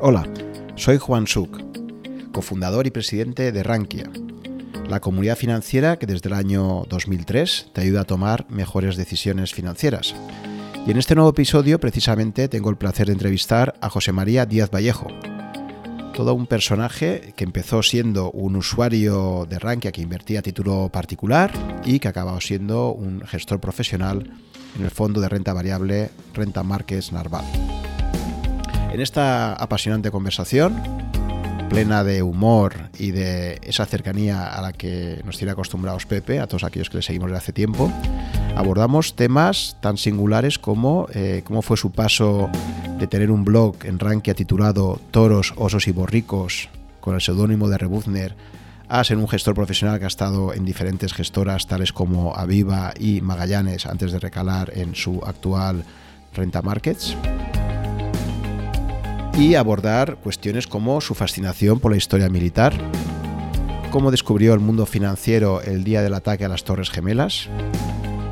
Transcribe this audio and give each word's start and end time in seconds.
Hola, 0.00 0.28
soy 0.74 0.98
Juan 0.98 1.26
Suk, 1.26 1.58
cofundador 2.30 2.86
y 2.86 2.90
presidente 2.90 3.50
de 3.50 3.62
Rankia, 3.62 4.10
la 4.90 5.00
comunidad 5.00 5.36
financiera 5.36 5.98
que 5.98 6.04
desde 6.06 6.28
el 6.28 6.34
año 6.34 6.84
2003 6.90 7.70
te 7.72 7.80
ayuda 7.80 8.02
a 8.02 8.04
tomar 8.04 8.44
mejores 8.50 8.96
decisiones 8.96 9.54
financieras. 9.54 10.14
Y 10.86 10.90
en 10.90 10.98
este 10.98 11.14
nuevo 11.14 11.30
episodio 11.30 11.80
precisamente 11.80 12.48
tengo 12.48 12.68
el 12.68 12.76
placer 12.76 13.06
de 13.06 13.14
entrevistar 13.14 13.74
a 13.80 13.88
José 13.88 14.12
María 14.12 14.44
Díaz 14.44 14.70
Vallejo, 14.70 15.08
todo 16.14 16.34
un 16.34 16.46
personaje 16.46 17.32
que 17.34 17.44
empezó 17.44 17.82
siendo 17.82 18.30
un 18.32 18.56
usuario 18.56 19.46
de 19.48 19.58
Rankia 19.58 19.92
que 19.92 20.02
invertía 20.02 20.40
a 20.40 20.42
título 20.42 20.90
particular 20.90 21.50
y 21.86 22.00
que 22.00 22.08
acabó 22.08 22.38
siendo 22.42 22.92
un 22.92 23.22
gestor 23.22 23.60
profesional 23.60 24.30
en 24.78 24.84
el 24.84 24.90
fondo 24.90 25.22
de 25.22 25.30
renta 25.30 25.54
variable 25.54 26.10
Renta 26.34 26.62
Markets 26.62 27.12
Narval. 27.12 27.75
En 28.96 29.02
esta 29.02 29.52
apasionante 29.52 30.10
conversación, 30.10 30.74
plena 31.68 32.02
de 32.02 32.22
humor 32.22 32.88
y 32.98 33.10
de 33.10 33.60
esa 33.62 33.84
cercanía 33.84 34.46
a 34.46 34.62
la 34.62 34.72
que 34.72 35.20
nos 35.26 35.36
tiene 35.36 35.52
acostumbrados 35.52 36.06
Pepe, 36.06 36.40
a 36.40 36.46
todos 36.46 36.64
aquellos 36.64 36.88
que 36.88 36.96
le 36.96 37.02
seguimos 37.02 37.28
desde 37.28 37.36
hace 37.36 37.52
tiempo, 37.52 37.92
abordamos 38.56 39.14
temas 39.14 39.76
tan 39.82 39.98
singulares 39.98 40.58
como 40.58 41.08
eh, 41.12 41.42
cómo 41.44 41.60
fue 41.60 41.76
su 41.76 41.92
paso 41.92 42.48
de 42.98 43.06
tener 43.06 43.30
un 43.30 43.44
blog 43.44 43.76
en 43.84 43.98
Rankia 43.98 44.32
titulado 44.32 44.98
Toros, 45.10 45.52
Osos 45.58 45.88
y 45.88 45.92
Borricos, 45.92 46.70
con 47.02 47.16
el 47.16 47.20
seudónimo 47.20 47.68
de 47.68 47.76
Rebuzner, 47.76 48.34
a 48.88 49.04
ser 49.04 49.18
un 49.18 49.28
gestor 49.28 49.54
profesional 49.54 49.98
que 49.98 50.06
ha 50.06 50.08
estado 50.08 50.54
en 50.54 50.64
diferentes 50.64 51.12
gestoras 51.12 51.66
tales 51.66 51.92
como 51.92 52.34
Aviva 52.34 52.94
y 52.98 53.20
Magallanes 53.20 53.84
antes 53.84 54.10
de 54.12 54.20
recalar 54.20 54.72
en 54.74 54.94
su 54.94 55.20
actual 55.22 55.84
Renta 56.32 56.62
Markets 56.62 57.14
y 59.38 59.54
abordar 59.54 60.16
cuestiones 60.16 60.66
como 60.66 61.00
su 61.02 61.14
fascinación 61.14 61.78
por 61.78 61.90
la 61.90 61.98
historia 61.98 62.30
militar, 62.30 62.72
cómo 63.90 64.10
descubrió 64.10 64.54
el 64.54 64.60
mundo 64.60 64.86
financiero 64.86 65.60
el 65.60 65.84
día 65.84 66.00
del 66.00 66.14
ataque 66.14 66.46
a 66.46 66.48
las 66.48 66.64
Torres 66.64 66.88
Gemelas, 66.88 67.50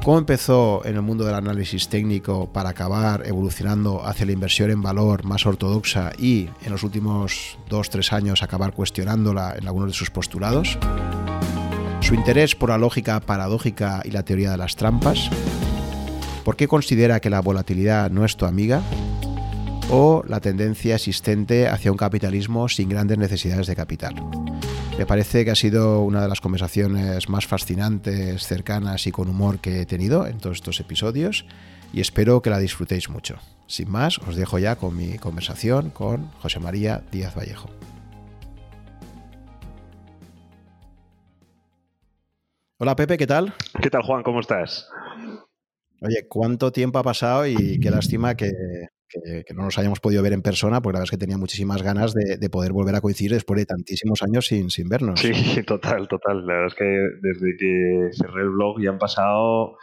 cómo 0.03 0.17
empezó 0.17 0.81
en 0.87 0.97
el 0.97 1.03
mundo 1.03 1.27
del 1.27 1.35
análisis 1.35 1.89
técnico 1.89 2.51
para 2.51 2.71
acabar 2.71 3.23
evolucionando 3.27 4.07
hacia 4.07 4.25
la 4.25 4.33
inversión 4.33 4.71
en 4.71 4.81
valor 4.81 5.25
más 5.25 5.45
ortodoxa 5.45 6.13
y 6.19 6.49
en 6.65 6.73
los 6.73 6.83
últimos 6.83 7.59
dos, 7.69 7.91
tres 7.91 8.15
años 8.15 8.43
acabar 8.43 8.73
cuestionándola 8.73 9.57
en 9.59 9.67
algunos 9.67 9.89
de 9.91 9.95
sus 9.95 10.11
postulados, 10.11 10.79
su 12.01 12.15
interés 12.15 12.55
por 12.55 12.71
la 12.71 12.79
lógica 12.79 13.21
paradójica 13.21 14.01
y 14.07 14.11
la 14.11 14.23
teoría 14.23 14.53
de 14.53 14.57
las 14.57 14.75
trampas, 14.75 15.29
por 16.45 16.57
qué 16.57 16.67
considera 16.67 17.21
que 17.21 17.29
la 17.29 17.41
volatilidad 17.41 18.11
no 18.11 18.25
es 18.25 18.39
tu 18.39 18.47
amiga 18.47 18.83
o 19.91 20.23
la 20.27 20.41
tendencia 20.41 20.95
existente 20.95 21.69
hacia 21.69 21.93
un 21.93 21.99
capitalismo 21.99 22.69
sin 22.69 22.89
grandes 22.89 23.19
necesidades 23.19 23.67
de 23.67 23.77
capital. 23.77 24.15
Me 24.99 25.07
parece 25.07 25.45
que 25.45 25.51
ha 25.51 25.55
sido 25.55 26.01
una 26.03 26.23
de 26.23 26.29
las 26.29 26.41
conversaciones 26.41 27.29
más 27.29 27.47
fascinantes, 27.47 28.47
cercanas 28.47 29.07
y 29.07 29.13
con 29.13 29.29
humor 29.29 29.59
que 29.59 29.81
he 29.81 29.87
tenido 29.87 30.27
en 30.27 30.39
todos 30.39 30.59
estos 30.59 30.81
episodios 30.81 31.45
y 31.93 32.01
espero 32.01 32.43
que 32.43 32.51
la 32.51 32.59
disfrutéis 32.59 33.09
mucho. 33.09 33.39
Sin 33.67 33.91
más, 33.91 34.19
os 34.19 34.37
dejo 34.37 34.59
ya 34.59 34.77
con 34.77 34.97
mi 34.97 35.19
conversación 35.19 35.91
con 35.91 36.29
José 36.41 36.61
María 36.61 37.03
Díaz 37.11 37.35
Vallejo. 37.37 37.69
Hola 42.79 42.97
Pepe, 42.97 43.17
¿qué 43.17 43.27
tal? 43.27 43.55
¿Qué 43.81 43.91
tal 43.91 44.03
Juan? 44.03 44.23
¿Cómo 44.23 44.41
estás? 44.41 44.89
Oye, 46.01 46.27
¿cuánto 46.29 46.71
tiempo 46.71 46.99
ha 46.99 47.03
pasado 47.03 47.47
y 47.47 47.81
qué 47.81 47.91
lástima 47.91 48.35
que, 48.35 48.53
que, 49.23 49.55
no 49.55 49.63
nos 49.63 49.79
hayamos 49.79 50.01
podido 50.01 50.23
ver 50.23 50.33
en 50.33 50.43
persona, 50.43 50.81
porque 50.81 50.95
la 50.95 50.99
verdad 51.01 51.05
es 51.05 51.11
que 51.11 51.19
tenía 51.19 51.39
muchísimas 51.39 51.83
ganas 51.83 52.15
de, 52.15 52.51
poder 52.51 52.73
volver 52.73 52.95
a 52.95 53.01
coincidir 53.01 53.33
después 53.33 53.59
de 53.59 53.67
tantísimos 53.67 54.23
años 54.23 54.47
sin, 54.47 54.71
sin 54.71 54.89
vernos. 54.89 55.21
Sí, 55.21 55.33
total, 55.67 56.09
total. 56.09 56.47
La 56.47 56.55
verdad 56.55 56.69
es 56.69 56.75
que 56.75 57.09
desde 57.21 57.57
que 57.57 58.09
cerré 58.13 58.43
el 58.43 58.51
blog 58.51 58.81
ya 58.81 58.91
han 58.91 58.99
pasado, 58.99 59.77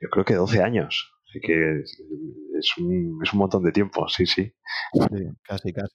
yo 0.00 0.08
creo 0.10 0.24
que 0.24 0.34
12 0.34 0.62
años. 0.62 1.12
Así 1.28 1.40
que 1.40 1.80
es 1.80 2.78
un, 2.78 3.18
es 3.22 3.32
un 3.32 3.38
montón 3.38 3.64
de 3.64 3.72
tiempo, 3.72 4.06
sí, 4.08 4.24
sí. 4.26 4.54
Sí, 4.92 5.24
casi, 5.42 5.72
casi. 5.72 5.94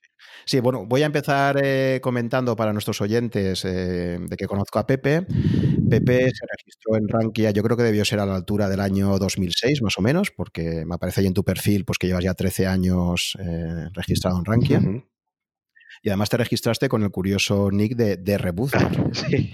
Sí, 0.49 0.59
bueno, 0.61 0.83
voy 0.87 1.03
a 1.03 1.05
empezar 1.05 1.61
eh, 1.63 1.99
comentando 2.01 2.55
para 2.55 2.73
nuestros 2.73 2.99
oyentes 3.01 3.63
eh, 3.65 4.17
de 4.19 4.35
que 4.35 4.47
conozco 4.47 4.79
a 4.79 4.87
Pepe. 4.87 5.21
Pepe 5.87 6.31
se 6.31 6.45
registró 6.57 6.95
en 6.95 7.07
Rankia, 7.07 7.51
yo 7.51 7.61
creo 7.61 7.77
que 7.77 7.83
debió 7.83 8.03
ser 8.03 8.19
a 8.19 8.25
la 8.25 8.35
altura 8.35 8.67
del 8.67 8.79
año 8.79 9.19
2006, 9.19 9.83
más 9.83 9.99
o 9.99 10.01
menos, 10.01 10.31
porque 10.31 10.85
me 10.87 10.95
aparece 10.95 11.21
ahí 11.21 11.27
en 11.27 11.35
tu 11.35 11.43
perfil 11.43 11.85
pues 11.85 11.99
que 11.99 12.07
llevas 12.07 12.23
ya 12.23 12.33
13 12.33 12.65
años 12.65 13.37
eh, 13.39 13.89
registrado 13.93 14.39
en 14.39 14.45
Rankia. 14.45 14.81
Y 16.01 16.09
además 16.09 16.29
te 16.29 16.37
registraste 16.37 16.87
con 16.89 17.03
el 17.03 17.11
curioso 17.11 17.69
nick 17.71 17.95
de, 17.95 18.17
de 18.17 18.37
Sí. 19.11 19.51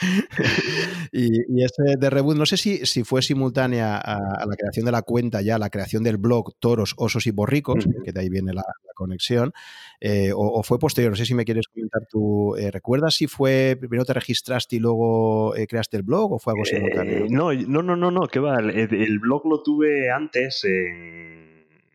y, 1.12 1.62
ese 1.62 1.96
de 1.98 2.10
Reboot, 2.10 2.36
no 2.36 2.46
sé 2.46 2.56
si, 2.56 2.86
si 2.86 3.04
fue 3.04 3.22
simultánea 3.22 3.98
a, 3.98 4.46
la 4.46 4.56
creación 4.56 4.86
de 4.86 4.92
la 4.92 5.02
cuenta, 5.02 5.42
ya 5.42 5.58
la 5.58 5.70
creación 5.70 6.02
del 6.02 6.16
blog 6.16 6.54
Toros, 6.58 6.94
Osos 6.96 7.26
y 7.26 7.30
Borricos, 7.30 7.86
que 8.04 8.12
de 8.12 8.20
ahí 8.20 8.28
viene 8.28 8.52
la, 8.52 8.64
conexión, 8.94 9.52
eh, 9.98 10.30
o, 10.34 10.62
fue 10.62 10.78
posterior. 10.78 11.12
No 11.12 11.16
sé 11.16 11.24
si 11.24 11.34
me 11.34 11.46
quieres 11.46 11.68
comentar 11.68 12.02
tú. 12.06 12.54
Eh, 12.56 12.70
¿Recuerdas 12.70 13.14
si 13.14 13.26
fue 13.28 13.76
primero 13.78 14.04
te 14.04 14.12
registraste 14.12 14.76
y 14.76 14.78
luego 14.78 15.56
eh, 15.56 15.66
creaste 15.66 15.96
el 15.96 16.02
blog 16.02 16.34
o 16.34 16.38
fue 16.38 16.52
algo 16.52 16.66
simultáneo? 16.66 17.26
no, 17.30 17.54
no, 17.54 17.82
no, 17.82 17.96
no, 17.96 18.10
no, 18.10 18.26
que 18.26 18.40
va. 18.40 18.58
El, 18.58 19.18
blog 19.18 19.46
lo 19.46 19.62
tuve 19.62 20.10
antes 20.10 20.66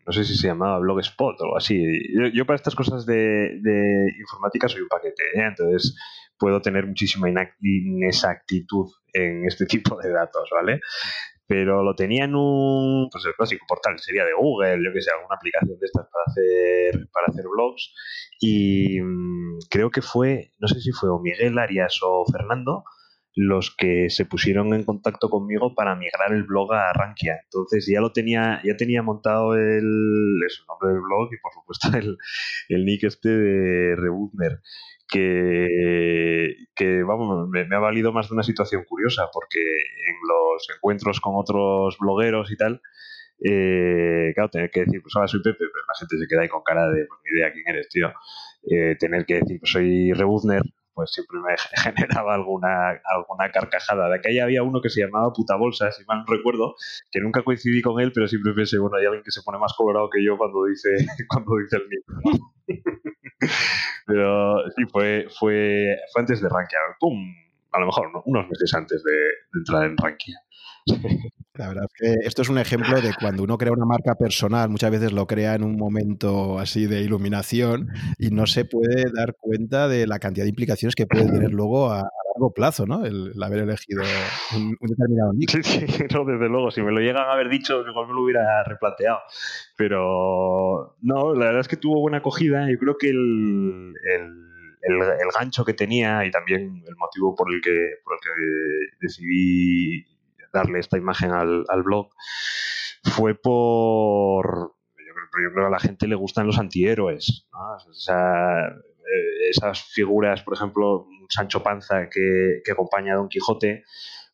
no 0.06 0.12
sé 0.12 0.24
si 0.24 0.36
se 0.36 0.46
llamaba 0.46 0.78
Blogspot 0.78 1.40
o 1.40 1.44
algo 1.44 1.56
así. 1.56 1.82
Yo, 2.32 2.46
para 2.46 2.56
estas 2.56 2.76
cosas 2.76 3.04
de, 3.06 3.58
de, 3.60 4.12
informática 4.20 4.68
soy 4.68 4.82
un 4.82 4.88
paquete, 4.88 5.22
entonces 5.34 5.96
puedo 6.38 6.60
tener 6.62 6.86
muchísima 6.86 7.28
inexactitud 7.60 8.86
en 9.12 9.46
este 9.46 9.66
tipo 9.66 9.98
de 10.00 10.10
datos, 10.10 10.48
¿vale? 10.52 10.80
Pero 11.48 11.82
lo 11.82 11.94
tenía 11.94 12.24
en 12.24 12.34
un, 12.34 13.08
pues 13.10 13.24
el 13.24 13.34
clásico 13.34 13.64
portal, 13.68 13.98
sería 13.98 14.24
de 14.24 14.32
Google, 14.32 14.82
yo 14.84 14.92
que 14.92 15.00
sé, 15.00 15.10
alguna 15.10 15.36
aplicación 15.36 15.78
de 15.78 15.86
estas 15.86 16.06
para 16.10 16.24
hacer, 16.26 17.08
para 17.12 17.26
hacer 17.28 17.44
blogs. 17.48 17.92
Y 18.40 19.00
mm, 19.00 19.58
creo 19.70 19.90
que 19.90 20.02
fue, 20.02 20.52
no 20.58 20.68
sé 20.68 20.80
si 20.80 20.92
fue 20.92 21.08
o 21.08 21.18
Miguel 21.18 21.58
Arias 21.58 21.98
o 22.02 22.24
Fernando, 22.30 22.84
los 23.36 23.76
que 23.76 24.08
se 24.08 24.24
pusieron 24.24 24.72
en 24.72 24.82
contacto 24.82 25.28
conmigo 25.28 25.74
para 25.74 25.94
migrar 25.94 26.32
el 26.32 26.44
blog 26.44 26.72
a 26.72 26.90
Rankia. 26.94 27.38
Entonces 27.44 27.86
ya 27.86 28.00
lo 28.00 28.10
tenía, 28.10 28.62
ya 28.64 28.76
tenía 28.78 29.02
montado 29.02 29.54
el, 29.54 29.82
nombre 30.66 30.88
del 30.88 31.02
blog 31.02 31.28
y 31.32 31.36
por 31.42 31.52
supuesto 31.52 31.88
el, 32.70 32.84
nick 32.86 33.04
este 33.04 33.28
de 33.28 33.94
Rebutner 33.94 34.60
que, 35.06 36.56
que 36.74 37.02
vamos, 37.02 37.48
me, 37.50 37.62
ha 37.70 37.78
valido 37.78 38.10
más 38.10 38.28
de 38.28 38.34
una 38.34 38.42
situación 38.42 38.84
curiosa, 38.88 39.28
porque 39.32 39.60
en 39.60 40.16
los 40.26 40.66
encuentros 40.74 41.20
con 41.20 41.34
otros 41.36 41.96
blogueros 42.00 42.50
y 42.50 42.56
tal, 42.56 42.80
eh, 43.44 44.32
claro, 44.34 44.48
tener 44.50 44.70
que 44.70 44.80
decir, 44.80 45.02
pues 45.02 45.14
ahora 45.14 45.28
soy 45.28 45.42
Pepe, 45.42 45.58
pero 45.58 45.86
la 45.86 45.94
gente 45.96 46.18
se 46.18 46.26
queda 46.26 46.40
ahí 46.40 46.48
con 46.48 46.62
cara 46.62 46.88
de, 46.88 47.06
pues 47.06 47.20
ni 47.22 47.38
idea 47.38 47.52
quién 47.52 47.68
eres, 47.68 47.88
tío. 47.88 48.12
Eh, 48.68 48.96
tener 48.98 49.26
que 49.26 49.34
decir, 49.34 49.60
pues 49.60 49.70
soy 49.70 50.12
Rebuzner, 50.12 50.62
pues 50.96 51.10
siempre 51.12 51.38
me 51.38 51.54
generaba 51.82 52.34
alguna, 52.34 53.00
alguna 53.04 53.50
carcajada. 53.52 54.08
De 54.08 54.16
aquella 54.16 54.44
había 54.44 54.62
uno 54.62 54.80
que 54.80 54.88
se 54.88 55.02
llamaba 55.02 55.32
Puta 55.32 55.54
Bolsa, 55.54 55.92
si 55.92 56.04
mal 56.06 56.24
no 56.26 56.34
recuerdo, 56.34 56.74
que 57.12 57.20
nunca 57.20 57.44
coincidí 57.44 57.82
con 57.82 58.00
él, 58.00 58.12
pero 58.12 58.26
siempre 58.26 58.54
pensé, 58.54 58.78
bueno, 58.78 58.96
hay 58.96 59.04
alguien 59.04 59.22
que 59.22 59.30
se 59.30 59.42
pone 59.42 59.58
más 59.58 59.74
colorado 59.76 60.08
que 60.10 60.24
yo 60.24 60.38
cuando 60.38 60.64
dice, 60.64 60.88
cuando 61.28 61.56
dice 61.58 61.76
el 61.76 61.88
mío. 61.88 62.00
pero 64.06 64.70
sí, 64.74 64.84
fue, 64.90 65.26
fue, 65.38 65.98
fue 66.12 66.22
antes 66.22 66.40
de 66.40 66.48
Rankia. 66.48 66.78
¡Pum! 66.98 67.14
A 67.72 67.80
lo 67.80 67.86
mejor 67.86 68.10
unos 68.24 68.48
meses 68.48 68.72
antes 68.72 69.04
de, 69.04 69.12
de 69.12 69.58
entrar 69.58 69.84
en 69.84 69.98
Rankia. 69.98 70.40
La 71.54 71.68
verdad 71.68 71.84
es 71.84 71.92
que 71.98 72.26
esto 72.26 72.42
es 72.42 72.48
un 72.50 72.58
ejemplo 72.58 73.00
de 73.00 73.14
cuando 73.18 73.42
uno 73.42 73.56
crea 73.56 73.72
una 73.72 73.86
marca 73.86 74.14
personal, 74.14 74.68
muchas 74.68 74.90
veces 74.90 75.12
lo 75.12 75.26
crea 75.26 75.54
en 75.54 75.64
un 75.64 75.76
momento 75.76 76.58
así 76.58 76.86
de 76.86 77.00
iluminación 77.00 77.88
y 78.18 78.28
no 78.28 78.46
se 78.46 78.66
puede 78.66 79.10
dar 79.10 79.34
cuenta 79.40 79.88
de 79.88 80.06
la 80.06 80.18
cantidad 80.18 80.44
de 80.44 80.50
implicaciones 80.50 80.94
que 80.94 81.06
puede 81.06 81.26
tener 81.26 81.50
luego 81.52 81.90
a, 81.90 82.08
largo 82.36 82.52
plazo, 82.52 82.86
¿no? 82.86 83.06
El, 83.06 83.32
haber 83.42 83.60
elegido 83.60 84.02
un, 84.54 84.76
determinado 84.80 85.32
nick. 85.32 85.50
Sí, 85.50 85.62
sí, 85.62 85.86
no, 86.14 86.24
desde 86.26 86.48
luego. 86.48 86.70
Si 86.70 86.82
me 86.82 86.92
lo 86.92 87.00
llegan 87.00 87.26
a 87.26 87.32
haber 87.32 87.48
dicho, 87.48 87.80
igual 87.80 88.08
me 88.08 88.12
lo 88.12 88.22
hubiera 88.22 88.62
replanteado. 88.64 89.20
Pero 89.76 90.96
no, 91.00 91.34
la 91.34 91.46
verdad 91.46 91.60
es 91.60 91.68
que 91.68 91.78
tuvo 91.78 92.00
buena 92.00 92.18
acogida. 92.18 92.70
Yo 92.70 92.78
creo 92.78 92.98
que 92.98 93.08
el, 93.08 93.94
el 94.82 95.28
gancho 95.34 95.64
que 95.64 95.72
tenía 95.72 96.26
y 96.26 96.30
también 96.30 96.82
el 96.86 96.96
motivo 96.96 97.34
por 97.34 97.52
el 97.52 97.60
que, 97.62 97.94
por 98.04 98.14
el 98.14 98.20
que 98.20 98.96
decidí 99.00 100.15
darle 100.56 100.80
esta 100.80 100.98
imagen 100.98 101.32
al, 101.32 101.82
blog 101.84 102.10
fue 103.04 103.34
por... 103.34 104.74
Yo 104.96 105.14
creo, 105.30 105.54
que 105.54 105.66
a 105.66 105.70
la 105.70 105.78
gente 105.78 106.08
le 106.08 106.14
gustan 106.14 106.46
los 106.46 106.58
antihéroes. 106.58 107.46
Eh, 109.06 109.50
esas 109.50 109.82
figuras, 109.82 110.42
por 110.42 110.54
ejemplo, 110.54 111.06
Sancho 111.28 111.62
Panza 111.62 112.08
que, 112.08 112.62
acompaña 112.70 113.12
a 113.12 113.16
Don 113.16 113.28
Quijote, 113.28 113.84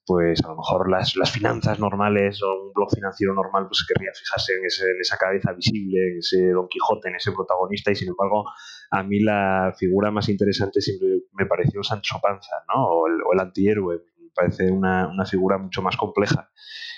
pues 0.05 0.43
a 0.45 0.49
lo 0.49 0.57
mejor 0.57 0.91
las, 0.91 1.15
las 1.17 1.31
finanzas 1.31 1.79
normales 1.79 2.43
o 2.43 2.67
un 2.67 2.73
blog 2.73 2.91
financiero 2.93 3.35
normal 3.35 3.67
pues 3.69 3.87
querría 3.87 4.11
fijarse 4.13 4.55
en, 4.55 4.65
esa 5.01 5.17
cabeza 5.17 5.53
visible, 5.53 6.13
en 6.13 6.19
ese 6.19 6.51
Don 6.51 6.67
Quijote, 6.69 7.09
en 7.09 7.17
ese 7.17 7.33
protagonista 7.33 7.93
y 7.93 7.95
sin 7.95 8.09
embargo 8.09 8.45
a 8.91 9.03
mí 9.03 9.21
la 9.21 9.73
figura 9.79 10.11
más 10.11 10.29
interesante 10.29 10.81
siempre 10.81 11.21
me 11.33 11.47
pareció 11.47 11.83
Sancho 11.85 12.19
Panza, 12.21 12.65
¿no? 12.75 12.85
O 12.85 13.07
el, 13.07 13.23
o 13.23 13.33
el 13.33 13.41
antihéroe, 13.41 14.03
parece 14.35 14.71
una, 14.71 15.09
una 15.09 15.25
figura 15.25 15.59
mucho 15.59 15.83
más 15.83 15.97
compleja. 15.97 16.51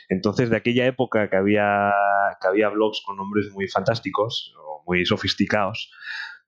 Entonces, 0.08 0.50
de 0.50 0.56
aquella 0.56 0.86
época 0.86 1.28
que 1.31 1.36
había, 1.36 1.92
que 2.40 2.48
había 2.48 2.69
blogs 2.69 3.02
con 3.04 3.16
nombres 3.16 3.50
muy 3.52 3.69
fantásticos 3.69 4.54
o 4.58 4.82
muy 4.86 5.06
sofisticados, 5.06 5.90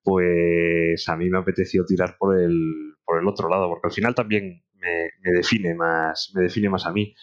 pues 0.02 1.08
a 1.08 1.16
mí 1.16 1.28
me 1.30 1.38
apeteció 1.38 1.84
tirar 1.84 2.16
por 2.18 2.38
el, 2.38 2.94
por 3.04 3.20
el 3.20 3.26
otro 3.26 3.48
lado, 3.48 3.68
porque 3.68 3.88
al 3.88 3.92
final 3.92 4.14
también 4.14 4.62
me, 4.74 5.10
me 5.20 5.32
define 5.32 5.74
más, 5.74 6.30
me 6.34 6.42
define 6.42 6.68
más 6.68 6.86
a 6.86 6.92
mí. 6.92 7.14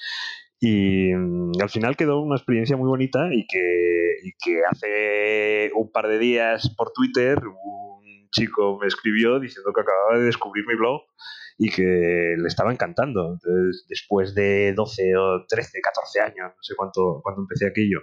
Y 0.60 1.14
mm, 1.14 1.62
al 1.62 1.70
final 1.70 1.96
quedó 1.96 2.22
una 2.22 2.36
experiencia 2.36 2.78
muy 2.78 2.88
bonita 2.88 3.28
y 3.34 3.46
que, 3.48 4.16
y 4.24 4.32
que 4.40 4.62
hace 4.70 5.72
un 5.76 5.92
par 5.92 6.08
de 6.08 6.20
días 6.20 6.74
por 6.78 6.92
Twitter 6.94 7.38
un 7.40 7.83
chico 8.34 8.78
me 8.82 8.88
escribió 8.88 9.40
diciendo 9.40 9.72
que 9.74 9.82
acababa 9.82 10.20
de 10.20 10.26
descubrir 10.26 10.66
mi 10.68 10.76
blog 10.76 11.02
y 11.58 11.70
que 11.70 12.36
le 12.38 12.48
estaba 12.48 12.72
encantando. 12.72 13.34
Entonces, 13.34 13.86
después 13.88 14.36
de 14.36 14.74
12 14.74 15.16
o 15.16 15.46
13, 15.48 15.80
14 15.82 16.20
años, 16.20 16.52
no 16.56 16.64
sé 16.64 16.76
cuánto, 16.76 17.22
cuando 17.24 17.42
empecé 17.42 17.68
aquello, 17.68 18.00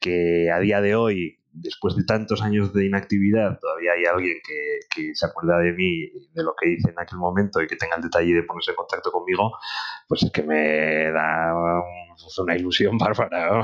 que 0.00 0.50
a 0.50 0.58
día 0.58 0.80
de 0.80 0.94
hoy, 0.94 1.39
después 1.52 1.96
de 1.96 2.04
tantos 2.04 2.42
años 2.42 2.72
de 2.72 2.86
inactividad, 2.86 3.58
todavía 3.60 3.92
hay 3.92 4.04
alguien 4.04 4.38
que, 4.46 4.78
que 4.94 5.14
se 5.14 5.26
acuerda 5.26 5.58
de 5.58 5.72
mí, 5.72 6.10
de 6.32 6.42
lo 6.42 6.54
que 6.60 6.70
hice 6.70 6.90
en 6.90 6.98
aquel 6.98 7.18
momento 7.18 7.60
y 7.60 7.66
que 7.66 7.76
tenga 7.76 7.96
el 7.96 8.02
detalle 8.02 8.34
de 8.34 8.42
ponerse 8.42 8.70
en 8.70 8.76
contacto 8.76 9.10
conmigo, 9.10 9.52
pues 10.08 10.22
es 10.22 10.30
que 10.30 10.42
me 10.42 11.10
da 11.12 11.52
una 12.38 12.56
ilusión 12.56 12.98
bárbara. 12.98 13.50
¿no? 13.50 13.62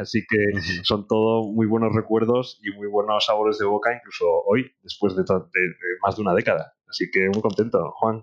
Así 0.00 0.24
que 0.28 0.36
son 0.82 1.06
todo 1.06 1.50
muy 1.52 1.66
buenos 1.66 1.94
recuerdos 1.94 2.60
y 2.62 2.70
muy 2.76 2.88
buenos 2.88 3.24
sabores 3.26 3.58
de 3.58 3.66
boca, 3.66 3.94
incluso 3.94 4.24
hoy, 4.46 4.70
después 4.82 5.14
de, 5.16 5.22
de, 5.22 5.34
de 5.34 5.98
más 6.02 6.16
de 6.16 6.22
una 6.22 6.34
década. 6.34 6.74
Así 6.88 7.10
que 7.10 7.28
muy 7.32 7.42
contento, 7.42 7.92
Juan. 7.98 8.22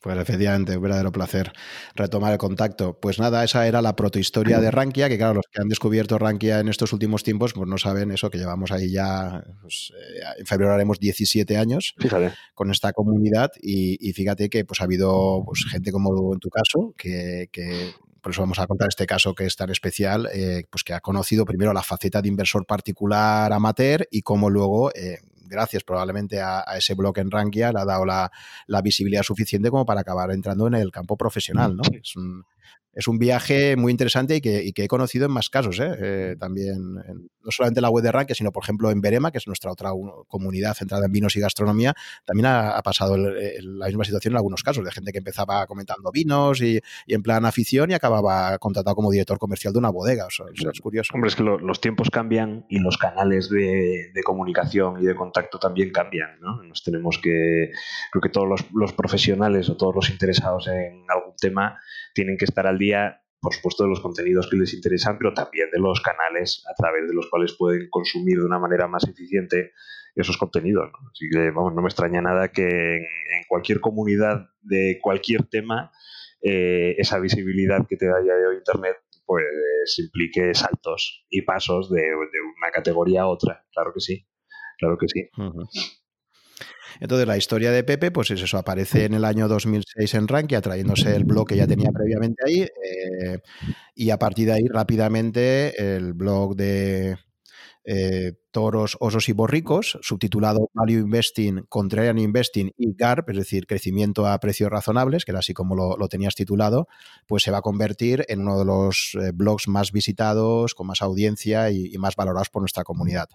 Pues 0.00 0.18
efectivamente, 0.18 0.76
un 0.76 0.82
verdadero 0.82 1.12
placer 1.12 1.52
retomar 1.94 2.32
el 2.32 2.38
contacto. 2.38 2.98
Pues 3.00 3.18
nada, 3.18 3.44
esa 3.44 3.66
era 3.66 3.82
la 3.82 3.94
protohistoria 3.94 4.60
de 4.60 4.70
Rankia, 4.70 5.08
que 5.08 5.16
claro, 5.16 5.34
los 5.34 5.46
que 5.50 5.60
han 5.60 5.68
descubierto 5.68 6.18
Rankia 6.18 6.60
en 6.60 6.68
estos 6.68 6.92
últimos 6.92 7.22
tiempos, 7.22 7.52
pues 7.52 7.68
no 7.68 7.78
saben 7.78 8.10
eso, 8.10 8.30
que 8.30 8.38
llevamos 8.38 8.72
ahí 8.72 8.90
ya, 8.90 9.44
pues, 9.60 9.92
eh, 9.96 10.20
en 10.38 10.46
febrero 10.46 10.72
haremos 10.72 10.98
17 10.98 11.56
años 11.56 11.94
Fíjate. 11.98 12.32
con 12.54 12.70
esta 12.70 12.92
comunidad 12.92 13.50
y, 13.60 13.96
y, 14.00 14.12
fíjate 14.12 14.48
que 14.48 14.64
pues 14.64 14.80
ha 14.80 14.84
habido 14.84 15.42
pues, 15.44 15.64
gente 15.70 15.92
como 15.92 16.32
en 16.32 16.40
tu 16.40 16.48
caso, 16.48 16.94
que, 16.96 17.48
que 17.52 17.92
por 18.22 18.32
eso 18.32 18.42
vamos 18.42 18.58
a 18.60 18.66
contar 18.66 18.88
este 18.88 19.04
caso 19.04 19.34
que 19.34 19.44
es 19.44 19.56
tan 19.56 19.70
especial, 19.70 20.28
eh, 20.32 20.64
pues 20.70 20.84
que 20.84 20.94
ha 20.94 21.00
conocido 21.00 21.44
primero 21.44 21.72
la 21.72 21.82
faceta 21.82 22.22
de 22.22 22.28
inversor 22.28 22.64
particular 22.64 23.52
amateur 23.52 24.06
y 24.10 24.22
cómo 24.22 24.48
luego 24.48 24.92
eh, 24.94 25.18
gracias 25.52 25.84
probablemente 25.84 26.40
a, 26.40 26.64
a, 26.66 26.78
ese 26.78 26.94
blog 26.94 27.18
en 27.18 27.30
Rankia, 27.30 27.72
le 27.72 27.80
ha 27.80 27.84
dado 27.84 28.04
la, 28.04 28.32
la, 28.66 28.82
visibilidad 28.82 29.22
suficiente 29.22 29.70
como 29.70 29.86
para 29.86 30.00
acabar 30.00 30.30
entrando 30.32 30.66
en 30.66 30.74
el 30.74 30.90
campo 30.90 31.16
profesional, 31.16 31.76
¿no? 31.76 31.82
Es 31.92 32.16
un, 32.16 32.44
es 32.94 33.08
un 33.08 33.18
viaje 33.18 33.76
muy 33.76 33.90
interesante 33.90 34.36
y 34.36 34.40
que, 34.40 34.62
y 34.62 34.72
que, 34.72 34.84
he 34.84 34.88
conocido 34.88 35.26
en 35.26 35.32
más 35.32 35.48
casos, 35.48 35.80
¿eh? 35.80 35.92
Eh, 35.98 36.36
también, 36.38 36.76
en, 37.08 37.30
no 37.42 37.50
solamente 37.50 37.80
en 37.80 37.82
la 37.82 37.90
web 37.90 38.04
de 38.04 38.12
Rankia, 38.12 38.34
sino 38.34 38.52
por 38.52 38.62
ejemplo 38.62 38.90
en 38.90 39.00
Berema, 39.00 39.30
que 39.32 39.38
es 39.38 39.46
nuestra 39.46 39.72
otra 39.72 39.90
comunidad 40.28 40.74
centrada 40.74 41.06
en 41.06 41.12
vinos 41.12 41.34
y 41.36 41.40
gastronomía, 41.40 41.94
también 42.24 42.46
ha, 42.46 42.76
ha 42.76 42.82
pasado 42.82 43.14
el, 43.14 43.36
el, 43.36 43.78
la 43.78 43.86
misma 43.86 44.04
situación 44.04 44.32
en 44.32 44.36
algunos 44.36 44.62
casos, 44.62 44.84
de 44.84 44.92
gente 44.92 45.10
que 45.10 45.18
empezaba 45.18 45.66
comentando 45.66 46.10
vinos 46.12 46.60
y, 46.60 46.80
y, 47.06 47.14
en 47.14 47.22
plan 47.22 47.44
afición 47.46 47.90
y 47.90 47.94
acababa 47.94 48.58
contratado 48.58 48.94
como 48.94 49.10
director 49.10 49.38
comercial 49.38 49.72
de 49.72 49.78
una 49.78 49.90
bodega. 49.90 50.26
O 50.26 50.30
sea, 50.30 50.46
es 50.52 50.80
curioso. 50.80 51.12
Hombre, 51.14 51.28
es 51.28 51.36
que 51.36 51.42
lo, 51.42 51.58
los 51.58 51.80
tiempos 51.80 52.10
cambian 52.10 52.66
y 52.68 52.78
los 52.78 52.98
canales 52.98 53.48
de, 53.48 54.10
de, 54.12 54.22
comunicación 54.22 55.00
y 55.00 55.06
de 55.06 55.14
contacto 55.14 55.58
también 55.58 55.90
cambian, 55.90 56.38
¿no? 56.40 56.62
Nos 56.62 56.82
tenemos 56.82 57.18
que, 57.18 57.70
creo 58.10 58.22
que 58.22 58.28
todos 58.28 58.48
los, 58.48 58.66
los 58.74 58.92
profesionales 58.92 59.70
o 59.70 59.76
todos 59.76 59.94
los 59.94 60.10
interesados 60.10 60.68
en 60.68 61.04
algún 61.08 61.34
tema 61.40 61.78
tienen 62.14 62.36
que 62.36 62.44
estar 62.44 62.66
al 62.66 62.78
día, 62.78 63.22
por 63.40 63.54
supuesto, 63.54 63.84
de 63.84 63.90
los 63.90 64.00
contenidos 64.00 64.48
que 64.48 64.56
les 64.56 64.74
interesan, 64.74 65.18
pero 65.18 65.34
también 65.34 65.70
de 65.70 65.80
los 65.80 66.00
canales 66.00 66.64
a 66.70 66.74
través 66.74 67.08
de 67.08 67.14
los 67.14 67.28
cuales 67.28 67.54
pueden 67.58 67.88
consumir 67.90 68.38
de 68.38 68.46
una 68.46 68.58
manera 68.58 68.88
más 68.88 69.04
eficiente 69.04 69.72
esos 70.14 70.36
contenidos. 70.36 70.90
Así 71.10 71.28
que, 71.30 71.50
vamos, 71.50 71.74
no 71.74 71.82
me 71.82 71.88
extraña 71.88 72.20
nada 72.20 72.48
que 72.48 72.96
en, 72.96 73.44
cualquier 73.48 73.80
comunidad 73.80 74.48
de 74.60 74.98
cualquier 75.02 75.44
tema, 75.44 75.90
eh, 76.42 76.94
esa 76.98 77.18
visibilidad 77.18 77.86
que 77.88 77.96
te 77.96 78.06
da 78.06 78.16
ya 78.24 78.34
de 78.34 78.56
Internet 78.56 78.96
pues 79.24 79.98
implique 79.98 80.54
saltos 80.54 81.24
y 81.30 81.42
pasos 81.42 81.90
de, 81.90 82.02
una 82.14 82.70
categoría 82.72 83.22
a 83.22 83.28
otra. 83.28 83.64
Claro 83.72 83.92
que 83.94 84.00
sí, 84.00 84.26
claro 84.78 84.98
que 84.98 85.06
sí. 85.08 85.28
Entonces, 87.00 87.26
la 87.26 87.36
historia 87.36 87.70
de 87.72 87.84
Pepe, 87.84 88.10
pues 88.10 88.30
es 88.30 88.42
eso, 88.42 88.58
aparece 88.58 89.04
en 89.04 89.14
el 89.14 89.24
año 89.24 89.48
2006 89.48 90.14
en 90.14 90.28
Rankia, 90.28 90.60
trayéndose 90.60 91.14
el 91.14 91.24
blog 91.24 91.48
que 91.48 91.56
ya 91.56 91.66
tenía 91.66 91.90
previamente 91.90 92.42
ahí, 92.46 92.62
eh, 92.62 93.38
y 93.94 94.10
a 94.10 94.18
partir 94.18 94.46
de 94.46 94.52
ahí, 94.54 94.68
rápidamente, 94.68 95.96
el 95.96 96.12
blog 96.14 96.56
de 96.56 97.16
eh, 97.84 98.32
Toros, 98.52 98.96
Osos 99.00 99.28
y 99.28 99.32
Borricos, 99.32 99.98
subtitulado 100.02 100.70
Value 100.74 101.00
Investing, 101.00 101.64
Contrarian 101.68 102.18
Investing 102.18 102.72
y 102.76 102.94
GARP, 102.94 103.30
es 103.30 103.36
decir, 103.36 103.66
crecimiento 103.66 104.26
a 104.26 104.38
precios 104.38 104.70
razonables, 104.70 105.24
que 105.24 105.32
era 105.32 105.40
así 105.40 105.54
como 105.54 105.74
lo, 105.74 105.96
lo 105.96 106.08
tenías 106.08 106.34
titulado, 106.34 106.86
pues 107.26 107.42
se 107.42 107.50
va 107.50 107.58
a 107.58 107.62
convertir 107.62 108.24
en 108.28 108.40
uno 108.42 108.58
de 108.58 108.64
los 108.64 109.16
eh, 109.20 109.32
blogs 109.32 109.68
más 109.68 109.92
visitados, 109.92 110.74
con 110.74 110.86
más 110.86 111.02
audiencia 111.02 111.70
y, 111.70 111.96
más 111.98 112.16
valorados 112.16 112.50
por 112.50 112.62
nuestra 112.62 112.84
comunidad. 112.84 113.28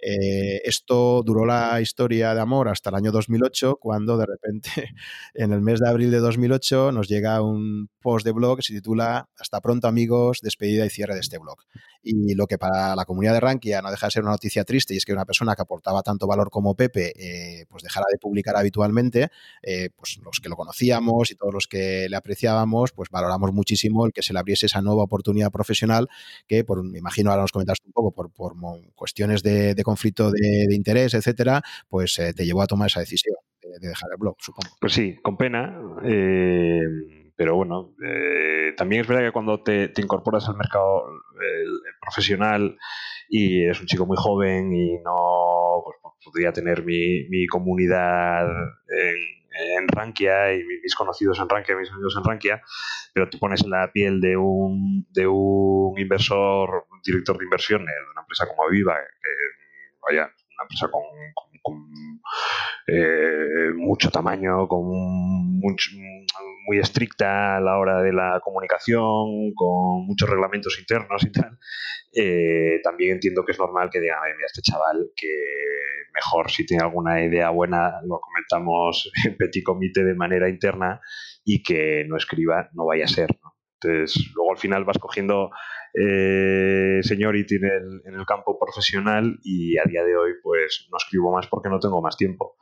Eh, 0.00 0.60
esto 0.64 1.22
duró 1.24 1.44
la 1.44 1.80
historia 1.80 2.34
de 2.34 2.40
amor 2.40 2.68
hasta 2.68 2.90
el 2.90 2.96
año 2.96 3.12
2008, 3.12 3.78
cuando 3.80 4.16
de 4.16 4.26
repente, 4.26 4.70
en 5.34 5.52
el 5.52 5.60
mes 5.60 5.80
de 5.80 5.88
abril 5.88 6.10
de 6.10 6.18
2008, 6.18 6.92
nos 6.92 7.08
llega 7.08 7.42
un 7.42 7.90
post 8.00 8.24
de 8.24 8.32
blog 8.32 8.56
que 8.56 8.62
se 8.62 8.74
titula 8.74 9.28
Hasta 9.38 9.60
pronto 9.60 9.88
amigos, 9.88 10.38
despedida 10.42 10.86
y 10.86 10.90
cierre 10.90 11.14
de 11.14 11.20
este 11.20 11.38
blog. 11.38 11.58
Y 12.02 12.34
lo 12.34 12.46
que 12.46 12.58
para 12.58 12.94
la 12.94 13.04
comunidad 13.06 13.32
de 13.32 13.40
Rankia 13.40 13.80
no 13.80 13.90
deja 13.90 14.06
de 14.06 14.10
ser 14.10 14.22
una 14.22 14.32
noticia 14.32 14.53
triste 14.62 14.94
y 14.94 14.98
es 14.98 15.04
que 15.04 15.12
una 15.12 15.24
persona 15.24 15.56
que 15.56 15.62
aportaba 15.62 16.02
tanto 16.02 16.28
valor 16.28 16.50
como 16.50 16.76
Pepe 16.76 17.12
eh, 17.16 17.64
pues 17.68 17.82
dejara 17.82 18.06
de 18.12 18.18
publicar 18.18 18.56
habitualmente, 18.56 19.30
eh, 19.62 19.88
pues 19.96 20.20
los 20.22 20.38
que 20.38 20.48
lo 20.48 20.54
conocíamos 20.54 21.32
y 21.32 21.34
todos 21.34 21.52
los 21.52 21.66
que 21.66 22.06
le 22.08 22.16
apreciábamos, 22.16 22.92
pues 22.92 23.08
valoramos 23.10 23.52
muchísimo 23.52 24.06
el 24.06 24.12
que 24.12 24.22
se 24.22 24.32
le 24.32 24.38
abriese 24.38 24.66
esa 24.66 24.82
nueva 24.82 25.02
oportunidad 25.02 25.50
profesional 25.50 26.08
que, 26.46 26.62
por, 26.62 26.84
me 26.84 26.98
imagino, 26.98 27.30
ahora 27.30 27.42
nos 27.42 27.52
comentaste 27.52 27.86
un 27.86 27.92
poco, 27.92 28.12
por, 28.12 28.30
por 28.30 28.54
cuestiones 28.94 29.42
de, 29.42 29.74
conflicto 29.82 30.30
de, 30.30 30.68
interés, 30.70 31.14
etcétera, 31.14 31.62
pues 31.88 32.18
eh, 32.18 32.32
te 32.32 32.44
llevó 32.44 32.62
a 32.62 32.66
tomar 32.66 32.86
esa 32.86 33.00
decisión 33.00 33.34
de, 33.62 33.70
de, 33.80 33.88
dejar 33.88 34.10
el 34.12 34.18
blog, 34.18 34.36
supongo. 34.38 34.76
Pues 34.78 34.92
sí, 34.92 35.16
con 35.22 35.36
pena. 35.36 35.76
Pero 37.36 37.56
bueno, 37.56 37.94
eh, 38.04 38.72
también 38.76 39.02
es 39.02 39.08
verdad 39.08 39.24
que 39.24 39.32
cuando 39.32 39.62
te, 39.62 39.88
te 39.88 40.02
incorporas 40.02 40.48
al 40.48 40.56
mercado 40.56 41.06
el 41.40 41.80
profesional 42.00 42.76
y 43.28 43.66
es 43.66 43.80
un 43.80 43.86
chico 43.86 44.06
muy 44.06 44.16
joven 44.16 44.72
y 44.72 44.98
no 44.98 45.82
pues, 45.84 45.96
podría 46.24 46.52
tener 46.52 46.84
mi, 46.84 47.28
mi 47.28 47.46
comunidad 47.46 48.46
en, 48.88 49.78
en, 49.78 49.88
Rankia 49.88 50.54
y 50.54 50.64
mis 50.64 50.94
conocidos 50.94 51.38
en 51.40 51.48
Rankia, 51.48 51.76
mis 51.76 51.90
amigos 51.90 52.14
en 52.16 52.24
Rankia, 52.24 52.62
pero 53.12 53.28
te 53.28 53.38
pones 53.38 53.62
en 53.64 53.70
la 53.70 53.90
piel 53.92 54.20
de 54.20 54.36
un, 54.36 55.06
de 55.10 55.26
un 55.26 55.98
inversor, 55.98 56.86
un 56.90 57.00
director 57.02 57.38
de 57.38 57.44
inversiones 57.44 57.86
de 57.86 58.10
una 58.12 58.22
empresa 58.22 58.46
como 58.46 58.64
Aviva, 58.64 58.96
que 58.96 59.28
vaya, 60.02 60.30
una 60.56 60.64
empresa 60.64 60.88
con, 60.90 61.02
eh, 62.86 63.72
mucho 63.76 64.10
tamaño, 64.10 64.68
con 64.68 64.84
muy 66.66 66.78
estricta 66.78 67.56
a 67.56 67.60
la 67.60 67.78
hora 67.78 68.02
de 68.02 68.12
la 68.12 68.40
comunicación, 68.42 69.52
con 69.54 70.06
muchos 70.06 70.28
reglamentos 70.28 70.78
internos 70.78 71.24
y 71.24 71.32
tal, 71.32 71.58
eh, 72.14 72.80
también 72.82 73.12
entiendo 73.12 73.44
que 73.44 73.52
es 73.52 73.58
normal 73.58 73.90
que 73.90 74.00
digan, 74.00 74.18
mira, 74.36 74.46
este 74.46 74.62
chaval, 74.62 75.10
que 75.16 75.28
mejor 76.14 76.50
si 76.50 76.64
tiene 76.64 76.84
alguna 76.84 77.22
idea 77.22 77.50
buena, 77.50 78.00
lo 78.02 78.20
comentamos 78.20 79.10
en 79.24 79.36
petit 79.36 79.64
comité 79.64 80.04
de 80.04 80.14
manera 80.14 80.48
interna 80.48 81.00
y 81.44 81.62
que 81.62 82.04
no 82.06 82.16
escriba, 82.16 82.70
no 82.72 82.86
vaya 82.86 83.04
a 83.04 83.08
ser. 83.08 83.30
¿no? 83.42 83.53
Entonces, 83.80 84.32
luego 84.34 84.52
al 84.52 84.58
final 84.58 84.84
vas 84.84 84.98
cogiendo 84.98 85.50
eh, 85.94 87.00
seniority 87.02 87.56
en 87.56 87.64
el, 87.64 88.02
en 88.04 88.14
el 88.14 88.26
campo 88.26 88.58
profesional 88.58 89.38
y 89.42 89.78
a 89.78 89.84
día 89.84 90.04
de 90.04 90.16
hoy 90.16 90.32
pues 90.42 90.88
no 90.90 90.96
escribo 90.96 91.32
más 91.32 91.46
porque 91.46 91.68
no 91.68 91.78
tengo 91.78 92.02
más 92.02 92.16
tiempo. 92.16 92.56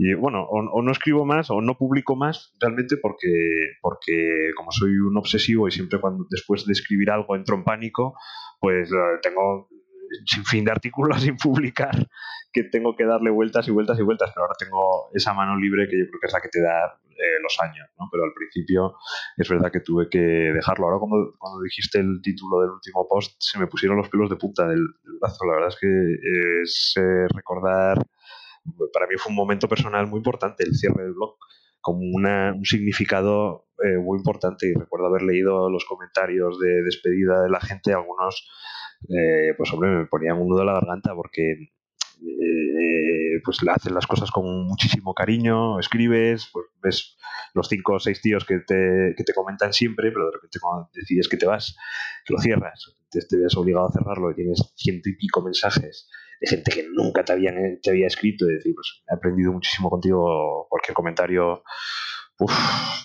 Y 0.00 0.14
bueno, 0.14 0.44
o, 0.44 0.58
o, 0.58 0.82
no 0.82 0.92
escribo 0.92 1.24
más 1.24 1.50
o 1.50 1.60
no 1.60 1.76
publico 1.76 2.14
más 2.14 2.54
realmente 2.60 2.96
porque, 2.98 3.72
porque 3.82 4.52
como 4.56 4.70
soy 4.70 4.92
un 4.92 5.16
obsesivo 5.16 5.66
y 5.66 5.72
siempre 5.72 6.00
cuando 6.00 6.24
después 6.30 6.64
de 6.66 6.72
escribir 6.72 7.10
algo 7.10 7.34
entro 7.34 7.56
en 7.56 7.64
pánico, 7.64 8.14
pues 8.60 8.92
uh, 8.92 9.20
tengo 9.22 9.68
sin 10.24 10.44
fin 10.44 10.64
de 10.64 10.72
artículos 10.72 11.20
sin 11.22 11.36
publicar 11.36 12.08
que 12.52 12.64
tengo 12.64 12.96
que 12.96 13.04
darle 13.04 13.30
vueltas 13.30 13.68
y 13.68 13.70
vueltas 13.70 13.98
y 13.98 14.02
vueltas, 14.02 14.30
pero 14.34 14.44
ahora 14.44 14.56
tengo 14.58 15.10
esa 15.14 15.34
mano 15.34 15.56
libre 15.56 15.86
que 15.88 15.98
yo 15.98 16.06
creo 16.08 16.20
que 16.20 16.26
es 16.26 16.32
la 16.32 16.40
que 16.40 16.48
te 16.48 16.62
da 16.62 16.98
eh, 17.10 17.42
los 17.42 17.58
años, 17.60 17.88
¿no? 17.98 18.08
Pero 18.10 18.24
al 18.24 18.32
principio 18.32 18.96
es 19.36 19.48
verdad 19.48 19.70
que 19.70 19.80
tuve 19.80 20.08
que 20.08 20.18
dejarlo. 20.18 20.86
Ahora 20.86 20.98
cuando, 20.98 21.34
cuando 21.38 21.60
dijiste 21.62 21.98
el 21.98 22.20
título 22.22 22.60
del 22.60 22.70
último 22.70 23.06
post 23.08 23.36
se 23.38 23.58
me 23.58 23.66
pusieron 23.66 23.98
los 23.98 24.08
pelos 24.08 24.30
de 24.30 24.36
punta 24.36 24.66
del, 24.66 24.86
brazo. 25.20 25.44
La 25.46 25.54
verdad 25.54 25.68
es 25.68 25.78
que 25.80 26.62
es 26.62 26.94
recordar, 27.34 27.98
para 28.92 29.06
mí 29.06 29.16
fue 29.18 29.30
un 29.30 29.36
momento 29.36 29.68
personal 29.68 30.06
muy 30.06 30.18
importante 30.18 30.64
el 30.64 30.74
cierre 30.74 31.02
del 31.02 31.14
blog 31.14 31.36
como 31.80 32.00
un 32.00 32.64
significado 32.64 33.68
eh, 33.82 33.98
muy 33.98 34.18
importante 34.18 34.66
y 34.66 34.74
recuerdo 34.74 35.06
haber 35.06 35.22
leído 35.22 35.70
los 35.70 35.84
comentarios 35.84 36.58
de 36.58 36.82
despedida 36.82 37.42
de 37.42 37.50
la 37.50 37.60
gente, 37.60 37.92
algunos 37.92 38.48
eh, 39.08 39.54
pues 39.56 39.72
hombre 39.72 39.90
me 39.90 40.06
ponían 40.06 40.38
un 40.38 40.48
nudo 40.48 40.62
a 40.62 40.64
la 40.64 40.74
garganta 40.74 41.14
porque 41.14 41.52
eh, 42.20 43.40
pues 43.44 43.62
le 43.62 43.70
hacen 43.70 43.94
las 43.94 44.06
cosas 44.06 44.30
con 44.30 44.66
muchísimo 44.66 45.14
cariño, 45.14 45.78
escribes, 45.78 46.48
pues 46.52 46.66
ves 46.82 47.16
los 47.54 47.68
cinco 47.68 47.94
o 47.94 48.00
seis 48.00 48.20
tíos 48.20 48.44
que 48.44 48.58
te, 48.58 49.14
que 49.16 49.24
te 49.24 49.32
comentan 49.32 49.72
siempre, 49.72 50.10
pero 50.10 50.26
de 50.26 50.32
repente 50.32 50.58
cuando 50.60 50.90
decides 50.92 51.28
que 51.28 51.36
te 51.36 51.46
vas, 51.46 51.76
que 52.24 52.34
lo 52.34 52.40
cierras, 52.40 52.96
te, 53.10 53.20
te 53.20 53.36
ves 53.36 53.56
obligado 53.56 53.86
a 53.86 53.92
cerrarlo 53.92 54.30
y 54.30 54.34
tienes 54.34 54.72
ciento 54.76 55.08
y 55.08 55.16
pico 55.16 55.42
mensajes 55.42 56.08
de 56.40 56.48
gente 56.48 56.70
que 56.72 56.86
nunca 56.88 57.24
te, 57.24 57.32
habían, 57.32 57.80
te 57.82 57.90
había 57.90 58.06
escrito 58.06 58.48
y 58.48 58.54
decir, 58.54 58.74
pues 58.74 59.02
he 59.10 59.14
aprendido 59.14 59.52
muchísimo 59.52 59.90
contigo, 59.90 60.66
cualquier 60.68 60.94
comentario, 60.94 61.62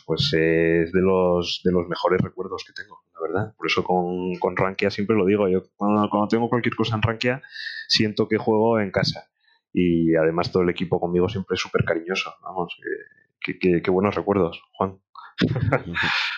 pues 0.05 0.33
es 0.33 0.91
de 0.91 1.01
los, 1.01 1.61
de 1.63 1.71
los 1.71 1.87
mejores 1.87 2.21
recuerdos 2.21 2.63
que 2.65 2.73
tengo, 2.73 3.03
la 3.13 3.21
verdad. 3.21 3.55
Por 3.57 3.67
eso 3.67 3.83
con, 3.83 4.35
con 4.39 4.55
Rankia 4.55 4.89
siempre 4.91 5.15
lo 5.15 5.25
digo, 5.25 5.47
yo 5.47 5.63
cuando, 5.75 6.09
cuando 6.09 6.27
tengo 6.27 6.49
cualquier 6.49 6.75
cosa 6.75 6.95
en 6.95 7.01
Rankia 7.01 7.41
siento 7.87 8.27
que 8.27 8.37
juego 8.37 8.79
en 8.79 8.91
casa 8.91 9.29
y 9.71 10.15
además 10.15 10.51
todo 10.51 10.63
el 10.63 10.69
equipo 10.69 10.99
conmigo 10.99 11.29
siempre 11.29 11.55
es 11.55 11.61
súper 11.61 11.83
cariñoso, 11.83 12.33
vamos, 12.43 12.75
qué 13.39 13.89
buenos 13.89 14.15
recuerdos, 14.15 14.61
Juan. 14.73 14.99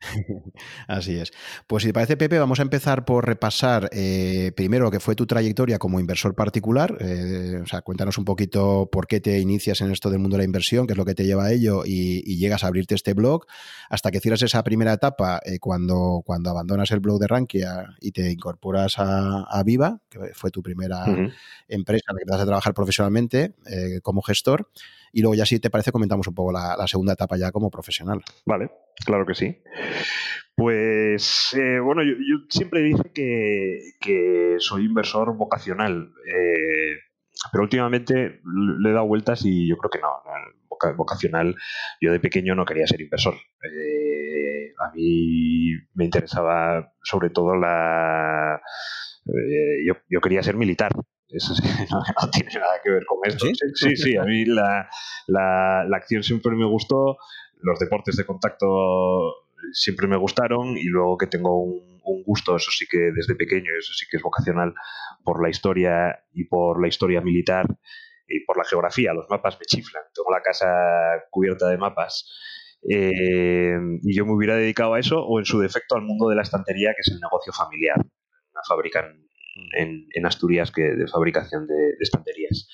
Así 0.86 1.16
es. 1.16 1.30
Pues 1.66 1.82
si 1.82 1.88
te 1.88 1.92
parece, 1.92 2.16
Pepe, 2.16 2.38
vamos 2.38 2.58
a 2.58 2.62
empezar 2.62 3.04
por 3.04 3.26
repasar 3.26 3.90
eh, 3.92 4.52
primero 4.56 4.84
lo 4.84 4.90
que 4.90 5.00
fue 5.00 5.14
tu 5.14 5.26
trayectoria 5.26 5.78
como 5.78 6.00
inversor 6.00 6.34
particular. 6.34 6.96
Eh, 7.00 7.60
o 7.62 7.66
sea, 7.66 7.82
cuéntanos 7.82 8.16
un 8.18 8.24
poquito 8.24 8.88
por 8.90 9.06
qué 9.06 9.20
te 9.20 9.38
inicias 9.38 9.80
en 9.80 9.90
esto 9.90 10.10
del 10.10 10.20
mundo 10.20 10.36
de 10.36 10.42
la 10.42 10.44
inversión, 10.44 10.86
qué 10.86 10.94
es 10.94 10.98
lo 10.98 11.04
que 11.04 11.14
te 11.14 11.24
lleva 11.24 11.46
a 11.46 11.52
ello 11.52 11.82
y, 11.84 12.20
llegas 12.40 12.64
a 12.64 12.68
abrirte 12.68 12.94
este 12.94 13.12
blog, 13.12 13.44
hasta 13.90 14.10
que 14.10 14.18
cierras 14.18 14.40
esa 14.40 14.64
primera 14.64 14.94
etapa 14.94 15.40
eh, 15.44 15.58
cuando, 15.58 16.22
cuando 16.24 16.48
abandonas 16.48 16.90
el 16.90 17.00
blog 17.00 17.20
de 17.20 17.26
Rankia 17.26 17.96
y 18.00 18.12
te 18.12 18.30
incorporas 18.30 18.94
a, 18.96 19.62
Viva, 19.62 20.00
que 20.08 20.18
fue 20.32 20.50
tu 20.50 20.62
primera 20.62 21.04
empresa 21.68 22.04
en 22.08 22.16
la 22.16 22.20
que 22.20 22.30
vas 22.30 22.40
a 22.40 22.46
trabajar 22.46 22.72
profesionalmente 22.72 23.54
como 24.02 24.22
gestor. 24.22 24.70
Y 25.12 25.22
luego 25.22 25.34
ya 25.34 25.46
si 25.46 25.58
te 25.58 25.70
parece 25.70 25.92
comentamos 25.92 26.26
un 26.28 26.34
poco 26.34 26.52
la, 26.52 26.86
segunda 26.86 27.14
etapa 27.14 27.36
ya 27.36 27.50
como 27.52 27.70
profesional. 27.70 28.20
Vale, 28.46 28.70
claro 29.04 29.26
que 29.26 29.34
sí. 29.34 29.62
Pues 30.54 31.54
eh, 31.58 31.80
bueno, 31.80 32.02
yo, 32.02 32.46
siempre 32.48 32.82
dije 32.82 33.12
que, 34.00 34.56
soy 34.58 34.84
inversor 34.84 35.36
vocacional, 35.36 36.12
eh, 36.26 36.98
pero 37.50 37.64
últimamente 37.64 38.40
le 38.44 38.90
he 38.90 38.92
dado 38.92 39.06
vueltas 39.06 39.44
y 39.44 39.68
yo 39.68 39.76
creo 39.78 39.90
que 39.90 40.00
no, 40.00 40.08
vocacional. 40.96 41.54
Yo 42.00 42.12
de 42.12 42.20
pequeño 42.20 42.54
no 42.54 42.64
quería 42.64 42.86
ser 42.86 43.00
inversor. 43.00 43.34
Eh, 43.34 44.72
a 44.78 44.92
mí 44.94 45.72
me 45.94 46.04
interesaba 46.04 46.92
sobre 47.02 47.30
todo 47.30 47.56
la... 47.56 48.60
yo, 49.86 49.94
yo 50.08 50.20
quería 50.20 50.42
ser 50.42 50.56
militar. 50.56 50.92
Eso 51.32 51.54
sí, 51.54 51.62
no, 51.90 52.30
tiene 52.30 52.52
nada 52.54 52.80
que 52.82 52.90
ver 52.90 53.04
con 53.06 53.18
esto. 53.24 53.46
¿Sí? 53.74 53.96
sí, 53.96 54.16
a 54.16 54.24
mí 54.24 54.44
la, 54.44 54.88
la, 55.26 55.96
acción 55.96 56.22
siempre 56.22 56.52
me 56.56 56.66
gustó, 56.66 57.16
los 57.60 57.78
deportes 57.78 58.16
de 58.16 58.26
contacto 58.26 58.66
siempre 59.72 60.06
me 60.06 60.16
gustaron 60.16 60.76
y 60.76 60.84
luego 60.84 61.18
que 61.18 61.26
tengo 61.26 61.62
un, 61.62 62.00
un, 62.02 62.22
gusto, 62.24 62.56
eso 62.56 62.70
sí 62.70 62.86
que 62.90 63.12
desde 63.14 63.34
pequeño, 63.34 63.70
eso 63.78 63.92
sí 63.94 64.06
que 64.10 64.16
es 64.16 64.22
vocacional, 64.22 64.74
por 65.24 65.42
la 65.42 65.50
historia 65.50 66.24
y 66.32 66.44
por 66.44 66.80
la 66.80 66.88
historia 66.88 67.20
militar 67.20 67.66
y 68.30 68.44
por 68.44 68.56
la 68.56 68.64
geografía. 68.64 69.12
Los 69.12 69.28
mapas 69.28 69.58
me 69.58 69.66
chiflan. 69.66 70.04
Tengo 70.14 70.30
la 70.30 70.40
casa 70.40 70.66
cubierta 71.30 71.68
de 71.68 71.76
mapas. 71.76 72.30
Eh, 72.88 73.76
y 74.02 74.16
yo 74.16 74.24
me 74.24 74.32
hubiera 74.32 74.56
dedicado 74.56 74.94
a 74.94 75.00
eso 75.00 75.22
o 75.22 75.38
en 75.38 75.44
su 75.44 75.60
defecto 75.60 75.96
al 75.96 76.02
mundo 76.02 76.28
de 76.28 76.36
la 76.36 76.42
estantería, 76.42 76.94
que 76.94 77.00
es 77.00 77.08
el 77.12 77.20
negocio 77.20 77.52
familiar. 77.52 77.96
Una 77.98 78.62
fábrica 79.54 80.06
en, 80.14 80.26
Asturias 80.26 80.70
que 80.70 80.82
de 80.82 81.06
fabricación 81.06 81.66
de, 81.66 81.94
estanterías. 82.00 82.68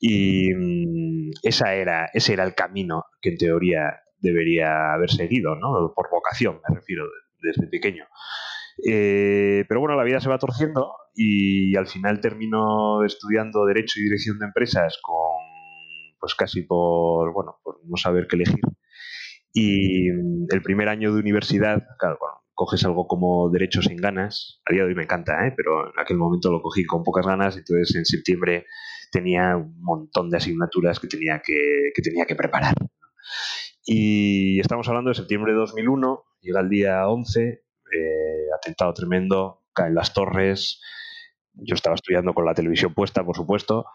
Y 0.00 0.52
mm, 0.54 1.30
esa 1.42 1.74
era, 1.74 2.10
ese 2.12 2.34
era 2.34 2.44
el 2.44 2.54
camino 2.54 3.04
que 3.20 3.30
en 3.30 3.38
teoría 3.38 4.00
debería 4.18 4.92
haber 4.92 5.10
seguido, 5.10 5.56
¿no? 5.56 5.92
Por 5.94 6.10
vocación, 6.10 6.60
me 6.68 6.76
refiero, 6.76 7.04
desde 7.40 7.66
pequeño. 7.66 8.06
Eh, 8.86 9.64
pero 9.68 9.80
bueno, 9.80 9.96
la 9.96 10.04
vida 10.04 10.20
se 10.20 10.28
va 10.28 10.38
torciendo 10.38 10.94
y 11.14 11.76
al 11.76 11.86
final 11.86 12.20
termino 12.20 13.04
estudiando 13.04 13.66
Derecho 13.66 14.00
y 14.00 14.04
Dirección 14.04 14.38
de 14.38 14.46
Empresas 14.46 14.98
con, 15.02 15.42
pues 16.18 16.34
casi 16.34 16.62
por, 16.62 17.32
bueno, 17.32 17.58
por 17.62 17.80
no 17.84 17.96
saber 17.96 18.26
qué 18.28 18.36
elegir. 18.36 18.62
Y 19.52 20.10
mm, 20.10 20.46
el 20.50 20.62
primer 20.62 20.88
año 20.88 21.12
de 21.12 21.20
universidad, 21.20 21.82
claro, 21.98 22.16
bueno, 22.20 22.41
coges 22.62 22.84
algo 22.84 23.08
como 23.08 23.50
Derecho 23.50 23.82
sin 23.82 23.96
ganas, 23.96 24.62
a 24.64 24.72
día 24.72 24.82
de 24.82 24.90
hoy 24.90 24.94
me 24.94 25.02
encanta, 25.02 25.48
¿eh? 25.48 25.52
pero 25.56 25.92
en 25.92 25.98
aquel 25.98 26.16
momento 26.16 26.52
lo 26.52 26.62
cogí 26.62 26.84
con 26.84 27.02
pocas 27.02 27.26
ganas, 27.26 27.56
entonces 27.56 27.96
en 27.96 28.04
septiembre 28.04 28.66
tenía 29.10 29.56
un 29.56 29.82
montón 29.82 30.30
de 30.30 30.36
asignaturas 30.36 31.00
que 31.00 31.08
tenía 31.08 31.42
que, 31.44 31.90
que 31.92 32.02
tenía 32.02 32.24
que 32.24 32.36
preparar. 32.36 32.74
Y 33.84 34.60
estamos 34.60 34.86
hablando 34.86 35.08
de 35.08 35.16
septiembre 35.16 35.52
de 35.52 35.58
2001, 35.58 36.22
llega 36.40 36.60
el 36.60 36.68
día 36.68 37.08
11, 37.08 37.42
eh, 37.48 37.64
atentado 38.56 38.94
tremendo, 38.94 39.64
caen 39.72 39.96
las 39.96 40.14
torres, 40.14 40.80
yo 41.54 41.74
estaba 41.74 41.96
estudiando 41.96 42.32
con 42.32 42.44
la 42.44 42.54
televisión 42.54 42.94
puesta, 42.94 43.24
por 43.24 43.34
supuesto, 43.34 43.86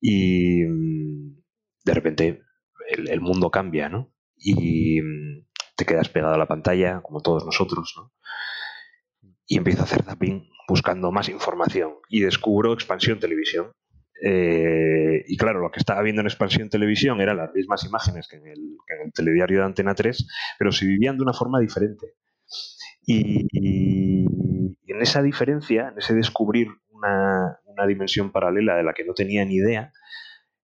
y 0.00 0.64
mm, 0.64 1.42
de 1.84 1.92
repente 1.94 2.42
el, 2.88 3.20
mundo 3.20 3.50
cambia, 3.50 3.90
¿no? 3.90 4.14
Mm, 4.46 5.23
te 5.76 5.84
quedas 5.84 6.08
pegado 6.08 6.34
a 6.34 6.38
la 6.38 6.46
pantalla, 6.46 7.00
como 7.02 7.20
todos 7.20 7.44
nosotros, 7.44 7.94
¿no? 7.96 8.12
Y 9.46 9.58
empiezo 9.58 9.82
a 9.82 9.84
hacer 9.84 10.02
zapping 10.02 10.48
buscando 10.68 11.12
más 11.12 11.28
información 11.28 11.94
y 12.08 12.20
descubro 12.20 12.72
Expansión 12.72 13.18
Televisión. 13.18 13.72
Eh, 14.22 15.24
y 15.26 15.36
claro, 15.36 15.60
lo 15.60 15.70
que 15.70 15.80
estaba 15.80 16.02
viendo 16.02 16.20
en 16.20 16.26
Expansión 16.26 16.70
Televisión 16.70 17.20
eran 17.20 17.36
las 17.36 17.52
mismas 17.52 17.84
imágenes 17.84 18.26
que 18.28 18.36
en, 18.36 18.46
el, 18.46 19.12
telediario 19.12 19.58
de 19.58 19.64
Antena 19.64 19.94
3, 19.94 20.26
pero 20.58 20.72
se 20.72 20.86
vivían 20.86 21.16
de 21.16 21.22
una 21.22 21.32
forma 21.32 21.60
diferente. 21.60 22.14
Y, 23.06 23.46
en 24.86 25.02
esa 25.02 25.22
diferencia, 25.22 25.88
en 25.88 25.98
ese 25.98 26.14
descubrir 26.14 26.68
una, 26.90 27.58
dimensión 27.86 28.30
paralela 28.30 28.76
de 28.76 28.84
la 28.84 28.94
que 28.94 29.04
no 29.04 29.12
tenía 29.12 29.44
ni 29.44 29.56
idea, 29.56 29.92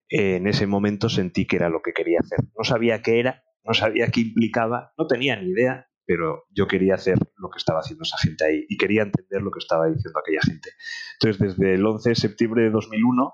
eh, 0.09 0.37
en 0.37 0.47
ese 0.47 0.67
momento 0.67 1.09
sentí 1.09 1.47
que 1.47 1.57
era 1.57 1.69
lo 1.69 1.83
que 1.83 1.93
quería 1.93 2.21
hacer. 2.21 2.39
No 2.57 2.65
sabía 2.65 3.03
qué 3.03 3.19
era, 3.21 3.43
no 3.71 3.75
sabía 3.75 4.09
qué 4.09 4.23
implicaba, 4.23 4.93
no 4.99 5.07
tenía 5.07 5.41
ni 5.41 5.51
idea, 5.51 5.87
pero 6.05 6.43
yo 6.51 6.67
quería 6.67 6.95
hacer 6.97 7.17
lo 7.37 7.51
que 7.51 7.59
estaba 7.59 7.79
haciendo 7.79 8.03
esa 8.03 8.19
gente 8.19 8.45
ahí 8.45 8.67
y 8.69 8.77
quería 8.77 9.03
entender 9.03 9.43
lo 9.43 9.53
que 9.53 9.61
estaba 9.61 9.87
diciendo 9.87 10.19
aquella 10.19 10.41
gente. 10.45 10.71
Entonces, 11.21 11.57
desde 11.57 11.75
el 11.75 11.87
11 11.87 12.09
de 12.09 12.15
septiembre 12.17 12.65
de 12.65 12.71
2001, 12.71 13.33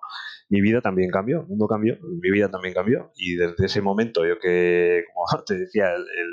mi 0.50 0.60
vida 0.60 0.82
también 0.82 1.10
cambió, 1.10 1.40
el 1.40 1.46
mundo 1.46 1.66
cambió, 1.66 1.96
mi 2.02 2.30
vida 2.30 2.50
también 2.50 2.74
cambió 2.74 3.12
y 3.16 3.36
desde 3.36 3.64
ese 3.64 3.80
momento, 3.80 4.26
yo 4.26 4.38
que, 4.38 5.04
como 5.14 5.24
te 5.46 5.56
decía, 5.56 5.86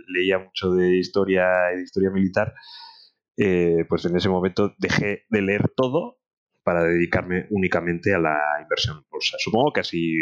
leía 0.08 0.40
mucho 0.40 0.72
de 0.72 0.98
historia 0.98 1.46
y 1.74 1.78
de 1.78 1.84
historia 1.84 2.10
militar, 2.10 2.54
eh, 3.38 3.86
pues 3.88 4.04
en 4.04 4.18
ese 4.18 4.28
momento 4.28 4.76
dejé 4.80 5.24
de 5.30 5.42
leer 5.42 5.70
todo 5.78 6.18
para 6.66 6.84
dedicarme 6.84 7.48
únicamente 7.52 8.14
a 8.14 8.20
la 8.20 8.38
inversión 8.62 9.06
Supongo 9.38 9.72
que 9.72 9.80
así 9.80 10.18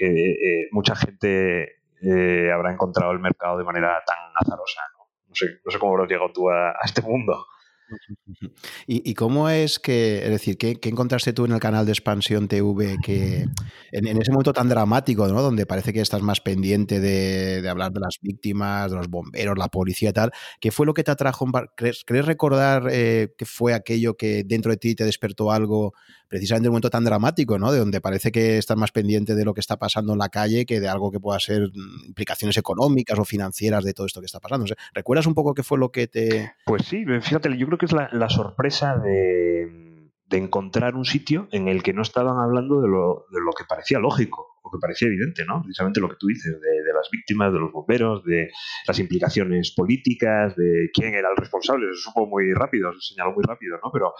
eh, 0.00 0.68
mucha 0.72 0.96
gente 0.96 1.76
eh, 2.02 2.50
habrá 2.52 2.72
encontrado 2.72 3.12
el 3.12 3.18
mercado 3.18 3.58
de 3.58 3.64
manera 3.64 4.02
tan 4.06 4.16
azarosa. 4.34 4.80
No, 5.28 5.34
sé, 5.34 5.46
no 5.64 5.70
sé 5.70 5.78
cómo 5.78 5.92
habrás 5.92 6.10
llegado 6.10 6.32
tú 6.32 6.50
a, 6.50 6.74
este 6.84 7.02
mundo. 7.02 7.46
¿Y, 8.88 9.14
cómo 9.14 9.48
es 9.48 9.78
que, 9.78 10.24
es 10.24 10.30
decir, 10.30 10.58
¿qué, 10.58 10.76
encontraste 10.82 11.32
tú 11.32 11.44
en 11.44 11.52
el 11.52 11.60
canal 11.60 11.86
de 11.86 11.92
Expansión 11.92 12.48
TV 12.48 12.96
que 13.00 13.46
en, 13.92 14.06
ese 14.08 14.32
momento 14.32 14.52
tan 14.52 14.68
dramático, 14.68 15.28
¿no? 15.28 15.40
donde 15.40 15.66
parece 15.66 15.92
que 15.92 16.00
estás 16.00 16.20
más 16.20 16.40
pendiente 16.40 16.98
de, 16.98 17.68
hablar 17.68 17.92
de 17.92 18.00
las 18.00 18.18
víctimas, 18.20 18.90
de 18.90 18.96
los 18.96 19.08
bomberos, 19.08 19.56
la 19.56 19.68
policía 19.68 20.10
y 20.10 20.12
tal, 20.12 20.32
¿qué 20.60 20.72
fue 20.72 20.84
lo 20.84 20.94
que 20.94 21.04
te 21.04 21.12
atrajo? 21.12 21.46
¿Crees, 21.76 22.04
recordar 22.26 22.88
eh, 22.90 23.32
que 23.38 23.46
fue 23.46 23.72
aquello 23.72 24.16
que 24.16 24.42
dentro 24.44 24.72
de 24.72 24.78
ti 24.78 24.96
te 24.96 25.04
despertó 25.04 25.52
algo 25.52 25.94
precisamente 26.28 26.66
en 26.66 26.70
un 26.70 26.74
momento 26.74 26.90
tan 26.90 27.04
dramático, 27.04 27.58
¿no? 27.58 27.72
De 27.72 27.78
donde 27.78 28.00
parece 28.00 28.32
que 28.32 28.58
estás 28.58 28.76
más 28.76 28.92
pendiente 28.92 29.34
de 29.34 29.44
lo 29.44 29.54
que 29.54 29.60
está 29.60 29.76
pasando 29.76 30.12
en 30.12 30.18
la 30.18 30.28
calle 30.28 30.66
que 30.66 30.80
de 30.80 30.88
algo 30.88 31.10
que 31.10 31.20
pueda 31.20 31.38
ser 31.40 31.68
mm, 31.68 32.06
implicaciones 32.06 32.56
económicas 32.56 33.18
o 33.18 33.24
financieras 33.24 33.84
de 33.84 33.94
todo 33.94 34.06
esto 34.06 34.20
que 34.20 34.26
está 34.26 34.40
pasando. 34.40 34.66
¿Recuerdas 34.94 35.26
un 35.26 35.34
poco 35.34 35.54
qué 35.54 35.62
fue 35.62 35.78
lo 35.78 35.90
que 35.90 36.08
te...? 36.08 36.52
Pues 36.64 36.86
sí, 36.86 37.04
fíjate, 37.04 37.56
yo 37.56 37.66
creo 37.66 37.78
que 37.78 37.86
es 37.86 37.92
la, 37.92 38.28
sorpresa 38.28 38.98
de, 38.98 40.10
encontrar 40.30 40.96
un 40.96 41.04
sitio 41.04 41.48
en 41.52 41.68
el 41.68 41.82
que 41.82 41.92
no 41.92 42.02
estaban 42.02 42.38
hablando 42.38 42.80
de 42.80 42.88
lo, 42.88 43.26
de 43.30 43.40
lo 43.40 43.52
que 43.52 43.64
parecía 43.64 43.98
lógico 43.98 44.55
que 44.70 44.78
parecía 44.80 45.08
evidente, 45.08 45.44
¿no? 45.44 45.62
Precisamente 45.62 46.00
lo 46.00 46.08
que 46.08 46.16
tú 46.18 46.26
dices, 46.26 46.60
de, 46.60 46.92
las 46.92 47.08
víctimas, 47.10 47.52
de 47.52 47.58
los 47.58 47.72
bomberos, 47.72 48.24
de 48.24 48.50
las 48.86 48.98
implicaciones 48.98 49.72
políticas, 49.72 50.56
de 50.56 50.90
quién 50.92 51.14
era 51.14 51.30
el 51.30 51.36
responsable, 51.36 51.86
se 51.94 52.00
supo 52.00 52.26
muy 52.26 52.52
rápido, 52.54 52.92
se 52.94 53.14
señaló 53.14 53.32
muy 53.32 53.44
rápido, 53.44 53.78
¿no? 53.82 53.90
Pero 53.92 54.14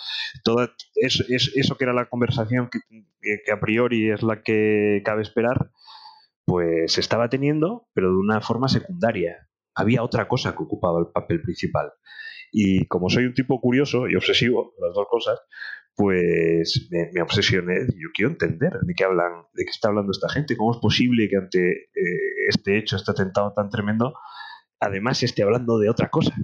todo 0.45 0.69
eso, 0.95 1.25
eso 1.29 1.77
que 1.77 1.85
era 1.85 1.93
la 1.93 2.07
conversación 2.07 2.69
que, 2.71 2.81
que 3.45 3.53
a 3.53 3.61
priori 3.61 4.11
es 4.11 4.23
la 4.23 4.43
que 4.43 5.03
cabe 5.05 5.23
esperar, 5.23 5.71
pues 6.45 6.93
se 6.93 7.01
estaba 7.01 7.29
teniendo, 7.29 7.89
pero 7.93 8.11
de 8.11 8.17
una 8.17 8.41
forma 8.41 8.69
secundaria. 8.69 9.49
Había 9.75 10.03
otra 10.03 10.27
cosa 10.29 10.57
que 10.57 10.63
ocupaba 10.63 11.01
el 11.01 11.09
papel 11.13 11.43
principal. 11.43 11.93
Y 12.53 12.87
como 12.87 13.09
soy 13.11 13.25
un 13.25 13.35
tipo 13.35 13.61
curioso 13.61 14.09
y 14.09 14.17
obsesivo, 14.17 14.75
las 14.81 14.95
dos 14.95 15.07
cosas, 15.09 15.41
pues 15.97 16.89
me, 16.91 17.23
obsesioné. 17.23 17.87
Yo 17.95 18.11
quiero 18.15 18.31
entender 18.31 18.73
de 18.83 18.95
qué 18.95 19.05
hablan, 19.05 19.47
de 19.55 19.65
qué 19.65 19.71
está 19.71 19.89
hablando 19.89 20.13
esta 20.13 20.29
gente, 20.29 20.57
cómo 20.57 20.73
es 20.73 20.79
posible 20.79 21.29
que 21.29 21.37
ante 21.37 21.71
eh, 21.71 22.49
este 22.49 22.79
hecho, 22.79 22.97
este 22.97 23.11
atentado 23.11 23.53
tan 23.55 23.71
tremendo, 23.71 24.15
además 24.79 25.23
esté 25.23 25.43
hablando 25.43 25.79
de 25.79 25.89
otra 25.89 26.11
cosa. 26.11 26.35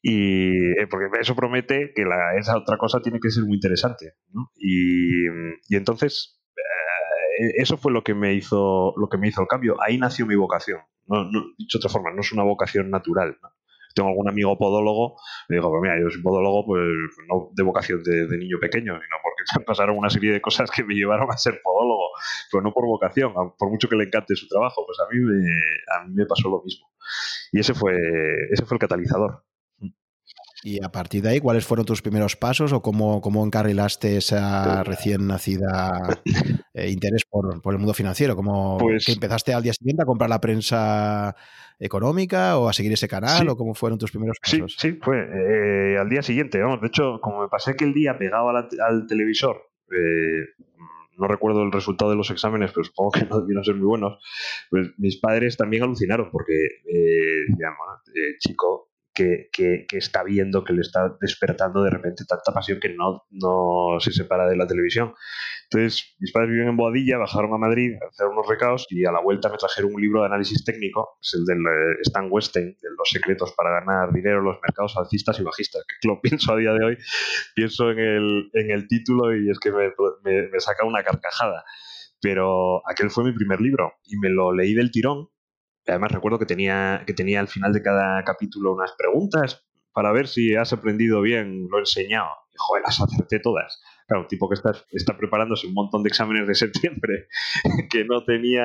Y 0.00 0.80
eh, 0.80 0.86
porque 0.88 1.06
eso 1.20 1.34
promete 1.34 1.92
que 1.94 2.04
la, 2.04 2.38
esa 2.38 2.56
otra 2.56 2.78
cosa 2.78 3.00
tiene 3.00 3.18
que 3.20 3.30
ser 3.30 3.44
muy 3.44 3.54
interesante. 3.54 4.14
Y, 4.54 5.26
y, 5.68 5.76
entonces 5.76 6.40
eh, 6.56 7.52
eso 7.56 7.76
fue 7.76 7.92
lo 7.92 8.04
que 8.04 8.14
me 8.14 8.34
hizo 8.34 8.94
lo 8.96 9.08
que 9.08 9.18
me 9.18 9.28
hizo 9.28 9.42
el 9.42 9.48
cambio. 9.48 9.76
Ahí 9.84 9.98
nació 9.98 10.24
mi 10.26 10.36
vocación. 10.36 10.80
No, 11.06 11.24
no, 11.24 11.46
dicho 11.58 11.78
de 11.78 11.80
otra 11.80 11.90
forma, 11.90 12.12
no 12.12 12.20
es 12.20 12.32
una 12.32 12.44
vocación 12.44 12.90
natural. 12.90 13.38
¿no? 13.42 13.48
Tengo 13.98 14.10
algún 14.10 14.28
amigo 14.28 14.56
podólogo, 14.56 15.16
le 15.48 15.56
digo, 15.56 15.70
pues 15.70 15.82
mira, 15.82 16.00
yo 16.00 16.08
soy 16.08 16.22
podólogo, 16.22 16.64
pues 16.66 16.80
no 17.28 17.50
de 17.52 17.62
vocación 17.64 18.02
de, 18.02 18.38
niño 18.38 18.58
pequeño, 18.60 18.94
sino 18.94 19.16
porque 19.22 19.42
me 19.58 19.64
pasaron 19.66 19.98
una 19.98 20.08
serie 20.08 20.32
de 20.32 20.40
cosas 20.40 20.70
que 20.70 20.84
me 20.84 20.94
llevaron 20.94 21.28
a 21.30 21.36
ser 21.36 21.60
podólogo, 21.62 22.10
pero 22.50 22.62
no 22.62 22.72
por 22.72 22.86
vocación, 22.86 23.32
por 23.34 23.70
mucho 23.70 23.88
que 23.88 23.96
le 23.96 24.04
encante 24.04 24.36
su 24.36 24.46
trabajo, 24.46 24.86
pues 24.86 24.98
a 25.00 25.12
mí 25.12 25.20
me, 25.20 25.42
a 25.96 26.04
mí 26.06 26.14
me 26.14 26.26
pasó 26.26 26.48
lo 26.48 26.62
mismo. 26.62 26.86
Y 27.52 27.60
ese 27.60 27.74
fue, 27.74 27.94
ese 28.52 28.64
fue 28.64 28.76
el 28.76 28.80
catalizador. 28.80 29.42
Y 30.62 30.82
a 30.82 30.88
partir 30.88 31.22
de 31.22 31.30
ahí, 31.30 31.40
¿cuáles 31.40 31.64
fueron 31.64 31.86
tus 31.86 32.02
primeros 32.02 32.36
pasos 32.36 32.72
o 32.72 32.82
cómo, 32.82 33.20
cómo 33.20 33.44
encarrilaste 33.44 34.16
esa 34.16 34.82
recién 34.82 35.26
nacida 35.26 36.20
eh, 36.74 36.90
interés 36.90 37.24
por, 37.24 37.60
el 37.64 37.78
mundo 37.78 37.94
financiero? 37.94 38.34
¿Cómo 38.34 38.76
pues 38.78 39.04
que 39.04 39.12
empezaste 39.12 39.54
al 39.54 39.62
día 39.62 39.72
siguiente 39.72 40.02
a 40.02 40.06
comprar 40.06 40.28
la 40.28 40.40
prensa 40.40 41.36
económica 41.78 42.58
o 42.58 42.68
a 42.68 42.72
seguir 42.72 42.92
ese 42.92 43.06
canal 43.06 43.48
o 43.48 43.56
cómo 43.56 43.74
fueron 43.74 43.98
tus 43.98 44.10
primeros 44.10 44.38
pasos? 44.42 44.74
Sí, 44.78 44.90
sí, 44.90 44.98
fue 45.00 45.18
eh, 45.18 45.96
al 45.96 46.08
día 46.08 46.22
siguiente. 46.22 46.60
Vamos, 46.60 46.80
de 46.80 46.88
hecho, 46.88 47.20
como 47.20 47.42
me 47.42 47.48
pasé 47.48 47.72
aquel 47.72 47.94
día 47.94 48.18
pegado 48.18 48.48
al 48.48 49.06
televisor, 49.06 49.70
eh, 49.92 50.64
no 51.18 51.28
recuerdo 51.28 51.62
el 51.62 51.70
resultado 51.70 52.10
de 52.10 52.16
los 52.16 52.30
exámenes, 52.30 52.72
pero 52.72 52.82
supongo 52.82 53.12
que 53.12 53.24
no 53.30 53.40
debieron 53.40 53.62
ser 53.62 53.76
muy 53.76 53.86
buenos, 53.86 54.18
pues 54.70 54.90
mis 54.98 55.18
padres 55.18 55.56
también 55.56 55.84
alucinaron 55.84 56.30
porque, 56.32 56.82
digamos, 57.48 57.86
chico, 58.40 58.87
que, 59.18 59.86
está 59.90 60.22
viendo, 60.22 60.64
que 60.64 60.72
le 60.72 60.82
está 60.82 61.16
despertando 61.20 61.82
de 61.82 61.90
repente 61.90 62.24
tanta 62.26 62.52
pasión 62.52 62.78
que 62.80 62.90
no, 62.90 63.24
no 63.30 63.98
se 64.00 64.12
separa 64.12 64.46
de 64.46 64.56
la 64.56 64.66
televisión. 64.66 65.14
Entonces, 65.64 66.14
mis 66.18 66.32
padres 66.32 66.50
viven 66.50 66.68
en 66.68 66.76
Boadilla, 66.76 67.18
bajaron 67.18 67.52
a 67.54 67.58
Madrid 67.58 67.94
a 68.02 68.08
hacer 68.08 68.26
unos 68.26 68.46
recados 68.46 68.86
y 68.90 69.04
a 69.04 69.12
la 69.12 69.20
vuelta 69.20 69.48
me 69.48 69.58
trajeron 69.58 69.94
un 69.94 70.00
libro 70.00 70.20
de 70.20 70.26
análisis 70.26 70.64
técnico, 70.64 71.18
es 71.20 71.34
el 71.34 71.44
del 71.44 71.58
eh, 71.58 72.00
Stan 72.02 72.28
Weston, 72.30 72.64
de 72.64 72.88
los 72.96 73.10
secretos 73.10 73.52
para 73.56 73.80
ganar 73.80 74.12
dinero 74.12 74.38
en 74.38 74.44
los 74.44 74.58
mercados 74.62 74.96
alcistas 74.96 75.38
y 75.40 75.42
bajistas, 75.42 75.84
que 75.86 76.08
lo 76.08 76.20
pienso 76.22 76.52
a 76.52 76.56
día 76.56 76.72
de 76.72 76.84
hoy, 76.84 76.98
pienso 77.54 77.90
en 77.90 77.98
el, 77.98 78.50
en 78.54 78.70
el 78.70 78.88
título 78.88 79.36
y 79.36 79.50
es 79.50 79.58
que 79.58 79.72
me, 79.72 79.92
me, 80.22 80.48
me 80.48 80.60
saca 80.60 80.84
una 80.86 81.02
carcajada. 81.02 81.64
Pero 82.20 82.82
aquel 82.88 83.10
fue 83.10 83.22
mi 83.22 83.32
primer 83.32 83.60
libro 83.60 83.92
y 84.04 84.18
me 84.18 84.28
lo 84.28 84.52
leí 84.52 84.74
del 84.74 84.90
tirón 84.90 85.28
Además 85.88 86.12
recuerdo 86.12 86.38
que 86.38 86.46
tenía, 86.46 87.02
que 87.06 87.14
tenía 87.14 87.40
al 87.40 87.48
final 87.48 87.72
de 87.72 87.82
cada 87.82 88.22
capítulo 88.24 88.74
unas 88.74 88.92
preguntas 88.92 89.64
para 89.92 90.12
ver 90.12 90.28
si 90.28 90.54
has 90.54 90.72
aprendido 90.72 91.20
bien 91.22 91.66
lo 91.70 91.78
enseñado. 91.78 92.28
Y, 92.52 92.56
joder, 92.56 92.84
las 92.84 93.00
acerté 93.00 93.40
todas. 93.40 93.80
Claro, 94.06 94.22
un 94.22 94.28
tipo 94.28 94.48
que 94.48 94.54
está, 94.54 95.16
preparándose 95.18 95.66
un 95.66 95.74
montón 95.74 96.02
de 96.02 96.08
exámenes 96.08 96.46
de 96.46 96.54
septiembre, 96.54 97.26
que 97.90 98.04
no 98.04 98.24
tenía 98.24 98.64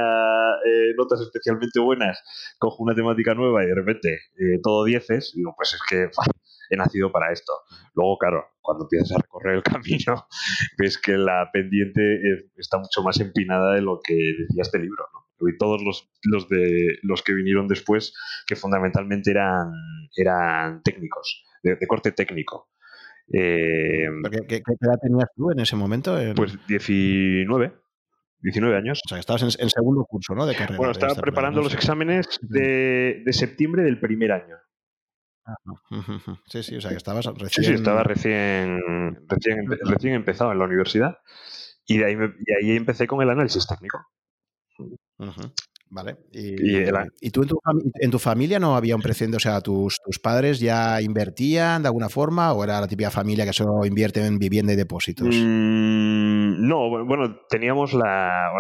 eh, 0.66 0.94
notas 0.98 1.20
especialmente 1.22 1.80
buenas, 1.80 2.22
cojo 2.60 2.84
una 2.84 2.96
temática 2.96 3.34
nueva 3.34 3.64
y 3.64 3.68
de 3.68 3.76
repente 3.76 4.14
eh, 4.14 4.60
todo 4.62 4.86
dieces, 4.86 5.34
digo, 5.36 5.54
pues 5.58 5.74
es 5.74 5.82
que 5.90 6.10
he 6.70 6.78
nacido 6.78 7.12
para 7.12 7.32
esto. 7.32 7.52
Luego, 7.94 8.18
claro, 8.18 8.46
cuando 8.62 8.86
empiezas 8.86 9.12
a 9.12 9.22
recorrer 9.22 9.56
el 9.56 9.64
camino, 9.64 10.28
ves 10.78 10.98
que 10.98 11.18
la 11.18 11.50
pendiente 11.52 12.22
está 12.56 12.78
mucho 12.78 13.02
más 13.04 13.20
empinada 13.20 13.74
de 13.74 13.82
lo 13.82 14.00
que 14.02 14.14
decía 14.14 14.62
este 14.62 14.80
libro, 14.80 15.06
¿no? 15.14 15.24
Y 15.40 15.58
todos 15.58 15.82
los, 15.84 16.10
los, 16.24 16.48
de, 16.50 16.98
los 17.02 17.22
que 17.24 17.34
vinieron 17.34 17.68
después, 17.68 18.14
que 18.48 18.56
fundamentalmente 18.56 19.32
eran, 19.32 19.72
eran 20.16 20.82
técnicos, 20.84 21.44
de, 21.64 21.78
corte 21.88 22.12
técnico. 22.12 22.70
Eh, 23.32 24.08
¿Qué, 24.48 24.56
edad 24.56 25.00
tenías 25.02 25.30
tú 25.36 25.52
en 25.52 25.60
ese 25.60 25.76
momento? 25.76 26.18
Pues 26.36 26.58
19. 26.68 27.74
19 28.40 28.78
años. 28.78 29.00
O 29.06 29.10
sea, 29.10 29.20
estabas 29.20 29.44
en, 29.58 29.70
segundo 29.70 30.04
curso, 30.06 30.36
¿no? 30.36 30.46
De 30.46 30.54
carrera. 30.54 30.78
Bueno, 30.78 30.92
estaba 30.92 31.16
preparando 31.16 31.62
los 31.62 31.74
exámenes 31.74 32.28
de, 32.42 33.24
de, 33.26 33.34
septiembre 33.34 33.84
del 33.84 34.00
primer 34.00 34.34
año. 34.34 34.58
Sí, 36.48 36.64
sí, 36.64 36.76
o 36.76 36.82
sea, 36.82 36.92
que 36.92 36.98
estabas 36.98 37.26
recién. 37.26 37.50
Sí, 37.50 37.64
sí, 37.64 37.74
estaba 37.74 38.04
recién, 38.04 38.80
recién, 39.28 39.66
recién 39.86 40.14
empezado 40.14 40.52
en 40.52 40.60
la 40.60 40.66
universidad 40.66 41.18
y 41.86 41.98
de 41.98 42.06
ahí, 42.06 42.14
y 42.16 42.66
ahí 42.66 42.78
empecé 42.78 43.08
con 43.08 43.22
el 43.22 43.30
análisis 43.30 43.68
técnico. 43.68 44.06
Vale. 45.94 46.18
Y, 46.32 47.30
tú 47.30 47.46
en 48.02 48.10
tu, 48.10 48.18
familia 48.18 48.58
no 48.58 48.76
había 48.76 48.96
un 48.96 49.02
precedente? 49.04 49.38
O 49.38 49.40
sea, 49.40 49.62
¿tus, 49.62 49.98
¿tus 50.04 50.18
padres 50.18 50.60
ya 50.60 51.00
invertían 51.04 51.84
de 51.84 51.88
alguna 51.88 52.10
forma 52.10 52.52
o 52.54 52.64
era 52.64 52.82
la 52.82 52.88
típica 52.88 53.12
familia 53.12 53.46
que 53.46 53.54
solo 53.54 53.86
invierte 53.86 54.26
en 54.26 54.40
vivienda 54.40 54.74
y 54.74 54.76
depósitos? 54.76 55.28
Mm, 55.36 56.68
no, 56.68 57.06
bueno, 57.06 57.42
teníamos 57.48 57.94
la. 57.94 58.52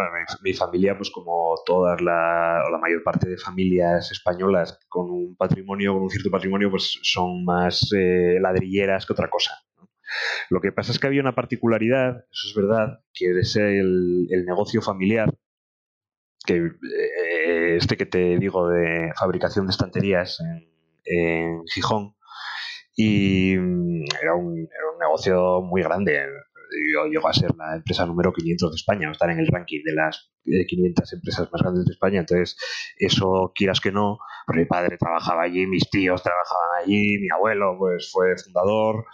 mi, 0.43 0.53
familia, 0.53 0.95
pues 0.95 1.09
como 1.09 1.55
todas 1.65 1.99
la, 2.01 2.61
o 2.67 2.71
la 2.71 2.77
mayor 2.77 3.01
parte 3.01 3.27
de 3.27 3.37
familias 3.37 4.11
españolas 4.11 4.77
con 4.87 5.09
un 5.09 5.35
patrimonio, 5.35 5.93
con 5.93 6.03
un 6.03 6.09
cierto 6.11 6.29
patrimonio, 6.29 6.69
pues 6.69 6.99
son 7.01 7.43
más 7.45 7.89
eh, 7.97 8.37
ladrilleras 8.39 9.07
que 9.07 9.13
otra 9.13 9.31
cosa. 9.31 9.55
Lo 10.51 10.61
que 10.61 10.71
pasa 10.71 10.91
es 10.91 10.99
que 10.99 11.07
había 11.07 11.21
una 11.21 11.33
particularidad, 11.33 12.25
eso 12.31 12.47
es 12.47 12.53
verdad, 12.55 12.99
que 13.11 13.31
es 13.39 13.55
el, 13.55 14.27
el 14.29 14.45
negocio 14.45 14.83
familiar 14.83 15.33
que 16.45 16.55
eh, 16.55 17.77
este 17.77 17.97
que 17.97 18.05
te 18.05 18.37
digo 18.37 18.69
de 18.69 19.11
fabricación 19.17 19.65
de 19.65 19.71
estanterías 19.71 20.39
en, 21.05 21.63
Gijón 21.73 22.15
y 22.95 23.55
mm, 23.57 24.05
era 24.21 24.35
un, 24.35 24.57
era 24.57 24.91
un, 24.93 24.99
negocio 24.99 25.61
muy 25.61 25.81
grande. 25.81 26.21
Yo 26.93 27.05
llegó 27.05 27.27
a 27.27 27.33
ser 27.33 27.51
la 27.55 27.75
empresa 27.75 28.05
número 28.05 28.33
500 28.33 28.71
de 28.71 28.75
España, 28.75 29.11
estar 29.11 29.29
en 29.29 29.39
el 29.39 29.47
ranking 29.47 29.81
de 29.83 29.93
las 29.93 30.31
500 30.43 31.13
empresas 31.13 31.49
más 31.51 31.61
grandes 31.61 31.85
de 31.85 31.91
España. 31.93 32.19
Entonces, 32.19 32.57
eso 32.97 33.51
quieras 33.53 33.79
que 33.79 33.91
no, 33.91 34.17
porque 34.45 34.61
mi 34.61 34.65
padre 34.67 34.97
trabajaba 34.97 35.43
allí, 35.43 35.67
mis 35.67 35.89
tíos 35.89 36.23
trabajaban 36.23 36.83
allí, 36.83 37.19
mi 37.19 37.27
abuelo 37.29 37.75
pues 37.77 38.09
fue 38.11 38.35
fundador. 38.37 39.05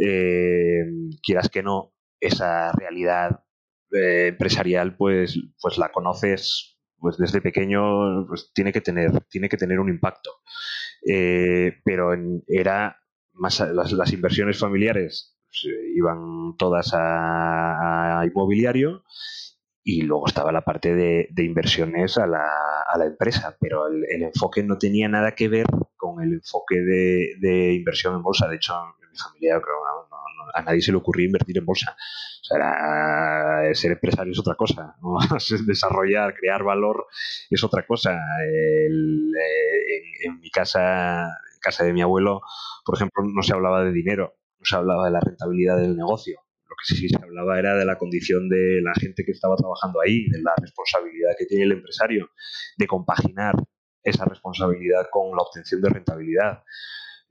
Eh, 0.00 0.84
quieras 1.22 1.48
que 1.48 1.62
no, 1.62 1.92
esa 2.20 2.72
realidad 2.72 3.44
eh, 3.92 4.28
empresarial 4.28 4.96
pues, 4.96 5.38
pues 5.60 5.76
la 5.76 5.90
conoces 5.90 6.71
pues 7.02 7.18
desde 7.18 7.42
pequeño 7.42 8.26
pues 8.28 8.52
tiene 8.54 8.72
que 8.72 8.80
tener, 8.80 9.10
tiene 9.24 9.48
que 9.48 9.56
tener 9.56 9.80
un 9.80 9.88
impacto. 9.88 10.30
Eh, 11.06 11.80
pero 11.84 12.12
era 12.46 12.96
más 13.32 13.58
las, 13.58 14.12
inversiones 14.12 14.60
familiares 14.60 15.36
pues, 15.48 15.74
iban 15.96 16.56
todas 16.56 16.92
a, 16.94 18.22
inmobiliario 18.24 19.02
y 19.82 20.02
luego 20.02 20.28
estaba 20.28 20.52
la 20.52 20.64
parte 20.64 20.94
de, 20.94 21.44
inversiones 21.44 22.18
a 22.18 22.28
la, 22.28 22.46
a 22.86 22.96
la, 22.96 23.06
empresa, 23.06 23.56
pero 23.60 23.88
el, 23.88 24.22
enfoque 24.22 24.62
no 24.62 24.78
tenía 24.78 25.08
nada 25.08 25.34
que 25.34 25.48
ver 25.48 25.66
con 25.96 26.22
el 26.22 26.34
enfoque 26.34 26.76
de, 26.76 27.74
inversión 27.74 28.14
en 28.14 28.22
bolsa. 28.22 28.46
De 28.46 28.56
hecho, 28.56 28.74
en 29.02 29.10
mi 29.10 29.18
familia 29.18 29.60
creo, 29.60 29.76
a 30.54 30.62
nadie 30.62 30.80
se 30.80 30.92
le 30.92 30.98
ocurría 30.98 31.26
invertir 31.26 31.58
en 31.58 31.66
bolsa. 31.66 31.96
Sea, 32.42 33.74
ser 33.74 33.92
empresario 33.92 34.32
es 34.32 34.38
otra 34.38 34.54
cosa, 34.54 34.96
desarrollar, 35.66 36.34
crear 36.34 36.62
valor 36.62 37.06
es 37.50 37.62
otra 37.64 37.86
cosa. 37.86 38.18
Eh, 38.44 38.86
en, 40.24 40.40
mi 40.40 40.50
casa, 40.50 41.24
en 41.24 41.60
casa 41.60 41.84
de 41.84 41.92
mi 41.92 42.02
abuelo, 42.02 42.42
por 42.84 42.96
ejemplo, 42.96 43.22
no 43.24 43.42
se 43.42 43.54
hablaba 43.54 43.84
de 43.84 43.92
dinero, 43.92 44.34
no 44.58 44.64
se 44.64 44.76
hablaba 44.76 45.06
de 45.06 45.12
la 45.12 45.20
rentabilidad 45.20 45.78
del 45.78 45.96
negocio. 45.96 46.40
Lo 46.68 46.76
que 46.76 46.94
sí 46.94 47.08
se 47.08 47.22
hablaba 47.22 47.58
era 47.58 47.76
de 47.76 47.84
la 47.84 47.98
condición 47.98 48.48
de 48.48 48.80
la 48.82 48.94
gente 48.94 49.24
que 49.24 49.32
estaba 49.32 49.56
trabajando 49.56 50.00
ahí, 50.00 50.28
de 50.30 50.40
la 50.42 50.54
responsabilidad 50.60 51.32
que 51.38 51.46
tiene 51.46 51.64
el 51.64 51.72
empresario, 51.72 52.30
de 52.78 52.86
compaginar 52.86 53.54
esa 54.02 54.24
responsabilidad 54.24 55.06
con 55.10 55.30
la 55.30 55.42
obtención 55.42 55.80
de 55.80 55.90
rentabilidad. 55.90 56.62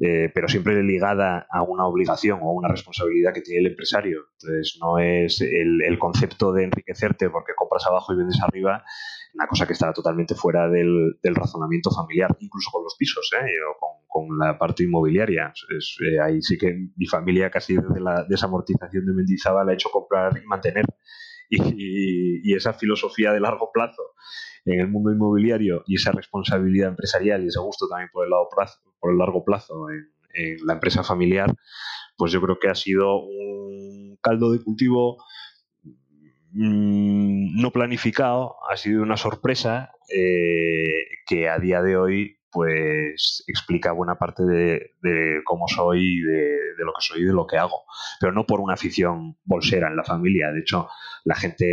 Eh, 0.04 0.32
pero 0.34 0.48
siempre 0.48 0.82
ligada 0.82 1.46
a 1.48 1.62
una 1.62 1.86
obligación 1.86 2.40
o 2.42 2.54
una 2.54 2.70
responsabilidad 2.70 3.34
que 3.36 3.42
tiene 3.42 3.60
el 3.60 3.68
empresario. 3.68 4.22
Entonces, 4.34 4.80
no 4.82 4.98
es 4.98 5.42
el, 5.42 6.00
concepto 6.00 6.52
de 6.52 6.64
enriquecerte 6.64 7.30
porque 7.30 7.54
compras 7.56 7.86
abajo 7.86 8.12
y 8.12 8.18
vendes 8.18 8.42
arriba, 8.42 8.84
una 9.36 9.46
cosa 9.46 9.68
que 9.68 9.74
está 9.74 9.94
totalmente 9.94 10.34
fuera 10.34 10.68
del, 10.68 11.20
razonamiento 11.22 11.92
familiar, 11.92 12.36
incluso 12.40 12.72
con 12.72 12.84
los 12.84 12.96
pisos 12.98 13.30
¿eh? 13.40 13.46
o 13.70 14.02
con, 14.08 14.40
la 14.40 14.58
parte 14.58 14.84
inmobiliaria. 14.84 15.54
Eh, 15.70 16.20
ahí 16.20 16.42
sí 16.42 16.58
que 16.58 16.74
mi 16.96 17.06
familia, 17.06 17.52
casi 17.52 17.76
desde 17.76 18.00
la 18.00 18.26
desamortización 18.28 19.06
de 19.06 19.14
Mendizábal, 19.14 19.70
ha 19.70 19.74
hecho 19.74 19.90
comprar 19.92 20.36
y 20.44 20.48
mantener. 20.48 20.86
Y 21.52 22.54
esa 22.54 22.74
filosofía 22.74 23.34
de 23.34 23.40
largo 23.40 23.72
plazo 23.74 24.02
en 24.66 24.80
el 24.80 24.88
mundo 24.88 25.12
inmobiliario 25.12 25.84
y 25.88 25.96
esa 25.96 26.12
responsabilidad 26.12 26.90
empresarial 26.90 27.44
y 27.44 27.48
ese 27.48 27.60
gusto 27.60 27.88
también 27.88 28.10
por 28.12 28.26
el, 28.26 28.32
lado 28.32 28.48
plazo, 28.56 28.80
por 29.00 29.12
el 29.12 29.18
largo 29.18 29.44
plazo 29.44 29.90
en, 29.90 30.10
la 30.66 30.74
empresa 30.74 31.04
familiar, 31.04 31.54
pues 32.16 32.32
yo 32.32 32.42
creo 32.42 32.58
que 32.58 32.70
ha 32.70 32.76
sido 32.76 33.20
un 33.20 34.18
caldo 34.22 34.54
de 34.54 34.64
cultivo 34.64 35.18
mm, 36.54 37.62
no 37.62 37.72
planificado, 37.72 38.56
ha 38.70 38.78
sido 38.78 39.04
una 39.04 39.18
sorpresa 39.18 39.92
eh, 40.08 41.04
que 41.28 41.50
a 41.50 41.60
día 41.60 41.82
de 41.82 41.98
hoy 41.98 42.41
pues 42.52 43.44
explica 43.48 43.92
buena 43.92 44.16
parte 44.16 44.44
de, 44.44 45.42
cómo 45.46 45.68
soy, 45.68 46.22
de, 46.22 46.58
lo 46.80 46.94
que 46.94 47.02
soy 47.02 47.22
y 47.22 47.26
de 47.26 47.34
lo 47.34 47.48
que 47.48 47.58
hago, 47.58 47.84
pero 48.20 48.34
no 48.34 48.46
por 48.46 48.60
una 48.60 48.74
afición 48.74 49.38
bolsera 49.44 49.88
en 49.88 49.96
la 49.96 50.04
familia. 50.04 50.52
De 50.52 50.60
hecho, 50.60 50.90
la 51.24 51.36
gente, 51.36 51.66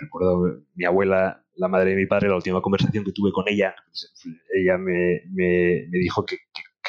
recuerdo 0.00 0.62
mi 0.74 0.84
abuela 0.84 1.44
la 1.56 1.68
madre 1.68 1.90
de 1.90 1.96
mi 1.96 2.06
padre, 2.06 2.28
la 2.28 2.36
última 2.36 2.60
conversación 2.60 3.04
que 3.04 3.12
tuve 3.12 3.32
con 3.32 3.44
ella, 3.48 3.74
ella 4.52 4.76
me, 4.76 5.22
dijo 5.90 6.24
que, 6.24 6.38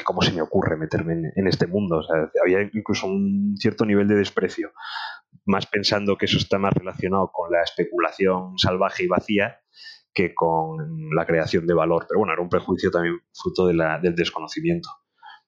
cómo 0.03 0.21
se 0.21 0.33
me 0.33 0.41
ocurre 0.41 0.77
meterme 0.77 1.31
en, 1.35 1.47
este 1.47 1.67
mundo. 1.67 1.97
O 1.97 2.03
sea, 2.03 2.29
había 2.41 2.61
incluso 2.73 3.07
un 3.07 3.55
cierto 3.57 3.85
nivel 3.85 4.07
de 4.07 4.15
desprecio, 4.15 4.71
más 5.45 5.67
pensando 5.67 6.17
que 6.17 6.25
eso 6.25 6.37
está 6.37 6.57
más 6.57 6.73
relacionado 6.73 7.31
con 7.31 7.51
la 7.51 7.61
especulación 7.61 8.57
salvaje 8.57 9.03
y 9.03 9.07
vacía 9.07 9.59
que 10.15 10.33
con 10.33 11.13
la 11.13 11.25
creación 11.25 11.67
de 11.67 11.73
valor. 11.73 12.05
Pero 12.07 12.19
bueno, 12.19 12.33
era 12.33 12.41
un 12.41 12.49
prejuicio 12.49 12.89
también 12.89 13.19
fruto 13.33 13.67
del 13.67 14.15
desconocimiento. 14.15 14.89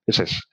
Ese 0.06 0.24
es. 0.24 0.48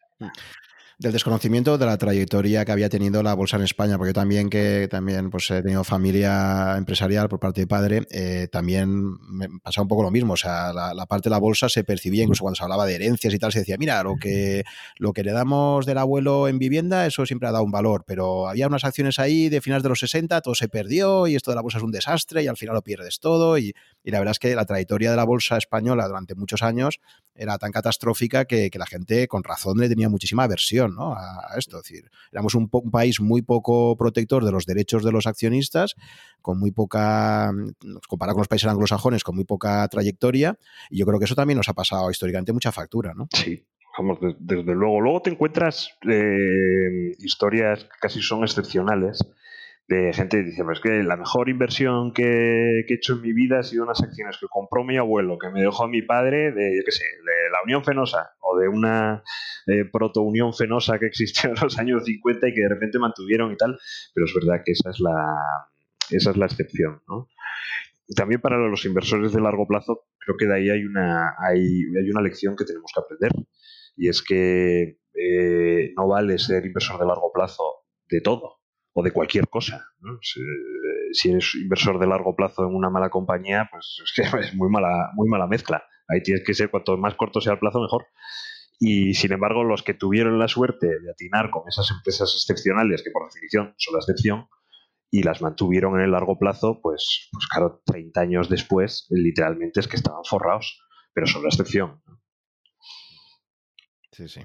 Del 0.98 1.12
desconocimiento 1.12 1.76
de 1.76 1.86
la 1.86 1.98
trayectoria 1.98 2.64
que 2.64 2.70
había 2.70 2.88
tenido 2.88 3.22
la 3.22 3.34
bolsa 3.34 3.56
en 3.56 3.64
España, 3.64 3.96
porque 3.96 4.10
yo 4.10 4.14
también 4.14 4.48
que 4.48 4.86
también 4.88 5.28
pues 5.28 5.50
he 5.50 5.60
tenido 5.60 5.82
familia 5.82 6.76
empresarial 6.76 7.28
por 7.28 7.40
parte 7.40 7.62
de 7.62 7.66
padre, 7.66 8.06
eh, 8.10 8.46
también 8.50 9.16
me 9.28 9.48
pasaba 9.60 9.82
un 9.82 9.88
poco 9.88 10.04
lo 10.04 10.12
mismo, 10.12 10.34
o 10.34 10.36
sea, 10.36 10.72
la, 10.72 11.06
parte 11.06 11.28
de 11.28 11.30
la 11.30 11.38
bolsa 11.38 11.68
se 11.68 11.82
percibía, 11.82 12.22
incluso 12.22 12.42
cuando 12.42 12.56
se 12.56 12.62
hablaba 12.62 12.86
de 12.86 12.94
herencias 12.94 13.34
y 13.34 13.38
tal, 13.38 13.50
se 13.50 13.60
decía, 13.60 13.76
mira, 13.76 14.04
lo 14.04 14.14
que, 14.16 14.62
lo 14.96 15.12
que 15.12 15.24
le 15.24 15.32
damos 15.32 15.84
del 15.84 15.98
abuelo 15.98 16.46
en 16.46 16.58
vivienda, 16.58 17.06
eso 17.06 17.26
siempre 17.26 17.48
ha 17.48 17.52
dado 17.52 17.64
un 17.64 17.72
valor, 17.72 18.04
pero 18.06 18.48
había 18.48 18.68
unas 18.68 18.84
acciones 18.84 19.18
ahí 19.18 19.48
de 19.48 19.60
finales 19.60 19.82
de 19.82 19.88
los 19.88 19.98
60, 19.98 20.40
todo 20.42 20.54
se 20.54 20.68
perdió 20.68 21.26
y 21.26 21.34
esto 21.34 21.50
de 21.50 21.56
la 21.56 21.62
bolsa 21.62 21.78
es 21.78 21.84
un 21.84 21.90
desastre 21.90 22.42
y 22.42 22.46
al 22.46 22.56
final 22.56 22.76
lo 22.76 22.82
pierdes 22.82 23.18
todo. 23.18 23.58
Y, 23.58 23.74
y 24.04 24.10
la 24.10 24.18
verdad 24.18 24.32
es 24.32 24.38
que 24.38 24.54
la 24.54 24.64
trayectoria 24.64 25.10
de 25.10 25.16
la 25.16 25.24
bolsa 25.24 25.56
española 25.56 26.06
durante 26.06 26.34
muchos 26.34 26.62
años 26.62 27.00
era 27.34 27.58
tan 27.58 27.72
catastrófica 27.72 28.44
que, 28.44 28.70
la 28.74 28.86
gente 28.86 29.28
con 29.28 29.44
razón 29.44 29.78
le 29.78 29.88
tenía 29.88 30.08
muchísima 30.08 30.44
aversión 30.44 30.83
a, 30.98 31.56
esto. 31.56 31.78
Es 31.78 31.84
decir, 31.84 32.10
éramos 32.32 32.54
un, 32.54 32.68
país 32.68 33.20
muy 33.20 33.42
poco 33.42 33.96
protector 33.96 34.44
de 34.44 34.52
los 34.52 34.66
derechos 34.66 35.04
de 35.04 35.12
los 35.12 35.26
accionistas, 35.26 35.94
con 36.42 36.58
muy 36.58 36.70
poca, 36.70 37.52
comparado 38.08 38.34
con 38.34 38.40
los 38.40 38.48
países 38.48 38.68
anglosajones, 38.68 39.24
con 39.24 39.36
muy 39.36 39.44
poca 39.44 39.86
trayectoria, 39.88 40.58
y 40.90 40.98
yo 40.98 41.06
creo 41.06 41.18
que 41.18 41.24
eso 41.24 41.34
también 41.34 41.56
nos 41.56 41.68
ha 41.68 41.74
pasado 41.74 42.10
históricamente 42.10 42.52
mucha 42.52 42.72
factura. 42.72 43.14
¿no? 43.14 43.28
Sí, 43.32 43.64
Vamos, 43.96 44.18
desde 44.38 44.74
luego. 44.74 45.00
Luego 45.00 45.22
te 45.22 45.30
encuentras 45.30 45.90
eh, 46.08 47.14
historias 47.18 47.84
que 47.84 47.98
casi 48.00 48.20
son 48.20 48.42
excepcionales 48.42 49.24
de 49.86 50.12
gente 50.14 50.38
que 50.38 50.44
dice, 50.44 50.64
pues 50.64 50.80
que 50.80 51.02
la 51.02 51.16
mejor 51.16 51.48
inversión 51.48 52.12
que, 52.12 52.80
he 52.80 52.94
hecho 52.94 53.14
en 53.14 53.20
mi 53.20 53.32
vida 53.32 53.58
ha 53.58 53.62
sido 53.62 53.84
unas 53.84 54.02
acciones 54.02 54.38
que 54.38 54.46
compró 54.48 54.82
mi 54.82 54.96
abuelo, 54.96 55.38
que 55.38 55.50
me 55.50 55.60
dejó 55.60 55.84
a 55.84 55.88
mi 55.88 56.00
padre 56.00 56.52
de, 56.52 56.76
yo 56.76 56.82
qué 56.84 56.92
sé, 56.92 57.04
de 57.04 57.50
la 57.50 57.58
Unión 57.64 57.84
Fenosa 57.84 58.34
o 58.40 58.58
de 58.58 58.68
una 58.68 59.22
eh, 59.66 59.84
proto-Unión 59.84 60.54
Fenosa 60.54 60.98
que 60.98 61.06
existió 61.06 61.50
en 61.50 61.56
los 61.62 61.78
años 61.78 62.04
50 62.04 62.48
y 62.48 62.54
que 62.54 62.62
de 62.62 62.68
repente 62.68 62.98
mantuvieron 62.98 63.52
y 63.52 63.56
tal, 63.56 63.78
pero 64.14 64.26
es 64.26 64.34
verdad 64.34 64.62
que 64.64 64.72
esa 64.72 64.90
es 64.90 65.00
la, 65.00 65.68
esa 66.10 66.30
es 66.30 66.36
la 66.36 66.46
excepción, 66.46 67.02
¿no? 67.06 67.28
También 68.16 68.40
para 68.40 68.58
los 68.58 68.84
inversores 68.84 69.32
de 69.32 69.40
largo 69.40 69.66
plazo, 69.66 70.06
creo 70.18 70.36
que 70.36 70.46
de 70.46 70.54
ahí 70.54 70.70
hay 70.70 70.84
una, 70.84 71.34
hay, 71.38 71.84
hay 71.98 72.10
una 72.10 72.20
lección 72.20 72.54
que 72.54 72.66
tenemos 72.66 72.90
que 72.94 73.00
aprender. 73.00 73.32
Y 73.96 74.08
es 74.08 74.22
que 74.22 74.98
eh, 75.14 75.92
no 75.96 76.08
vale 76.08 76.38
ser 76.38 76.66
inversor 76.66 77.00
de 77.00 77.06
largo 77.06 77.32
plazo 77.32 77.86
de 78.10 78.20
todo 78.20 78.63
o 78.94 79.02
de 79.02 79.10
cualquier 79.10 79.48
cosa. 79.48 79.86
Si, 81.12 81.30
eres 81.30 81.54
inversor 81.56 81.98
de 81.98 82.06
largo 82.06 82.34
plazo 82.34 82.66
en 82.66 82.74
una 82.74 82.90
mala 82.90 83.10
compañía, 83.10 83.68
pues 83.70 84.02
es 84.40 84.54
muy 84.54 84.70
mala, 84.70 85.10
muy 85.14 85.28
mala 85.28 85.46
mezcla. 85.46 85.84
Ahí 86.08 86.22
tienes 86.22 86.44
que 86.44 86.54
ser, 86.54 86.70
cuanto 86.70 86.96
más 86.96 87.14
corto 87.14 87.40
sea 87.40 87.54
el 87.54 87.58
plazo, 87.58 87.80
mejor. 87.80 88.06
Y 88.78 89.14
sin 89.14 89.32
embargo, 89.32 89.64
los 89.64 89.82
que 89.82 89.94
tuvieron 89.94 90.38
la 90.38 90.48
suerte 90.48 90.86
de 90.86 91.10
atinar 91.10 91.50
con 91.50 91.62
esas 91.68 91.90
empresas 91.90 92.32
excepcionales, 92.34 93.02
que 93.02 93.10
por 93.10 93.26
definición 93.26 93.74
son 93.76 93.94
la 93.94 94.00
excepción, 94.00 94.46
y 95.10 95.22
las 95.22 95.42
mantuvieron 95.42 95.94
en 95.96 96.06
el 96.06 96.12
largo 96.12 96.38
plazo, 96.38 96.80
pues, 96.82 97.28
pues 97.32 97.46
claro, 97.46 97.82
30 97.86 98.20
años 98.20 98.48
después, 98.48 99.06
literalmente 99.10 99.80
es 99.80 99.88
que 99.88 99.96
estaban 99.96 100.24
forrados, 100.24 100.80
pero 101.12 101.26
son 101.26 101.42
la 101.42 101.48
excepción. 101.48 102.02
Sí, 104.16 104.28
sí. 104.28 104.40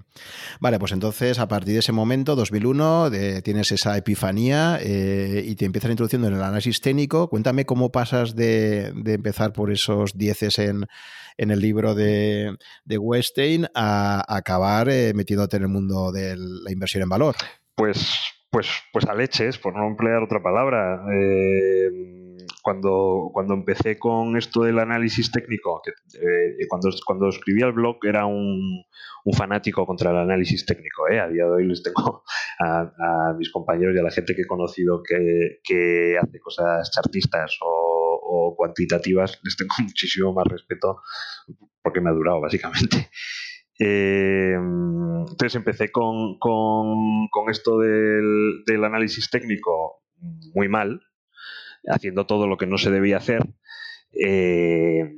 Vale, 0.60 0.80
pues 0.80 0.92
entonces 0.94 1.38
a 1.38 1.48
partir 1.48 1.74
de 1.74 1.80
ese 1.80 1.92
momento, 1.92 2.36
2001, 2.36 3.12
tienes 3.44 3.72
esa 3.72 3.96
epifanía 3.98 4.80
eh, 4.82 5.44
y 5.46 5.56
te 5.56 5.66
empiezas 5.66 5.92
introduciendo 5.92 6.28
en 6.28 6.34
el 6.34 6.42
análisis 6.42 6.82
técnico. 6.82 7.30
Cuéntame 7.30 7.66
cómo 7.66 7.92
pasas 7.92 8.36
de, 8.36 8.88
empezar 8.88 9.54
por 9.54 9.72
esos 9.72 10.18
dieces 10.18 10.58
en, 10.58 10.88
en 11.38 11.52
el 11.52 11.60
libro 11.60 11.94
de, 11.94 12.58
de 12.84 12.98
Weinstein 12.98 13.68
a, 13.76 14.26
acabar 14.28 14.90
eh, 14.90 15.14
metiéndote 15.14 15.58
en 15.58 15.64
el 15.64 15.70
mundo 15.70 16.12
de 16.12 16.36
la 16.36 16.72
inversión 16.72 17.04
en 17.04 17.10
valor. 17.10 17.36
Pues, 17.76 18.12
pues, 18.50 18.68
pues 18.92 19.06
a 19.06 19.14
leches, 19.14 19.60
por 19.60 19.76
no 19.76 19.86
emplear 19.86 20.24
otra 20.24 20.42
palabra. 20.42 21.04
Eh 21.14 22.29
cuando, 22.62 23.30
cuando 23.34 23.54
empecé 23.54 23.98
con 23.98 24.38
esto 24.38 24.64
del 24.64 24.80
análisis 24.80 25.32
técnico, 25.32 25.82
que, 25.84 25.92
eh, 26.20 26.68
cuando, 26.68 26.90
cuando 27.06 27.30
escribía 27.30 27.68
el 27.68 27.74
blog 27.74 27.98
era 28.04 28.26
un, 28.26 28.84
un, 29.26 29.34
fanático 29.34 29.86
contra 29.86 30.12
el 30.12 30.18
análisis 30.18 30.66
técnico. 30.66 31.08
¿eh? 31.10 31.20
A 31.20 31.28
día 31.28 31.46
de 31.46 31.52
hoy 31.52 31.68
les 31.68 31.84
tengo 31.84 32.24
a, 32.60 33.34
mis 33.38 33.52
compañeros 33.52 33.96
y 33.96 34.00
a 34.00 34.04
la 34.04 34.12
gente 34.12 34.36
que 34.36 34.44
he 34.44 34.48
conocido 34.48 35.02
que, 35.04 35.60
que 35.64 36.18
hace 36.18 36.40
cosas 36.40 36.92
chartistas 36.92 37.58
o, 37.62 38.20
o, 38.22 38.56
cuantitativas, 38.56 39.40
les 39.44 39.56
tengo 39.56 39.74
muchísimo 39.84 40.34
más 40.34 40.48
respeto 40.48 41.02
porque 41.82 42.02
me 42.02 42.10
ha 42.10 42.14
durado, 42.14 42.42
básicamente. 42.42 43.10
Eh, 43.82 44.56
entonces 44.56 45.56
empecé 45.56 45.90
con, 45.90 46.38
con, 46.38 47.30
con 47.30 47.50
esto 47.50 47.80
del, 47.80 48.66
del 48.66 48.84
análisis 48.84 49.30
técnico 49.30 50.04
muy 50.54 50.68
mal, 50.68 51.02
haciendo 51.88 52.26
todo 52.26 52.48
lo 52.48 52.58
que 52.58 52.68
no 52.68 52.78
se 52.78 52.92
debía 52.92 53.18
hacer. 53.18 53.44
Eh, 54.14 55.16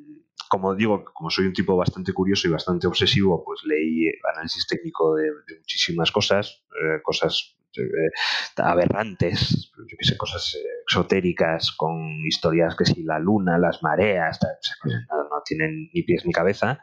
como 0.49 0.75
digo, 0.75 1.05
como 1.13 1.29
soy 1.29 1.45
un 1.45 1.53
tipo 1.53 1.77
bastante 1.77 2.11
curioso 2.13 2.47
y 2.47 2.51
bastante 2.51 2.87
obsesivo, 2.87 3.43
pues 3.43 3.61
leí 3.63 4.11
análisis 4.33 4.67
técnico 4.67 5.15
de, 5.15 5.31
muchísimas 5.57 6.11
cosas, 6.11 6.63
eh, 6.71 7.01
cosas 7.01 7.55
eh, 7.77 8.11
aberrantes, 8.57 9.71
yo 9.77 9.97
sé, 10.01 10.17
cosas 10.17 10.57
exotéricas, 10.83 11.71
con 11.71 12.25
historias 12.25 12.75
que 12.75 12.85
si 12.85 13.03
la 13.03 13.17
luna, 13.17 13.57
las 13.57 13.81
mareas, 13.81 14.39
no, 14.83 15.41
tienen 15.45 15.89
ni 15.93 16.03
pies 16.03 16.25
ni 16.25 16.33
cabeza. 16.33 16.79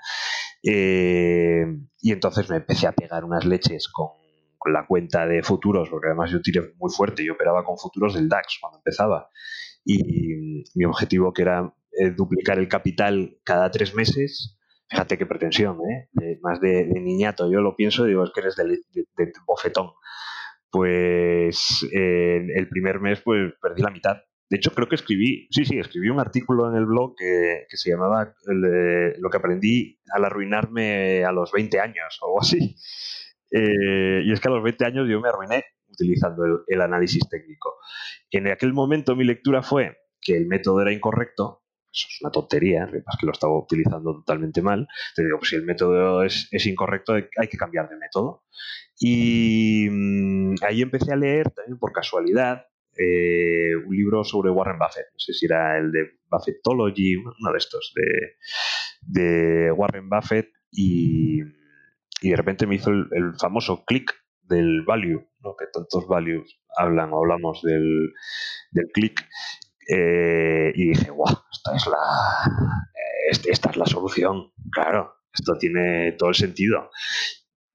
y 0.62 2.12
entonces 2.12 2.48
me 2.48 2.56
empecé 2.56 2.86
a 2.86 2.92
pegar 2.92 3.24
unas 3.24 3.44
leches 3.44 3.88
con, 3.88 4.12
con 4.56 4.72
la 4.72 4.86
cuenta 4.86 5.26
de 5.26 5.42
futuros, 5.42 5.90
porque 5.90 6.08
además 6.08 6.30
yo 6.30 6.40
tiré 6.40 6.72
muy 6.76 6.90
fuerte, 6.90 7.24
yo 7.24 7.34
operaba 7.34 7.64
con 7.64 7.76
futuros 7.76 8.14
del 8.14 8.30
DAX 8.30 8.58
cuando 8.60 8.78
empezaba 8.78 9.28
y 9.84 10.64
mi 10.74 10.84
objetivo 10.84 11.32
que 11.32 11.42
era 11.42 11.74
eh, 11.92 12.10
duplicar 12.10 12.58
el 12.58 12.68
capital 12.68 13.38
cada 13.44 13.70
tres 13.70 13.94
meses, 13.94 14.58
fíjate 14.88 15.18
qué 15.18 15.26
pretensión, 15.26 15.78
¿eh? 15.90 16.38
más 16.42 16.60
de, 16.60 16.84
niñato, 17.00 17.50
yo 17.50 17.60
lo 17.60 17.76
pienso 17.76 18.04
digo, 18.04 18.24
es 18.24 18.30
que 18.32 18.40
eres 18.40 18.56
de, 18.56 19.32
bofetón. 19.46 19.90
Pues 20.70 21.82
el 21.92 22.68
primer 22.68 23.00
mes 23.00 23.22
pues 23.22 23.54
perdí 23.62 23.80
la 23.80 23.90
mitad. 23.90 24.18
De 24.50 24.56
hecho, 24.56 24.70
creo 24.70 24.88
que 24.88 24.94
escribí, 24.94 25.46
sí, 25.50 25.64
sí, 25.66 25.78
escribí 25.78 26.08
un 26.08 26.20
artículo 26.20 26.70
en 26.70 26.76
el 26.76 26.86
blog 26.86 27.14
que, 27.16 27.66
se 27.68 27.90
llamaba 27.90 28.34
Lo 28.46 29.30
que 29.30 29.36
aprendí 29.36 29.98
al 30.10 30.24
arruinarme 30.24 31.24
a 31.24 31.32
los 31.32 31.52
20 31.52 31.80
años 31.80 32.18
o 32.20 32.26
algo 32.26 32.40
así. 32.40 32.76
Eh, 33.50 34.22
y 34.24 34.32
es 34.32 34.40
que 34.40 34.48
a 34.48 34.50
los 34.50 34.62
20 34.62 34.84
años 34.84 35.08
yo 35.08 35.20
me 35.20 35.28
arruiné 35.28 35.64
utilizando 35.98 36.64
el, 36.66 36.80
análisis 36.80 37.28
técnico. 37.28 37.76
En 38.30 38.48
aquel 38.48 38.72
momento 38.72 39.16
mi 39.16 39.24
lectura 39.24 39.62
fue 39.62 39.96
que 40.20 40.36
el 40.36 40.46
método 40.46 40.80
era 40.82 40.92
incorrecto, 40.92 41.62
eso 41.92 42.06
es 42.10 42.18
una 42.20 42.30
tontería, 42.30 42.86
que 42.90 43.26
lo 43.26 43.32
estaba 43.32 43.58
utilizando 43.58 44.12
totalmente 44.14 44.62
mal. 44.62 44.86
Te 45.16 45.24
digo, 45.24 45.38
pues 45.38 45.50
si 45.50 45.56
el 45.56 45.64
método 45.64 46.22
es, 46.22 46.48
incorrecto, 46.66 47.14
hay 47.14 47.48
que 47.48 47.56
cambiar 47.56 47.88
de 47.88 47.96
método. 47.96 48.44
Y 49.00 49.88
mm, 49.90 50.56
ahí 50.62 50.82
empecé 50.82 51.12
a 51.12 51.16
leer 51.16 51.50
también 51.50 51.78
por 51.78 51.92
casualidad 51.92 52.66
eh, 52.98 53.76
un 53.76 53.94
libro 53.94 54.24
sobre 54.24 54.50
Warren 54.50 54.78
Buffett. 54.78 55.06
No 55.12 55.18
sé 55.18 55.32
si 55.32 55.46
era 55.46 55.78
el 55.78 55.92
de 55.92 56.18
Buffettology, 56.28 57.16
uno 57.16 57.52
de 57.52 57.58
estos, 57.58 57.94
de, 59.02 59.70
Warren 59.72 60.08
Buffett. 60.08 60.50
Y, 60.72 61.42
de 62.20 62.36
repente 62.36 62.66
me 62.66 62.74
hizo 62.74 62.90
el, 62.90 63.34
famoso 63.38 63.84
click 63.84 64.12
del 64.48 64.82
value, 64.82 65.28
¿no? 65.42 65.54
que 65.56 65.66
tantos 65.72 66.06
values 66.08 66.58
hablan 66.76 67.12
o 67.12 67.18
hablamos 67.18 67.62
del, 67.62 68.12
del 68.72 68.86
click. 68.92 69.26
Eh, 69.88 70.72
y 70.74 70.90
dije, 70.90 71.10
guau, 71.10 71.34
esta 71.50 71.76
es 71.76 71.86
la, 71.86 71.98
este, 73.30 73.50
esta 73.50 73.70
es 73.70 73.76
la 73.76 73.86
solución. 73.86 74.52
Claro, 74.70 75.14
esto 75.32 75.56
tiene 75.58 76.12
todo 76.12 76.30
el 76.30 76.34
sentido. 76.34 76.90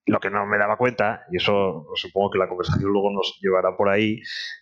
Lo 0.06 0.20
que 0.20 0.30
no 0.30 0.46
me 0.46 0.58
daba 0.58 0.76
cuenta, 0.76 1.22
y 1.32 1.38
eso 1.38 1.88
supongo 1.96 2.32
que 2.32 2.38
la 2.38 2.50
conversación 2.50 2.92
luego 2.92 3.10
nos 3.10 3.40
llevará 3.42 3.78
por 3.78 3.88
ahí, 3.88 4.20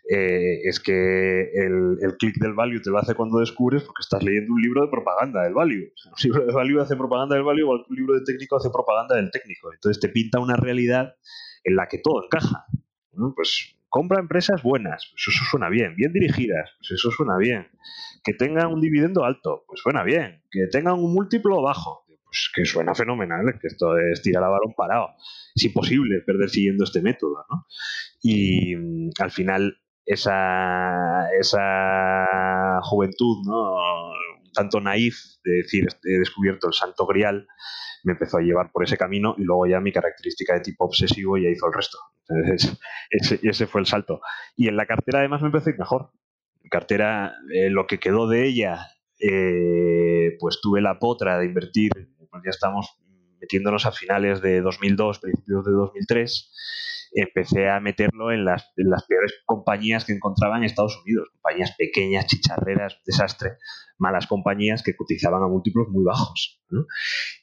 eh, 0.07 0.59
es 0.63 0.79
que 0.79 1.49
el, 1.55 1.97
el 1.99 2.15
click 2.17 2.35
del 2.39 2.53
value 2.53 2.79
te 2.79 2.91
lo 2.91 2.99
hace 2.99 3.15
cuando 3.15 3.39
descubres 3.39 3.81
porque 3.81 4.01
estás 4.01 4.21
leyendo 4.23 4.53
un 4.53 4.61
libro 4.61 4.83
de 4.83 4.91
propaganda 4.91 5.41
del 5.41 5.55
value. 5.55 5.91
un 6.05 6.23
libro 6.23 6.45
de 6.45 6.53
value 6.53 6.79
hace 6.79 6.95
propaganda 6.95 7.35
del 7.35 7.43
value 7.43 7.67
o 7.67 7.71
un 7.71 7.95
libro 7.95 8.13
de 8.13 8.23
técnico 8.23 8.57
hace 8.57 8.69
propaganda 8.69 9.15
del 9.15 9.31
técnico. 9.31 9.73
Entonces 9.73 9.99
te 9.99 10.09
pinta 10.09 10.39
una 10.39 10.55
realidad 10.55 11.15
en 11.63 11.75
la 11.75 11.87
que 11.87 11.99
todo 11.99 12.23
encaja. 12.23 12.65
Pues 13.35 13.75
compra 13.89 14.21
empresas 14.21 14.63
buenas, 14.63 15.11
pues 15.11 15.35
eso 15.35 15.45
suena 15.49 15.69
bien. 15.69 15.95
Bien 15.95 16.13
dirigidas, 16.13 16.69
pues 16.79 16.91
eso 16.91 17.11
suena 17.11 17.37
bien. 17.37 17.67
Que 18.23 18.33
tengan 18.33 18.67
un 18.67 18.81
dividendo 18.81 19.25
alto, 19.25 19.63
pues 19.67 19.81
suena 19.81 20.03
bien. 20.03 20.43
Que 20.49 20.67
tengan 20.67 20.95
un 20.95 21.13
múltiplo 21.13 21.61
bajo, 21.61 22.05
pues 22.07 22.49
que 22.55 22.65
suena 22.65 22.95
fenomenal, 22.95 23.59
que 23.59 23.67
esto 23.67 23.97
es 23.97 24.21
tirar 24.21 24.43
a 24.43 24.49
balón 24.49 24.73
parado. 24.75 25.09
Es 25.53 25.63
imposible 25.65 26.21
perder 26.25 26.49
siguiendo 26.49 26.85
este 26.85 27.01
método, 27.01 27.45
¿no? 27.49 27.65
Y 28.21 28.75
mm, 28.75 29.09
al 29.19 29.31
final 29.31 29.77
esa, 30.05 31.29
esa 31.39 32.79
juventud, 32.83 33.37
¿no? 33.45 33.75
Tanto 34.53 34.79
naif 34.79 35.17
de 35.43 35.51
decir 35.63 35.87
he 36.03 36.19
descubierto 36.19 36.67
el 36.67 36.73
santo 36.73 37.05
grial, 37.05 37.47
me 38.03 38.13
empezó 38.13 38.37
a 38.37 38.41
llevar 38.41 38.71
por 38.71 38.83
ese 38.83 38.97
camino 38.97 39.35
y 39.37 39.43
luego 39.43 39.67
ya 39.67 39.79
mi 39.79 39.91
característica 39.91 40.53
de 40.53 40.61
tipo 40.61 40.85
obsesivo 40.85 41.37
ya 41.37 41.49
hizo 41.49 41.67
el 41.67 41.73
resto. 41.73 41.97
Ese, 43.09 43.67
fue 43.67 43.81
el 43.81 43.87
salto. 43.87 44.21
Y 44.55 44.67
en 44.67 44.77
la 44.77 44.85
cartera 44.85 45.19
además 45.19 45.41
me 45.41 45.47
empezó 45.47 45.69
a 45.69 45.73
ir 45.73 45.79
mejor. 45.79 46.11
En 46.63 46.69
cartera, 46.69 47.35
eh, 47.53 47.69
lo 47.69 47.87
que 47.87 47.99
quedó 47.99 48.27
de 48.27 48.45
ella, 48.47 48.87
eh, 49.19 50.37
pues 50.39 50.59
tuve 50.61 50.81
la 50.81 50.97
potra 50.99 51.37
de 51.37 51.45
invertir, 51.45 51.91
pues 52.17 52.43
ya 52.43 52.49
estamos 52.49 52.97
metiéndonos 53.39 53.85
a 53.85 53.91
finales 53.91 54.41
de 54.41 54.61
2002, 54.61 55.19
principios 55.19 55.65
de 55.65 55.71
2003 55.71 56.51
empecé 57.13 57.69
a 57.69 57.79
meterlo 57.79 58.31
en 58.31 58.45
las, 58.45 58.71
en 58.77 58.89
las, 58.89 59.05
peores 59.05 59.33
compañías 59.45 60.05
que 60.05 60.13
encontraba 60.13 60.57
en 60.57 60.63
Estados 60.63 61.01
Unidos, 61.03 61.29
compañías 61.33 61.75
pequeñas, 61.77 62.27
chicharreras, 62.27 62.97
desastre, 63.05 63.57
malas 63.97 64.27
compañías 64.27 64.83
que 64.83 64.95
cotizaban 64.95 65.43
a 65.43 65.47
múltiplos 65.47 65.87
muy 65.89 66.03
bajos. 66.03 66.61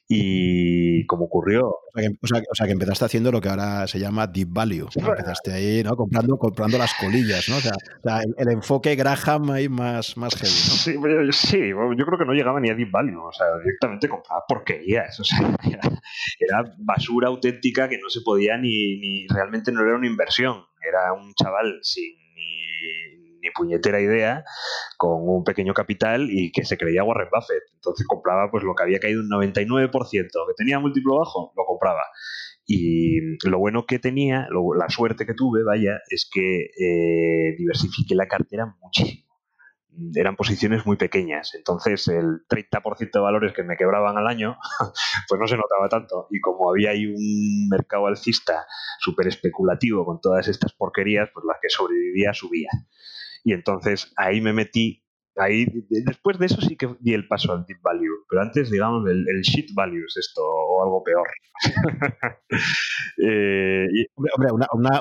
Y 0.07 1.05
como 1.05 1.25
ocurrió... 1.25 1.67
O 1.67 2.27
sea, 2.57 2.65
que, 2.65 2.73
empezaste 2.73 3.05
haciendo 3.05 3.31
lo 3.31 3.41
que 3.41 3.49
ahora 3.49 3.87
se 3.87 3.99
llama 3.99 4.27
deep 4.27 4.49
value. 4.51 4.87
Empezaste 4.95 5.53
ahí, 5.53 5.83
¿no? 5.83 5.95
Comprando, 5.95 6.37
comprando 6.37 6.77
las 6.77 6.93
colillas, 6.95 7.47
¿no? 7.47 7.57
O 7.57 7.61
sea, 7.61 8.21
el, 8.37 8.51
enfoque 8.51 8.95
Graham 8.95 9.51
ahí 9.51 9.69
más, 9.69 10.17
más 10.17 10.35
heavy, 10.35 10.51
¿no? 10.51 11.31
Sí, 11.31 11.69
yo 11.69 12.05
creo 12.05 12.17
que 12.17 12.25
no 12.25 12.33
llegaba 12.33 12.59
ni 12.59 12.69
a 12.69 12.75
deep 12.75 12.91
value. 12.91 13.21
O 13.21 13.31
sea, 13.31 13.45
directamente 13.63 14.09
compraba 14.09 14.41
porquerías. 14.47 15.19
O 15.19 15.23
sea, 15.23 15.39
era, 16.39 16.75
basura 16.79 17.27
auténtica 17.27 17.87
que 17.87 17.99
no 17.99 18.09
se 18.09 18.21
podía 18.21 18.57
ni, 18.57 18.97
ni... 18.99 19.27
Realmente 19.27 19.58
no 19.71 19.81
era 19.81 19.95
una 19.95 20.07
inversión. 20.07 20.65
Era 20.81 21.13
un 21.13 21.33
chaval 21.33 21.79
sin 21.81 22.19
ni 23.41 23.49
puñetera 23.51 24.01
idea, 24.01 24.43
con 24.97 25.27
un 25.27 25.43
pequeño 25.43 25.73
capital 25.73 26.29
y 26.29 26.51
que 26.51 26.65
se 26.65 26.77
creía 26.77 27.03
Warren 27.03 27.29
Buffett. 27.31 27.63
Entonces 27.73 28.05
compraba 28.07 28.49
pues 28.51 28.63
lo 28.63 28.75
que 28.75 28.83
había 28.83 28.99
caído 28.99 29.21
un 29.21 29.29
99%, 29.29 29.91
que 30.11 30.53
tenía 30.57 30.79
múltiplo 30.79 31.17
bajo, 31.17 31.53
lo 31.55 31.65
compraba. 31.65 32.01
Y 32.65 33.37
lo 33.47 33.57
bueno 33.57 33.85
que 33.87 33.97
tenía, 33.97 34.47
la 34.77 34.89
suerte 34.89 35.25
que 35.25 35.33
tuve, 35.33 35.63
vaya, 35.63 35.99
es 36.09 36.29
que 36.31 36.65
eh, 36.65 37.55
diversifiqué 37.57 38.13
la 38.13 38.27
cartera 38.27 38.75
muchísimo. 38.79 39.28
Eran 40.15 40.35
posiciones 40.35 40.85
muy 40.85 40.97
pequeñas, 40.97 41.53
entonces 41.55 42.07
el 42.07 42.45
30% 42.47 43.11
de 43.11 43.19
valores 43.19 43.53
que 43.53 43.63
me 43.63 43.77
quebraban 43.77 44.17
al 44.17 44.27
año, 44.27 44.57
pues 45.27 45.39
no 45.39 45.47
se 45.47 45.57
notaba 45.57 45.89
tanto. 45.89 46.27
Y 46.29 46.39
como 46.39 46.69
había 46.69 46.91
ahí 46.91 47.05
un 47.05 47.67
mercado 47.69 48.07
alcista 48.07 48.65
súper 48.99 49.27
especulativo 49.27 50.05
con 50.05 50.21
todas 50.21 50.47
estas 50.47 50.73
porquerías, 50.73 51.29
pues 51.33 51.45
la 51.45 51.57
que 51.61 51.69
sobrevivía 51.69 52.33
subía. 52.33 52.69
Y 53.43 53.53
entonces 53.53 54.11
ahí 54.15 54.41
me 54.41 54.53
metí 54.53 55.03
ahí 55.39 55.65
después 55.89 56.37
de 56.39 56.45
eso 56.47 56.61
sí 56.61 56.75
que 56.75 56.89
di 56.99 57.13
el 57.13 57.27
paso 57.27 57.51
al 57.51 57.65
deep 57.65 57.79
value, 57.81 58.25
pero 58.29 58.41
antes 58.41 58.69
digamos 58.69 59.07
el, 59.09 59.41
shit 59.41 59.73
value 59.73 60.05
es 60.05 60.17
esto 60.17 60.41
o 60.41 60.83
algo 60.83 61.03
peor. 61.03 61.27
Eh, 63.21 63.85
hombre, 64.15 64.49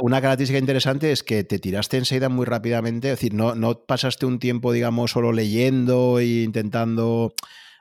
una, 0.03 0.21
característica 0.21 0.59
interesante 0.59 1.13
es 1.13 1.23
que 1.23 1.45
te 1.45 1.61
tiraste 1.61 1.99
enseguida 1.99 2.29
muy 2.29 2.47
rápidamente, 2.47 3.09
es 3.09 3.19
decir, 3.19 3.33
no, 3.33 3.55
no 3.55 3.85
pasaste 3.87 4.27
un 4.27 4.41
tiempo, 4.41 4.73
digamos, 4.73 5.13
solo 5.13 5.31
leyendo 5.31 6.19
e 6.19 6.43
intentando 6.43 7.33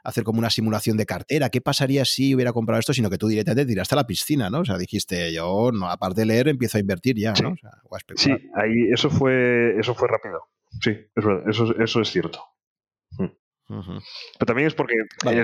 hacer 0.08 0.24
como 0.24 0.40
una 0.40 0.50
simulación 0.50 0.96
de 0.96 1.06
cartera, 1.06 1.50
¿qué 1.50 1.60
pasaría 1.60 2.06
si 2.06 2.34
hubiera 2.34 2.54
comprado 2.54 2.80
esto? 2.80 2.94
Sino 2.94 3.10
que 3.10 3.18
tú 3.18 3.28
directamente 3.28 3.66
tiraste 3.66 3.94
a 3.94 3.98
la 3.98 4.08
piscina, 4.08 4.50
¿no? 4.50 4.60
O 4.60 4.66
sea, 4.66 4.78
dijiste, 4.78 5.34
yo, 5.34 5.72
no, 5.74 5.90
aparte 5.90 6.22
de 6.22 6.28
leer, 6.28 6.48
empiezo 6.48 6.78
a 6.78 6.82
invertir 6.82 7.18
ya, 7.18 7.34
¿no? 7.44 7.56
sí, 8.16 8.32
ahí 8.56 8.90
eso 8.90 9.10
fue, 9.10 9.78
eso 9.78 9.94
fue 9.94 10.08
rápido. 10.08 10.48
Sí, 10.82 10.92
es 10.92 11.26
verdad, 11.26 11.50
eso, 11.50 11.76
eso 11.80 12.02
es 12.02 12.10
cierto. 12.10 12.44
Hmm. 13.18 13.28
Pero 13.68 14.46
también 14.46 14.68
es 14.68 14.76
porque 14.76 14.96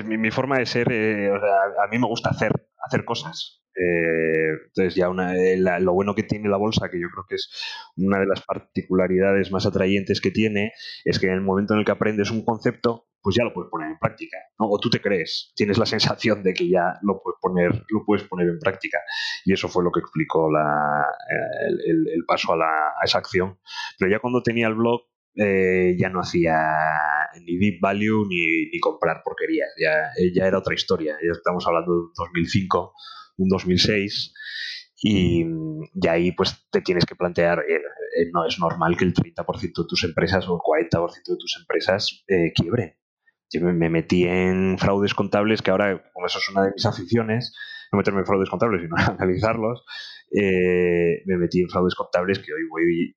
mi, 0.06 0.32
forma 0.32 0.58
de 0.58 0.66
ser, 0.66 0.92
eh, 0.92 1.30
a 1.30 1.88
mí 1.92 1.98
me 2.00 2.08
gusta 2.08 2.30
hacer, 2.30 2.52
hacer 2.86 3.04
cosas. 3.04 3.64
Eh, 3.76 4.52
entonces 4.68 4.96
ya 4.96 5.10
una, 5.10 5.36
eh, 5.36 5.58
lo 5.58 5.94
bueno 5.94 6.16
que 6.16 6.24
tiene 6.24 6.48
la 6.48 6.58
bolsa, 6.58 6.90
que 6.90 7.02
yo 7.02 7.08
creo 7.12 7.26
que 7.28 7.36
es 7.36 7.50
una 7.98 8.20
de 8.20 8.28
las 8.28 8.42
particularidades 8.42 9.52
más 9.52 9.66
atrayentes 9.66 10.22
que 10.22 10.32
tiene, 10.32 10.72
es 11.04 11.20
que 11.20 11.28
en 11.28 11.34
el 11.34 11.42
momento 11.42 11.74
en 11.74 11.80
el 11.80 11.86
que 11.86 11.92
aprendes 11.92 12.32
un 12.32 12.46
concepto, 12.46 13.08
pues 13.22 13.36
ya 13.36 13.44
lo 13.44 13.54
puedes 13.54 13.72
poner 13.72 13.90
en 13.90 14.00
práctica. 14.00 14.38
O 14.58 14.80
tú 14.80 14.90
te 14.90 15.02
crees, 15.02 15.52
tienes 15.56 15.78
la 15.78 15.86
sensación 15.86 16.44
de 16.44 16.54
que 16.54 16.70
ya 16.70 17.00
lo 17.02 17.22
puedes 17.22 17.40
poner, 17.42 17.84
lo 17.90 18.06
puedes 18.06 18.26
poner 18.26 18.48
en 18.48 18.60
práctica. 18.60 19.00
Y 19.44 19.54
eso 19.54 19.68
fue 19.68 19.84
lo 19.84 19.92
que 19.92 20.00
explicó 20.00 20.50
la, 20.50 21.06
el, 21.86 22.24
paso 22.26 22.54
a, 22.54 22.58
la, 22.58 22.70
a 23.02 23.04
esa 23.04 23.18
acción. 23.18 23.60
Pero 24.00 24.12
ya 24.12 24.20
cuando 24.20 24.44
tenía 24.44 24.68
el 24.68 24.76
blog, 24.76 25.02
eh, 25.36 25.96
ya 25.98 26.10
no 26.10 26.20
hacía 26.20 26.56
ni 27.42 27.58
deep 27.58 27.80
value 27.82 28.28
ni, 28.28 28.80
comprar 28.80 29.22
porquerías. 29.24 29.70
Ya, 29.80 30.12
ya, 30.34 30.48
era 30.48 30.60
otra 30.60 30.76
historia. 30.76 31.18
Estamos 31.22 31.66
hablando 31.66 31.92
de 31.92 32.00
un 32.00 32.12
2005, 32.16 32.94
un 33.38 33.50
2006. 33.50 34.34
Y, 35.06 35.46
ahí 36.08 36.32
pues 36.32 36.66
te 36.72 36.82
tienes 36.82 37.06
que 37.06 37.16
plantear, 37.16 37.60
eh, 37.60 37.76
eh, 37.76 38.30
no 38.32 38.46
es 38.46 38.58
normal 38.60 38.96
que 38.96 39.04
el 39.04 39.14
30% 39.14 39.62
de 39.62 39.88
tus 39.88 40.04
empresas 40.06 40.48
o 40.48 40.54
el 40.54 40.60
40% 40.60 41.12
de 41.26 41.38
tus 41.38 41.58
empresas 41.60 42.24
quiebren. 42.56 42.96
Yo 43.52 43.62
me 43.62 43.90
metí 43.90 44.24
en 44.24 44.78
fraudes 44.80 45.14
contables, 45.14 45.62
que 45.62 45.72
ahora, 45.72 46.10
como 46.14 46.26
eso 46.26 46.40
es 46.40 46.50
una 46.50 46.64
de 46.64 46.72
mis 46.72 46.86
aficiones, 46.86 47.54
no 47.92 47.98
meterme 47.98 48.22
en 48.22 48.26
fraudes 48.26 48.50
contables, 48.50 48.82
sino 48.82 48.96
analizarlos, 49.20 49.84
me 50.32 51.38
metí 51.38 51.62
en 51.62 51.70
fraudes 51.70 51.96
contables 51.96 52.40
que 52.40 52.54
hoy, 52.54 52.68
voy, 52.70 53.16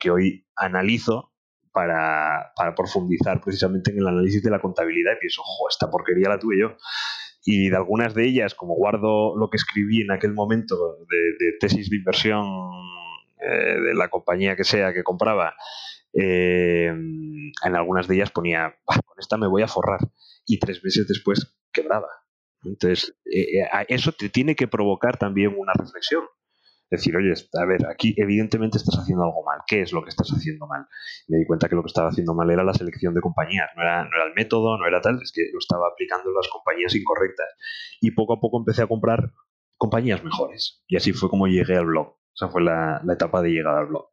que 0.00 0.10
hoy 0.10 0.46
analizo 0.56 1.35
para, 1.76 2.74
profundizar 2.74 3.38
precisamente 3.42 3.90
en 3.90 3.98
el 3.98 4.06
análisis 4.06 4.42
de 4.42 4.50
la 4.50 4.60
contabilidad 4.60 5.12
y 5.16 5.20
pienso, 5.20 5.42
esta 5.68 5.90
porquería 5.90 6.30
la 6.30 6.38
tuve 6.38 6.58
yo. 6.58 6.74
Y 7.44 7.68
de 7.68 7.76
algunas 7.76 8.14
de 8.14 8.26
ellas, 8.26 8.54
como 8.54 8.74
guardo 8.74 9.36
lo 9.36 9.50
que 9.50 9.58
escribí 9.58 10.00
en 10.00 10.10
aquel 10.10 10.32
momento 10.32 10.96
de, 11.06 11.52
tesis 11.60 11.90
de 11.90 11.96
inversión 11.96 12.46
eh, 13.40 13.78
de 13.78 13.94
la 13.94 14.08
compañía 14.08 14.56
que 14.56 14.64
sea 14.64 14.94
que 14.94 15.04
compraba, 15.04 15.54
eh, 16.14 16.86
en 16.86 17.76
algunas 17.76 18.08
de 18.08 18.14
ellas 18.14 18.30
ponía, 18.30 18.74
con 18.86 19.18
esta 19.18 19.36
me 19.36 19.46
voy 19.46 19.62
a 19.62 19.68
forrar. 19.68 20.00
Y 20.46 20.58
tres 20.58 20.82
meses 20.82 21.06
después 21.06 21.54
quebraba. 21.72 22.08
Entonces, 22.64 23.14
eh, 23.26 23.68
eso 23.88 24.12
te 24.12 24.30
tiene 24.30 24.56
que 24.56 24.66
provocar 24.66 25.18
también 25.18 25.54
una 25.54 25.74
reflexión 25.74 26.24
decir, 26.90 27.16
oye, 27.16 27.32
a 27.32 27.64
ver, 27.64 27.86
aquí 27.86 28.14
evidentemente 28.16 28.78
estás 28.78 28.98
haciendo 28.98 29.24
algo 29.24 29.44
mal. 29.44 29.60
¿Qué 29.66 29.82
es 29.82 29.92
lo 29.92 30.02
que 30.02 30.10
estás 30.10 30.28
haciendo 30.30 30.66
mal? 30.66 30.86
Me 31.28 31.38
di 31.38 31.46
cuenta 31.46 31.68
que 31.68 31.74
lo 31.74 31.82
que 31.82 31.88
estaba 31.88 32.08
haciendo 32.08 32.34
mal 32.34 32.50
era 32.50 32.64
la 32.64 32.74
selección 32.74 33.14
de 33.14 33.20
compañías. 33.20 33.68
No 33.76 33.82
era, 33.82 34.04
no 34.04 34.10
era 34.16 34.26
el 34.26 34.34
método, 34.34 34.78
no 34.78 34.86
era 34.86 35.00
tal, 35.00 35.20
es 35.22 35.32
que 35.32 35.42
lo 35.52 35.58
estaba 35.58 35.88
aplicando 35.88 36.28
en 36.28 36.34
las 36.34 36.48
compañías 36.48 36.94
incorrectas. 36.94 37.48
Y 38.00 38.12
poco 38.12 38.34
a 38.34 38.40
poco 38.40 38.58
empecé 38.58 38.82
a 38.82 38.86
comprar 38.86 39.32
compañías 39.76 40.22
mejores. 40.24 40.84
Y 40.86 40.96
así 40.96 41.12
fue 41.12 41.28
como 41.28 41.46
llegué 41.46 41.76
al 41.76 41.86
blog. 41.86 42.16
Esa 42.34 42.48
fue 42.48 42.62
la, 42.62 43.02
etapa 43.10 43.42
de 43.42 43.50
llegada 43.50 43.80
al 43.80 43.86
blog. 43.86 44.08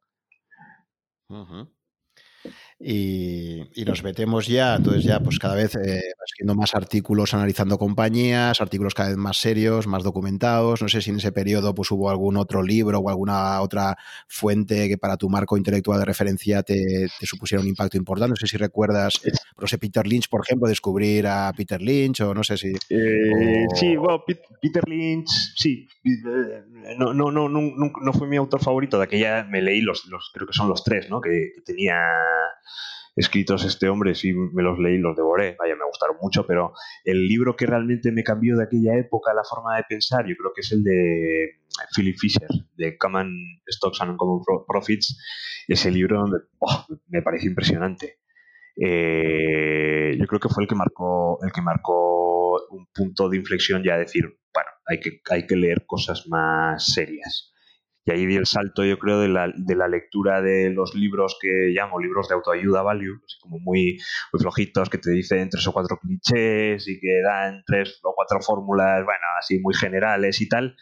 Y, 2.80 3.84
nos 3.86 4.02
metemos 4.02 4.46
ya, 4.46 4.76
entonces 4.76 5.04
ya 5.04 5.20
pues 5.20 5.38
cada 5.38 5.54
vez 5.54 5.74
eh, 5.76 6.00
escribiendo 6.24 6.54
más 6.54 6.74
artículos 6.74 7.34
analizando 7.34 7.78
compañías, 7.78 8.60
artículos 8.60 8.94
cada 8.94 9.10
vez 9.10 9.18
más 9.18 9.36
serios, 9.36 9.86
más 9.86 10.02
documentados, 10.02 10.82
no 10.82 10.88
sé 10.88 11.00
si 11.00 11.10
en 11.10 11.16
ese 11.16 11.32
periodo 11.32 11.74
pues 11.74 11.90
hubo 11.90 12.10
algún 12.10 12.36
otro 12.36 12.62
libro 12.62 12.98
o 12.98 13.08
alguna 13.08 13.60
otra 13.60 13.96
fuente 14.26 14.88
que 14.88 14.98
para 14.98 15.16
tu 15.16 15.28
marco 15.28 15.56
intelectual 15.56 16.00
de 16.00 16.06
referencia 16.06 16.62
te, 16.62 17.08
supusiera 17.22 17.62
un 17.62 17.68
impacto 17.68 17.96
importante, 17.96 18.30
no 18.30 18.36
sé 18.36 18.46
si 18.46 18.56
recuerdas, 18.56 19.20
no 19.58 19.66
sé, 19.66 19.78
Peter 19.78 20.06
Lynch, 20.06 20.28
por 20.28 20.42
ejemplo, 20.44 20.68
descubrir 20.68 21.26
a 21.26 21.52
Peter 21.56 21.80
Lynch 21.80 22.20
o 22.22 22.34
no 22.34 22.42
sé 22.42 22.56
si... 22.56 22.72
Eh, 22.90 23.66
sí, 23.74 23.96
bueno, 23.96 24.24
Peter 24.60 24.88
Lynch, 24.88 25.54
sí, 25.56 25.86
eh, 26.04 26.64
no, 26.98 27.14
no, 27.14 27.30
no, 27.30 27.48
no, 27.48 28.12
fue 28.12 28.26
mi 28.26 28.36
autor 28.36 28.62
favorito, 28.62 28.98
de 28.98 29.04
aquella 29.04 29.44
me 29.44 29.62
leí 29.62 29.80
los, 29.80 30.06
los 30.06 30.30
creo 30.32 30.46
que 30.46 30.52
son 30.52 30.68
los 30.68 30.82
tres, 30.82 31.08
¿no? 31.08 31.20
que 31.20 31.52
tenía 31.64 31.96
escritos 33.16 33.64
este 33.64 33.88
hombre, 33.88 34.14
sí 34.14 34.32
me 34.32 34.62
los 34.62 34.78
leí, 34.78 34.98
los 34.98 35.16
devoré, 35.16 35.56
vaya, 35.58 35.76
me 35.76 35.86
gustaron 35.86 36.16
mucho, 36.20 36.46
pero 36.46 36.72
el 37.04 37.26
libro 37.26 37.54
que 37.54 37.66
realmente 37.66 38.10
me 38.10 38.24
cambió 38.24 38.56
de 38.56 38.64
aquella 38.64 38.96
época 38.98 39.32
la 39.34 39.44
forma 39.44 39.76
de 39.76 39.84
pensar, 39.88 40.26
yo 40.26 40.34
creo 40.36 40.52
que 40.54 40.62
es 40.62 40.72
el 40.72 40.82
de 40.82 41.60
Philip 41.94 42.16
Fisher, 42.18 42.48
de 42.76 42.98
Common 42.98 43.30
Stocks 43.68 44.00
and 44.00 44.16
Common 44.16 44.42
Profits, 44.66 45.16
ese 45.68 45.90
libro 45.90 46.24
oh, 46.58 46.86
me 47.08 47.22
pareció 47.22 47.50
impresionante. 47.50 48.18
Eh, 48.76 50.16
yo 50.18 50.26
creo 50.26 50.40
que 50.40 50.48
fue 50.48 50.64
el 50.64 50.68
que 50.68 50.74
marcó 50.74 51.38
el 51.44 51.52
que 51.52 51.62
marcó 51.62 52.60
un 52.70 52.88
punto 52.92 53.28
de 53.28 53.36
inflexión 53.36 53.84
ya 53.84 53.96
decir 53.96 54.24
bueno 54.52 54.70
hay 54.86 54.98
que 54.98 55.20
hay 55.30 55.46
que 55.46 55.54
leer 55.54 55.86
cosas 55.86 56.26
más 56.26 56.92
serias 56.92 57.53
y 58.06 58.10
ahí 58.10 58.26
di 58.26 58.36
el 58.36 58.46
salto, 58.46 58.84
yo 58.84 58.98
creo, 58.98 59.20
de 59.20 59.28
la, 59.28 59.50
de 59.54 59.74
la 59.74 59.88
lectura 59.88 60.42
de 60.42 60.70
los 60.70 60.94
libros 60.94 61.38
que 61.40 61.70
llamo 61.70 61.98
libros 61.98 62.28
de 62.28 62.34
autoayuda 62.34 62.82
value, 62.82 63.20
así 63.24 63.38
como 63.40 63.58
muy, 63.58 63.98
muy 64.32 64.40
flojitos, 64.40 64.90
que 64.90 64.98
te 64.98 65.10
dicen 65.10 65.48
tres 65.48 65.66
o 65.66 65.72
cuatro 65.72 65.98
clichés 65.98 66.86
y 66.86 67.00
que 67.00 67.22
dan 67.22 67.62
tres 67.66 68.00
o 68.02 68.12
cuatro 68.14 68.40
fórmulas, 68.40 69.04
bueno, 69.04 69.24
así 69.38 69.58
muy 69.60 69.74
generales 69.74 70.40
y 70.42 70.48
tal, 70.48 70.76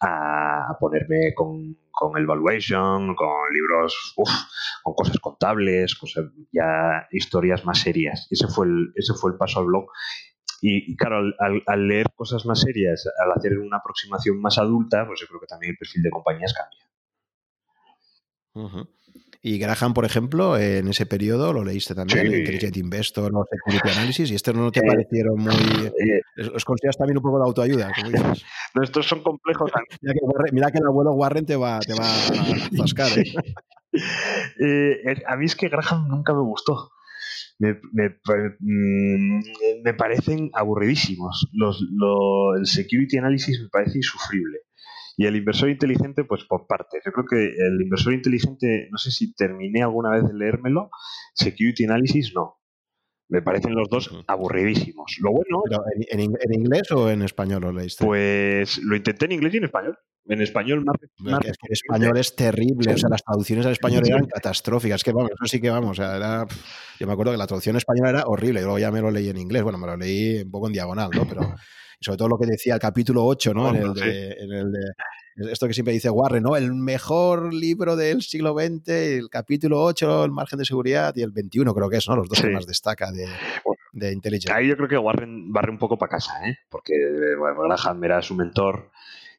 a, 0.00 0.76
ponerme 0.78 1.34
con, 1.34 1.76
con 1.90 2.16
el 2.16 2.26
valuation, 2.26 3.16
con 3.16 3.52
libros, 3.52 4.14
uf, 4.16 4.30
con 4.84 4.94
cosas 4.94 5.18
contables, 5.18 5.96
cosas 5.96 6.26
ya 6.52 7.08
historias 7.10 7.64
más 7.64 7.80
serias. 7.80 8.28
Ese 8.30 8.46
fue 8.46 8.66
el, 8.66 8.92
ese 8.94 9.14
fue 9.14 9.32
el 9.32 9.36
paso 9.36 9.60
al 9.60 9.66
blog. 9.66 9.86
Y, 10.60 10.96
claro, 10.96 11.22
al, 11.38 11.88
leer 11.88 12.06
cosas 12.14 12.44
más 12.44 12.60
serias, 12.60 13.08
al 13.22 13.30
hacer 13.32 13.58
una 13.58 13.76
aproximación 13.76 14.40
más 14.40 14.58
adulta, 14.58 15.06
pues 15.06 15.20
yo 15.20 15.26
creo 15.28 15.40
que 15.40 15.46
también 15.46 15.70
el 15.70 15.78
perfil 15.78 16.02
de 16.02 16.10
compañías 16.10 16.52
cambia. 16.52 16.88
Y 19.40 19.58
Graham, 19.58 19.94
por 19.94 20.04
ejemplo, 20.04 20.58
en 20.58 20.88
ese 20.88 21.06
periodo 21.06 21.52
lo 21.52 21.64
leíste 21.64 21.94
también, 21.94 22.26
Intelligent 22.26 22.76
Investor 22.76 23.30
o 23.32 23.44
Security 23.48 23.96
Analysis, 23.96 24.30
y 24.32 24.34
estos 24.34 24.54
no 24.54 24.72
te 24.72 24.82
parecieron 24.82 25.38
muy. 25.38 25.52
Eh, 25.54 26.20
¿Los 26.34 26.64
consideras 26.64 26.96
también 26.96 27.18
un 27.18 27.22
poco 27.22 27.38
de 27.38 27.44
autoayuda? 27.44 27.92
Como 27.94 28.10
dices? 28.10 28.44
No, 28.74 28.82
estos 28.82 29.06
son 29.06 29.22
complejos. 29.22 29.70
mira, 30.52 30.70
que, 30.70 30.78
el 30.78 30.86
abuelo 30.86 31.12
Warren 31.12 31.46
te 31.46 31.56
va, 31.56 31.78
te 31.80 31.94
va 31.94 32.04
a 32.04 32.76
zascar. 32.76 33.10
¿eh? 33.18 33.24
Eh, 34.60 35.22
a 35.26 35.36
mí 35.36 35.46
es 35.46 35.56
que 35.56 35.68
Graham 35.68 36.08
nunca 36.08 36.34
me 36.34 36.42
gustó 36.42 36.90
me, 37.58 37.74
mm, 38.60 39.40
me, 39.84 39.94
parecen 39.94 40.50
aburridísimos. 40.54 41.48
Los, 41.52 41.84
el 42.56 42.66
security 42.66 43.18
analysis 43.18 43.60
me 43.60 43.68
parece 43.68 43.98
insufrible. 43.98 44.58
Y 45.16 45.26
el 45.26 45.34
inversor 45.34 45.68
inteligente, 45.68 46.24
pues 46.24 46.44
por 46.44 46.66
partes. 46.68 47.02
Yo 47.04 47.10
creo 47.12 47.26
que 47.26 47.44
el 47.44 47.82
inversor 47.82 48.14
inteligente, 48.14 48.88
no 48.92 48.98
sé 48.98 49.10
si 49.10 49.34
terminé 49.34 49.82
alguna 49.82 50.10
vez 50.10 50.22
de 50.24 50.34
leérmelo, 50.34 50.90
security 51.34 51.84
analysis 51.84 52.32
no. 52.34 52.58
Me 53.28 53.42
parecen 53.42 53.74
los 53.74 53.88
dos 53.90 54.10
aburridísimos. 54.26 55.18
Lo 55.20 55.32
bueno. 55.32 55.62
en, 56.10 56.20
en, 56.20 56.54
inglés 56.54 56.90
o 56.92 57.10
en 57.10 57.22
español 57.22 57.62
lo 57.62 57.72
leíste? 57.72 58.04
Pues 58.04 58.78
lo 58.78 58.96
intenté 58.96 59.26
en 59.26 59.32
inglés 59.32 59.54
y 59.54 59.56
en 59.58 59.64
español. 59.64 59.98
En 60.26 60.42
español, 60.42 60.84
es 61.42 61.56
que 61.56 61.66
el 61.68 61.72
español 61.72 62.18
es 62.18 62.36
terrible. 62.36 62.92
O 62.92 62.98
sea, 62.98 63.08
las 63.08 63.22
traducciones 63.22 63.64
al 63.64 63.72
español 63.72 64.02
eran 64.06 64.26
catastróficas. 64.26 65.02
Que 65.02 65.12
vamos, 65.12 65.30
eso 65.30 65.46
sí 65.46 65.60
que 65.60 65.70
vamos. 65.70 65.92
O 65.92 65.94
sea, 65.94 66.16
era, 66.16 66.46
yo 67.00 67.06
me 67.06 67.12
acuerdo 67.14 67.32
que 67.32 67.38
la 67.38 67.46
traducción 67.46 67.76
española 67.76 68.10
era 68.10 68.24
horrible. 68.26 68.60
Luego 68.60 68.78
ya 68.78 68.90
me 68.90 69.00
lo 69.00 69.10
leí 69.10 69.30
en 69.30 69.38
inglés. 69.38 69.62
Bueno, 69.62 69.78
me 69.78 69.86
lo 69.86 69.96
leí 69.96 70.42
un 70.42 70.50
poco 70.50 70.66
en 70.66 70.74
diagonal, 70.74 71.10
¿no? 71.14 71.26
Pero 71.26 71.54
sobre 72.00 72.18
todo 72.18 72.28
lo 72.28 72.38
que 72.38 72.46
decía 72.46 72.74
el 72.74 72.80
capítulo 72.80 73.24
8, 73.24 73.54
¿no? 73.54 73.70
en, 73.70 73.76
el 73.76 73.94
de, 73.94 74.32
en 74.32 74.52
el 74.52 74.70
de 74.70 75.52
esto 75.52 75.68
que 75.68 75.74
siempre 75.74 75.94
dice 75.94 76.10
Warren, 76.10 76.42
¿no? 76.42 76.56
El 76.56 76.74
mejor 76.74 77.54
libro 77.54 77.96
del 77.96 78.22
siglo 78.22 78.54
XX, 78.54 78.88
el 78.88 79.28
capítulo 79.30 79.82
8, 79.82 80.24
el 80.24 80.32
margen 80.32 80.58
de 80.58 80.64
seguridad, 80.64 81.14
y 81.16 81.22
el 81.22 81.30
21 81.30 81.74
creo 81.74 81.88
que 81.88 81.98
es, 81.98 82.08
¿no? 82.08 82.16
Los 82.16 82.28
dos 82.28 82.40
que 82.40 82.50
más 82.50 82.66
destaca 82.66 83.12
de, 83.12 83.26
de 83.92 84.12
Intelligence. 84.12 84.52
Ahí 84.52 84.68
yo 84.68 84.76
creo 84.76 84.88
que 84.88 84.98
Warren 84.98 85.52
barre 85.52 85.70
un 85.70 85.78
poco 85.78 85.96
para 85.96 86.10
casa, 86.10 86.32
¿eh? 86.44 86.58
Porque 86.68 86.92
bueno, 87.38 87.62
Graham 87.62 88.02
era 88.04 88.20
su 88.20 88.34
mentor 88.34 88.90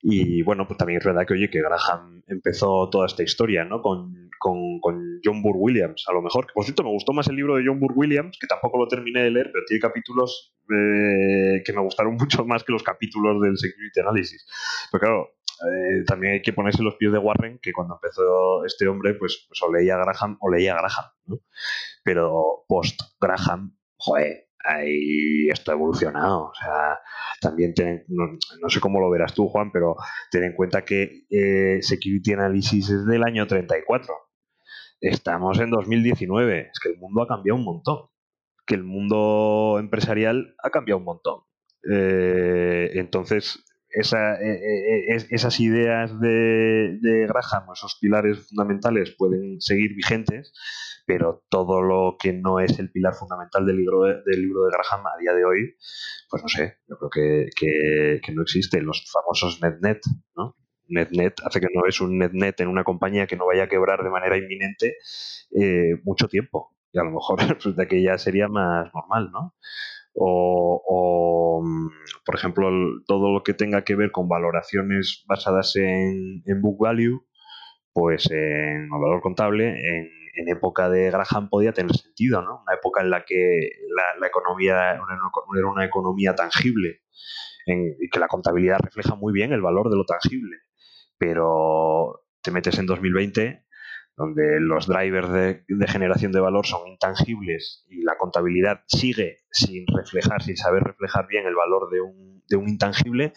y 0.01 0.41
bueno, 0.43 0.65
pues 0.65 0.77
también 0.77 0.99
es 0.99 1.05
verdad 1.05 1.25
que, 1.27 1.33
oye, 1.33 1.49
que 1.49 1.61
Graham 1.61 2.23
empezó 2.27 2.89
toda 2.89 3.05
esta 3.05 3.23
historia, 3.23 3.65
¿no? 3.65 3.81
Con, 3.81 4.29
con, 4.39 4.79
John 5.21 5.41
Burr 5.41 5.57
Williams, 5.57 6.05
a 6.07 6.13
lo 6.13 6.21
mejor. 6.21 6.47
por 6.53 6.63
cierto, 6.63 6.83
me 6.83 6.89
gustó 6.89 7.11
más 7.11 7.27
el 7.27 7.35
libro 7.35 7.57
de 7.57 7.63
John 7.65 7.79
Burr 7.79 7.91
Williams, 7.93 8.37
que 8.39 8.47
tampoco 8.47 8.77
lo 8.77 8.87
terminé 8.87 9.23
de 9.23 9.31
leer, 9.31 9.49
pero 9.51 9.65
tiene 9.67 9.81
capítulos 9.81 10.55
eh, 10.69 11.61
que 11.65 11.73
me 11.73 11.81
gustaron 11.81 12.13
mucho 12.19 12.45
más 12.45 12.63
que 12.63 12.71
los 12.71 12.83
capítulos 12.83 13.41
del 13.41 13.57
Security 13.57 13.99
Analysis. 13.99 14.47
Pero 14.91 15.01
claro, 15.01 15.29
eh, 15.59 16.03
también 16.07 16.33
hay 16.33 16.41
que 16.41 16.53
ponerse 16.53 16.81
los 16.81 16.95
pies 16.95 17.11
de 17.11 17.17
Warren, 17.17 17.59
que 17.61 17.73
cuando 17.73 17.95
empezó 17.95 18.63
este 18.65 18.87
hombre, 18.87 19.15
pues, 19.15 19.45
pues 19.47 19.61
o 19.61 19.71
leía 19.73 19.97
Graham 19.97 20.37
o 20.39 20.49
leía 20.49 20.73
Graham, 20.75 21.11
¿no? 21.25 21.39
Pero 22.03 22.63
post 22.69 23.01
Graham, 23.19 23.75
joder, 23.97 24.48
ahí 24.63 25.49
esto 25.49 25.71
ha 25.71 25.75
evolucionado. 25.75 26.45
O 26.45 26.53
sea, 26.53 26.99
también 27.41 27.73
no, 28.07 28.69
sé 28.69 28.79
cómo 28.79 28.99
lo 28.99 29.09
verás 29.09 29.33
tú, 29.33 29.47
Juan, 29.47 29.71
pero 29.71 29.95
ten 30.31 30.43
en 30.43 30.53
cuenta 30.53 30.83
que 30.83 31.25
eh, 31.29 31.81
Security 31.81 32.33
Analysis 32.33 32.89
es 32.89 33.05
del 33.05 33.23
año 33.23 33.47
34. 33.47 34.13
Estamos 35.01 35.59
en 35.59 35.69
2019. 35.69 36.69
Es 36.71 36.79
que 36.79 36.89
el 36.89 36.97
mundo 36.97 37.21
ha 37.23 37.27
cambiado 37.27 37.57
un 37.57 37.65
montón. 37.65 38.09
Que 38.65 38.75
el 38.75 38.83
mundo 38.83 39.77
empresarial 39.79 40.55
ha 40.61 40.69
cambiado 40.69 40.99
un 40.99 41.05
montón. 41.05 41.41
Eh, 41.89 42.91
entonces, 42.95 43.63
esa, 43.89 44.35
eh, 44.35 45.15
esas 45.31 45.59
ideas 45.59 46.19
de, 46.19 46.99
de 47.01 47.27
Graham, 47.27 47.71
esos 47.73 47.97
pilares 47.99 48.47
fundamentales 48.47 49.15
pueden 49.17 49.59
seguir 49.61 49.95
vigentes, 49.95 50.53
pero 51.09 51.43
todo 51.49 51.81
lo 51.81 52.17
que 52.19 52.33
no 52.33 52.59
es 52.59 52.77
el 52.77 52.91
pilar 52.91 53.15
fundamental 53.15 53.65
del 53.65 53.77
libro 53.77 54.03
de, 54.03 54.21
del 54.27 54.43
libro 54.43 54.65
de 54.65 54.71
Graham 54.73 55.07
a 55.07 55.19
día 55.19 55.33
de 55.33 55.43
hoy, 55.43 55.75
pues 56.29 56.43
no 56.43 56.47
sé, 56.47 56.77
yo 56.87 56.97
creo 56.99 57.09
que, 57.09 58.19
que, 58.21 58.31
no 58.31 58.43
existe. 58.43 58.79
Los 58.79 59.11
famosos 59.11 59.59
NetNet, 59.59 60.01
¿no? 60.35 60.55
NetNet 60.87 61.41
hace 61.43 61.61
que 61.61 61.67
no 61.73 61.87
es 61.87 61.99
un 61.99 62.19
NetNet 62.19 62.61
en 62.61 62.67
una 62.67 62.83
compañía 62.83 63.25
que 63.25 63.37
no 63.37 63.47
vaya 63.47 63.63
a 63.63 63.67
quebrar 63.67 64.03
de 64.03 64.11
manera 64.11 64.37
inminente 64.37 64.97
eh, 65.59 65.95
mucho 66.03 66.27
tiempo. 66.27 66.75
Y 66.93 66.99
a 66.99 67.03
lo 67.03 67.09
mejor 67.09 67.39
resulta 67.55 67.87
que 67.87 68.03
ya 68.03 68.19
sería 68.19 68.47
más 68.47 68.93
normal, 68.93 69.31
¿no? 69.31 69.55
O, 70.13 71.63
por 72.23 72.35
ejemplo, 72.35 72.69
todo 73.07 73.33
lo 73.33 73.41
que 73.41 73.55
tenga 73.55 73.83
que 73.83 73.95
ver 73.95 74.11
con 74.11 74.27
valoraciones 74.27 75.23
basadas 75.27 75.75
en, 75.75 76.43
en 76.45 76.61
book 76.61 76.77
value, 76.81 77.25
pues 77.93 78.29
en 78.29 78.89
valor 78.89 79.21
contable, 79.21 79.69
en 79.69 80.18
en 80.39 80.47
época 80.47 80.89
de 80.89 81.11
Graham 81.11 81.49
podía 81.49 81.73
tener 81.73 81.93
sentido, 81.95 82.41
¿no? 82.41 82.61
Una 82.61 82.75
época 82.75 83.01
en 83.01 83.09
la 83.09 83.25
que 83.25 83.71
la, 84.19 84.27
economía 84.27 84.91
era 84.91 85.01
una, 85.01 85.85
economía 85.85 86.33
tangible 86.33 87.01
y 87.65 88.09
que 88.09 88.19
la 88.19 88.27
contabilidad 88.27 88.79
refleja 88.81 89.15
muy 89.15 89.33
bien 89.33 89.51
el 89.51 89.61
valor 89.61 89.89
de 89.89 89.97
lo 89.97 90.05
tangible. 90.05 90.57
Pero 91.17 92.23
te 92.41 92.51
metes 92.51 92.79
en 92.79 92.85
2020 92.85 93.65
donde 94.15 94.59
los 94.59 94.87
drivers 94.87 95.31
de, 95.31 95.87
generación 95.87 96.31
de 96.31 96.39
valor 96.39 96.65
son 96.65 96.87
intangibles 96.87 97.85
y 97.89 98.03
la 98.03 98.17
contabilidad 98.17 98.81
sigue 98.87 99.39
sin 99.51 99.85
reflejar, 99.87 100.41
sin 100.41 100.57
saber 100.57 100.83
reflejar 100.83 101.27
bien 101.27 101.45
el 101.45 101.55
valor 101.55 101.89
de 101.89 102.01
un, 102.01 102.43
de 102.47 102.57
un 102.57 102.67
intangible, 102.67 103.33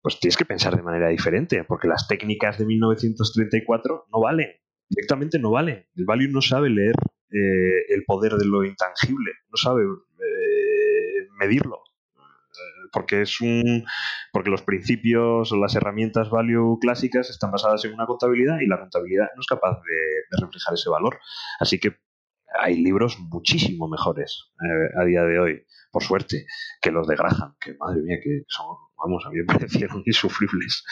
pues 0.00 0.18
tienes 0.18 0.36
que 0.36 0.46
pensar 0.46 0.76
de 0.76 0.82
manera 0.82 1.08
diferente, 1.08 1.62
porque 1.64 1.88
las 1.88 2.08
técnicas 2.08 2.58
de 2.58 2.64
1934 2.64 4.06
no 4.10 4.20
valen 4.20 4.48
directamente 4.88 5.38
no 5.38 5.50
vale. 5.50 5.88
El 5.94 6.04
value 6.04 6.28
no 6.28 6.40
sabe 6.40 6.70
leer 6.70 6.94
eh, 7.30 7.84
el 7.92 8.04
poder 8.04 8.32
de 8.32 8.46
lo 8.46 8.64
intangible, 8.64 9.32
no 9.50 9.56
sabe 9.56 9.82
eh, 9.82 11.28
medirlo. 11.38 11.82
Eh, 12.16 12.88
porque 12.90 13.22
es 13.22 13.40
un 13.40 13.84
porque 14.32 14.50
los 14.50 14.62
principios 14.62 15.52
o 15.52 15.56
las 15.56 15.74
herramientas 15.74 16.30
value 16.30 16.78
clásicas 16.80 17.28
están 17.28 17.50
basadas 17.50 17.84
en 17.84 17.92
una 17.92 18.06
contabilidad 18.06 18.60
y 18.60 18.66
la 18.66 18.80
contabilidad 18.80 19.28
no 19.36 19.40
es 19.40 19.46
capaz 19.46 19.78
de, 19.82 20.40
reflejar 20.40 20.74
ese 20.74 20.88
valor. 20.88 21.18
Así 21.60 21.78
que 21.78 21.96
hay 22.58 22.82
libros 22.82 23.18
muchísimo 23.18 23.88
mejores 23.88 24.50
a 24.98 25.04
día 25.04 25.22
de 25.22 25.38
hoy, 25.38 25.66
por 25.92 26.02
suerte, 26.02 26.46
que 26.80 26.90
los 26.90 27.06
de 27.06 27.14
Graham, 27.14 27.56
que 27.60 27.74
madre 27.74 28.00
mía, 28.00 28.16
que 28.22 28.44
son, 28.48 28.74
vamos, 28.96 29.24
a 29.26 29.30
mí 29.30 29.36
me 29.40 29.44
parecieron 29.58 30.02
insufribles. 30.06 30.82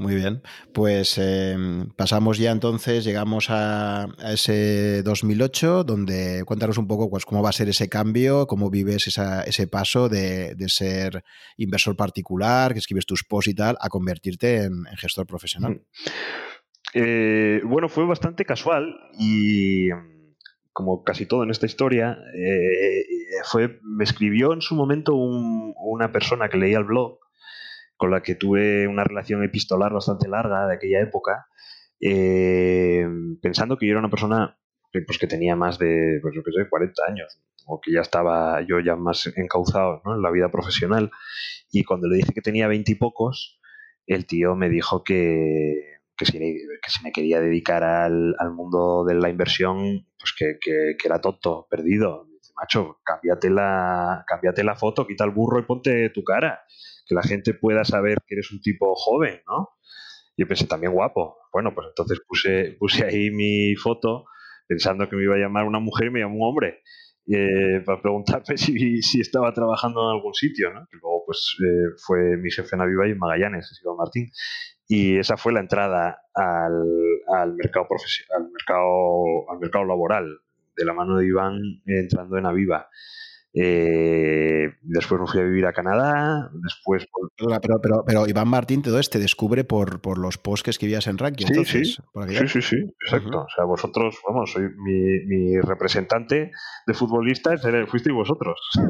Muy 0.00 0.14
bien, 0.14 0.40
pues 0.72 1.18
eh, 1.20 1.54
pasamos 1.94 2.38
ya 2.38 2.52
entonces, 2.52 3.04
llegamos 3.04 3.48
a, 3.50 4.08
ese 4.32 5.02
2008, 5.02 5.84
donde 5.84 6.42
cuéntanos 6.46 6.78
un 6.78 6.86
poco 6.88 7.10
pues, 7.10 7.26
cómo 7.26 7.42
va 7.42 7.50
a 7.50 7.52
ser 7.52 7.68
ese 7.68 7.90
cambio, 7.90 8.46
cómo 8.46 8.70
vives 8.70 9.08
ese 9.08 9.66
paso 9.66 10.08
de, 10.08 10.56
ser 10.68 11.22
inversor 11.58 11.96
particular, 11.96 12.72
que 12.72 12.78
escribes 12.78 13.04
tus 13.04 13.24
posts 13.24 13.50
y 13.50 13.54
tal, 13.54 13.76
a 13.78 13.90
convertirte 13.90 14.62
en, 14.62 14.86
gestor 14.96 15.26
profesional. 15.26 15.72
Mm. 15.72 15.80
Eh, 16.94 17.60
bueno, 17.64 17.90
fue 17.90 18.06
bastante 18.06 18.46
casual 18.46 18.96
y 19.18 19.90
como 20.72 21.04
casi 21.04 21.26
todo 21.26 21.42
en 21.42 21.50
esta 21.50 21.66
historia, 21.66 22.16
eh, 22.34 23.04
fue, 23.44 23.78
me 23.82 24.04
escribió 24.04 24.54
en 24.54 24.62
su 24.62 24.74
momento 24.74 25.12
una 25.14 26.10
persona 26.10 26.48
que 26.48 26.56
leía 26.56 26.78
el 26.78 26.84
blog 26.84 27.19
con 28.00 28.10
la 28.10 28.22
que 28.22 28.34
tuve 28.34 28.88
una 28.88 29.04
relación 29.04 29.44
epistolar 29.44 29.92
bastante 29.92 30.26
larga 30.26 30.66
de 30.66 30.74
aquella 30.74 31.02
época, 31.02 31.48
eh, 32.00 33.06
pensando 33.42 33.76
que 33.76 33.84
yo 33.84 33.90
era 33.90 34.00
una 34.00 34.08
persona 34.08 34.58
que, 34.90 35.02
pues, 35.02 35.18
que 35.18 35.26
tenía 35.26 35.54
más 35.54 35.78
de, 35.78 36.18
pues, 36.22 36.34
yo 36.34 36.42
qué 36.42 36.50
sé, 36.50 36.66
40 36.66 37.02
años, 37.06 37.42
o 37.66 37.78
que 37.78 37.92
ya 37.92 38.00
estaba 38.00 38.62
yo 38.62 38.80
ya 38.80 38.96
más 38.96 39.30
encauzado 39.36 40.00
en 40.06 40.22
la 40.22 40.30
vida 40.30 40.50
profesional. 40.50 41.10
Y 41.70 41.84
cuando 41.84 42.08
le 42.08 42.16
dije 42.16 42.32
que 42.32 42.40
tenía 42.40 42.68
20 42.68 42.90
y 42.90 42.94
pocos, 42.94 43.60
el 44.06 44.24
tío 44.24 44.56
me 44.56 44.70
dijo 44.70 45.04
que, 45.04 45.98
que, 46.16 46.24
si, 46.24 46.38
me 47.04 47.12
quería 47.12 47.38
dedicar 47.38 47.84
al, 47.84 48.34
mundo 48.54 49.04
de 49.04 49.16
la 49.16 49.28
inversión, 49.28 50.06
pues 50.18 50.32
que, 50.38 50.56
que, 50.58 50.96
era 51.04 51.20
tonto, 51.20 51.66
perdido. 51.68 52.29
Macho, 52.60 53.00
cámbiate 53.02 53.48
la, 53.48 54.24
cámbiate 54.26 54.62
la 54.62 54.76
foto, 54.76 55.06
quita 55.06 55.24
el 55.24 55.30
burro 55.30 55.58
y 55.58 55.62
ponte 55.62 56.10
tu 56.10 56.22
cara 56.22 56.60
que 57.06 57.14
la 57.14 57.22
gente 57.22 57.54
pueda 57.54 57.84
saber 57.84 58.18
que 58.26 58.34
eres 58.34 58.52
un 58.52 58.60
tipo 58.60 58.94
joven, 58.94 59.40
¿no? 59.48 59.70
Yo 60.36 60.46
pensé, 60.46 60.66
también 60.66 60.92
guapo. 60.92 61.38
Bueno, 61.52 61.74
pues 61.74 61.88
entonces 61.88 62.20
puse, 62.26 62.76
puse 62.78 63.04
ahí 63.04 63.30
mi 63.30 63.74
foto 63.76 64.26
pensando 64.66 65.08
que 65.08 65.16
me 65.16 65.24
iba 65.24 65.34
a 65.34 65.38
llamar 65.38 65.64
una 65.64 65.80
mujer 65.80 66.08
y 66.08 66.10
me 66.10 66.20
llamó 66.20 66.36
un 66.36 66.50
hombre. 66.50 66.82
Eh, 67.26 67.80
para 67.84 68.00
preguntarme 68.00 68.56
si, 68.56 69.02
si, 69.02 69.20
estaba 69.20 69.52
trabajando 69.52 70.02
en 70.02 70.16
algún 70.16 70.34
sitio, 70.34 70.72
¿no? 70.72 70.86
Luego, 70.92 71.24
pues, 71.26 71.56
eh, 71.60 71.94
fue 72.04 72.36
mi 72.36 72.50
jefe 72.50 72.76
en 72.76 72.82
Aviva 72.82 73.08
y 73.08 73.12
en 73.12 73.18
Magallanes, 73.18 73.80
Iván 73.82 73.96
Martín. 73.96 74.30
Y 74.86 75.18
esa 75.18 75.36
fue 75.36 75.52
la 75.52 75.60
entrada 75.60 76.18
al, 76.34 76.84
al 77.34 77.54
mercado 77.54 77.86
profesional, 77.88 78.42
al 78.42 78.50
mercado, 78.50 79.50
al 79.50 79.58
mercado 79.60 79.84
laboral, 79.84 80.40
de 80.80 80.86
la 80.86 80.94
mano 80.94 81.16
de 81.18 81.26
Iván 81.26 81.60
entrando 81.84 82.38
en 82.38 82.46
Aviva. 82.46 82.88
Eh, 83.52 84.68
después 84.82 85.20
me 85.20 85.26
fui 85.26 85.40
a 85.40 85.44
vivir 85.44 85.66
a 85.66 85.72
Canadá. 85.72 86.50
Después. 86.62 87.06
Pero, 87.36 87.80
pero, 87.80 88.04
pero, 88.06 88.26
Iván 88.28 88.48
Martín 88.48 88.82
todo 88.82 89.00
te 89.00 89.18
descubre 89.18 89.64
por, 89.64 90.00
por 90.00 90.18
los 90.18 90.38
posts 90.38 90.62
que 90.62 90.70
escribías 90.70 91.06
en 91.06 91.18
Ranking. 91.18 91.46
Sí, 91.46 91.64
sí, 91.64 91.84
sí, 91.84 92.48
sí, 92.48 92.62
sí, 92.62 92.76
exacto. 93.04 93.42
O 93.42 93.48
sea, 93.54 93.64
vosotros, 93.64 94.16
vamos, 94.26 94.52
soy 94.52 94.68
mi, 94.76 95.24
mi 95.26 95.60
representante 95.60 96.52
de 96.86 96.94
futbolistas, 96.94 97.62
fuisteis 97.88 98.14
vosotros. 98.14 98.58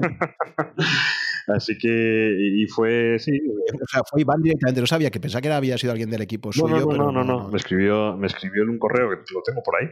Así 1.48 1.78
que, 1.78 2.36
y 2.38 2.66
fue, 2.66 3.18
sí. 3.18 3.32
O 3.82 3.86
sea, 3.86 4.02
fue 4.08 4.20
Iván 4.20 4.42
directamente, 4.42 4.80
no 4.80 4.86
sabía, 4.86 5.10
que 5.10 5.20
pensaba 5.20 5.40
que 5.40 5.50
había 5.50 5.78
sido 5.78 5.92
alguien 5.92 6.10
del 6.10 6.22
equipo 6.22 6.52
suyo. 6.52 6.68
No, 6.68 6.80
no, 6.80 6.88
pero 6.88 7.04
no, 7.04 7.12
no, 7.12 7.24
no, 7.24 7.48
Me, 7.48 7.56
escribió, 7.56 8.16
me 8.16 8.26
escribió 8.26 8.62
en 8.62 8.70
un 8.70 8.78
correo 8.78 9.10
que 9.10 9.34
lo 9.34 9.42
tengo 9.42 9.62
por 9.62 9.76
ahí. 9.76 9.88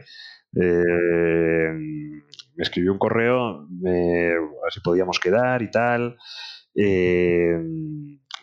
Eh, 0.55 1.73
me 2.55 2.63
escribió 2.63 2.91
un 2.91 2.99
correo, 2.99 3.61
a 3.61 3.65
ver 3.83 4.39
si 4.71 4.81
podíamos 4.81 5.19
quedar 5.19 5.61
y 5.61 5.71
tal. 5.71 6.17
Eh, 6.75 7.57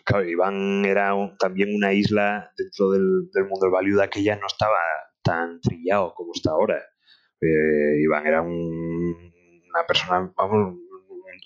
claro, 0.05 0.29
Iván 0.29 0.85
era 0.85 1.13
también 1.39 1.75
una 1.75 1.93
isla 1.93 2.51
dentro 2.57 2.91
del, 2.91 3.29
mundo 3.49 3.61
del 3.63 3.71
value 3.71 3.97
de 3.97 4.05
aquella, 4.05 4.37
no 4.37 4.47
estaba 4.47 4.79
tan 5.23 5.61
trillado 5.61 6.15
como 6.15 6.33
está 6.35 6.51
ahora. 6.53 6.83
Eh, 7.41 8.03
Iván 8.03 8.27
era 8.27 8.43
una 8.43 9.87
persona, 9.87 10.33
vamos, 10.37 10.79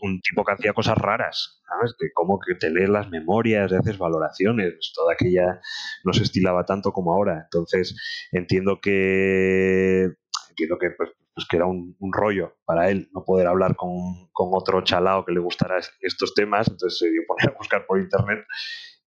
un, 0.02 0.20
tipo 0.20 0.44
que 0.44 0.52
hacía 0.52 0.72
cosas 0.72 0.98
raras, 0.98 1.60
¿sabes? 1.68 1.94
De 1.98 2.10
cómo 2.14 2.38
que 2.38 2.54
te 2.54 2.70
lees 2.70 2.88
las 2.88 3.10
memorias, 3.10 3.72
haces 3.72 3.98
valoraciones, 3.98 4.92
toda 4.94 5.14
aquella 5.14 5.60
no 6.04 6.12
se 6.12 6.22
estilaba 6.22 6.64
tanto 6.64 6.92
como 6.92 7.14
ahora. 7.14 7.42
Entonces, 7.44 7.96
entiendo 8.32 8.80
que 8.80 10.08
entiendo 10.50 10.78
que 10.78 10.90
pues, 10.90 11.10
pues 11.34 11.46
que 11.48 11.56
era 11.56 11.66
un, 11.66 11.96
rollo 12.12 12.56
para 12.64 12.90
él 12.90 13.08
no 13.12 13.24
poder 13.24 13.46
hablar 13.46 13.76
con, 13.76 13.90
otro 14.32 14.82
chalao 14.82 15.24
que 15.24 15.32
le 15.32 15.40
gustara 15.40 15.80
estos 16.00 16.34
temas, 16.34 16.68
entonces 16.68 16.98
se 16.98 17.10
dio 17.10 17.22
a 17.46 17.58
buscar 17.58 17.86
por 17.86 18.00
internet 18.00 18.40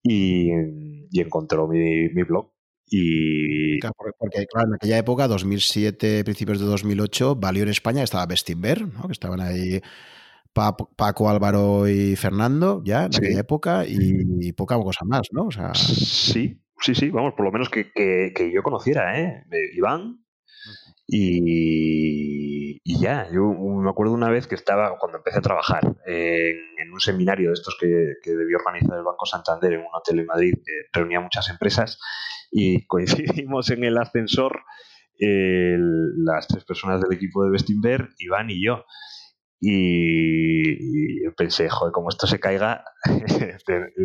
y, 0.03 0.51
encontró 1.20 1.66
mi, 1.68 2.09
blog. 2.24 2.53
Y... 2.86 3.78
porque, 4.18 4.47
claro, 4.47 4.68
en 4.68 4.74
aquella 4.74 4.99
época, 4.99 5.28
2007, 5.28 6.24
principios 6.24 6.59
de 6.59 6.66
2008, 6.66 7.36
valió 7.36 7.62
en 7.62 7.68
España, 7.68 8.03
estaba 8.03 8.26
Bestinver, 8.26 8.86
¿no? 8.88 9.07
que 9.07 9.12
estaban 9.12 9.41
ahí 9.41 9.80
Paco, 10.53 11.30
Álvaro 11.30 11.88
y 11.88 12.16
Fernando, 12.16 12.82
ya 12.84 13.05
en 13.05 13.14
aquella 13.16 13.40
época, 13.40 13.84
y, 13.86 14.53
poca 14.53 14.76
cosa 14.76 15.05
más, 15.05 15.28
¿no? 15.32 15.46
O 15.46 15.51
sea... 15.51 15.72
Sí, 15.74 16.61
sí, 16.80 16.94
sí, 16.94 17.11
vamos, 17.11 17.34
por 17.34 17.46
lo 17.46 17.53
menos 17.53 17.68
que, 17.68 17.92
que 17.92 18.53
yo 18.53 18.62
conociera, 18.62 19.20
¿eh? 19.20 19.44
Iván, 19.74 20.20
y, 21.12 23.01
ya, 23.01 23.28
yo 23.32 23.53
me 23.53 23.90
acuerdo 23.90 24.12
una 24.12 24.30
vez 24.30 24.46
que 24.46 24.55
estaba, 24.55 24.96
cuando 24.98 25.18
empecé 25.18 25.38
a 25.38 25.42
trabajar, 25.42 25.96
en, 26.07 26.92
un 26.92 27.01
seminario 27.01 27.48
de 27.48 27.55
estos 27.55 27.76
que, 27.80 27.86
debió 28.24 28.59
organizar 28.59 28.96
el 28.96 29.05
Banco 29.05 29.26
Santander 29.26 29.72
en 29.72 29.80
un 29.80 29.88
hotel 29.92 30.20
en 30.20 30.26
Madrid, 30.26 30.55
que 30.64 30.72
reunía 30.92 31.20
muchas 31.20 31.48
empresas, 31.48 31.98
y 32.51 32.86
coincidimos 33.44 33.70
en 33.70 33.84
el 33.84 33.98
ascensor 33.98 34.61
las 35.18 36.46
tres 36.46 36.64
personas 36.64 37.01
del 37.01 37.12
equipo 37.12 37.44
de 37.44 37.51
Bestinver, 37.51 38.09
Iván 38.18 38.48
y 38.48 38.64
yo. 38.64 38.84
Y, 39.61 41.28
pensé, 41.36 41.68
joder, 41.68 41.92
como 41.92 42.08
esto 42.08 42.26
se 42.26 42.40
caiga, 42.40 42.84
eh, 43.08 43.96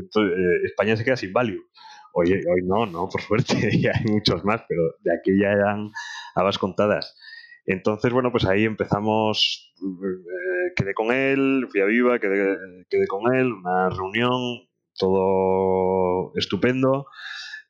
España 0.66 0.97
se 0.97 1.03
queda 1.03 1.16
sin 1.16 1.34
value. 1.34 1.64
Hoy, 2.14 2.32
hoy 2.32 2.62
no, 2.64 2.86
no, 2.86 3.10
por 3.10 3.22
suerte, 3.22 3.56
ya 3.82 3.91
hay 3.93 4.06
muchos 4.12 4.43
más, 4.45 4.64
pero 4.68 4.82
de 5.01 5.14
aquella 5.14 5.51
eran 5.51 5.91
habas 6.36 6.58
contadas. 6.58 7.16
Entonces, 7.66 8.14
bueno, 8.14 8.32
pues 8.32 8.45
ahí 8.45 8.64
empezamos, 8.64 9.74
eh, 9.82 10.74
quedé 10.76 10.93
con 10.93 11.12
él, 11.12 11.68
fui 11.72 11.82
a 11.82 11.86
Viva, 11.86 12.20
quedé, 12.20 12.58
quedé, 12.89 13.08
con 13.08 13.34
él, 13.36 13.51
una 13.51 13.89
reunión, 13.89 14.68
todo 14.97 16.32
estupendo. 16.36 17.08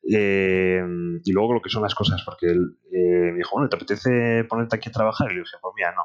Eh, 0.08 0.80
y 1.24 1.32
luego 1.32 1.54
lo 1.54 1.62
que 1.62 1.70
son 1.70 1.82
las 1.82 1.94
cosas, 1.94 2.22
porque 2.24 2.46
él 2.46 2.78
eh, 2.92 3.32
me 3.32 3.38
dijo, 3.38 3.50
bueno, 3.52 3.68
¿te 3.68 3.76
apetece 3.76 4.44
ponerte 4.44 4.76
aquí 4.76 4.90
a 4.90 4.92
trabajar? 4.92 5.30
Y 5.30 5.34
le 5.34 5.40
dije, 5.40 5.56
pues 5.60 5.72
mira, 5.76 5.92
no. 5.92 6.02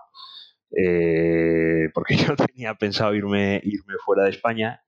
Porque 1.94 2.16
yo 2.18 2.36
tenía 2.36 2.76
pensado 2.76 3.14
irme, 3.16 3.62
irme 3.64 3.96
fuera 4.06 4.24
de 4.24 4.30
España 4.32 4.82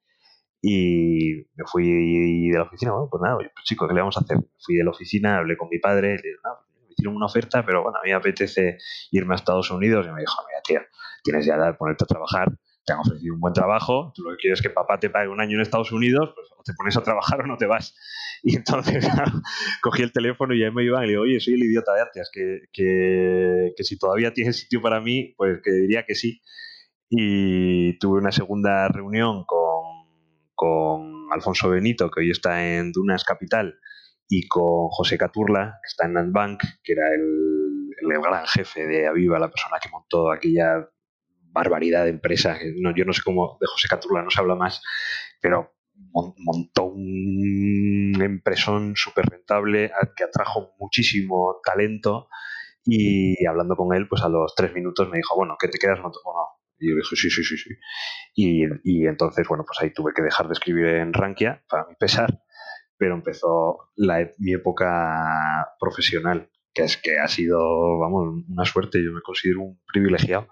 y 0.66 1.46
me 1.56 1.66
fui 1.66 2.50
de 2.50 2.58
la 2.58 2.64
oficina, 2.64 2.94
bueno, 2.94 3.10
pues 3.12 3.22
nada, 3.22 3.36
pues 3.36 3.66
chico, 3.66 3.86
¿qué 3.86 3.94
le 3.94 4.00
vamos 4.00 4.16
a 4.16 4.22
hacer? 4.22 4.38
Fui 4.60 4.76
de 4.76 4.86
la 4.86 4.92
oficina, 4.92 5.38
hablé 5.40 5.58
con 5.58 5.68
mi 5.70 5.78
padre, 5.78 6.16
le 6.16 6.22
dije, 6.24 6.40
no, 6.42 6.52
me 6.82 6.88
hicieron 6.90 7.18
una 7.18 7.26
oferta, 7.26 7.66
pero 7.66 7.84
bueno, 7.84 7.98
a 7.98 8.02
mí 8.02 8.12
me 8.12 8.16
apetece 8.16 8.78
irme 9.12 9.34
a 9.34 9.36
Estados 9.36 9.70
Unidos. 9.72 10.06
Y 10.08 10.12
me 10.12 10.22
dijo, 10.22 10.42
mira, 10.48 10.62
tío, 10.64 10.80
tienes 11.22 11.46
ya 11.46 11.58
de 11.58 11.74
ponerte 11.74 12.06
a 12.06 12.08
trabajar, 12.08 12.48
te 12.86 12.94
han 12.94 13.00
ofrecido 13.00 13.34
un 13.34 13.40
buen 13.40 13.54
trabajo, 13.54 14.12
tú 14.16 14.24
lo 14.24 14.32
que 14.32 14.38
quieres 14.38 14.60
es 14.60 14.64
que 14.64 14.70
papá 14.70 15.00
te 15.00 15.10
pague 15.10 15.30
un 15.30 15.40
año 15.40 15.56
en 15.56 15.62
Estados 15.62 15.92
Unidos, 15.92 16.32
pues 16.36 16.50
o 16.58 16.64
te 16.64 16.74
pones 16.74 16.98
a 16.98 17.04
trabajar 17.04 17.42
o 17.42 17.48
no 17.48 17.58
te 17.58 17.66
vas. 17.66 17.96
Y 18.44 18.58
entonces 18.58 19.08
cogí 19.82 20.04
el 20.04 20.12
teléfono 20.12 20.54
y 20.54 20.64
ahí 20.64 20.72
me 20.72 20.84
iba 20.84 21.04
y 21.04 21.08
le 21.08 21.12
digo, 21.14 21.24
oye, 21.24 21.40
soy 21.40 21.54
el 21.54 21.64
idiota 21.64 21.94
de 21.94 22.02
Artias, 22.02 22.30
que, 22.32 22.62
que, 22.74 23.72
que 23.76 23.84
si 23.84 23.98
todavía 23.98 24.34
tienes 24.34 24.60
sitio 24.60 24.82
para 24.82 25.00
mí, 25.00 25.34
pues 25.38 25.60
que 25.64 25.72
diría 25.72 26.04
que 26.06 26.16
sí. 26.16 26.42
Y 27.10 27.98
tuve 28.00 28.20
una 28.20 28.32
segunda 28.32 28.88
reunión 28.88 29.44
con 29.46 30.04
con 30.64 31.28
Alfonso 31.32 31.70
Benito, 31.70 32.10
que 32.10 32.22
hoy 32.22 32.32
está 32.32 32.66
en 32.66 32.92
Dunas 32.92 33.24
Capital, 33.24 33.80
y 34.30 34.48
con 34.48 34.88
José 34.90 35.18
Caturla, 35.18 35.80
que 35.82 35.88
está 35.88 36.06
en 36.06 36.14
Landbank, 36.14 36.62
que 36.84 36.94
era 36.94 37.14
el, 37.14 37.90
el, 38.00 38.22
gran 38.22 38.46
jefe 38.48 38.88
de 38.88 39.08
Aviva, 39.08 39.40
la 39.40 39.50
persona 39.50 39.78
que 39.82 39.90
montó 39.90 40.32
aquella 40.32 40.88
barbaridad 41.54 42.04
de 42.04 42.10
empresa. 42.10 42.58
No, 42.78 42.94
yo 42.96 43.06
no 43.06 43.14
sé 43.14 43.22
cómo 43.24 43.58
de 43.62 43.68
José 43.68 43.88
Caturla 43.88 44.24
no 44.24 44.30
se 44.30 44.40
habla 44.40 44.56
más, 44.56 44.82
pero 45.42 45.74
montó 46.38 46.86
un 46.86 48.20
empresón 48.22 48.94
súper 48.96 49.26
rentable 49.26 49.92
que 50.16 50.24
atrajo 50.24 50.74
muchísimo 50.80 51.60
talento 51.64 52.28
y 52.86 53.46
hablando 53.46 53.76
con 53.76 53.96
él, 53.96 54.08
pues 54.10 54.22
a 54.24 54.30
los 54.30 54.54
tres 54.56 54.74
minutos 54.74 55.10
me 55.10 55.18
dijo, 55.18 55.36
bueno, 55.36 55.56
¿qué 55.60 55.70
te 55.70 55.78
quedas? 55.78 56.00
No, 56.00 56.10
no, 56.10 56.12
y 56.80 56.90
yo 56.90 56.96
dije, 56.98 57.16
sí, 57.16 57.30
sí, 57.30 57.44
sí, 57.44 57.58
sí. 57.58 57.70
Y, 58.36 58.66
y, 58.84 59.08
entonces, 59.08 59.48
bueno, 59.48 59.64
pues 59.66 59.80
ahí 59.82 59.94
tuve 59.94 60.12
que 60.14 60.22
dejar 60.22 60.48
de 60.48 60.54
escribir 60.54 60.88
en 60.88 61.14
Rankia, 61.14 61.64
para 61.70 61.86
mi 61.88 61.96
pesar, 61.96 62.42
pero 62.98 63.16
empezó 63.16 63.90
la, 63.96 64.30
mi 64.38 64.54
época 64.54 65.76
profesional, 65.80 66.50
que 66.74 66.84
es 66.84 66.98
que 66.98 67.20
ha 67.20 67.28
sido, 67.28 68.00
vamos, 68.00 68.44
una 68.50 68.66
suerte. 68.66 69.04
Yo 69.04 69.12
me 69.14 69.22
considero 69.22 69.62
un 69.62 69.80
privilegiado 69.86 70.48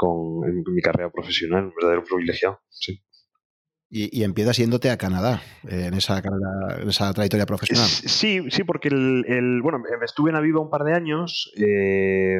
con 0.00 0.48
en 0.48 0.64
mi 0.66 0.80
carrera 0.80 1.10
profesional, 1.10 1.66
un 1.66 1.74
verdadero 1.74 2.02
privilegiado, 2.04 2.60
sí. 2.70 3.02
Y, 3.92 4.22
empiezas 4.22 4.56
yéndote 4.56 4.88
a 4.88 4.96
Canadá 4.96 5.42
eh, 5.68 5.86
en, 5.88 5.94
esa, 5.94 6.22
en 6.80 6.88
esa 6.88 7.12
trayectoria 7.12 7.44
profesional. 7.44 7.86
Sí, 7.86 8.40
sí, 8.48 8.62
porque 8.62 8.88
el, 8.88 9.60
bueno, 9.62 9.82
estuve 10.04 10.30
en 10.30 10.36
Aviva 10.36 10.60
un 10.60 10.70
par 10.70 10.84
de 10.84 10.94
años, 10.94 11.52
eh, 11.56 12.38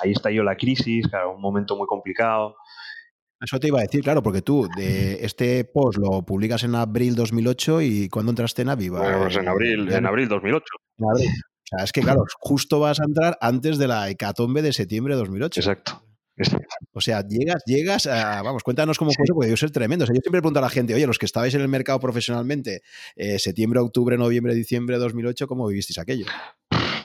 ahí 0.00 0.12
estalló 0.12 0.44
la 0.44 0.56
crisis, 0.56 1.08
claro, 1.08 1.34
un 1.34 1.42
momento 1.42 1.76
muy 1.76 1.88
complicado. 1.88 2.54
Eso 3.40 3.58
te 3.58 3.66
iba 3.66 3.80
a 3.80 3.82
decir, 3.82 4.00
claro, 4.02 4.22
porque 4.22 4.42
tú 4.42 4.68
de 4.76 5.24
este 5.24 5.64
post 5.64 5.98
lo 5.98 6.22
publicas 6.22 6.62
en 6.62 6.76
abril 6.76 7.16
2008 7.16 7.82
y 7.82 8.08
¿cuándo 8.08 8.30
entraste 8.30 8.62
en 8.62 8.68
Aviva? 8.68 9.00
Bueno, 9.00 9.18
pues 9.24 9.36
en 9.36 9.48
abril, 9.48 9.92
en 9.92 10.06
abril 10.06 10.28
2008. 10.28 10.64
En 10.98 11.04
abril. 11.10 11.28
O 11.28 11.76
sea, 11.76 11.84
es 11.84 11.92
que 11.92 12.00
claro, 12.00 12.24
justo 12.38 12.78
vas 12.78 13.00
a 13.00 13.04
entrar 13.04 13.36
antes 13.40 13.76
de 13.78 13.88
la 13.88 14.08
hecatombe 14.08 14.62
de 14.62 14.72
septiembre 14.72 15.14
de 15.14 15.20
2008. 15.20 15.60
Exacto. 15.60 16.11
O 16.92 17.00
sea, 17.00 17.26
llegas, 17.26 17.62
llegas 17.66 18.06
a, 18.06 18.42
vamos, 18.42 18.62
cuéntanos 18.62 18.98
cómo 18.98 19.10
fue 19.12 19.24
eso, 19.24 19.34
porque 19.34 19.56
ser 19.56 19.70
tremendo. 19.70 20.04
O 20.04 20.06
sea, 20.06 20.14
yo 20.14 20.20
siempre 20.22 20.40
pregunto 20.40 20.58
a 20.58 20.62
la 20.62 20.70
gente, 20.70 20.94
oye, 20.94 21.06
los 21.06 21.18
que 21.18 21.26
estabais 21.26 21.54
en 21.54 21.60
el 21.60 21.68
mercado 21.68 22.00
profesionalmente, 22.00 22.82
eh, 23.16 23.38
septiembre, 23.38 23.80
octubre, 23.80 24.16
noviembre, 24.16 24.54
diciembre 24.54 24.96
de 24.96 25.02
2008, 25.02 25.46
¿cómo 25.46 25.66
vivisteis 25.68 25.98
aquello? 25.98 26.26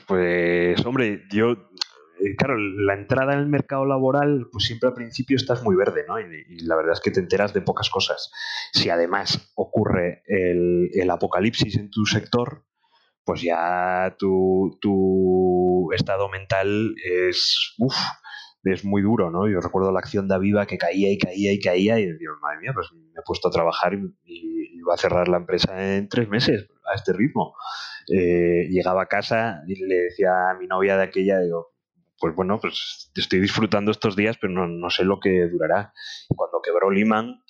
Pues, 0.06 0.84
hombre, 0.86 1.22
yo, 1.30 1.52
eh, 1.52 2.34
claro, 2.36 2.56
la 2.58 2.94
entrada 2.94 3.34
en 3.34 3.40
el 3.40 3.48
mercado 3.48 3.84
laboral, 3.84 4.48
pues 4.50 4.64
siempre 4.64 4.88
al 4.88 4.94
principio 4.94 5.36
estás 5.36 5.62
muy 5.62 5.76
verde, 5.76 6.04
¿no? 6.08 6.18
Y, 6.18 6.60
la 6.60 6.76
verdad 6.76 6.92
es 6.94 7.00
que 7.00 7.10
te 7.10 7.20
enteras 7.20 7.52
de 7.52 7.60
pocas 7.60 7.90
cosas. 7.90 8.30
Si 8.72 8.90
además 8.90 9.52
ocurre 9.54 10.22
el, 10.26 10.90
el 10.94 11.10
apocalipsis 11.10 11.76
en 11.76 11.90
tu 11.90 12.06
sector, 12.06 12.64
pues 13.28 13.42
ya 13.42 14.16
tu, 14.18 14.78
tu 14.80 15.92
estado 15.92 16.30
mental 16.30 16.94
es, 17.04 17.74
uf, 17.76 17.94
es 18.72 18.84
muy 18.84 19.02
duro, 19.02 19.30
¿no? 19.30 19.48
Yo 19.48 19.60
recuerdo 19.60 19.92
la 19.92 20.00
acción 20.00 20.28
de 20.28 20.34
Aviva 20.34 20.66
que 20.66 20.78
caía 20.78 21.10
y 21.12 21.18
caía 21.18 21.52
y 21.52 21.60
caía 21.60 21.98
y 21.98 22.06
digo, 22.06 22.34
madre 22.40 22.60
mía, 22.60 22.72
pues 22.74 22.88
me 22.92 23.20
he 23.20 23.22
puesto 23.24 23.48
a 23.48 23.50
trabajar 23.50 23.94
y, 23.94 24.78
iba 24.78 24.94
a 24.94 24.96
cerrar 24.96 25.28
la 25.28 25.38
empresa 25.38 25.96
en 25.96 26.08
tres 26.08 26.28
meses 26.28 26.68
a 26.90 26.94
este 26.94 27.12
ritmo. 27.12 27.54
Eh, 28.08 28.68
llegaba 28.70 29.02
a 29.02 29.06
casa 29.06 29.62
y 29.66 29.74
le 29.84 29.96
decía 29.96 30.50
a 30.50 30.54
mi 30.54 30.66
novia 30.66 30.96
de 30.96 31.04
aquella, 31.04 31.40
digo, 31.40 31.72
pues 32.18 32.34
bueno, 32.34 32.58
pues 32.60 33.10
estoy 33.14 33.40
disfrutando 33.40 33.90
estos 33.90 34.16
días, 34.16 34.36
pero 34.40 34.52
no, 34.66 34.90
sé 34.90 35.04
lo 35.04 35.20
que 35.20 35.46
durará. 35.48 35.92
Y 36.28 36.34
cuando 36.34 36.60
quebró 36.62 36.90
Lehman, 36.90 37.42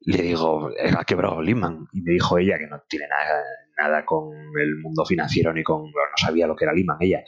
le 0.00 0.22
digo, 0.22 0.70
ha 0.98 1.04
quebrado 1.04 1.42
Lehman. 1.42 1.86
Y 1.92 2.02
me 2.02 2.12
dijo 2.12 2.38
ella 2.38 2.58
que 2.58 2.66
no 2.66 2.82
tiene 2.88 3.06
nada, 3.08 3.42
nada 3.78 4.04
con 4.04 4.32
el 4.60 4.76
mundo 4.82 5.04
financiero 5.04 5.52
ni 5.52 5.62
con, 5.62 5.84
no 5.84 6.16
sabía 6.16 6.46
lo 6.46 6.56
que 6.56 6.64
era 6.64 6.74
Lehman 6.74 6.98
ella. 7.00 7.24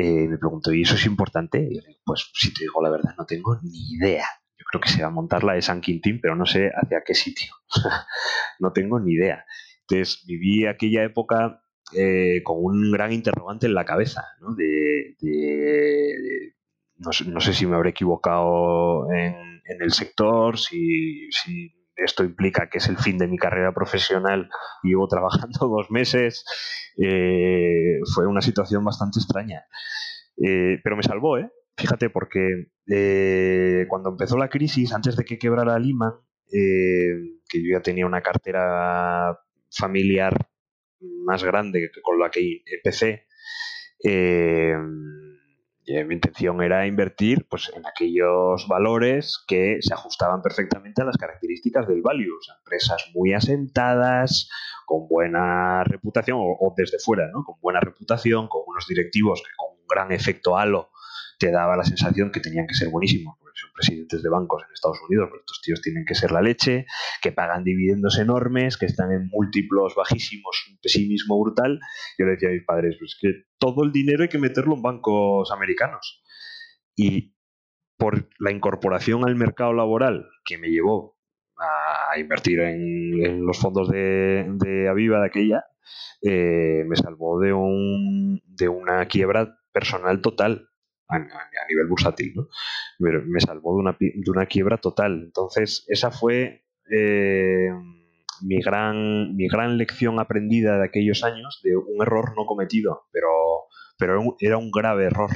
Eh, 0.00 0.28
me 0.28 0.38
pregunto, 0.38 0.72
¿y 0.72 0.82
eso 0.82 0.94
es 0.94 1.06
importante? 1.06 1.58
Y 1.58 1.74
yo 1.74 1.82
digo, 1.84 1.98
pues 2.04 2.30
si 2.32 2.54
te 2.54 2.60
digo 2.60 2.80
la 2.80 2.90
verdad, 2.90 3.16
no 3.18 3.26
tengo 3.26 3.58
ni 3.64 3.94
idea. 3.96 4.26
Yo 4.56 4.64
creo 4.70 4.80
que 4.80 4.90
se 4.90 5.02
va 5.02 5.08
a 5.08 5.10
montar 5.10 5.42
la 5.42 5.54
de 5.54 5.62
San 5.62 5.80
Quintín, 5.80 6.20
pero 6.20 6.36
no 6.36 6.46
sé 6.46 6.70
hacia 6.72 7.02
qué 7.04 7.14
sitio. 7.14 7.52
no 8.60 8.72
tengo 8.72 9.00
ni 9.00 9.14
idea. 9.14 9.44
Entonces, 9.80 10.24
viví 10.24 10.66
aquella 10.66 11.02
época 11.02 11.64
eh, 11.96 12.42
con 12.44 12.58
un 12.60 12.92
gran 12.92 13.12
interrogante 13.12 13.66
en 13.66 13.74
la 13.74 13.84
cabeza, 13.84 14.24
¿no? 14.40 14.54
De, 14.54 15.16
no, 16.98 17.40
sé 17.40 17.52
si 17.52 17.66
me 17.66 17.74
habré 17.74 17.90
equivocado 17.90 19.10
en, 19.12 19.62
el 19.80 19.90
sector, 19.90 20.58
si, 20.58 21.28
si 21.32 21.72
esto 21.98 22.24
implica 22.24 22.68
que 22.70 22.78
es 22.78 22.88
el 22.88 22.96
fin 22.96 23.18
de 23.18 23.26
mi 23.26 23.36
carrera 23.36 23.72
profesional 23.72 24.48
llevo 24.82 25.08
trabajando 25.08 25.68
dos 25.68 25.90
meses. 25.90 26.44
Eh, 26.96 28.00
fue 28.14 28.26
una 28.26 28.40
situación 28.40 28.84
bastante 28.84 29.18
extraña. 29.18 29.64
Eh, 30.36 30.78
pero 30.82 30.96
me 30.96 31.02
salvó, 31.02 31.38
¿eh? 31.38 31.50
Fíjate, 31.76 32.10
porque 32.10 32.70
eh, 32.90 33.86
cuando 33.88 34.10
empezó 34.10 34.36
la 34.36 34.48
crisis, 34.48 34.92
antes 34.92 35.16
de 35.16 35.24
que 35.24 35.38
quebrara 35.38 35.78
Lima, 35.78 36.20
que 36.50 37.62
yo 37.62 37.76
ya 37.76 37.82
tenía 37.82 38.06
una 38.06 38.22
cartera 38.22 39.38
familiar 39.70 40.34
más 41.24 41.44
grande 41.44 41.90
con 42.02 42.18
la 42.18 42.30
que 42.30 42.62
empecé, 42.66 43.26
y 44.00 44.08
mi 46.06 46.14
intención 46.14 46.62
era 46.62 46.86
invertir 46.86 47.46
pues, 47.48 47.70
en 47.74 47.86
aquellos 47.86 48.66
valores 48.68 49.42
que 49.46 49.78
se 49.80 49.94
ajustaban 49.94 50.42
perfectamente 50.42 51.02
a 51.02 51.04
las 51.04 51.16
características 51.16 51.88
del 51.88 52.02
value. 52.02 52.38
empresas 52.58 53.10
muy 53.14 53.32
asentadas, 53.32 54.50
con 54.84 55.08
buena 55.08 55.84
reputación, 55.84 56.38
o, 56.40 56.74
desde 56.76 56.98
fuera, 56.98 57.28
¿no? 57.32 57.44
con 57.44 57.60
buena 57.60 57.80
reputación, 57.80 58.48
con 58.48 58.62
unos 58.66 58.86
directivos 58.86 59.42
que 59.42 59.50
con 59.56 59.78
un 59.78 59.86
gran 59.86 60.12
efecto 60.12 60.56
halo 60.56 60.90
te 61.38 61.50
daba 61.50 61.76
la 61.76 61.84
sensación 61.84 62.32
que 62.32 62.40
tenían 62.40 62.66
que 62.66 62.74
ser 62.74 62.88
buenísimos, 62.88 63.38
son 63.58 63.70
presidentes 63.74 64.22
de 64.22 64.30
bancos 64.30 64.62
en 64.62 64.72
Estados 64.72 64.98
Unidos, 65.08 65.28
pero 65.30 65.40
estos 65.40 65.60
tíos 65.62 65.82
tienen 65.82 66.04
que 66.06 66.14
ser 66.14 66.30
la 66.30 66.42
leche, 66.42 66.86
que 67.20 67.32
pagan 67.32 67.64
dividendos 67.64 68.18
enormes, 68.18 68.76
que 68.76 68.86
están 68.86 69.12
en 69.12 69.28
múltiplos 69.28 69.94
bajísimos, 69.96 70.66
un 70.70 70.78
pesimismo 70.80 71.40
brutal. 71.40 71.80
Yo 72.18 72.26
le 72.26 72.32
decía 72.32 72.48
a 72.50 72.52
mis 72.52 72.64
padres, 72.64 72.96
pues 72.98 73.16
que 73.20 73.44
todo 73.58 73.84
el 73.84 73.92
dinero 73.92 74.22
hay 74.22 74.28
que 74.28 74.38
meterlo 74.38 74.76
en 74.76 74.82
bancos 74.82 75.50
americanos. 75.50 76.22
Y 76.96 77.34
por 77.96 78.28
la 78.38 78.52
incorporación 78.52 79.26
al 79.26 79.34
mercado 79.34 79.72
laboral 79.72 80.28
que 80.44 80.58
me 80.58 80.68
llevó 80.68 81.16
a 81.58 82.16
invertir 82.18 82.60
en, 82.60 83.44
los 83.44 83.58
fondos 83.58 83.88
de, 83.88 84.86
Aviva 84.88 85.20
de 85.20 85.26
aquella, 85.26 85.64
eh, 86.22 86.84
me 86.86 86.94
salvó 86.94 87.40
de, 87.40 87.52
un, 87.52 88.40
de 88.44 88.68
una 88.68 89.06
quiebra 89.06 89.58
personal 89.72 90.20
total 90.20 90.67
a, 91.08 91.18
nivel 91.68 91.86
bursátil, 91.88 92.34
¿no? 92.34 92.48
me 92.98 93.40
salvó 93.40 93.74
de 93.74 93.80
una, 93.80 93.96
de 93.98 94.30
una, 94.30 94.46
quiebra 94.46 94.78
total. 94.78 95.22
Entonces, 95.24 95.84
esa 95.88 96.10
fue 96.10 96.64
eh, 96.90 97.70
mi, 98.42 98.60
gran, 98.60 99.34
mi 99.36 99.48
gran 99.48 99.78
lección 99.78 100.20
aprendida 100.20 100.78
de 100.78 100.84
aquellos 100.84 101.24
años, 101.24 101.60
de 101.62 101.76
un 101.76 102.02
error 102.02 102.34
no 102.36 102.46
cometido, 102.46 103.06
pero, 103.12 103.30
pero 103.98 104.36
era 104.40 104.58
un 104.58 104.70
grave 104.70 105.06
error. 105.06 105.30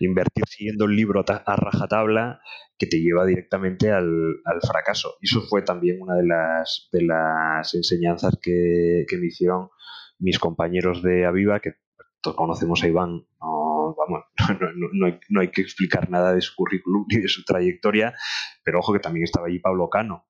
Invertir 0.00 0.44
siguiendo 0.46 0.84
el 0.84 0.94
libro 0.94 1.24
a 1.26 1.56
rajatabla 1.56 2.40
que 2.78 2.86
te 2.86 3.00
lleva 3.00 3.26
directamente 3.26 3.90
al, 3.90 4.40
fracaso. 4.64 5.16
Y 5.20 5.26
eso 5.26 5.42
fue 5.42 5.62
también 5.62 6.00
una 6.00 6.14
de 6.14 6.24
las, 6.24 6.88
de 6.92 7.02
las 7.02 7.74
enseñanzas 7.74 8.38
que, 8.40 9.04
que 9.08 9.18
me 9.18 9.26
hicieron 9.26 9.70
mis 10.20 10.38
compañeros 10.38 11.02
de 11.02 11.26
Aviva, 11.26 11.58
que 11.58 11.74
todos 12.20 12.36
conocemos 12.36 12.82
a 12.82 12.88
Iván, 12.88 13.26
no, 13.40 13.67
vamos, 13.96 14.24
no, 14.92 15.06
hay, 15.06 15.18
no, 15.28 15.40
hay, 15.40 15.48
que 15.48 15.62
explicar 15.62 16.10
nada 16.10 16.34
de 16.34 16.40
su 16.40 16.54
currículum 16.54 17.06
ni 17.08 17.20
de 17.20 17.28
su 17.28 17.44
trayectoria, 17.44 18.14
pero 18.64 18.80
ojo 18.80 18.92
que 18.92 19.00
también 19.00 19.24
estaba 19.24 19.46
allí 19.46 19.58
Pablo 19.58 19.88
Cano, 19.88 20.26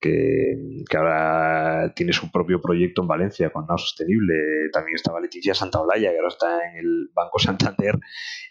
que, 0.00 0.56
ahora 0.96 1.92
tiene 1.94 2.12
su 2.12 2.30
propio 2.30 2.60
proyecto 2.60 3.02
en 3.02 3.08
Valencia 3.08 3.50
con 3.50 3.66
Nao 3.66 3.78
Sostenible. 3.78 4.34
También 4.72 4.96
estaba 4.96 5.20
Leticia 5.20 5.54
Santaolalla, 5.54 6.10
que 6.10 6.16
ahora 6.16 6.28
está 6.28 6.68
en 6.68 6.76
el 6.78 7.10
Banco 7.14 7.38
Santander, 7.38 7.98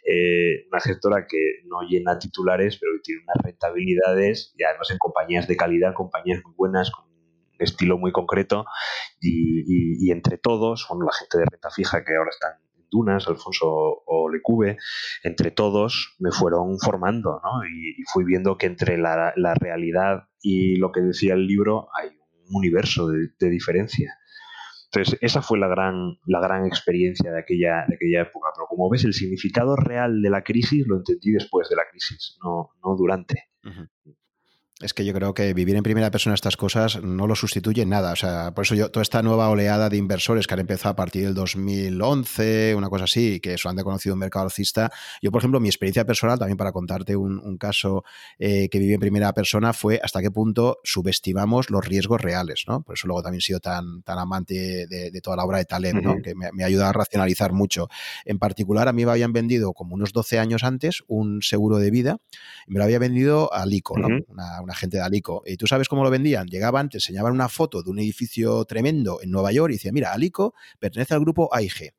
eh, 0.06 0.66
una 0.72 0.80
gestora 0.80 1.28
que 1.28 1.62
no 1.66 1.82
llena 1.82 2.18
titulares, 2.18 2.78
pero 2.80 2.94
que 2.96 3.02
tiene 3.04 3.22
unas 3.24 3.44
rentabilidades 3.44 4.54
y 4.58 4.64
además 4.64 4.90
en 4.92 4.98
compañías 4.98 5.48
de 5.48 5.58
calidad, 5.58 5.94
compañías 5.94 6.42
muy 6.44 6.54
buenas, 6.56 6.90
con 6.90 7.12
estilo 7.64 7.98
muy 7.98 8.12
concreto 8.12 8.66
y, 9.20 10.12
entre 10.12 10.38
todos, 10.38 10.86
bueno, 10.90 11.06
la 11.06 11.14
gente 11.14 11.38
de 11.38 11.46
renta 11.46 11.70
fija 11.70 12.04
que 12.04 12.16
ahora 12.16 12.32
están 12.32 12.54
Dunas, 12.92 13.28
Alfonso 13.28 13.68
o 13.68 14.30
Lecube, 14.30 14.78
entre 15.24 15.52
todos 15.52 16.16
me 16.20 16.32
fueron 16.32 16.78
formando, 16.80 17.42
¿no? 17.44 17.66
Y, 17.66 18.04
fui 18.12 18.26
viendo 18.26 18.58
que 18.58 18.66
entre 18.66 18.98
la, 18.98 19.34
realidad 19.56 20.28
y 20.42 20.76
lo 20.76 20.92
que 20.92 21.02
decía 21.02 21.34
el 21.34 21.48
libro 21.48 21.88
hay 21.98 22.10
un 22.10 22.56
universo 22.56 23.08
de, 23.08 23.50
diferencia. 23.50 24.14
Entonces, 24.92 25.18
esa 25.22 25.42
fue 25.42 25.58
la 25.58 25.70
gran, 25.70 26.18
la 26.26 26.42
gran 26.42 26.66
experiencia 26.66 27.32
de 27.32 27.40
aquella, 27.40 27.86
de 27.88 27.96
aquella 27.96 28.24
época. 28.24 28.50
Pero 28.54 28.68
como 28.68 28.90
ves, 28.90 29.06
el 29.06 29.14
significado 29.14 29.78
real 29.78 30.22
de 30.22 30.30
la 30.30 30.44
crisis 30.44 30.86
lo 30.86 30.98
entendí 30.98 31.32
después 31.32 31.70
de 31.70 31.78
la 31.78 31.84
crisis, 31.90 32.38
no, 32.44 32.72
no 32.84 32.96
durante. 32.98 33.52
Es 34.82 34.94
que 34.94 35.06
yo 35.06 35.14
creo 35.14 35.34
que 35.34 35.54
vivir 35.54 35.76
en 35.76 35.84
primera 35.84 36.10
persona 36.10 36.34
estas 36.34 36.58
cosas 36.58 37.02
no 37.04 37.28
lo 37.28 37.36
sustituye 37.36 37.84
en 37.84 37.90
nada. 37.90 38.14
O 38.14 38.16
sea, 38.16 38.52
por 38.52 38.66
eso 38.66 38.74
yo, 38.74 38.90
toda 38.90 39.04
esta 39.04 39.22
nueva 39.22 39.50
oleada 39.50 39.90
de 39.90 39.98
inversores 39.98 40.48
que 40.48 40.54
han 40.56 40.60
empezado 40.60 40.94
a 40.94 40.96
partir 40.96 41.24
del 41.24 41.36
2011, 41.36 42.74
una 42.76 42.90
cosa 42.90 43.04
así, 43.04 43.40
que 43.40 43.54
eso 43.54 43.70
han 43.70 43.78
conocido 43.78 44.14
un 44.14 44.20
mercado 44.20 44.46
alcista. 44.46 44.92
Yo, 45.22 45.32
por 45.32 45.42
ejemplo, 45.42 45.60
mi 45.60 45.68
experiencia 45.68 46.06
personal, 46.06 46.40
también 46.40 46.58
para 46.58 46.72
contarte 46.72 47.16
un, 47.16 47.58
caso 47.58 48.04
eh, 48.40 48.70
que 48.70 48.80
viví 48.80 48.94
en 48.94 49.00
primera 49.00 49.34
persona, 49.34 49.74
fue 49.74 50.00
hasta 50.02 50.22
qué 50.22 50.32
punto 50.32 50.80
subestimamos 50.84 51.70
los 51.70 51.86
riesgos 51.86 52.22
reales, 52.22 52.64
¿no? 52.68 52.82
Por 52.82 52.96
eso 52.96 53.08
luego 53.08 53.22
también 53.22 53.40
he 53.40 53.42
sido 53.42 53.60
tan, 53.60 54.02
tan 54.02 54.18
amante 54.18 54.88
de, 54.88 55.22
toda 55.22 55.38
la 55.38 55.44
obra 55.44 55.60
de 55.60 55.66
Taleb, 55.66 56.02
¿no? 56.02 56.16
Que 56.24 56.34
me, 56.34 56.50
me, 56.54 56.64
ayuda 56.64 56.90
a 56.90 56.94
racionalizar 56.94 57.54
mucho. 57.54 57.88
En 58.26 58.40
particular, 58.40 58.88
a 58.88 58.94
mí 58.94 59.06
me 59.06 59.12
habían 59.12 59.34
vendido 59.34 59.74
como 59.74 59.94
unos 59.94 60.12
12 60.14 60.40
años 60.40 60.64
antes 60.64 61.04
un 61.08 61.42
seguro 61.42 61.78
de 61.78 61.92
vida 61.92 62.18
y 62.66 62.74
me 62.74 62.80
lo 62.80 62.86
había 62.86 62.98
vendido 62.98 63.54
a 63.54 63.66
Lico, 63.66 63.98
¿no? 63.98 64.08
una 64.28 64.71
gente 64.74 64.98
de 64.98 65.04
Alico. 65.04 65.44
¿Y 65.46 65.58
tú 65.58 65.68
sabes 65.68 65.88
cómo 65.88 66.04
lo 66.04 66.10
vendían? 66.10 66.48
Llegaban, 66.48 66.90
te 66.90 66.98
enseñaban 66.98 67.34
una 67.34 67.50
foto 67.50 67.84
de 67.84 67.90
un 67.90 68.00
edificio 68.00 68.66
tremendo 68.66 69.22
en 69.22 69.32
Nueva 69.32 69.52
York 69.52 69.72
y 69.72 69.76
decían, 69.76 69.94
mira, 69.94 70.14
Alico 70.14 70.54
pertenece 70.80 71.14
al 71.14 71.22
grupo 71.22 71.54
AIG, 71.54 71.94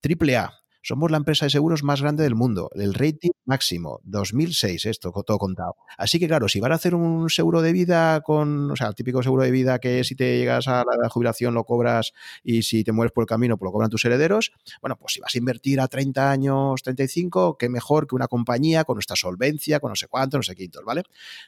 triple 0.00 0.36
A. 0.36 0.52
somos 0.82 1.10
la 1.10 1.16
empresa 1.16 1.46
de 1.46 1.50
seguros 1.50 1.82
más 1.82 2.00
grande 2.00 2.22
del 2.22 2.34
mundo. 2.34 2.70
El 2.74 2.94
rating 2.94 3.30
máximo, 3.44 4.00
2006, 4.04 4.86
esto, 4.86 5.12
todo 5.26 5.38
contado. 5.38 5.76
Así 5.96 6.18
que, 6.18 6.28
claro, 6.28 6.48
si 6.48 6.60
vas 6.60 6.70
a 6.70 6.74
hacer 6.74 6.94
un 6.94 7.30
seguro 7.30 7.62
de 7.62 7.72
vida 7.72 8.20
con, 8.20 8.70
o 8.70 8.76
sea, 8.76 8.88
el 8.88 8.94
típico 8.94 9.22
seguro 9.22 9.42
de 9.42 9.50
vida 9.50 9.78
que 9.78 10.04
si 10.04 10.14
te 10.14 10.38
llegas 10.38 10.68
a 10.68 10.84
la 10.84 11.08
jubilación 11.08 11.54
lo 11.54 11.64
cobras 11.64 12.12
y 12.42 12.62
si 12.62 12.84
te 12.84 12.92
mueres 12.92 13.12
por 13.12 13.22
el 13.22 13.26
camino, 13.28 13.56
pues 13.56 13.68
lo 13.68 13.72
cobran 13.72 13.90
tus 13.90 14.04
herederos. 14.04 14.52
Bueno, 14.80 14.96
pues 14.96 15.14
si 15.14 15.20
vas 15.20 15.34
a 15.34 15.38
invertir 15.38 15.80
a 15.80 15.88
30 15.88 16.30
años, 16.30 16.82
35, 16.82 17.56
qué 17.58 17.68
mejor 17.68 18.06
que 18.06 18.14
una 18.14 18.28
compañía 18.28 18.84
con 18.84 18.96
nuestra 18.96 19.16
solvencia, 19.16 19.80
con 19.80 19.90
no 19.90 19.96
sé 19.96 20.08
cuánto, 20.08 20.36
no 20.36 20.42
sé 20.42 20.54
quintos, 20.54 20.84
¿vale? 20.84 21.02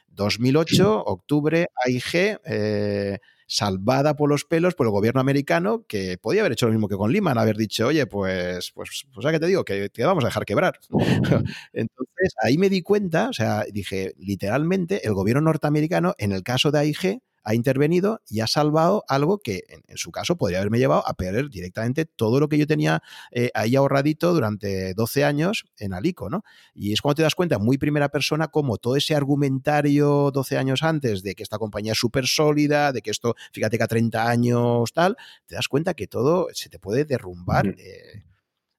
2008, 0.09 1.03
octubre, 1.05 1.67
AIG, 1.85 2.39
eh, 2.45 3.19
salvada 3.51 4.15
por 4.15 4.29
los 4.29 4.45
pelos 4.45 4.75
por 4.75 4.87
el 4.87 4.91
gobierno 4.91 5.19
americano, 5.19 5.83
que 5.85 6.17
podía 6.17 6.39
haber 6.41 6.53
hecho 6.53 6.67
lo 6.67 6.71
mismo 6.71 6.87
que 6.87 6.95
con 6.95 7.11
Lehman, 7.11 7.37
haber 7.37 7.57
dicho, 7.57 7.87
oye, 7.87 8.07
pues, 8.07 8.71
pues, 8.73 9.03
pues 9.13 9.25
¿a 9.25 9.31
qué 9.31 9.39
te 9.41 9.47
digo? 9.47 9.65
Que 9.65 9.89
te 9.89 10.05
vamos 10.05 10.23
a 10.23 10.27
dejar 10.27 10.45
quebrar. 10.45 10.79
Entonces, 11.73 12.33
ahí 12.41 12.57
me 12.57 12.69
di 12.69 12.81
cuenta, 12.81 13.27
o 13.27 13.33
sea, 13.33 13.65
dije, 13.69 14.13
literalmente, 14.17 15.05
el 15.05 15.13
gobierno 15.13 15.41
norteamericano, 15.41 16.15
en 16.17 16.31
el 16.31 16.43
caso 16.43 16.71
de 16.71 16.79
AIG, 16.79 17.19
ha 17.43 17.55
intervenido 17.55 18.21
y 18.27 18.41
ha 18.41 18.47
salvado 18.47 19.03
algo 19.07 19.39
que 19.39 19.63
en, 19.67 19.97
su 19.97 20.11
caso 20.11 20.37
podría 20.37 20.59
haberme 20.59 20.79
llevado 20.79 21.07
a 21.07 21.13
perder 21.13 21.49
directamente 21.49 22.05
todo 22.05 22.39
lo 22.39 22.49
que 22.49 22.57
yo 22.57 22.67
tenía 22.67 23.01
eh, 23.31 23.49
ahí 23.53 23.75
ahorradito 23.75 24.33
durante 24.33 24.93
12 24.93 25.23
años 25.23 25.65
en 25.77 25.93
Alico, 25.93 26.29
¿no? 26.29 26.43
Y 26.73 26.93
es 26.93 27.01
cuando 27.01 27.15
te 27.17 27.23
das 27.23 27.35
cuenta, 27.35 27.59
muy 27.59 27.77
primera 27.77 28.09
persona, 28.09 28.49
como 28.49 28.77
todo 28.77 28.95
ese 28.95 29.15
argumentario 29.15 30.31
12 30.31 30.57
años 30.57 30.83
antes 30.83 31.23
de 31.23 31.35
que 31.35 31.43
esta 31.43 31.57
compañía 31.57 31.93
es 31.93 31.99
súper 31.99 32.27
sólida, 32.27 32.91
de 32.91 33.01
que 33.01 33.11
esto, 33.11 33.35
fíjate 33.51 33.77
que 33.77 33.83
a 33.83 33.87
30 33.87 34.29
años 34.29 34.93
tal, 34.93 35.17
te 35.45 35.55
das 35.55 35.67
cuenta 35.67 35.93
que 35.93 36.07
todo 36.07 36.47
se 36.53 36.69
te 36.69 36.79
puede 36.79 37.05
derrumbar. 37.05 37.67
Eh, 37.67 38.23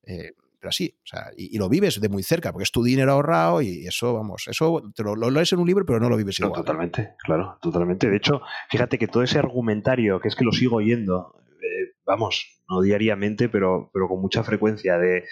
eh, 0.04 0.32
pero 0.62 0.68
así, 0.68 0.96
o 0.96 1.06
sea, 1.06 1.32
y, 1.36 1.58
lo 1.58 1.68
vives 1.68 2.00
de 2.00 2.08
muy 2.08 2.22
cerca, 2.22 2.52
porque 2.52 2.62
es 2.62 2.70
tu 2.70 2.84
dinero 2.84 3.10
ahorrado 3.10 3.62
y 3.62 3.84
eso, 3.84 4.14
vamos, 4.14 4.46
eso 4.46 4.80
te 4.94 5.02
lo, 5.02 5.16
lees 5.16 5.52
en 5.52 5.58
un 5.58 5.66
libro, 5.66 5.84
pero 5.84 5.98
no 5.98 6.08
lo 6.08 6.16
vives 6.16 6.38
igual. 6.38 6.52
totalmente, 6.52 7.16
claro, 7.18 7.58
totalmente. 7.60 8.08
De 8.08 8.16
hecho, 8.16 8.42
fíjate 8.70 8.96
que 8.96 9.08
todo 9.08 9.24
ese 9.24 9.40
argumentario, 9.40 10.20
que 10.20 10.28
es 10.28 10.36
que 10.36 10.44
lo 10.44 10.52
sigo 10.52 10.76
oyendo, 10.76 11.34
eh, 11.60 11.96
vamos, 12.06 12.62
no 12.70 12.80
diariamente, 12.80 13.48
pero, 13.48 13.90
pero 13.92 14.06
con 14.06 14.20
mucha 14.20 14.44
frecuencia, 14.44 14.98
de, 14.98 15.24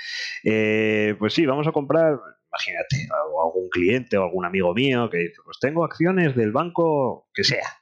eh, 0.43 1.15
pues 1.17 1.33
sí, 1.33 1.47
vamos 1.47 1.69
a 1.69 1.71
comprar, 1.71 2.19
imagínate, 2.49 3.09
algún 3.41 3.69
cliente 3.69 4.19
o 4.19 4.25
algún 4.25 4.45
amigo 4.45 4.75
mío 4.75 5.09
que 5.11 5.19
dice, 5.19 5.37
pues 5.45 5.59
tengo 5.61 5.85
acciones 5.85 6.35
del 6.35 6.51
banco 6.51 7.29
que 7.33 7.45
sea 7.45 7.80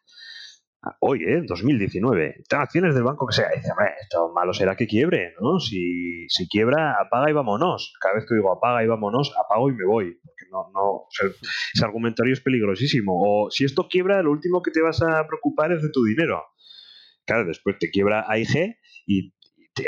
hoy, 1.01 1.25
¿eh? 1.25 1.43
2019, 1.47 2.45
acciones 2.51 2.95
del 2.95 3.05
banco 3.05 3.27
que 3.27 3.35
sea. 3.35 3.49
dice, 3.55 3.71
esto 4.01 4.33
malo 4.33 4.53
será 4.53 4.77
que 4.77 4.87
quiebre, 4.87 5.35
¿no? 5.41 5.59
Si, 5.61 6.27
quiebra, 6.51 6.97
apaga 7.01 7.31
y 7.31 7.33
vámonos. 7.33 7.95
Cada 8.01 8.17
vez 8.17 8.27
que 8.27 8.35
digo 8.35 8.53
apaga 8.53 8.85
y 8.85 8.87
vámonos, 8.87 9.35
apago 9.37 9.71
y 9.71 9.75
me 9.75 9.85
voy. 9.85 10.19
Porque 10.23 10.45
no, 10.51 10.71
no, 10.73 11.07
ese 11.75 11.85
argumentario 11.85 12.33
es 12.33 12.41
peligrosísimo. 12.41 13.13
O 13.15 13.51
si 13.51 13.65
esto 13.65 13.89
quiebra, 13.89 14.23
lo 14.23 14.31
último 14.31 14.63
que 14.63 14.71
te 14.71 14.81
vas 14.81 15.03
a 15.03 15.27
preocupar 15.27 15.73
es 15.73 15.83
de 15.83 15.91
tu 15.91 16.05
dinero. 16.05 16.43
Claro, 17.27 17.45
después 17.47 17.79
te 17.79 17.91
quiebra 17.91 18.25
AIG 18.29 18.77
y 19.07 19.35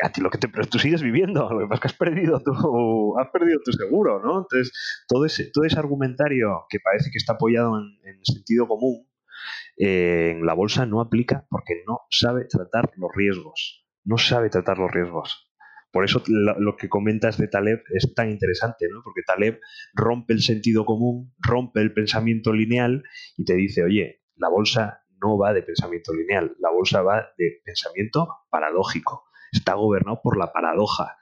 a 0.03 0.12
ti 0.12 0.20
lo 0.20 0.30
que 0.30 0.38
te, 0.38 0.49
pero 0.49 0.66
tú 0.68 0.78
sigues 0.78 1.03
viviendo, 1.03 1.51
lo 1.51 1.59
que 1.59 1.66
pasa 1.66 1.74
es 1.74 1.80
que 1.80 1.88
has 1.88 1.95
perdido 1.95 2.41
tu, 2.41 3.18
has 3.18 3.28
perdido 3.30 3.59
tu 3.64 3.72
seguro, 3.72 4.22
¿no? 4.22 4.38
Entonces, 4.43 4.72
todo 5.09 5.24
ese, 5.24 5.51
todo 5.51 5.64
ese 5.64 5.78
argumentario 5.78 6.64
que 6.68 6.78
parece 6.78 7.11
que 7.11 7.18
está 7.18 7.32
apoyado 7.32 7.76
en, 7.78 7.99
en 8.09 8.24
sentido 8.24 8.68
común, 8.68 9.09
en 9.76 10.45
la 10.45 10.55
bolsa 10.55 10.86
no 10.86 11.01
aplica 11.01 11.47
porque 11.49 11.82
no 11.86 12.01
sabe 12.11 12.45
tratar 12.45 12.91
los 12.97 13.11
riesgos. 13.14 13.86
No 14.05 14.18
sabe 14.18 14.51
tratar 14.51 14.78
los 14.78 14.91
riesgos. 14.91 15.51
Por 15.93 16.05
eso 16.05 16.22
lo, 16.28 16.76
que 16.76 16.88
comentas 16.88 17.36
de 17.36 17.49
Taleb 17.49 17.82
es 17.95 18.14
tan 18.14 18.30
interesante, 18.30 18.86
¿no? 18.88 19.01
Porque 19.03 19.22
Taleb 19.26 19.61
rompe 19.93 20.34
el 20.34 20.41
sentido 20.41 20.84
común, 20.84 21.34
rompe 21.38 21.80
el 21.80 21.93
pensamiento 21.93 22.53
lineal 22.53 23.03
y 23.36 23.45
te 23.45 23.55
dice, 23.55 23.82
oye, 23.82 24.22
la 24.36 24.49
bolsa 24.49 25.03
no 25.20 25.36
va 25.36 25.53
de 25.53 25.62
pensamiento 25.62 26.14
lineal, 26.14 26.55
la 26.61 26.70
bolsa 26.70 27.03
va 27.03 27.28
de 27.36 27.61
pensamiento 27.64 28.28
paradójico. 28.51 29.24
Está 29.53 29.74
gobernado 29.74 30.20
por 30.22 30.38
la 30.38 30.53
paradoja 30.53 31.16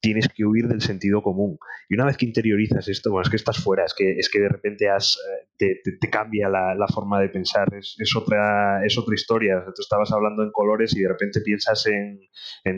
tienes 0.00 0.28
que 0.28 0.44
huir 0.44 0.66
del 0.66 0.80
sentido 0.80 1.22
común. 1.22 1.58
Y 1.88 1.94
una 1.94 2.06
vez 2.06 2.16
que 2.16 2.26
interiorizas 2.26 2.88
esto, 2.88 3.10
bueno, 3.10 3.22
es 3.22 3.30
que 3.30 3.36
estás 3.36 3.62
fuera, 3.62 3.84
es 3.84 3.94
que, 3.94 4.18
es 4.18 4.30
que 4.30 4.40
de 4.40 4.48
repente 4.48 4.88
has, 4.88 5.18
eh, 5.58 5.80
te, 5.82 6.10
cambia 6.10 6.48
la, 6.48 6.86
forma 6.92 7.20
de 7.20 7.28
pensar, 7.28 7.68
es, 7.74 8.16
otra, 8.16 8.84
es 8.84 8.96
otra 8.98 9.14
historia. 9.14 9.62
tú 9.74 9.82
estabas 9.82 10.10
hablando 10.12 10.42
en 10.42 10.50
colores 10.50 10.96
y 10.96 11.00
de 11.00 11.08
repente 11.08 11.40
piensas 11.42 11.86
en, 11.86 12.20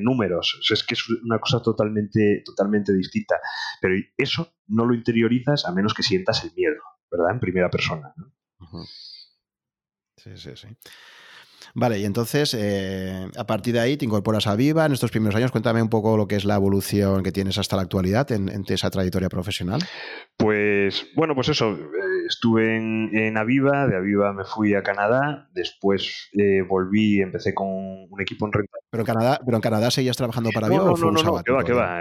números. 0.02 0.60
es 0.70 0.84
que 0.84 0.94
es 0.94 1.08
una 1.24 1.38
cosa 1.38 1.62
totalmente, 1.62 2.42
totalmente 2.44 2.92
distinta. 2.92 3.40
Pero 3.80 3.94
eso 4.16 4.54
no 4.66 4.84
lo 4.84 4.94
interiorizas 4.94 5.64
a 5.66 5.72
menos 5.72 5.94
que 5.94 6.02
sientas 6.02 6.44
el 6.44 6.52
miedo, 6.56 6.82
¿verdad? 7.10 7.32
En 7.32 7.40
primera 7.40 7.70
persona. 7.70 8.14
Sí, 10.16 10.36
sí, 10.36 10.50
sí. 10.54 10.68
Vale, 11.74 11.98
y 11.98 12.04
entonces, 12.04 12.54
eh, 12.58 13.28
a 13.36 13.46
partir 13.46 13.74
de 13.74 13.80
ahí 13.80 13.96
te 13.96 14.04
incorporas 14.04 14.46
a 14.46 14.56
Viva 14.56 14.86
en 14.86 14.92
estos 14.92 15.10
primeros 15.10 15.34
años. 15.34 15.50
Cuéntame 15.50 15.82
un 15.82 15.88
poco 15.88 16.16
lo 16.16 16.26
que 16.26 16.36
es 16.36 16.44
la 16.44 16.56
evolución 16.56 17.22
que 17.22 17.32
tienes 17.32 17.58
hasta 17.58 17.76
la 17.76 17.82
actualidad 17.82 18.30
en, 18.32 18.64
esa 18.68 18.90
trayectoria 18.90 19.28
profesional. 19.28 19.80
Pues, 20.36 21.06
bueno, 21.14 21.34
pues 21.34 21.48
eso. 21.48 21.72
Eh, 21.72 22.12
estuve 22.28 22.76
en, 22.76 23.36
Aviva, 23.36 23.86
de 23.86 23.96
Aviva 23.96 24.32
me 24.32 24.44
fui 24.44 24.74
a 24.74 24.82
Canadá, 24.82 25.48
después 25.52 26.30
eh, 26.38 26.62
volví, 26.62 27.20
empecé 27.20 27.54
con 27.54 27.68
un 27.68 28.20
equipo 28.20 28.46
en 28.46 28.52
renta. 28.52 28.78
¿Pero 28.90 29.02
en 29.02 29.06
Canadá, 29.06 29.40
pero 29.44 29.56
en 29.56 29.60
Canadá 29.60 29.90
seguías 29.90 30.16
trabajando 30.16 30.50
para 30.52 30.66
Aviva 30.66 30.84
no, 30.84 30.92
o 30.92 30.96
fue 30.96 31.12
no, 31.12 31.22
no, 31.22 31.36
no, 31.36 31.42
que 31.42 31.52
va, 31.52 31.64
que 31.64 31.72
va. 31.72 32.00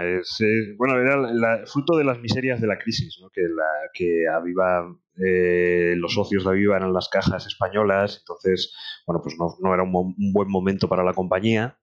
bueno, 0.76 0.98
era 0.98 1.66
fruto 1.66 1.96
de 1.96 2.04
las 2.04 2.20
miserias 2.20 2.60
de 2.60 2.66
la 2.66 2.78
crisis, 2.78 3.18
¿no? 3.20 3.30
que, 3.30 3.42
la, 3.42 3.90
que 3.92 4.26
Aviva 4.28 4.86
eh, 5.16 5.94
los 5.96 6.14
socios 6.14 6.44
de 6.44 6.50
Aviva 6.50 6.76
eran 6.76 6.92
las 6.92 7.08
cajas 7.08 7.46
españolas, 7.46 8.18
entonces, 8.20 8.74
bueno, 9.06 9.20
pues 9.22 9.36
no, 9.38 9.74
era 9.74 9.82
un, 9.82 10.14
buen 10.32 10.48
momento 10.48 10.88
para 10.88 11.04
la 11.04 11.14
compañía. 11.14 11.78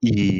Y 0.00 0.38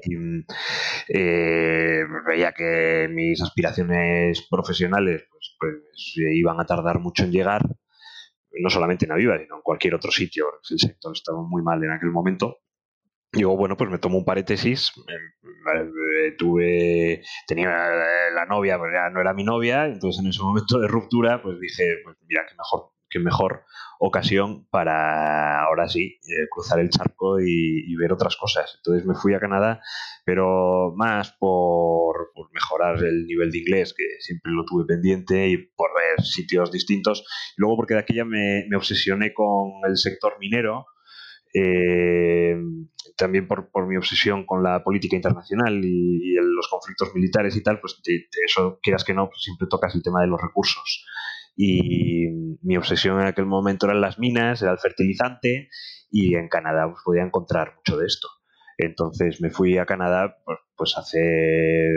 eh, 1.08 2.04
veía 2.26 2.52
que 2.52 3.08
mis 3.10 3.42
aspiraciones 3.42 4.46
profesionales 4.48 5.24
pues, 5.30 5.56
pues, 5.58 6.14
iban 6.16 6.60
a 6.60 6.66
tardar 6.66 7.00
mucho 7.00 7.24
en 7.24 7.32
llegar, 7.32 7.62
no 8.60 8.70
solamente 8.70 9.06
en 9.06 9.12
Aviva, 9.12 9.38
sino 9.38 9.56
en 9.56 9.62
cualquier 9.62 9.94
otro 9.94 10.10
sitio. 10.10 10.46
El 10.70 10.78
sector 10.78 11.12
estaba 11.14 11.42
muy 11.42 11.62
mal 11.62 11.82
en 11.82 11.92
aquel 11.92 12.10
momento. 12.10 12.58
Digo, 13.32 13.56
bueno, 13.56 13.76
pues 13.76 13.90
me 13.90 13.98
tomo 13.98 14.18
un 14.18 14.24
paréntesis. 14.24 14.92
tuve, 16.36 17.22
tenía 17.46 17.68
la 18.34 18.46
novia, 18.46 18.78
pero 18.78 18.92
ya 18.92 19.10
no 19.10 19.20
era 19.20 19.34
mi 19.34 19.44
novia, 19.44 19.86
entonces 19.86 20.22
en 20.22 20.30
ese 20.30 20.42
momento 20.42 20.78
de 20.80 20.88
ruptura, 20.88 21.40
pues 21.42 21.60
dije, 21.60 21.98
pues 22.04 22.16
mira, 22.26 22.42
qué 22.48 22.54
mejor, 22.56 22.92
qué 23.08 23.18
mejor 23.20 23.64
ocasión 24.00 24.66
para 24.70 25.62
ahora 25.62 25.86
sí 25.88 26.18
eh, 26.22 26.48
cruzar 26.50 26.80
el 26.80 26.88
charco 26.88 27.38
y, 27.38 27.94
ver 27.96 28.12
otras 28.12 28.36
cosas. 28.36 28.76
Entonces 28.78 29.06
me 29.06 29.14
fui 29.14 29.34
a 29.34 29.40
Canadá, 29.40 29.82
pero 30.24 30.94
más 30.96 31.32
por, 31.38 32.32
mejorar 32.52 32.96
el 33.04 33.26
nivel 33.26 33.50
de 33.50 33.58
inglés, 33.58 33.94
que 33.94 34.04
siempre 34.20 34.52
lo 34.52 34.64
tuve 34.64 34.86
pendiente, 34.86 35.48
y 35.48 35.58
por 35.58 35.90
ver 35.94 36.24
sitios 36.24 36.72
distintos. 36.72 37.24
luego 37.56 37.76
porque 37.76 37.94
de 37.94 38.00
aquella 38.00 38.24
me, 38.24 38.64
obsesioné 38.74 39.34
con 39.34 39.70
el 39.86 39.98
sector 39.98 40.38
minero 40.40 40.86
eh, 41.52 42.56
también 43.20 43.46
por, 43.46 43.86
mi 43.86 43.96
obsesión 43.96 44.46
con 44.46 44.62
la 44.62 44.82
política 44.82 45.14
internacional 45.14 45.84
y, 45.84 46.34
los 46.34 46.68
conflictos 46.68 47.14
militares 47.14 47.54
y 47.56 47.62
tal, 47.62 47.80
pues 47.80 48.00
eso, 48.46 48.78
quieras 48.82 49.04
que 49.04 49.14
no, 49.14 49.28
pues 49.28 49.42
siempre 49.42 49.68
tocas 49.68 49.94
el 49.94 50.02
tema 50.02 50.20
de 50.20 50.26
los 50.26 50.40
recursos. 50.40 51.06
Y 51.56 52.28
mi 52.62 52.76
obsesión 52.76 53.20
en 53.20 53.26
aquel 53.26 53.46
momento 53.46 53.86
eran 53.86 54.00
las 54.00 54.18
minas, 54.18 54.62
era 54.62 54.72
el 54.72 54.78
fertilizante, 54.78 55.68
y 56.10 56.34
en 56.34 56.48
Canadá 56.48 56.86
pues, 56.90 57.02
podía 57.04 57.22
encontrar 57.22 57.74
mucho 57.76 57.98
de 57.98 58.06
esto. 58.06 58.28
Entonces 58.78 59.40
me 59.40 59.50
fui 59.50 59.76
a 59.76 59.86
Canadá 59.86 60.36
pues, 60.44 60.58
pues 60.76 60.96
a 60.96 61.00
hacer, 61.00 61.92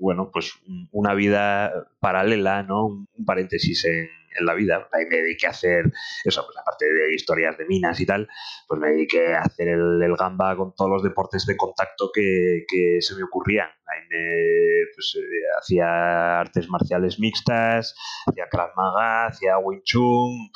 bueno, 0.00 0.30
pues 0.32 0.54
una 0.92 1.14
vida 1.14 1.88
paralela, 2.00 2.62
¿no? 2.62 2.86
Un 2.86 3.24
paréntesis 3.24 3.84
en, 3.84 4.08
en 4.38 4.46
la 4.46 4.54
vida. 4.54 4.88
Ahí 4.92 5.06
me 5.06 5.16
dediqué 5.16 5.46
a 5.46 5.50
hacer 5.50 5.92
eso, 6.24 6.44
pues 6.44 6.56
aparte 6.58 6.86
de 6.86 7.14
historias 7.14 7.56
de 7.58 7.66
minas 7.66 8.00
y 8.00 8.06
tal, 8.06 8.28
pues 8.66 8.80
me 8.80 8.88
dediqué 8.88 9.34
a 9.34 9.40
hacer 9.40 9.68
el, 9.68 10.16
gamba 10.16 10.56
con 10.56 10.74
todos 10.74 10.90
los 10.90 11.02
deportes 11.02 11.46
de 11.46 11.56
contacto 11.56 12.10
que, 12.12 12.64
se 13.00 13.14
me 13.14 13.22
ocurrían. 13.22 13.68
Ahí 13.86 14.00
me 14.08 14.86
pues, 14.94 15.16
eh, 15.16 15.58
hacía 15.58 16.40
artes 16.40 16.68
marciales 16.68 17.18
mixtas, 17.18 17.94
hacía 18.26 18.48
Krav 18.50 18.70
Maga, 18.76 19.26
hacía 19.28 19.58
Wing 19.58 19.82
Chun, 19.82 20.50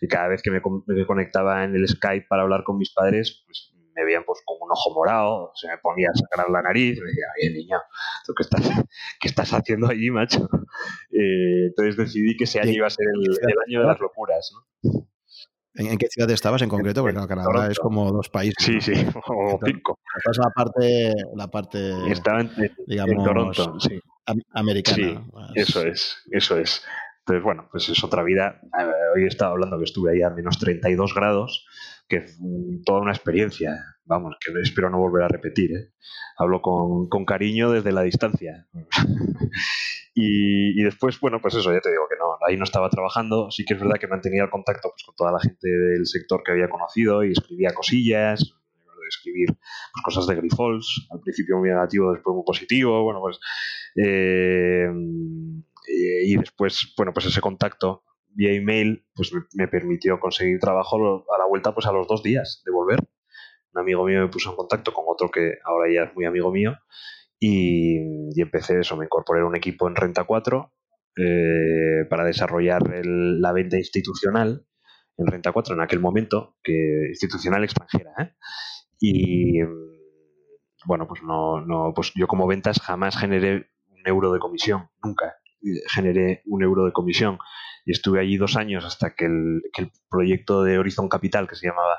y 0.00 0.08
cada 0.08 0.28
vez 0.28 0.42
que 0.42 0.50
me, 0.50 0.60
me 0.86 1.06
conectaba 1.06 1.64
en 1.64 1.74
el 1.74 1.88
Skype 1.88 2.26
para 2.28 2.42
hablar 2.42 2.64
con 2.64 2.78
mis 2.78 2.92
padres, 2.92 3.42
pues 3.46 3.69
me 4.00 4.06
veían 4.06 4.24
pues 4.24 4.40
con 4.44 4.56
un 4.60 4.70
ojo 4.70 4.94
morado, 4.94 5.52
se 5.54 5.68
me 5.68 5.78
ponía 5.78 6.08
a 6.12 6.16
sacar 6.16 6.50
la 6.50 6.62
nariz, 6.62 6.96
y 6.96 7.00
me 7.00 7.08
decía, 7.08 7.26
oye 7.38 7.50
niño, 7.52 7.78
¿tú 8.26 8.32
qué 8.34 8.42
estás, 8.42 8.84
qué 9.20 9.28
estás 9.28 9.52
haciendo 9.52 9.88
allí, 9.88 10.10
macho? 10.10 10.48
Eh, 11.12 11.66
entonces 11.68 11.96
decidí 11.96 12.36
que 12.36 12.44
ese 12.44 12.60
año 12.60 12.70
iba 12.70 12.86
a 12.86 12.90
ser 12.90 13.06
el, 13.12 13.58
año 13.68 13.80
de 13.80 13.86
las 13.86 14.00
locuras, 14.00 14.50
¿no? 14.54 15.06
¿En, 15.74 15.98
qué 15.98 16.06
ciudad 16.08 16.30
estabas 16.30 16.62
en 16.62 16.68
concreto? 16.68 17.02
Porque 17.02 17.26
Canadá 17.26 17.70
es 17.70 17.78
como 17.78 18.10
dos 18.10 18.28
países. 18.28 18.56
Sí, 18.58 18.80
sí, 18.80 18.92
o 19.28 19.58
cinco. 19.64 19.98
Estás 20.16 20.38
la 20.38 20.50
parte, 20.50 21.12
la 21.36 21.48
parte 21.48 22.10
Estaba 22.10 22.40
en, 22.40 22.50
digamos, 22.86 23.24
Toronto, 23.24 23.80
sí. 23.80 24.00
americana. 24.52 24.96
Sí, 24.96 25.60
eso 25.60 25.86
es, 25.86 26.22
eso 26.30 26.58
es. 26.58 26.84
Entonces, 27.30 27.44
bueno, 27.44 27.68
pues 27.70 27.88
es 27.88 28.02
otra 28.02 28.24
vida. 28.24 28.60
Hoy 29.14 29.22
he 29.22 29.28
estado 29.28 29.52
hablando 29.52 29.78
que 29.78 29.84
estuve 29.84 30.10
ahí 30.10 30.22
a 30.22 30.30
menos 30.30 30.58
32 30.58 31.14
grados, 31.14 31.64
que 32.08 32.16
es 32.16 32.40
toda 32.84 33.02
una 33.02 33.12
experiencia. 33.12 33.84
Vamos, 34.04 34.36
que 34.44 34.52
espero 34.60 34.90
no 34.90 34.98
volver 34.98 35.22
a 35.22 35.28
repetir. 35.28 35.70
¿eh? 35.70 35.92
Hablo 36.36 36.60
con, 36.60 37.08
con, 37.08 37.24
cariño 37.24 37.70
desde 37.70 37.92
la 37.92 38.02
distancia. 38.02 38.66
y, 40.12 40.80
y, 40.80 40.82
después, 40.82 41.20
bueno, 41.20 41.38
pues 41.40 41.54
eso, 41.54 41.72
ya 41.72 41.80
te 41.80 41.90
digo 41.90 42.02
que 42.10 42.16
no, 42.18 42.36
ahí 42.48 42.56
no 42.56 42.64
estaba 42.64 42.90
trabajando. 42.90 43.48
Sí 43.52 43.64
que 43.64 43.74
es 43.74 43.80
verdad 43.80 44.00
que 44.00 44.08
mantenía 44.08 44.42
el 44.42 44.50
contacto 44.50 44.90
pues, 44.90 45.04
con 45.04 45.14
toda 45.14 45.30
la 45.30 45.38
gente 45.38 45.68
del 45.68 46.06
sector 46.06 46.42
que 46.42 46.50
había 46.50 46.68
conocido 46.68 47.22
y 47.22 47.30
escribía 47.30 47.72
cosillas, 47.72 48.56
escribir 49.10 49.48
pues, 49.48 50.02
cosas 50.02 50.26
de 50.26 50.36
Grifols, 50.36 51.06
al 51.10 51.20
principio 51.20 51.58
muy 51.58 51.68
negativo, 51.68 52.12
después 52.12 52.34
muy 52.34 52.44
positivo, 52.44 53.02
bueno, 53.04 53.20
pues 53.20 53.38
eh, 53.96 54.88
y 55.92 56.36
después, 56.36 56.92
bueno, 56.96 57.12
pues 57.12 57.26
ese 57.26 57.40
contacto 57.40 58.04
vía 58.34 58.52
email, 58.52 59.04
pues 59.14 59.32
me, 59.54 59.68
permitió 59.68 60.18
conseguir 60.20 60.60
trabajo 60.60 61.24
a 61.34 61.38
la 61.38 61.46
vuelta, 61.46 61.74
pues 61.74 61.86
a 61.86 61.92
los 61.92 62.06
dos 62.06 62.22
días 62.22 62.62
de 62.64 62.72
volver. 62.72 63.00
Un 63.72 63.80
amigo 63.80 64.04
mío 64.04 64.20
me 64.20 64.28
puso 64.28 64.50
en 64.50 64.56
contacto 64.56 64.92
con 64.92 65.04
otro 65.08 65.30
que 65.30 65.54
ahora 65.64 65.92
ya 65.92 66.04
es 66.04 66.14
muy 66.14 66.24
amigo 66.24 66.50
mío 66.50 66.76
y, 67.38 68.40
empecé 68.40 68.80
eso, 68.80 68.96
me 68.96 69.04
incorporé 69.04 69.42
a 69.42 69.46
un 69.46 69.56
equipo 69.56 69.88
en 69.88 69.96
Renta 69.96 70.24
4 70.24 70.72
eh, 71.16 72.04
para 72.08 72.24
desarrollar 72.24 72.82
la 73.04 73.52
venta 73.52 73.76
institucional 73.76 74.66
en 75.16 75.26
Renta 75.26 75.52
4 75.52 75.74
en 75.74 75.82
aquel 75.82 76.00
momento, 76.00 76.56
que 76.62 77.08
institucional 77.10 77.62
extranjera, 77.62 78.10
¿eh? 78.18 78.34
Y 78.98 79.60
bueno, 80.86 81.06
pues 81.06 81.22
no, 81.22 81.60
no, 81.60 81.92
pues 81.94 82.12
yo 82.14 82.26
como 82.26 82.46
ventas 82.46 82.80
jamás 82.80 83.18
generé 83.18 83.70
un 83.88 84.02
euro 84.06 84.32
de 84.32 84.38
comisión, 84.38 84.88
nunca 85.02 85.36
generé 85.88 86.42
un 86.46 86.62
euro 86.62 86.84
de 86.84 86.92
comisión. 86.92 87.38
Y 87.86 87.92
estuve 87.92 88.20
allí 88.20 88.36
dos 88.36 88.56
años 88.56 88.84
hasta 88.84 89.14
que 89.14 89.24
el, 89.24 89.62
que 89.72 89.82
el 89.82 89.92
proyecto 90.10 90.62
de 90.62 90.78
Horizon 90.78 91.08
Capital, 91.08 91.48
que 91.48 91.56
se 91.56 91.66
llamaba 91.66 91.98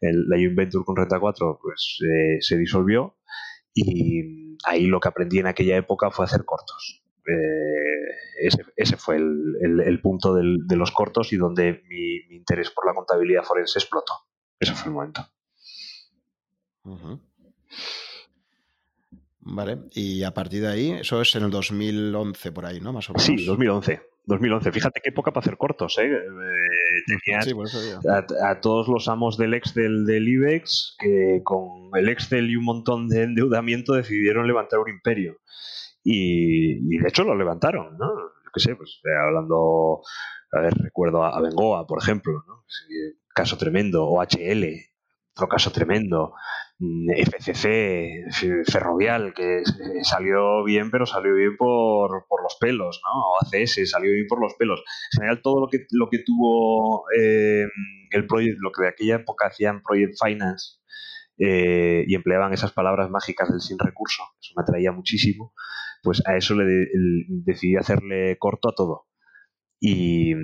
el, 0.00 0.28
la 0.28 0.36
Venture 0.54 0.84
con 0.84 0.96
Renta 0.96 1.20
4, 1.20 1.58
pues 1.62 1.98
eh, 2.02 2.38
se 2.40 2.56
disolvió. 2.56 3.16
Y 3.72 4.56
ahí 4.64 4.86
lo 4.86 4.98
que 4.98 5.08
aprendí 5.08 5.38
en 5.38 5.46
aquella 5.46 5.76
época 5.76 6.10
fue 6.10 6.24
hacer 6.24 6.44
cortos. 6.44 7.04
Eh, 7.26 8.46
ese, 8.46 8.64
ese, 8.76 8.96
fue 8.96 9.16
el, 9.16 9.80
el, 9.84 10.00
punto 10.00 10.34
de 10.34 10.76
los 10.76 10.90
cortos 10.90 11.32
y 11.32 11.36
donde 11.36 11.82
mi 11.88 12.34
interés 12.34 12.70
por 12.70 12.86
la 12.86 12.94
contabilidad 12.94 13.44
forense 13.44 13.78
explotó. 13.78 14.14
Ese 14.58 14.72
fue 14.72 14.88
el 14.88 14.94
momento. 14.94 15.26
Vale, 19.52 19.78
y 19.92 20.22
a 20.22 20.32
partir 20.32 20.62
de 20.62 20.68
ahí, 20.68 20.90
eso 20.92 21.20
es 21.20 21.34
en 21.34 21.44
el 21.44 21.50
2011 21.50 22.52
por 22.52 22.66
ahí, 22.66 22.80
¿no? 22.80 22.92
Más 22.92 23.10
o 23.10 23.12
menos. 23.12 23.24
Sí, 23.24 23.44
2011. 23.44 24.00
2011. 24.26 24.70
Fíjate 24.70 25.00
qué 25.02 25.10
época 25.10 25.32
para 25.32 25.42
hacer 25.42 25.56
cortos, 25.56 25.98
¿eh? 25.98 26.06
eh 26.06 27.40
sí, 27.42 27.52
a, 28.08 28.48
a, 28.48 28.60
todos 28.60 28.86
los 28.86 29.08
amos 29.08 29.36
del 29.36 29.54
Excel 29.54 30.04
del 30.06 30.28
IBEX 30.28 30.96
que 31.00 31.40
con 31.42 31.90
el 31.94 32.08
Excel 32.08 32.48
y 32.48 32.56
un 32.56 32.64
montón 32.64 33.08
de 33.08 33.24
endeudamiento 33.24 33.94
decidieron 33.94 34.46
levantar 34.46 34.78
un 34.78 34.88
imperio. 34.88 35.38
Y, 36.04 36.98
de 36.98 37.08
hecho 37.08 37.24
lo 37.24 37.36
levantaron, 37.36 37.98
¿no? 37.98 38.06
Yo 38.06 38.50
qué 38.54 38.60
sé, 38.60 38.76
pues 38.76 39.00
eh, 39.04 39.26
hablando, 39.26 40.00
a 40.52 40.60
ver, 40.60 40.74
recuerdo 40.74 41.24
a, 41.24 41.40
Bengoa, 41.40 41.86
por 41.86 42.00
ejemplo, 42.00 42.44
¿no? 42.46 42.64
caso 43.34 43.56
tremendo, 43.56 44.06
o 44.06 44.22
HL, 44.22 44.64
otro 45.34 45.48
caso 45.48 45.72
tremendo. 45.72 46.34
FCC, 46.80 48.24
Ferrovial, 48.64 49.34
que 49.34 49.62
salió 50.02 50.64
bien, 50.64 50.90
pero 50.90 51.04
salió 51.04 51.34
bien 51.34 51.56
por, 51.58 52.24
los 52.42 52.56
pelos, 52.58 53.02
¿no? 53.04 53.20
O 53.20 53.36
ACS 53.42 53.90
salió 53.90 54.12
bien 54.12 54.26
por 54.26 54.40
los 54.40 54.54
pelos. 54.54 54.82
En 55.12 55.20
general, 55.20 55.42
todo 55.42 55.60
lo 55.60 55.68
que, 55.68 55.86
lo 55.90 56.08
que 56.08 56.20
tuvo 56.24 57.04
eh, 57.18 57.66
el 58.10 58.26
proyecto, 58.26 58.60
lo 58.62 58.72
que 58.72 58.82
de 58.82 58.88
aquella 58.88 59.16
época 59.16 59.48
hacían 59.48 59.82
Project 59.82 60.14
Finance 60.24 60.78
eh, 61.38 62.04
y 62.06 62.14
empleaban 62.14 62.54
esas 62.54 62.72
palabras 62.72 63.10
mágicas 63.10 63.50
del 63.50 63.60
sin 63.60 63.78
recurso, 63.78 64.22
eso 64.40 64.54
me 64.56 64.62
atraía 64.62 64.92
muchísimo, 64.92 65.52
pues 66.02 66.22
a 66.26 66.36
eso 66.36 66.54
le 66.54 66.64
decidí 67.28 67.76
hacerle 67.76 68.38
corto 68.38 68.70
a 68.70 68.74
todo 68.74 69.09
y, 69.80 70.34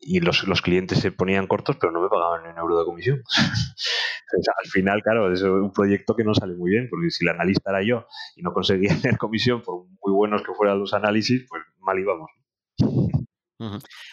y 0.00 0.20
los, 0.20 0.48
los, 0.48 0.62
clientes 0.62 0.98
se 0.98 1.12
ponían 1.12 1.46
cortos, 1.46 1.76
pero 1.78 1.92
no 1.92 2.00
me 2.00 2.08
pagaban 2.08 2.42
ni 2.42 2.48
un 2.48 2.58
euro 2.58 2.78
de 2.78 2.84
comisión. 2.86 3.22
al 4.64 4.70
final, 4.70 5.02
claro, 5.02 5.30
es 5.30 5.42
un 5.42 5.72
proyecto 5.72 6.16
que 6.16 6.24
no 6.24 6.34
sale 6.34 6.54
muy 6.54 6.70
bien, 6.70 6.88
porque 6.90 7.10
si 7.10 7.24
el 7.24 7.30
analista 7.30 7.70
era 7.70 7.82
yo 7.82 8.06
y 8.34 8.42
no 8.42 8.52
conseguía 8.52 8.96
tener 9.02 9.18
comisión, 9.18 9.62
por 9.62 9.84
muy 9.84 10.12
buenos 10.12 10.42
que 10.42 10.54
fueran 10.54 10.80
los 10.80 10.94
análisis, 10.94 11.46
pues 11.48 11.62
mal 11.80 11.98
íbamos. 11.98 12.30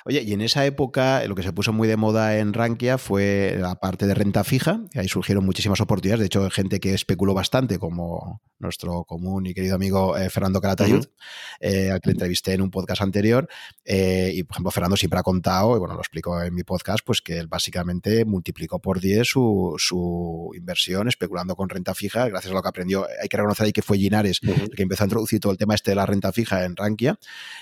Oye, 0.05 0.21
y 0.21 0.33
en 0.33 0.41
esa 0.41 0.65
época 0.65 1.23
lo 1.27 1.35
que 1.35 1.43
se 1.43 1.53
puso 1.53 1.73
muy 1.73 1.87
de 1.87 1.97
moda 1.97 2.37
en 2.37 2.53
Rankia 2.53 2.97
fue 2.97 3.57
la 3.59 3.75
parte 3.75 4.07
de 4.07 4.13
renta 4.13 4.43
fija, 4.43 4.81
y 4.93 4.99
ahí 4.99 5.07
surgieron 5.07 5.45
muchísimas 5.45 5.81
oportunidades, 5.81 6.19
de 6.19 6.25
hecho 6.27 6.49
gente 6.49 6.79
que 6.79 6.93
especuló 6.93 7.33
bastante, 7.33 7.79
como 7.79 8.41
nuestro 8.59 9.05
común 9.05 9.45
y 9.45 9.53
querido 9.53 9.75
amigo 9.75 10.17
eh, 10.17 10.29
Fernando 10.29 10.59
Caratayud, 10.59 11.05
eh, 11.61 11.91
al 11.91 12.01
que 12.01 12.09
le 12.09 12.13
entrevisté 12.13 12.53
en 12.53 12.61
un 12.61 12.69
podcast 12.69 13.01
anterior, 13.01 13.47
eh, 13.85 14.31
y 14.35 14.43
por 14.43 14.55
ejemplo 14.55 14.71
Fernando 14.71 14.97
siempre 14.97 15.19
ha 15.19 15.23
contado, 15.23 15.75
y 15.75 15.79
bueno, 15.79 15.95
lo 15.95 16.01
explico 16.01 16.41
en 16.41 16.53
mi 16.53 16.63
podcast, 16.63 16.99
pues 17.05 17.21
que 17.21 17.37
él 17.37 17.47
básicamente 17.47 18.25
multiplicó 18.25 18.79
por 18.79 18.99
10 18.99 19.27
su, 19.27 19.75
su 19.77 20.51
inversión 20.55 21.07
especulando 21.07 21.55
con 21.55 21.69
renta 21.69 21.95
fija, 21.95 22.27
gracias 22.27 22.51
a 22.51 22.55
lo 22.55 22.61
que 22.61 22.69
aprendió, 22.69 23.07
hay 23.21 23.29
que 23.29 23.37
reconocer 23.37 23.65
ahí 23.65 23.71
que 23.71 23.81
fue 23.81 23.97
Ginares 23.97 24.39
el 24.43 24.69
que 24.75 24.83
empezó 24.83 25.03
a 25.03 25.07
introducir 25.07 25.39
todo 25.39 25.51
el 25.51 25.57
tema 25.57 25.75
este 25.75 25.91
de 25.91 25.95
la 25.95 26.05
renta 26.05 26.31
fija 26.31 26.65
en 26.65 26.75
Rankia, 26.75 27.17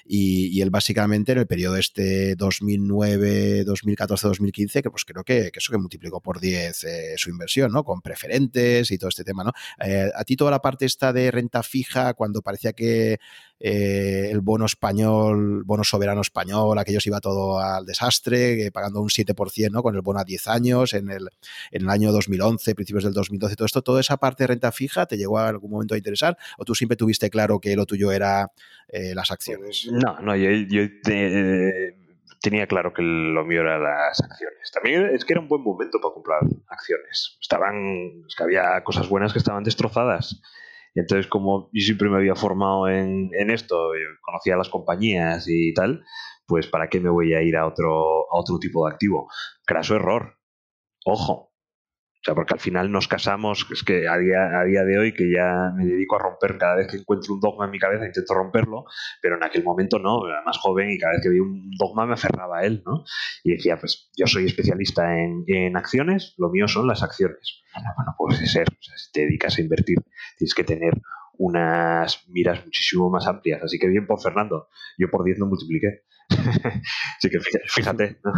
y, 0.06 0.48
y 0.48 0.62
él 0.62 0.70
básicamente 0.70 1.32
en 1.32 1.38
el 1.38 1.48
periodo 1.48 1.77
este 1.80 2.36
2009, 2.36 3.64
2014, 3.64 4.28
2015, 4.28 4.82
que 4.82 4.90
pues 4.90 5.06
creo 5.06 5.24
que, 5.24 5.52
eso 5.54 5.72
que 5.72 5.78
multiplicó 5.78 6.22
por 6.22 6.40
10 6.40 6.84
eh, 6.84 7.14
su 7.18 7.30
inversión, 7.30 7.72
¿no? 7.72 7.84
Con 7.84 8.02
preferentes 8.02 8.92
y 8.92 8.98
todo 8.98 9.10
este 9.10 9.24
tema, 9.24 9.44
¿no? 9.44 9.52
Eh, 9.84 10.10
a 10.14 10.24
ti 10.24 10.36
toda 10.36 10.52
la 10.52 10.62
parte 10.62 10.86
esta 10.86 11.14
de 11.14 11.32
renta 11.32 11.64
fija, 11.64 12.14
cuando 12.14 12.42
parecía 12.42 12.74
que 12.74 13.20
eh, 13.60 14.30
el 14.32 14.42
bono 14.42 14.66
español, 14.66 15.64
bono 15.64 15.84
soberano 15.84 16.22
español, 16.22 16.78
se 16.86 17.10
iba 17.10 17.20
todo 17.20 17.60
al 17.60 17.86
desastre, 17.86 18.72
pagando 18.72 19.02
un 19.02 19.10
7%, 19.10 19.72
¿no? 19.72 19.84
Con 19.84 19.96
el 19.96 20.02
bono 20.02 20.20
a 20.20 20.24
10 20.24 20.48
años, 20.48 20.94
en 20.94 21.10
el, 21.10 21.30
en 21.72 21.84
el 21.84 21.90
año 21.90 22.12
2011, 22.12 22.76
principios 22.76 23.04
del 23.04 23.14
2012, 23.14 23.56
todo 23.56 23.66
esto, 23.66 23.82
toda 23.82 24.02
esa 24.02 24.18
parte 24.18 24.44
de 24.44 24.48
renta 24.48 24.72
fija, 24.72 25.06
¿te 25.06 25.18
llegó 25.18 25.40
a 25.40 25.48
algún 25.48 25.72
momento 25.72 25.96
a 25.96 25.98
interesar? 25.98 26.38
¿O 26.58 26.66
tú 26.66 26.76
siempre 26.76 26.96
tuviste 26.96 27.30
claro 27.30 27.60
que 27.60 27.76
lo 27.76 27.86
tuyo 27.86 28.12
era 28.12 28.52
las 28.92 29.32
acciones? 29.32 29.88
No, 29.92 30.20
no, 30.20 30.36
yo, 30.36 30.50
yo 30.52 30.84
tenía 32.42 32.68
claro 32.68 32.94
que 32.94 33.02
lo 33.02 33.46
mío 33.46 33.62
era 33.62 33.80
las 33.80 34.22
acciones. 34.22 34.72
También 34.72 35.08
es 35.14 35.26
que 35.26 35.34
era 35.34 35.42
un 35.42 35.48
buen 35.48 35.64
momento 35.64 36.00
para 36.02 36.14
comprar 36.14 36.40
acciones. 36.68 37.38
Estaban, 37.42 38.24
es 38.28 38.36
que 38.36 38.44
había 38.44 38.84
cosas 38.84 39.10
buenas 39.10 39.34
que 39.34 39.40
estaban 39.40 39.64
destrozadas. 39.64 40.42
Entonces, 41.02 41.28
como 41.28 41.70
yo 41.74 41.82
siempre 41.82 42.10
me 42.10 42.18
había 42.18 42.36
formado 42.36 42.90
en, 42.90 43.30
en 43.34 43.50
esto, 43.52 43.92
conocía 44.22 44.58
las 44.58 44.70
compañías 44.70 45.46
y 45.48 45.74
tal, 45.74 46.04
pues 46.48 46.68
¿para 46.68 46.90
qué 46.90 47.00
me 47.00 47.10
voy 47.10 47.34
a 47.34 47.42
ir 47.42 47.56
a 47.58 47.68
otro, 47.68 48.22
a 48.32 48.40
otro 48.40 48.58
tipo 48.60 48.86
de 48.88 48.94
activo? 48.94 49.30
Craso 49.66 49.96
error. 49.96 50.38
Ojo, 51.06 51.52
sea, 52.28 52.36
porque 52.36 52.54
al 52.54 52.60
final 52.60 52.92
nos 52.92 53.08
casamos, 53.08 53.66
es 53.72 53.84
que 53.84 54.08
a 54.08 54.18
día, 54.18 54.60
a 54.60 54.66
día 54.66 54.84
de 54.84 55.00
hoy 55.00 55.14
que 55.14 55.32
ya 55.32 55.72
me 55.76 55.86
dedico 55.86 56.18
a 56.18 56.20
romper, 56.20 56.58
cada 56.58 56.76
vez 56.76 56.88
que 56.88 56.98
encuentro 56.98 57.34
un 57.34 57.40
dogma 57.40 57.66
en 57.66 57.72
mi 57.72 57.80
cabeza 57.80 58.06
intento 58.06 58.34
romperlo, 58.34 58.84
pero 59.22 59.38
en 59.38 59.44
aquel 59.44 59.64
momento 59.64 59.98
no, 59.98 60.28
era 60.28 60.42
más 60.44 60.58
joven 60.58 60.92
y 60.92 61.00
cada 61.00 61.14
vez 61.14 61.22
que 61.24 61.30
veía 61.30 61.42
un 61.42 61.72
dogma 61.80 62.06
me 62.06 62.14
aferraba 62.14 62.60
a 62.60 62.66
él, 62.66 62.84
¿no? 62.86 63.06
Y 63.44 63.52
decía, 63.54 63.78
pues 63.78 64.12
yo 64.18 64.28
soy 64.28 64.46
especialista 64.46 65.18
en, 65.18 65.46
en 65.48 65.78
acciones, 65.78 66.34
lo 66.38 66.50
mío 66.50 66.68
son 66.68 66.88
las 66.88 67.02
acciones. 67.02 67.64
Bueno, 67.74 67.92
no 68.06 68.16
puede 68.18 68.46
ser, 68.46 68.68
o 68.70 68.82
sea, 68.82 68.98
si 68.98 69.12
te 69.12 69.22
dedicas 69.22 69.58
a 69.58 69.62
invertir, 69.62 69.98
tienes 70.38 70.54
que 70.54 70.64
tener 70.66 70.94
unas 71.38 72.28
miras 72.28 72.66
muchísimo 72.66 73.10
más 73.10 73.26
amplias. 73.28 73.64
Así 73.64 73.80
que 73.80 73.88
bien 73.88 74.06
por 74.06 74.22
Fernando, 74.22 74.68
yo 74.98 75.10
por 75.10 75.24
10 75.24 75.40
no 75.40 75.46
multipliqué. 75.46 76.04
Así 76.30 77.30
que 77.30 77.40
fíjate, 77.68 78.20
¿no? 78.24 78.34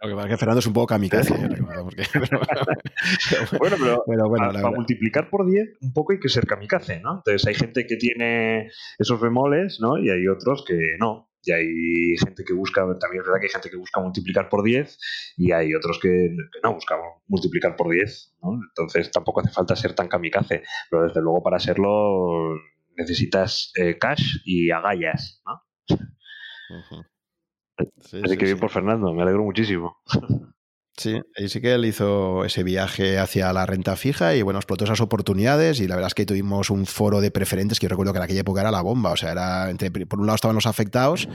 Lo 0.00 0.22
que 0.22 0.28
que 0.28 0.36
Fernando 0.36 0.58
es 0.58 0.66
un 0.66 0.72
poco 0.72 0.88
kamikaze. 0.88 1.34
bueno, 3.58 3.76
pero, 3.78 4.02
para, 4.34 4.70
multiplicar 4.70 5.30
por 5.30 5.48
10, 5.48 5.78
un 5.80 5.92
poco 5.92 6.12
hay 6.12 6.18
que 6.18 6.28
ser 6.28 6.44
kamikaze, 6.46 6.98
¿no? 7.00 7.18
Entonces 7.18 7.46
hay 7.46 7.54
gente 7.54 7.86
que 7.86 7.96
tiene 7.96 8.70
esos 8.98 9.20
bemoles, 9.20 9.78
¿no? 9.80 9.96
Y 9.98 10.10
hay 10.10 10.26
otros 10.26 10.64
que 10.66 10.96
no. 10.98 11.30
Y 11.44 11.52
hay 11.52 12.16
gente 12.18 12.42
que 12.44 12.52
busca, 12.52 12.80
también 12.98 13.22
es 13.22 13.26
verdad 13.26 13.38
que 13.40 13.46
hay 13.46 13.52
gente 13.52 13.70
que 13.70 13.76
busca 13.76 14.00
multiplicar 14.00 14.48
por 14.48 14.64
10 14.64 14.98
y 15.36 15.52
hay 15.52 15.72
otros 15.74 16.00
que, 16.00 16.34
no 16.62 16.74
buscan 16.74 16.98
multiplicar 17.28 17.76
por 17.76 17.90
10, 17.90 18.34
¿no? 18.42 18.58
Entonces 18.68 19.12
tampoco 19.12 19.40
hace 19.40 19.52
falta 19.52 19.76
ser 19.76 19.94
tan 19.94 20.08
kamikaze, 20.08 20.64
pero 20.90 21.04
desde 21.04 21.22
luego 21.22 21.40
para 21.42 21.60
serlo 21.60 22.56
necesitas 22.96 23.70
eh, 23.76 23.96
cash 23.96 24.38
y 24.44 24.72
agallas, 24.72 25.40
¿no? 25.46 25.62
Así 27.78 28.36
que 28.36 28.44
bien 28.44 28.58
por 28.58 28.70
Fernando, 28.70 29.12
me 29.12 29.22
alegro 29.22 29.44
muchísimo. 29.44 29.98
Sí, 30.96 31.20
ahí 31.36 31.48
sí 31.48 31.60
que 31.60 31.74
él 31.74 31.84
hizo 31.84 32.44
ese 32.44 32.64
viaje 32.64 33.20
hacia 33.20 33.52
la 33.52 33.66
renta 33.66 33.94
fija 33.94 34.34
y 34.34 34.42
bueno, 34.42 34.58
explotó 34.58 34.82
esas 34.82 35.00
oportunidades 35.00 35.78
y 35.78 35.86
la 35.86 35.94
verdad 35.94 36.08
es 36.08 36.14
que 36.14 36.26
tuvimos 36.26 36.70
un 36.70 36.86
foro 36.86 37.20
de 37.20 37.30
preferentes 37.30 37.78
que 37.78 37.84
yo 37.84 37.90
recuerdo 37.90 38.12
que 38.12 38.18
en 38.18 38.24
aquella 38.24 38.40
época 38.40 38.62
era 38.62 38.72
la 38.72 38.82
bomba, 38.82 39.12
o 39.12 39.16
sea, 39.16 39.30
era 39.30 39.70
entre, 39.70 39.92
por 39.92 40.18
un 40.18 40.26
lado 40.26 40.34
estaban 40.34 40.56
los 40.56 40.66
afectados 40.66 41.28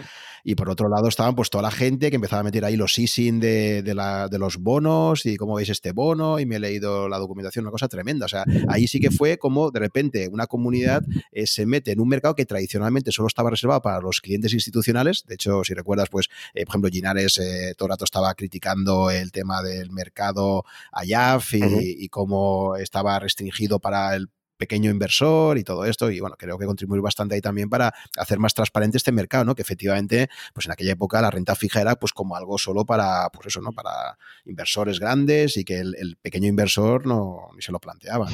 y 0.44 0.56
por 0.56 0.70
otro 0.70 0.90
lado 0.90 1.08
estaban 1.08 1.36
pues 1.36 1.50
toda 1.50 1.62
la 1.62 1.72
gente 1.72 2.10
que 2.10 2.16
empezaba 2.16 2.42
a 2.42 2.44
meter 2.44 2.66
ahí 2.66 2.76
los 2.76 2.98
easing 3.00 3.40
de, 3.40 3.82
de, 3.82 4.38
los 4.38 4.58
bonos 4.58 5.26
y 5.26 5.38
cómo 5.38 5.56
veis 5.56 5.70
este 5.70 5.94
bono 5.94 6.40
y 6.40 6.46
me 6.46 6.58
he 6.58 6.60
leído 6.60 7.08
la 7.08 7.18
documentación, 7.18 7.64
una 7.64 7.72
cosa 7.72 7.88
tremenda. 7.88 8.26
O 8.26 8.30
sea, 8.30 8.44
ahí 8.68 8.88
sí 8.88 9.00
que 9.00 9.10
fue 9.10 9.38
como 9.38 9.72
de 9.72 9.80
repente 9.80 10.28
una 10.28 10.48
comunidad 10.48 11.04
eh, 11.32 11.48
se 11.48 11.66
mete 11.66 11.92
en 11.92 12.02
un 12.02 12.10
mercado 12.10 12.36
que 12.36 12.46
tradicionalmente 12.46 13.12
solo 13.12 13.28
estaba 13.28 13.50
reservado 13.50 13.82
para 13.82 14.02
los 14.02 14.20
clientes 14.20 14.54
institucionales. 14.54 15.24
De 15.26 15.36
hecho, 15.36 15.64
si 15.64 15.74
recuerdas, 15.74 16.10
pues, 16.10 16.28
eh, 16.54 16.66
por 16.66 16.74
ejemplo, 16.74 16.90
Ginares 16.92 17.38
eh, 17.38 17.74
todo 17.78 17.88
el 17.88 17.92
rato 17.92 18.06
estaba 18.06 18.34
criticando 18.34 19.10
el 19.12 19.32
tema 19.32 19.62
del 19.62 19.92
mercado 19.92 20.66
AYAF 20.92 21.54
y, 21.54 22.04
y 22.04 22.10
cómo 22.10 22.76
estaba 22.76 23.18
restringido 23.20 23.80
para 23.80 24.16
el 24.16 24.30
pequeño 24.58 24.92
inversor 24.92 25.58
y 25.58 25.64
todo 25.64 25.86
esto. 25.86 26.10
Y 26.10 26.20
bueno, 26.20 26.36
creo 26.38 26.58
que 26.58 26.66
contribuir 26.66 27.02
bastante 27.02 27.36
ahí 27.36 27.42
también 27.42 27.70
para 27.70 27.94
hacer 28.18 28.40
más 28.40 28.54
transparente 28.54 28.98
este 28.98 29.12
mercado, 29.12 29.46
¿no? 29.46 29.56
Que 29.56 29.62
efectivamente, 29.62 30.30
pues 30.54 30.66
en 30.66 30.72
aquella 30.72 30.94
época 30.94 31.22
la 31.22 31.32
renta 31.32 31.56
fija 31.56 31.82
era 31.82 31.96
pues 31.96 32.14
como 32.14 32.36
algo 32.36 32.58
solo 32.58 32.86
para, 32.86 33.30
pues 33.30 33.48
eso, 33.48 33.62
¿no? 33.62 33.72
Para 33.72 34.18
inversores 34.46 35.00
grandes 35.00 35.58
y 35.58 35.66
que 35.66 35.80
el, 35.80 36.18
pequeño 36.22 36.48
inversor 36.48 37.06
no 37.06 37.50
ni 37.56 37.62
se 37.62 37.72
lo 37.72 37.80
planteaba. 37.80 38.28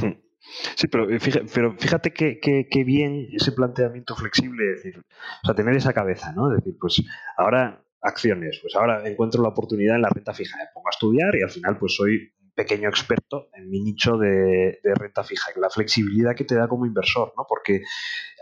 Sí, 0.75 0.87
pero 0.87 1.09
eh, 1.09 1.19
fíjate, 1.19 1.45
pero 1.53 1.75
fíjate 1.77 2.13
que, 2.13 2.83
bien 2.83 3.27
ese 3.31 3.51
planteamiento 3.51 4.15
flexible, 4.15 4.63
decir, 4.63 4.97
o 4.97 5.45
sea, 5.45 5.55
tener 5.55 5.75
esa 5.75 5.93
cabeza, 5.93 6.31
¿no? 6.33 6.51
Es 6.51 6.57
decir, 6.57 6.77
pues 6.79 7.01
ahora 7.37 7.83
acciones, 8.01 8.59
pues 8.61 8.75
ahora 8.75 9.07
encuentro 9.07 9.43
la 9.43 9.49
oportunidad 9.49 9.95
en 9.95 10.03
la 10.03 10.09
renta 10.09 10.33
fija, 10.33 10.57
me 10.57 10.69
pongo 10.73 10.87
a 10.87 10.91
estudiar 10.91 11.35
y 11.35 11.43
al 11.43 11.49
final 11.49 11.77
pues 11.77 11.95
soy 11.95 12.31
pequeño 12.59 12.89
experto 12.89 13.47
en 13.53 13.69
mi 13.69 13.79
nicho 13.79 14.17
de, 14.17 14.81
renta 14.83 15.23
fija, 15.23 15.49
la 15.55 15.69
flexibilidad 15.69 16.35
que 16.35 16.43
te 16.43 16.55
da 16.55 16.67
como 16.67 16.85
inversor, 16.85 17.31
¿no? 17.37 17.45
Porque 17.47 17.83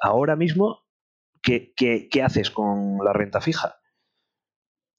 ahora 0.01 0.35
mismo, 0.35 0.87
¿qué, 1.43 2.09
haces 2.23 2.49
con 2.49 2.97
la 3.05 3.13
renta 3.13 3.41
fija? 3.41 3.75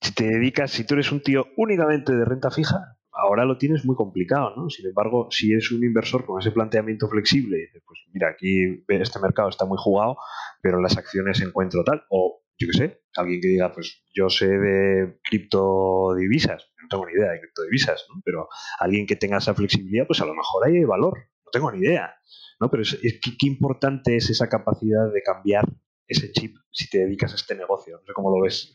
Si 0.00 0.14
te 0.14 0.22
dedicas, 0.22 0.70
si 0.70 0.86
tú 0.86 0.94
eres 0.94 1.10
un 1.10 1.20
tío 1.20 1.46
únicamente 1.56 2.12
de 2.12 2.24
renta 2.24 2.52
fija, 2.52 2.96
ahora 3.10 3.44
lo 3.44 3.58
tienes 3.58 3.84
muy 3.84 3.96
complicado, 3.96 4.54
¿no? 4.54 4.70
Sin 4.70 4.86
embargo, 4.86 5.26
si 5.32 5.52
es 5.52 5.72
un 5.72 5.82
inversor 5.82 6.24
con 6.24 6.40
ese 6.40 6.52
planteamiento 6.52 7.08
flexible, 7.08 7.70
pues 7.84 7.98
mira, 8.12 8.28
aquí 8.28 8.84
este 8.86 9.18
mercado 9.18 9.48
está 9.48 9.64
muy 9.64 9.78
jugado, 9.80 10.16
pero 10.62 10.80
las 10.80 10.96
acciones 10.96 11.40
encuentro 11.40 11.82
tal, 11.82 12.04
o 12.08 12.44
yo 12.56 12.68
qué 12.68 12.78
sé, 12.78 13.00
alguien 13.16 13.40
que 13.40 13.48
diga, 13.48 13.72
pues 13.72 14.04
yo 14.14 14.28
sé 14.28 14.46
de 14.46 15.18
criptodivisas, 15.24 16.70
tengo 16.88 17.06
ni 17.06 17.12
idea 17.12 17.32
de 17.32 17.40
criptodivisas, 17.40 18.06
¿no? 18.08 18.20
pero 18.24 18.48
alguien 18.78 19.06
que 19.06 19.16
tenga 19.16 19.38
esa 19.38 19.54
flexibilidad, 19.54 20.06
pues 20.06 20.20
a 20.20 20.26
lo 20.26 20.34
mejor 20.34 20.66
hay 20.66 20.84
valor, 20.84 21.18
no 21.44 21.50
tengo 21.50 21.70
ni 21.72 21.78
idea, 21.78 22.14
¿no? 22.60 22.70
Pero 22.70 22.82
es, 22.82 22.98
qué 23.00 23.46
importante 23.46 24.16
es 24.16 24.30
esa 24.30 24.48
capacidad 24.48 25.12
de 25.12 25.22
cambiar 25.22 25.64
ese 26.06 26.32
chip 26.32 26.56
si 26.70 26.88
te 26.88 26.98
dedicas 26.98 27.32
a 27.32 27.36
este 27.36 27.54
negocio, 27.54 27.98
no 27.98 28.06
sé 28.06 28.12
cómo 28.12 28.30
lo 28.30 28.42
ves. 28.42 28.74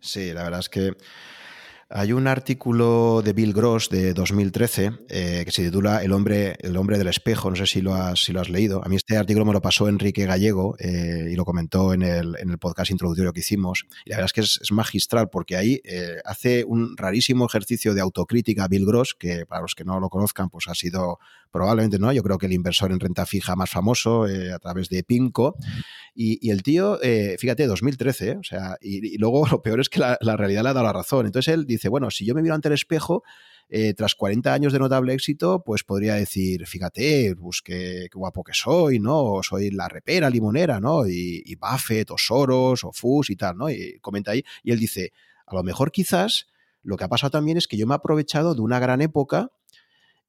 Sí, 0.00 0.32
la 0.32 0.44
verdad 0.44 0.60
es 0.60 0.68
que 0.68 0.92
hay 1.88 2.12
un 2.12 2.26
artículo 2.26 3.22
de 3.22 3.32
Bill 3.32 3.52
Gross 3.52 3.88
de 3.90 4.12
2013 4.12 4.92
eh, 5.08 5.42
que 5.44 5.52
se 5.52 5.62
titula 5.62 6.02
El 6.02 6.12
hombre, 6.12 6.56
el 6.60 6.76
hombre 6.76 6.98
del 6.98 7.06
espejo. 7.06 7.48
No 7.48 7.54
sé 7.54 7.66
si 7.66 7.80
lo, 7.80 7.94
has, 7.94 8.24
si 8.24 8.32
lo 8.32 8.40
has 8.40 8.48
leído. 8.48 8.84
A 8.84 8.88
mí 8.88 8.96
este 8.96 9.16
artículo 9.16 9.44
me 9.44 9.52
lo 9.52 9.62
pasó 9.62 9.88
Enrique 9.88 10.26
Gallego 10.26 10.74
eh, 10.80 11.28
y 11.30 11.36
lo 11.36 11.44
comentó 11.44 11.94
en 11.94 12.02
el, 12.02 12.36
en 12.40 12.50
el, 12.50 12.58
podcast 12.58 12.90
introductorio 12.90 13.32
que 13.32 13.40
hicimos. 13.40 13.86
Y 14.04 14.10
la 14.10 14.16
verdad 14.16 14.26
es 14.26 14.32
que 14.32 14.40
es, 14.40 14.72
magistral 14.72 15.28
porque 15.30 15.56
ahí 15.56 15.80
eh, 15.84 16.16
hace 16.24 16.64
un 16.64 16.96
rarísimo 16.96 17.46
ejercicio 17.46 17.94
de 17.94 18.00
autocrítica 18.00 18.66
Bill 18.66 18.84
Gross, 18.84 19.14
que 19.14 19.46
para 19.46 19.62
los 19.62 19.76
que 19.76 19.84
no 19.84 20.00
lo 20.00 20.08
conozcan, 20.08 20.50
pues 20.50 20.66
ha 20.66 20.74
sido 20.74 21.18
probablemente, 21.52 21.98
¿no? 21.98 22.12
Yo 22.12 22.22
creo 22.22 22.36
que 22.36 22.46
el 22.46 22.52
inversor 22.52 22.90
en 22.90 22.98
renta 22.98 23.24
fija 23.26 23.54
más 23.54 23.70
famoso 23.70 24.24
a 24.24 24.58
través 24.58 24.88
de 24.88 25.04
Pinco. 25.04 25.56
Y, 26.14 26.50
el 26.50 26.62
tío, 26.62 26.98
fíjate, 27.38 27.66
2013, 27.66 28.38
o 28.38 28.42
sea, 28.42 28.76
y, 28.80 29.16
luego 29.18 29.46
lo 29.50 29.62
peor 29.62 29.80
es 29.80 29.88
que 29.88 30.00
la, 30.00 30.18
la 30.20 30.36
realidad 30.36 30.64
le 30.64 30.70
ha 30.70 30.74
dado 30.74 30.86
la 30.86 30.92
razón. 30.92 31.26
Entonces 31.26 31.54
él 31.54 31.66
dice, 31.66 31.75
bueno, 31.88 32.10
si 32.10 32.24
yo 32.24 32.34
me 32.34 32.42
miro 32.42 32.54
ante 32.54 32.68
el 32.68 32.74
espejo, 32.74 33.22
eh, 33.68 33.94
tras 33.94 34.14
40 34.14 34.52
años 34.52 34.72
de 34.72 34.78
notable 34.78 35.12
éxito, 35.12 35.62
pues 35.64 35.82
podría 35.82 36.14
decir, 36.14 36.66
fíjate, 36.66 37.34
pues 37.34 37.62
qué, 37.62 38.08
guapo 38.14 38.44
que 38.44 38.52
soy, 38.54 39.00
¿no? 39.00 39.40
soy 39.42 39.70
la 39.70 39.88
repera 39.88 40.30
limonera, 40.30 40.78
¿no? 40.78 41.06
Y, 41.06 41.42
y, 41.44 41.56
Buffett, 41.56 42.10
o 42.12 42.18
Soros, 42.18 42.84
o 42.84 42.92
Fus 42.92 43.30
y 43.30 43.36
tal, 43.36 43.56
¿no? 43.56 43.68
Y 43.68 43.98
comenta 44.00 44.30
ahí. 44.30 44.44
Y 44.62 44.70
él 44.70 44.78
dice, 44.78 45.12
a 45.46 45.54
lo 45.54 45.64
mejor 45.64 45.90
quizás 45.90 46.46
lo 46.82 46.96
que 46.96 47.04
ha 47.04 47.08
pasado 47.08 47.32
también 47.32 47.58
es 47.58 47.66
que 47.66 47.76
yo 47.76 47.86
me 47.86 47.94
he 47.94 47.96
aprovechado 47.96 48.54
de 48.54 48.60
una 48.60 48.78
gran 48.78 49.00
época 49.00 49.50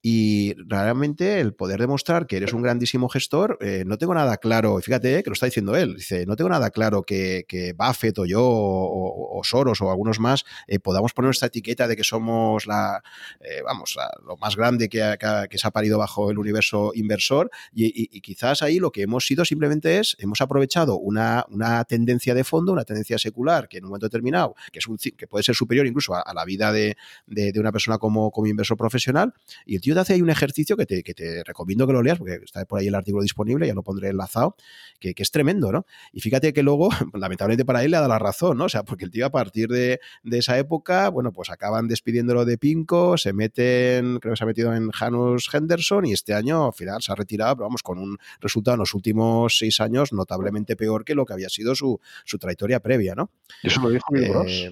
y 0.09 0.53
realmente 0.53 1.41
el 1.41 1.53
poder 1.53 1.81
demostrar 1.81 2.27
que 2.27 2.37
eres 2.37 2.53
un 2.53 2.61
grandísimo 2.61 3.09
gestor, 3.09 3.57
eh, 3.59 3.83
no 3.85 3.97
tengo 3.97 4.13
nada 4.13 4.37
claro, 4.37 4.79
fíjate 4.79 5.21
que 5.21 5.29
lo 5.29 5.33
está 5.33 5.47
diciendo 5.47 5.75
él, 5.75 5.95
dice, 5.95 6.25
no 6.25 6.37
tengo 6.37 6.49
nada 6.49 6.69
claro 6.69 7.03
que, 7.03 7.43
que 7.45 7.73
Buffett 7.73 8.17
o 8.19 8.25
yo 8.25 8.41
o, 8.41 9.41
Soros 9.43 9.81
o 9.81 9.89
algunos 9.89 10.21
más 10.21 10.45
eh, 10.67 10.79
podamos 10.79 11.11
poner 11.11 11.31
esta 11.31 11.47
etiqueta 11.47 11.89
de 11.89 11.97
que 11.97 12.05
somos 12.05 12.67
la, 12.67 13.03
eh, 13.41 13.61
vamos, 13.65 13.97
lo 14.25 14.37
más 14.37 14.55
grande 14.55 14.87
que, 14.87 15.17
que, 15.49 15.57
se 15.57 15.67
ha 15.67 15.71
parido 15.71 15.97
bajo 15.97 16.31
el 16.31 16.37
universo 16.37 16.93
inversor 16.95 17.51
y, 17.73 18.07
quizás 18.21 18.61
ahí 18.61 18.79
lo 18.79 18.91
que 18.91 19.01
hemos 19.01 19.25
sido 19.25 19.43
simplemente 19.43 19.99
es, 19.99 20.15
hemos 20.19 20.39
aprovechado 20.39 20.97
una, 20.97 21.45
una, 21.49 21.83
tendencia 21.83 22.33
de 22.33 22.45
fondo, 22.45 22.71
una 22.71 22.85
tendencia 22.85 23.17
secular 23.17 23.67
que 23.67 23.79
en 23.79 23.83
un 23.83 23.89
momento 23.89 24.05
determinado, 24.05 24.55
que, 24.71 24.79
es 24.79 24.87
un, 24.87 24.97
que 24.97 25.27
puede 25.27 25.43
ser 25.43 25.55
superior 25.55 25.85
incluso 25.85 26.15
a, 26.15 26.33
la 26.33 26.45
vida 26.45 26.71
de, 26.71 26.95
de, 27.25 27.51
de, 27.51 27.59
una 27.59 27.73
persona 27.73 27.97
como, 27.97 28.31
como 28.31 28.47
inversor 28.47 28.77
profesional 28.77 29.33
y 29.65 29.75
el 29.75 29.81
tío 29.81 29.96
hace 29.99 30.13
ahí 30.13 30.21
un 30.21 30.29
ejercicio 30.29 30.77
que 30.77 30.85
te, 30.85 31.03
que 31.03 31.13
te, 31.13 31.43
recomiendo 31.43 31.87
que 31.87 31.93
lo 31.93 32.01
leas, 32.01 32.17
porque 32.17 32.39
está 32.43 32.65
por 32.65 32.79
ahí 32.79 32.87
el 32.87 32.95
artículo 32.95 33.23
disponible, 33.23 33.67
ya 33.67 33.73
lo 33.73 33.83
pondré 33.83 34.09
enlazado, 34.09 34.55
que, 34.99 35.13
que, 35.13 35.23
es 35.23 35.31
tremendo, 35.31 35.71
¿no? 35.71 35.85
Y 36.11 36.21
fíjate 36.21 36.53
que 36.53 36.63
luego, 36.63 36.89
lamentablemente 37.13 37.65
para 37.65 37.83
él 37.83 37.91
le 37.91 37.97
ha 37.97 38.01
dado 38.01 38.13
la 38.13 38.19
razón, 38.19 38.57
¿no? 38.57 38.65
O 38.65 38.69
sea, 38.69 38.83
porque 38.83 39.05
el 39.05 39.11
tío 39.11 39.25
a 39.25 39.31
partir 39.31 39.69
de, 39.69 39.99
de 40.23 40.37
esa 40.37 40.57
época, 40.57 41.09
bueno, 41.09 41.31
pues 41.31 41.49
acaban 41.49 41.87
despidiéndolo 41.87 42.45
de 42.45 42.57
Pinco, 42.57 43.17
se 43.17 43.33
meten, 43.33 44.19
creo 44.19 44.33
que 44.33 44.37
se 44.37 44.43
ha 44.43 44.47
metido 44.47 44.73
en 44.73 44.91
Janus 44.91 45.49
Henderson 45.53 46.05
y 46.05 46.13
este 46.13 46.33
año 46.33 46.65
al 46.65 46.73
final 46.73 47.01
se 47.01 47.11
ha 47.11 47.15
retirado, 47.15 47.55
pero 47.55 47.65
vamos, 47.65 47.83
con 47.83 47.97
un 47.97 48.17
resultado 48.39 48.75
en 48.75 48.79
los 48.79 48.93
últimos 48.93 49.57
seis 49.57 49.79
años 49.79 50.13
notablemente 50.13 50.75
peor 50.75 51.05
que 51.05 51.15
lo 51.15 51.25
que 51.25 51.33
había 51.33 51.49
sido 51.49 51.75
su, 51.75 51.99
su 52.25 52.37
trayectoria 52.37 52.79
previa, 52.79 53.15
¿no? 53.15 53.31
Eso 53.63 53.81
lo 53.81 53.89
dijo 53.89 54.05
Bill 54.11 54.31
eh, 54.47 54.71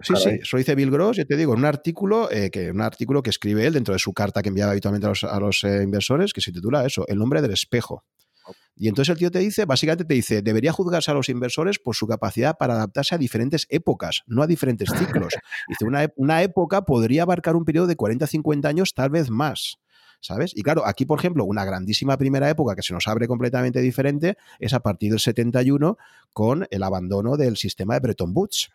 Sí, 0.00 0.14
sí, 0.16 0.28
eso 0.42 0.56
dice 0.56 0.76
Bill 0.76 0.92
Gross, 0.92 1.16
yo 1.16 1.26
te 1.26 1.36
digo, 1.36 1.54
en 1.54 1.60
un 1.60 1.64
artículo, 1.64 2.30
eh, 2.30 2.50
que, 2.50 2.70
un 2.70 2.80
artículo 2.80 3.20
que 3.22 3.30
escribe 3.30 3.66
él 3.66 3.72
dentro 3.74 3.92
de 3.92 3.98
su 3.98 4.12
carta 4.12 4.42
que 4.42 4.48
enviaba 4.48 4.70
habitualmente 4.70 5.08
a 5.08 5.40
los, 5.40 5.64
eh, 5.64 5.82
inversores, 5.82 6.32
que 6.32 6.40
se 6.40 6.52
titula 6.52 6.86
eso, 6.86 7.04
El 7.08 7.18
nombre 7.18 7.42
del 7.42 7.52
espejo. 7.52 8.04
Y 8.76 8.86
entonces 8.86 9.10
el 9.10 9.18
tío 9.18 9.30
te 9.32 9.40
dice, 9.40 9.64
básicamente 9.64 10.04
te 10.04 10.14
dice, 10.14 10.40
debería 10.40 10.72
juzgarse 10.72 11.10
a 11.10 11.14
los 11.14 11.28
inversores 11.28 11.80
por 11.80 11.96
su 11.96 12.06
capacidad 12.06 12.56
para 12.56 12.74
adaptarse 12.74 13.16
a 13.16 13.18
diferentes 13.18 13.66
épocas, 13.70 14.22
no 14.26 14.42
a 14.42 14.46
diferentes 14.46 14.88
ciclos. 14.96 15.34
Dice, 15.68 15.84
una, 15.84 16.08
una 16.14 16.42
época 16.42 16.82
podría 16.82 17.22
abarcar 17.22 17.56
un 17.56 17.64
periodo 17.64 17.88
de 17.88 17.96
40 17.96 18.26
50 18.28 18.68
años, 18.68 18.94
tal 18.94 19.10
vez 19.10 19.30
más. 19.30 19.78
¿sabes? 20.20 20.52
Y 20.54 20.62
claro, 20.62 20.86
aquí, 20.86 21.06
por 21.06 21.18
ejemplo, 21.18 21.44
una 21.44 21.64
grandísima 21.64 22.16
primera 22.16 22.48
época 22.48 22.74
que 22.74 22.82
se 22.82 22.92
nos 22.92 23.06
abre 23.08 23.26
completamente 23.26 23.80
diferente 23.80 24.36
es 24.58 24.74
a 24.74 24.80
partir 24.80 25.10
del 25.10 25.20
71 25.20 25.96
con 26.32 26.66
el 26.70 26.82
abandono 26.82 27.36
del 27.36 27.56
sistema 27.56 27.94
de 27.94 28.00
Bretton 28.00 28.32
Woods. 28.34 28.70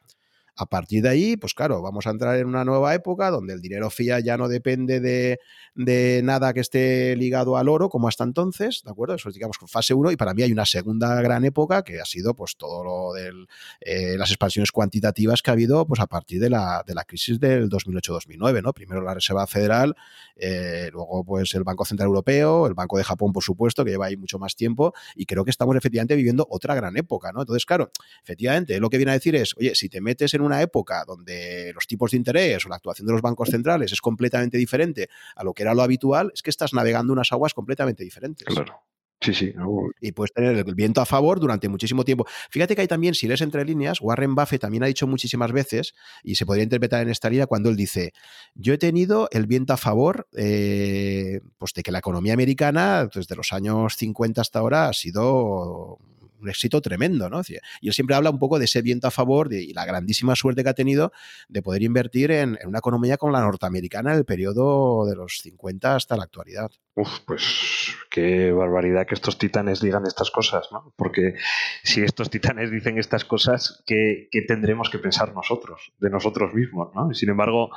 A 0.56 0.68
partir 0.68 1.02
de 1.02 1.10
ahí, 1.10 1.36
pues 1.36 1.56
claro, 1.56 1.82
vamos 1.82 2.06
a 2.06 2.12
entrar 2.12 2.38
en 2.38 2.46
una 2.46 2.64
nueva 2.64 2.94
época 2.94 3.32
donde 3.32 3.54
el 3.54 3.62
dinero 3.62 3.90
fiat 3.90 4.22
ya 4.24 4.38
no 4.38 4.48
depende 4.48 5.00
de, 5.00 6.22
nada 6.24 6.54
que 6.54 6.60
esté 6.60 7.16
ligado 7.16 7.58
al 7.58 7.70
oro 7.70 7.90
como 7.90 8.08
hasta 8.08 8.24
entonces, 8.24 8.84
¿de 8.86 8.92
acuerdo? 8.92 9.16
Eso 9.16 9.30
es, 9.30 9.36
digamos, 9.36 9.58
fase 9.68 9.96
1 9.96 10.12
y 10.12 10.16
para 10.16 10.36
mí 10.36 10.44
hay 10.44 10.52
una 10.52 10.66
segunda 10.66 11.20
gran 11.22 11.44
época 11.44 11.84
que 11.84 12.00
ha 12.00 12.06
sido 12.06 12.36
pues 12.36 12.56
todo 12.56 12.84
lo 12.84 13.14
de 13.14 13.48
eh, 13.82 14.16
las 14.16 14.30
expansiones 14.30 14.72
cuantitativas 14.72 15.42
que 15.42 15.50
ha 15.50 15.54
habido 15.54 15.88
pues 15.88 16.00
a 16.00 16.06
partir 16.06 16.40
de 16.40 16.52
la, 16.52 16.84
de 16.86 16.94
la 16.94 17.04
crisis 17.04 17.40
del 17.40 17.68
2008-2009, 17.70 18.62
¿no? 18.62 18.74
Primero 18.74 19.02
la 19.02 19.16
Reserva 19.16 19.48
Federal, 19.48 19.96
eh, 20.36 20.90
luego 20.94 21.24
pues 21.24 21.54
el 21.56 21.64
Banco 21.64 21.84
Central 21.84 22.08
Europeo, 22.08 22.68
el 22.68 22.76
Banco 22.76 22.98
de 22.98 23.04
Japón, 23.04 23.34
por 23.34 23.44
supuesto, 23.44 23.84
que 23.84 23.92
lleva 23.92 24.06
ahí 24.06 24.18
mucho 24.18 24.38
más 24.38 24.56
tiempo 24.56 24.94
y 25.16 25.26
creo 25.26 25.44
que 25.44 25.52
estamos 25.52 25.76
efectivamente 25.76 26.16
viviendo 26.16 26.46
otra 26.50 26.76
gran 26.76 26.96
época, 26.96 27.32
¿no? 27.32 27.42
Entonces, 27.42 27.66
claro, 27.66 27.92
efectivamente, 28.24 28.80
lo 28.80 28.92
que 28.92 28.98
viene 28.98 29.12
a 29.12 29.16
decir 29.16 29.36
es, 29.36 29.56
oye, 29.58 29.74
si 29.74 29.90
te 29.90 30.00
metes 30.00 30.34
en 30.36 30.43
una 30.44 30.62
época 30.62 31.04
donde 31.06 31.72
los 31.74 31.88
tipos 31.88 32.12
de 32.12 32.18
interés 32.18 32.66
o 32.66 32.70
la 32.70 32.76
actuación 32.76 33.08
de 33.08 33.14
los 33.14 33.22
bancos 33.22 33.50
centrales 33.50 33.92
es 33.92 34.02
completamente 34.02 34.58
diferente 34.58 35.10
a 35.36 35.44
lo 35.44 35.54
que 35.54 35.64
era 35.64 35.74
lo 35.74 35.82
habitual, 35.82 36.32
es 36.34 36.42
que 36.42 36.50
estás 36.50 36.74
navegando 36.74 37.14
unas 37.14 37.32
aguas 37.32 37.54
completamente 37.54 38.04
diferentes. 38.04 38.48
Claro. 38.48 38.84
Sí, 39.24 39.34
sí. 39.34 39.54
Y 40.02 40.12
puedes 40.12 40.34
tener 40.34 40.58
el 40.58 40.76
viento 40.76 41.00
a 41.00 41.06
favor 41.06 41.40
durante 41.40 41.70
muchísimo 41.70 42.04
tiempo. 42.04 42.26
Fíjate 42.50 42.76
que 42.76 42.82
hay 42.82 42.88
también, 42.88 43.16
si 43.16 43.28
lees 43.28 43.42
entre 43.42 43.64
líneas, 43.64 44.02
Warren 44.02 44.36
Buffett 44.36 44.62
también 44.62 44.84
ha 44.84 44.88
dicho 44.88 45.08
muchísimas 45.08 45.52
veces, 45.54 45.94
y 46.24 46.36
se 46.36 46.46
podría 46.46 46.64
interpretar 46.64 47.02
en 47.02 47.10
esta 47.10 47.30
línea, 47.30 47.48
cuando 47.48 47.70
él 47.70 47.78
dice, 47.78 48.12
yo 48.54 48.74
he 48.74 48.78
tenido 48.78 49.30
el 49.32 49.48
viento 49.48 49.72
a 49.72 49.78
favor 49.78 50.28
eh, 50.34 51.40
pues 51.58 51.74
de 51.74 51.84
que 51.84 51.92
la 51.92 52.00
economía 52.00 52.34
americana, 52.34 53.08
desde 53.14 53.36
los 53.36 53.54
años 53.54 53.96
50 53.96 54.42
hasta 54.42 54.60
ahora, 54.60 54.90
ha 54.90 54.94
sido 54.94 56.00
un 56.44 56.50
éxito 56.50 56.82
tremendo, 56.82 57.30
¿no? 57.30 57.42
Y 57.48 57.88
él 57.88 57.94
siempre 57.94 58.16
habla 58.16 58.30
un 58.30 58.40
poco 58.40 58.60
de 58.60 58.66
ese 58.66 58.82
viento 58.82 59.08
a 59.08 59.12
favor 59.12 59.50
de, 59.50 59.64
y 59.64 59.74
la 59.74 59.86
grandísima 59.86 60.36
suerte 60.36 60.64
que 60.64 60.70
ha 60.70 60.74
tenido 60.74 61.12
de 61.48 61.62
poder 61.62 61.82
invertir 61.82 62.32
en, 62.32 62.60
una 62.66 62.80
economía 62.80 63.18
como 63.18 63.34
la 63.34 63.42
norteamericana 63.42 64.12
en 64.12 64.20
el 64.20 64.26
periodo 64.26 65.06
de 65.06 65.16
los 65.16 65.40
50 65.42 65.96
hasta 65.96 66.18
la 66.18 66.24
actualidad. 66.24 66.72
Uf, 66.96 67.22
pues 67.26 67.96
qué 68.12 68.52
barbaridad 68.52 69.08
que 69.08 69.16
estos 69.16 69.40
titanes 69.40 69.82
digan 69.82 70.06
estas 70.06 70.30
cosas, 70.30 70.68
¿no? 70.72 70.94
Porque 70.96 71.36
si 71.84 72.04
estos 72.04 72.30
titanes 72.30 72.70
dicen 72.70 73.00
estas 73.00 73.26
cosas, 73.26 73.84
¿qué, 73.88 74.30
tendremos 74.48 74.90
que 74.92 75.00
pensar 75.00 75.34
nosotros, 75.34 75.94
de 76.00 76.10
nosotros 76.12 76.54
mismos, 76.54 76.90
¿no? 76.94 77.10
Y 77.12 77.16
sin 77.16 77.30
embargo, 77.30 77.72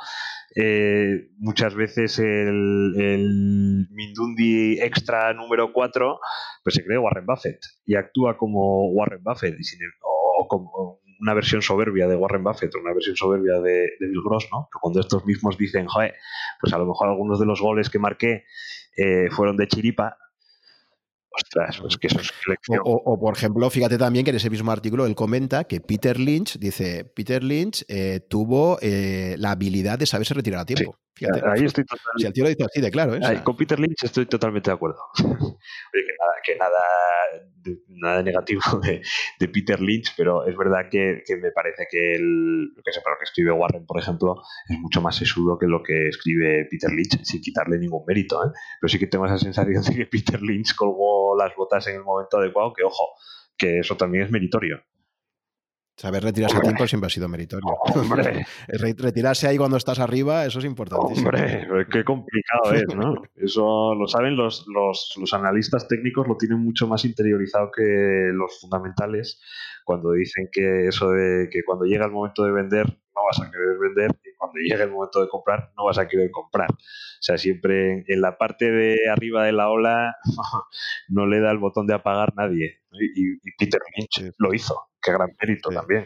eh, 0.55 1.29
muchas 1.39 1.73
veces 1.73 2.19
el, 2.19 2.93
el, 2.97 3.87
Mindundi 3.91 4.79
extra 4.79 5.33
número 5.33 5.73
4, 5.73 6.19
pues 6.63 6.75
se 6.75 6.83
cree 6.83 6.97
Warren 6.97 7.25
Buffett 7.25 7.59
y 7.85 7.95
actúa 7.95 8.37
como 8.37 8.56
Warren 8.91 9.23
Buffett 9.23 9.59
y 9.59 9.63
sin, 9.63 9.79
o 10.01 10.47
como 10.47 10.99
una 11.19 11.33
versión 11.33 11.61
soberbia 11.61 12.07
de 12.07 12.15
Warren 12.15 12.43
Buffett 12.43 12.73
o 12.75 12.79
una 12.79 12.93
versión 12.93 13.15
soberbia 13.15 13.59
de, 13.59 13.87
Bill 13.99 14.21
Gross, 14.23 14.47
¿no? 14.51 14.69
cuando 14.81 14.99
estos 14.99 15.25
mismos 15.25 15.57
dicen, 15.57 15.87
joder, 15.87 16.13
pues 16.61 16.73
a 16.73 16.77
lo 16.77 16.85
mejor 16.85 17.09
algunos 17.09 17.39
de 17.39 17.45
los 17.45 17.61
goles 17.61 17.89
que 17.89 17.99
marqué 17.99 18.45
eh, 18.97 19.29
fueron 19.31 19.57
de 19.57 19.67
chiripa, 19.67 20.17
Ostras, 21.37 21.79
pues 21.79 21.97
que 21.97 22.07
eso 22.07 22.19
es 22.19 22.31
O, 22.83 23.19
por 23.19 23.35
ejemplo, 23.35 23.69
fíjate 23.69 23.97
también 23.97 24.25
que 24.25 24.31
en 24.31 24.37
ese 24.37 24.49
mismo 24.49 24.71
artículo 24.71 25.05
él 25.05 25.13
comenta 25.13 25.65
que 25.65 25.79
Peter 25.81 26.19
Lynch, 26.19 26.57
dice, 26.57 27.05
Peter 27.05 27.43
Lynch 27.43 27.85
eh, 27.87 28.21
tuvo 28.27 28.79
eh, 28.81 29.35
la 29.37 29.51
habilidad 29.51 29.99
de 29.99 30.07
saberse 30.07 30.33
retirar 30.33 30.61
a 30.61 30.65
tiempo. 30.65 30.97
Ahí 31.25 31.65
estoy 31.65 31.85
totalmente. 31.85 32.19
Si 32.19 32.27
el 32.27 32.33
tío 32.33 32.43
lo 32.43 32.49
dice 32.49 32.63
así 32.63 32.81
de 32.81 32.91
claro. 32.91 33.13
con 33.43 33.55
Peter 33.57 33.79
Lynch 33.79 34.03
estoy 34.03 34.25
totalmente 34.25 34.69
de 34.69 34.75
acuerdo. 34.75 34.99
que 36.47 36.55
nada, 36.55 37.75
nada, 37.89 38.23
negativo 38.23 38.61
de, 39.39 39.47
Peter 39.49 39.79
Lynch, 39.81 40.13
pero 40.15 40.47
es 40.47 40.55
verdad 40.55 40.89
que, 40.89 41.23
me 41.41 41.51
parece 41.51 41.87
que 41.89 42.15
el, 42.15 42.73
lo 42.73 42.83
que, 42.83 42.93
sé, 42.93 43.01
lo 43.05 43.17
que 43.17 43.23
escribe 43.23 43.51
Warren, 43.51 43.85
por 43.85 43.99
ejemplo, 43.99 44.41
es 44.69 44.79
mucho 44.79 45.01
más 45.01 45.15
sesudo 45.15 45.57
que 45.57 45.67
lo 45.67 45.83
que 45.83 46.07
escribe 46.07 46.67
Peter 46.69 46.89
Lynch, 46.89 47.23
sin 47.23 47.41
quitarle 47.41 47.77
ningún 47.77 48.03
mérito. 48.07 48.43
¿eh? 48.43 48.51
Pero 48.79 48.89
sí 48.89 48.97
que 48.97 49.07
tengo 49.07 49.25
esa 49.25 49.37
sensación 49.37 49.83
de 49.83 49.95
que 49.95 50.05
Peter 50.05 50.41
Lynch 50.41 50.75
colgó 50.75 51.37
las 51.37 51.55
botas 51.55 51.85
en 51.87 51.95
el 51.95 52.03
momento 52.03 52.37
adecuado, 52.37 52.73
que 52.73 52.83
ojo, 52.83 53.15
que 53.57 53.79
eso 53.79 53.97
también 53.97 54.23
es 54.25 54.31
meritorio. 54.31 54.81
Saber 55.97 56.23
retirarse 56.23 56.57
a 56.57 56.61
tiempo 56.61 56.85
siempre 56.85 57.07
ha 57.07 57.09
sido 57.09 57.27
meritorio. 57.27 57.73
Hombre. 57.95 58.45
retirarse 58.67 59.47
ahí 59.47 59.57
cuando 59.57 59.77
estás 59.77 59.97
arriba, 59.97 60.45
eso 60.45 60.59
es 60.59 60.65
importante. 60.65 61.13
Hombre, 61.17 61.67
qué 61.91 62.03
complicado 62.03 62.73
es, 62.73 62.95
¿no? 62.95 63.15
Eso 63.35 63.95
lo 63.95 64.07
saben 64.07 64.35
los, 64.35 64.67
los, 64.67 65.33
analistas 65.33 65.87
técnicos, 65.87 66.27
lo 66.27 66.37
tienen 66.37 66.59
mucho 66.59 66.87
más 66.87 67.03
interiorizado 67.03 67.71
que 67.75 68.29
los 68.31 68.59
fundamentales 68.59 69.41
cuando 69.85 70.11
dicen 70.11 70.49
que 70.51 70.87
eso 70.87 71.11
de 71.11 71.49
que 71.49 71.63
cuando 71.63 71.85
llega 71.85 72.05
el 72.05 72.11
momento 72.11 72.43
de 72.43 72.51
vender 72.51 72.85
no 72.85 73.21
vas 73.25 73.39
a 73.41 73.49
querer 73.49 73.77
vender 73.79 74.11
y 74.23 74.35
cuando 74.35 74.59
llega 74.59 74.83
el 74.83 74.91
momento 74.91 75.21
de 75.21 75.29
comprar 75.29 75.71
no 75.77 75.85
vas 75.85 75.97
a 75.97 76.07
querer 76.07 76.29
comprar. 76.29 76.69
O 76.71 77.21
sea, 77.21 77.37
siempre 77.37 78.03
en 78.07 78.21
la 78.21 78.37
parte 78.37 78.69
de 78.69 78.97
arriba 79.09 79.45
de 79.45 79.53
la 79.53 79.69
ola 79.69 80.15
no 81.07 81.25
le 81.25 81.39
da 81.39 81.51
el 81.51 81.57
botón 81.57 81.87
de 81.87 81.95
apagar 81.95 82.35
nadie. 82.35 82.81
Y, 82.91 83.33
y 83.33 83.51
Peter 83.57 83.81
Lynch 83.95 84.33
lo 84.37 84.53
hizo 84.53 84.75
qué 85.07 85.13
gran 85.13 85.33
mérito 85.39 85.69
también. 85.69 86.05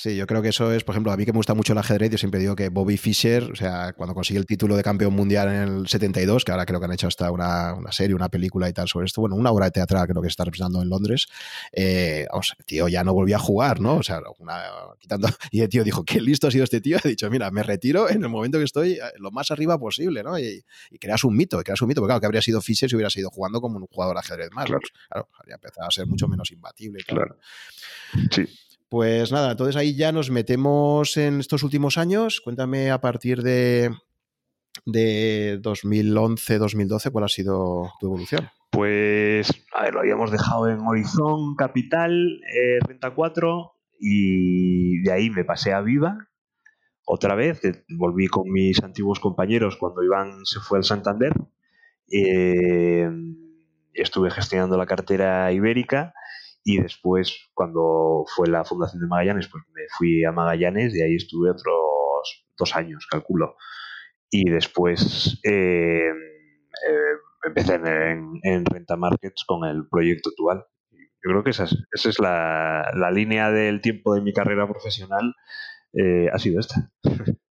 Sí, 0.00 0.14
yo 0.14 0.28
creo 0.28 0.40
que 0.42 0.50
eso 0.50 0.72
es, 0.72 0.84
por 0.84 0.92
ejemplo, 0.92 1.10
a 1.10 1.16
mí 1.16 1.24
que 1.24 1.32
me 1.32 1.38
gusta 1.38 1.54
mucho 1.54 1.72
el 1.72 1.78
ajedrez, 1.80 2.12
yo 2.12 2.18
siempre 2.18 2.38
digo 2.38 2.54
que 2.54 2.68
Bobby 2.68 2.96
Fischer, 2.96 3.50
o 3.50 3.56
sea, 3.56 3.92
cuando 3.94 4.14
consigue 4.14 4.38
el 4.38 4.46
título 4.46 4.76
de 4.76 4.84
campeón 4.84 5.12
mundial 5.12 5.48
en 5.48 5.56
el 5.56 5.88
72, 5.88 6.44
que 6.44 6.52
ahora 6.52 6.66
creo 6.66 6.78
que 6.78 6.84
han 6.86 6.92
hecho 6.92 7.08
hasta 7.08 7.32
una, 7.32 7.74
serie, 7.90 8.14
una 8.14 8.28
película 8.28 8.68
y 8.68 8.72
tal 8.72 8.86
sobre 8.86 9.06
esto, 9.06 9.22
bueno, 9.22 9.34
una 9.34 9.50
obra 9.50 9.64
de 9.64 9.72
teatral 9.72 10.06
creo 10.06 10.22
que 10.22 10.28
se 10.28 10.34
está 10.34 10.44
representando 10.44 10.80
en 10.82 10.88
Londres, 10.88 11.26
eh, 11.72 12.28
vamos, 12.30 12.54
el 12.56 12.64
tío 12.64 12.86
ya 12.86 13.02
no 13.02 13.12
volvió 13.12 13.34
a 13.34 13.40
jugar, 13.40 13.80
¿no? 13.80 13.96
O 13.96 14.04
sea, 14.04 14.20
quitando, 15.00 15.26
y 15.50 15.62
el 15.62 15.68
tío 15.68 15.82
dijo, 15.82 16.04
qué 16.04 16.20
listo 16.20 16.46
ha 16.46 16.52
sido 16.52 16.62
este 16.62 16.80
tío, 16.80 16.96
ha 17.04 17.08
dicho, 17.08 17.28
mira, 17.28 17.50
me 17.50 17.64
retiro 17.64 18.08
en 18.08 18.22
el 18.22 18.28
momento 18.28 18.58
que 18.58 18.64
estoy 18.66 18.92
eh, 18.92 19.00
lo 19.18 19.32
más 19.32 19.50
arriba 19.50 19.80
posible, 19.80 20.22
¿no? 20.22 20.38
Y, 20.38 20.64
creas 21.00 21.24
un 21.24 21.36
mito, 21.36 21.60
creas 21.64 21.82
un 21.82 21.88
mito, 21.88 22.02
porque 22.02 22.10
claro, 22.10 22.20
que 22.20 22.26
habría 22.26 22.42
sido 22.42 22.60
Fischer 22.60 22.88
si 22.88 22.94
hubiera 22.94 23.10
sido 23.10 23.30
jugando 23.30 23.60
como 23.60 23.78
un 23.78 23.86
jugador 23.88 24.14
de 24.14 24.20
ajedrez 24.20 24.50
más, 24.52 24.66
claro, 24.66 24.80
claro 25.08 25.28
habría 25.40 25.56
empezado 25.56 25.88
a 25.88 25.90
ser 25.90 26.06
mucho 26.06 26.28
menos 26.28 26.52
imbatible. 26.52 27.02
Claro. 27.02 27.36
Sí. 28.30 28.46
Pues 28.88 29.32
nada, 29.32 29.50
entonces 29.50 29.76
ahí 29.76 29.94
ya 29.94 30.12
nos 30.12 30.30
metemos 30.30 31.16
en 31.18 31.40
estos 31.40 31.62
últimos 31.62 31.98
años. 31.98 32.40
Cuéntame 32.40 32.90
a 32.90 33.00
partir 33.00 33.42
de, 33.42 33.90
de 34.86 35.60
2011-2012 35.62 37.10
cuál 37.12 37.24
ha 37.24 37.28
sido 37.28 37.92
tu 38.00 38.06
evolución. 38.06 38.48
Pues, 38.70 39.50
a 39.74 39.82
ver, 39.82 39.94
lo 39.94 40.00
habíamos 40.00 40.30
dejado 40.30 40.68
en 40.68 40.80
Horizon 40.80 41.54
Capital, 41.56 42.40
eh, 42.54 42.78
Renta 42.86 43.14
4, 43.14 43.72
y 43.98 45.02
de 45.02 45.12
ahí 45.12 45.30
me 45.30 45.44
pasé 45.44 45.72
a 45.72 45.80
Viva. 45.80 46.28
Otra 47.04 47.34
vez, 47.34 47.60
volví 47.88 48.28
con 48.28 48.50
mis 48.50 48.82
antiguos 48.82 49.20
compañeros 49.20 49.76
cuando 49.76 50.02
Iván 50.02 50.44
se 50.44 50.60
fue 50.60 50.78
al 50.78 50.84
Santander. 50.84 51.32
Eh, 52.10 53.10
estuve 53.94 54.30
gestionando 54.30 54.76
la 54.76 54.86
cartera 54.86 55.50
ibérica 55.52 56.14
y 56.64 56.80
después, 56.80 57.48
cuando 57.54 58.24
fue 58.34 58.48
la 58.48 58.64
fundación 58.64 59.00
de 59.00 59.08
Magallanes, 59.08 59.48
pues 59.48 59.64
me 59.74 59.82
fui 59.96 60.24
a 60.24 60.32
Magallanes 60.32 60.94
y 60.94 61.02
ahí 61.02 61.16
estuve 61.16 61.50
otros 61.50 62.46
dos 62.58 62.76
años, 62.76 63.06
calculo. 63.10 63.56
Y 64.30 64.50
después 64.50 65.40
eh, 65.44 66.10
eh, 66.10 67.14
empecé 67.44 67.76
en, 67.76 68.66
Renta 68.66 68.96
Markets 68.96 69.44
con 69.46 69.64
el 69.64 69.88
proyecto 69.88 70.30
actual. 70.30 70.64
Yo 70.92 71.30
creo 71.30 71.44
que 71.44 71.50
esa 71.50 71.64
es, 71.64 71.76
esa 71.92 72.08
es 72.10 72.18
la, 72.18 72.90
la, 72.94 73.10
línea 73.10 73.50
del 73.50 73.80
tiempo 73.80 74.14
de 74.14 74.20
mi 74.20 74.32
carrera 74.32 74.68
profesional, 74.68 75.34
eh, 75.94 76.28
ha 76.32 76.38
sido 76.38 76.60
esta. 76.60 76.90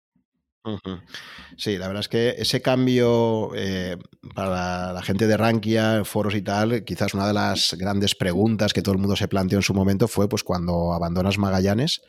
Sí, 1.56 1.76
la 1.76 1.88
verdad 1.88 2.00
es 2.00 2.08
que 2.08 2.34
ese 2.38 2.62
cambio 2.62 3.50
eh, 3.54 3.96
para 4.34 4.92
la, 4.92 5.02
gente 5.02 5.26
de 5.26 5.36
Rankia, 5.36 6.04
foros 6.04 6.34
y 6.34 6.42
tal, 6.42 6.84
quizás 6.84 7.14
una 7.14 7.26
de 7.26 7.34
las 7.34 7.74
grandes 7.78 8.14
preguntas 8.14 8.72
que 8.72 8.82
todo 8.82 8.94
el 8.94 9.00
mundo 9.00 9.16
se 9.16 9.28
planteó 9.28 9.58
en 9.58 9.62
su 9.62 9.74
momento 9.74 10.08
fue 10.08 10.28
pues 10.28 10.44
cuando 10.44 10.92
abandonas 10.92 11.38
Magallanes, 11.38 12.02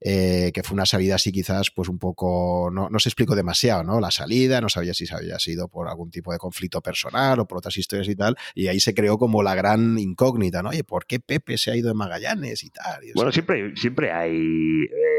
eh, 0.00 0.52
que 0.54 0.62
fue 0.62 0.74
una 0.76 0.86
salida 0.86 1.16
así 1.16 1.32
quizás 1.32 1.72
pues 1.72 1.88
un 1.88 1.98
poco, 1.98 2.70
no, 2.72 2.88
se 3.00 3.08
explicó 3.08 3.34
demasiado, 3.34 3.82
¿no? 3.82 3.98
La 3.98 4.12
salida, 4.12 4.60
no 4.60 4.68
sabía 4.68 4.94
si 4.94 5.06
se 5.06 5.16
había 5.16 5.40
sido 5.40 5.66
por 5.66 5.88
algún 5.88 6.10
tipo 6.10 6.32
de 6.32 6.38
conflicto 6.38 6.80
personal 6.80 7.40
o 7.40 7.48
por 7.48 7.58
otras 7.58 7.76
historias 7.76 8.08
y 8.08 8.14
tal, 8.14 8.36
y 8.54 8.68
ahí 8.68 8.78
se 8.78 8.94
creó 8.94 9.18
como 9.18 9.42
la 9.42 9.56
gran 9.56 9.98
incógnita, 9.98 10.62
¿no? 10.62 10.68
Oye, 10.68 10.84
¿por 10.84 11.04
qué 11.04 11.18
Pepe 11.18 11.58
se 11.58 11.72
ha 11.72 11.76
ido 11.76 11.88
de 11.88 11.94
Magallanes 11.94 12.62
y 12.62 12.70
tal? 12.70 13.00
bueno, 13.16 13.32
siempre, 13.32 13.74
siempre 13.74 14.12
hay... 14.12 14.36
Eh, 14.36 15.17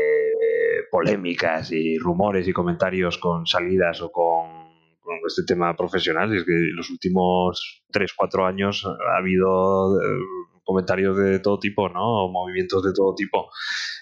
polémicas 0.92 1.72
y 1.72 1.98
rumores 1.98 2.48
y 2.48 2.54
comentarios 2.54 3.18
con 3.18 3.46
salidas 3.46 4.02
o 4.02 4.12
con, 4.12 4.70
este 5.28 5.44
tema 5.44 5.76
profesional. 5.76 6.36
Es 6.36 6.44
que 6.44 6.52
en 6.52 6.76
los 6.76 6.90
últimos 6.90 7.84
3, 7.92 8.14
4 8.16 8.46
años 8.46 8.86
ha 8.86 9.18
habido 9.18 10.00
eh, 10.00 10.06
comentarios 10.64 11.18
de 11.18 11.40
todo 11.40 11.60
tipo, 11.60 11.90
¿no? 11.90 12.26
O 12.26 12.32
movimientos 12.32 12.84
de 12.84 12.94
todo 12.94 13.16
tipo. 13.16 13.50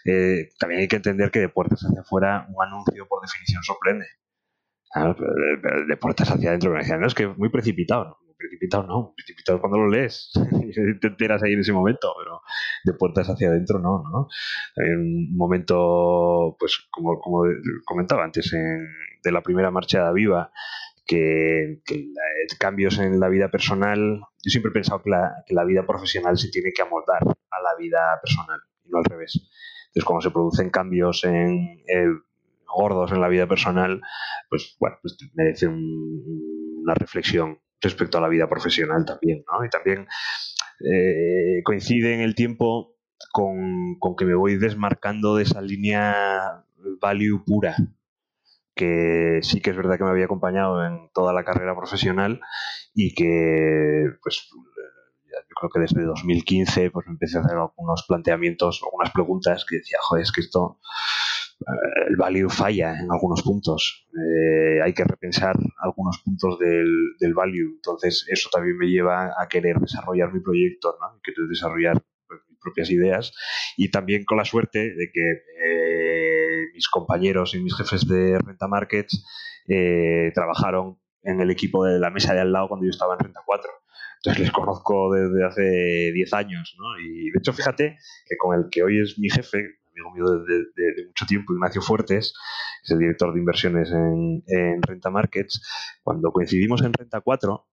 Eh, 0.03 0.49
también 0.59 0.81
hay 0.81 0.87
que 0.87 0.97
entender 0.97 1.31
que 1.31 1.39
de 1.39 1.49
puertas 1.49 1.81
hacia 1.81 2.01
afuera 2.01 2.45
un 2.49 2.61
anuncio 2.61 3.07
por 3.07 3.21
definición 3.21 3.63
sorprende. 3.63 4.05
de 5.87 5.97
puertas 5.97 6.29
hacia 6.29 6.49
adentro, 6.49 6.73
no, 6.73 7.07
es 7.07 7.15
que 7.15 7.27
muy 7.27 7.49
precipitado. 7.49 8.17
Precipitado 8.37 8.83
no, 8.83 9.13
precipitado 9.15 9.59
cuando 9.59 9.79
lo 9.79 9.89
lees 9.89 10.31
te 11.01 11.07
enteras 11.07 11.43
ahí 11.43 11.53
en 11.53 11.59
ese 11.59 11.73
momento, 11.73 12.13
pero 12.17 12.41
de 12.83 12.93
puertas 12.93 13.27
hacia 13.27 13.49
adentro 13.49 13.79
no, 13.79 14.03
¿no? 14.11 14.27
En 14.75 14.99
un 14.99 15.37
momento, 15.37 16.55
pues 16.59 16.87
como, 16.91 17.19
como 17.19 17.43
comentaba 17.85 18.23
antes, 18.23 18.51
de 18.51 19.31
la 19.31 19.41
primera 19.41 19.71
marcha 19.71 20.11
viva, 20.11 20.51
que, 21.05 21.81
que 21.85 22.11
cambios 22.59 22.99
en 22.99 23.19
la 23.19 23.29
vida 23.29 23.49
personal, 23.49 24.19
yo 24.43 24.49
siempre 24.49 24.69
he 24.69 24.73
pensado 24.73 25.01
que 25.01 25.09
la, 25.09 25.43
que 25.45 25.55
la 25.55 25.63
vida 25.63 25.85
profesional 25.85 26.37
se 26.37 26.49
tiene 26.49 26.71
que 26.73 26.81
amoldar 26.81 27.23
a 27.23 27.61
la 27.61 27.75
vida 27.79 27.99
personal 28.21 28.59
y 28.85 28.89
no 28.89 28.99
al 28.99 29.05
revés. 29.05 29.49
Entonces, 29.87 30.05
cuando 30.05 30.21
se 30.21 30.31
producen 30.31 30.69
cambios 30.69 31.23
en, 31.23 31.81
gordos 32.67 33.11
en 33.11 33.21
la 33.21 33.29
vida 33.29 33.47
personal, 33.47 34.01
pues 34.49 34.75
bueno, 34.79 34.97
pues 35.01 35.17
merece 35.33 35.67
una 35.67 36.93
reflexión 36.93 37.59
respecto 37.81 38.17
a 38.17 38.21
la 38.21 38.29
vida 38.29 38.49
profesional 38.49 39.05
también, 39.05 39.43
¿no? 39.51 39.63
Y 39.65 39.69
también 39.69 40.07
eh, 40.79 41.61
coincide 41.63 42.13
en 42.13 42.21
el 42.21 42.35
tiempo 42.35 42.95
con, 43.31 43.97
que 44.17 44.25
me 44.25 44.35
voy 44.35 44.57
desmarcando 44.57 45.35
de 45.35 45.43
esa 45.43 45.61
línea 45.61 46.63
value 47.01 47.43
pura, 47.45 47.75
que 48.75 49.39
sí 49.41 49.61
que 49.61 49.71
es 49.71 49.77
verdad 49.77 49.97
que 49.97 50.03
me 50.03 50.11
había 50.11 50.25
acompañado 50.25 50.85
en 50.85 51.09
toda 51.13 51.33
la 51.33 51.43
carrera 51.43 51.75
profesional 51.75 52.41
y 52.93 53.13
que, 53.13 54.05
pues, 54.21 54.49
yo 54.51 55.55
creo 55.55 55.69
que 55.69 55.79
desde 55.79 56.03
2015 56.03 56.91
pues 56.91 57.07
empecé 57.07 57.37
a 57.37 57.41
hacer 57.41 57.57
algunos 57.57 58.05
planteamientos, 58.07 58.81
algunas 58.83 59.11
preguntas 59.11 59.65
que 59.67 59.77
decía, 59.77 59.97
joder, 60.01 60.23
es 60.23 60.31
que 60.31 60.41
esto 60.41 60.79
el 62.07 62.15
value 62.15 62.49
falla 62.49 62.99
en 62.99 63.11
algunos 63.11 63.41
puntos. 63.41 64.07
Eh, 64.13 64.81
hay 64.83 64.93
que 64.93 65.03
repensar 65.03 65.55
algunos 65.81 66.19
puntos 66.23 66.59
del, 66.59 66.87
del, 67.19 67.33
value. 67.33 67.75
Entonces, 67.75 68.25
eso 68.29 68.49
también 68.51 68.77
me 68.77 68.87
lleva 68.87 69.33
a 69.37 69.47
querer 69.47 69.77
desarrollar 69.79 70.33
mi 70.33 70.39
proyecto, 70.39 70.97
¿no? 70.99 71.19
querer 71.23 71.47
desarrollar 71.49 72.01
pues, 72.27 72.41
mis 72.49 72.59
propias 72.59 72.89
ideas 72.91 73.33
y 73.75 73.89
también 73.89 74.23
con 74.23 74.37
la 74.37 74.45
suerte 74.45 74.79
de 74.79 75.09
que 75.11 75.31
eh, 75.63 76.65
mis 76.73 76.87
compañeros 76.87 77.55
y 77.55 77.59
mis 77.59 77.75
jefes 77.75 78.07
de 78.07 78.37
Renta 78.39 78.67
Markets 78.67 79.25
eh, 79.67 80.31
trabajaron 80.33 80.99
en 81.23 81.41
el 81.41 81.51
equipo 81.51 81.85
de 81.85 81.99
la 81.99 82.09
mesa 82.09 82.33
de 82.33 82.41
al 82.41 82.53
lado 82.53 82.69
cuando 82.69 82.85
yo 82.85 82.91
estaba 82.91 83.15
en 83.15 83.19
Renta 83.19 83.41
4. 83.45 83.71
Entonces 84.17 84.41
les 84.41 84.51
conozco 84.51 85.13
desde 85.13 85.45
hace 85.45 86.11
10 86.13 86.33
años, 86.33 86.75
¿no? 86.77 86.99
Y 86.99 87.29
de 87.29 87.37
hecho, 87.37 87.53
fíjate 87.53 87.97
que 88.27 88.37
con 88.37 88.57
el 88.57 88.69
que 88.71 88.83
hoy 88.83 89.01
es 89.01 89.19
mi 89.19 89.29
jefe, 89.29 89.77
amigo 89.97 90.13
mío 90.13 90.43
de, 90.43 91.05
mucho 91.07 91.25
tiempo, 91.25 91.53
Ignacio 91.53 91.81
Fuertes, 91.81 92.33
es 92.83 92.91
el 92.91 92.99
director 92.99 93.33
de 93.33 93.39
inversiones 93.39 93.91
en, 93.91 94.81
Renta 94.81 95.09
Markets, 95.09 95.61
cuando 96.03 96.31
coincidimos 96.31 96.81
en 96.83 96.93
Renta 96.93 97.21
4, 97.21 97.67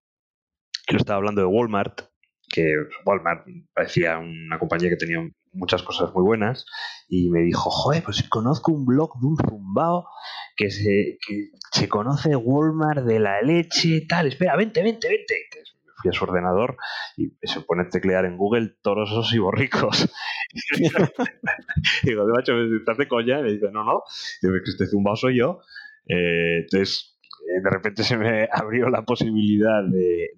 él 0.89 0.97
estaba 0.97 1.17
hablando 1.19 1.41
de 1.41 1.47
Walmart, 1.47 2.03
que 2.49 2.75
Walmart 3.05 3.47
parecía 3.73 4.19
una 4.19 4.59
compañía 4.59 4.91
que 4.91 4.97
tenía 4.97 5.19
muchas 5.53 5.83
cosas 5.83 6.13
muy 6.15 6.23
buenas, 6.23 6.67
y 7.09 7.31
me 7.31 7.41
dijo, 7.41 7.71
joder, 7.71 8.03
pues 8.03 8.23
conozco 8.29 8.73
un 8.73 8.85
blog 8.85 9.19
de 9.21 9.27
un 9.27 9.37
zumbao 9.37 10.07
que 10.57 10.71
se, 10.71 11.19
que 11.27 11.51
se 11.73 11.89
conoce 11.89 12.37
Walmart 12.37 13.05
de 13.05 13.21
la 13.21 13.43
leche, 13.43 14.07
tal, 14.09 14.29
espera, 14.29 14.57
vente, 14.57 14.83
vente, 14.83 15.09
vente, 15.09 15.35
a 16.09 16.13
su 16.13 16.25
ordenador 16.25 16.77
y 17.17 17.33
se 17.43 17.61
pone 17.61 17.83
a 17.83 17.89
teclear 17.89 18.25
en 18.25 18.37
Google 18.37 18.77
torosos 18.83 19.33
y 19.35 19.39
borricos. 19.39 20.09
digo, 22.03 22.27
macho, 22.29 22.53
¿estás 22.79 22.99
de 22.99 23.09
coña? 23.09 23.41
Y 23.41 23.43
me 23.43 23.53
dice, 23.53 23.71
no, 23.73 23.85
no, 23.85 24.03
digo, 24.43 24.55
que 24.65 24.71
este 24.71 24.87
zumbao 24.87 25.17
soy 25.17 25.39
yo. 25.39 25.61
Eh, 26.07 26.61
entonces, 26.63 27.15
eh, 27.45 27.61
de 27.63 27.71
repente 27.71 28.03
se 28.03 28.17
me 28.17 28.49
abrió 28.53 28.89
la 28.89 29.03
posibilidad 29.03 29.83
de, 29.85 30.31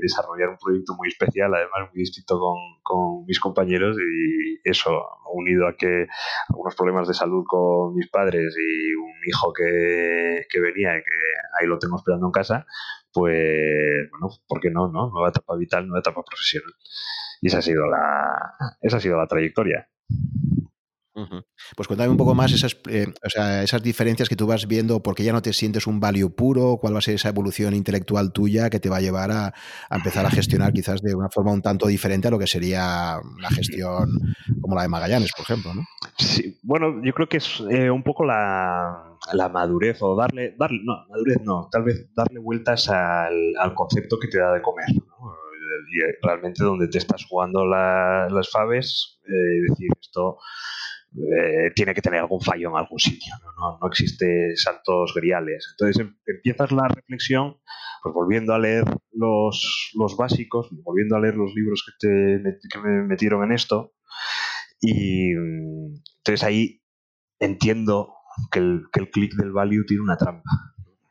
desarrollar 0.00 0.50
un 0.50 0.56
proyecto 0.56 0.94
muy 0.96 1.08
especial, 1.08 1.52
además 1.54 1.90
muy 1.92 2.00
distinto 2.00 2.38
con, 2.38 3.24
mis 3.26 3.38
compañeros 3.38 3.96
y 3.98 4.58
eso, 4.68 4.90
unido 5.32 5.68
a 5.68 5.76
que 5.76 6.06
algunos 6.48 6.74
problemas 6.74 7.06
de 7.06 7.14
salud 7.14 7.44
con 7.46 7.94
mis 7.94 8.08
padres 8.08 8.56
y 8.58 8.94
un 8.94 9.12
hijo 9.26 9.52
que, 9.52 10.46
que 10.48 10.60
venía 10.60 10.90
que 10.96 11.16
ahí 11.60 11.66
lo 11.66 11.78
tengo 11.78 11.96
esperando 11.96 12.26
en 12.26 12.32
casa, 12.32 12.66
pues 13.12 14.08
bueno, 14.10 14.28
¿por 14.46 14.60
qué 14.60 14.70
no? 14.70 14.90
no? 14.90 15.10
Nueva 15.10 15.28
etapa 15.28 15.56
vital, 15.56 15.86
nueva 15.86 16.00
etapa 16.00 16.22
profesional. 16.22 16.72
Y 17.40 17.48
esa 17.48 17.58
ha 17.58 17.62
sido 17.62 17.86
la, 17.86 18.76
esa 18.80 18.98
ha 18.98 19.00
sido 19.00 19.16
la 19.16 19.26
trayectoria. 19.26 19.88
Pues 21.76 21.88
cuéntame 21.88 22.10
un 22.10 22.16
poco 22.16 22.34
más 22.34 22.52
esas, 22.52 22.76
eh, 22.88 23.12
esas 23.62 23.82
diferencias 23.82 24.28
que 24.28 24.36
tú 24.36 24.46
vas 24.46 24.66
viendo, 24.66 25.02
porque 25.02 25.24
ya 25.24 25.32
no 25.32 25.42
te 25.42 25.52
sientes 25.52 25.86
un 25.86 25.98
value 25.98 26.30
puro, 26.30 26.78
cuál 26.80 26.94
va 26.94 26.98
a 26.98 27.02
ser 27.02 27.14
esa 27.14 27.28
evolución 27.28 27.74
intelectual 27.74 28.32
tuya 28.32 28.70
que 28.70 28.80
te 28.80 28.88
va 28.88 28.98
a 28.98 29.00
llevar 29.00 29.30
a, 29.30 29.52
empezar 29.90 30.24
a 30.24 30.30
gestionar 30.30 30.72
quizás 30.72 31.02
de 31.02 31.14
una 31.14 31.28
forma 31.28 31.52
un 31.52 31.62
tanto 31.62 31.86
diferente 31.86 32.28
a 32.28 32.30
lo 32.30 32.38
que 32.38 32.46
sería 32.46 33.18
la 33.40 33.50
gestión 33.50 34.08
como 34.60 34.76
la 34.76 34.82
de 34.82 34.88
Magallanes, 34.88 35.32
por 35.36 35.44
ejemplo, 35.44 35.74
¿no? 35.74 35.82
Sí, 36.18 36.58
bueno, 36.62 37.02
yo 37.02 37.12
creo 37.12 37.28
que 37.28 37.38
es 37.38 37.60
eh, 37.70 37.90
un 37.90 38.02
poco 38.02 38.24
la, 38.24 39.16
madurez 39.52 39.98
o 40.02 40.14
darle, 40.14 40.54
darle, 40.56 40.80
no, 40.84 41.06
madurez 41.08 41.38
no, 41.42 41.68
tal 41.70 41.84
vez 41.84 42.08
darle 42.14 42.38
vueltas 42.38 42.88
al, 42.88 43.74
concepto 43.74 44.18
que 44.18 44.28
te 44.28 44.38
da 44.38 44.52
de 44.52 44.62
comer, 44.62 44.86
Y 44.90 46.26
realmente 46.26 46.62
donde 46.62 46.88
te 46.88 46.98
estás 46.98 47.24
jugando 47.28 47.64
las 47.66 48.50
faves, 48.50 49.20
eh, 49.26 49.68
decir 49.68 49.88
esto 50.00 50.38
eh, 51.16 51.72
tiene 51.74 51.92
que 51.92 52.02
tener 52.02 52.20
algún 52.20 52.40
fallo 52.40 52.70
en 52.70 52.76
algún 52.76 52.98
sitio, 52.98 53.34
¿no? 53.42 53.78
No, 53.80 53.88
existe 53.88 54.56
saltos 54.56 55.12
griales. 55.14 55.66
Entonces 55.72 56.00
em, 56.00 56.16
empiezas 56.26 56.70
la 56.72 56.88
reflexión, 56.88 57.56
pues 58.02 58.14
volviendo 58.14 58.54
a 58.54 58.58
leer 58.58 58.84
los, 59.12 59.92
los 59.94 60.16
básicos, 60.16 60.68
volviendo 60.84 61.16
a 61.16 61.20
leer 61.20 61.34
los 61.34 61.52
libros 61.54 61.84
que, 61.84 62.06
te, 62.06 62.58
que 62.70 62.78
me 62.78 63.02
metieron 63.02 63.42
en 63.44 63.52
esto, 63.52 63.92
y 64.80 65.32
entonces 65.32 66.42
ahí 66.44 66.82
entiendo 67.38 68.14
que 68.50 68.60
el, 68.60 68.82
que 68.92 69.00
el 69.00 69.10
click 69.10 69.34
del 69.34 69.52
value 69.52 69.84
tiene 69.86 70.02
una 70.02 70.16
trampa. 70.16 70.50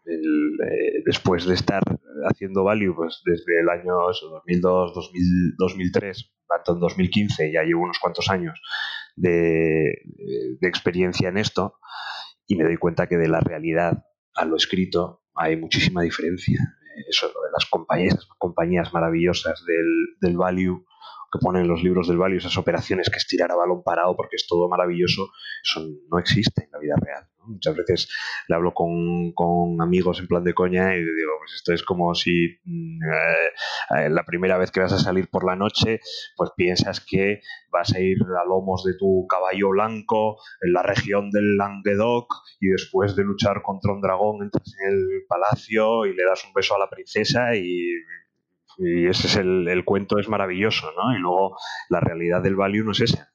Eh, 0.05 1.03
después 1.05 1.45
de 1.45 1.53
estar 1.53 1.83
haciendo 2.25 2.63
value 2.63 2.95
pues 2.95 3.21
desde 3.25 3.61
el 3.61 3.69
año 3.69 3.93
2002, 3.93 4.93
2000, 4.95 5.55
2003, 5.57 6.31
tanto 6.47 6.73
en 6.73 6.79
2015, 6.79 7.51
ya 7.51 7.63
llevo 7.63 7.83
unos 7.83 7.99
cuantos 7.99 8.29
años, 8.29 8.59
de, 9.15 10.01
experiencia 10.61 11.29
en 11.29 11.37
esto 11.37 11.75
y 12.47 12.55
me 12.55 12.63
doy 12.63 12.77
cuenta 12.77 13.07
que 13.07 13.17
de 13.17 13.27
la 13.27 13.39
realidad 13.39 14.03
a 14.35 14.45
lo 14.45 14.55
escrito 14.55 15.23
hay 15.35 15.57
muchísima 15.57 16.01
diferencia. 16.01 16.59
Eso 17.07 17.27
de 17.27 17.51
las 17.53 17.65
compañías, 17.69 18.27
compañías 18.37 18.93
maravillosas 18.93 19.63
del, 19.65 19.87
del 20.19 20.37
value 20.37 20.85
que 21.31 21.39
ponen 21.39 21.67
los 21.67 21.83
libros 21.83 22.07
del 22.07 22.17
value, 22.17 22.37
esas 22.37 22.57
operaciones 22.57 23.09
que 23.09 23.17
es 23.17 23.27
tirar 23.27 23.51
a 23.51 23.55
balón 23.55 23.83
parado 23.83 24.15
porque 24.15 24.35
es 24.35 24.47
todo 24.47 24.67
maravilloso, 24.67 25.29
eso 25.63 25.87
no 26.09 26.19
existe 26.19 26.63
en 26.63 26.71
la 26.71 26.79
vida 26.79 26.95
real. 26.99 27.25
Muchas 27.45 27.75
veces 27.75 28.09
le 28.47 28.55
hablo 28.55 28.73
con, 28.73 29.81
amigos 29.81 30.19
en 30.19 30.27
plan 30.27 30.43
de 30.43 30.53
coña 30.53 30.95
y 30.95 30.99
digo, 30.99 31.31
pues 31.39 31.53
esto 31.55 31.73
es 31.73 31.83
como 31.83 32.13
si 32.13 32.59
mm, 32.63 32.99
eh, 33.97 34.09
la 34.09 34.23
primera 34.23 34.57
vez 34.57 34.71
que 34.71 34.81
vas 34.81 34.93
a 34.93 34.99
salir 34.99 35.29
por 35.29 35.45
la 35.45 35.55
noche, 35.55 35.99
pues 36.35 36.51
piensas 36.55 36.99
que 36.99 37.41
vas 37.71 37.93
a 37.93 37.99
ir 37.99 38.17
a 38.21 38.47
lomos 38.47 38.83
de 38.83 38.93
tu 38.97 39.25
caballo 39.27 39.69
blanco 39.69 40.37
en 40.61 40.73
la 40.73 40.83
región 40.83 41.31
del 41.31 41.57
Languedoc 41.57 42.33
y 42.59 42.67
después 42.67 43.15
de 43.15 43.23
luchar 43.23 43.61
contra 43.63 43.93
un 43.93 44.01
dragón 44.01 44.43
entras 44.43 44.75
en 44.83 44.89
el 44.89 45.25
palacio 45.27 46.05
y 46.05 46.15
le 46.15 46.25
das 46.25 46.43
un 46.45 46.53
beso 46.53 46.75
a 46.75 46.79
la 46.79 46.89
princesa 46.89 47.55
y 47.55 47.93
ese 48.79 49.27
es 49.27 49.35
el, 49.35 49.67
el, 49.67 49.85
cuento 49.85 50.19
es 50.19 50.29
maravilloso, 50.29 50.91
¿no? 50.95 51.15
Y 51.15 51.19
luego 51.19 51.57
la 51.89 51.99
realidad 51.99 52.41
del 52.41 52.55
value 52.55 52.83
no 52.83 52.91
es 52.91 53.01
esa 53.01 53.33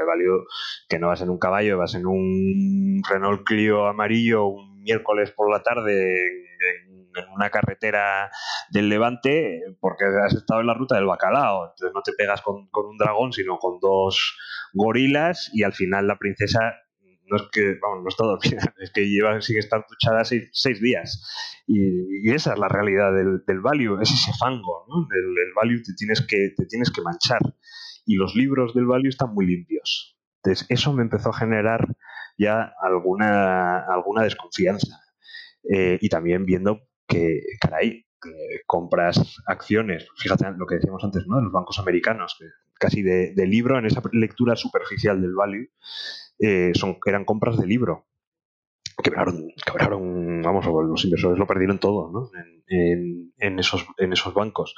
el 0.00 0.06
value 0.06 0.46
que 0.88 0.98
no 0.98 1.08
vas 1.08 1.20
en 1.20 1.30
un 1.30 1.38
caballo, 1.38 1.78
vas 1.78 1.94
en 1.94 2.06
un 2.06 3.02
Renault 3.08 3.44
Clio 3.44 3.86
amarillo 3.86 4.46
un 4.46 4.82
miércoles 4.82 5.30
por 5.32 5.50
la 5.50 5.62
tarde 5.62 6.26
en, 6.26 7.04
una 7.32 7.48
carretera 7.48 8.28
del 8.70 8.88
Levante 8.88 9.60
porque 9.78 10.04
has 10.04 10.34
estado 10.34 10.60
en 10.60 10.66
la 10.66 10.74
ruta 10.74 10.96
del 10.96 11.06
bacalao. 11.06 11.70
Entonces 11.70 11.92
no 11.94 12.02
te 12.02 12.12
pegas 12.12 12.42
con, 12.42 12.68
un 12.72 12.98
dragón, 12.98 13.32
sino 13.32 13.58
con 13.58 13.78
dos 13.78 14.36
gorilas 14.72 15.48
y 15.52 15.62
al 15.62 15.74
final 15.74 16.08
la 16.08 16.18
princesa 16.18 16.74
no 17.26 17.36
es 17.36 17.42
que, 17.52 17.78
vamos, 17.80 18.02
no 18.02 18.08
está 18.08 18.24
dormida, 18.24 18.74
es 18.80 18.90
que 18.90 19.08
lleva, 19.08 19.40
sigue 19.40 19.60
estando 19.60 19.86
duchada 19.88 20.24
seis, 20.24 20.80
días. 20.80 21.62
Y, 21.66 22.30
esa 22.30 22.52
es 22.52 22.58
la 22.58 22.68
realidad 22.68 23.14
del, 23.14 23.42
del 23.46 23.60
value, 23.60 24.00
es 24.00 24.10
ese 24.10 24.32
fango, 24.38 24.86
¿no? 24.88 25.06
El, 25.10 25.52
value 25.54 25.82
te 25.82 25.94
tienes, 25.94 26.20
que, 26.26 26.52
te 26.56 26.66
tienes 26.66 26.90
que 26.90 27.02
manchar 27.02 27.40
y 28.06 28.16
los 28.16 28.34
libros 28.34 28.74
del 28.74 28.86
value 28.86 29.08
están 29.08 29.32
muy 29.32 29.46
limpios. 29.46 30.16
Entonces, 30.42 30.66
eso 30.68 30.92
me 30.92 31.02
empezó 31.02 31.30
a 31.30 31.38
generar 31.38 31.86
ya 32.36 32.74
alguna, 32.80 33.78
alguna 33.78 34.22
desconfianza. 34.22 35.00
Eh, 35.72 35.98
y 36.00 36.08
también 36.10 36.44
viendo 36.44 36.82
que, 37.08 37.40
caray, 37.60 38.04
compras 38.66 39.36
acciones, 39.46 40.06
fíjate 40.16 40.46
lo 40.56 40.66
que 40.66 40.76
decíamos 40.76 41.02
antes, 41.04 41.26
¿no? 41.26 41.36
De 41.36 41.42
los 41.42 41.52
bancos 41.52 41.78
americanos, 41.78 42.36
casi 42.74 43.02
de, 43.02 43.46
libro, 43.46 43.78
en 43.78 43.86
esa 43.86 44.02
lectura 44.12 44.56
superficial 44.56 45.20
del 45.20 45.34
value, 45.34 45.68
eh, 46.44 46.72
son, 46.74 46.98
eran 47.06 47.24
compras 47.24 47.58
de 47.58 47.66
libro. 47.66 48.06
Quebraron, 49.02 49.48
quebraron, 49.66 50.42
vamos, 50.42 50.66
los 50.66 51.04
inversores 51.04 51.38
lo 51.38 51.46
perdieron 51.46 51.78
todo, 51.78 52.10
¿no? 52.12 52.30
En, 52.68 53.32
en, 53.38 53.58
esos, 53.58 53.86
en 53.98 54.12
esos 54.12 54.34
bancos. 54.34 54.74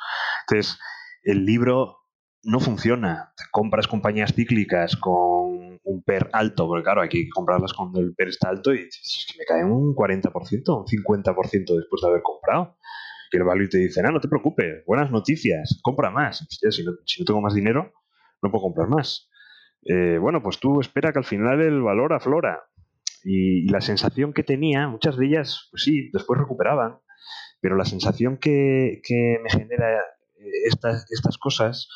Entonces, 0.48 0.78
el 1.22 1.44
libro 1.44 1.98
no 2.42 2.60
funciona. 2.60 3.32
Compras 3.50 3.88
compañías 3.88 4.32
cíclicas 4.32 4.96
con 4.96 5.78
un 5.82 6.02
PER 6.04 6.30
alto, 6.32 6.66
porque 6.66 6.84
claro, 6.84 7.02
hay 7.02 7.08
que 7.08 7.28
comprarlas 7.28 7.72
cuando 7.72 8.00
el 8.00 8.14
PER 8.14 8.28
está 8.28 8.48
alto 8.48 8.72
y 8.72 8.78
es 8.78 9.26
que 9.30 9.38
me 9.38 9.44
cae 9.44 9.64
un 9.64 9.94
40%, 9.94 10.32
un 10.32 10.86
50% 10.86 11.76
después 11.76 12.02
de 12.02 12.08
haber 12.08 12.22
comprado. 12.22 12.76
Y 13.32 13.36
el 13.36 13.44
value 13.44 13.68
te 13.68 13.78
dice, 13.78 14.02
no, 14.02 14.10
no 14.12 14.20
te 14.20 14.28
preocupes, 14.28 14.84
buenas 14.86 15.10
noticias, 15.10 15.80
compra 15.82 16.10
más. 16.10 16.46
Si 16.48 16.84
no, 16.84 16.92
tengo 17.26 17.40
más 17.40 17.54
dinero, 17.54 17.92
no 18.42 18.50
puedo 18.50 18.62
comprar 18.62 18.88
más. 18.88 19.28
Eh, 19.88 20.18
bueno, 20.18 20.42
pues 20.42 20.58
tú 20.58 20.80
espera 20.80 21.12
que 21.12 21.18
al 21.18 21.24
final 21.24 21.60
el 21.60 21.82
valor 21.82 22.12
aflora. 22.12 22.64
Y, 23.24 23.68
la 23.70 23.80
sensación 23.80 24.32
que 24.32 24.44
tenía, 24.44 24.88
muchas 24.88 25.16
de 25.16 25.26
ellas, 25.26 25.68
pues 25.70 25.82
sí, 25.82 26.10
después 26.12 26.38
recuperaban, 26.38 26.98
pero 27.60 27.76
la 27.76 27.84
sensación 27.84 28.36
que, 28.36 29.00
me 29.42 29.50
genera 29.50 30.00
estas, 30.64 31.10
estas 31.10 31.36
cosas 31.38 31.88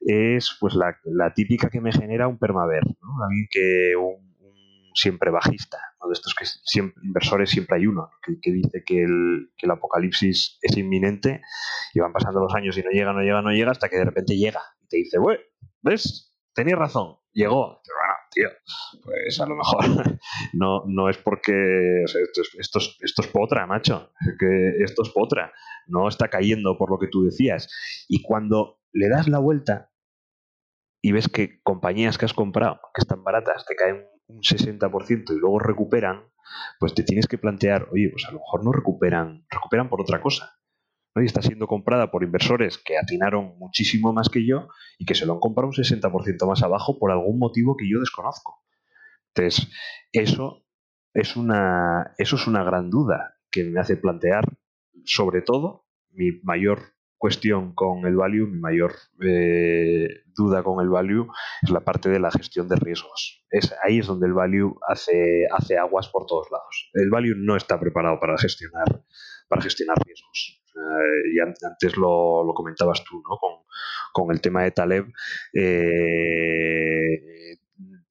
es 0.00 0.56
pues 0.58 0.74
la, 0.74 1.32
típica 1.34 1.70
que 1.70 1.80
me 1.80 1.92
genera 1.92 2.26
un 2.26 2.38
permaver. 2.38 2.82
Alguien 2.84 3.46
que 3.50 3.94
un, 3.96 4.32
siempre 4.94 5.30
bajista, 5.30 5.78
¿no? 6.00 6.08
de 6.08 6.14
estos 6.14 6.34
que 6.34 6.44
siempre, 6.44 7.00
inversores 7.04 7.50
siempre 7.50 7.76
hay 7.76 7.86
uno, 7.86 8.10
que, 8.22 8.52
dice 8.52 8.82
que 8.84 9.04
el, 9.04 9.70
apocalipsis 9.70 10.58
es 10.60 10.76
inminente 10.76 11.40
y 11.94 12.00
van 12.00 12.12
pasando 12.12 12.40
los 12.40 12.54
años 12.54 12.76
y 12.76 12.82
no 12.82 12.90
llega, 12.90 13.12
no 13.12 13.20
llega, 13.20 13.42
no 13.42 13.52
llega, 13.52 13.70
hasta 13.70 13.88
que 13.88 13.96
de 13.96 14.04
repente 14.04 14.36
llega 14.36 14.60
y 14.82 14.88
te 14.88 14.96
dice, 14.98 15.18
¿ves? 15.82 16.31
Tenías 16.54 16.78
razón, 16.78 17.16
llegó. 17.32 17.80
tío, 18.30 18.48
pues 19.02 19.40
a 19.40 19.46
lo 19.46 19.56
mejor 19.56 20.18
no, 20.52 20.84
no 20.86 21.08
es 21.08 21.18
porque 21.18 22.02
esto, 22.04 22.40
es, 22.42 22.56
esto, 23.00 23.22
es, 23.22 23.28
potra, 23.28 23.66
macho, 23.66 24.12
que 24.38 24.82
esto 24.84 25.02
es 25.02 25.10
potra, 25.10 25.52
no 25.86 26.08
está 26.08 26.28
cayendo 26.28 26.76
por 26.76 26.90
lo 26.90 26.98
que 26.98 27.08
tú 27.08 27.24
decías. 27.24 27.68
Y 28.08 28.22
cuando 28.22 28.80
le 28.92 29.08
das 29.08 29.28
la 29.28 29.38
vuelta 29.38 29.90
y 31.02 31.12
ves 31.12 31.28
que 31.28 31.60
compañías 31.62 32.18
que 32.18 32.26
has 32.26 32.34
comprado, 32.34 32.80
que 32.94 33.00
están 33.00 33.24
baratas, 33.24 33.64
te 33.66 33.74
caen 33.74 34.06
un 34.26 34.40
60% 34.40 35.34
y 35.34 35.38
luego 35.38 35.58
recuperan, 35.58 36.30
pues 36.78 36.94
te 36.94 37.02
tienes 37.02 37.26
que 37.26 37.38
plantear, 37.38 37.88
oye, 37.92 38.10
pues 38.10 38.24
a 38.26 38.32
lo 38.32 38.38
mejor 38.38 38.64
no 38.64 38.72
recuperan, 38.72 39.46
recuperan 39.48 39.88
por 39.88 40.00
otra 40.00 40.20
cosa. 40.20 40.54
Y 41.14 41.26
está 41.26 41.42
siendo 41.42 41.66
comprada 41.66 42.10
por 42.10 42.24
inversores 42.24 42.78
que 42.78 42.96
atinaron 42.96 43.58
muchísimo 43.58 44.12
más 44.12 44.30
que 44.30 44.46
yo 44.46 44.68
y 44.98 45.04
que 45.04 45.14
se 45.14 45.26
lo 45.26 45.34
han 45.34 45.40
comprado 45.40 45.68
un 45.68 45.74
60% 45.74 46.46
más 46.46 46.62
abajo 46.62 46.98
por 46.98 47.10
algún 47.10 47.38
motivo 47.38 47.76
que 47.76 47.88
yo 47.88 48.00
desconozco. 48.00 48.62
Entonces, 49.34 49.70
eso 50.12 50.64
es 51.12 51.36
una, 51.36 52.14
eso 52.16 52.36
es 52.36 52.46
una 52.46 52.64
gran 52.64 52.88
duda 52.88 53.36
que 53.50 53.64
me 53.64 53.80
hace 53.80 53.96
plantear, 53.96 54.44
sobre 55.04 55.42
todo, 55.42 55.86
mi 56.10 56.40
mayor 56.42 56.91
cuestión 57.22 57.72
con 57.72 58.04
el 58.04 58.16
value, 58.16 58.48
mi 58.48 58.58
mayor 58.58 58.94
eh, 59.24 60.08
duda 60.34 60.64
con 60.64 60.82
el 60.82 60.88
value 60.88 61.28
es 61.62 61.70
la 61.70 61.84
parte 61.84 62.08
de 62.08 62.18
la 62.18 62.32
gestión 62.32 62.66
de 62.66 62.74
riesgos. 62.74 63.46
Es, 63.48 63.72
ahí 63.84 64.00
es 64.00 64.08
donde 64.08 64.26
el 64.26 64.32
value 64.32 64.76
hace, 64.88 65.46
hace 65.52 65.78
aguas 65.78 66.08
por 66.08 66.26
todos 66.26 66.48
lados. 66.50 66.90
El 66.94 67.10
value 67.10 67.36
no 67.36 67.54
está 67.54 67.78
preparado 67.78 68.18
para 68.18 68.36
gestionar, 68.36 69.04
para 69.46 69.62
gestionar 69.62 69.96
riesgos. 70.04 70.64
y 71.32 71.38
antes 71.38 71.96
lo, 71.96 72.42
comentabas 72.56 73.04
tú, 73.04 73.22
¿no? 73.22 73.38
Con, 74.12 74.32
el 74.34 74.40
tema 74.40 74.64
de 74.64 74.72
Taleb. 74.72 75.06
Eh, 75.54 77.20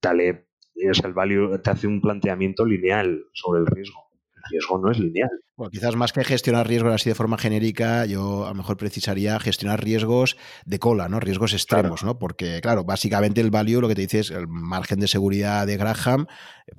Taleb, 0.00 0.46
el 0.74 1.12
value 1.12 1.58
te 1.58 1.68
hace 1.68 1.86
un 1.86 2.00
planteamiento 2.00 2.64
lineal 2.64 3.26
sobre 3.34 3.60
el 3.60 3.66
riesgo. 3.66 4.11
Riesgo 4.50 4.78
no 4.78 4.90
es 4.90 4.98
lineal. 4.98 5.30
Bueno, 5.54 5.70
quizás 5.70 5.96
más 5.96 6.12
que 6.12 6.24
gestionar 6.24 6.66
riesgos 6.66 6.94
así 6.94 7.10
de 7.10 7.14
forma 7.14 7.36
genérica, 7.36 8.06
yo 8.06 8.46
a 8.46 8.48
lo 8.48 8.54
mejor 8.54 8.78
precisaría 8.78 9.38
gestionar 9.38 9.84
riesgos 9.84 10.36
de 10.64 10.78
cola, 10.78 11.08
¿no? 11.08 11.20
Riesgos 11.20 11.52
extremos, 11.52 12.02
¿no? 12.02 12.18
Porque, 12.18 12.60
claro, 12.62 12.84
básicamente 12.84 13.42
el 13.42 13.50
value 13.50 13.80
lo 13.80 13.88
que 13.88 13.94
te 13.94 14.00
dice 14.00 14.20
es 14.20 14.30
el 14.30 14.48
margen 14.48 14.98
de 14.98 15.08
seguridad 15.08 15.66
de 15.66 15.76
Graham, 15.76 16.26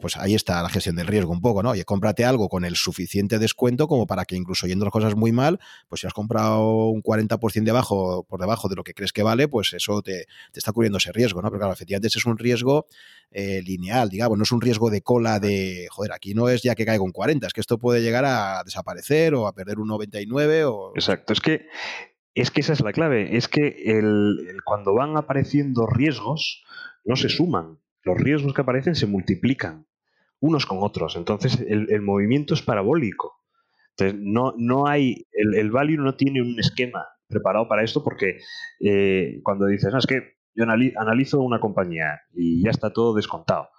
pues 0.02 0.18
ahí 0.18 0.34
está 0.34 0.62
la 0.64 0.70
gestión 0.70 0.96
del 0.96 1.08
riesgo 1.08 1.32
un 1.32 1.42
poco, 1.42 1.62
¿no? 1.62 1.70
Oye, 1.72 1.86
cómprate 1.86 2.26
algo 2.26 2.50
con 2.50 2.66
el 2.66 2.76
suficiente 2.76 3.38
descuento 3.38 3.88
como 3.88 4.08
para 4.08 4.26
que 4.26 4.36
incluso 4.36 4.66
yendo 4.66 4.86
las 4.86 4.92
cosas 4.92 5.16
muy 5.16 5.32
mal, 5.32 5.60
pues 5.88 6.02
si 6.02 6.08
has 6.08 6.14
comprado 6.14 6.88
un 6.88 7.04
40% 7.04 7.64
debajo, 7.64 8.26
por 8.28 8.40
debajo 8.40 8.70
de 8.70 8.76
lo 8.76 8.84
que 8.84 8.94
crees 8.94 9.14
que 9.14 9.24
vale, 9.24 9.48
pues 9.48 9.74
eso 9.74 10.02
te, 10.02 10.26
está 10.54 10.72
cubriendo 10.72 10.98
ese 10.98 11.12
riesgo, 11.12 11.42
¿no? 11.42 11.50
Pero 11.50 11.60
claro, 11.60 11.74
efectivamente 11.74 12.08
ese 12.08 12.20
es 12.20 12.26
un 12.26 12.38
riesgo 12.38 12.88
eh, 13.32 13.62
lineal, 13.64 14.10
digamos, 14.10 14.38
no 14.38 14.44
es 14.44 14.52
un 14.52 14.62
riesgo 14.62 14.90
de 14.90 15.02
cola 15.02 15.40
de, 15.40 15.88
joder, 15.90 16.12
aquí 16.12 16.34
no 16.34 16.50
es 16.50 16.62
ya 16.64 16.76
que 16.76 16.86
caigo 16.86 17.06
en 17.06 17.12
40, 17.12 17.48
que 17.54 17.62
esto 17.62 17.78
puede 17.78 18.02
llegar 18.02 18.26
a 18.26 18.64
desaparecer 18.64 19.36
o 19.36 19.48
a 19.48 19.54
perder 19.54 19.80
un 19.80 19.88
99 19.88 20.66
o... 20.66 20.92
Exacto, 20.96 21.34
es 21.34 21.40
que, 21.40 21.68
es 22.34 22.52
que 22.52 22.62
esa 22.62 22.74
es 22.74 22.82
la 22.82 22.94
clave, 22.94 23.38
es 23.38 23.48
que 23.48 23.84
el, 23.86 24.58
cuando 24.66 24.94
van 24.94 25.16
apareciendo 25.16 25.86
riesgos 25.88 26.64
no 27.06 27.16
se 27.16 27.30
suman, 27.30 27.80
los 28.04 28.18
riesgos 28.18 28.54
que 28.54 28.62
aparecen 28.62 28.96
se 28.96 29.08
multiplican 29.08 29.88
unos 30.40 30.66
con 30.66 30.80
otros, 30.82 31.16
entonces 31.16 31.64
el, 31.66 32.02
movimiento 32.02 32.54
es 32.54 32.62
parabólico. 32.62 33.40
Entonces, 33.92 34.20
no, 34.20 34.54
no 34.58 34.88
hay, 34.88 35.28
el, 35.32 35.54
el, 35.56 35.72
value 35.72 36.02
no 36.02 36.16
tiene 36.16 36.42
un 36.42 36.60
esquema 36.60 37.06
preparado 37.28 37.68
para 37.70 37.84
esto 37.84 38.04
porque 38.04 38.40
eh, 38.82 39.40
cuando 39.44 39.68
dices, 39.68 39.94
no, 39.94 40.00
es 40.00 40.08
que 40.08 40.38
yo 40.56 40.66
analizo 40.66 41.40
una 41.40 41.60
compañía 41.60 42.22
y 42.34 42.64
ya 42.64 42.72
está 42.72 42.92
todo 42.92 43.16
descontado. 43.16 43.70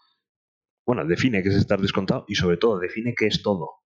Bueno, 0.87 1.05
define 1.07 1.43
qué 1.43 1.49
es 1.49 1.57
estar 1.57 1.81
descontado 1.81 2.25
y 2.29 2.35
sobre 2.35 2.57
todo 2.57 2.79
define 2.79 3.15
qué 3.15 3.27
es 3.27 3.43
todo 3.43 3.85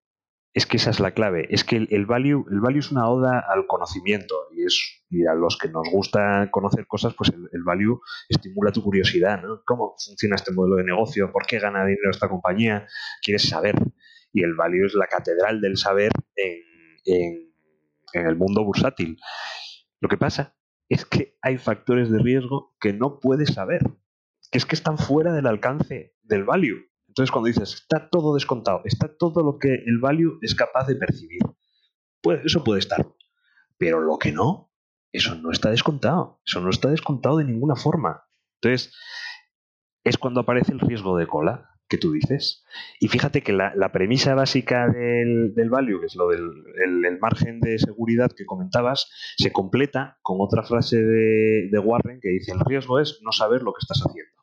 es 0.59 0.66
que 0.66 0.77
esa 0.77 0.91
es 0.91 0.99
la 0.99 1.12
clave. 1.12 1.47
Es 1.51 1.62
que 1.62 1.77
el, 1.77 2.07
value, 2.07 2.45
el 2.51 2.61
value 2.61 2.81
es 2.81 2.91
una 2.91 3.09
oda 3.09 3.45
al 3.49 3.66
conocimiento 3.66 4.49
y 4.53 4.65
es 4.65 5.05
a 5.31 5.35
los 5.35 5.57
que 5.57 5.69
nos 5.69 5.89
gusta 5.91 6.49
conocer 6.51 6.87
cosas, 6.87 7.15
pues 7.15 7.31
el, 7.31 7.62
value 7.62 8.01
estimula 8.29 8.73
tu 8.73 8.83
curiosidad, 8.83 9.41
¿no? 9.41 9.62
¿Cómo 9.65 9.95
funciona 10.05 10.37
este 10.37 10.53
modelo 10.53 10.77
de 10.77 10.85
negocio? 10.85 11.31
¿Por 11.33 11.47
qué 11.47 11.59
gana 11.59 11.87
dinero 11.87 12.11
esta 12.11 12.29
compañía? 12.29 12.87
Quieres 13.23 13.49
saber. 13.49 13.77
Y 14.33 14.43
el 14.43 14.55
value 14.55 14.87
es 14.87 14.95
la 14.95 15.07
catedral 15.07 15.61
del 15.61 15.77
saber 15.77 16.11
en, 16.35 17.53
en 18.12 18.27
el 18.27 18.37
mundo 18.37 18.65
bursátil. 18.65 19.19
Lo 20.01 20.09
que 20.09 20.19
pasa 20.19 20.57
es 20.89 21.05
que 21.05 21.39
hay 21.41 21.59
factores 21.59 22.11
de 22.11 22.19
riesgo 22.19 22.75
que 22.81 22.93
no 22.93 23.20
puedes 23.20 23.55
saber, 23.55 23.83
que 24.51 24.59
es 24.59 24.66
que 24.66 24.75
están 24.75 24.99
fuera 24.99 25.33
del 25.33 25.47
alcance 25.47 26.15
del 26.29 26.45
value. 26.45 26.89
Entonces, 27.09 27.33
cuando 27.33 27.49
dices, 27.49 27.75
está 27.75 28.09
todo 28.11 28.35
descontado, 28.35 28.83
está 28.85 29.09
todo 29.17 29.43
lo 29.43 29.59
que 29.59 29.75
el 29.75 29.99
value 29.99 30.39
es 30.43 30.55
capaz 30.55 30.87
de 30.87 30.95
percibir, 30.95 31.41
pues 32.23 32.41
eso 32.45 32.63
puede 32.63 32.81
estar. 32.81 33.07
Pero 33.77 34.01
lo 34.01 34.19
que 34.19 34.31
no, 34.31 34.73
eso 35.13 35.35
no 35.35 35.51
está 35.51 35.71
descontado. 35.71 36.41
Eso 36.45 36.61
no 36.61 36.71
está 36.71 36.91
descontado 36.91 37.39
de 37.39 37.45
ninguna 37.45 37.77
forma. 37.77 38.25
Entonces, 38.61 38.95
es 40.05 40.19
cuando 40.19 40.41
aparece 40.41 40.73
el 40.73 40.81
riesgo 40.81 41.17
de 41.17 41.27
cola 41.27 41.71
que 41.89 41.99
tú 41.99 42.13
dices. 42.13 42.65
Y 43.01 43.09
fíjate 43.09 43.43
que 43.43 43.53
la, 43.53 43.93
premisa 43.93 44.35
básica 44.35 44.89
del, 44.89 45.71
value, 45.71 46.01
que 46.01 46.07
es 46.07 46.17
lo 46.17 46.29
del 46.29 46.51
el, 46.85 47.19
margen 47.19 47.61
de 47.61 47.79
seguridad 47.79 48.31
que 48.37 48.45
comentabas, 48.45 49.11
se 49.39 49.53
completa 49.53 50.19
con 50.23 50.37
otra 50.41 50.63
frase 50.63 50.99
de 50.99 51.79
Warren 51.79 52.21
que 52.21 52.29
dice, 52.29 52.53
el 52.53 52.61
riesgo 52.61 53.01
es 53.01 53.21
no 53.23 53.33
saber 53.33 53.63
lo 53.63 53.73
que 53.73 53.81
estás 53.81 54.03
haciendo. 54.07 54.43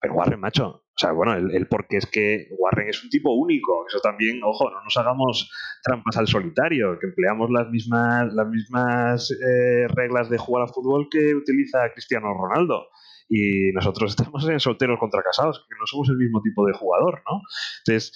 Pero 0.00 0.14
Warren, 0.14 0.40
macho, 0.40 0.85
o 0.96 0.98
sea, 0.98 1.12
bueno, 1.12 1.34
el, 1.34 1.68
porque 1.68 1.98
es 1.98 2.06
que 2.06 2.48
Warren 2.58 2.88
es 2.88 3.04
un 3.04 3.10
tipo 3.10 3.30
único. 3.34 3.84
Eso 3.86 4.00
también, 4.00 4.40
ojo, 4.42 4.70
no 4.70 4.82
nos 4.82 4.96
hagamos 4.96 5.50
trampas 5.82 6.16
al 6.16 6.26
solitario, 6.26 6.98
que 6.98 7.08
empleamos 7.08 7.50
las 7.50 7.68
mismas, 7.68 8.32
las 8.32 8.48
mismas 8.48 9.30
eh, 9.30 9.88
reglas 9.88 10.30
de 10.30 10.38
jugar 10.38 10.62
al 10.62 10.72
fútbol 10.72 11.08
que 11.10 11.34
utiliza 11.34 11.92
Cristiano 11.92 12.32
Ronaldo. 12.32 12.86
Y 13.28 13.72
nosotros 13.72 14.10
estamos 14.18 14.48
en 14.48 14.58
solteros 14.58 14.98
contra 14.98 15.22
casados, 15.22 15.66
que 15.68 15.76
no 15.78 15.86
somos 15.86 16.08
el 16.08 16.16
mismo 16.16 16.40
tipo 16.40 16.66
de 16.66 16.72
jugador, 16.72 17.22
¿no? 17.30 17.42
Entonces, 17.80 18.14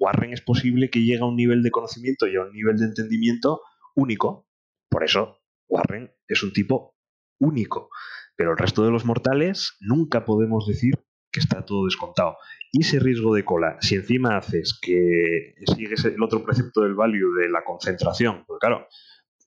Warren 0.00 0.32
es 0.32 0.40
posible 0.40 0.88
que 0.88 1.00
llegue 1.00 1.20
a 1.20 1.26
un 1.26 1.36
nivel 1.36 1.62
de 1.62 1.70
conocimiento 1.70 2.26
y 2.26 2.36
a 2.36 2.40
un 2.40 2.52
nivel 2.52 2.78
de 2.78 2.86
entendimiento 2.86 3.60
único. 3.94 4.48
Por 4.88 5.04
eso, 5.04 5.42
Warren 5.68 6.10
es 6.26 6.42
un 6.42 6.54
tipo 6.54 6.96
único. 7.38 7.90
Pero 8.34 8.52
el 8.52 8.56
resto 8.56 8.82
de 8.82 8.90
los 8.90 9.04
mortales 9.04 9.76
nunca 9.80 10.24
podemos 10.24 10.66
decir 10.66 11.04
que 11.34 11.40
está 11.40 11.64
todo 11.64 11.84
descontado. 11.86 12.36
Y 12.70 12.82
ese 12.82 13.00
riesgo 13.00 13.34
de 13.34 13.44
cola, 13.44 13.76
si 13.80 13.96
encima 13.96 14.36
haces 14.36 14.78
que 14.80 15.54
sigues 15.74 16.04
el 16.04 16.22
otro 16.22 16.44
precepto 16.44 16.82
del 16.82 16.94
value 16.94 17.34
de 17.40 17.48
la 17.48 17.64
concentración, 17.64 18.44
pues 18.46 18.60
claro, 18.60 18.86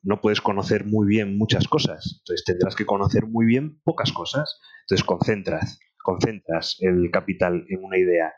no 0.03 0.19
puedes 0.19 0.41
conocer 0.41 0.85
muy 0.85 1.07
bien 1.07 1.37
muchas 1.37 1.67
cosas, 1.67 2.19
entonces 2.19 2.43
tendrás 2.45 2.75
que 2.75 2.85
conocer 2.85 3.25
muy 3.25 3.45
bien 3.45 3.79
pocas 3.83 4.11
cosas. 4.11 4.59
Entonces 4.81 5.05
concentras, 5.05 5.79
concentras 6.03 6.75
el 6.81 7.09
capital 7.09 7.65
en 7.69 7.83
una 7.83 7.97
idea. 7.97 8.33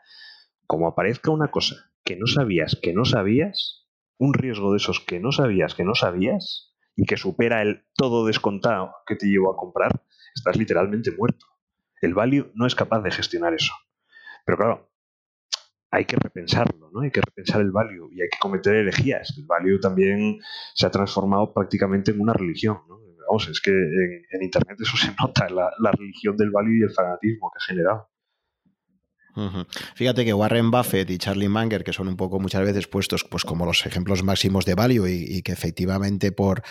Como 0.66 0.86
aparezca 0.86 1.32
una 1.32 1.50
cosa 1.50 1.74
que 2.04 2.16
no 2.16 2.26
sabías, 2.26 2.78
que 2.80 2.94
no 2.94 3.04
sabías, 3.04 3.88
un 4.16 4.32
riesgo 4.34 4.70
de 4.70 4.76
esos 4.76 5.00
que 5.00 5.18
no 5.18 5.32
sabías, 5.32 5.74
que 5.74 5.84
no 5.84 5.94
sabías, 5.94 6.72
y 6.94 7.04
que 7.04 7.16
supera 7.16 7.62
el 7.62 7.84
todo 7.96 8.26
descontado 8.26 8.92
que 9.06 9.16
te 9.16 9.26
llevó 9.26 9.52
a 9.52 9.56
comprar, 9.56 9.90
estás 10.34 10.56
literalmente 10.56 11.10
muerto. 11.16 11.46
El 12.00 12.14
value 12.14 12.50
no 12.54 12.66
es 12.66 12.74
capaz 12.74 13.02
de 13.02 13.10
gestionar 13.10 13.54
eso. 13.54 13.72
Pero 14.44 14.58
claro, 14.58 14.90
hay 15.90 16.04
que 16.04 16.16
repensarlo, 16.16 16.90
¿no? 16.92 17.00
Hay 17.00 17.10
que 17.10 17.20
repensar 17.20 17.60
el 17.60 17.72
value 17.72 18.10
y 18.12 18.22
hay 18.22 18.28
que 18.28 18.38
cometer 18.40 18.76
herejías. 18.76 19.36
El 19.36 19.46
value 19.46 19.80
también 19.80 20.38
se 20.74 20.86
ha 20.86 20.90
transformado 20.90 21.52
prácticamente 21.52 22.12
en 22.12 22.20
una 22.20 22.32
religión, 22.32 22.78
¿no? 22.88 23.00
Vamos, 23.28 23.48
es 23.48 23.60
que 23.60 23.70
en, 23.70 24.42
Internet 24.42 24.76
eso 24.80 24.96
se 24.96 25.14
nota, 25.20 25.48
la, 25.48 25.70
la 25.78 25.92
religión 25.92 26.36
del 26.36 26.50
value 26.50 26.80
y 26.80 26.82
el 26.82 26.92
fanatismo 26.92 27.50
que 27.50 27.58
ha 27.58 27.66
generado. 27.66 28.09
Fíjate 29.94 30.24
que 30.24 30.34
Warren 30.34 30.70
Buffett 30.70 31.10
y 31.10 31.18
Charlie 31.18 31.48
Munger, 31.48 31.84
que 31.84 31.92
son 31.92 32.08
un 32.08 32.16
poco 32.16 32.40
muchas 32.40 32.62
veces 32.62 32.86
puestos 32.86 33.24
pues, 33.24 33.44
como 33.44 33.64
los 33.64 33.86
ejemplos 33.86 34.22
máximos 34.22 34.64
de 34.64 34.74
value 34.74 35.06
y, 35.06 35.42
que 35.42 35.52
efectivamente 35.52 36.32
por, 36.32 36.62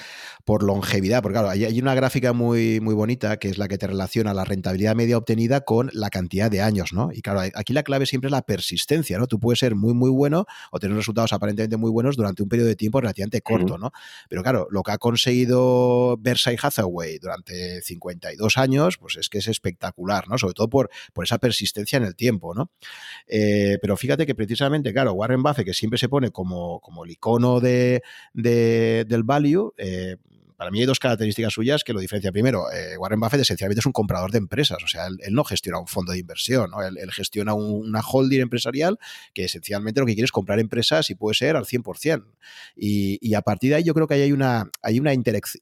por 0.46 0.64
longevidad, 0.64 1.22
porque 1.22 1.34
claro, 1.40 1.50
hay, 1.50 1.80
una 1.80 1.96
gráfica 1.96 2.34
muy, 2.34 2.80
muy 2.82 2.94
bonita 2.94 3.38
que 3.38 3.50
es 3.50 3.58
la 3.58 3.68
que 3.68 3.78
te 3.78 3.88
relaciona 3.88 4.34
la 4.34 4.46
rentabilidad 4.46 4.96
media 4.96 5.18
obtenida 5.18 5.62
con 5.62 5.90
la 5.94 6.10
cantidad 6.10 6.52
de 6.52 6.62
años, 6.62 6.94
¿no? 6.94 7.10
Y 7.14 7.22
claro, 7.22 7.42
aquí 7.56 7.74
la 7.74 7.84
clave 7.84 8.06
siempre 8.06 8.28
es 8.28 8.32
la 8.32 8.42
persistencia, 8.42 9.18
¿no? 9.18 9.28
Tú 9.28 9.40
puedes 9.40 9.60
ser 9.60 9.76
muy, 9.76 9.94
muy 9.94 10.10
bueno 10.10 10.46
o 10.72 10.80
tener 10.80 10.96
resultados 10.96 11.34
aparentemente 11.34 11.78
muy 11.78 11.92
buenos 11.92 12.16
durante 12.16 12.44
un 12.44 12.50
periodo 12.50 12.68
de 12.68 12.76
tiempo 12.76 13.00
relativamente 13.02 13.42
corto, 13.42 13.78
¿no? 13.78 13.92
Pero 14.28 14.44
claro, 14.44 14.68
lo 14.72 14.84
que 14.84 14.92
ha 14.92 14.98
conseguido 14.98 16.18
Versailles 16.20 16.64
Hathaway 16.64 17.20
durante 17.20 17.82
52 17.82 18.58
años, 18.58 18.98
pues 18.98 19.18
es 19.18 19.30
que 19.30 19.40
es 19.40 19.48
espectacular, 19.48 20.28
¿no? 20.28 20.38
Sobre 20.38 20.54
todo 20.54 20.70
por, 20.70 20.90
por 21.14 21.24
esa 21.24 21.38
persistencia 21.38 21.98
en 21.98 22.04
el 22.04 22.16
tiempo. 22.16 22.49
¿No? 22.54 22.72
Eh, 23.28 23.78
pero 23.82 23.98
fíjate 23.98 24.26
que 24.26 24.36
precisamente, 24.36 24.92
claro, 24.94 25.14
Warren 25.14 25.44
Buffett, 25.44 25.66
que 25.66 25.74
siempre 25.74 26.00
se 26.00 26.10
pone 26.10 26.32
como, 26.32 26.80
como 26.80 27.06
el 27.06 27.12
icono 27.12 27.60
de, 27.60 28.02
del 28.34 29.24
value, 29.24 29.74
eh, 29.78 30.18
para 30.60 30.72
mí 30.72 30.82
hay 30.82 30.86
dos 30.86 31.00
características 31.00 31.54
suyas 31.54 31.86
que 31.86 31.94
lo 31.94 32.02
diferencian. 32.02 32.34
Primero, 32.34 32.70
eh, 32.70 32.98
Warren 32.98 33.18
Buffett 33.18 33.40
esencialmente 33.40 33.80
es 33.80 33.86
un 33.86 33.94
comprador 33.94 34.30
de 34.30 34.40
empresas, 34.40 34.84
o 34.84 34.88
sea, 34.90 35.08
él, 35.08 35.18
no 35.32 35.46
gestiona 35.46 35.80
un 35.80 35.88
fondo 35.88 36.12
de 36.12 36.20
inversión, 36.20 36.72
¿no? 36.72 36.84
él, 36.84 36.98
gestiona 37.14 37.54
una 37.54 38.02
holding 38.02 38.42
empresarial 38.42 39.00
que 39.34 39.46
esencialmente 39.46 40.02
lo 40.02 40.06
que 40.06 40.16
quiere 40.16 40.26
es 40.26 40.34
comprar 40.34 40.60
empresas 40.60 41.10
y 41.12 41.16
puede 41.16 41.34
ser 41.36 41.56
al 41.56 41.64
100%. 41.64 42.26
Y, 42.76 43.20
y 43.22 43.36
a 43.36 43.42
partir 43.42 43.70
de 43.70 43.78
ahí 43.78 43.84
yo 43.86 43.94
creo 43.94 44.06
que 44.06 44.16
hay 44.16 44.34
una, 44.34 44.70
hay 44.82 45.00
una, 45.00 45.14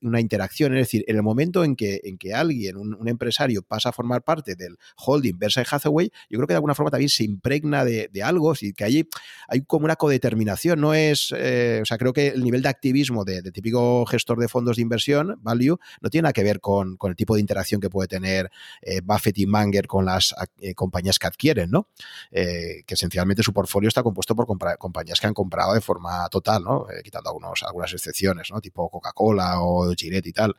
una 0.01 0.19
interacción, 0.19 0.73
es 0.75 0.79
decir, 0.79 1.05
en 1.07 1.15
el 1.15 1.21
momento 1.21 1.63
en 1.63 1.75
que, 1.75 2.01
en 2.03 2.17
que 2.17 2.33
alguien, 2.33 2.77
un, 2.77 3.07
empresario, 3.07 3.61
pasa 3.61 3.89
a 3.89 3.91
formar 3.91 4.23
parte 4.23 4.55
del 4.55 4.77
holding 4.95 5.37
Versailles 5.37 5.71
Hathaway, 5.71 6.11
yo 6.27 6.39
creo 6.39 6.47
que 6.47 6.53
de 6.53 6.57
alguna 6.57 6.73
forma 6.73 6.89
también 6.89 7.09
se 7.09 7.23
impregna 7.23 7.85
de, 7.85 8.09
algo, 8.23 8.55
y 8.59 8.73
que 8.73 8.83
allí 8.83 9.07
hay 9.47 9.61
como 9.61 9.85
una 9.85 9.95
codeterminación, 9.95 10.81
no 10.81 10.95
es, 10.95 11.31
eh, 11.37 11.81
o 11.83 11.85
sea, 11.85 11.99
creo 11.99 12.13
que 12.13 12.29
el 12.29 12.43
nivel 12.43 12.63
de 12.63 12.69
activismo 12.69 13.23
de, 13.23 13.43
típico 13.51 14.03
gestor 14.07 14.39
de 14.39 14.47
fondos 14.47 14.77
de 14.77 14.86
inversión, 14.87 15.39
value, 15.41 15.77
no 16.01 16.09
tiene 16.09 16.23
nada 16.23 16.33
que 16.33 16.43
ver 16.43 16.59
con, 16.59 16.97
el 17.01 17.15
tipo 17.15 17.35
de 17.35 17.41
interacción 17.41 17.79
que 17.79 17.89
puede 17.89 18.07
tener 18.07 18.49
eh, 18.81 19.01
Buffett 19.03 19.37
y 19.37 19.45
Manger 19.45 19.87
con 19.87 20.05
las 20.05 20.33
eh, 20.59 20.73
compañías 20.73 21.19
que 21.19 21.27
adquieren, 21.27 21.71
¿no? 21.71 21.87
que 22.31 22.83
esencialmente 22.87 23.43
su 23.43 23.53
portfolio 23.53 23.87
está 23.87 24.03
compuesto 24.03 24.35
por 24.35 24.45
compañías 24.77 25.19
que 25.19 25.27
han 25.27 25.33
comprado 25.33 25.73
de 25.73 25.81
forma 25.81 26.27
total, 26.29 26.63
¿no? 26.63 26.85
quitando 27.03 27.29
algunos, 27.29 27.63
algunas 27.63 27.93
excepciones, 27.93 28.49
¿no? 28.51 28.61
Tipo 28.61 28.89
Coca-Cola 28.89 29.61
o 29.61 29.93
Gillette 29.95 30.27
y 30.27 30.33
tal. 30.33 30.55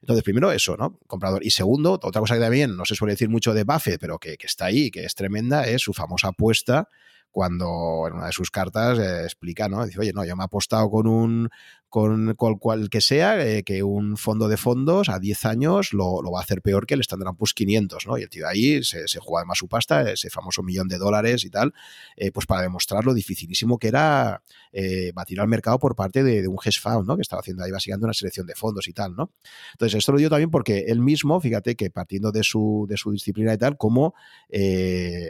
Entonces, 0.00 0.24
primero 0.24 0.50
eso, 0.50 0.76
¿no? 0.76 0.98
Comprador. 1.06 1.44
Y 1.44 1.50
segundo, 1.50 1.92
otra 1.92 2.20
cosa 2.20 2.34
que 2.34 2.40
también 2.40 2.76
no 2.76 2.84
se 2.84 2.94
suele 2.94 3.12
decir 3.12 3.28
mucho 3.28 3.54
de 3.54 3.64
Buffett, 3.64 4.00
pero 4.00 4.18
que, 4.18 4.36
está 4.40 4.66
ahí, 4.66 4.90
que 4.90 5.04
es 5.04 5.14
tremenda, 5.14 5.64
es 5.64 5.82
su 5.82 5.92
famosa 5.92 6.28
apuesta 6.28 6.88
cuando 7.30 8.06
en 8.08 8.14
una 8.14 8.26
de 8.26 8.32
sus 8.32 8.50
cartas 8.50 8.98
eh, 8.98 9.22
explica, 9.24 9.68
¿no? 9.68 9.86
Dice, 9.86 9.98
oye, 9.98 10.12
no, 10.12 10.24
yo 10.24 10.36
me 10.36 10.42
he 10.42 10.44
apostado 10.44 10.90
con 10.90 11.06
un, 11.06 11.48
con 11.92 12.34
cual, 12.36 12.58
cual 12.58 12.88
que 12.88 13.02
sea, 13.02 13.46
eh, 13.46 13.64
que 13.64 13.82
un 13.82 14.16
fondo 14.16 14.48
de 14.48 14.56
fondos 14.56 15.10
a 15.10 15.18
10 15.18 15.44
años 15.44 15.92
lo, 15.92 16.22
va 16.22 16.38
a 16.40 16.42
hacer 16.42 16.62
peor 16.62 16.86
que 16.86 16.94
el 16.94 17.00
Standard 17.00 17.36
Poor's 17.36 17.52
500, 17.52 18.06
¿no? 18.06 18.16
Y 18.16 18.22
el 18.22 18.30
tío 18.30 18.48
ahí 18.48 18.82
se, 18.82 19.06
se 19.06 19.18
juega 19.20 19.40
además 19.40 19.58
su 19.58 19.68
pasta, 19.68 20.10
ese 20.10 20.30
famoso 20.30 20.62
millón 20.62 20.88
de 20.88 20.96
dólares 20.96 21.44
y 21.44 21.50
tal, 21.50 21.74
eh, 22.16 22.32
pues 22.32 22.46
para 22.46 22.62
demostrar 22.62 23.04
lo 23.04 23.12
dificilísimo 23.12 23.78
que 23.78 23.88
era 23.88 24.42
eh, 24.72 25.12
batir 25.14 25.38
al 25.38 25.48
mercado 25.48 25.78
por 25.78 25.94
parte 25.94 26.24
de, 26.24 26.48
un 26.48 26.56
hedge 26.64 26.80
fund, 26.80 27.06
¿no? 27.06 27.16
Que 27.16 27.20
estaba 27.20 27.40
haciendo 27.40 27.62
ahí 27.62 27.70
básicamente 27.70 28.06
una 28.06 28.14
selección 28.14 28.46
de 28.46 28.54
fondos 28.54 28.88
y 28.88 28.94
tal, 28.94 29.14
¿no? 29.14 29.30
Entonces, 29.72 29.98
esto 29.98 30.12
lo 30.12 30.18
digo 30.18 30.30
también 30.30 30.50
porque 30.50 30.86
él 30.88 31.00
mismo, 31.00 31.42
fíjate 31.42 31.76
que 31.76 31.90
partiendo 31.90 32.32
de 32.32 32.42
su, 32.42 32.86
de 32.88 32.96
su 32.96 33.10
disciplina 33.12 33.52
y 33.52 33.58
tal, 33.58 33.76
como 33.76 34.14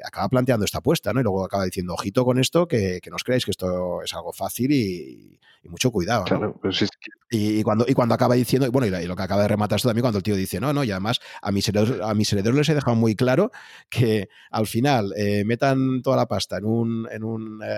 acaba 0.06 0.28
planteando 0.28 0.64
esta 0.64 0.78
apuesta, 0.78 1.12
¿no? 1.12 1.18
Y 1.18 1.24
luego 1.24 1.44
acaba 1.44 1.64
diciendo, 1.64 1.94
ojito 1.94 2.24
con 2.24 2.39
esto, 2.39 2.68
que, 2.68 3.01
no 3.10 3.16
os 3.16 3.24
creáis 3.24 3.44
que 3.44 3.51
esto 3.51 4.01
es 4.05 4.14
algo 4.14 4.32
fácil 4.32 4.70
y, 4.70 5.40
mucho 5.64 5.90
cuidado, 5.90 6.24
pues 6.60 6.84
y, 7.30 7.62
cuando, 7.62 7.86
y 7.88 7.94
cuando 7.94 8.14
acaba 8.14 8.34
diciendo, 8.34 8.70
bueno, 8.70 8.86
y, 8.86 9.06
lo 9.06 9.16
que 9.16 9.22
acaba 9.22 9.42
de 9.42 9.48
rematar 9.48 9.76
esto 9.76 9.88
también, 9.88 10.02
cuando 10.02 10.18
el 10.18 10.22
tío 10.22 10.36
dice, 10.36 10.60
no, 10.60 10.72
no, 10.72 10.84
y 10.84 10.90
además 10.90 11.20
a 11.40 11.50
mis 11.50 11.66
herederos, 11.68 12.00
a 12.06 12.14
mis 12.14 12.30
herederos 12.32 12.58
les 12.58 12.68
he 12.68 12.74
dejado 12.74 12.94
muy 12.94 13.14
claro 13.16 13.50
que 13.88 14.28
al 14.50 14.66
final 14.66 15.14
eh, 15.16 15.44
metan 15.44 16.02
toda 16.02 16.16
la 16.16 16.26
pasta 16.26 16.58
en 16.58 16.64
un, 16.66 17.08
en 17.10 17.24
un 17.24 17.62
eh, 17.64 17.76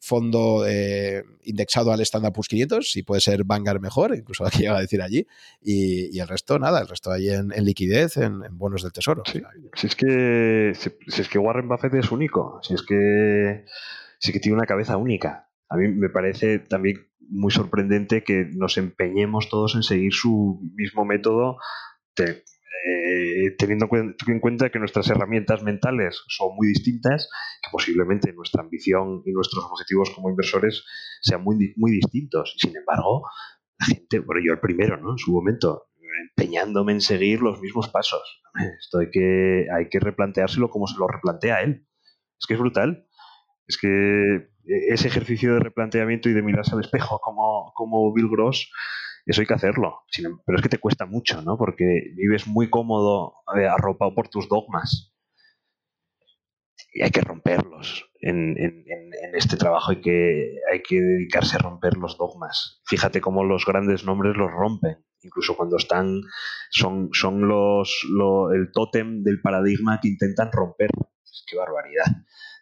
fondo 0.00 0.64
eh, 0.68 1.24
indexado 1.44 1.92
al 1.92 2.00
Standard 2.00 2.32
Poor's 2.32 2.48
500, 2.48 2.90
si 2.90 3.02
puede 3.02 3.20
ser 3.20 3.42
Vanguard 3.44 3.80
mejor, 3.80 4.14
incluso 4.14 4.44
aquí 4.46 4.58
llega 4.60 4.76
a 4.76 4.80
decir 4.80 5.02
allí, 5.02 5.26
y, 5.60 6.18
el 6.18 6.28
resto 6.28 6.58
nada, 6.58 6.80
el 6.80 6.88
resto 6.88 7.10
ahí 7.10 7.28
en, 7.30 7.48
liquidez, 7.64 8.18
en, 8.18 8.40
bonos 8.56 8.82
del 8.82 8.92
tesoro. 8.92 9.22
Si, 9.26 9.42
es 9.86 9.96
que, 9.96 10.72
si, 10.74 11.20
es 11.20 11.28
que 11.28 11.38
Warren 11.38 11.68
Buffett 11.68 11.94
es 11.94 12.10
único, 12.12 12.60
si 12.62 12.74
es 12.74 12.82
que, 12.82 13.64
si 14.18 14.30
es 14.30 14.32
que 14.32 14.40
tiene 14.40 14.56
una 14.56 14.66
cabeza 14.66 14.96
única 14.96 15.48
a 15.68 15.76
mí 15.76 15.88
me 15.88 16.08
parece 16.08 16.58
también 16.58 17.07
muy 17.28 17.50
sorprendente 17.50 18.24
que 18.24 18.46
nos 18.54 18.78
empeñemos 18.78 19.48
todos 19.48 19.74
en 19.74 19.82
seguir 19.82 20.12
su 20.12 20.60
mismo 20.74 21.04
método, 21.04 21.58
eh, 22.18 23.54
teniendo 23.58 23.88
en 23.92 24.40
cuenta 24.40 24.70
que 24.70 24.78
nuestras 24.78 25.08
herramientas 25.10 25.62
mentales 25.62 26.22
son 26.28 26.54
muy 26.56 26.68
distintas, 26.68 27.28
que 27.62 27.68
posiblemente 27.70 28.32
nuestra 28.32 28.62
ambición 28.62 29.22
y 29.24 29.32
nuestros 29.32 29.64
objetivos 29.64 30.10
como 30.10 30.30
inversores 30.30 30.84
sean 31.22 31.42
muy, 31.42 31.74
muy 31.76 31.92
distintos. 31.92 32.54
Sin 32.58 32.76
embargo, 32.76 33.22
la 33.78 33.86
gente, 33.86 34.20
bueno, 34.20 34.42
yo 34.44 34.52
el 34.52 34.60
primero, 34.60 34.96
¿no? 34.96 35.12
En 35.12 35.18
su 35.18 35.32
momento, 35.32 35.88
empeñándome 36.30 36.92
en 36.92 37.00
seguir 37.00 37.40
los 37.40 37.60
mismos 37.60 37.88
pasos. 37.88 38.42
Esto 38.80 38.98
hay 38.98 39.10
que, 39.10 39.66
hay 39.76 39.88
que 39.88 40.00
replanteárselo 40.00 40.70
como 40.70 40.86
se 40.86 40.98
lo 40.98 41.06
replantea 41.06 41.62
él. 41.62 41.86
Es 42.38 42.46
que 42.46 42.54
es 42.54 42.60
brutal. 42.60 43.07
Es 43.68 43.78
que 43.78 44.48
ese 44.64 45.08
ejercicio 45.08 45.54
de 45.54 45.60
replanteamiento 45.60 46.28
y 46.28 46.32
de 46.32 46.42
mirarse 46.42 46.74
al 46.74 46.80
espejo 46.80 47.20
como, 47.20 47.72
como 47.74 48.12
Bill 48.12 48.28
Gross, 48.28 48.70
eso 49.28 49.42
hay 49.42 49.46
que 49.46 49.54
hacerlo. 49.54 50.00
Em, 50.16 50.38
pero 50.44 50.56
es 50.56 50.62
que 50.62 50.70
te 50.70 50.78
cuesta 50.78 51.04
mucho, 51.04 51.42
¿no? 51.42 51.58
Porque 51.58 51.84
vives 52.14 52.46
muy 52.46 52.70
cómodo, 52.70 53.34
eh, 53.56 53.66
arropado 53.66 54.14
por 54.14 54.28
tus 54.28 54.48
dogmas. 54.48 55.14
Y 56.94 57.02
hay 57.02 57.10
que 57.10 57.20
romperlos. 57.20 58.10
En, 58.20 58.56
este 59.34 59.56
trabajo 59.56 59.90
hay 59.92 60.00
que, 60.00 60.56
hay 60.72 60.82
que 60.82 61.00
dedicarse 61.00 61.56
a 61.56 61.60
romper 61.60 61.98
los 61.98 62.16
dogmas. 62.16 62.80
Fíjate 62.86 63.20
cómo 63.20 63.44
los 63.44 63.66
grandes 63.66 64.04
nombres 64.04 64.36
los 64.36 64.50
rompen. 64.50 65.04
Incluso 65.22 65.56
cuando 65.56 65.76
están, 65.76 66.22
son, 66.70 67.10
son 67.12 67.46
los, 67.46 68.06
el 68.54 68.72
tótem 68.72 69.22
del 69.22 69.42
paradigma 69.42 70.00
que 70.00 70.08
intentan 70.08 70.50
romper. 70.50 70.88
Qué 71.46 71.56
barbaridad, 71.56 72.06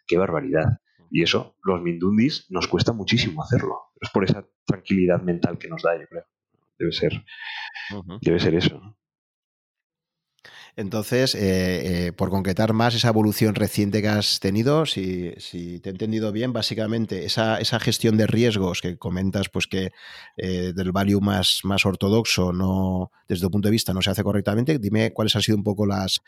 qué 0.05 0.17
barbaridad. 0.17 0.79
Y 1.09 1.23
eso, 1.23 1.55
los 1.63 1.81
Mindundis, 1.81 2.45
nos 2.49 2.67
cuesta 2.67 2.93
muchísimo 2.93 3.43
hacerlo. 3.43 3.91
Es 3.99 4.09
por 4.09 4.23
esa 4.23 4.45
tranquilidad 4.65 5.21
mental 5.21 5.57
que 5.57 5.67
nos 5.67 5.83
da, 5.83 5.99
yo 5.99 6.07
creo. 6.07 6.25
Debe 6.77 6.91
ser, 6.91 7.25
debe 8.21 8.39
ser 8.39 8.55
eso. 8.55 8.97
Entonces, 10.77 11.33
eh, 11.33 11.39
eh, 12.07 12.11
por 12.13 12.29
concretar 12.29 12.71
más 12.71 12.93
esa 12.93 13.07
evolución 13.07 13.55
reciente 13.55 13.99
que 13.99 14.09
has 14.09 14.39
tenido, 14.39 14.85
si, 14.85 15.33
te 15.81 15.89
he 15.89 15.91
entendido 15.91 16.31
bien, 16.31 16.53
básicamente 16.53 17.25
esa, 17.25 17.57
gestión 17.79 18.15
de 18.15 18.27
riesgos 18.27 18.81
que 18.81 18.95
comentas, 18.95 19.49
pues 19.49 19.65
que 19.65 19.89
eh, 20.37 20.73
del 20.75 20.91
value 20.91 21.19
más, 21.19 21.61
más 21.63 21.83
ortodoxo, 21.83 22.53
no 22.53 23.11
desde 23.27 23.47
tu 23.47 23.49
punto 23.49 23.69
de 23.69 23.71
vista, 23.71 23.91
no 23.91 24.03
se 24.03 24.11
hace 24.11 24.21
correctamente. 24.21 24.77
Dime 24.77 25.13
cuáles 25.13 25.35
han 25.35 25.41
sido 25.41 25.57
un 25.57 25.63
poco 25.63 25.87
las, 25.87 26.21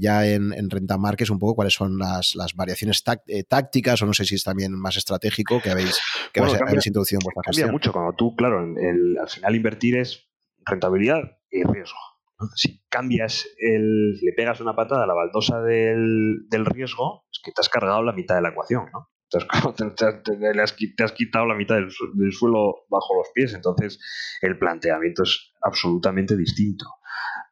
ya 0.00 0.26
en, 0.26 0.70
renta 0.70 0.96
marques, 0.96 1.28
un 1.28 1.38
poco 1.38 1.56
cuáles 1.56 1.74
son 1.74 1.98
las, 1.98 2.34
variaciones 2.54 3.04
tácticas, 3.46 4.00
o 4.00 4.06
no 4.06 4.14
sé 4.14 4.24
si 4.24 4.36
es 4.36 4.42
también 4.42 4.72
más 4.72 4.96
estratégico 4.96 5.60
que 5.60 5.70
habéis, 5.70 6.00
que 6.32 6.40
habéis 6.40 6.86
introducido 6.86 7.18
en 7.20 7.24
vuestra 7.24 7.42
gestión. 7.44 7.66
Cambia 7.66 7.72
mucho 7.72 7.92
cuando 7.92 8.14
tú, 8.14 8.34
claro, 8.36 8.60
al 8.60 9.28
final 9.28 9.54
invertir 9.54 9.98
es 9.98 10.30
rentabilidad 10.64 11.36
y 11.50 11.62
riesgo 11.64 12.11
si 12.54 12.82
cambias 12.88 13.46
el, 13.58 14.12
le 14.14 14.32
pegas 14.36 14.60
una 14.60 14.74
patada 14.74 15.04
a 15.04 15.06
la 15.06 15.14
baldosa 15.14 15.62
del, 15.62 16.46
riesgo, 16.66 17.24
es 17.32 17.40
que 17.42 17.52
te 17.52 17.60
has 17.60 17.68
cargado 17.68 18.02
la 18.02 18.12
mitad 18.12 18.36
de 18.36 18.42
la 18.42 18.50
ecuación, 18.50 18.86
¿no? 18.92 19.08
Te 19.28 19.38
has, 19.38 21.12
quitado 21.12 21.46
la 21.46 21.54
mitad 21.54 21.76
del, 21.76 21.90
suelo 22.32 22.84
bajo 22.90 23.14
los 23.16 23.28
pies, 23.34 23.54
entonces 23.54 23.98
el 24.42 24.58
planteamiento 24.58 25.22
es 25.22 25.52
absolutamente 25.62 26.36
distinto. 26.36 26.84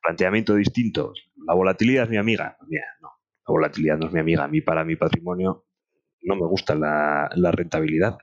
Planteamiento 0.03 0.55
distinto, 0.55 1.15
la 1.47 1.55
volatilidad 1.55 2.05
es 2.05 2.11
mi 2.11 2.19
amiga. 2.19 2.59
Mira, 2.69 2.85
no, 3.01 3.09
la 3.47 3.53
volatilidad 3.53 3.97
no 3.97 4.09
es 4.09 4.13
mi 4.13 4.21
amiga. 4.21 4.45
A 4.45 4.49
mí, 4.49 4.61
para 4.61 4.85
mi 4.85 4.97
patrimonio, 4.97 5.65
no 6.23 6.37
me 6.37 6.47
gusta 6.47 6.75
la, 6.75 7.29
rentabilidad. 7.53 8.19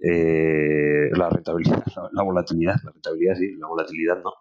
Eh, 0.00 1.10
la 1.12 1.28
rentabilidad, 1.28 1.82
la, 2.12 2.22
volatilidad, 2.22 2.76
la 2.84 2.92
rentabilidad 2.92 3.34
sí, 3.36 3.56
la 3.56 3.66
volatilidad 3.66 4.16
no. 4.22 4.32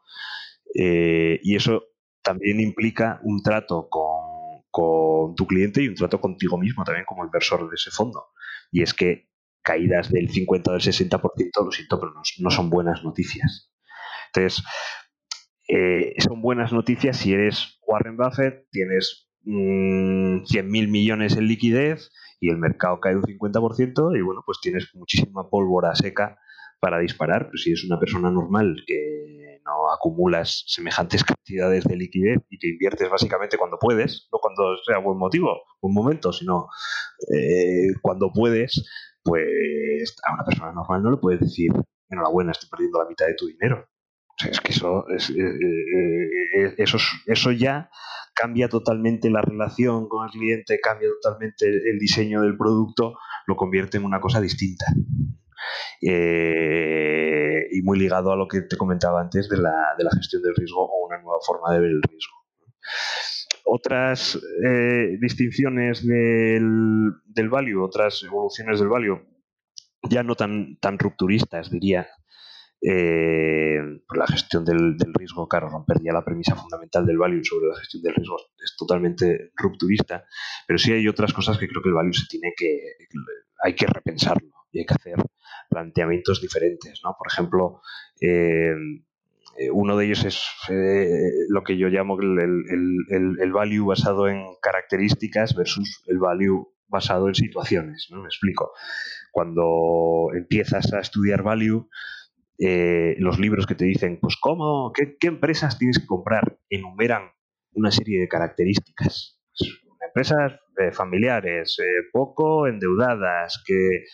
Eh, 0.73 1.39
y 1.43 1.55
eso 1.55 1.83
también 2.21 2.59
implica 2.59 3.19
un 3.23 3.41
trato 3.41 3.87
con, 3.89 4.63
con, 4.69 5.35
tu 5.35 5.47
cliente 5.47 5.81
y 5.81 5.87
un 5.87 5.95
trato 5.95 6.19
contigo 6.19 6.57
mismo 6.57 6.83
también 6.83 7.05
como 7.05 7.25
inversor 7.25 7.69
de 7.69 7.75
ese 7.75 7.91
fondo. 7.91 8.27
Y 8.71 8.81
es 8.81 8.93
que 8.93 9.29
caídas 9.61 10.11
del 10.11 10.29
50 10.29 10.71
o 10.71 10.73
del 10.73 10.81
60%, 10.81 11.65
lo 11.65 11.71
siento, 11.71 11.99
pero 11.99 12.13
no, 12.39 12.49
son 12.51 12.69
buenas 12.69 13.03
noticias. 13.03 13.71
Entonces, 14.33 14.63
eh, 15.67 16.13
son 16.19 16.41
buenas 16.41 16.71
noticias 16.71 17.17
si 17.17 17.33
eres 17.33 17.79
Warren 17.85 18.15
Buffett, 18.15 18.67
tienes 18.71 19.29
mmm, 19.43 20.43
100.000 20.43 20.87
millones 20.89 21.35
en 21.35 21.47
liquidez 21.47 22.11
y 22.39 22.49
el 22.49 22.57
mercado 22.57 22.99
cae 22.99 23.15
un 23.15 23.23
50% 23.23 24.17
y 24.17 24.21
bueno, 24.21 24.43
pues 24.45 24.59
tienes 24.61 24.89
muchísima 24.93 25.49
pólvora 25.49 25.95
seca 25.95 26.39
para 26.79 26.99
disparar. 26.99 27.45
Pero 27.47 27.57
si 27.57 27.71
es 27.71 27.83
una 27.83 27.99
persona 27.99 28.31
normal 28.31 28.83
que 28.85 29.59
no 29.65 29.91
acumulas 29.91 30.63
semejantes 30.67 31.23
cantidades 31.23 31.83
de 31.83 31.97
liquidez 31.97 32.39
y 32.49 32.57
que 32.57 32.69
inviertes 32.69 33.09
básicamente 33.09 33.57
cuando 33.57 33.77
puedes, 33.79 34.27
no 34.31 34.39
cuando 34.39 34.77
sea 34.85 34.99
buen 34.99 35.17
motivo, 35.17 35.63
buen 35.81 35.93
momento, 35.93 36.31
sino 36.31 36.67
eh, 37.33 37.93
cuando 38.01 38.31
puedes, 38.33 38.85
pues 39.23 40.15
a 40.25 40.33
una 40.33 40.45
persona 40.45 40.71
normal 40.71 41.03
no 41.03 41.11
le 41.11 41.17
puedes 41.17 41.41
decir, 41.41 41.71
enhorabuena, 42.09 42.51
estoy 42.51 42.69
perdiendo 42.69 43.03
la 43.03 43.09
mitad 43.09 43.27
de 43.27 43.35
tu 43.35 43.47
dinero. 43.47 43.87
O 44.29 44.39
sea, 44.39 44.51
es 44.51 44.61
que 44.61 44.71
eso, 44.71 45.05
es, 45.09 45.31
eh, 45.31 45.35
eh, 45.35 46.75
eso, 46.77 46.97
eso 47.25 47.51
ya 47.51 47.89
cambia 48.35 48.69
totalmente 48.69 49.31
la 49.31 49.41
relación 49.41 50.07
con 50.07 50.25
el 50.25 50.31
cliente, 50.31 50.79
cambia 50.79 51.09
totalmente 51.09 51.65
el 51.65 51.97
diseño 51.97 52.43
del 52.43 52.55
producto, 52.55 53.15
lo 53.47 53.55
convierte 53.55 53.97
en 53.97 54.05
una 54.05 54.21
cosa 54.21 54.39
distinta. 54.39 54.85
Eh, 56.01 57.67
y 57.71 57.81
muy 57.81 57.99
ligado 57.99 58.31
a 58.31 58.35
lo 58.35 58.47
que 58.47 58.61
te 58.61 58.77
comentaba 58.77 59.21
antes 59.21 59.49
de 59.49 59.57
la, 59.57 59.95
de 59.97 60.03
la 60.03 60.11
gestión 60.11 60.41
del 60.41 60.55
riesgo 60.55 60.83
o 60.85 61.07
una 61.07 61.21
nueva 61.21 61.39
forma 61.45 61.73
de 61.73 61.79
ver 61.79 61.91
el 61.91 62.01
riesgo. 62.01 62.35
Otras 63.65 64.39
eh, 64.65 65.17
distinciones 65.19 66.05
del, 66.05 67.11
del 67.25 67.49
value, 67.49 67.83
otras 67.83 68.23
evoluciones 68.23 68.79
del 68.79 68.89
value, 68.89 69.19
ya 70.09 70.23
no 70.23 70.35
tan, 70.35 70.77
tan 70.79 70.97
rupturistas, 70.97 71.69
diría, 71.69 72.07
eh, 72.81 73.79
la 74.15 74.27
gestión 74.27 74.63
del, 74.63 74.97
riesgo, 75.13 75.47
claro, 75.47 75.69
rompería 75.69 76.13
la 76.13 76.23
premisa 76.23 76.55
fundamental 76.55 77.05
del 77.05 77.17
value 77.17 77.43
sobre 77.43 77.67
la 77.67 77.75
gestión 77.75 78.03
del 78.03 78.13
riesgo 78.13 78.37
es 78.63 78.75
totalmente 78.77 79.51
rupturista, 79.55 80.25
pero 80.67 80.77
sí 80.77 80.91
hay 80.93 81.07
otras 81.07 81.33
cosas 81.33 81.57
que 81.57 81.67
creo 81.67 81.81
que 81.81 81.89
el 81.89 81.95
value 81.95 82.13
se 82.13 82.27
tiene 82.29 82.53
que, 82.55 82.79
hay 83.63 83.73
que 83.73 83.87
repensarlo 83.87 84.56
y 84.71 84.79
hay 84.79 84.85
que 84.85 84.93
hacer 84.93 85.15
planteamientos 85.69 86.41
diferentes, 86.41 87.01
¿no? 87.03 87.15
Por 87.17 87.27
ejemplo, 87.31 87.81
eh, 88.21 88.73
uno 89.71 89.97
de 89.97 90.05
ellos 90.05 90.23
es 90.25 90.43
eh, 90.69 91.31
lo 91.49 91.63
que 91.63 91.77
yo 91.77 91.87
llamo 91.89 92.19
el, 92.19 93.35
el, 93.39 93.51
value 93.51 93.85
basado 93.85 94.27
en 94.27 94.43
características 94.61 95.55
versus 95.55 96.03
el 96.07 96.19
value 96.19 96.67
basado 96.87 97.27
en 97.27 97.35
situaciones. 97.35 98.07
Me 98.11 98.25
explico. 98.25 98.71
Cuando 99.31 100.29
empiezas 100.35 100.93
a 100.93 100.99
estudiar 100.99 101.43
value, 101.43 101.89
eh, 102.59 103.15
los 103.19 103.39
libros 103.39 103.67
que 103.67 103.75
te 103.75 103.85
dicen, 103.85 104.19
pues 104.19 104.35
cómo, 104.39 104.91
qué, 104.93 105.15
empresas 105.27 105.77
tienes 105.77 105.99
que 105.99 106.07
comprar, 106.07 106.59
enumeran 106.69 107.31
una 107.73 107.91
serie 107.91 108.19
de 108.19 108.27
características. 108.27 109.39
Pues, 109.57 109.79
empresas 110.07 110.59
eh, 110.77 110.91
familiares, 110.91 111.77
eh, 111.79 112.07
poco 112.11 112.67
endeudadas, 112.67 113.63
que 113.65 114.05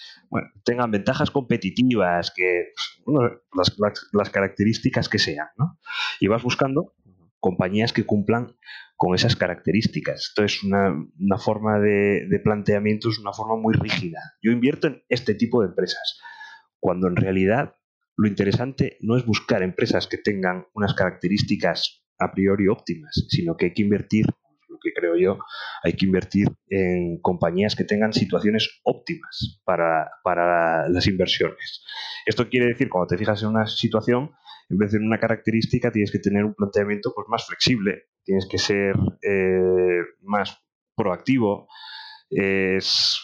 tengan 0.64 0.91
ventajas 0.91 1.30
competitivas, 1.31 2.31
que 2.35 2.72
las, 3.53 3.76
las, 4.14 4.30
características 4.30 5.10
que 5.10 5.19
sean, 5.19 5.48
¿no? 5.57 5.77
Y 6.19 6.27
vas 6.27 6.44
buscando 6.44 6.95
compañías 7.40 7.91
que 7.91 8.06
cumplan 8.06 8.56
con 8.95 9.14
esas 9.14 9.35
características. 9.35 10.27
Esto 10.30 10.45
es 10.45 10.64
una, 10.64 11.38
forma 11.38 11.80
de, 11.80 12.27
de, 12.30 12.40
planteamiento, 12.40 13.10
es 13.10 13.19
una 13.19 13.34
forma 13.34 13.57
muy 13.57 13.73
rígida. 13.73 14.19
Yo 14.41 14.52
invierto 14.52 14.88
en 14.88 15.03
este 15.10 15.35
tipo 15.35 15.61
de 15.61 15.68
empresas, 15.68 16.22
cuando 16.80 17.07
en 17.07 17.18
realidad 17.18 17.76
lo 18.15 18.27
interesante 18.27 18.98
no 19.02 19.18
es 19.18 19.26
buscar 19.26 19.64
empresas 19.64 20.07
que 20.07 20.18
tengan 20.18 20.68
unas 20.73 20.94
características 20.94 22.06
a 22.19 22.31
priori 22.31 22.68
óptimas, 22.68 23.26
sino 23.27 23.57
que 23.57 23.65
hay 23.65 23.73
que 23.73 23.81
invertir, 23.81 24.26
que 24.84 24.93
creo 24.93 25.15
yo, 25.15 25.39
hay 25.84 25.93
que 25.93 26.05
invertir 26.05 26.47
en 26.69 27.19
compañías 27.22 27.76
que 27.76 27.84
tengan 27.84 28.14
situaciones 28.14 28.81
óptimas 28.84 29.61
para, 29.65 30.10
las 30.89 31.07
inversiones. 31.07 31.84
Esto 32.26 32.49
quiere 32.49 32.68
decir, 32.68 32.89
cuando 32.89 33.07
te 33.07 33.18
fijas 33.18 33.41
en 33.43 33.49
una 33.49 33.65
situación, 33.65 34.31
en 34.69 34.77
vez 34.77 34.91
de 34.91 34.97
en 34.97 35.05
una 35.05 35.19
característica, 35.19 35.91
tienes 35.91 36.11
que 36.11 36.19
tener 36.19 36.45
un 36.45 36.53
planteamiento 36.53 37.14
pues, 37.15 37.27
más 37.30 37.45
flexible, 37.45 38.03
tienes 38.23 38.47
que 38.49 38.57
ser 38.57 38.95
eh, 39.22 40.01
más 40.22 40.57
proactivo, 40.95 41.68
es, 42.30 43.22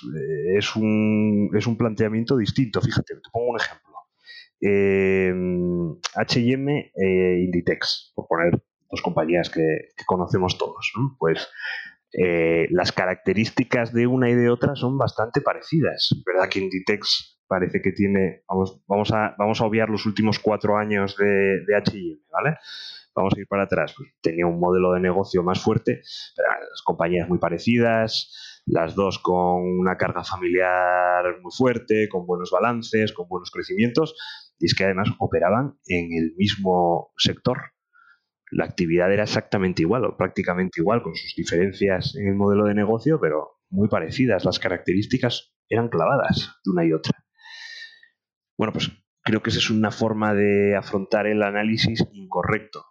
es, 0.55 0.75
un, 0.75 1.49
es 1.55 1.65
un 1.67 1.77
planteamiento 1.77 2.37
distinto. 2.37 2.81
Fíjate, 2.81 3.15
te 3.15 3.29
pongo 3.31 3.51
un 3.51 3.59
ejemplo. 3.59 3.89
HM 6.15 6.69
Inditex, 7.45 8.11
por 8.13 8.27
poner 8.27 8.61
dos 8.89 9.01
compañías 9.01 9.49
que, 9.49 9.89
conocemos 10.05 10.57
todos. 10.57 10.91
Pues 11.17 11.47
eh, 12.13 12.67
las 12.71 12.91
características 12.91 13.93
de 13.93 14.07
una 14.07 14.29
y 14.29 14.35
de 14.35 14.49
otra 14.49 14.75
son 14.75 14.97
bastante 14.97 15.41
parecidas. 15.41 16.09
¿Verdad 16.25 16.49
que 16.49 16.59
Inditex 16.59 17.39
parece 17.47 17.81
que 17.81 17.91
tiene, 17.91 18.43
vamos, 18.47 18.81
vamos, 18.87 19.11
a, 19.11 19.35
vamos 19.37 19.59
a 19.59 19.65
obviar 19.65 19.89
los 19.89 20.05
últimos 20.05 20.39
cuatro 20.39 20.77
años 20.77 21.17
de, 21.17 21.65
de 21.65 21.75
HM, 21.75 22.21
¿vale? 22.31 22.57
Vamos 23.15 23.33
a 23.35 23.39
ir 23.39 23.47
para 23.47 23.63
atrás. 23.63 23.93
Pues 23.97 24.09
tenía 24.21 24.45
un 24.45 24.59
modelo 24.59 24.93
de 24.93 24.99
negocio 24.99 25.43
más 25.43 25.59
fuerte, 25.61 26.01
pero 26.35 26.49
las 26.49 26.81
compañías 26.83 27.27
muy 27.27 27.39
parecidas, 27.39 28.61
las 28.65 28.95
dos 28.95 29.19
con 29.19 29.63
una 29.79 29.97
carga 29.97 30.23
familiar 30.23 31.41
muy 31.41 31.51
fuerte, 31.51 32.07
con 32.07 32.25
buenos 32.25 32.51
balances, 32.51 33.13
con 33.13 33.27
buenos 33.27 33.51
crecimientos, 33.51 34.15
y 34.59 34.67
es 34.67 34.75
que 34.75 34.85
además 34.85 35.09
operaban 35.17 35.79
en 35.87 36.13
el 36.13 36.35
mismo 36.37 37.11
sector. 37.17 37.57
La 38.51 38.65
actividad 38.65 39.11
era 39.11 39.23
exactamente 39.23 39.83
igual 39.83 40.05
o 40.05 40.17
prácticamente 40.17 40.81
igual, 40.81 41.03
con 41.03 41.15
sus 41.15 41.33
diferencias 41.35 42.15
en 42.15 42.27
el 42.27 42.35
modelo 42.35 42.65
de 42.65 42.73
negocio, 42.73 43.19
pero 43.19 43.59
muy 43.69 43.87
parecidas. 43.87 44.45
Las 44.45 44.59
características 44.59 45.53
eran 45.67 45.89
clavadas 45.89 46.55
de 46.63 46.71
una 46.71 46.85
y 46.85 46.93
otra. 46.93 47.13
Bueno, 48.57 48.73
pues 48.73 48.91
creo 49.23 49.41
que 49.41 49.51
esa 49.51 49.59
es 49.59 49.69
una 49.69 49.91
forma 49.91 50.33
de 50.33 50.75
afrontar 50.75 51.27
el 51.27 51.43
análisis 51.43 52.03
incorrecto. 52.11 52.85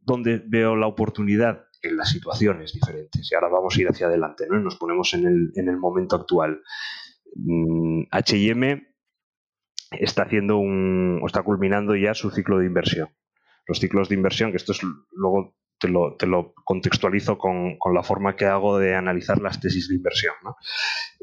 Donde 0.00 0.42
veo 0.44 0.74
la 0.74 0.86
oportunidad 0.86 1.66
en 1.82 1.96
las 1.96 2.10
situaciones 2.10 2.72
diferentes. 2.72 3.30
Y 3.30 3.34
ahora 3.34 3.48
vamos 3.48 3.76
a 3.76 3.80
ir 3.80 3.88
hacia 3.88 4.06
adelante, 4.06 4.46
¿no? 4.48 4.58
nos 4.58 4.76
ponemos 4.76 5.14
en 5.14 5.26
el, 5.26 5.52
en 5.54 5.68
el 5.68 5.76
momento 5.76 6.16
actual. 6.16 6.62
HM 7.34 8.82
está 9.92 10.22
haciendo 10.24 10.58
un, 10.58 11.20
o 11.22 11.26
está 11.26 11.42
culminando 11.42 11.94
ya 11.94 12.14
su 12.14 12.30
ciclo 12.30 12.58
de 12.58 12.66
inversión. 12.66 13.08
Los 13.68 13.78
ciclos 13.78 14.08
de 14.08 14.16
inversión, 14.16 14.50
que 14.50 14.56
esto 14.56 14.72
es 14.72 14.80
luego 15.12 15.54
te 15.78 15.88
lo, 15.88 16.16
te 16.16 16.26
lo 16.26 16.54
contextualizo 16.64 17.38
con, 17.38 17.78
con, 17.78 17.94
la 17.94 18.02
forma 18.02 18.34
que 18.34 18.46
hago 18.46 18.78
de 18.78 18.94
analizar 18.94 19.40
las 19.40 19.60
tesis 19.60 19.88
de 19.88 19.94
inversión. 19.94 20.34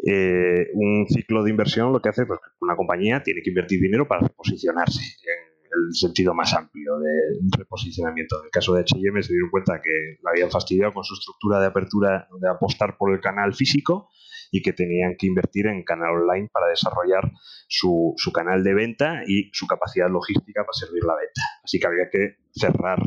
Eh, 0.06 0.68
un 0.74 1.06
ciclo 1.08 1.44
de 1.44 1.50
inversión 1.50 1.92
lo 1.92 2.02
que 2.02 2.10
hace, 2.10 2.26
pues 2.26 2.40
una 2.62 2.76
compañía 2.76 3.22
tiene 3.22 3.42
que 3.42 3.50
invertir 3.50 3.82
dinero 3.82 4.08
para 4.08 4.22
reposicionarse 4.22 5.02
en 5.02 5.88
el 5.88 5.94
sentido 5.94 6.34
más 6.34 6.54
amplio 6.54 6.98
de 7.00 7.58
reposicionamiento. 7.58 8.40
En 8.40 8.46
el 8.46 8.52
caso 8.52 8.74
de 8.74 8.84
HM 8.84 9.22
se 9.24 9.34
dieron 9.34 9.50
cuenta 9.52 9.82
que 9.82 10.18
la 10.24 10.32
habían 10.32 10.50
fastidiado 10.50 10.94
con 10.94 11.04
su 11.04 11.16
estructura 11.16 11.60
de 11.60 11.68
apertura 11.68 12.28
de 12.40 12.50
apostar 12.50 12.98
por 12.98 13.14
el 13.14 13.20
canal 13.20 13.54
físico 13.54 14.10
y 14.52 14.62
que 14.62 14.74
tenían 14.74 15.16
que 15.18 15.28
invertir 15.28 15.68
en 15.68 15.84
canal 15.84 16.12
online 16.12 16.50
para 16.52 16.68
desarrollar 16.68 17.32
su, 17.68 18.14
su 18.18 18.32
canal 18.32 18.64
de 18.64 18.74
venta 18.74 19.22
y 19.28 19.50
su 19.54 19.68
capacidad 19.68 20.10
logística 20.10 20.64
para 20.64 20.74
servir 20.74 21.04
la 21.04 21.16
venta. 21.16 21.42
Así 21.64 21.80
que 21.80 21.88
había 21.88 22.10
que 22.12 22.38
cerrar, 22.54 23.00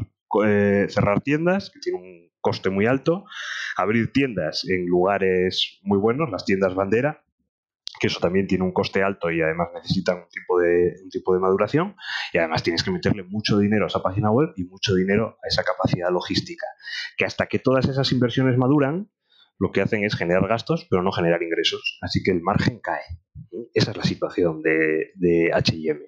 eh, 0.45 0.87
cerrar 0.89 1.21
tiendas, 1.21 1.71
que 1.71 1.81
tiene 1.81 1.99
un 1.99 2.31
coste 2.41 2.71
muy 2.71 2.87
alto, 2.87 3.25
abrir 3.77 4.13
tiendas 4.13 4.65
en 4.69 4.87
lugares 4.87 5.79
muy 5.83 5.99
buenos, 5.99 6.31
las 6.31 6.45
tiendas 6.45 6.75
bandera, 6.75 7.25
que 7.99 8.07
eso 8.07 8.21
también 8.21 8.47
tiene 8.47 8.65
un 8.65 8.73
coste 8.73 9.03
alto 9.03 9.31
y 9.31 9.43
además 9.43 9.69
necesitan 9.75 10.19
un 10.19 10.29
tipo 10.29 10.59
de, 10.61 10.95
un 11.03 11.11
tipo 11.11 11.35
de 11.35 11.41
maduración 11.41 11.97
y 12.33 12.39
además 12.39 12.63
tienes 12.63 12.83
que 12.83 12.91
meterle 12.91 13.25
mucho 13.25 13.59
dinero 13.59 13.85
a 13.85 13.89
esa 13.89 14.03
página 14.03 14.31
web 14.31 14.51
y 14.57 14.65
mucho 14.65 14.95
dinero 14.95 15.39
a 15.43 15.49
esa 15.49 15.65
capacidad 15.65 16.11
logística, 16.11 16.67
que 17.17 17.25
hasta 17.25 17.47
que 17.47 17.59
todas 17.59 17.89
esas 17.89 18.13
inversiones 18.13 18.57
maduran, 18.57 19.11
lo 19.59 19.73
que 19.73 19.81
hacen 19.81 20.05
es 20.05 20.15
generar 20.17 20.47
gastos, 20.49 20.87
pero 20.89 21.03
no 21.03 21.13
generar 21.13 21.43
ingresos. 21.43 21.99
Así 22.01 22.23
que 22.23 22.31
el 22.31 22.43
margen 22.43 22.81
cae. 22.81 23.03
Esa 23.75 23.91
es 23.91 23.97
la 23.97 24.05
situación 24.05 24.63
de, 24.63 25.13
de 25.17 25.51
HM. 25.53 26.01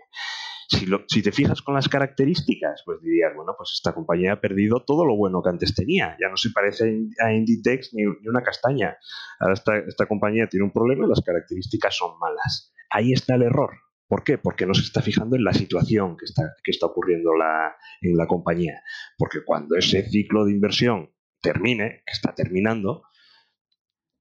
Si, 0.68 0.86
si, 1.08 1.22
te 1.22 1.32
fijas 1.32 1.62
con 1.62 1.74
las 1.74 1.88
características, 1.88 2.82
pues 2.84 3.00
dirías, 3.02 3.32
bueno, 3.34 3.54
pues 3.58 3.72
esta 3.74 3.92
compañía 3.92 4.34
ha 4.34 4.40
perdido 4.40 4.84
todo 4.84 5.04
lo 5.04 5.16
bueno 5.16 5.42
que 5.42 5.50
antes 5.50 5.74
tenía. 5.74 6.16
Ya 6.20 6.28
no 6.28 6.36
se 6.36 6.50
parece 6.50 7.08
a 7.18 7.32
Inditex 7.32 7.92
ni, 7.92 8.04
ni 8.04 8.28
una 8.28 8.42
castaña. 8.42 8.96
Ahora 9.40 9.54
esta, 9.54 9.78
esta 9.78 10.06
compañía 10.06 10.46
tiene 10.48 10.64
un 10.64 10.72
problema 10.72 11.06
y 11.06 11.08
las 11.08 11.22
características 11.22 11.96
son 11.96 12.16
malas. 12.20 12.72
Ahí 12.88 13.12
está 13.12 13.34
el 13.34 13.42
error. 13.42 13.72
¿Por 14.06 14.22
qué? 14.22 14.38
Porque 14.38 14.66
no 14.66 14.74
se 14.74 14.82
está 14.82 15.02
fijando 15.02 15.34
en 15.34 15.44
la 15.44 15.52
situación 15.52 16.16
que 16.16 16.24
está, 16.24 16.42
que 16.62 16.70
está 16.70 16.86
ocurriendo 16.86 17.34
la, 17.34 17.76
en 18.00 18.16
la 18.16 18.28
compañía. 18.28 18.82
Porque 19.18 19.44
cuando 19.44 19.76
ese 19.76 20.08
ciclo 20.08 20.44
de 20.44 20.52
inversión 20.52 21.10
termine, 21.40 22.02
que 22.06 22.12
está 22.12 22.34
terminando, 22.34 23.02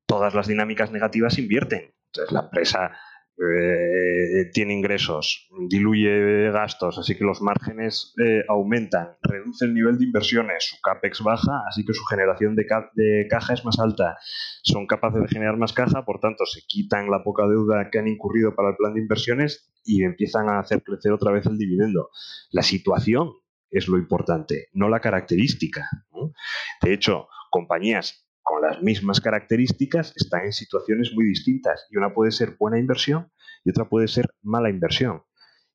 todas 0.10 0.34
las 0.34 0.48
dinámicas 0.48 0.92
negativas 0.92 1.38
invierten. 1.38 1.94
Entonces 2.08 2.34
la 2.34 2.42
empresa 2.42 2.92
eh, 3.38 4.50
tiene 4.52 4.74
ingresos, 4.74 5.48
diluye 5.70 6.50
gastos, 6.52 6.98
así 6.98 7.16
que 7.16 7.24
los 7.24 7.44
márgenes 7.44 8.16
eh, 8.18 8.44
aumentan, 8.50 9.18
reduce 9.22 9.66
el 9.66 9.76
nivel 9.76 10.00
de 10.00 10.06
inversiones, 10.06 10.66
su 10.68 10.82
CAPEX 10.82 11.22
baja, 11.22 11.62
así 11.70 11.86
que 11.86 11.94
su 11.94 12.04
generación 12.06 12.56
de, 12.56 12.66
de, 12.96 13.28
caja 13.30 13.54
es 13.54 13.64
más 13.64 13.78
alta. 13.80 14.18
Son 14.64 14.88
capaces 14.88 15.22
de 15.22 15.28
generar 15.28 15.58
más 15.58 15.74
caja, 15.74 16.04
por 16.04 16.20
tanto, 16.20 16.44
se 16.48 16.62
quitan 16.68 17.12
la 17.12 17.24
poca 17.24 17.48
deuda 17.48 17.90
que 17.92 18.00
han 18.00 18.08
incurrido 18.08 18.56
para 18.56 18.72
el 18.72 18.78
plan 18.78 18.96
de 18.96 19.02
inversiones 19.02 19.72
y 19.86 20.04
empiezan 20.04 20.50
a 20.50 20.60
hacer 20.60 20.82
crecer 20.82 21.12
otra 21.12 21.32
vez 21.32 21.46
el 21.46 21.60
dividendo. 21.60 22.10
La 22.50 22.64
situación 22.64 23.30
es 23.70 23.88
lo 23.88 24.00
importante, 24.00 24.70
no 24.74 24.90
la 24.90 25.02
característica. 25.02 25.88
De 26.82 26.94
hecho, 26.94 27.28
compañías 27.52 28.29
con 28.50 28.64
las 28.64 28.82
mismas 28.82 29.22
características 29.22 30.12
están 30.16 30.46
en 30.46 30.54
situaciones 30.54 31.12
muy 31.14 31.24
distintas 31.24 31.86
y 31.92 31.98
una 31.98 32.16
puede 32.16 32.32
ser 32.32 32.56
buena 32.60 32.80
inversión 32.80 33.32
y 33.64 33.70
otra 33.70 33.88
puede 33.88 34.08
ser 34.08 34.26
mala 34.42 34.72
inversión. 34.72 35.22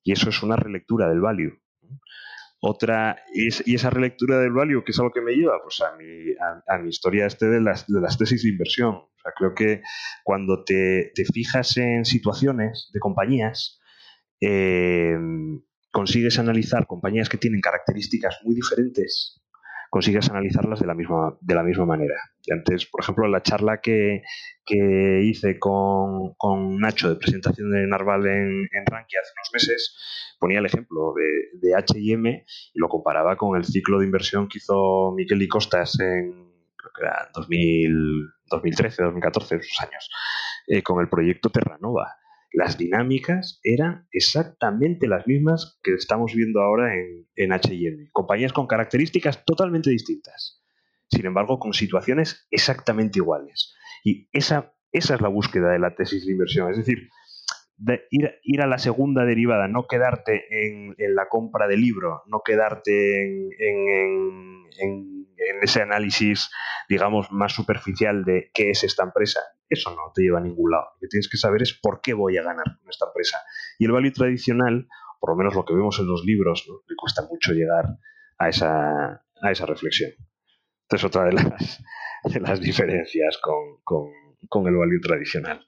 Y 0.03 0.11
eso 0.11 0.29
es 0.29 0.43
una 0.43 0.57
relectura 0.57 1.07
del 1.07 1.21
value. 1.21 1.57
Otra, 2.59 3.23
y 3.33 3.75
esa 3.75 3.89
relectura 3.89 4.39
del 4.39 4.51
value, 4.51 4.83
¿qué 4.83 4.91
es 4.91 4.99
a 4.99 5.03
lo 5.03 5.11
que 5.11 5.21
me 5.21 5.31
lleva? 5.31 5.61
Pues 5.63 5.79
a 5.79 5.95
mi, 5.95 6.33
a, 6.67 6.77
mi 6.79 6.89
historia 6.89 7.27
este 7.27 7.45
de 7.45 7.61
las, 7.61 7.87
de 7.87 8.01
las 8.01 8.17
tesis 8.17 8.43
de 8.43 8.49
inversión. 8.49 9.03
Creo 9.37 9.55
que 9.55 9.81
cuando 10.25 10.65
te, 10.65 11.13
te 11.15 11.23
fijas 11.23 11.77
en 11.77 12.03
situaciones 12.03 12.89
de 12.91 12.99
compañías, 12.99 13.79
eh, 14.41 15.15
consigues 15.91 16.39
analizar 16.39 16.87
compañías 16.87 17.29
que 17.29 17.37
tienen 17.37 17.61
características 17.61 18.39
muy 18.43 18.53
diferentes, 18.53 19.41
consigues 19.95 20.29
analizarlas 20.29 20.81
de 20.81 20.87
la 20.87 20.93
misma, 20.93 21.37
de 21.39 21.55
la 21.55 21.63
misma 21.63 21.85
manera. 21.85 22.15
Y 22.43 22.51
antes, 22.51 22.85
por 22.85 23.01
ejemplo, 23.01 23.29
la 23.29 23.41
charla 23.41 23.79
que, 23.79 24.23
hice 24.67 25.57
con, 25.57 26.35
Nacho 26.81 27.07
de 27.07 27.15
presentación 27.15 27.71
de 27.71 27.87
Narval 27.87 28.25
en, 28.25 28.67
en 28.73 28.85
Rankia 28.85 29.21
hace 29.21 29.31
unos 29.37 29.49
meses, 29.53 30.35
ponía 30.37 30.59
el 30.59 30.65
ejemplo 30.65 31.13
de, 31.15 31.65
de 31.65 31.75
H&M 31.75 32.45
y 32.73 32.77
lo 32.77 32.89
comparaba 32.89 33.37
con 33.37 33.55
el 33.55 33.63
ciclo 33.63 33.99
de 33.99 34.05
inversión 34.05 34.49
que 34.49 34.57
hizo 34.57 35.13
Miquel 35.15 35.41
y 35.41 35.47
Costas 35.47 35.97
en 36.01 36.51
creo 36.75 36.91
que 36.93 37.01
era 37.01 37.29
2013, 37.33 39.01
2014, 39.01 39.55
esos 39.55 39.79
años, 39.79 40.09
eh, 40.67 40.83
con 40.83 40.99
el 40.99 41.07
proyecto 41.07 41.49
Terranova 41.49 42.17
las 42.55 42.77
dinámicas 42.77 43.59
eran 43.63 44.07
exactamente 44.11 45.07
las 45.07 45.27
mismas 45.27 45.79
que 45.83 45.93
estamos 45.93 46.33
viendo 46.33 46.61
ahora 46.61 46.95
en, 46.95 47.27
en 47.35 47.51
HM. 47.51 48.09
Compañías 48.11 48.53
con 48.53 48.67
características 48.67 49.43
totalmente 49.45 49.89
distintas, 49.89 50.63
sin 51.09 51.25
embargo, 51.25 51.59
con 51.59 51.73
situaciones 51.73 52.47
exactamente 52.51 53.19
iguales. 53.19 53.75
Y 54.03 54.29
esa, 54.31 54.73
esa 54.91 55.15
es 55.15 55.21
la 55.21 55.27
búsqueda 55.27 55.71
de 55.71 55.79
la 55.79 55.95
tesis 55.95 56.25
de 56.25 56.31
inversión. 56.31 56.71
Es 56.71 56.77
decir, 56.77 57.09
ir, 58.09 58.61
a 58.61 58.67
la 58.67 58.77
segunda 58.77 59.25
derivada, 59.25 59.67
no 59.67 59.87
quedarte 59.87 60.45
en, 60.49 60.95
la 60.97 61.27
compra 61.27 61.67
de 61.67 61.77
libro, 61.77 62.23
no 62.27 62.41
quedarte 62.43 63.23
en, 63.23 63.49
en, 64.79 65.24
ese 65.61 65.81
análisis, 65.81 66.49
digamos, 66.89 67.31
más 67.31 67.53
superficial 67.53 68.23
de 68.23 68.51
qué 68.53 68.71
es 68.71 68.83
esta 68.83 69.03
empresa. 69.03 69.41
Eso 69.69 69.91
no 69.91 70.11
te 70.13 70.23
lleva 70.23 70.39
a 70.39 70.41
ningún 70.41 70.71
lado. 70.71 70.85
Lo 70.95 70.99
que 71.01 71.07
tienes 71.07 71.29
que 71.29 71.37
saber 71.37 71.61
es 71.61 71.73
por 71.73 72.01
qué 72.01 72.13
voy 72.13 72.37
a 72.37 72.43
ganar 72.43 72.65
con 72.79 72.89
esta 72.89 73.05
empresa. 73.07 73.41
Y 73.79 73.85
el 73.85 73.91
value 73.91 74.11
tradicional, 74.11 74.87
por 75.19 75.31
lo 75.31 75.35
menos 75.35 75.55
lo 75.55 75.65
que 75.65 75.73
vemos 75.73 75.99
en 75.99 76.07
los 76.07 76.23
libros, 76.23 76.65
le 76.67 76.95
cuesta 76.95 77.23
mucho 77.23 77.53
llegar 77.53 77.97
a 78.37 78.49
esa, 78.49 79.23
a 79.41 79.51
esa 79.51 79.65
reflexión. 79.65 80.11
Esta 80.83 80.95
es 80.97 81.03
otra 81.03 81.25
de 81.25 81.33
las, 81.33 81.83
de 82.23 82.39
las 82.39 82.59
diferencias 82.59 83.39
con, 83.39 84.11
con 84.47 84.67
el 84.67 84.75
value 84.75 85.01
tradicional. 85.01 85.65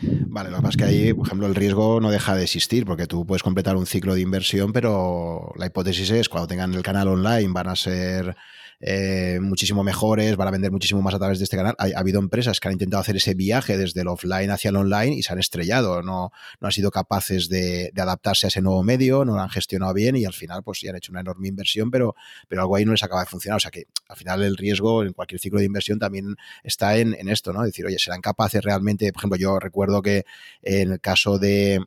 Vale, 0.00 0.50
lo 0.50 0.56
que 0.56 0.62
pasa 0.62 0.70
es 0.70 0.76
que 0.76 0.84
ahí, 0.84 1.12
por 1.12 1.26
ejemplo, 1.26 1.46
el 1.46 1.54
riesgo 1.54 2.00
no 2.00 2.10
deja 2.10 2.36
de 2.36 2.44
existir, 2.44 2.84
porque 2.84 3.06
tú 3.06 3.26
puedes 3.26 3.42
completar 3.42 3.76
un 3.76 3.86
ciclo 3.86 4.14
de 4.14 4.20
inversión, 4.20 4.72
pero 4.72 5.52
la 5.56 5.66
hipótesis 5.66 6.10
es 6.10 6.28
cuando 6.28 6.46
tengan 6.46 6.72
el 6.74 6.82
canal 6.82 7.08
online 7.08 7.52
van 7.52 7.68
a 7.68 7.76
ser 7.76 8.36
eh, 8.82 9.38
muchísimo 9.42 9.84
mejores, 9.84 10.36
van 10.36 10.48
a 10.48 10.50
vender 10.50 10.72
muchísimo 10.72 11.02
más 11.02 11.14
a 11.14 11.18
través 11.18 11.38
de 11.38 11.44
este 11.44 11.56
canal. 11.56 11.74
Ha, 11.78 11.98
habido 11.98 12.18
empresas 12.18 12.60
que 12.60 12.68
han 12.68 12.72
intentado 12.72 13.00
hacer 13.02 13.16
ese 13.16 13.34
viaje 13.34 13.76
desde 13.76 14.00
el 14.00 14.08
offline 14.08 14.50
hacia 14.50 14.70
el 14.70 14.76
online 14.76 15.14
y 15.16 15.22
se 15.22 15.32
han 15.32 15.38
estrellado, 15.38 16.02
no, 16.02 16.32
no 16.60 16.66
han 16.66 16.72
sido 16.72 16.90
capaces 16.90 17.50
de, 17.50 17.92
adaptarse 17.96 18.46
a 18.46 18.48
ese 18.48 18.62
nuevo 18.62 18.82
medio, 18.82 19.24
no 19.26 19.34
lo 19.34 19.40
han 19.40 19.50
gestionado 19.50 19.92
bien 19.92 20.16
y 20.16 20.24
al 20.24 20.32
final 20.32 20.62
pues 20.62 20.78
sí 20.78 20.88
han 20.88 20.96
hecho 20.96 21.12
una 21.12 21.20
enorme 21.20 21.48
inversión, 21.48 21.90
pero, 21.90 22.14
pero 22.48 22.62
algo 22.62 22.76
ahí 22.76 22.86
no 22.86 22.92
les 22.92 23.02
acaba 23.02 23.20
de 23.20 23.26
funcionar. 23.26 23.58
O 23.58 23.60
sea 23.60 23.70
que 23.70 23.84
al 24.08 24.16
final 24.16 24.42
el 24.42 24.56
riesgo 24.56 25.02
en 25.02 25.12
cualquier 25.12 25.40
ciclo 25.40 25.58
de 25.58 25.66
inversión 25.66 25.98
también 25.98 26.36
está 26.64 26.96
en, 26.96 27.14
esto, 27.28 27.52
¿no? 27.52 27.62
decir, 27.62 27.84
oye, 27.84 27.98
¿serán 27.98 28.22
capaces 28.22 28.62
realmente? 28.62 29.12
Por 29.12 29.20
ejemplo, 29.20 29.38
yo 29.38 29.58
recuerdo 29.58 30.00
que 30.00 30.24
en 30.62 30.92
el 30.92 31.00
caso 31.00 31.38
de 31.38 31.80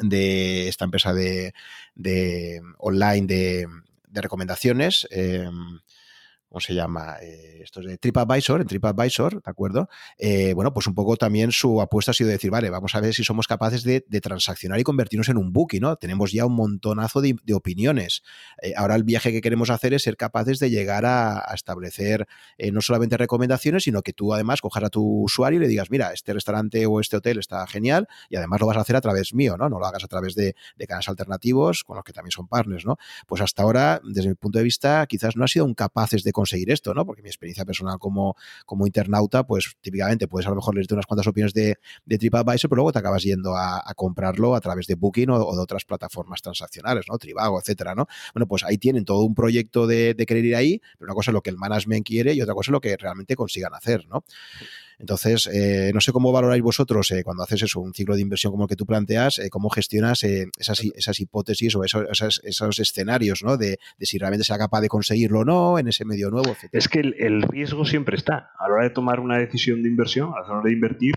de 0.00 0.68
esta 0.68 0.86
empresa 0.86 1.12
de, 1.12 1.52
de 1.94 2.62
online 2.78 3.26
de, 3.26 3.66
de 4.08 4.20
recomendaciones, 4.20 5.06
eh, 5.10 5.48
¿cómo 6.52 6.60
se 6.60 6.74
llama? 6.74 7.16
Eh, 7.22 7.60
esto 7.62 7.80
es 7.80 7.86
de 7.86 7.96
TripAdvisor, 7.96 8.60
en 8.60 8.66
TripAdvisor, 8.66 9.42
¿de 9.42 9.50
acuerdo? 9.50 9.88
Eh, 10.18 10.52
bueno, 10.52 10.74
pues 10.74 10.86
un 10.86 10.94
poco 10.94 11.16
también 11.16 11.50
su 11.50 11.80
apuesta 11.80 12.10
ha 12.10 12.14
sido 12.14 12.28
decir, 12.28 12.50
vale, 12.50 12.68
vamos 12.68 12.94
a 12.94 13.00
ver 13.00 13.14
si 13.14 13.24
somos 13.24 13.46
capaces 13.46 13.84
de, 13.84 14.02
transaccionar 14.20 14.78
y 14.78 14.82
convertirnos 14.82 15.30
en 15.30 15.38
un 15.38 15.50
bookie, 15.54 15.80
¿no? 15.80 15.96
Tenemos 15.96 16.30
ya 16.30 16.44
un 16.44 16.54
montonazo 16.54 17.22
de, 17.22 17.38
opiniones. 17.54 18.22
Eh, 18.60 18.74
ahora 18.76 18.96
el 18.96 19.02
viaje 19.02 19.32
que 19.32 19.40
queremos 19.40 19.70
hacer 19.70 19.94
es 19.94 20.02
ser 20.02 20.18
capaces 20.18 20.58
de 20.58 20.68
llegar 20.68 21.06
a, 21.06 21.42
establecer 21.54 22.26
no 22.72 22.80
solamente 22.80 23.16
recomendaciones, 23.16 23.84
sino 23.84 24.02
que 24.02 24.12
tú 24.12 24.34
además 24.34 24.60
cojas 24.60 24.84
a 24.84 24.90
tu 24.90 25.22
usuario 25.22 25.58
y 25.58 25.62
le 25.62 25.68
digas, 25.68 25.90
mira, 25.90 26.12
este 26.12 26.32
restaurante 26.34 26.84
o 26.86 27.00
este 27.00 27.16
hotel 27.16 27.38
está 27.38 27.66
genial 27.66 28.08
y 28.28 28.36
además 28.36 28.60
lo 28.60 28.66
vas 28.66 28.76
a 28.76 28.80
hacer 28.80 28.96
a 28.96 29.00
través 29.00 29.32
mío, 29.34 29.56
¿no? 29.56 29.68
No 29.68 29.78
lo 29.78 29.86
hagas 29.86 30.04
a 30.04 30.08
través 30.08 30.34
de, 30.34 30.54
de 30.76 30.86
canales 30.86 31.08
alternativos 31.08 31.84
con 31.84 31.96
los 31.96 32.04
que 32.04 32.12
también 32.12 32.32
son 32.32 32.46
partners, 32.46 32.84
¿no? 32.84 32.96
Pues 33.26 33.40
hasta 33.40 33.62
ahora, 33.62 34.00
desde 34.04 34.28
mi 34.28 34.34
punto 34.34 34.58
de 34.58 34.64
vista, 34.64 35.06
quizás 35.06 35.36
no 35.36 35.44
ha 35.44 35.48
sido 35.48 35.64
un 35.64 35.74
capaces 35.74 36.24
de 36.24 36.32
conseguir 36.42 36.70
esto, 36.70 36.92
¿no? 36.92 37.06
Porque 37.06 37.22
mi 37.22 37.28
experiencia 37.28 37.64
personal 37.64 37.98
como, 37.98 38.36
como 38.66 38.86
internauta, 38.86 39.46
pues 39.46 39.76
típicamente 39.80 40.26
puedes 40.26 40.46
a 40.46 40.50
lo 40.50 40.56
mejor 40.56 40.74
leerte 40.74 40.94
unas 40.94 41.06
cuantas 41.06 41.26
opiniones 41.28 41.54
de, 41.54 41.76
de 42.04 42.18
TripAdvisor, 42.18 42.68
pero 42.68 42.76
luego 42.76 42.92
te 42.92 42.98
acabas 42.98 43.22
yendo 43.22 43.56
a, 43.56 43.82
comprarlo 43.94 44.56
a 44.56 44.60
través 44.60 44.86
de 44.86 44.96
Booking 44.96 45.30
o, 45.30 45.54
de 45.54 45.62
otras 45.62 45.84
plataformas 45.84 46.42
transaccionales, 46.42 47.04
¿no? 47.08 47.16
Trivago, 47.18 47.60
etcétera, 47.60 47.94
¿no? 47.94 48.06
Bueno, 48.34 48.46
pues 48.46 48.64
ahí 48.64 48.78
tienen 48.78 49.04
todo 49.04 49.22
un 49.22 49.34
proyecto 49.34 49.86
de, 49.86 50.16
querer 50.26 50.44
ir 50.44 50.56
ahí, 50.56 50.80
pero 50.98 51.10
una 51.10 51.14
cosa 51.14 51.30
es 51.30 51.34
lo 51.34 51.42
que 51.42 51.50
el 51.50 51.56
management 51.56 52.06
quiere 52.06 52.32
y 52.34 52.40
otra 52.42 52.54
cosa 52.54 52.70
es 52.70 52.72
lo 52.72 52.80
que 52.80 52.96
realmente 52.96 53.36
consigan 53.36 53.74
hacer, 53.74 54.06
¿no? 54.08 54.24
Entonces, 54.98 55.48
eh, 55.52 55.90
no 55.94 56.00
sé 56.00 56.12
cómo 56.12 56.32
valoráis 56.32 56.62
vosotros 56.62 57.10
eh, 57.10 57.22
cuando 57.24 57.42
haces 57.42 57.62
eso, 57.62 57.80
un 57.80 57.94
ciclo 57.94 58.14
de 58.14 58.22
inversión 58.22 58.52
como 58.52 58.64
el 58.64 58.68
que 58.68 58.76
tú 58.76 58.86
planteas, 58.86 59.38
eh, 59.38 59.50
cómo 59.50 59.70
gestionas 59.70 60.22
esas, 60.22 60.82
esas, 60.94 61.20
hipótesis 61.20 61.74
o 61.76 61.84
esos, 61.84 62.40
esos, 62.44 62.78
escenarios, 62.78 63.42
¿no? 63.42 63.56
De, 63.56 63.78
si 64.00 64.18
realmente 64.18 64.44
sea 64.44 64.58
capaz 64.58 64.80
de 64.80 64.88
conseguirlo 64.88 65.40
o 65.40 65.44
no 65.44 65.78
en 65.78 65.88
ese 65.88 66.04
medio 66.04 66.30
nuevo. 66.30 66.54
Es 66.72 66.88
que 66.88 67.00
el, 67.00 67.42
riesgo 67.42 67.84
siempre 67.84 68.16
está. 68.16 68.50
A 68.58 68.68
la 68.68 68.74
hora 68.74 68.84
de 68.84 68.90
tomar 68.90 69.20
una 69.20 69.38
decisión 69.38 69.82
de 69.82 69.88
inversión, 69.88 70.32
a 70.36 70.46
la 70.46 70.54
hora 70.54 70.62
de 70.64 70.72
invertir, 70.72 71.14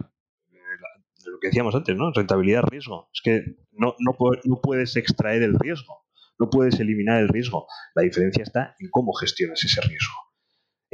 lo 1.25 1.39
que 1.39 1.47
decíamos 1.47 1.75
antes, 1.75 1.95
¿no? 1.95 2.11
Rentabilidad-riesgo. 2.11 3.09
Es 3.13 3.21
que 3.21 3.43
no, 3.71 3.95
no, 3.99 4.15
no 4.43 4.61
puedes 4.61 4.95
extraer 4.95 5.43
el 5.43 5.57
riesgo, 5.59 6.05
no 6.39 6.49
puedes 6.49 6.79
eliminar 6.79 7.21
el 7.21 7.29
riesgo. 7.29 7.67
La 7.93 8.03
diferencia 8.03 8.43
está 8.43 8.75
en 8.79 8.89
cómo 8.89 9.13
gestionas 9.13 9.63
ese 9.63 9.81
riesgo. 9.81 10.24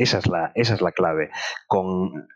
Esa 0.01 0.17
es 0.17 0.27
la, 0.27 0.51
esa 0.55 0.73
es 0.73 0.81
la 0.81 0.91
clave. 0.91 1.29
Con, 1.67 2.27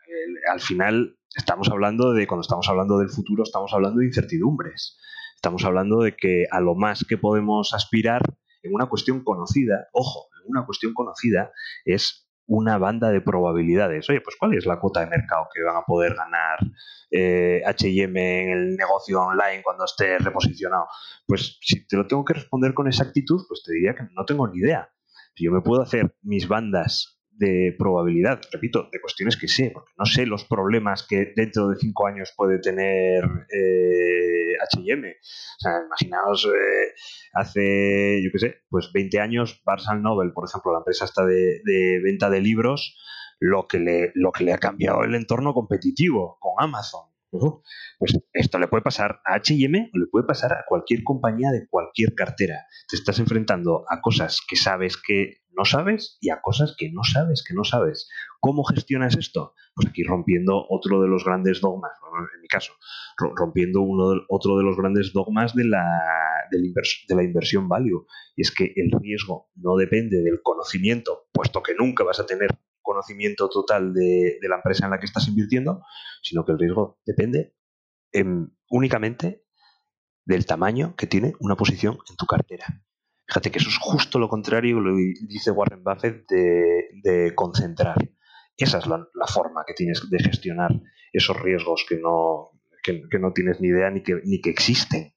al 0.52 0.60
final 0.60 1.18
estamos 1.36 1.68
hablando 1.70 2.14
de, 2.14 2.28
cuando 2.28 2.42
estamos 2.42 2.70
hablando 2.70 3.00
del 3.00 3.10
futuro, 3.10 3.42
estamos 3.42 3.74
hablando 3.74 4.02
de 4.02 4.06
incertidumbres. 4.06 5.00
Estamos 5.34 5.66
hablando 5.66 6.02
de 6.02 6.16
que 6.16 6.46
a 6.52 6.60
lo 6.60 6.76
más 6.76 7.04
que 7.10 7.18
podemos 7.18 7.74
aspirar 7.74 8.22
en 8.62 8.76
una 8.76 8.86
cuestión 8.86 9.24
conocida, 9.24 9.88
ojo, 9.94 10.28
en 10.40 10.52
una 10.52 10.64
cuestión 10.68 10.94
conocida 10.94 11.52
es 11.86 12.30
una 12.46 12.78
banda 12.78 13.10
de 13.10 13.22
probabilidades. 13.22 14.08
Oye, 14.12 14.22
pues 14.22 14.36
¿cuál 14.40 14.54
es 14.54 14.68
la 14.68 14.80
cuota 14.80 15.00
de 15.00 15.08
mercado 15.08 15.48
que 15.52 15.64
van 15.64 15.78
a 15.78 15.86
poder 15.88 16.14
ganar 16.14 16.60
HM 17.10 18.18
en 18.18 18.50
el 18.52 18.76
negocio 18.76 19.22
online 19.22 19.64
cuando 19.64 19.86
esté 19.86 20.20
reposicionado? 20.20 20.86
Pues 21.26 21.58
si 21.62 21.88
te 21.88 21.98
lo 21.98 22.06
tengo 22.06 22.24
que 22.26 22.36
responder 22.36 22.76
con 22.76 22.86
exactitud, 22.86 23.42
pues 23.48 23.64
te 23.64 23.74
diría 23.74 23.96
que 23.96 24.04
no 24.14 24.24
tengo 24.24 24.48
ni 24.48 24.60
idea. 24.60 24.92
Yo 25.36 25.52
me 25.52 25.62
puedo 25.62 25.82
hacer 25.82 26.16
mis 26.22 26.48
bandas 26.48 27.15
de 27.38 27.76
probabilidad, 27.78 28.42
repito, 28.52 28.90
de 28.92 29.02
cuestiones 29.02 29.38
que 29.38 29.48
sé, 29.48 29.72
porque 29.74 29.92
no 29.98 30.06
sé 30.06 30.26
los 30.26 30.46
problemas 30.46 31.06
que 31.08 31.34
dentro 31.36 31.70
de 31.70 31.78
cinco 31.78 32.08
años 32.08 32.34
puede 32.36 32.60
tener 32.60 33.24
eh, 33.52 34.56
HM. 34.74 35.06
O 35.06 35.60
sea, 35.60 35.82
imaginaos, 35.86 36.46
eh, 36.46 36.94
hace, 37.34 38.22
yo 38.24 38.30
qué 38.32 38.40
sé, 38.40 38.56
pues 38.70 38.92
20 38.94 39.20
años, 39.20 39.62
Barnes 39.66 39.88
Noble, 40.02 40.32
por 40.32 40.48
ejemplo, 40.48 40.72
la 40.72 40.80
empresa 40.80 41.06
está 41.06 41.26
de, 41.26 41.62
de, 41.64 42.00
venta 42.04 42.30
de 42.30 42.42
libros, 42.42 42.98
lo 43.40 43.68
que, 43.68 43.80
le, 43.80 44.12
lo 44.16 44.32
que 44.32 44.44
le 44.44 44.54
ha 44.54 44.58
cambiado 44.58 45.04
el 45.04 45.16
entorno 45.16 45.54
competitivo 45.54 46.38
con 46.40 46.54
Amazon. 46.58 47.15
Pues 47.32 48.18
esto 48.34 48.60
le 48.60 48.68
puede 48.68 48.84
pasar 48.84 49.20
a 49.26 49.38
HM 49.38 49.90
o 49.94 49.98
le 49.98 50.08
puede 50.12 50.26
pasar 50.26 50.54
a 50.54 50.66
cualquier 50.68 51.04
compañía 51.04 51.52
de 51.52 51.68
cualquier 51.68 52.14
cartera. 52.14 52.66
Te 52.88 52.96
estás 52.96 53.20
enfrentando 53.20 53.86
a 53.90 54.02
cosas 54.02 54.42
que 54.48 54.56
sabes 54.56 54.98
que 54.98 55.42
no 55.56 55.66
sabes 55.66 56.18
y 56.22 56.30
a 56.30 56.42
cosas 56.42 56.76
que 56.78 56.92
no 56.92 57.04
sabes, 57.04 57.44
que 57.44 57.54
no 57.54 57.64
sabes. 57.64 58.10
¿Cómo 58.40 58.64
gestionas 58.64 59.18
esto? 59.18 59.54
Pues 59.74 59.88
aquí 59.88 60.04
rompiendo 60.04 60.66
otro 60.70 61.02
de 61.02 61.08
los 61.08 61.24
grandes 61.24 61.62
dogmas, 61.62 61.92
en 62.36 62.42
mi 62.42 62.48
caso, 62.48 62.74
rompiendo 63.18 63.82
uno 63.82 64.22
otro 64.30 64.58
de 64.58 64.64
los 64.64 64.78
grandes 64.78 65.14
dogmas 65.14 65.56
de 65.56 65.66
la, 65.66 65.86
de 66.52 67.16
la 67.16 67.24
inversión 67.24 67.68
value. 67.68 68.06
Y 68.36 68.42
es 68.42 68.52
que 68.52 68.74
el 68.76 68.92
riesgo 69.00 69.50
no 69.56 69.76
depende 69.76 70.22
del 70.22 70.42
conocimiento, 70.44 71.28
puesto 71.32 71.64
que 71.64 71.74
nunca 71.76 72.04
vas 72.04 72.20
a 72.20 72.26
tener 72.26 72.50
conocimiento 72.86 73.50
total 73.50 73.94
de, 73.94 74.38
la 74.48 74.58
empresa 74.58 74.86
en 74.86 74.92
la 74.92 75.00
que 75.00 75.06
estás 75.06 75.28
invirtiendo, 75.28 75.82
sino 76.22 76.46
que 76.46 76.54
el 76.54 76.60
riesgo 76.60 77.00
depende 77.06 77.54
únicamente 78.70 79.44
del 80.24 80.46
tamaño 80.46 80.96
que 80.96 81.08
tiene 81.08 81.34
una 81.40 81.56
posición 81.56 81.98
en 82.10 82.16
tu 82.16 82.26
cartera. 82.26 82.66
Fíjate 83.28 83.52
que 83.52 83.60
eso 83.60 83.70
es 83.70 83.78
justo 83.78 84.20
lo 84.20 84.30
contrario, 84.30 84.80
lo 84.80 84.96
dice 84.96 85.52
Warren 85.52 85.84
Buffett, 85.84 86.26
de, 86.30 87.34
concentrar. 87.36 87.98
Esa 88.56 88.78
es 88.78 88.88
la, 88.88 89.06
forma 89.28 89.66
que 89.68 89.74
tienes 89.74 90.08
de 90.10 90.20
gestionar 90.20 90.72
esos 91.12 91.40
riesgos 91.42 91.86
que 91.90 91.98
no, 91.98 92.52
no 93.20 93.34
tienes 93.34 93.60
ni 93.60 93.70
idea 93.70 93.90
ni 93.90 94.04
que, 94.04 94.22
ni 94.24 94.40
que 94.42 94.52
existen. 94.52 95.14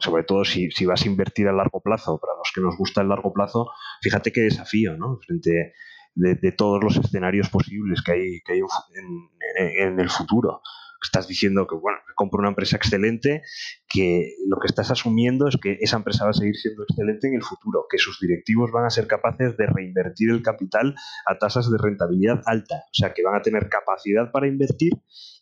Sobre 0.00 0.24
todo 0.24 0.44
si, 0.44 0.68
vas 0.84 1.02
a 1.02 1.08
invertir 1.08 1.48
a 1.48 1.52
largo 1.52 1.80
plazo. 1.80 2.18
Para 2.20 2.34
los 2.36 2.50
que 2.54 2.60
nos 2.60 2.76
gusta 2.76 3.00
el 3.00 3.08
largo 3.08 3.32
plazo, 3.32 3.70
fíjate 4.02 4.32
qué 4.32 4.42
desafío, 4.42 4.96
¿no? 4.96 5.18
Frente 5.26 5.72
de, 6.14 6.52
todos 6.52 6.82
los 6.82 6.96
escenarios 6.96 7.48
posibles 7.48 8.02
que 8.02 8.12
hay, 8.12 8.40
que 8.44 8.54
hay 8.54 8.60
en, 8.60 9.88
en, 9.88 10.00
el 10.00 10.10
futuro. 10.10 10.62
Estás 11.00 11.28
diciendo 11.28 11.66
que, 11.68 11.76
bueno, 11.76 11.98
compro 12.16 12.40
una 12.40 12.48
empresa 12.48 12.76
excelente, 12.76 13.42
que 13.88 14.34
lo 14.48 14.58
que 14.58 14.66
estás 14.66 14.90
asumiendo 14.90 15.46
es 15.46 15.56
que 15.56 15.78
esa 15.80 15.96
empresa 15.96 16.24
va 16.24 16.30
a 16.30 16.34
seguir 16.34 16.56
siendo 16.56 16.82
excelente 16.82 17.28
en 17.28 17.34
el 17.34 17.42
futuro, 17.44 17.86
que 17.88 17.98
sus 17.98 18.18
directivos 18.18 18.72
van 18.72 18.84
a 18.84 18.90
ser 18.90 19.06
capaces 19.06 19.56
de 19.56 19.66
reinvertir 19.66 20.30
el 20.30 20.42
capital 20.42 20.96
a 21.26 21.38
tasas 21.38 21.70
de 21.70 21.78
rentabilidad 21.78 22.42
alta, 22.46 22.82
o 22.86 22.94
sea, 22.94 23.14
que 23.14 23.22
van 23.22 23.36
a 23.36 23.42
tener 23.42 23.68
capacidad 23.68 24.32
para 24.32 24.48
invertir 24.48 24.92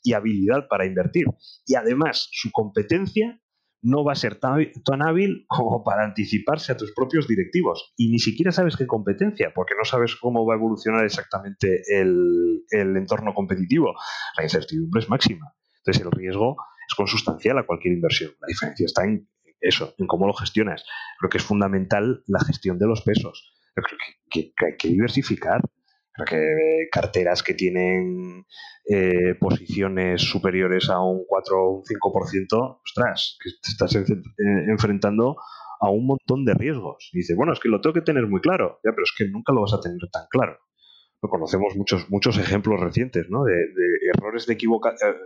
y 0.02 0.12
habilidad 0.12 0.68
para 0.68 0.84
invertir. 0.84 1.24
Y 1.66 1.74
además, 1.74 2.28
su 2.32 2.50
competencia 2.52 3.40
no 3.82 4.04
va 4.04 4.12
a 4.12 4.16
ser 4.16 4.36
tan, 4.36 5.02
hábil 5.02 5.44
como 5.48 5.84
para 5.84 6.04
anticiparse 6.04 6.72
a 6.72 6.76
tus 6.76 6.92
propios 6.92 7.28
directivos. 7.28 7.92
Y 7.96 8.10
ni 8.10 8.18
siquiera 8.18 8.52
sabes 8.52 8.76
qué 8.76 8.86
competencia, 8.86 9.52
porque 9.54 9.74
no 9.78 9.84
sabes 9.84 10.16
cómo 10.16 10.46
va 10.46 10.54
a 10.54 10.56
evolucionar 10.56 11.04
exactamente 11.04 11.82
el, 11.88 12.64
entorno 12.70 13.34
competitivo. 13.34 13.94
La 14.36 14.44
incertidumbre 14.44 15.00
es 15.00 15.08
máxima. 15.08 15.52
Entonces 15.78 16.02
el 16.02 16.10
riesgo 16.10 16.56
es 16.88 16.94
consustancial 16.94 17.58
a 17.58 17.66
cualquier 17.66 17.94
inversión. 17.94 18.32
La 18.40 18.48
diferencia 18.48 18.86
está 18.86 19.04
en 19.04 19.28
eso, 19.60 19.94
en 19.98 20.06
cómo 20.06 20.26
lo 20.26 20.34
gestionas. 20.34 20.84
Creo 21.18 21.30
que 21.30 21.38
es 21.38 21.44
fundamental 21.44 22.22
la 22.26 22.40
gestión 22.44 22.78
de 22.78 22.86
los 22.86 23.02
pesos. 23.02 23.54
creo 23.74 23.98
que 24.30 24.52
hay 24.64 24.76
que 24.76 24.88
diversificar 24.88 25.60
que 26.24 26.88
carteras 26.90 27.42
que 27.42 27.54
tienen 27.54 28.46
eh, 28.88 29.34
posiciones 29.38 30.22
superiores 30.22 30.88
a 30.88 31.00
un 31.00 31.24
4 31.26 31.56
o 31.56 31.70
un 31.78 31.82
5%, 31.82 32.80
ostras, 32.84 33.38
que 33.42 33.50
te 33.50 33.70
estás 33.70 33.94
eh, 33.96 34.04
enfrentando 34.68 35.36
a 35.80 35.90
un 35.90 36.06
montón 36.06 36.44
de 36.44 36.54
riesgos. 36.54 37.10
dice, 37.12 37.34
bueno, 37.34 37.52
es 37.52 37.60
que 37.60 37.68
lo 37.68 37.80
tengo 37.80 37.94
que 37.94 38.00
tener 38.00 38.26
muy 38.26 38.40
claro, 38.40 38.80
ya, 38.84 38.92
pero 38.92 39.02
es 39.04 39.12
que 39.16 39.28
nunca 39.28 39.52
lo 39.52 39.62
vas 39.62 39.74
a 39.74 39.80
tener 39.80 39.98
tan 40.10 40.26
claro. 40.30 40.58
Lo 41.22 41.30
conocemos 41.30 41.74
muchos, 41.76 42.08
muchos 42.10 42.38
ejemplos 42.38 42.78
recientes 42.78 43.26
¿no? 43.30 43.42
de, 43.44 43.54
errores 44.14 44.46
de 44.46 44.52
eh, 44.52 44.56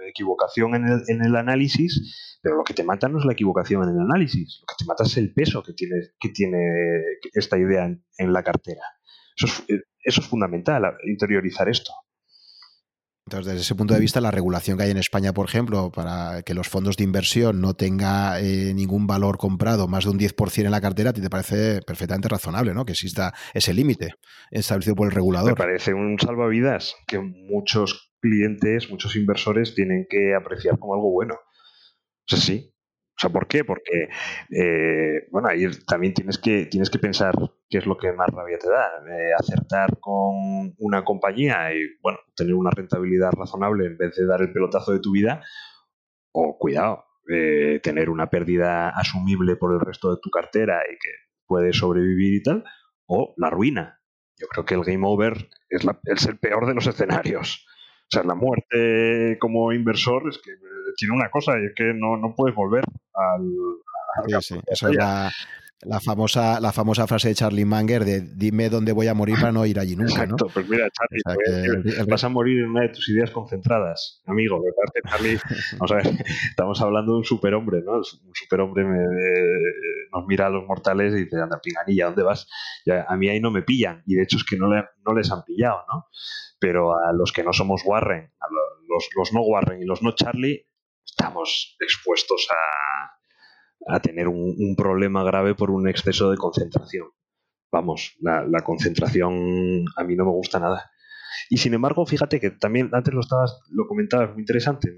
equivocación 0.09 0.75
en 0.77 0.89
el, 0.89 1.03
en 1.09 1.25
el, 1.25 1.37
análisis, 1.37 2.39
pero 2.43 2.57
lo 2.57 2.65
que 2.65 2.75
te 2.75 2.85
mata 2.85 3.09
no 3.09 3.19
es 3.19 3.25
la 3.25 3.33
equivocación 3.33 3.83
en 3.83 3.91
el 3.91 4.01
análisis, 4.01 4.61
lo 4.61 4.67
que 4.67 4.75
te 4.79 4.87
mata 4.87 5.05
es 5.05 5.17
el 5.17 5.35
peso 5.35 5.63
que 5.63 5.73
tiene, 5.73 5.97
que 6.19 6.29
tiene 6.31 7.03
esta 7.35 7.59
idea 7.59 7.85
en, 7.85 8.05
en 8.19 8.33
la 8.33 8.43
cartera. 8.43 8.83
Eso 9.37 9.47
es, 9.47 9.83
eso 10.03 10.21
es 10.21 10.27
fundamental, 10.27 10.83
interiorizar 11.05 11.69
esto. 11.69 11.93
Entonces, 13.27 13.53
desde 13.53 13.61
ese 13.61 13.75
punto 13.77 13.95
de 13.95 14.01
vista, 14.01 14.21
la 14.21 14.33
regulación 14.33 14.77
que 14.77 14.85
hay 14.85 14.91
en 14.91 14.97
España, 14.97 15.33
por 15.33 15.49
ejemplo, 15.49 15.93
para 15.93 16.43
que 16.43 16.53
los 16.53 16.69
fondos 16.69 16.97
de 16.97 17.05
inversión 17.05 17.61
no 17.61 17.75
tenga 17.75 18.41
eh, 18.41 18.75
ningún 18.75 19.07
valor 19.07 19.39
comprado 19.39 19.87
más 19.87 20.03
de 20.03 20.11
un 20.11 20.19
10% 20.19 20.65
en 20.65 20.71
la 20.71 20.81
cartera, 20.81 21.11
¿a 21.11 21.13
ti 21.13 21.21
te 21.21 21.31
parece 21.31 21.81
perfectamente 21.87 22.29
razonable, 22.29 22.75
¿no? 22.75 22.85
Que 22.85 22.93
exista 22.93 23.33
ese 23.55 23.73
límite 23.73 24.15
establecido 24.51 24.97
por 24.97 25.07
el 25.07 25.13
regulador. 25.13 25.53
Me 25.53 25.57
parece 25.57 25.95
un 25.95 26.19
salvavidas 26.19 26.97
que 27.07 27.21
muchos 27.21 28.11
clientes, 28.21 28.91
muchos 28.91 29.15
inversores 29.15 29.77
tienen 29.77 30.07
que 30.11 30.35
apreciar 30.35 30.79
como 30.81 30.95
algo 30.95 31.13
bueno. 31.13 31.35
O 31.35 32.27
sea, 32.27 32.39
sí, 32.39 32.70
o 33.21 33.29
sea, 33.29 33.31
¿por 33.31 33.47
qué? 33.49 33.65
Porque, 33.65 34.09
eh, 34.51 35.29
bueno, 35.31 35.49
ahí 35.49 35.67
también 35.87 36.15
tienes 36.15 36.39
que, 36.39 36.65
tienes 36.65 36.89
que 36.89 36.99
pensar 36.99 37.35
qué 37.69 37.77
es 37.77 37.85
lo 37.85 37.99
que 37.99 38.13
más 38.15 38.31
rabia 38.31 38.59
te 38.59 38.71
da. 38.71 38.89
Eh, 39.11 39.33
acertar 39.39 39.99
con 40.01 40.75
una 40.79 41.05
compañía 41.05 41.75
y, 41.75 41.83
bueno, 42.01 42.19
tener 42.35 42.55
una 42.55 42.71
rentabilidad 42.71 43.31
razonable 43.33 43.89
en 43.89 43.99
vez 43.99 44.17
de 44.17 44.25
dar 44.25 44.41
el 44.41 44.55
pelotazo 44.55 44.93
de 44.93 45.01
tu 45.01 45.13
vida. 45.13 45.45
O, 46.33 46.57
cuidado, 46.59 47.05
eh, 47.31 47.81
tener 47.83 48.09
una 48.09 48.31
pérdida 48.31 48.89
asumible 48.89 49.57
por 49.57 49.75
el 49.75 49.81
resto 49.81 50.15
de 50.15 50.21
tu 50.23 50.31
cartera 50.31 50.81
y 50.91 50.95
que 50.95 51.11
puedes 51.47 51.77
sobrevivir 51.77 52.37
y 52.37 52.43
tal. 52.43 52.65
O 53.05 53.35
la 53.37 53.51
ruina. 53.51 54.01
Yo 54.39 54.47
creo 54.49 54.65
que 54.65 54.75
el 54.77 54.85
game 54.85 55.07
over 55.07 55.51
es, 55.69 55.87
es 56.07 56.27
el 56.27 56.39
peor 56.39 56.67
de 56.67 56.73
los 56.75 56.87
escenarios. 56.87 57.67
O 58.13 58.17
sea, 58.17 58.25
la 58.25 58.35
muerte 58.35 59.37
como 59.39 59.73
inversor 59.73 60.29
es 60.31 60.39
que 60.39 60.53
tiene 60.97 61.15
una 61.15 61.31
cosa 61.31 61.53
y 61.61 61.67
es 61.67 61.73
que 61.75 61.93
no, 61.95 62.17
no 62.17 62.35
puedes 62.35 62.55
volver 62.55 62.85
al... 63.15 64.41
sí, 64.41 64.55
sí, 64.55 64.61
eso 64.67 64.89
es 64.89 64.97
la, 64.97 65.31
la, 65.83 66.01
famosa, 66.01 66.61
la 66.61 66.73
famosa 66.73 67.07
frase 67.07 67.29
de 67.29 67.35
Charlie 67.35 67.65
Manger 67.65 68.05
de 68.05 68.21
dime 68.21 68.69
dónde 68.69 68.93
voy 68.93 69.07
a 69.07 69.15
morir 69.15 69.37
para 69.41 69.53
no 69.53 69.65
ir 69.65 69.79
allí 69.79 69.97
nunca. 69.97 70.25
Exacto, 70.25 70.47
pues 70.53 70.69
mira, 70.69 70.89
Charlie, 70.91 72.05
vas 72.09 72.25
a 72.25 72.29
morir 72.29 72.59
en 72.61 72.71
una 72.71 72.83
de 72.83 72.91
tus 72.91 73.09
ideas 73.09 73.31
concentradas, 73.31 74.23
amigo. 74.27 74.61
Parece, 74.61 75.09
Charlie, 75.09 75.39
vamos 75.79 75.93
a 75.93 75.95
ver, 75.97 76.25
estamos 76.51 76.81
hablando 76.83 77.13
de 77.13 77.19
un 77.19 77.25
superhombre, 77.25 77.83
¿no? 77.83 77.93
Un 77.93 78.35
superhombre 78.35 78.85
me, 78.85 78.99
nos 80.13 80.27
mira 80.27 80.47
a 80.47 80.51
los 80.51 80.67
mortales 80.67 81.15
y 81.15 81.25
dice, 81.25 81.41
anda, 81.41 81.61
pinganilla, 81.63 82.07
¿dónde 82.07 82.23
vas? 82.23 82.47
Ya, 82.85 83.07
a 83.09 83.17
mí 83.17 83.29
ahí 83.29 83.41
no 83.41 83.51
me 83.51 83.63
pillan, 83.63 84.03
y 84.07 84.17
de 84.17 84.23
hecho 84.23 84.37
es 84.37 84.45
que 84.45 84.57
no, 84.57 84.73
le, 84.73 84.85
no 85.07 85.15
les 85.15 85.31
han 85.33 85.45
pillado, 85.45 85.85
¿no? 85.89 86.07
Pero 86.59 86.93
a 86.93 87.13
los 87.15 87.33
que 87.33 87.43
no 87.43 87.55
somos 87.55 87.83
Warren, 87.87 88.33
a 88.39 88.47
los, 88.51 89.09
los 89.17 89.33
no 89.33 89.41
Warren 89.41 89.81
y 89.81 89.87
los 89.87 90.03
no 90.03 90.15
Charlie, 90.15 90.67
estamos 91.11 91.77
expuestos 91.81 92.49
a, 92.51 93.21
a 93.87 94.01
tener 94.01 94.29
un, 94.29 94.75
problema 94.77 95.25
grave 95.25 95.55
por 95.55 95.71
un 95.71 95.89
exceso 95.89 96.31
de 96.31 96.37
concentración. 96.37 97.09
Vamos, 97.73 98.17
la, 98.21 98.63
concentración 98.65 99.85
a 99.97 100.05
mí 100.05 100.17
no 100.17 100.25
me 100.25 100.33
gusta 100.33 100.59
nada. 100.59 100.91
Y 101.49 101.59
sin 101.59 101.75
embargo, 101.75 102.05
fíjate 102.07 102.41
que 102.41 102.51
también 102.51 102.91
antes 102.93 103.15
lo 103.15 103.21
estabas, 103.21 103.61
lo 103.71 103.87
comentabas 103.87 104.33
muy 104.33 104.41
interesante. 104.41 104.95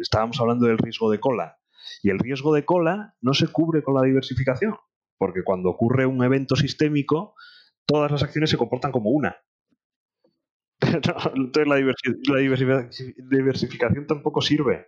estábamos 0.00 0.40
hablando 0.40 0.66
del 0.66 0.78
riesgo 0.78 1.10
de 1.10 1.20
cola. 1.20 1.58
Y 2.02 2.10
el 2.10 2.18
riesgo 2.18 2.52
de 2.54 2.64
cola 2.64 3.14
no 3.20 3.34
se 3.34 3.48
cubre 3.48 3.82
con 3.82 3.94
la 3.94 4.02
diversificación. 4.02 4.76
Porque 5.16 5.44
cuando 5.44 5.70
ocurre 5.70 6.06
un 6.06 6.22
evento 6.24 6.56
sistémico, 6.56 7.34
todas 7.86 8.10
las 8.10 8.22
acciones 8.22 8.50
se 8.50 8.56
comportan 8.56 8.90
como 8.90 9.10
una. 9.10 9.36
entonces 11.34 11.66
la, 11.66 11.76
diversificación 13.30 14.06
tampoco 14.06 14.40
sirve. 14.40 14.86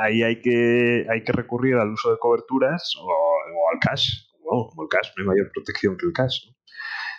ahí 0.00 0.22
hay 0.22 0.40
que, 0.40 1.06
hay 1.10 1.24
que 1.24 1.32
recurrir 1.32 1.76
al 1.76 1.92
uso 1.92 2.10
de 2.10 2.18
coberturas 2.18 2.94
o, 3.00 3.10
al 3.72 3.78
cash. 3.80 4.26
como 4.42 4.82
el 4.82 4.88
cash, 4.88 5.08
no 5.16 5.22
hay 5.22 5.28
mayor 5.28 5.50
protección 5.52 5.96
que 5.96 6.06
el 6.06 6.12
cash. 6.12 6.48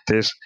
Entonces, 0.07 0.39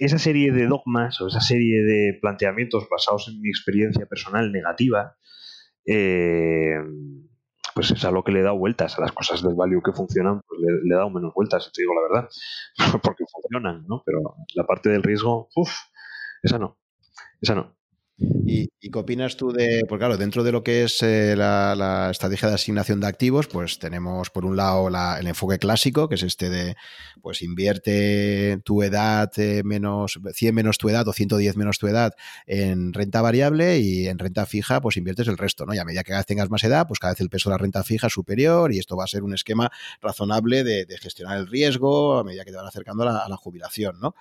esa, 0.00 0.18
serie 0.18 0.52
de 0.52 0.66
dogmas 0.66 1.20
o 1.20 1.28
esa 1.28 1.40
serie 1.40 1.82
de 1.82 2.18
planteamientos 2.20 2.86
basados 2.90 3.28
en 3.28 3.40
mi 3.40 3.48
experiencia 3.48 4.04
personal 4.06 4.52
negativa, 4.52 5.16
eh, 5.86 6.76
pues 7.74 7.90
es 7.90 8.04
a 8.04 8.10
lo 8.10 8.22
que 8.22 8.32
le 8.32 8.40
he 8.40 8.42
dado 8.42 8.58
vueltas 8.58 8.96
a 8.98 9.00
las 9.00 9.12
cosas 9.12 9.42
del 9.42 9.54
value 9.54 9.82
que 9.82 9.92
funcionan, 9.92 10.40
pues 10.46 10.60
le, 10.60 10.94
he 10.94 10.96
dado 10.96 11.10
menos 11.10 11.32
vueltas, 11.34 11.70
te 11.72 11.82
digo 11.82 11.94
la 11.94 12.02
verdad, 12.02 12.28
porque 13.02 13.24
funcionan, 13.30 13.84
¿no? 13.88 14.02
Pero 14.04 14.36
la 14.54 14.64
parte 14.64 14.90
del 14.90 15.02
riesgo, 15.02 15.48
uff, 15.56 15.72
esa 16.42 16.58
no. 16.58 16.78
Esa 17.44 17.54
no. 17.54 17.76
¿Y, 18.16 18.68
qué 18.78 18.98
opinas 18.98 19.36
tú 19.36 19.52
de, 19.52 19.82
pues 19.86 19.98
claro, 19.98 20.16
dentro 20.16 20.44
de 20.44 20.52
lo 20.52 20.62
que 20.62 20.84
es 20.84 21.02
eh, 21.02 21.34
la, 21.36 22.08
estrategia 22.10 22.48
de 22.48 22.54
asignación 22.54 23.00
de 23.00 23.06
activos, 23.06 23.48
pues 23.48 23.78
tenemos 23.78 24.30
por 24.30 24.46
un 24.46 24.56
lado 24.56 24.88
el 24.88 25.26
enfoque 25.26 25.58
clásico, 25.58 26.08
que 26.08 26.14
es 26.14 26.22
este 26.22 26.48
de, 26.48 26.74
pues 27.20 27.42
invierte 27.42 28.60
tu 28.64 28.82
edad 28.82 29.30
eh, 29.36 29.62
menos, 29.62 30.18
100 30.32 30.54
menos 30.54 30.78
tu 30.78 30.88
edad 30.88 31.06
o 31.06 31.12
110 31.12 31.56
menos 31.56 31.78
tu 31.78 31.86
edad 31.86 32.14
en 32.46 32.94
renta 32.94 33.20
variable 33.20 33.78
y 33.80 34.06
en 34.06 34.18
renta 34.18 34.46
fija, 34.46 34.80
pues 34.80 34.96
inviertes 34.96 35.28
el 35.28 35.36
resto, 35.36 35.66
¿no? 35.66 35.74
Y 35.74 35.78
a 35.78 35.84
medida 35.84 36.02
que 36.02 36.08
cada 36.08 36.20
vez 36.20 36.26
tengas 36.26 36.48
más 36.48 36.64
edad, 36.64 36.86
pues 36.86 37.00
cada 37.00 37.12
vez 37.12 37.20
el 37.20 37.28
peso 37.28 37.50
de 37.50 37.54
la 37.54 37.58
renta 37.58 37.84
fija 37.84 38.06
es 38.06 38.12
superior 38.14 38.72
y 38.72 38.78
esto 38.78 38.96
va 38.96 39.04
a 39.04 39.08
ser 39.08 39.22
un 39.22 39.34
esquema 39.34 39.70
razonable 40.00 40.64
de, 40.64 40.86
gestionar 40.98 41.36
el 41.36 41.48
riesgo 41.48 42.18
a 42.18 42.24
medida 42.24 42.44
que 42.44 42.52
te 42.52 42.56
van 42.56 42.66
acercando 42.66 43.02
a 43.02 43.28
la 43.28 43.36
jubilación, 43.36 43.98
¿no? 44.00 44.14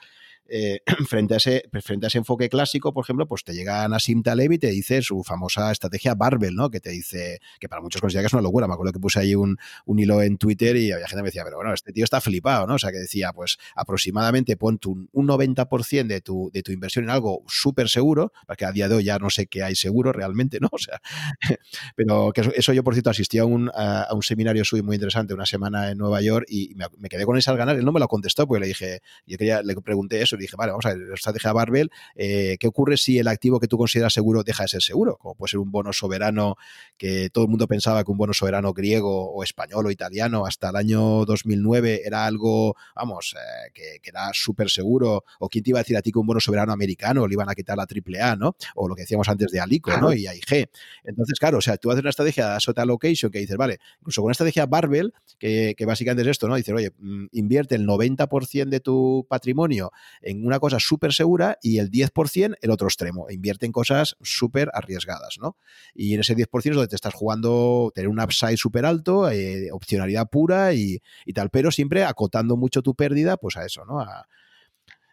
Eh, 0.47 0.81
frente, 1.07 1.33
a 1.33 1.37
ese, 1.37 1.63
frente 1.81 2.05
a 2.05 2.07
ese 2.07 2.17
enfoque 2.17 2.49
clásico, 2.49 2.93
por 2.93 3.03
ejemplo, 3.05 3.27
pues 3.27 3.43
te 3.43 3.53
llega 3.53 3.87
Nassim 3.87 4.23
Taleb 4.23 4.51
y 4.51 4.57
te 4.59 4.69
dice 4.69 5.01
su 5.01 5.23
famosa 5.23 5.71
estrategia 5.71 6.15
Barbell, 6.15 6.55
¿no? 6.55 6.69
Que 6.69 6.79
te 6.79 6.89
dice, 6.89 7.39
que 7.59 7.69
para 7.69 7.81
muchos 7.81 8.01
considera 8.01 8.23
que 8.23 8.27
es 8.27 8.33
una 8.33 8.41
locura. 8.41 8.67
Me 8.67 8.73
acuerdo 8.73 8.93
que 8.93 8.99
puse 8.99 9.19
ahí 9.19 9.35
un, 9.35 9.57
hilo 9.97 10.21
en 10.21 10.37
Twitter 10.37 10.75
y 10.75 10.91
había 10.91 11.07
gente 11.07 11.19
que 11.19 11.23
me 11.23 11.29
decía, 11.29 11.43
pero 11.43 11.57
bueno, 11.57 11.73
este 11.73 11.93
tío 11.93 12.03
está 12.03 12.21
flipado, 12.21 12.67
¿no? 12.67 12.75
O 12.75 12.79
sea, 12.79 12.91
que 12.91 12.97
decía, 12.97 13.31
pues 13.33 13.57
aproximadamente 13.75 14.57
pon 14.57 14.79
un, 14.85 15.09
un 15.11 15.27
90% 15.27 16.07
de 16.07 16.21
tu, 16.21 16.49
de 16.53 16.63
tu 16.63 16.71
inversión 16.71 17.05
en 17.05 17.11
algo 17.11 17.43
súper 17.47 17.89
seguro, 17.89 18.33
porque 18.47 18.65
a 18.65 18.71
día 18.71 18.89
de 18.89 18.95
hoy 18.95 19.03
ya 19.05 19.19
no 19.19 19.29
sé 19.29 19.47
qué 19.47 19.63
hay 19.63 19.75
seguro 19.75 20.11
realmente, 20.11 20.59
¿no? 20.59 20.69
O 20.73 20.77
sea, 20.79 20.99
pero 21.95 22.31
que 22.33 22.41
eso, 22.55 22.73
yo, 22.73 22.83
por 22.83 22.93
cierto, 22.95 23.11
asistí 23.11 23.37
a 23.37 23.45
un, 23.45 23.69
a, 23.73 24.07
un 24.11 24.23
seminario 24.23 24.65
suyo 24.65 24.83
muy 24.83 24.95
interesante 24.95 25.33
una 25.33 25.45
semana 25.45 25.91
en 25.91 25.97
Nueva 25.97 26.21
York 26.21 26.45
y 26.49 26.73
me, 26.75 27.09
quedé 27.09 27.25
con 27.25 27.37
esas 27.37 27.55
ganas. 27.55 27.77
Él 27.77 27.85
no 27.85 27.91
me 27.91 27.99
lo 27.99 28.07
contestó 28.07 28.47
porque 28.47 28.61
le 28.61 28.67
dije, 28.67 29.01
yo 29.25 29.37
quería, 29.37 29.61
le 29.61 29.75
pregunté 29.75 30.21
eso 30.21 30.32
dije, 30.41 30.55
vale, 30.57 30.71
vamos 30.71 30.85
a 30.85 30.89
ver, 30.89 30.97
la 30.99 31.15
estrategia 31.15 31.53
Barbell, 31.53 31.89
eh, 32.15 32.57
¿qué 32.59 32.67
ocurre 32.67 32.97
si 32.97 33.19
el 33.19 33.27
activo 33.27 33.59
que 33.59 33.67
tú 33.67 33.77
consideras 33.77 34.13
seguro 34.13 34.43
deja 34.43 34.63
de 34.63 34.69
ser 34.69 34.81
seguro? 34.81 35.17
Como 35.17 35.35
puede 35.35 35.51
ser 35.51 35.59
un 35.59 35.71
bono 35.71 35.93
soberano 35.93 36.55
que 36.97 37.29
todo 37.29 37.45
el 37.45 37.49
mundo 37.49 37.67
pensaba 37.67 38.03
que 38.03 38.11
un 38.11 38.17
bono 38.17 38.33
soberano 38.33 38.73
griego 38.73 39.31
o 39.31 39.43
español 39.43 39.85
o 39.85 39.91
italiano 39.91 40.45
hasta 40.45 40.69
el 40.69 40.75
año 40.75 41.25
2009 41.25 42.01
era 42.05 42.25
algo, 42.25 42.75
vamos, 42.95 43.35
eh, 43.37 43.71
que, 43.73 43.99
era 44.03 44.29
súper 44.33 44.69
seguro. 44.69 45.23
O 45.39 45.49
quién 45.49 45.63
te 45.63 45.71
iba 45.71 45.79
a 45.79 45.83
decir 45.83 45.97
a 45.97 46.01
ti 46.01 46.11
que 46.11 46.19
un 46.19 46.27
bono 46.27 46.39
soberano 46.39 46.71
americano 46.71 47.27
le 47.27 47.33
iban 47.33 47.49
a 47.49 47.55
quitar 47.55 47.77
la 47.77 47.83
AAA, 47.85 48.35
¿no? 48.35 48.55
O 48.75 48.87
lo 48.87 48.95
que 48.95 49.01
decíamos 49.01 49.27
antes 49.27 49.51
de 49.51 49.59
Alico, 49.59 49.95
¿no? 49.97 50.13
Y 50.13 50.27
AIG. 50.27 50.69
Entonces, 51.03 51.39
claro, 51.39 51.57
o 51.57 51.61
sea, 51.61 51.77
tú 51.77 51.89
haces 51.89 52.01
una 52.01 52.11
estrategia 52.11 52.47
de 52.49 52.55
asset 52.55 52.77
allocation 52.77 53.31
que 53.31 53.39
dices, 53.39 53.57
vale, 53.57 53.79
incluso 53.99 54.21
con 54.21 54.27
una 54.27 54.33
estrategia 54.33 54.65
Barbell, 54.65 55.13
que, 55.39 55.73
que 55.77 55.85
básicamente 55.85 56.21
es 56.23 56.27
esto, 56.29 56.47
¿no? 56.47 56.55
Dices, 56.55 56.73
oye, 56.73 56.91
mm, 56.97 57.25
invierte 57.31 57.75
el 57.75 57.85
90% 57.87 58.69
de 58.69 58.79
tu 58.79 59.25
patrimonio 59.29 59.91
en 60.23 60.45
una 60.45 60.59
cosa 60.59 60.79
súper 60.79 61.13
segura 61.13 61.57
y 61.61 61.77
el 61.77 61.91
10% 61.91 62.55
el 62.61 62.71
otro 62.71 62.87
extremo. 62.87 63.27
Invierte 63.29 63.65
en 63.65 63.71
cosas 63.71 64.15
súper 64.21 64.69
arriesgadas, 64.73 65.37
¿no? 65.39 65.57
Y 65.93 66.13
en 66.13 66.21
ese 66.21 66.35
10% 66.35 66.69
es 66.69 66.75
donde 66.75 66.87
te 66.87 66.95
estás 66.95 67.13
jugando 67.13 67.91
tener 67.93 68.09
un 68.09 68.19
upside 68.19 68.57
súper 68.57 68.85
alto, 68.85 69.29
eh, 69.29 69.69
opcionalidad 69.71 70.29
pura 70.29 70.73
y, 70.73 71.01
tal, 71.33 71.49
pero 71.49 71.71
siempre 71.71 72.03
acotando 72.03 72.57
mucho 72.57 72.81
tu 72.81 72.95
pérdida, 72.95 73.37
pues 73.37 73.57
a 73.57 73.65
eso, 73.65 73.85
¿no? 73.85 74.05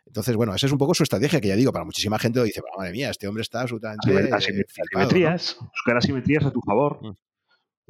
entonces, 0.06 0.34
bueno, 0.34 0.52
esa 0.54 0.66
es 0.66 0.72
un 0.72 0.78
poco 0.78 0.92
su 0.92 1.04
estrategia, 1.04 1.40
que 1.40 1.48
ya 1.48 1.54
digo, 1.54 1.72
para 1.72 1.84
muchísima 1.84 2.18
gente 2.18 2.40
lo 2.40 2.44
dice, 2.44 2.60
madre 2.76 2.90
mía, 2.90 3.10
este 3.10 3.28
hombre 3.28 3.42
está 3.42 3.60
absolutamente. 3.60 4.28
asimetrías, 4.34 5.56
buscar 5.60 5.96
asimetrías 5.96 6.44
a 6.44 6.50
tu 6.50 6.60
favor. 6.60 7.16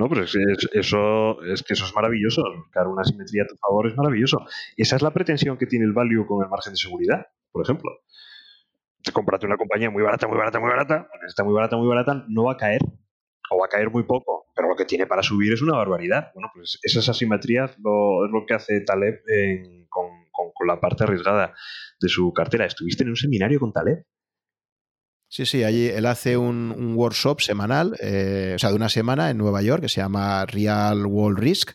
No, 0.00 0.08
pero 0.08 0.24
es, 0.24 0.34
eso, 0.72 1.42
es 1.42 1.62
que 1.62 1.74
eso 1.74 1.84
es 1.84 1.94
maravilloso. 1.94 2.42
Buscar 2.56 2.88
una 2.88 3.04
simetría 3.04 3.42
a 3.42 3.46
tu 3.46 3.54
favor 3.56 3.86
es 3.86 3.94
maravilloso. 3.94 4.46
Esa 4.74 4.96
es 4.96 5.02
la 5.02 5.10
pretensión 5.10 5.58
que 5.58 5.66
tiene 5.66 5.84
el 5.84 5.92
value 5.92 6.26
con 6.26 6.42
el 6.42 6.48
margen 6.48 6.72
de 6.72 6.78
seguridad, 6.78 7.26
por 7.52 7.62
ejemplo. 7.62 7.90
Te 9.02 9.12
comprate 9.12 9.44
una 9.44 9.58
compañía 9.58 9.90
muy 9.90 10.02
barata, 10.02 10.26
muy 10.26 10.38
barata, 10.38 10.58
muy 10.58 10.70
barata, 10.70 11.06
está 11.28 11.44
muy 11.44 11.52
barata, 11.52 11.76
muy 11.76 11.86
barata, 11.86 12.24
no 12.30 12.44
va 12.44 12.52
a 12.52 12.56
caer. 12.56 12.80
O 13.50 13.58
va 13.58 13.66
a 13.66 13.68
caer 13.68 13.90
muy 13.90 14.04
poco, 14.04 14.46
pero 14.56 14.68
lo 14.68 14.76
que 14.76 14.86
tiene 14.86 15.06
para 15.06 15.22
subir 15.22 15.52
es 15.52 15.60
una 15.60 15.76
barbaridad. 15.76 16.30
Bueno, 16.32 16.48
pues 16.54 16.78
esas 16.82 17.06
asimetrías 17.10 17.78
lo, 17.78 18.24
es 18.24 18.32
lo 18.32 18.46
que 18.46 18.54
hace 18.54 18.80
Taleb 18.80 19.20
con, 19.90 20.06
con 20.32 20.66
la 20.66 20.80
parte 20.80 21.04
arriesgada 21.04 21.52
de 22.00 22.08
su 22.08 22.32
cartera. 22.32 22.64
¿Estuviste 22.64 23.02
en 23.02 23.10
un 23.10 23.16
seminario 23.16 23.60
con 23.60 23.70
Taleb? 23.70 24.06
Sí, 25.32 25.46
sí, 25.46 25.62
allí 25.62 25.86
él 25.86 26.06
hace 26.06 26.36
un, 26.36 26.96
workshop 26.96 27.40
semanal, 27.40 27.96
eh, 28.00 28.54
o 28.56 28.58
sea, 28.58 28.70
de 28.70 28.74
una 28.74 28.88
semana 28.88 29.30
en 29.30 29.38
Nueva 29.38 29.62
York, 29.62 29.80
que 29.82 29.88
se 29.88 30.00
llama 30.00 30.44
Real 30.44 31.06
World 31.06 31.38
Risk, 31.38 31.70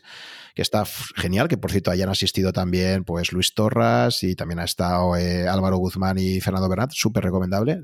que 0.54 0.62
está 0.62 0.84
genial, 1.16 1.48
que 1.48 1.58
por 1.58 1.72
cierto 1.72 1.90
hayan 1.90 2.10
asistido 2.10 2.52
también 2.52 3.06
pues 3.06 3.32
Luis 3.32 3.54
Torras 3.54 4.24
y 4.24 4.36
también 4.36 4.60
ha 4.60 4.66
estado 4.66 5.16
eh, 5.16 5.48
Álvaro 5.48 5.78
Guzmán 5.78 6.18
y 6.18 6.42
Fernando 6.42 6.68
Bernat, 6.68 6.92
súper 6.92 7.24
recomendable. 7.24 7.80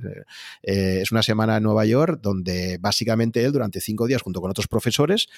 Eh, 0.61 0.99
es 1.03 1.13
una 1.13 1.23
semana 1.23 1.55
en 1.55 1.63
Nueva 1.63 1.85
York 1.85 2.19
donde 2.21 2.77
básicamente 2.77 3.41
él 3.41 3.53
durante 3.53 3.79
cinco 3.79 4.07
días 4.07 4.21
junto 4.21 4.41
con 4.41 4.51
otros 4.51 4.67
profesores 4.67 5.29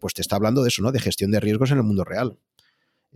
pues 0.00 0.14
te 0.14 0.22
está 0.22 0.36
hablando 0.36 0.62
de 0.62 0.68
eso, 0.68 0.80
¿no? 0.80 0.92
De 0.92 1.00
gestión 1.00 1.30
de 1.30 1.40
riesgos 1.40 1.70
en 1.72 1.76
el 1.76 1.84
mundo 1.84 2.04
real. 2.04 2.38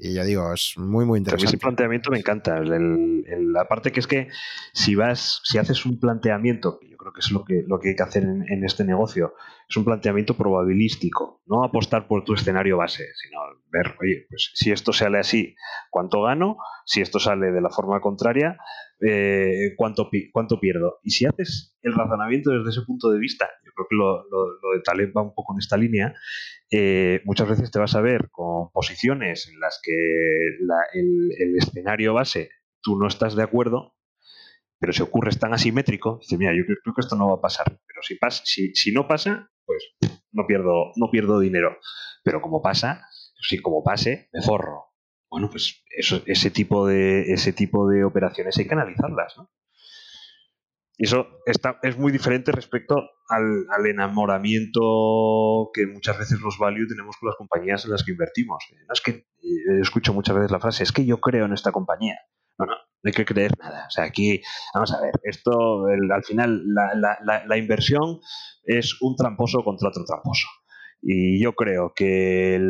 Y 0.05 0.15
ya 0.15 0.25
digo, 0.25 0.53
es 0.53 0.75
muy, 0.79 1.05
muy 1.05 1.19
interesante. 1.19 1.47
ese 1.47 1.59
planteamiento 1.59 2.11
me 2.11 2.19
encanta. 2.19 2.61
la 2.61 3.69
parte 3.69 3.93
que 3.93 4.01
es 4.01 4.09
que 4.09 4.27
si 4.73 4.97
vas, 4.97 5.41
si 5.45 5.59
haces 5.59 5.87
un 5.87 6.01
planteamiento, 6.01 6.81
que 6.81 6.91
yo 6.91 6.97
creo 6.97 7.13
que 7.13 7.21
es 7.21 7.31
lo 7.31 7.45
que, 7.45 7.63
lo 7.69 7.79
que 7.79 7.91
hay 7.91 7.95
que 7.95 8.03
hacer 8.03 8.25
en, 8.25 8.65
este 8.65 8.83
negocio, 8.83 9.35
es 9.69 9.77
un 9.77 9.85
planteamiento 9.85 10.37
probabilístico. 10.37 11.41
No 11.47 11.63
apostar 11.63 12.09
por 12.09 12.25
tu 12.25 12.35
escenario 12.35 12.79
base, 12.79 13.05
sino 13.15 13.39
ver, 13.71 13.95
oye, 14.03 14.27
pues 14.29 14.51
si 14.55 14.73
esto 14.73 14.93
sale 14.93 15.21
así, 15.21 15.55
¿cuánto 15.89 16.23
gano? 16.23 16.57
Si 16.85 17.01
esto 17.01 17.21
sale 17.21 17.53
de 17.53 17.61
la 17.61 17.71
forma 17.71 18.01
contraria, 18.01 18.59
eh, 19.05 19.75
¿cuánto, 19.77 20.09
¿cuánto 20.33 20.61
pierdo? 20.61 20.99
Y 21.03 21.11
si 21.11 21.27
haces 21.27 21.77
el 21.83 21.93
razonamiento 21.95 22.51
desde 22.51 22.71
ese 22.71 22.87
punto 22.87 23.11
de 23.11 23.19
vista, 23.19 23.49
yo 23.65 23.73
creo 23.75 23.87
que 23.89 23.97
lo, 23.97 24.25
lo, 24.29 24.77
de 24.77 24.83
Taleb 24.83 25.17
va 25.17 25.23
un 25.23 25.35
poco 25.35 25.55
en 25.55 25.59
esta 25.59 25.77
línea, 25.77 26.15
eh, 26.71 27.21
muchas 27.25 27.49
veces 27.49 27.71
te 27.71 27.79
vas 27.79 27.95
a 27.95 28.01
ver 28.01 28.31
con 28.31 28.71
posiciones 28.71 29.49
en 29.49 29.59
las 29.61 29.81
que 29.83 29.93
el, 30.95 31.57
escenario 31.57 32.15
base 32.15 32.51
tú 32.81 32.97
no 32.97 33.09
estás 33.09 33.35
de 33.35 33.43
acuerdo, 33.43 33.95
pero 34.79 34.93
si 34.93 35.03
ocurre 35.03 35.31
es 35.31 35.39
tan 35.39 35.53
asimétrico, 35.53 36.19
dices, 36.21 36.39
mira, 36.39 36.53
yo 36.57 36.65
creo, 36.65 36.95
que 36.95 37.01
esto 37.01 37.17
no 37.17 37.29
va 37.29 37.35
a 37.35 37.41
pasar, 37.41 37.67
pero 37.87 38.03
si, 38.03 38.17
pasa, 38.17 38.43
si, 38.45 38.75
si 38.75 38.93
no 38.93 39.09
pasa, 39.09 39.51
pues 39.65 39.85
no 40.33 40.47
pierdo, 40.47 40.93
no 40.97 41.11
pierdo 41.11 41.41
dinero, 41.41 41.77
pero 42.25 42.41
como 42.41 42.63
pasa, 42.63 43.07
si 43.49 43.59
como 43.59 43.83
pase, 43.83 44.29
me 44.33 44.43
forro. 44.43 44.92
Bueno, 45.33 45.49
pues 45.49 45.83
eso, 45.97 46.21
ese, 46.27 46.51
tipo 46.51 46.87
de, 46.87 47.33
ese 47.33 47.55
tipo 47.55 47.89
de 47.89 48.05
operaciones 48.05 48.59
hay 48.59 48.67
que 48.67 48.75
analizarlas, 48.75 49.33
¿no? 49.39 49.51
Y 50.99 51.07
eso 51.07 51.27
está, 51.47 51.79
es 51.83 51.97
muy 51.97 52.13
diferente 52.13 52.53
respecto 52.53 52.97
al, 53.31 53.87
enamoramiento 53.87 55.71
que 55.73 55.87
muchas 55.87 56.19
veces 56.19 56.39
los 56.43 56.59
value 56.59 56.87
tenemos 56.87 57.17
con 57.17 57.29
las 57.31 57.37
compañías 57.37 57.83
en 57.87 57.93
las 57.93 58.05
que 58.05 58.13
invertimos. 58.13 58.63
No 58.87 58.93
es 58.93 59.01
que 59.01 59.11
eh, 59.11 59.81
escucho 59.81 60.13
muchas 60.13 60.37
veces 60.37 60.51
la 60.51 60.61
frase, 60.61 60.83
es 60.83 60.93
que 60.93 61.07
yo 61.07 61.19
creo 61.19 61.47
en 61.47 61.55
esta 61.55 61.73
compañía. 61.73 62.19
No, 62.59 62.67
no, 62.67 62.75
no 62.75 63.09
hay 63.09 63.13
que 63.15 63.25
creer 63.25 63.53
nada. 63.59 63.87
O 63.87 63.91
sea, 63.91 64.05
aquí, 64.05 64.43
vamos 64.75 64.93
a 64.93 65.01
ver, 65.01 65.15
esto, 65.23 65.87
al 65.87 66.25
final, 66.25 66.63
la 66.67 67.57
inversión 67.57 68.21
es 68.65 68.99
un 69.01 69.17
tramposo 69.17 69.65
contra 69.65 69.89
otro 69.89 70.05
tramposo. 70.05 70.47
Y 71.05 71.43
yo 71.43 71.55
creo 71.55 71.93
que, 71.97 72.61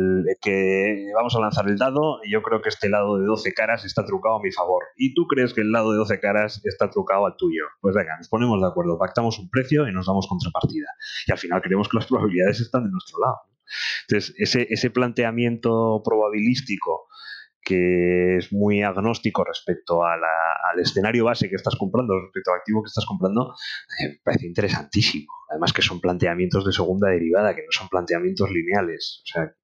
vamos 1.15 1.35
a 1.35 1.39
lanzar 1.39 1.67
el 1.69 1.77
dado 1.77 2.19
y 2.23 2.31
yo 2.31 2.41
creo 2.41 2.61
que 2.61 2.69
este 2.69 2.89
lado 2.89 3.19
de 3.19 3.25
12 3.25 3.53
caras 3.53 3.85
está 3.85 4.03
trucado 4.05 4.37
a 4.37 4.41
mi 4.41 4.51
favor. 4.51 4.83
Y 4.97 5.13
tú 5.13 5.27
crees 5.27 5.53
que 5.53 5.61
el 5.61 5.71
lado 5.71 5.91
de 5.91 5.99
12 5.99 6.19
caras 6.19 6.59
está 6.65 6.89
trucado 6.89 7.27
al 7.27 7.37
tuyo. 7.37 7.63
Pues 7.79 7.93
venga, 7.93 8.17
nos 8.17 8.29
ponemos 8.29 8.59
de 8.59 8.67
acuerdo, 8.67 8.97
pactamos 8.97 9.37
un 9.37 9.49
precio 9.51 9.87
y 9.87 9.93
nos 9.93 10.07
damos 10.07 10.27
contrapartida. 10.27 10.87
Y 11.27 11.31
al 11.31 11.37
final 11.37 11.61
creemos 11.61 11.87
que 11.87 11.97
las 11.97 12.07
probabilidades 12.07 12.59
están 12.59 12.85
de 12.85 12.89
nuestro 12.89 13.19
lado. 13.19 13.37
Entonces, 14.07 14.35
ese, 14.37 14.67
ese 14.69 14.89
planteamiento 14.89 16.01
probabilístico 16.03 17.07
que 17.63 18.37
es 18.37 18.51
muy 18.51 18.83
agnóstico 18.83 19.43
respecto 19.43 20.03
al 20.03 20.19
escenario 20.79 21.25
base 21.25 21.49
que 21.49 21.55
estás 21.55 21.75
comprando, 21.75 22.19
respecto 22.19 22.51
al 22.51 22.59
activo 22.59 22.83
que 22.83 22.87
estás 22.87 23.05
comprando, 23.05 23.53
me 23.99 24.07
eh, 24.07 24.19
parece 24.23 24.47
interesantísimo. 24.47 25.31
Además 25.49 25.71
que 25.73 25.81
son 25.81 26.01
planteamientos 26.01 26.65
de 26.65 26.71
segunda 26.71 27.09
derivada, 27.09 27.55
que 27.55 27.61
no 27.61 27.71
son 27.71 27.87
planteamientos 27.87 28.49
lineales. 28.51 29.21
O 29.23 29.27
sea, 29.27 29.55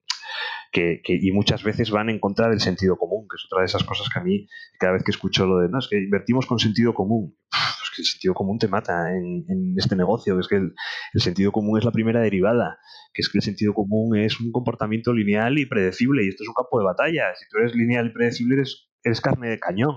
que, 0.72 1.02
y 1.06 1.32
muchas 1.32 1.64
veces 1.64 1.92
van 1.92 2.10
en 2.10 2.20
contra 2.20 2.50
del 2.50 2.60
sentido 2.60 2.98
común, 2.98 3.28
que 3.30 3.36
es 3.36 3.46
otra 3.46 3.62
de 3.62 3.66
esas 3.66 3.84
cosas 3.84 4.08
que 4.10 4.20
a 4.20 4.24
mí, 4.24 4.48
cada 4.80 4.94
vez 4.94 5.04
que 5.04 5.12
escucho 5.12 5.46
lo 5.46 5.60
de, 5.60 5.70
no, 5.70 5.80
es 5.80 5.88
que 5.90 5.98
invertimos 5.98 6.46
con 6.46 6.60
sentido 6.60 6.94
común, 6.94 7.36
que 8.00 8.04
el 8.04 8.08
sentido 8.08 8.34
común 8.34 8.58
te 8.58 8.68
mata 8.68 9.12
en, 9.12 9.76
este 9.78 9.96
negocio, 9.96 10.40
es 10.40 10.48
que 10.48 10.56
el, 10.56 10.74
el, 11.14 11.22
sentido 11.22 11.52
común 11.52 11.78
es 11.78 11.86
la 11.86 11.92
primera 11.92 12.22
derivada, 12.22 12.78
que 13.14 13.22
es 13.22 13.30
que 13.30 13.40
el 13.40 13.44
sentido 13.44 13.74
común 13.74 14.18
es 14.18 14.40
un 14.40 14.52
comportamiento 14.52 15.14
lineal 15.14 15.58
y 15.60 15.66
predecible, 15.66 16.24
y 16.24 16.30
esto 16.30 16.44
es 16.44 16.50
un 16.50 16.56
campo 16.56 16.80
de 16.80 16.86
batalla. 16.86 17.36
Si 17.36 17.46
tú 17.50 17.58
eres 17.58 17.76
lineal 17.76 18.08
y 18.08 18.14
predecible, 18.14 18.56
eres, 18.56 18.90
eres 19.04 19.22
carne 19.22 19.50
de 19.50 19.60
cañón. 19.60 19.96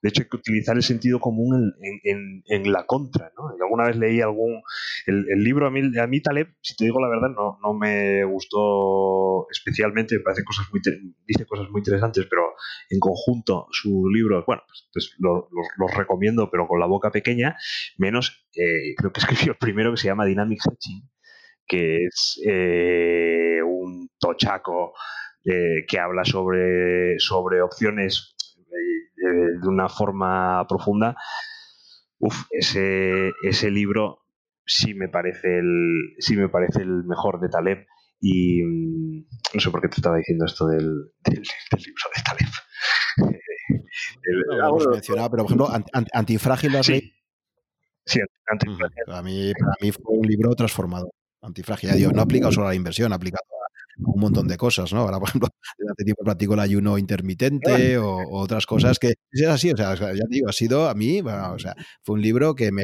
De 0.00 0.08
hecho, 0.08 0.22
hay 0.22 0.28
que 0.28 0.36
utilizar 0.36 0.76
el 0.76 0.82
sentido 0.82 1.18
común 1.20 1.74
en, 2.04 2.72
la 2.72 2.84
contra. 2.86 3.32
¿no? 3.36 3.48
alguna 3.60 3.84
vez 3.84 3.96
leí 3.96 4.20
algún. 4.20 4.62
El, 5.06 5.42
libro, 5.42 5.66
a 5.66 5.70
mí, 5.70 5.80
a 5.98 6.06
mí, 6.06 6.20
Taleb, 6.20 6.48
si 6.60 6.76
te 6.76 6.84
digo 6.84 7.00
la 7.00 7.08
verdad, 7.08 7.30
no, 7.30 7.58
no 7.62 7.74
me 7.74 8.24
gustó 8.24 9.48
especialmente. 9.50 10.16
Me 10.16 10.22
parece 10.22 10.44
cosas 10.44 10.66
muy, 10.70 10.80
dice 11.26 11.46
cosas 11.46 11.68
muy 11.70 11.80
interesantes, 11.80 12.26
pero 12.28 12.54
en 12.90 13.00
conjunto 13.00 13.66
su 13.70 14.08
libro, 14.08 14.44
bueno, 14.46 14.62
pues, 14.66 14.88
pues 14.92 15.16
los 15.18 15.94
recomiendo, 15.96 16.50
pero 16.50 16.68
con 16.68 16.80
la 16.80 16.86
boca 16.86 17.10
pequeña. 17.10 17.56
Menos, 17.96 18.46
eh, 18.54 18.94
creo 18.96 19.12
que 19.12 19.20
escribió 19.20 19.52
el 19.52 19.58
primero 19.58 19.90
que 19.92 19.98
se 19.98 20.08
llama 20.08 20.26
Dynamic 20.26 20.60
Hedging, 20.64 21.08
que 21.66 22.04
es 22.06 22.40
eh, 22.46 23.60
un 23.64 24.10
tochaco 24.18 24.94
eh, 25.44 25.86
que 25.86 25.98
habla 25.98 26.24
sobre, 26.24 27.18
sobre 27.18 27.62
opciones 27.62 28.34
eh, 28.58 29.07
de 29.18 29.68
una 29.68 29.88
forma 29.88 30.64
profunda, 30.68 31.16
uf, 32.18 32.44
ese, 32.50 33.32
ese 33.42 33.70
libro 33.70 34.24
sí 34.64 34.94
me 34.94 35.08
parece 35.08 35.58
el 35.58 36.14
sí 36.18 36.36
me 36.36 36.48
parece 36.48 36.82
el 36.82 37.04
mejor 37.04 37.40
de 37.40 37.48
Taleb 37.48 37.86
y 38.20 38.62
mm, 38.62 39.26
no 39.54 39.60
sé 39.60 39.70
por 39.70 39.80
qué 39.80 39.88
te 39.88 39.96
estaba 39.96 40.16
diciendo 40.16 40.44
esto 40.44 40.66
del, 40.66 41.12
del, 41.24 41.42
libro 41.84 42.10
de 42.14 42.22
Taleb. 42.24 42.50
pero 45.30 45.32
por 45.36 45.40
ejemplo, 45.40 45.68
Antifrágil 46.12 46.72
lo 46.72 46.80
has 46.80 46.86
sí. 46.86 47.14
Sí, 48.04 48.20
antifrágil. 48.46 49.04
a, 49.08 49.22
mí, 49.22 49.52
para 49.52 49.74
mí 49.82 49.92
fue 49.92 50.04
un 50.06 50.26
libro 50.26 50.54
transformado. 50.54 51.10
Antifrágil. 51.42 51.92
Dios, 51.92 52.14
no 52.14 52.22
aplica 52.22 52.50
solo 52.50 52.66
a 52.66 52.70
la 52.70 52.74
inversión, 52.74 53.12
aplica 53.12 53.38
un 53.98 54.20
montón 54.20 54.46
de 54.48 54.56
cosas, 54.56 54.92
¿no? 54.92 55.00
Ahora, 55.00 55.18
por 55.18 55.28
ejemplo, 55.28 55.48
hace 55.92 56.04
tiempo 56.04 56.22
platico 56.24 56.54
el 56.54 56.60
ayuno 56.60 56.98
intermitente 56.98 57.98
o, 57.98 58.18
otras 58.30 58.66
cosas 58.66 58.98
que 58.98 59.14
es 59.30 59.46
así, 59.46 59.70
o 59.70 59.76
sea, 59.76 59.94
ya 59.94 60.24
te 60.24 60.28
digo, 60.30 60.48
ha 60.48 60.52
sido 60.52 60.88
a 60.88 60.94
mí, 60.94 61.20
o 61.20 61.58
sea, 61.58 61.74
fue 62.02 62.14
un 62.14 62.22
libro 62.22 62.54
que 62.54 62.70
me, 62.72 62.82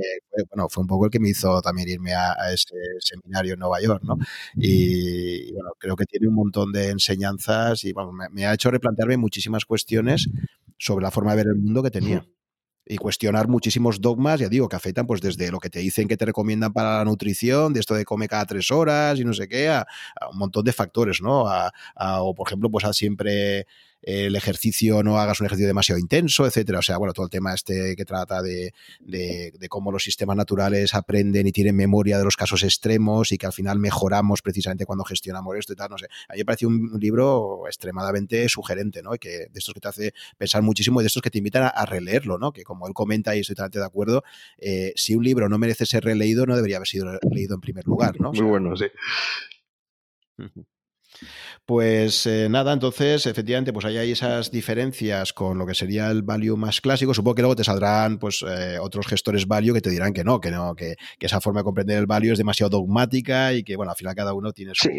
bueno, 0.51 0.69
fue 0.69 0.83
un 0.83 0.89
poco 0.89 1.07
el 1.07 1.11
que 1.11 1.21
me 1.21 1.31
hizo 1.31 1.61
también 1.63 1.89
irme 1.89 2.15
a, 2.15 2.35
ese 2.53 2.75
seminario 3.01 3.55
en 3.55 3.61
Nueva 3.61 3.81
York, 3.81 4.03
¿no? 4.05 4.17
Y, 4.57 5.53
bueno, 5.53 5.71
creo 5.79 5.97
que 5.97 6.05
tiene 6.05 6.29
un 6.29 6.35
montón 6.35 6.73
de 6.73 6.91
enseñanzas 6.91 7.85
y, 7.85 7.93
bueno, 7.93 8.13
me, 8.13 8.29
me 8.31 8.47
ha 8.47 8.55
hecho 8.55 8.71
replantearme 8.71 9.17
muchísimas 9.17 9.65
cuestiones 9.65 10.29
sobre 10.79 11.05
la 11.05 11.11
forma 11.11 11.33
de 11.33 11.37
ver 11.37 11.47
el 11.47 11.57
mundo 11.57 11.83
que 11.83 11.91
tenía 11.91 12.27
y 12.87 12.97
cuestionar 12.97 13.49
muchísimos 13.49 14.01
dogmas, 14.01 14.41
ya 14.41 14.49
digo, 14.49 14.69
que 14.69 14.77
afectan 14.77 15.07
pues 15.07 15.21
desde 15.21 15.51
lo 15.51 15.59
que 15.59 15.71
te 15.71 15.79
dicen 15.79 16.07
que 16.07 16.17
te 16.17 16.27
recomiendan 16.27 16.73
para 16.73 16.99
la 16.99 17.05
nutrición, 17.05 17.73
de 17.73 17.81
esto 17.81 17.95
de 17.95 18.05
come 18.05 18.29
cada 18.29 18.45
tres 18.45 18.71
horas 18.71 19.19
y 19.19 19.25
no 19.25 19.33
sé 19.33 19.49
qué, 19.49 19.69
a, 19.69 19.87
un 20.31 20.39
montón 20.39 20.65
de 20.65 20.73
factores, 20.73 21.21
¿no? 21.23 21.47
A, 21.49 21.73
o 22.23 22.35
por 22.35 22.49
ejemplo, 22.49 22.71
pues 22.71 22.85
a 22.85 22.93
siempre 22.93 23.67
el 24.05 24.37
ejercicio 24.37 25.03
no 25.03 25.19
hagas 25.19 25.41
un 25.41 25.47
ejercicio 25.47 25.67
demasiado 25.67 25.99
intenso, 25.99 26.47
etcétera. 26.47 26.79
O 26.79 26.83
sea, 26.83 26.99
bueno, 26.99 27.13
todo 27.15 27.25
el 27.25 27.31
tema 27.31 27.55
este 27.55 27.97
que 27.97 28.05
trata 28.05 28.43
de, 28.43 28.73
de, 29.01 29.69
cómo 29.69 29.91
los 29.91 30.05
sistemas 30.05 30.37
naturales 30.37 30.95
aprenden 30.95 31.47
y 31.47 31.53
tienen 31.53 31.75
memoria 31.75 32.19
de 32.19 32.25
los 32.25 32.37
casos 32.37 32.63
extremos 32.63 33.33
y 33.33 33.39
que 33.39 33.47
al 33.47 33.53
final 33.53 33.79
mejoramos 33.79 34.43
precisamente 34.43 34.85
cuando 34.85 35.05
gestionamos 35.05 35.57
esto 35.57 35.73
y 35.73 35.77
tal, 35.77 35.91
no 35.91 35.99
sé. 35.99 36.07
A 36.29 36.35
mí 36.35 36.41
me 36.41 36.45
parece 36.45 36.67
un, 36.67 36.95
libro 37.01 37.67
extremadamente 37.67 38.49
sugerente, 38.49 39.03
¿no? 39.03 39.15
Y 39.15 39.19
que 39.19 39.29
de 39.29 39.51
estos 39.55 39.75
que 39.75 39.81
te 39.81 39.89
hace 39.89 40.15
pensar 40.37 40.63
muchísimo 40.63 41.01
y 41.01 41.05
de 41.05 41.09
estos 41.09 41.23
que 41.23 41.31
te 41.31 41.39
invitan 41.39 41.71
a, 41.75 41.87
releerlo, 41.87 42.39
¿no? 42.39 42.53
Que 42.53 42.63
como 42.63 42.87
él 42.87 42.95
comenta 42.95 43.35
y 43.37 43.41
estoy 43.41 43.55
totalmente 43.55 43.79
de 43.79 43.85
acuerdo, 43.85 44.23
eh, 44.59 44.93
si 44.97 45.15
un 45.15 45.25
libro 45.25 45.49
no 45.49 45.59
merece 45.59 45.87
ser 45.87 46.05
releído, 46.05 46.47
no 46.47 46.57
debería 46.57 46.77
haber 46.77 46.89
sido 46.89 47.19
leído 47.31 47.55
en 47.55 47.61
primer 47.61 47.87
lugar, 47.87 48.21
¿no? 48.21 48.33
Muy 48.33 48.43
bueno, 48.43 48.77
sí. 48.77 48.87
Pues 51.67 52.27
eh, 52.27 52.49
nada, 52.51 52.75
entonces, 52.75 53.25
efectivamente, 53.25 53.73
pues 53.73 53.87
ahí 53.87 53.97
hay 53.97 54.11
esas 54.11 54.51
diferencias 54.51 55.33
con 55.33 55.57
lo 55.57 55.67
que 55.67 55.75
sería 55.75 56.11
el 56.11 56.23
value 56.23 56.59
más 56.59 56.83
clásico. 56.83 57.15
Supongo 57.15 57.37
que 57.37 57.43
luego 57.43 57.57
te 57.57 57.65
saldrán 57.65 58.19
pues 58.19 58.45
eh, 58.47 58.79
otros 58.79 59.07
gestores 59.07 59.49
value 59.49 59.73
que 59.73 59.81
te 59.81 59.89
dirán 59.89 60.13
que 60.13 60.25
no, 60.25 60.41
que 60.41 60.51
no, 60.51 60.75
que, 60.75 60.97
esa 61.19 61.41
forma 61.41 61.61
de 61.61 61.65
comprender 61.65 61.99
el 61.99 62.07
value 62.07 62.33
es 62.33 62.39
demasiado 62.39 62.69
dogmática 62.69 63.55
y 63.55 63.65
que, 63.65 63.77
bueno, 63.77 63.93
al 63.93 63.97
final 63.97 64.15
cada 64.15 64.35
uno 64.35 64.53
tiene 64.53 64.73
su, 64.75 64.91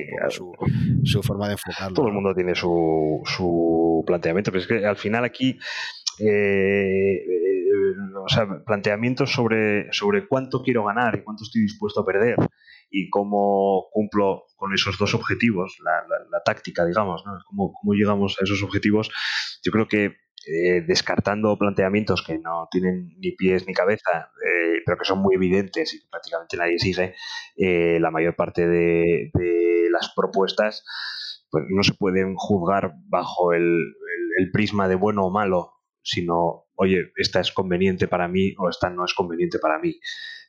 su, 1.04 1.22
forma 1.22 1.48
de 1.48 1.54
enfocarlo. 1.54 1.94
Todo 1.94 2.08
el 2.08 2.14
mundo 2.14 2.34
tiene 2.34 2.56
su, 2.56 3.22
su 3.26 4.04
planteamiento, 4.08 4.52
pero 4.52 4.62
es 4.62 4.68
que 4.68 4.84
al 4.88 4.98
final 4.98 5.24
aquí 5.24 5.60
eh, 6.20 7.22
o 8.24 8.30
sea, 8.30 8.48
planteamientos 8.66 9.32
sobre, 9.32 9.92
sobre 9.92 10.28
cuánto 10.28 10.64
quiero 10.64 10.86
ganar 10.86 11.16
y 11.16 11.24
cuánto 11.24 11.44
estoy 11.44 11.62
dispuesto 11.62 12.02
a 12.02 12.06
perder 12.06 12.38
y 12.90 13.10
cómo 13.10 13.88
cumplo 13.92 14.44
con 14.56 14.74
esos 14.74 14.98
dos 14.98 15.14
objetivos, 15.14 15.78
la, 15.84 16.42
táctica, 16.44 16.86
digamos, 16.86 17.24
¿no? 17.26 17.38
Cómo, 17.48 17.74
cómo, 17.74 17.94
llegamos 17.94 18.38
a 18.40 18.44
esos 18.44 18.62
objetivos. 18.64 19.12
Yo 19.64 19.72
creo 19.72 19.88
que 19.88 20.16
eh, 20.48 20.84
descartando 20.86 21.58
planteamientos 21.58 22.22
que 22.22 22.38
no 22.38 22.68
tienen 22.70 23.16
ni 23.18 23.32
pies 23.32 23.66
ni 23.66 23.74
cabeza, 23.74 24.30
eh, 24.46 24.82
pero 24.86 24.96
que 24.96 25.06
son 25.06 25.18
muy 25.18 25.34
evidentes 25.34 25.92
y 25.96 26.00
que 26.00 26.08
prácticamente 26.08 26.56
nadie 26.56 26.78
sigue, 26.78 27.16
eh, 27.58 28.00
la 28.00 28.12
mayor 28.12 28.36
parte 28.36 28.68
de, 28.68 29.32
las 29.90 30.14
propuestas 30.14 30.84
pues 31.50 31.64
no 31.70 31.82
se 31.82 31.94
pueden 31.94 32.36
juzgar 32.36 32.94
bajo 33.08 33.54
el, 33.54 33.96
el 34.38 34.52
prisma 34.52 34.88
de 34.88 34.96
bueno 34.96 35.26
o 35.26 35.32
malo, 35.32 35.72
sino, 36.04 36.66
oye, 36.76 37.12
esta 37.16 37.40
es 37.40 37.52
conveniente 37.52 38.08
para 38.08 38.28
mí 38.28 38.54
o 38.60 38.70
esta 38.70 38.92
no 38.92 39.06
es 39.06 39.16
conveniente 39.16 39.58
para 39.58 39.80
mí. 39.80 40.00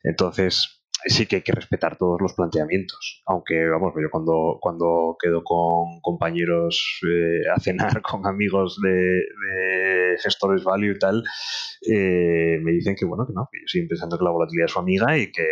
Entonces, 0.03 0.76
sí 1.05 1.25
que 1.25 1.37
hay 1.37 1.41
que 1.41 1.51
respetar 1.51 1.97
todos 1.97 2.19
los 2.21 2.33
planteamientos. 2.33 3.21
Aunque, 3.25 3.67
vamos, 3.67 3.93
yo 3.95 4.09
cuando, 4.11 4.57
cuando 4.61 5.15
quedo 5.21 5.43
con 5.43 6.01
compañeros 6.01 7.01
eh, 7.07 7.41
a 7.53 7.59
cenar, 7.59 8.01
con 8.01 8.25
amigos 8.25 8.79
de, 8.81 10.17
gestores 10.21 10.63
value 10.63 10.95
y 10.95 10.99
tal, 10.99 11.23
eh, 11.87 12.59
me 12.61 12.71
dicen 12.71 12.95
que, 12.95 13.05
bueno, 13.05 13.25
que 13.27 13.33
no, 13.33 13.47
que 13.51 13.59
yo 13.59 13.67
siguen 13.67 13.87
pensando 13.87 14.17
que 14.17 14.25
la 14.25 14.31
volatilidad 14.31 14.65
es 14.65 14.71
su 14.71 14.79
amiga 14.79 15.17
y 15.17 15.31
que 15.31 15.45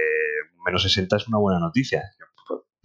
menos 0.66 0.82
60 0.82 1.18
es 1.18 1.28
una 1.28 1.38
buena 1.38 1.60
noticia 1.60 2.02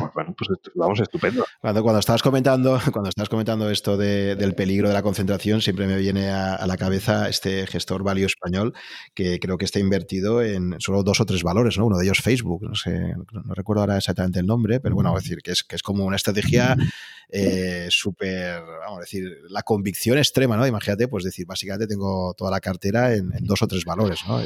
pues 0.01 0.13
bueno, 0.15 0.35
pues 0.37 0.51
vamos 0.75 1.01
estupendo. 1.01 1.45
Cuando, 1.61 1.83
cuando 1.83 2.01
estabas 2.01 2.23
comentando, 2.23 2.81
cuando 2.93 3.11
estás 3.11 3.29
comentando 3.29 3.71
esto 3.71 3.97
del 3.97 4.55
peligro 4.55 4.89
de 4.89 4.95
la 4.95 5.03
concentración, 5.03 5.61
siempre 5.61 5.87
me 5.87 5.97
viene 5.97 6.31
a, 6.31 6.67
la 6.67 6.77
cabeza 6.77 7.29
este 7.29 7.67
gestor 7.67 8.03
value 8.03 8.27
español 8.27 8.75
que 9.15 9.39
creo 9.39 9.59
que 9.59 9.65
está 9.65 9.79
invertido 9.79 10.43
en 10.43 10.77
solo 10.81 11.03
dos 11.03 11.21
o 11.21 11.27
tres 11.27 11.43
valores, 11.43 11.79
¿no? 11.79 11.87
Uno 11.87 11.99
de 11.99 12.05
ellos 12.05 12.21
Facebook, 12.21 12.63
no 12.63 12.75
sé, 12.75 13.15
no 13.33 13.55
recuerdo 13.55 13.83
ahora 13.83 13.97
exactamente 13.97 14.41
el 14.41 14.47
nombre, 14.47 14.81
pero 14.81 14.95
bueno, 14.95 15.13
a 15.13 15.15
decir 15.15 15.39
que 15.43 15.53
es, 15.53 15.63
que 15.63 15.77
es 15.77 15.83
como 15.83 16.05
una 16.05 16.17
estrategia 16.17 16.77
eh, 17.29 17.87
súper, 17.91 18.61
vamos 18.63 18.99
a 18.99 19.01
decir, 19.01 19.25
la 19.49 19.63
convicción 19.63 20.19
extrema, 20.19 20.57
¿no? 20.57 20.67
Imagínate, 20.67 21.09
pues 21.09 21.25
decir, 21.25 21.47
básicamente 21.47 21.87
tengo 21.87 22.35
toda 22.35 22.51
la 22.51 22.61
cartera 22.61 23.15
en, 23.15 23.31
dos 23.41 23.63
o 23.63 23.69
tres 23.69 23.85
valores, 23.85 24.21
¿no? 24.27 24.41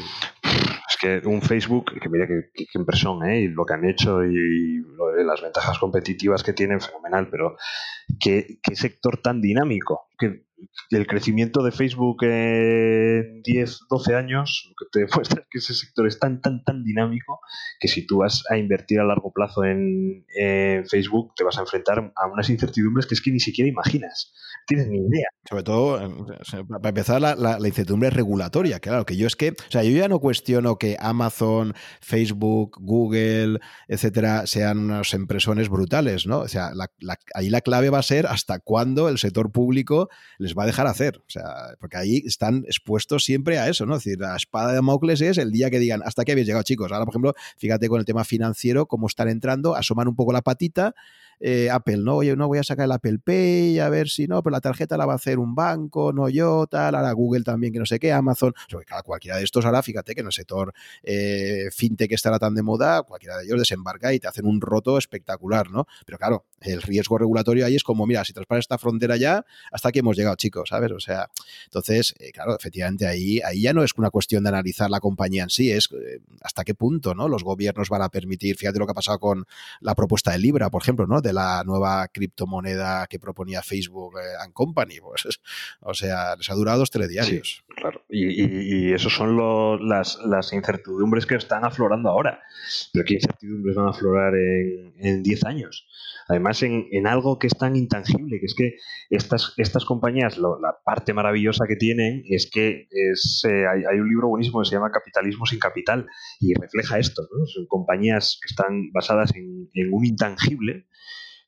Es 0.88 0.96
que 0.98 1.26
un 1.26 1.40
Facebook, 1.40 1.98
que 2.00 2.08
mira 2.08 2.26
qué, 2.26 2.66
impresión, 2.74 3.24
¿eh? 3.24 3.42
Y 3.42 3.48
lo 3.48 3.64
que 3.64 3.74
han 3.74 3.84
hecho 3.84 4.24
y, 4.24 4.84
las 5.24 5.40
ventajas 5.40 5.78
competitivas 5.78 6.42
que 6.42 6.52
tienen, 6.52 6.80
fenomenal, 6.80 7.28
pero 7.30 7.56
qué, 8.20 8.58
sector 8.74 9.20
tan 9.22 9.40
dinámico. 9.40 10.08
Que 10.18 10.44
el 10.90 11.06
crecimiento 11.06 11.62
de 11.62 11.72
Facebook 11.72 12.22
en 12.22 13.42
10, 13.42 13.80
12 13.88 14.14
años, 14.14 14.68
lo 14.68 14.74
que 14.74 14.90
te 14.92 15.00
demuestra 15.06 15.40
es 15.42 15.46
que 15.50 15.58
ese 15.58 15.74
sector 15.74 16.06
es 16.06 16.18
tan, 16.18 16.40
tan, 16.40 16.64
tan 16.64 16.84
dinámico 16.84 17.40
que 17.80 17.88
si 17.88 18.06
tú 18.06 18.18
vas 18.18 18.42
a 18.50 18.56
invertir 18.56 19.00
a 19.00 19.04
largo 19.04 19.32
plazo 19.32 19.64
en, 19.64 20.24
Facebook, 20.88 21.32
te 21.36 21.44
vas 21.44 21.58
a 21.58 21.62
enfrentar 21.62 22.12
a 22.16 22.26
unas 22.26 22.50
incertidumbres 22.50 23.06
que 23.06 23.14
es 23.14 23.22
que 23.22 23.30
ni 23.30 23.40
siquiera 23.40 23.68
imaginas. 23.68 24.32
No 24.34 24.64
tienes 24.66 24.88
ni 24.88 24.98
idea. 24.98 25.28
Sobre 25.48 25.62
todo, 25.62 25.98
para 26.68 26.88
empezar, 26.88 27.20
la, 27.20 27.34
la, 27.36 27.68
incertidumbre 27.68 28.10
regulatoria. 28.10 28.80
Claro, 28.80 29.04
que 29.04 29.16
yo 29.16 29.26
es 29.26 29.36
que, 29.36 29.50
o 29.50 29.70
sea, 29.70 29.82
yo 29.82 29.90
ya 29.90 30.08
no 30.08 30.18
cuestiono 30.20 30.76
que 30.76 30.96
Amazon, 30.98 31.74
Facebook, 32.00 32.76
Google, 32.80 33.60
etcétera, 33.88 34.46
sean 34.46 34.78
unos 34.78 35.14
empresones 35.14 35.68
brutales, 35.68 36.26
¿no? 36.26 36.40
O 36.40 36.48
sea, 36.48 36.72
ahí 37.34 37.50
la 37.50 37.60
clave 37.60 37.90
va 37.90 37.98
a 37.98 38.02
ser 38.02 38.26
hasta 38.26 38.58
cuándo 38.58 39.08
el 39.08 39.18
sector 39.18 39.52
público 39.52 40.08
les 40.38 40.53
va 40.54 40.64
a 40.64 40.66
dejar 40.66 40.86
hacer. 40.86 41.18
O 41.18 41.30
sea, 41.30 41.76
porque 41.80 41.96
ahí 41.96 42.22
están 42.24 42.64
expuestos 42.66 43.24
siempre 43.24 43.58
a 43.58 43.68
eso, 43.68 43.86
¿no? 43.86 43.96
Es 43.96 44.04
decir, 44.04 44.20
la 44.20 44.36
espada 44.36 44.68
de 44.68 44.74
Damocles 44.76 45.20
es 45.20 45.38
el 45.38 45.50
día 45.50 45.70
que 45.70 45.78
digan, 45.78 46.02
hasta 46.04 46.22
aquí 46.22 46.32
habéis 46.32 46.46
llegado, 46.46 46.62
chicos. 46.62 46.90
Ahora, 46.92 47.04
por 47.04 47.12
ejemplo, 47.12 47.34
fíjate 47.56 47.88
con 47.88 48.00
el 48.00 48.04
tema 48.04 48.24
financiero, 48.24 48.86
cómo 48.86 49.06
están 49.06 49.28
entrando, 49.28 49.74
asoman 49.74 50.08
un 50.08 50.16
poco 50.16 50.32
la 50.32 50.42
patita 50.42 50.94
eh, 51.40 51.68
Apple, 51.70 51.98
¿no? 51.98 52.16
Oye, 52.16 52.36
no 52.36 52.48
voy 52.48 52.58
a 52.58 52.62
sacar 52.62 52.84
el 52.84 52.92
Apple 52.92 53.18
Pay, 53.18 53.78
a 53.78 53.88
ver 53.88 54.08
si 54.08 54.26
no, 54.26 54.42
pero 54.42 54.52
la 54.52 54.60
tarjeta 54.60 54.96
la 54.96 55.06
va 55.06 55.12
a 55.12 55.16
hacer 55.16 55.38
un 55.38 55.54
banco, 55.54 56.12
no 56.12 56.28
yo, 56.28 56.66
tal, 56.66 56.94
ahora 56.94 57.12
Google 57.12 57.42
también, 57.42 57.72
que 57.72 57.78
no 57.78 57.86
sé 57.86 57.98
qué, 57.98 58.12
Amazon, 58.12 58.54
o 58.72 59.02
cualquiera 59.02 59.36
de 59.36 59.44
estos 59.44 59.64
ahora, 59.64 59.82
fíjate 59.82 60.14
que 60.14 60.20
en 60.20 60.26
el 60.26 60.32
sector 60.32 60.72
eh, 61.02 61.68
fintech 61.72 62.12
estará 62.12 62.38
tan 62.38 62.54
de 62.54 62.62
moda, 62.62 63.02
cualquiera 63.02 63.38
de 63.38 63.44
ellos 63.44 63.58
desembarca 63.58 64.12
y 64.12 64.20
te 64.20 64.28
hacen 64.28 64.46
un 64.46 64.60
roto 64.60 64.98
espectacular, 64.98 65.70
¿no? 65.70 65.86
Pero 66.06 66.18
claro, 66.18 66.46
el 66.60 66.82
riesgo 66.82 67.18
regulatorio 67.18 67.66
ahí 67.66 67.76
es 67.76 67.82
como, 67.84 68.06
mira, 68.06 68.24
si 68.24 68.32
traspasa 68.32 68.60
esta 68.60 68.78
frontera 68.78 69.16
ya, 69.16 69.44
hasta 69.70 69.88
aquí 69.88 69.98
hemos 69.98 70.16
llegado, 70.16 70.33
chicos, 70.36 70.68
¿sabes? 70.68 70.92
O 70.92 71.00
sea, 71.00 71.30
entonces, 71.64 72.14
eh, 72.18 72.32
claro, 72.32 72.56
efectivamente 72.56 73.06
ahí, 73.06 73.40
ahí 73.40 73.62
ya 73.62 73.72
no 73.72 73.82
es 73.82 73.92
una 73.96 74.10
cuestión 74.10 74.44
de 74.44 74.50
analizar 74.50 74.90
la 74.90 75.00
compañía 75.00 75.44
en 75.44 75.50
sí, 75.50 75.70
es 75.70 75.88
hasta 76.42 76.64
qué 76.64 76.74
punto, 76.74 77.14
¿no? 77.14 77.28
Los 77.28 77.44
gobiernos 77.44 77.88
van 77.88 78.02
a 78.02 78.08
permitir, 78.08 78.56
fíjate 78.56 78.78
lo 78.78 78.86
que 78.86 78.92
ha 78.92 78.94
pasado 78.94 79.18
con 79.18 79.46
la 79.80 79.94
propuesta 79.94 80.32
de 80.32 80.38
Libra, 80.38 80.70
por 80.70 80.82
ejemplo, 80.82 81.06
¿no? 81.06 81.20
De 81.20 81.32
la 81.32 81.62
nueva 81.64 82.08
criptomoneda 82.08 83.06
que 83.06 83.18
proponía 83.18 83.62
Facebook 83.62 84.18
eh, 84.18 84.42
and 84.42 84.52
Company. 84.52 85.00
Pues, 85.00 85.40
o 85.80 85.94
sea, 85.94 86.36
les 86.36 86.50
ha 86.50 86.54
durado 86.54 86.78
dos 86.78 86.90
telediarios. 86.90 87.64
claro. 87.68 88.02
Y, 88.08 88.44
y, 88.44 88.92
esos 88.92 89.12
son 89.14 89.36
las, 89.88 90.18
las, 90.24 90.52
incertidumbres 90.52 91.26
que 91.26 91.34
están 91.34 91.64
aflorando 91.64 92.10
ahora. 92.10 92.40
Pero 92.92 93.04
¿qué 93.04 93.14
incertidumbres 93.14 93.74
van 93.74 93.86
a 93.86 93.90
aflorar 93.90 94.34
en 94.34 95.22
10 95.22 95.44
años? 95.44 95.86
Además, 96.28 96.62
en, 96.62 96.86
en, 96.90 97.06
algo 97.06 97.38
que 97.38 97.46
es 97.46 97.56
tan 97.56 97.76
intangible, 97.76 98.38
que 98.40 98.46
es 98.46 98.54
que 98.54 98.76
estas, 99.10 99.52
estas 99.56 99.84
compañías, 99.84 100.23
la 100.28 100.76
parte 100.84 101.12
maravillosa 101.12 101.66
que 101.66 101.76
tienen 101.76 102.22
es 102.28 102.50
que 102.50 102.86
es, 102.90 103.42
eh, 103.48 103.64
hay, 103.66 103.98
un 103.98 104.08
libro 104.08 104.28
buenísimo 104.28 104.60
que 104.60 104.66
se 104.68 104.76
llama 104.76 104.90
Capitalismo 104.90 105.46
sin 105.46 105.58
capital 105.58 106.06
y 106.40 106.54
refleja 106.54 106.98
esto. 106.98 107.22
Son 107.46 107.66
compañías 107.66 108.38
que 108.42 108.52
están 108.52 108.90
basadas 108.92 109.34
en, 109.34 109.68
en 109.74 109.92
un 109.92 110.04
intangible 110.04 110.86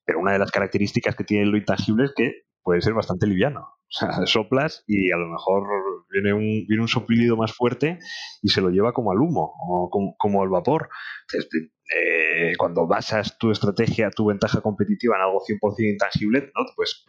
pero 0.07 0.20
una 0.20 0.32
de 0.32 0.39
las 0.39 0.53
características 0.53 1.16
que 1.16 1.24
tiene 1.24 1.47
lo 1.47 1.59
intangible 1.59 2.05
es 2.05 2.12
que 2.16 2.32
puede 2.62 2.81
ser 2.81 2.94
bastante 2.94 3.27
liviano. 3.27 3.76
O 3.88 3.98
sea, 3.98 4.08
soplas 4.26 4.84
y 4.86 5.10
a 5.12 5.16
lo 5.16 5.28
mejor 5.28 5.64
viene 6.10 6.32
un, 6.32 6.66
viene 6.66 6.82
un 6.82 6.88
soplido 6.88 7.36
más 7.36 7.52
fuerte 7.52 7.98
y 8.42 8.48
se 8.48 8.60
lo 8.60 8.70
lleva 8.70 8.92
como 8.92 9.12
al 9.12 9.18
humo 9.18 9.54
o 9.68 9.90
como, 10.18 10.42
al 10.42 10.48
vapor. 10.48 10.88
Eh, 11.94 12.54
cuando 12.58 12.86
basas 12.86 13.38
tu 13.38 13.50
estrategia, 13.50 14.10
tu 14.10 14.26
ventaja 14.26 14.60
competitiva 14.60 15.16
en 15.16 15.22
algo 15.22 15.40
100% 15.40 15.92
intangible, 15.92 16.50
¿no? 16.54 16.66
puedes 16.74 17.04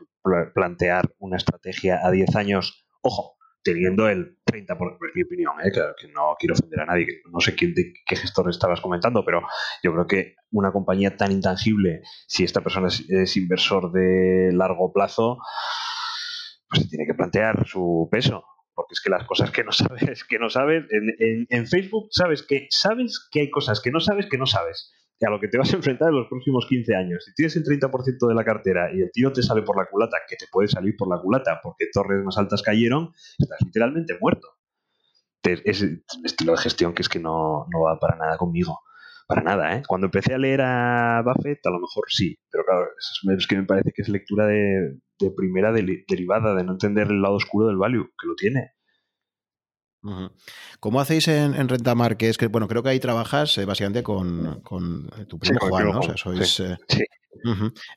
plantear 0.53 1.11
una 1.17 1.37
estrategia 1.37 1.99
a 2.03 2.11
10 2.11 2.35
años, 2.35 2.87
ojo, 3.01 3.37
teniendo 3.67 4.07
el 4.07 4.37
30%, 4.45 4.77
por 4.77 4.93
es 4.93 5.15
mi 5.15 5.23
opinión, 5.23 5.53
¿eh? 5.61 5.71
que, 5.73 6.07
no 6.13 6.35
quiero 6.39 6.53
ofender 6.53 6.79
a 6.79 6.85
nadie, 6.85 7.05
no 7.29 7.41
sé 7.41 7.53
qué, 7.53 7.67
de 7.67 7.93
qué 8.05 8.15
gestor 8.15 8.49
estabas 8.49 8.79
comentando, 8.79 9.25
pero 9.25 9.41
yo 9.83 9.91
creo 9.91 10.07
que 10.07 10.35
una 10.51 10.71
compañía 10.71 11.17
tan 11.17 11.33
intangible, 11.33 12.01
si 12.27 12.45
esta 12.45 12.61
persona 12.61 12.87
es, 12.87 13.35
inversor 13.35 13.91
de 13.91 14.51
largo 14.53 14.93
plazo, 14.93 15.39
pues 16.69 16.83
se 16.83 16.89
tiene 16.89 17.05
que 17.05 17.13
plantear 17.13 17.67
su 17.67 18.07
peso. 18.11 18.43
Porque 18.73 18.93
es 18.93 19.01
que 19.01 19.09
las 19.09 19.25
cosas 19.25 19.51
que 19.51 19.63
no 19.63 19.71
sabes, 19.73 20.23
que 20.23 20.39
no 20.39 20.49
sabes, 20.49 20.85
en, 20.91 21.47
en 21.49 21.67
Facebook 21.67 22.09
sabes 22.11 22.43
que 22.43 22.67
sabes 22.69 23.27
que 23.31 23.41
hay 23.41 23.49
cosas 23.49 23.81
que 23.81 23.91
no 23.91 23.99
sabes 23.99 24.27
que 24.27 24.37
no 24.37 24.45
sabes 24.45 24.93
a 25.25 25.29
lo 25.29 25.39
que 25.39 25.47
te 25.47 25.57
vas 25.57 25.73
a 25.73 25.77
enfrentar 25.77 26.09
en 26.09 26.15
los 26.15 26.27
próximos 26.27 26.65
15 26.67 26.95
años. 26.95 27.23
Si 27.25 27.33
tienes 27.33 27.55
el 27.55 27.63
30% 27.63 28.27
de 28.27 28.35
la 28.35 28.43
cartera 28.43 28.91
y 28.93 29.01
el 29.01 29.11
tiro 29.11 29.33
te 29.33 29.41
sale 29.41 29.63
por 29.63 29.77
la 29.77 29.87
culata, 29.89 30.17
que 30.27 30.35
te 30.35 30.45
puede 30.51 30.67
salir 30.67 30.95
por 30.95 31.09
la 31.09 31.19
culata 31.19 31.59
porque 31.63 31.85
torres 31.91 32.23
más 32.23 32.37
altas 32.37 32.61
cayeron, 32.61 33.13
estás 33.39 33.59
literalmente 33.65 34.17
muerto. 34.19 34.47
Es 35.43 35.81
el 35.81 36.03
estilo 36.25 36.51
de 36.51 36.57
gestión 36.57 36.93
que 36.93 37.01
es 37.01 37.09
que 37.09 37.19
no, 37.19 37.65
va 37.83 37.97
para 37.99 38.17
nada 38.17 38.37
conmigo. 38.37 38.81
Para 39.27 39.41
nada, 39.41 39.75
¿eh? 39.75 39.83
Cuando 39.85 40.07
empecé 40.07 40.33
a 40.33 40.37
leer 40.37 40.61
a 40.61 41.21
Buffett, 41.23 41.65
a 41.65 41.69
lo 41.69 41.79
mejor 41.79 42.05
sí, 42.07 42.37
pero 42.49 42.63
claro, 42.63 42.87
es 43.37 43.47
que 43.47 43.57
me 43.57 43.65
parece 43.65 43.91
que 43.93 44.01
es 44.01 44.09
lectura 44.09 44.47
de, 44.47 44.97
primera 45.35 45.71
derivada, 45.73 46.55
de 46.55 46.63
no 46.63 46.73
entender 46.73 47.07
el 47.07 47.21
lado 47.21 47.35
oscuro 47.35 47.67
del 47.67 47.77
value, 47.77 48.09
que 48.19 48.27
lo 48.27 48.35
tiene. 48.35 48.71
¿Cómo 50.79 51.01
hacéis 51.01 51.27
en, 51.27 51.67
Rentamar? 51.67 52.15
Que 52.15 52.29
es 52.29 52.37
que, 52.37 52.47
bueno, 52.47 52.69
creo 52.69 52.81
que 52.81 52.89
ahí 52.89 52.99
trabajas 52.99 53.57
eh, 53.57 53.65
básicamente 53.65 54.03
con, 54.03 54.61
tu 55.27 55.37
primo 55.37 55.59
Juan, 55.59 55.91
¿no? 55.91 55.99
O 55.99 56.03
sea, 56.03 56.15
sois, 56.15 56.63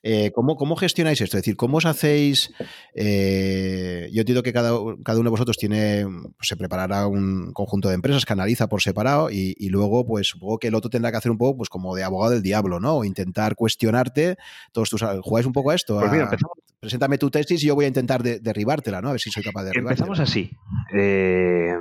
eh, 0.02 0.27
eh, 0.27 0.32
¿cómo, 0.32 0.77
gestionáis 0.77 1.20
esto? 1.20 1.36
Es 1.36 1.43
decir, 1.43 1.56
¿cómo 1.56 1.78
os 1.78 1.86
hacéis? 1.86 2.52
Eh, 2.94 4.09
yo 4.12 4.20
entiendo 4.20 4.43
que 4.43 4.52
cada, 4.52 4.70
cada, 5.05 5.18
uno 5.18 5.28
de 5.28 5.31
vosotros 5.31 5.56
tiene, 5.56 6.05
pues, 6.36 6.48
se 6.48 6.56
preparará 6.56 7.06
un 7.06 7.52
conjunto 7.52 7.89
de 7.89 7.94
empresas 7.94 8.24
que 8.24 8.32
analiza 8.32 8.68
por 8.68 8.82
separado 8.82 9.31
y, 9.31 9.68
luego, 9.68 10.06
pues 10.06 10.28
supongo 10.28 10.59
que 10.59 10.68
el 10.68 10.74
otro 10.74 10.90
tendrá 10.90 11.10
que 11.10 11.18
hacer 11.18 11.31
un 11.31 11.39
poco, 11.39 11.59
pues 11.59 11.68
como 11.68 11.94
de 11.94 12.05
abogado 12.05 12.32
del 12.32 12.43
diablo, 12.43 12.81
¿no? 12.81 12.98
O 12.98 13.05
intentar 13.05 13.55
cuestionarte 13.55 14.36
todos 14.72 14.90
tus. 14.90 15.02
¿Jugáis 15.22 15.47
un 15.47 15.52
poco 15.52 15.70
a 15.70 15.74
esto? 15.74 15.98
Pues 15.98 16.28
preséntame 16.81 17.18
tu 17.18 17.31
tesis 17.31 17.62
y 17.62 17.66
yo 17.66 17.74
voy 17.74 17.85
a 17.85 17.89
intentar 17.89 18.22
derribártela, 18.22 19.01
¿no? 19.02 19.09
A 19.09 19.12
ver 19.12 19.20
si 19.20 19.31
soy 19.31 19.43
capaz 19.43 19.62
de 19.62 19.68
derribártela. 19.68 20.06
Empezamos 20.06 20.20
así. 20.20 20.51
Eh, 20.94 21.74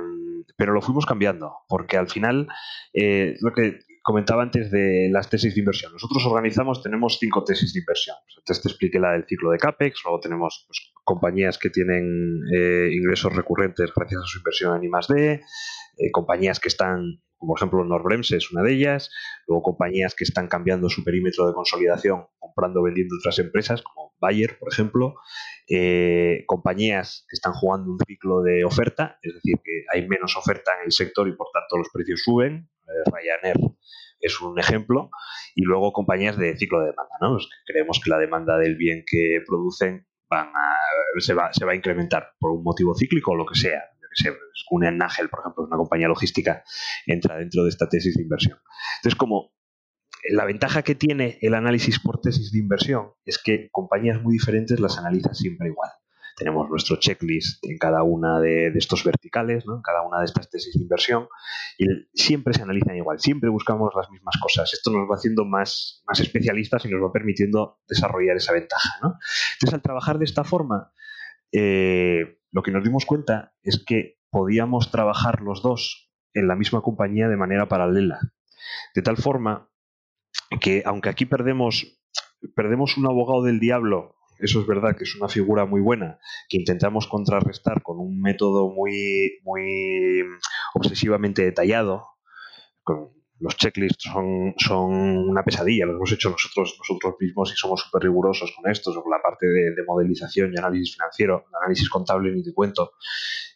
pero 0.56 0.72
lo 0.72 0.82
fuimos 0.82 1.06
cambiando, 1.06 1.54
porque 1.68 1.96
al 1.96 2.08
final 2.08 2.48
lo 2.92 3.52
que 3.52 3.80
comentaba 4.02 4.42
antes 4.42 4.70
de 4.70 5.08
las 5.10 5.28
tesis 5.28 5.54
de 5.54 5.60
inversión. 5.60 5.92
Nosotros 5.92 6.24
organizamos, 6.26 6.82
tenemos 6.82 7.18
cinco 7.18 7.44
tesis 7.44 7.72
de 7.74 7.80
inversión. 7.80 8.16
Antes 8.36 8.62
te 8.62 8.68
expliqué 8.68 8.98
la 8.98 9.12
del 9.12 9.26
ciclo 9.26 9.50
de 9.50 9.58
CAPEX, 9.58 10.00
luego 10.04 10.20
tenemos 10.20 10.64
pues, 10.66 10.92
compañías 11.04 11.58
que 11.58 11.70
tienen 11.70 12.40
eh, 12.54 12.90
ingresos 12.92 13.34
recurrentes 13.34 13.92
gracias 13.94 14.22
a 14.22 14.26
su 14.26 14.38
inversión 14.38 14.76
en 14.76 14.84
I+.D., 14.84 15.40
eh, 15.98 16.10
compañías 16.12 16.60
que 16.60 16.68
están, 16.68 17.20
como 17.36 17.52
por 17.52 17.58
ejemplo 17.58 17.84
Norbremse 17.84 18.36
es 18.36 18.50
una 18.52 18.62
de 18.62 18.72
ellas, 18.72 19.10
luego 19.46 19.62
compañías 19.62 20.14
que 20.14 20.24
están 20.24 20.48
cambiando 20.48 20.88
su 20.88 21.04
perímetro 21.04 21.46
de 21.46 21.52
consolidación, 21.52 22.26
comprando 22.38 22.80
o 22.80 22.84
vendiendo 22.84 23.16
otras 23.18 23.38
empresas, 23.38 23.82
como 23.82 24.14
Bayer, 24.20 24.58
por 24.58 24.72
ejemplo, 24.72 25.14
eh, 25.68 26.44
compañías 26.46 27.24
que 27.28 27.34
están 27.34 27.52
jugando 27.52 27.92
un 27.92 27.98
ciclo 28.06 28.42
de 28.42 28.64
oferta, 28.64 29.18
es 29.22 29.34
decir, 29.34 29.56
que 29.64 29.84
hay 29.92 30.06
menos 30.08 30.36
oferta 30.36 30.72
en 30.78 30.86
el 30.86 30.92
sector 30.92 31.26
y 31.28 31.32
por 31.32 31.48
tanto 31.52 31.78
los 31.78 31.88
precios 31.92 32.22
suben, 32.22 32.68
Ryanair 33.06 33.56
es 34.20 34.40
un 34.40 34.58
ejemplo, 34.58 35.10
y 35.54 35.62
luego 35.62 35.92
compañías 35.92 36.36
de 36.36 36.56
ciclo 36.56 36.80
de 36.80 36.86
demanda. 36.86 37.14
¿no? 37.20 37.38
creemos 37.66 38.00
que 38.02 38.10
la 38.10 38.18
demanda 38.18 38.58
del 38.58 38.76
bien 38.76 39.04
que 39.06 39.42
producen 39.46 40.06
se, 41.18 41.34
va, 41.34 41.50
a 41.50 41.74
incrementar 41.74 42.34
por 42.38 42.52
un 42.52 42.62
motivo 42.62 42.94
cíclico 42.94 43.32
o 43.32 43.36
lo 43.36 43.46
que 43.46 43.58
sea. 43.58 43.82
un 44.70 44.98
Nagel, 44.98 45.28
por 45.28 45.40
ejemplo, 45.40 45.64
una 45.64 45.76
compañía 45.76 46.08
logística, 46.08 46.62
entra 47.06 47.36
dentro 47.36 47.64
de 47.64 47.70
esta 47.70 47.88
tesis 47.88 48.14
de 48.14 48.22
inversión. 48.22 48.58
Entonces, 48.98 49.18
como 49.18 49.52
la 50.28 50.44
ventaja 50.44 50.82
que 50.82 50.94
tiene 50.94 51.38
el 51.40 51.54
análisis 51.54 51.98
por 51.98 52.20
tesis 52.20 52.52
de 52.52 52.58
inversión 52.58 53.14
es 53.24 53.38
que 53.42 53.70
compañías 53.72 54.20
muy 54.20 54.34
diferentes 54.34 54.78
las 54.78 54.98
analiza 54.98 55.32
siempre 55.32 55.68
igual 55.68 55.90
tenemos 56.40 56.70
nuestro 56.70 56.96
checklist 56.96 57.62
en 57.66 57.76
cada 57.76 58.02
una 58.02 58.40
de, 58.40 58.68
estos 58.68 59.04
verticales, 59.04 59.64
en 59.66 59.82
cada 59.82 60.00
una 60.00 60.20
de 60.20 60.24
estas 60.24 60.48
tesis 60.48 60.74
de 60.74 60.82
inversión, 60.82 61.28
y 61.76 61.84
siempre 62.14 62.54
se 62.54 62.62
analizan 62.62 62.96
igual, 62.96 63.20
siempre 63.20 63.50
buscamos 63.50 63.92
las 63.94 64.10
mismas 64.10 64.36
cosas. 64.40 64.72
Esto 64.72 64.90
nos 64.90 65.02
va 65.02 65.16
haciendo 65.16 65.44
más, 65.44 66.02
más 66.06 66.18
especialistas 66.18 66.82
y 66.86 66.88
nos 66.88 67.02
va 67.02 67.12
permitiendo 67.12 67.80
desarrollar 67.86 68.38
esa 68.38 68.54
ventaja. 68.54 68.88
Entonces, 69.02 69.74
al 69.74 69.82
trabajar 69.82 70.18
de 70.18 70.24
esta 70.24 70.42
forma, 70.42 70.94
eh, 71.52 72.38
lo 72.52 72.62
que 72.62 72.70
nos 72.70 72.84
dimos 72.84 73.04
cuenta 73.04 73.52
es 73.62 73.84
que 73.86 74.18
podíamos 74.30 74.90
trabajar 74.90 75.42
los 75.42 75.62
dos 75.62 76.10
en 76.32 76.48
la 76.48 76.56
misma 76.56 76.80
compañía 76.80 77.28
de 77.28 77.36
manera 77.36 77.68
paralela. 77.68 78.18
De 78.94 79.02
tal 79.02 79.18
forma 79.18 79.68
que, 80.58 80.82
aunque 80.86 81.10
aquí 81.10 81.26
perdemos, 81.26 82.00
perdemos 82.54 82.96
un 82.96 83.04
abogado 83.04 83.42
del 83.42 83.60
diablo 83.60 84.16
eso 84.40 84.60
es 84.60 84.66
verdad 84.66 84.96
que 84.96 85.04
es 85.04 85.14
una 85.16 85.28
figura 85.28 85.66
muy 85.66 85.80
buena 85.80 86.18
que 86.48 86.58
intentamos 86.58 87.06
contrarrestar 87.06 87.82
con 87.82 87.98
un 87.98 88.20
método 88.20 88.70
muy, 88.70 89.38
muy 89.44 90.22
obsesivamente 90.74 91.42
detallado. 91.42 92.06
Con, 92.82 93.10
los 93.40 93.56
checklists 93.56 94.04
son, 94.12 94.54
son 94.58 94.92
una 95.28 95.42
pesadilla, 95.42 95.86
los 95.86 95.96
hemos 95.96 96.12
hecho 96.12 96.30
nosotros, 96.30 96.76
nosotros 96.78 97.14
mismos 97.18 97.52
y 97.52 97.56
somos 97.56 97.80
súper 97.80 98.02
rigurosos 98.02 98.52
con 98.54 98.70
esto, 98.70 98.92
con 99.02 99.10
la 99.10 99.22
parte 99.22 99.46
de, 99.46 99.82
modelización 99.86 100.52
y 100.54 100.58
análisis 100.58 100.94
financiero, 100.94 101.46
análisis 101.60 101.88
contable 101.88 102.32
ni 102.32 102.44
te 102.44 102.52
cuento. 102.52 102.92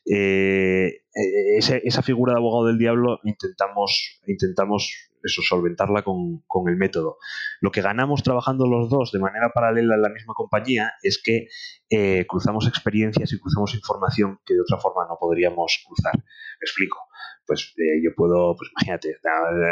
Eh, 0.06 1.02
eh, 1.14 1.58
esa, 1.58 2.02
figura 2.02 2.32
de 2.32 2.38
abogado 2.38 2.66
del 2.66 2.78
diablo 2.78 3.20
intentamos, 3.24 4.20
intentamos 4.26 5.12
eso, 5.24 5.42
solventarla 5.42 6.02
con, 6.02 6.42
el 6.68 6.76
método. 6.76 7.18
Lo 7.60 7.70
que 7.70 7.82
ganamos 7.82 8.22
trabajando 8.22 8.66
los 8.66 8.88
dos 8.90 9.10
de 9.10 9.18
manera 9.18 9.50
paralela 9.54 9.94
en 9.94 10.02
la 10.02 10.08
misma 10.10 10.34
compañía 10.34 10.92
es 11.02 11.20
que 11.22 11.48
eh, 11.90 12.26
cruzamos 12.26 12.68
experiencias 12.68 13.32
y 13.32 13.40
cruzamos 13.40 13.74
información 13.74 14.38
que 14.44 14.54
de 14.54 14.60
otra 14.60 14.78
forma 14.78 15.06
no 15.08 15.16
podríamos 15.18 15.82
cruzar. 15.86 16.14
Me 16.16 16.64
explico. 16.64 16.98
Pues 17.46 17.74
eh, 17.76 18.00
yo 18.02 18.14
puedo, 18.16 18.56
pues 18.56 18.70
imagínate, 18.70 19.16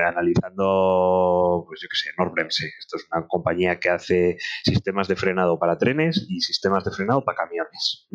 analizando, 0.06 1.64
pues 1.66 1.80
yo 1.80 1.88
qué 1.88 1.96
sé, 1.96 2.10
Norbremse. 2.18 2.66
Esto 2.78 2.96
es 2.96 3.06
una 3.10 3.26
compañía 3.26 3.80
que 3.80 3.88
hace 3.88 4.36
sistemas 4.64 5.08
de 5.08 5.16
frenado 5.16 5.58
para 5.58 5.78
trenes 5.78 6.26
y 6.28 6.40
sistemas 6.40 6.84
de 6.84 6.90
frenado 6.90 7.24
para 7.24 7.38
camiones. 7.38 8.08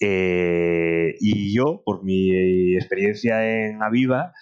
Eh, 0.00 1.14
y 1.18 1.56
yo, 1.56 1.82
por 1.84 2.04
mi 2.04 2.76
experiencia 2.76 3.66
en 3.66 3.82
Aviva, 3.82 4.32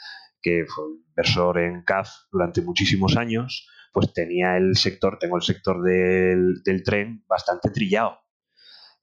que 0.46 0.64
fue 0.64 0.84
inversor 1.08 1.58
en 1.58 1.82
CAF 1.82 2.08
durante 2.30 2.62
muchísimos 2.62 3.16
años, 3.16 3.68
pues 3.92 4.12
tenía 4.12 4.56
el 4.56 4.76
sector, 4.76 5.18
tengo 5.18 5.34
el 5.34 5.42
sector 5.42 5.82
del, 5.82 6.62
tren 6.84 7.24
bastante 7.26 7.70
trillado. 7.70 8.20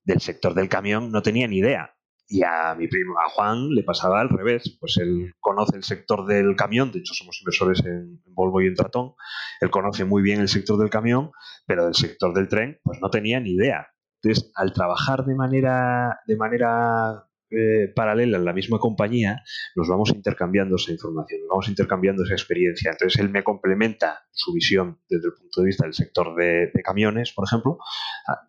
Del 0.06 0.22
sector 0.22 0.54
del 0.54 0.70
camión 0.70 1.12
no 1.12 1.22
tenía 1.22 1.46
ni 1.50 1.58
idea. 1.58 1.98
Y 2.30 2.44
a 2.46 2.74
mi 2.76 2.88
primo, 2.88 3.16
a 3.20 3.30
Juan, 3.30 3.72
le 3.72 3.84
pasaba 3.84 4.22
al 4.22 4.30
revés. 4.30 4.78
Pues 4.80 4.96
él 5.02 5.34
conoce 5.42 5.76
el 5.76 5.84
sector 5.84 6.26
del 6.26 6.56
camión, 6.56 6.94
de 6.94 7.00
hecho 7.00 7.14
somos 7.14 7.42
inversores 7.42 7.84
en, 7.86 8.22
Volvo 8.28 8.62
y 8.62 8.68
en 8.68 8.76
Tratón. 8.76 9.16
Él 9.60 9.70
conoce 9.70 10.06
muy 10.06 10.22
bien 10.24 10.40
el 10.40 10.48
sector 10.48 10.80
del 10.80 10.90
camión, 10.90 11.32
pero 11.68 11.84
del 11.84 11.96
sector 11.96 12.34
del 12.34 12.48
tren, 12.48 12.80
pues 12.84 13.00
no 13.02 13.10
tenía 13.10 13.42
ni 13.42 13.52
idea. 13.52 13.90
Entonces, 14.22 14.50
al 14.56 14.72
trabajar 14.72 15.26
de 15.26 15.36
manera, 15.36 16.22
de 16.26 16.38
manera 16.38 17.28
eh, 17.56 17.92
paralela 17.96 18.38
en 18.38 18.46
la 18.46 18.54
misma 18.54 18.80
compañía, 18.80 19.44
nos 19.76 19.88
vamos 19.88 20.10
intercambiando 20.10 20.76
esa 20.76 20.92
información, 20.92 21.42
nos 21.42 21.50
vamos 21.50 21.70
intercambiando 21.70 22.24
esa 22.24 22.34
experiencia. 22.34 22.92
Entonces 22.92 23.20
él 23.22 23.30
me 23.30 23.44
complementa 23.44 24.26
su 24.32 24.54
visión 24.54 25.00
desde 25.10 25.28
el 25.28 25.34
punto 25.34 25.62
de 25.62 25.68
vista 25.68 25.86
del 25.86 25.94
sector 25.94 26.36
de, 26.36 26.72
camiones, 26.84 27.32
por 27.34 27.46
ejemplo, 27.48 27.78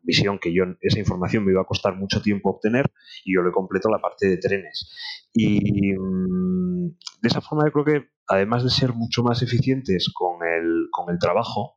visión 0.03 0.39
que 0.39 0.53
yo 0.53 0.65
esa 0.81 0.99
información 0.99 1.45
me 1.45 1.53
iba 1.53 1.63
a 1.63 1.67
costar 1.67 1.97
mucho 1.97 2.21
tiempo 2.21 2.51
obtener 2.51 2.91
y 3.25 3.35
yo 3.35 3.43
le 3.43 3.53
completo 3.53 3.89
la 3.89 4.01
parte 4.01 4.29
de 4.29 4.39
trenes. 4.39 4.91
Y 5.33 5.93
mm, 5.93 6.97
de 7.23 7.29
esa 7.29 7.41
forma 7.41 7.65
yo 7.67 7.73
creo 7.73 7.85
que 7.85 8.09
además 8.27 8.65
de 8.65 8.71
ser 8.71 8.93
mucho 8.95 9.23
más 9.23 9.43
eficientes 9.43 10.11
con 10.13 10.47
el, 10.47 10.89
con 10.91 11.13
el 11.13 11.19
trabajo, 11.19 11.77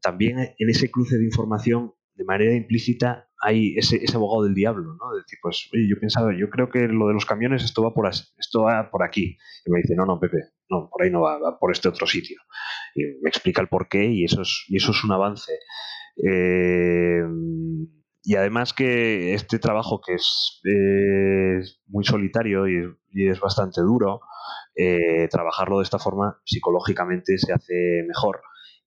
también 0.00 0.38
en 0.38 0.70
ese 0.70 0.90
cruce 0.90 1.16
de 1.16 1.24
información 1.24 1.92
de 2.14 2.24
manera 2.24 2.54
implícita 2.54 3.28
hay 3.44 3.76
ese, 3.76 4.00
abogado 4.14 4.44
del 4.44 4.54
diablo, 4.54 4.96
¿no? 4.98 5.12
De 5.12 5.20
decir, 5.20 5.38
pues, 5.42 5.68
oye, 5.74 5.86
yo 5.88 6.00
pensaba, 6.00 6.32
yo 6.36 6.48
creo 6.48 6.70
que 6.70 6.88
lo 6.88 7.08
de 7.08 7.14
los 7.14 7.26
camiones 7.26 7.62
esto 7.62 7.82
va 7.82 7.92
por 7.92 8.08
esto 8.08 8.62
va 8.62 8.90
por 8.90 9.04
aquí. 9.04 9.36
Y 9.66 9.70
me 9.70 9.80
dice, 9.80 9.94
no, 9.94 10.06
no, 10.06 10.18
Pepe, 10.18 10.38
no, 10.70 10.88
por 10.90 11.02
ahí 11.02 11.10
no 11.10 11.20
va, 11.20 11.38
va 11.38 11.58
por 11.58 11.70
este 11.70 11.88
otro 11.88 12.06
sitio. 12.06 12.40
Y 12.94 13.02
me 13.22 13.28
explica 13.28 13.60
el 13.60 13.68
por 13.68 13.88
qué 13.88 14.06
y 14.06 14.24
eso 14.24 14.40
es, 14.42 14.64
y 14.68 14.76
eso 14.78 14.92
es 14.92 15.04
un 15.04 15.12
avance. 15.12 15.52
Eh, 16.16 17.22
y 18.22 18.36
además 18.36 18.72
que 18.72 19.34
este 19.34 19.58
trabajo 19.58 20.00
que 20.00 20.14
es 20.14 20.62
muy 21.86 22.04
solitario 22.04 22.66
y, 22.66 23.28
es 23.28 23.40
bastante 23.40 23.82
duro, 23.82 24.20
eh, 24.74 25.28
trabajarlo 25.30 25.78
de 25.78 25.84
esta 25.84 25.98
forma 25.98 26.40
psicológicamente 26.44 27.36
se 27.36 27.52
hace 27.52 28.04
mejor. 28.08 28.40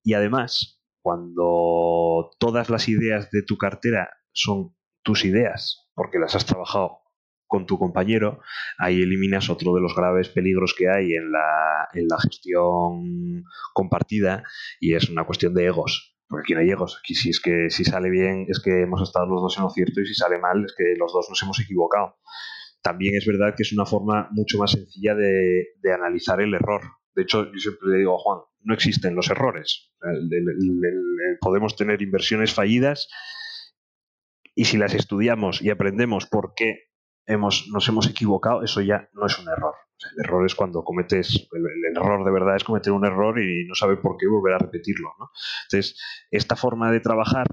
Y 0.04 0.16
además, 0.16 0.82
cuando 1.02 2.32
todas 2.40 2.70
las 2.72 2.90
ideas 2.90 3.30
de 3.32 3.44
tu 3.44 3.58
cartera 3.58 4.10
son 4.38 4.76
tus 5.04 5.26
ideas, 5.26 5.90
porque 5.96 6.20
las 6.20 6.36
has 6.36 6.46
trabajado 6.46 7.00
con 7.48 7.66
tu 7.66 7.80
compañero, 7.80 8.42
ahí 8.78 9.02
eliminas 9.02 9.50
otro 9.50 9.74
de 9.74 9.82
los 9.82 9.96
graves 9.96 10.30
peligros 10.30 10.76
que 10.78 10.90
hay 10.90 11.14
en 11.14 11.32
la, 11.32 11.88
en 11.94 12.08
la 12.08 12.18
gestión 12.20 13.44
compartida 13.74 14.44
y 14.80 14.96
es 14.96 15.10
una 15.10 15.26
cuestión 15.26 15.54
de 15.54 15.66
egos. 15.66 16.14
Porque 16.28 16.44
aquí 16.44 16.54
no 16.54 16.60
hay 16.60 16.70
egos. 16.70 17.00
Aquí 17.00 17.16
si 17.16 17.30
es 17.30 17.40
que 17.40 17.70
si 17.70 17.86
sale 17.86 18.10
bien 18.10 18.46
es 18.50 18.60
que 18.62 18.82
hemos 18.82 19.02
estado 19.02 19.28
los 19.28 19.42
dos 19.42 19.58
en 19.58 19.64
lo 19.64 19.70
cierto 19.70 20.02
y 20.02 20.06
si 20.06 20.14
sale 20.14 20.40
mal 20.40 20.66
es 20.66 20.76
que 20.78 20.84
los 21.00 21.14
dos 21.14 21.28
nos 21.30 21.42
hemos 21.42 21.60
equivocado. 21.62 22.18
También 22.82 23.16
es 23.16 23.26
verdad 23.26 23.54
que 23.56 23.64
es 23.64 23.72
una 23.72 23.86
forma 23.86 24.28
mucho 24.32 24.58
más 24.58 24.72
sencilla 24.72 25.16
de, 25.16 25.68
analizar 25.94 26.42
el 26.42 26.54
error. 26.54 26.82
De 27.16 27.24
hecho, 27.24 27.46
yo 27.46 27.58
siempre 27.58 27.90
le 27.90 27.98
digo 28.00 28.16
a 28.16 28.20
Juan, 28.20 28.40
no 28.62 28.74
existen 28.74 29.16
los 29.16 29.30
errores. 29.30 29.90
podemos 31.40 31.76
tener 31.78 32.02
inversiones 32.02 32.54
fallidas 32.54 33.08
y 34.58 34.66
si 34.66 34.78
las 34.78 34.96
estudiamos 34.96 35.62
y 35.62 35.70
aprendemos 35.70 36.26
por 36.26 36.56
qué 36.56 36.90
hemos, 37.28 37.68
nos 37.72 37.88
hemos 37.90 38.10
equivocado, 38.10 38.64
eso 38.64 38.82
ya 38.82 39.08
no 39.14 39.28
es 39.28 39.38
un 39.38 39.48
error. 39.48 39.76
el 40.16 40.26
error 40.26 40.48
es 40.48 40.56
cuando 40.56 40.84
cometes, 40.84 41.48
el, 41.52 41.96
error 41.96 42.26
de 42.26 42.32
verdad 42.32 42.56
es 42.56 42.64
cometer 42.64 42.92
un 42.92 43.06
error 43.06 43.40
y 43.40 43.68
no 43.68 43.76
saber 43.76 44.02
por 44.02 44.18
qué 44.18 44.28
volver 44.28 44.56
a 44.56 44.58
repetirlo. 44.58 45.14
Entonces, 45.66 46.02
esta 46.32 46.56
forma 46.56 46.92
de 46.92 47.00
trabajar 47.00 47.46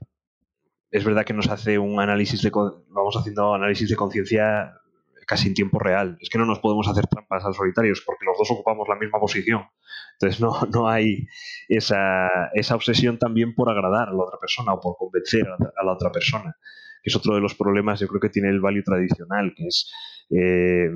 es 0.91 1.05
verdad 1.05 1.27
que 1.27 1.35
nos 1.35 1.51
hace 1.51 1.79
un 1.79 2.01
análisis 2.01 2.41
de, 2.41 2.51
vamos 2.51 3.17
haciendo 3.19 3.55
análisis 3.55 3.91
de 3.91 3.97
conciencia 3.97 4.73
casi 5.27 5.49
en 5.49 5.55
tiempo 5.55 5.79
real. 5.79 6.17
Es 6.23 6.31
que 6.31 6.39
no 6.39 6.47
nos 6.47 6.61
podemos 6.61 6.89
hacer 6.89 7.07
trampas 7.07 7.45
al 7.45 7.53
solitarios 7.53 8.03
porque 8.07 8.25
los 8.25 8.39
dos 8.39 8.51
ocupamos 8.51 8.89
la 8.89 8.97
misma 8.97 9.21
posición. 9.21 9.63
Entonces 10.15 10.41
no, 10.41 10.59
no 10.73 10.89
hay 10.89 11.27
esa, 11.69 12.49
esa 12.55 12.75
obsesión 12.77 13.19
también 13.19 13.55
por 13.55 13.69
agradar 13.69 14.09
a 14.09 14.13
la 14.13 14.23
otra 14.23 14.39
persona 14.41 14.73
o 14.73 14.81
por 14.81 14.97
convencer 14.97 15.47
a 15.47 15.85
la 15.85 15.93
otra 15.93 16.11
persona 16.11 16.57
que 17.05 17.11
es 17.11 17.17
otro 17.17 17.35
de 17.35 17.43
los 17.43 17.55
problemas, 17.55 18.01
yo 18.01 18.09
creo 18.09 18.21
que 18.21 18.31
tiene 18.31 18.49
el 18.49 18.61
value 18.61 18.83
tradicional, 18.83 19.53
que 19.55 19.67
es 19.67 19.93
eh, 20.31 20.89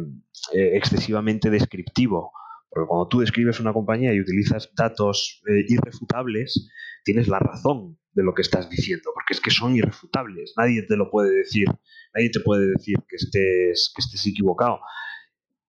eh, 0.55 0.71
excesivamente 0.75 1.51
descriptivo. 1.51 2.33
Porque 2.71 2.89
cuando 2.89 3.09
tú 3.09 3.21
describes 3.21 3.61
una 3.61 3.75
compañía 3.75 4.15
y 4.15 4.21
utilizas 4.21 4.73
datos 4.75 5.43
eh, 5.47 5.67
irrefutables, 5.69 6.71
tienes 7.05 7.29
la 7.29 7.39
razón 7.39 7.99
de 8.13 8.23
lo 8.23 8.33
que 8.33 8.41
estás 8.41 8.71
diciendo, 8.71 9.11
porque 9.13 9.35
es 9.35 9.41
que 9.43 9.51
son 9.51 9.77
irrefutables. 9.77 10.55
Nadie 10.57 10.83
te 10.83 10.97
lo 10.97 11.11
puede 11.11 11.31
decir, 11.31 11.69
nadie 12.15 12.31
te 12.31 12.41
puede 12.41 12.69
decir 12.69 12.97
que 13.07 13.17
estés, 13.17 13.93
que 13.95 14.01
estés 14.01 14.27
equivocado. 14.27 14.81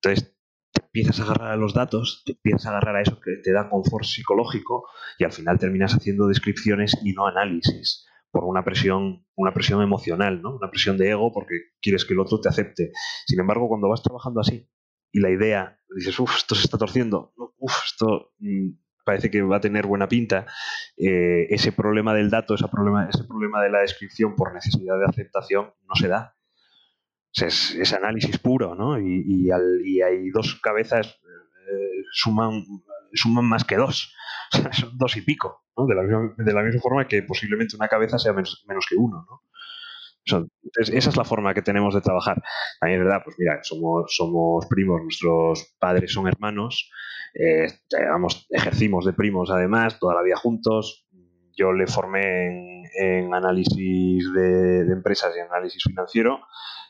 Entonces, 0.02 0.38
te 0.72 0.82
empiezas 0.86 1.20
a 1.20 1.24
agarrar 1.24 1.52
a 1.52 1.58
los 1.58 1.74
datos, 1.74 2.24
te 2.26 2.32
empiezas 2.32 2.66
a 2.66 2.70
agarrar 2.70 2.96
a 2.96 3.02
eso 3.02 3.20
que 3.20 3.42
te 3.44 3.52
da 3.52 3.70
confort 3.70 4.06
psicológico 4.06 4.86
y 5.18 5.26
al 5.26 5.34
final 5.34 5.60
terminas 5.60 5.94
haciendo 5.94 6.28
descripciones 6.28 6.96
y 7.04 7.12
no 7.12 7.28
análisis 7.28 8.06
por 8.32 8.44
una 8.46 8.64
presión, 8.64 9.26
una 9.36 9.54
presión 9.54 9.82
emocional, 9.82 10.42
¿no? 10.42 10.56
Una 10.56 10.70
presión 10.70 10.98
de 10.98 11.10
ego 11.10 11.32
porque 11.34 11.56
quieres 11.82 12.06
que 12.06 12.14
el 12.14 12.20
otro 12.20 12.40
te 12.40 12.50
acepte. 12.50 12.92
Sin 13.26 13.40
embargo, 13.40 13.68
cuando 13.68 13.90
vas 13.90 14.04
trabajando 14.04 14.42
así 14.42 14.70
y 15.12 15.20
la 15.20 15.32
idea, 15.32 15.80
dices, 15.96 16.20
uff, 16.20 16.38
esto 16.38 16.56
se 16.56 16.66
está 16.66 16.78
torciendo, 16.78 17.34
uff, 17.58 17.86
esto 17.86 18.34
mm, 18.40 18.70
parece 19.04 19.32
que 19.32 19.42
va 19.42 19.58
a 19.58 19.62
tener 19.62 19.88
buena 19.88 20.08
pinta, 20.08 20.46
eh, 20.96 21.48
ese 21.50 21.72
problema 21.72 22.14
del 22.14 22.30
dato, 22.30 22.54
ese 22.54 22.68
problema, 22.68 23.10
ese 23.10 23.24
problema 23.24 23.64
de 23.64 23.72
la 23.72 23.80
descripción 23.80 24.36
por 24.36 24.54
necesidad 24.54 25.00
de 25.00 25.06
aceptación 25.06 25.74
no 25.88 25.96
se 25.96 26.08
da. 26.08 26.36
es, 27.34 27.94
análisis 27.94 28.38
puro, 28.38 28.76
¿no? 28.76 29.00
Y, 29.00 29.50
hay 29.52 30.30
dos 30.30 30.60
cabezas, 30.62 31.08
eh, 31.08 32.04
suman, 32.12 32.64
suman 33.14 33.46
más 33.46 33.64
que 33.64 33.76
dos. 33.76 34.14
son 34.72 34.98
dos 34.98 35.16
y 35.18 35.22
pico, 35.22 35.64
¿no? 35.78 35.86
de, 35.86 35.96
la 35.96 36.02
misma, 36.02 36.34
de 36.38 36.54
la 36.54 36.64
misma 36.64 36.82
forma 36.82 37.08
que 37.08 37.24
posiblemente 37.24 37.76
una 37.76 37.88
cabeza 37.88 38.18
sea 38.18 38.34
menos, 38.34 38.66
que 38.90 38.96
uno. 38.96 39.26
¿no? 39.28 39.42
Esa 40.76 41.10
es 41.10 41.18
la 41.18 41.24
forma 41.24 41.54
que 41.54 41.62
tenemos 41.62 41.94
de 41.94 42.02
trabajar. 42.02 42.42
También 42.80 43.00
es 43.00 43.06
verdad, 43.06 43.22
pues 43.24 43.36
mira, 43.40 43.60
somos, 43.64 44.16
somos 44.16 44.66
primos, 44.68 45.02
nuestros 45.02 45.76
padres 45.80 46.12
son 46.12 46.28
hermanos, 46.28 46.92
eh, 47.34 47.68
ejercimos 48.50 49.06
de 49.06 49.14
primos 49.14 49.50
además, 49.50 50.00
toda 50.00 50.16
la 50.16 50.22
vida 50.22 50.36
juntos. 50.36 51.08
Yo 51.58 51.74
le 51.74 51.88
formé 51.88 52.84
en, 52.98 53.34
análisis 53.34 54.32
de, 54.34 54.86
de, 54.86 54.94
empresas 54.94 55.34
y 55.36 55.42
análisis 55.42 55.84
financiero 55.84 56.40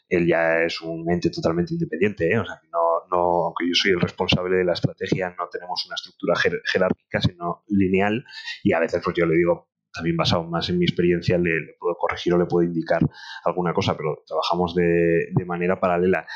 él 0.10 0.28
ya 0.28 0.64
es 0.64 0.82
un 0.82 1.10
ente 1.10 1.30
totalmente 1.30 1.74
independiente, 1.74 2.32
¿eh? 2.32 2.40
o 2.40 2.46
sea, 2.46 2.60
no, 2.72 3.08
no, 3.12 3.46
aunque 3.46 3.68
yo 3.68 3.74
soy 3.74 3.92
el 3.92 4.02
responsable 4.02 4.58
de 4.58 4.66
la 4.66 4.74
estrategia, 4.74 5.36
no 5.38 5.48
tenemos 5.50 5.86
una 5.86 5.96
estructura 5.96 6.36
jerárquica, 6.36 7.22
sino 7.22 7.64
lineal, 7.68 8.26
y 8.64 8.74
a 8.74 8.80
veces 8.80 9.02
pues 9.04 9.16
yo 9.16 9.26
le 9.28 9.36
digo, 9.36 9.70
también 9.94 10.18
basado 10.18 10.44
más 10.44 10.70
en 10.70 10.80
mi 10.80 10.86
experiencia, 10.86 11.38
le, 11.38 11.52
puedo 11.80 11.96
corregir 11.96 12.34
o 12.34 12.38
le 12.38 12.46
puedo 12.46 12.68
indicar 12.68 13.02
alguna 13.46 13.74
cosa, 13.74 13.96
pero 13.96 14.24
trabajamos 14.26 14.76
de, 14.76 15.32
manera 15.46 15.80
paralela. 15.80 16.28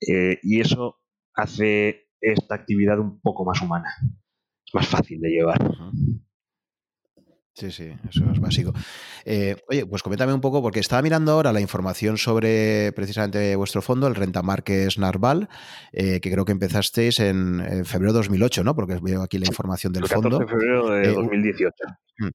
Eh, 0.00 0.38
y 0.42 0.60
eso 0.60 1.00
hace 1.34 2.08
esta 2.20 2.54
actividad 2.54 2.98
un 2.98 3.20
poco 3.20 3.44
más 3.44 3.60
humana, 3.62 3.94
más 4.72 4.86
fácil 4.88 5.20
de 5.20 5.30
llevar. 5.30 5.58
Sí, 7.54 7.70
sí, 7.70 7.92
eso 8.08 8.24
es 8.32 8.40
básico. 8.40 8.72
Eh, 9.24 9.54
oye, 9.68 9.86
pues 9.86 10.02
coméntame 10.02 10.32
un 10.32 10.40
poco, 10.40 10.60
porque 10.60 10.80
estaba 10.80 11.02
mirando 11.02 11.30
ahora 11.30 11.52
la 11.52 11.60
información 11.60 12.18
sobre 12.18 12.92
precisamente 12.92 13.54
vuestro 13.54 13.80
fondo, 13.80 14.08
el 14.08 14.16
Rentamarques 14.16 14.98
Narval, 14.98 15.48
eh, 15.92 16.20
que 16.20 16.32
creo 16.32 16.44
que 16.44 16.50
empezasteis 16.50 17.20
en, 17.20 17.84
febrero 17.84 18.12
de 18.12 18.18
2008, 18.18 18.64
¿no? 18.64 18.74
Porque 18.74 18.98
veo 19.00 19.22
aquí 19.22 19.38
la 19.38 19.46
información 19.46 19.92
del 19.92 20.08
fondo. 20.08 20.40
de 20.40 20.48
febrero 20.48 20.90
de 20.90 21.12
2018. 21.12 21.74
Eh, 22.20 22.30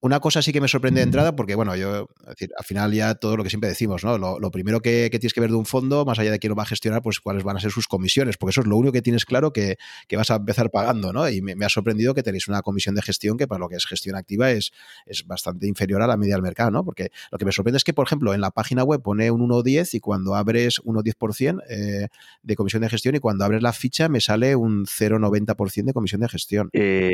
una, 0.00 0.20
cosa 0.20 0.40
sí 0.40 0.52
que 0.52 0.60
me 0.60 0.68
sorprende 0.68 1.00
de 1.00 1.04
entrada, 1.04 1.36
porque 1.36 1.54
bueno, 1.54 1.76
yo, 1.76 2.08
decir, 2.26 2.50
al 2.56 2.64
final 2.64 2.92
ya 2.92 3.14
todo 3.14 3.36
lo 3.36 3.44
que 3.44 3.50
siempre 3.50 3.68
decimos, 3.68 4.02
¿no? 4.02 4.16
Lo, 4.16 4.50
primero 4.50 4.80
que, 4.80 5.10
tienes 5.10 5.34
que 5.34 5.40
ver 5.40 5.50
de 5.50 5.56
un 5.56 5.66
fondo, 5.66 6.06
más 6.06 6.18
allá 6.18 6.30
de 6.30 6.38
quién 6.38 6.50
lo 6.50 6.56
va 6.56 6.62
a 6.62 6.66
gestionar, 6.66 7.02
pues 7.02 7.20
cuáles 7.20 7.44
van 7.44 7.56
a 7.58 7.60
ser 7.60 7.70
sus 7.70 7.86
comisiones, 7.86 8.38
porque 8.38 8.50
eso 8.50 8.62
es 8.62 8.66
lo 8.66 8.76
único 8.76 8.92
que 8.92 9.02
tienes 9.02 9.26
claro 9.26 9.52
que, 9.52 9.76
vas 10.16 10.30
a 10.30 10.36
empezar 10.36 10.70
pagando, 10.70 11.12
¿no? 11.12 11.28
Y 11.28 11.42
me, 11.42 11.64
ha 11.64 11.68
sorprendido 11.68 12.14
que 12.14 12.22
tenéis 12.22 12.48
una 12.48 12.62
comisión 12.62 12.94
de 12.94 13.02
gestión 13.02 13.36
que 13.36 13.46
para 13.46 13.58
lo 13.58 13.68
que 13.68 13.76
es 13.76 13.84
gestión 13.84 14.16
activa 14.16 14.50
es, 14.50 14.72
es 15.06 15.26
bastante 15.26 15.66
inferior 15.66 16.00
a 16.00 16.06
la 16.06 16.16
media 16.16 16.34
del 16.34 16.42
mercado, 16.42 16.70
¿no? 16.70 16.84
Porque 16.84 17.10
lo 17.30 17.36
que 17.36 17.44
me 17.44 17.52
sorprende 17.52 17.76
es 17.76 17.84
que, 17.84 17.92
por 17.92 18.06
ejemplo, 18.06 18.32
en 18.32 18.40
la 18.40 18.50
página 18.50 18.84
web 18.84 19.02
pone 19.02 19.30
un 19.30 19.46
1,10 19.46 19.94
y 19.94 20.00
cuando 20.00 20.34
abres 20.34 20.80
1,10% 20.82 21.62
eh, 21.68 22.08
de 22.42 22.56
comisión 22.56 22.80
de 22.80 22.88
gestión 22.88 23.14
y 23.14 23.20
cuando 23.20 23.44
abres 23.44 23.62
la 23.62 23.72
ficha 23.72 24.08
me 24.08 24.20
sale 24.20 24.56
un 24.56 24.86
0,90% 24.86 25.84
de 25.84 25.92
comisión 25.92 26.22
de 26.22 26.28
gestión. 26.28 26.70
Eh, 26.72 27.10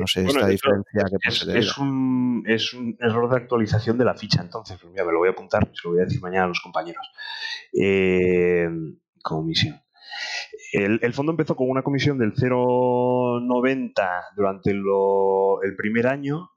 no 0.00 0.06
sé, 0.06 0.24
esta 0.24 0.46
diferencia 0.46 1.04
que 1.10 1.33
es, 1.42 1.48
es 1.48 1.78
un 1.78 2.44
es 2.46 2.74
un 2.74 2.96
error 3.00 3.30
de 3.30 3.36
actualización 3.36 3.98
de 3.98 4.04
la 4.04 4.14
ficha. 4.14 4.40
Entonces, 4.42 4.78
pues 4.80 4.90
mira, 4.92 5.04
me 5.04 5.12
lo 5.12 5.18
voy 5.18 5.28
a 5.28 5.32
apuntar, 5.32 5.70
se 5.72 5.80
lo 5.84 5.92
voy 5.92 6.00
a 6.00 6.04
decir 6.04 6.20
mañana 6.20 6.44
a 6.44 6.48
los 6.48 6.60
compañeros. 6.60 7.10
Eh, 7.72 8.68
comisión. 9.22 9.80
El, 10.72 11.12
fondo 11.12 11.32
empezó 11.32 11.54
con 11.54 11.70
una 11.70 11.82
comisión 11.82 12.18
del 12.18 12.34
0,90 12.34 14.22
durante 14.36 14.70
el 14.70 15.76
primer 15.76 16.08
año 16.08 16.50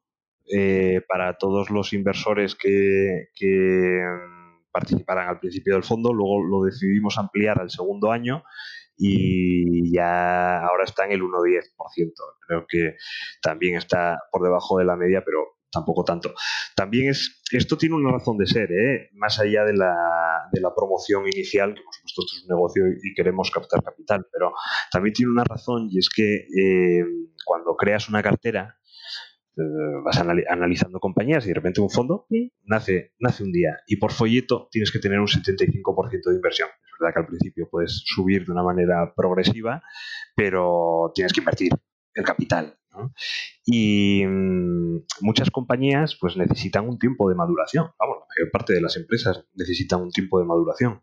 eh, 0.52 1.02
para 1.08 1.38
todos 1.38 1.70
los 1.70 1.94
inversores 1.94 2.56
que, 2.56 3.30
que 3.36 4.02
participaran 4.72 5.30
al 5.30 5.40
principio 5.40 5.76
del 5.76 5.84
fondo. 5.84 6.14
Luego 6.14 6.44
lo 6.44 6.64
decidimos 6.64 7.20
ampliar 7.20 7.60
al 7.62 7.70
segundo 7.70 8.12
año 8.12 8.44
y 8.98 9.94
ya 9.94 10.60
ahora 10.60 10.84
está 10.84 11.06
en 11.06 11.12
el 11.12 11.22
1,10%. 11.22 12.12
Creo 12.48 12.66
que 12.68 12.96
también 13.42 13.76
está 13.76 14.20
por 14.32 14.44
debajo 14.44 14.80
de 14.80 14.86
la 14.86 14.96
media, 14.96 15.24
pero 15.26 15.58
tampoco 15.72 16.04
tanto. 16.04 16.34
También 16.76 17.10
es, 17.10 17.42
esto 17.52 17.78
tiene 17.78 17.96
una 17.96 18.12
razón 18.12 18.38
de 18.38 18.48
ser, 18.48 18.72
¿eh? 18.72 19.10
más 19.14 19.40
allá 19.40 19.64
de 19.66 19.74
la, 19.74 19.94
de 20.52 20.62
la 20.62 20.74
promoción 20.74 21.24
inicial, 21.28 21.74
que 21.74 21.82
por 21.82 21.94
supuesto 21.94 22.22
esto 22.24 22.36
es 22.38 22.44
un 22.44 22.56
negocio 22.56 22.84
y 22.88 23.14
queremos 23.14 23.52
captar 23.52 23.84
capital, 23.84 24.26
pero 24.32 24.54
también 24.92 25.14
tiene 25.14 25.32
una 25.32 25.44
razón 25.44 25.88
y 25.92 26.00
es 26.00 26.10
que 26.10 26.48
eh, 26.58 27.06
cuando 27.46 27.76
creas 27.76 28.10
una 28.10 28.24
cartera, 28.24 28.78
vas 30.04 30.20
analizando 30.20 31.00
compañías 31.00 31.46
y 31.46 31.50
de 31.50 31.56
repente 31.56 31.82
un 31.82 31.90
fondo 31.90 32.28
nace, 32.64 33.14
nace 33.20 33.44
un 33.44 33.52
día 33.52 33.78
y 33.88 33.98
por 33.98 34.12
folleto 34.12 34.68
tienes 34.72 34.92
que 34.92 35.00
tener 35.00 35.20
un 35.20 35.28
75% 35.28 36.30
de 36.30 36.36
inversión. 36.36 36.70
Es 36.84 37.00
verdad 37.00 37.14
que 37.14 37.20
al 37.20 37.28
principio 37.28 37.68
puedes 37.70 38.04
subir 38.06 38.46
de 38.46 38.52
una 38.52 38.64
manera 38.64 39.14
progresiva, 39.16 39.82
pero 40.36 41.12
tienes 41.14 41.34
que 41.34 41.42
invertir 41.42 41.72
el 42.14 42.24
capital. 42.24 42.78
Y 43.66 44.26
mm, 44.26 45.06
muchas 45.22 45.52
compañías 45.52 46.18
pues 46.20 46.36
necesitan 46.38 46.88
un 46.88 46.98
tiempo 46.98 47.30
de 47.30 47.36
maduración. 47.36 47.92
Vamos, 48.00 48.18
la 48.22 48.26
mayor 48.28 48.52
parte 48.52 48.74
de 48.74 48.82
las 48.82 48.98
empresas 48.98 49.46
necesitan 49.54 50.02
un 50.02 50.12
tiempo 50.12 50.40
de 50.40 50.46
maduración. 50.46 51.02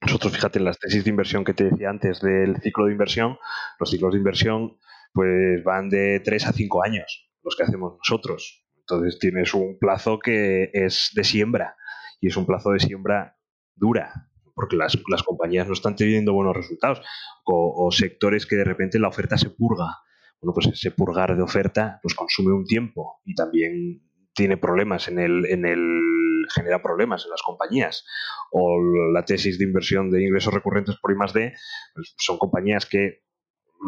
Nosotros, 0.00 0.32
fíjate, 0.32 0.58
en 0.58 0.64
las 0.64 0.78
tesis 0.78 1.04
de 1.04 1.10
inversión 1.10 1.44
que 1.44 1.52
te 1.52 1.64
decía 1.64 1.90
antes 1.90 2.20
del 2.20 2.56
ciclo 2.62 2.86
de 2.86 2.92
inversión, 2.92 3.38
los 3.78 3.90
ciclos 3.90 4.12
de 4.12 4.18
inversión 4.18 4.78
pues 5.12 5.62
van 5.64 5.90
de 5.90 6.20
3 6.20 6.46
a 6.46 6.52
5 6.52 6.84
años, 6.84 7.29
los 7.42 7.56
que 7.56 7.64
hacemos 7.64 7.96
nosotros. 7.96 8.64
Entonces 8.76 9.18
tienes 9.18 9.54
un 9.54 9.78
plazo 9.78 10.18
que 10.18 10.70
es 10.72 11.10
de 11.14 11.24
siembra 11.24 11.76
y 12.20 12.28
es 12.28 12.36
un 12.36 12.46
plazo 12.46 12.70
de 12.70 12.80
siembra 12.80 13.36
dura, 13.74 14.28
porque 14.54 14.76
las, 14.76 14.96
compañías 15.24 15.66
no 15.66 15.72
están 15.72 15.96
teniendo 15.96 16.34
buenos 16.34 16.56
resultados 16.56 17.00
o, 17.44 17.90
sectores 17.92 18.46
que 18.46 18.56
de 18.56 18.64
repente 18.64 18.98
la 18.98 19.08
oferta 19.08 19.38
se 19.38 19.50
purga. 19.50 19.98
Bueno, 20.40 20.54
pues 20.54 20.66
ese 20.66 20.90
purgar 20.90 21.36
de 21.36 21.42
oferta 21.42 21.98
pues 22.02 22.14
consume 22.14 22.52
un 22.52 22.64
tiempo 22.64 23.20
y 23.24 23.34
también 23.34 24.02
tiene 24.34 24.56
problemas 24.56 25.08
en 25.08 25.18
el, 25.18 25.46
en 25.46 25.66
el 25.66 26.46
genera 26.54 26.82
problemas 26.82 27.24
en 27.24 27.30
las 27.30 27.42
compañías. 27.42 28.04
O 28.50 28.78
la 29.12 29.24
tesis 29.24 29.58
de 29.58 29.64
inversión 29.64 30.10
de 30.10 30.22
ingresos 30.22 30.52
recurrentes 30.52 30.96
por 31.00 31.12
I 31.12 31.16
más 31.16 31.32
D, 31.32 31.54
pues 31.94 32.14
son 32.18 32.38
compañías 32.38 32.86
que 32.86 33.22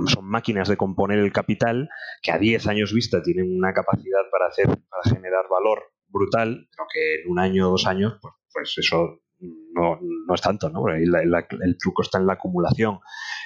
son 0.06 0.24
máquinas 0.24 0.68
de 0.68 0.76
componer 0.76 1.18
el 1.18 1.32
capital 1.32 1.88
que 2.22 2.32
a 2.32 2.38
10 2.38 2.66
años 2.66 2.92
vista 2.92 3.22
tienen 3.22 3.56
una 3.56 3.72
capacidad 3.72 4.22
para 4.30 4.46
hacer 4.46 4.66
para 4.66 5.02
generar 5.04 5.44
valor 5.50 5.82
brutal, 6.08 6.68
pero 6.70 6.86
que 6.92 7.22
en 7.22 7.30
un 7.30 7.38
año 7.38 7.68
o 7.68 7.70
dos 7.72 7.86
años, 7.86 8.18
pues, 8.20 8.34
pues 8.52 8.74
eso 8.78 9.20
no, 9.74 9.98
no, 10.00 10.34
es 10.34 10.40
tanto, 10.40 10.68
¿no? 10.70 10.84
el 10.88 11.78
truco 11.78 12.02
está 12.02 12.18
en 12.18 12.26
la 12.26 12.34
acumulación. 12.34 13.00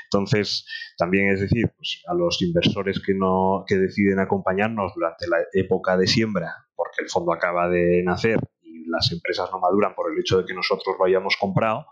Entonces, 0.04 0.66
también 0.96 1.30
es 1.30 1.40
decir, 1.40 1.72
pues, 1.76 2.02
a 2.06 2.14
los 2.14 2.40
inversores 2.42 3.00
que, 3.04 3.14
no, 3.14 3.64
que 3.66 3.76
deciden 3.76 4.18
acompañarnos 4.18 4.92
durante 4.94 5.26
la 5.28 5.38
época 5.52 5.96
de 5.96 6.06
siembra, 6.06 6.66
porque 6.74 7.02
el 7.02 7.08
fondo 7.08 7.32
acaba 7.32 7.68
de 7.68 8.02
nacer 8.04 8.38
y 8.62 8.88
las 8.88 9.10
empresas 9.12 9.48
no 9.52 9.58
maduran 9.58 9.94
por 9.94 10.12
el 10.12 10.18
hecho 10.18 10.38
de 10.38 10.44
que 10.44 10.54
nosotros 10.54 10.96
lo 10.98 11.04
hayamos 11.04 11.36
comprado, 11.40 11.86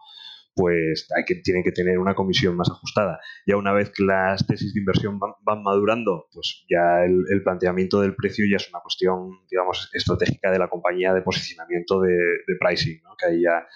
pues 0.55 1.09
hay 1.16 1.24
que, 1.24 1.36
tienen 1.36 1.62
que 1.62 1.72
tener 1.72 1.98
una 1.98 2.14
comisión 2.14 2.56
más 2.56 2.70
ajustada. 2.70 3.20
Ya 3.47 3.56
una 3.56 3.72
vez 3.72 3.90
que 3.90 4.05
las 4.05 4.47
tesis 4.47 4.72
de 4.72 4.81
inversión 4.81 5.18
van, 5.18 5.62
madurando, 5.62 6.28
pues 6.32 6.64
ya 6.70 7.05
el, 7.05 7.43
planteamiento 7.43 8.01
del 8.01 8.14
precio 8.14 8.44
ya 8.51 8.56
es 8.56 8.68
una 8.70 8.81
cuestión, 8.81 9.40
digamos, 9.51 9.90
estratégica 9.93 10.51
de 10.51 10.59
la 10.59 10.68
compañía 10.68 11.12
de 11.12 11.22
posicionamiento 11.22 12.01
de, 12.01 12.16
pricing, 12.60 13.02
¿no? 13.02 13.16
que 13.16 13.26
ahí 13.26 13.43
ya 13.43 13.66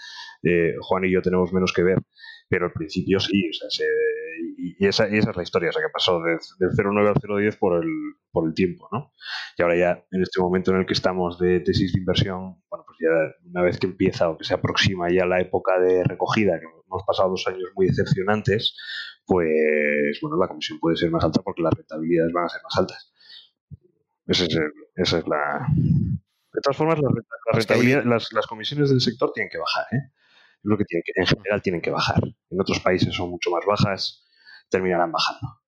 eh, 0.42 0.74
Juan 0.80 1.04
y 1.04 1.12
yo 1.12 1.20
tenemos 1.20 1.52
menos 1.52 1.72
que 1.72 1.82
ver. 1.82 1.98
Pero 2.48 2.66
al 2.66 2.72
principio 2.72 3.20
sí, 3.20 3.48
o 3.48 3.70
sea, 3.70 3.86
y, 4.56 4.86
esa, 4.86 5.06
es 5.06 5.36
la 5.36 5.42
historia, 5.42 5.70
o 5.70 5.72
sea, 5.72 5.82
que 5.82 5.92
pasó 5.92 6.20
del 6.20 6.38
0,9 6.38 7.08
al 7.08 7.14
0,10 7.14 7.58
por 7.58 7.82
el, 7.82 7.90
por 8.30 8.48
el 8.48 8.54
tiempo, 8.54 8.88
¿no? 8.92 9.12
Y 9.56 9.62
ahora 9.62 9.76
ya, 9.76 10.04
en 10.10 10.22
este 10.22 10.40
momento 10.40 10.70
en 10.70 10.78
el 10.78 10.86
que 10.86 10.94
estamos 10.94 11.38
de 11.38 11.60
tesis 11.60 11.92
de 11.92 12.00
inversión, 12.00 12.62
bueno, 12.70 12.84
pues 12.86 12.98
ya 13.00 13.48
una 13.50 13.62
vez 13.62 13.78
que 13.78 13.86
empieza 13.86 14.30
o 14.30 14.38
que 14.38 14.44
se 14.44 14.54
aproxima 14.54 15.10
ya 15.10 15.26
la 15.26 15.40
época 15.40 15.78
de 15.78 16.04
recogida, 16.04 16.58
que 16.58 16.66
hemos 16.66 17.02
pasado 17.06 17.30
dos 17.30 17.46
años 17.48 17.68
muy 17.74 17.86
decepcionantes, 17.86 18.76
pues, 19.26 20.18
bueno, 20.22 20.38
la 20.38 20.48
comisión 20.48 20.78
puede 20.80 20.96
ser 20.96 21.10
más 21.10 21.24
alta 21.24 21.42
porque 21.42 21.62
las 21.62 21.74
rentabilidades 21.74 22.32
van 22.32 22.46
a 22.46 22.48
ser 22.48 22.62
más 22.62 22.76
altas. 22.78 23.12
Esa 24.26 24.44
es, 24.44 24.58
esa 24.96 25.18
es 25.18 25.28
la... 25.28 25.66
De 25.70 26.60
todas 26.62 26.76
formas, 26.76 26.98
las, 28.04 28.32
las 28.32 28.46
comisiones 28.46 28.90
del 28.90 29.00
sector 29.00 29.32
tienen 29.32 29.50
que 29.50 29.58
bajar, 29.58 29.86
¿eh? 29.92 30.12
Yo 30.62 30.68
creo 30.68 30.78
que, 30.78 30.84
tienen 30.84 31.02
que 31.04 31.12
en 31.16 31.26
general 31.26 31.62
tienen 31.62 31.80
que 31.80 31.90
bajar. 31.90 32.22
En 32.50 32.60
otros 32.60 32.80
países 32.80 33.14
son 33.14 33.30
mucho 33.30 33.50
más 33.50 33.64
bajas, 33.66 34.24
terminarán 34.70 35.12
bajando. 35.12 35.58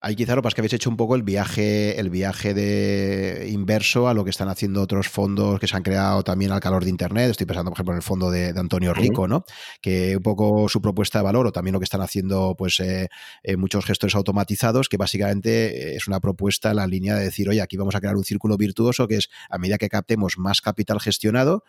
Ahí 0.00 0.14
quizá 0.14 0.36
lo 0.36 0.42
que 0.42 0.48
que 0.48 0.60
habéis 0.60 0.72
hecho 0.72 0.90
un 0.90 0.96
poco 0.96 1.16
el 1.16 1.24
viaje, 1.24 1.98
el 1.98 2.08
viaje 2.08 2.54
de 2.54 3.48
inverso 3.50 4.08
a 4.08 4.14
lo 4.14 4.22
que 4.22 4.30
están 4.30 4.48
haciendo 4.48 4.80
otros 4.80 5.08
fondos 5.08 5.58
que 5.58 5.66
se 5.66 5.76
han 5.76 5.82
creado 5.82 6.22
también 6.22 6.52
al 6.52 6.60
calor 6.60 6.84
de 6.84 6.90
Internet. 6.90 7.30
Estoy 7.30 7.46
pensando, 7.46 7.70
por 7.70 7.76
ejemplo, 7.76 7.94
en 7.94 7.96
el 7.96 8.02
fondo 8.02 8.30
de, 8.30 8.48
Antonio 8.56 8.94
Rico, 8.94 9.26
¿no? 9.26 9.44
Que 9.80 10.16
un 10.16 10.22
poco 10.22 10.68
su 10.68 10.80
propuesta 10.80 11.18
de 11.18 11.24
valor, 11.24 11.48
o 11.48 11.52
también 11.52 11.72
lo 11.72 11.80
que 11.80 11.84
están 11.84 12.00
haciendo, 12.00 12.54
pues, 12.56 12.78
eh, 12.80 13.08
eh, 13.42 13.56
muchos 13.56 13.84
gestores 13.84 14.14
automatizados, 14.14 14.88
que 14.88 14.96
básicamente 14.96 15.96
es 15.96 16.06
una 16.06 16.20
propuesta 16.20 16.70
en 16.70 16.76
la 16.76 16.86
línea 16.86 17.16
de 17.16 17.24
decir, 17.24 17.48
oye, 17.48 17.60
aquí 17.60 17.76
vamos 17.76 17.96
a 17.96 18.00
crear 18.00 18.16
un 18.16 18.24
círculo 18.24 18.56
virtuoso 18.56 19.08
que 19.08 19.16
es 19.16 19.28
a 19.50 19.58
medida 19.58 19.78
que 19.78 19.88
captemos 19.88 20.38
más 20.38 20.60
capital 20.60 21.00
gestionado, 21.00 21.64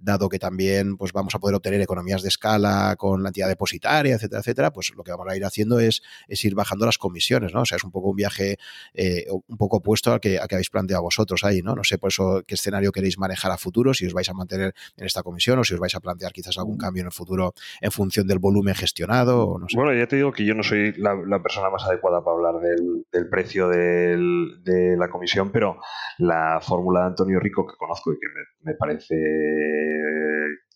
dado 0.00 0.28
que 0.28 0.38
también 0.38 0.96
pues, 0.96 1.12
vamos 1.12 1.34
a 1.34 1.38
poder 1.38 1.56
obtener 1.56 1.80
economías 1.80 2.22
de 2.22 2.28
escala 2.28 2.96
con 2.96 3.22
la 3.22 3.28
entidad 3.28 3.48
depositaria, 3.48 4.14
etcétera, 4.14 4.40
etcétera, 4.40 4.72
pues 4.72 4.92
lo 4.96 5.04
que 5.04 5.10
vamos 5.10 5.26
a 5.28 5.36
ir 5.36 5.44
haciendo 5.44 5.78
es, 5.80 6.02
es 6.28 6.44
ir 6.44 6.54
bajando 6.54 6.86
las 6.86 6.98
comisiones, 6.98 7.52
¿no? 7.52 7.62
O 7.62 7.64
sea, 7.64 7.76
es 7.76 7.84
un 7.84 7.90
poco 7.90 8.10
un 8.10 8.16
viaje 8.16 8.58
eh, 8.94 9.26
un 9.30 9.56
poco 9.56 9.78
opuesto 9.78 10.12
al 10.12 10.20
que, 10.20 10.40
que 10.48 10.54
habéis 10.54 10.70
planteado 10.70 11.02
vosotros 11.02 11.44
ahí, 11.44 11.62
¿no? 11.62 11.74
No 11.74 11.84
sé 11.84 11.98
por 11.98 12.08
eso 12.08 12.42
qué 12.46 12.54
escenario 12.54 12.92
queréis 12.92 13.18
manejar 13.18 13.52
a 13.52 13.58
futuro, 13.58 13.94
si 13.94 14.06
os 14.06 14.12
vais 14.12 14.28
a 14.28 14.34
mantener 14.34 14.74
en 14.96 15.06
esta 15.06 15.22
comisión 15.22 15.58
o 15.58 15.64
si 15.64 15.74
os 15.74 15.80
vais 15.80 15.94
a 15.94 16.00
plantear 16.00 16.32
quizás 16.32 16.58
algún 16.58 16.76
mm. 16.76 16.78
cambio 16.80 17.00
en 17.02 17.06
el 17.06 17.12
futuro 17.12 17.54
en 17.80 17.90
función 17.90 18.26
del 18.26 18.38
volumen 18.38 18.74
gestionado 18.74 19.46
o 19.46 19.58
no 19.58 19.68
sé. 19.68 19.76
Bueno, 19.76 19.94
ya 19.94 20.06
te 20.06 20.16
digo 20.16 20.32
que 20.32 20.44
yo 20.44 20.54
no 20.54 20.62
soy 20.62 20.92
la, 20.96 21.42
persona 21.42 21.70
más 21.70 21.84
adecuada 21.84 22.22
para 22.22 22.36
hablar 22.36 22.60
del, 22.60 23.28
precio 23.30 23.68
de 23.68 24.96
la 24.98 25.08
comisión, 25.08 25.50
pero 25.52 25.78
la 26.18 26.60
fórmula 26.60 27.00
de 27.00 27.06
Antonio 27.06 27.40
Rico 27.40 27.66
que 27.66 27.76
conozco 27.76 28.12
y 28.12 28.18
que 28.18 28.26
me 28.62 28.74
parece 28.74 29.16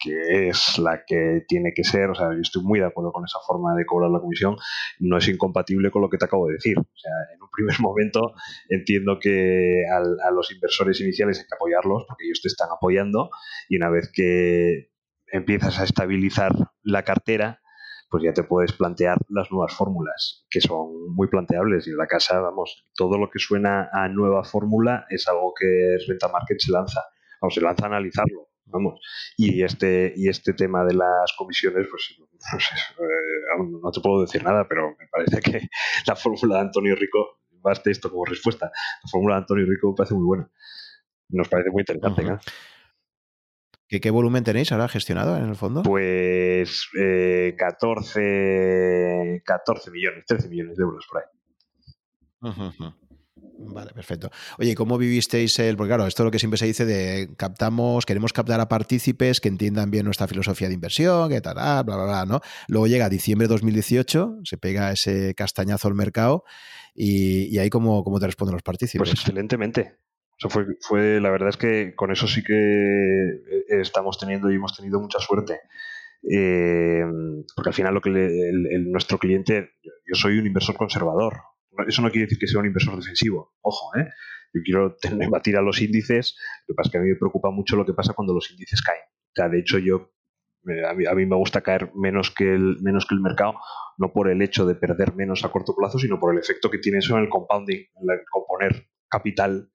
que 0.04 0.48
es 0.48 0.78
la 0.78 1.04
que 1.06 1.44
tiene 1.48 1.72
que 1.74 1.84
ser, 1.84 2.10
o 2.10 2.14
sea, 2.14 2.30
yo 2.32 2.40
estoy 2.40 2.62
muy 2.62 2.78
de 2.78 2.86
acuerdo 2.86 3.12
con 3.12 3.24
esa 3.24 3.38
forma 3.46 3.74
de 3.74 3.86
cobrar 3.86 4.10
la 4.10 4.20
comisión, 4.20 4.56
no 4.98 5.16
es 5.16 5.28
incompatible 5.28 5.90
con 5.90 6.02
lo 6.02 6.10
que 6.10 6.18
te 6.18 6.26
acabo 6.26 6.46
de 6.46 6.54
decir. 6.54 6.78
O 6.78 6.96
sea, 6.96 7.12
en 7.34 7.42
un 7.42 7.48
primer 7.50 7.76
momento 7.80 8.34
entiendo 8.68 9.18
que 9.20 9.84
a 9.90 10.30
los 10.30 10.52
inversores 10.52 11.00
iniciales 11.00 11.38
hay 11.38 11.46
que 11.46 11.54
apoyarlos 11.54 12.04
porque 12.08 12.24
ellos 12.26 12.40
te 12.42 12.48
están 12.48 12.68
apoyando 12.70 13.30
y 13.68 13.76
una 13.76 13.90
vez 13.90 14.10
que 14.12 14.90
empiezas 15.26 15.80
a 15.80 15.84
estabilizar 15.84 16.52
la 16.82 17.02
cartera, 17.02 17.60
pues 18.10 18.22
ya 18.22 18.32
te 18.32 18.44
puedes 18.44 18.72
plantear 18.72 19.18
las 19.28 19.50
nuevas 19.50 19.74
fórmulas, 19.74 20.46
que 20.48 20.60
son 20.60 21.14
muy 21.14 21.28
planteables. 21.28 21.88
Y 21.88 21.90
en 21.90 21.96
la 21.96 22.06
casa, 22.06 22.38
vamos, 22.38 22.86
todo 22.94 23.18
lo 23.18 23.28
que 23.30 23.40
suena 23.40 23.88
a 23.92 24.08
nueva 24.08 24.44
fórmula 24.44 25.06
es 25.08 25.26
algo 25.26 25.52
que 25.58 25.96
Renta 26.06 26.28
Market 26.28 26.58
se 26.60 26.70
lanza, 26.70 27.00
o 27.40 27.50
se 27.50 27.60
lanza 27.60 27.86
a 27.86 27.88
analizarlo 27.88 28.43
vamos. 28.66 29.00
Y 29.36 29.62
este, 29.62 30.12
y 30.16 30.28
este 30.28 30.52
tema 30.52 30.84
de 30.84 30.94
las 30.94 31.32
comisiones, 31.36 31.86
pues, 31.90 32.16
pues 32.50 32.64
eh, 32.98 33.62
no 33.82 33.90
te 33.90 34.00
puedo 34.00 34.22
decir 34.22 34.42
nada, 34.42 34.66
pero 34.68 34.94
me 34.98 35.06
parece 35.08 35.40
que 35.40 35.68
la 36.06 36.16
fórmula 36.16 36.56
de 36.56 36.60
Antonio 36.62 36.94
Rico, 36.94 37.40
baste 37.62 37.90
esto 37.90 38.10
como 38.10 38.24
respuesta, 38.24 38.66
la 38.66 39.10
fórmula 39.10 39.36
de 39.36 39.40
Antonio 39.40 39.66
Rico 39.66 39.90
me 39.90 39.96
parece 39.96 40.14
muy 40.14 40.24
buena. 40.24 40.50
Nos 41.30 41.48
parece 41.48 41.70
muy 41.70 41.80
interesante. 41.80 42.22
¿Qué, 43.88 44.10
volumen 44.10 44.44
tenéis 44.44 44.72
ahora 44.72 44.88
gestionado 44.88 45.36
en 45.36 45.48
el 45.48 45.54
fondo? 45.54 45.82
Pues 45.82 46.88
14, 47.56 48.20
eh, 49.36 49.42
14 49.44 49.90
millones, 49.90 50.24
13 50.26 50.48
millones 50.48 50.76
de 50.76 50.82
euros 50.82 51.06
por 51.10 51.22
ahí. 51.22 51.28
Vale, 53.36 53.92
perfecto. 53.92 54.30
Oye, 54.58 54.74
¿cómo 54.74 54.98
vivisteis 54.98 55.58
el...? 55.58 55.76
Porque 55.76 55.88
claro, 55.88 56.06
esto 56.06 56.22
es 56.22 56.24
lo 56.24 56.30
que 56.30 56.38
siempre 56.38 56.58
se 56.58 56.66
dice 56.66 56.84
de 56.84 57.28
captamos, 57.36 58.06
queremos 58.06 58.32
captar 58.32 58.60
a 58.60 58.68
partícipes 58.68 59.40
que 59.40 59.48
entiendan 59.48 59.90
bien 59.90 60.04
nuestra 60.04 60.28
filosofía 60.28 60.68
de 60.68 60.74
inversión, 60.74 61.28
que 61.28 61.40
tal, 61.40 61.54
bla, 61.54 61.82
bla, 61.82 62.04
bla, 62.04 62.26
¿no? 62.26 62.40
Luego 62.68 62.86
llega 62.86 63.08
diciembre 63.08 63.48
de 63.48 63.54
2018, 63.54 64.40
se 64.44 64.58
pega 64.58 64.92
ese 64.92 65.34
castañazo 65.34 65.88
al 65.88 65.94
mercado 65.94 66.44
y, 66.94 67.58
ahí 67.58 67.70
cómo, 67.70 68.04
cómo 68.04 68.20
te 68.20 68.26
responden 68.26 68.54
los 68.54 68.62
partícipes. 68.62 69.08
Pues 69.08 69.12
excelentemente. 69.18 69.96
fue, 70.48 70.66
fue, 70.80 71.20
la 71.20 71.30
verdad 71.30 71.48
es 71.48 71.56
que 71.56 71.94
con 71.96 72.12
eso 72.12 72.28
sí 72.28 72.42
que 72.44 72.54
eh, 72.54 73.80
estamos 73.80 74.18
teniendo 74.18 74.50
y 74.50 74.56
hemos 74.56 74.76
tenido 74.76 75.00
mucha 75.00 75.18
suerte. 75.18 75.60
Eh, 76.30 77.04
porque 77.54 77.70
al 77.70 77.74
final 77.74 77.94
lo 77.94 78.00
que 78.00 78.10
nuestro 78.10 79.18
cliente, 79.18 79.72
yo 79.82 80.14
soy 80.14 80.38
un 80.38 80.46
inversor 80.46 80.76
conservador, 80.76 81.34
eso 81.86 82.02
no 82.02 82.10
quiere 82.10 82.26
decir 82.26 82.38
que 82.38 82.46
sea 82.46 82.60
un 82.60 82.66
inversor 82.66 82.96
defensivo. 82.96 83.54
Ojo, 83.60 83.96
¿eh? 83.96 84.08
Yo 84.52 84.60
quiero 84.64 84.96
tener, 84.96 85.28
batir 85.30 85.56
a 85.56 85.62
los 85.62 85.80
índices. 85.80 86.36
Lo 86.66 86.72
que 86.72 86.76
pasa 86.76 86.88
es 86.88 86.92
que 86.92 86.98
a 86.98 87.00
mí 87.00 87.08
me 87.08 87.16
preocupa 87.16 87.50
mucho 87.50 87.76
lo 87.76 87.84
que 87.84 87.92
pasa 87.92 88.12
cuando 88.12 88.34
los 88.34 88.50
índices 88.50 88.82
caen. 88.82 89.02
O 89.02 89.32
sea, 89.34 89.48
de 89.48 89.58
hecho, 89.58 89.78
yo 89.78 90.12
eh, 90.68 90.86
a 90.86 91.14
mí, 91.14 91.26
me 91.26 91.36
gusta 91.36 91.60
caer 91.60 91.90
menos 91.94 92.30
que, 92.30 92.54
el, 92.54 92.78
menos 92.80 93.06
que 93.06 93.14
el 93.14 93.20
mercado, 93.20 93.54
no 93.98 94.12
por 94.12 94.30
el 94.30 94.40
hecho 94.42 94.64
de 94.64 94.74
perder 94.74 95.14
menos 95.14 95.44
a 95.44 95.50
corto 95.50 95.74
plazo, 95.76 95.98
sino 95.98 96.18
por 96.18 96.32
el 96.32 96.40
efecto 96.40 96.70
que 96.70 96.78
tiene 96.78 96.98
eso 96.98 97.16
en 97.16 97.24
el 97.24 97.28
compounding, 97.28 97.76
en 97.76 98.10
el 98.10 98.20
componer 98.30 98.88
capital 99.08 99.70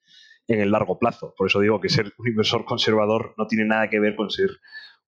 en 0.48 0.62
el 0.62 0.72
largo 0.72 0.98
plazo. 0.98 1.34
Por 1.38 1.48
eso 1.48 1.60
digo 1.60 1.80
que 1.80 1.90
ser 1.90 2.14
un 2.18 2.28
inversor 2.28 2.66
conservador 2.66 3.36
no 3.38 3.48
tiene 3.48 3.66
nada 3.66 3.90
que 3.90 4.00
ver 4.00 4.16
con 4.16 4.30
ser 4.30 4.50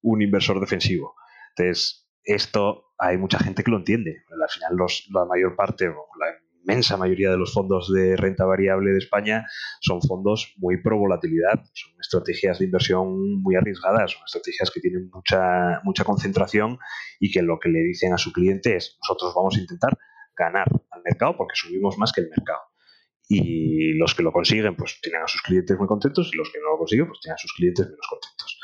un 0.02 0.22
inversor 0.22 0.60
defensivo. 0.60 1.16
Entonces, 1.56 2.08
esto 2.24 2.94
hay 2.98 3.18
mucha 3.18 3.40
gente 3.40 3.64
que 3.64 3.72
lo 3.72 3.78
entiende. 3.78 4.24
Al 4.30 4.50
final, 4.50 4.76
los, 4.76 5.08
la 5.12 5.26
mayor 5.26 5.56
parte, 5.56 5.86
la 5.86 6.28
inmensa 6.62 6.98
mayoría 6.98 7.32
de 7.32 7.38
los 7.38 7.54
fondos 7.54 7.92
de 7.92 8.16
renta 8.16 8.46
variable 8.46 8.92
de 8.92 9.00
España 9.00 9.46
son 9.80 10.02
fondos 10.02 10.54
muy 10.58 10.82
pro 10.82 10.98
volatilidad, 10.98 11.64
son 11.74 11.94
estrategias 12.00 12.60
de 12.60 12.66
inversión 12.66 13.42
muy 13.42 13.56
arriesgadas, 13.56 14.12
son 14.12 14.22
estrategias 14.26 14.72
que 14.72 14.80
tienen 14.80 15.10
mucha, 15.14 15.82
mucha 15.84 16.04
concentración 16.04 16.78
y 17.20 17.32
que 17.32 17.42
lo 17.42 17.60
que 17.60 17.70
le 17.70 17.80
dicen 17.80 18.14
a 18.14 18.18
su 18.18 18.32
cliente 18.32 18.76
es 18.76 18.98
nosotros 19.02 19.34
vamos 19.36 19.58
a 19.58 19.62
intentar 19.62 19.98
ganar 20.38 20.68
al 20.92 21.02
mercado 21.04 21.36
porque 21.38 21.56
subimos 21.56 21.98
más 21.98 22.12
que 22.12 22.22
el 22.22 22.30
mercado. 22.30 22.62
Y 23.28 23.94
los 23.94 24.14
que 24.14 24.24
lo 24.24 24.34
consiguen, 24.34 24.76
pues 24.76 25.00
tienen 25.02 25.22
a 25.22 25.28
sus 25.28 25.42
clientes 25.42 25.78
muy 25.78 25.88
contentos 25.88 26.30
y 26.34 26.38
los 26.38 26.52
que 26.52 26.60
no 26.60 26.72
lo 26.72 26.78
consiguen, 26.78 27.08
pues 27.08 27.20
tienen 27.22 27.36
a 27.36 27.38
sus 27.38 27.54
clientes 27.54 27.86
menos 27.86 28.08
contentos. 28.10 28.60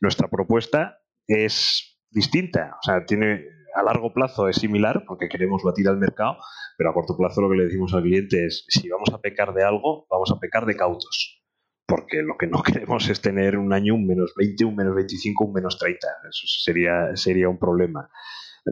Nuestra 0.00 0.28
propuesta 0.28 1.00
es 1.26 1.98
distinta, 2.10 2.76
o 2.80 2.82
sea, 2.84 3.04
tiene 3.04 3.46
a 3.74 3.82
largo 3.82 4.12
plazo 4.12 4.48
es 4.48 4.56
similar 4.56 5.04
porque 5.06 5.28
queremos 5.28 5.62
batir 5.62 5.88
al 5.88 5.98
mercado, 5.98 6.36
pero 6.76 6.90
a 6.90 6.94
corto 6.94 7.16
plazo 7.16 7.40
lo 7.40 7.50
que 7.50 7.56
le 7.56 7.64
decimos 7.64 7.94
al 7.94 8.02
cliente 8.02 8.46
es, 8.46 8.64
si 8.68 8.88
vamos 8.88 9.10
a 9.12 9.20
pecar 9.20 9.54
de 9.54 9.64
algo, 9.64 10.06
vamos 10.10 10.30
a 10.30 10.38
pecar 10.38 10.66
de 10.66 10.76
cautos. 10.76 11.42
Porque 11.86 12.22
lo 12.22 12.36
que 12.38 12.46
no 12.46 12.62
queremos 12.62 13.08
es 13.08 13.20
tener 13.20 13.58
un 13.58 13.72
año 13.72 13.94
un 13.94 14.06
menos 14.06 14.34
20, 14.36 14.64
un 14.64 14.76
menos 14.76 14.94
25, 14.94 15.44
un 15.44 15.52
menos 15.52 15.78
30. 15.78 16.06
Eso 16.28 16.46
sería, 16.64 17.16
sería 17.16 17.48
un 17.48 17.58
problema. 17.58 18.08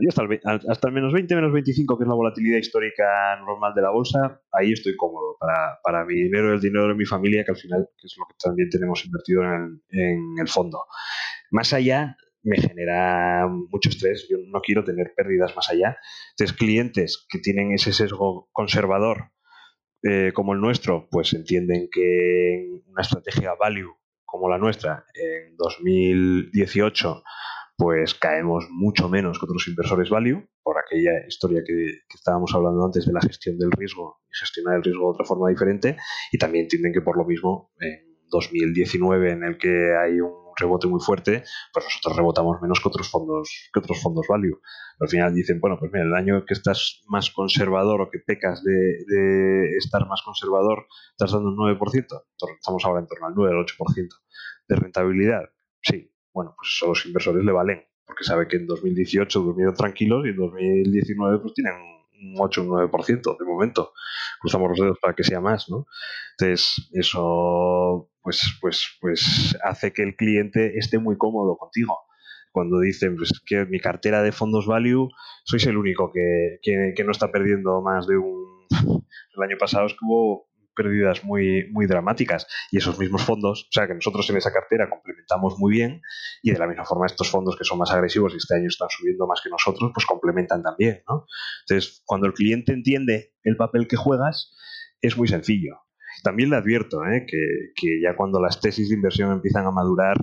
hasta 0.09 0.23
el, 0.23 0.41
hasta 0.69 0.89
el 0.89 0.95
menos 0.95 1.13
20, 1.13 1.35
menos 1.35 1.53
25, 1.53 1.99
que 1.99 2.05
es 2.05 2.09
la 2.09 2.15
volatilidad 2.15 2.59
histórica 2.59 3.37
normal 3.45 3.75
de 3.75 3.83
la 3.83 3.91
bolsa, 3.91 4.41
ahí 4.53 4.73
estoy 4.73 4.97
cómodo 4.97 5.37
para, 5.39 5.79
para 5.83 6.05
mi 6.05 6.15
dinero 6.15 6.55
el 6.55 6.61
dinero 6.61 6.89
de 6.89 6.95
mi 6.95 7.05
familia, 7.05 7.45
que 7.45 7.51
al 7.51 7.57
final 7.57 7.89
que 7.99 8.07
es 8.07 8.15
lo 8.19 8.27
que 8.27 8.35
también 8.43 8.71
tenemos 8.71 9.05
invertido 9.05 9.43
en 9.43 9.83
en 9.91 10.39
el 10.41 10.49
fondo. 10.49 10.85
Más 11.51 11.73
allá, 11.73 12.17
me 12.43 12.57
genera 12.57 13.47
mucho 13.49 13.89
estrés. 13.89 14.27
Yo 14.29 14.39
no 14.47 14.61
quiero 14.61 14.85
tener 14.85 15.13
pérdidas 15.17 15.55
más 15.57 15.69
allá. 15.71 15.99
Entonces, 16.33 16.57
clientes 16.57 17.27
que 17.29 17.39
tienen 17.39 17.73
ese 17.73 17.93
sesgo 17.93 18.49
conservador 18.53 19.33
eh, 20.03 20.33
como 20.35 20.55
el 20.55 20.61
nuestro, 20.61 21.09
pues 21.11 21.33
entienden 21.35 21.89
que 21.93 22.69
una 22.87 23.03
estrategia 23.03 23.55
value 23.55 23.95
como 24.25 24.49
la 24.49 24.59
nuestra 24.59 25.05
en 25.15 25.57
2018 25.57 27.23
pues 27.77 28.15
caemos 28.15 28.67
mucho 28.71 29.09
menos 29.09 29.39
que 29.39 29.47
otros 29.47 29.67
inversores 29.67 30.11
value 30.11 30.47
por 30.63 30.77
aquella 30.79 31.27
historia 31.27 31.63
que, 31.67 31.73
que, 32.07 32.15
estábamos 32.15 32.55
hablando 32.55 32.85
antes 32.85 33.07
de 33.07 33.13
la 33.13 33.23
gestión 33.23 33.59
del 33.59 33.73
riesgo 33.73 34.21
y 34.29 34.39
gestionar 34.39 34.77
el 34.77 34.83
riesgo 34.83 35.05
de 35.05 35.15
otra 35.15 35.25
forma 35.25 35.49
diferente 35.49 35.97
y 36.31 36.37
también 36.37 36.65
entienden 36.65 36.93
que 36.93 37.01
por 37.01 37.17
lo 37.17 37.25
mismo 37.25 37.73
en 37.81 38.19
2019 38.29 39.33
en 39.33 39.45
el 39.45 39.59
que 39.59 39.97
hay 39.97 40.21
un 40.21 40.50
rebote 40.61 40.87
muy 40.87 41.01
fuerte, 41.01 41.43
pues 41.73 41.85
nosotros 41.85 42.17
rebotamos 42.17 42.61
menos 42.63 42.81
que 42.81 42.89
otros 42.89 43.11
fondos, 43.11 43.71
que 43.73 43.81
otros 43.81 44.01
fondos 44.01 44.27
value. 44.29 44.61
Al 45.01 45.09
final 45.09 45.35
dicen, 45.35 45.61
bueno, 45.61 45.77
pues 45.79 45.91
mira, 45.93 46.05
el 46.05 46.15
año 46.15 46.45
que 46.47 46.55
estás 46.55 47.03
más 47.09 47.31
conservador 47.31 48.01
o 48.03 48.11
que 48.11 48.19
pecas 48.19 48.63
de, 48.63 49.77
estar 49.77 50.07
más 50.07 50.23
conservador, 50.23 50.87
estás 51.11 51.33
dando 51.33 51.49
un 51.49 51.57
9%. 51.57 52.23
Estamos 52.59 52.85
ahora 52.85 53.01
en 53.01 53.07
torno 53.07 53.27
al 53.27 53.35
9, 53.35 53.57
al 53.57 53.65
8% 53.65 54.09
de 54.69 54.77
rentabilidad. 54.77 55.43
Sí, 55.83 56.13
bueno, 56.33 56.55
pues 56.57 56.71
eso 56.77 56.87
a 56.87 56.89
los 56.91 57.07
inversores 57.07 57.45
le 57.45 57.53
valen, 57.53 57.83
porque 58.07 58.25
sabe 58.25 58.47
que 58.47 58.57
en 58.57 58.67
2018 58.67 59.41
durmieron 59.41 59.75
tranquilos 59.75 60.25
y 60.27 60.31
en 60.31 60.37
2019 60.37 61.39
pues 61.39 61.55
tienen 61.55 62.00
un 62.21 62.35
8 62.39 62.61
o 62.61 62.65
un 62.65 62.71
9% 62.91 63.37
de 63.39 63.45
momento. 63.45 63.93
Cruzamos 64.41 64.71
los 64.71 64.79
dedos 64.79 64.99
para 65.01 65.15
que 65.15 65.25
sea 65.25 65.41
más, 65.41 65.69
¿no? 65.69 65.87
Entonces, 66.39 66.89
eso 66.93 68.11
pues, 68.23 68.59
pues, 68.61 68.99
pues 69.01 69.57
hace 69.65 69.93
que 69.93 70.03
el 70.03 70.17
cliente 70.17 70.79
esté 70.79 70.99
muy 70.99 71.17
cómodo 71.17 71.57
contigo. 71.57 71.99
Cuando 72.53 72.81
dicen 72.81 73.17
pues, 73.17 73.41
que 73.47 73.65
mi 73.67 73.79
cartera 73.79 74.23
de 74.23 74.33
fondos 74.33 74.67
value, 74.67 75.09
sois 75.45 75.67
el 75.67 75.77
único 75.77 76.11
que, 76.13 76.59
que, 76.63 77.05
no 77.05 77.13
está 77.13 77.31
perdiendo 77.31 77.81
más 77.81 78.07
de 78.07 78.19
un... 78.19 78.67
El 79.37 79.43
año 79.43 79.57
pasado 79.59 79.87
es 79.87 79.95
como 79.95 80.50
pérdidas 80.75 81.25
muy, 81.25 81.69
muy 81.71 81.87
dramáticas 81.87 82.47
y 82.71 82.79
esos 82.79 82.99
mismos 82.99 83.23
fondos, 83.23 83.69
o 83.69 83.73
sea 83.73 83.87
que 83.87 83.95
nosotros 83.95 84.29
en 84.31 84.37
esa 84.37 84.53
cartera 84.53 84.89
complementamos 84.89 85.59
muy 85.59 85.73
bien 85.73 86.03
y 86.43 86.53
de 86.53 86.59
la 86.59 86.67
misma 86.67 86.85
forma 86.85 87.07
estos 87.07 87.31
fondos 87.31 87.57
que 87.57 87.65
son 87.65 87.79
más 87.79 87.91
agresivos 87.93 88.33
y 88.35 88.37
este 88.37 88.55
año 88.55 88.69
están 88.69 88.89
subiendo 88.91 89.27
más 89.27 89.41
que 89.43 89.51
nosotros, 89.51 89.91
pues 89.95 90.07
complementan 90.07 90.63
también, 90.63 91.03
¿no? 91.09 91.27
Entonces, 91.67 92.03
cuando 92.05 92.27
el 92.27 92.35
cliente 92.35 92.73
entiende 92.73 93.33
el 93.43 93.57
papel 93.57 93.89
que 93.89 93.97
juegas, 93.97 94.55
es 95.01 95.17
muy 95.17 95.29
sencillo. 95.29 95.79
También 96.23 96.51
le 96.51 96.57
advierto 96.57 97.05
¿eh? 97.07 97.25
que, 97.27 98.01
ya 98.03 98.15
cuando 98.17 98.41
las 98.41 98.61
tesis 98.61 98.89
de 98.89 98.97
inversión 98.97 99.33
empiezan 99.33 99.67
a 99.67 99.71
madurar, 99.71 100.17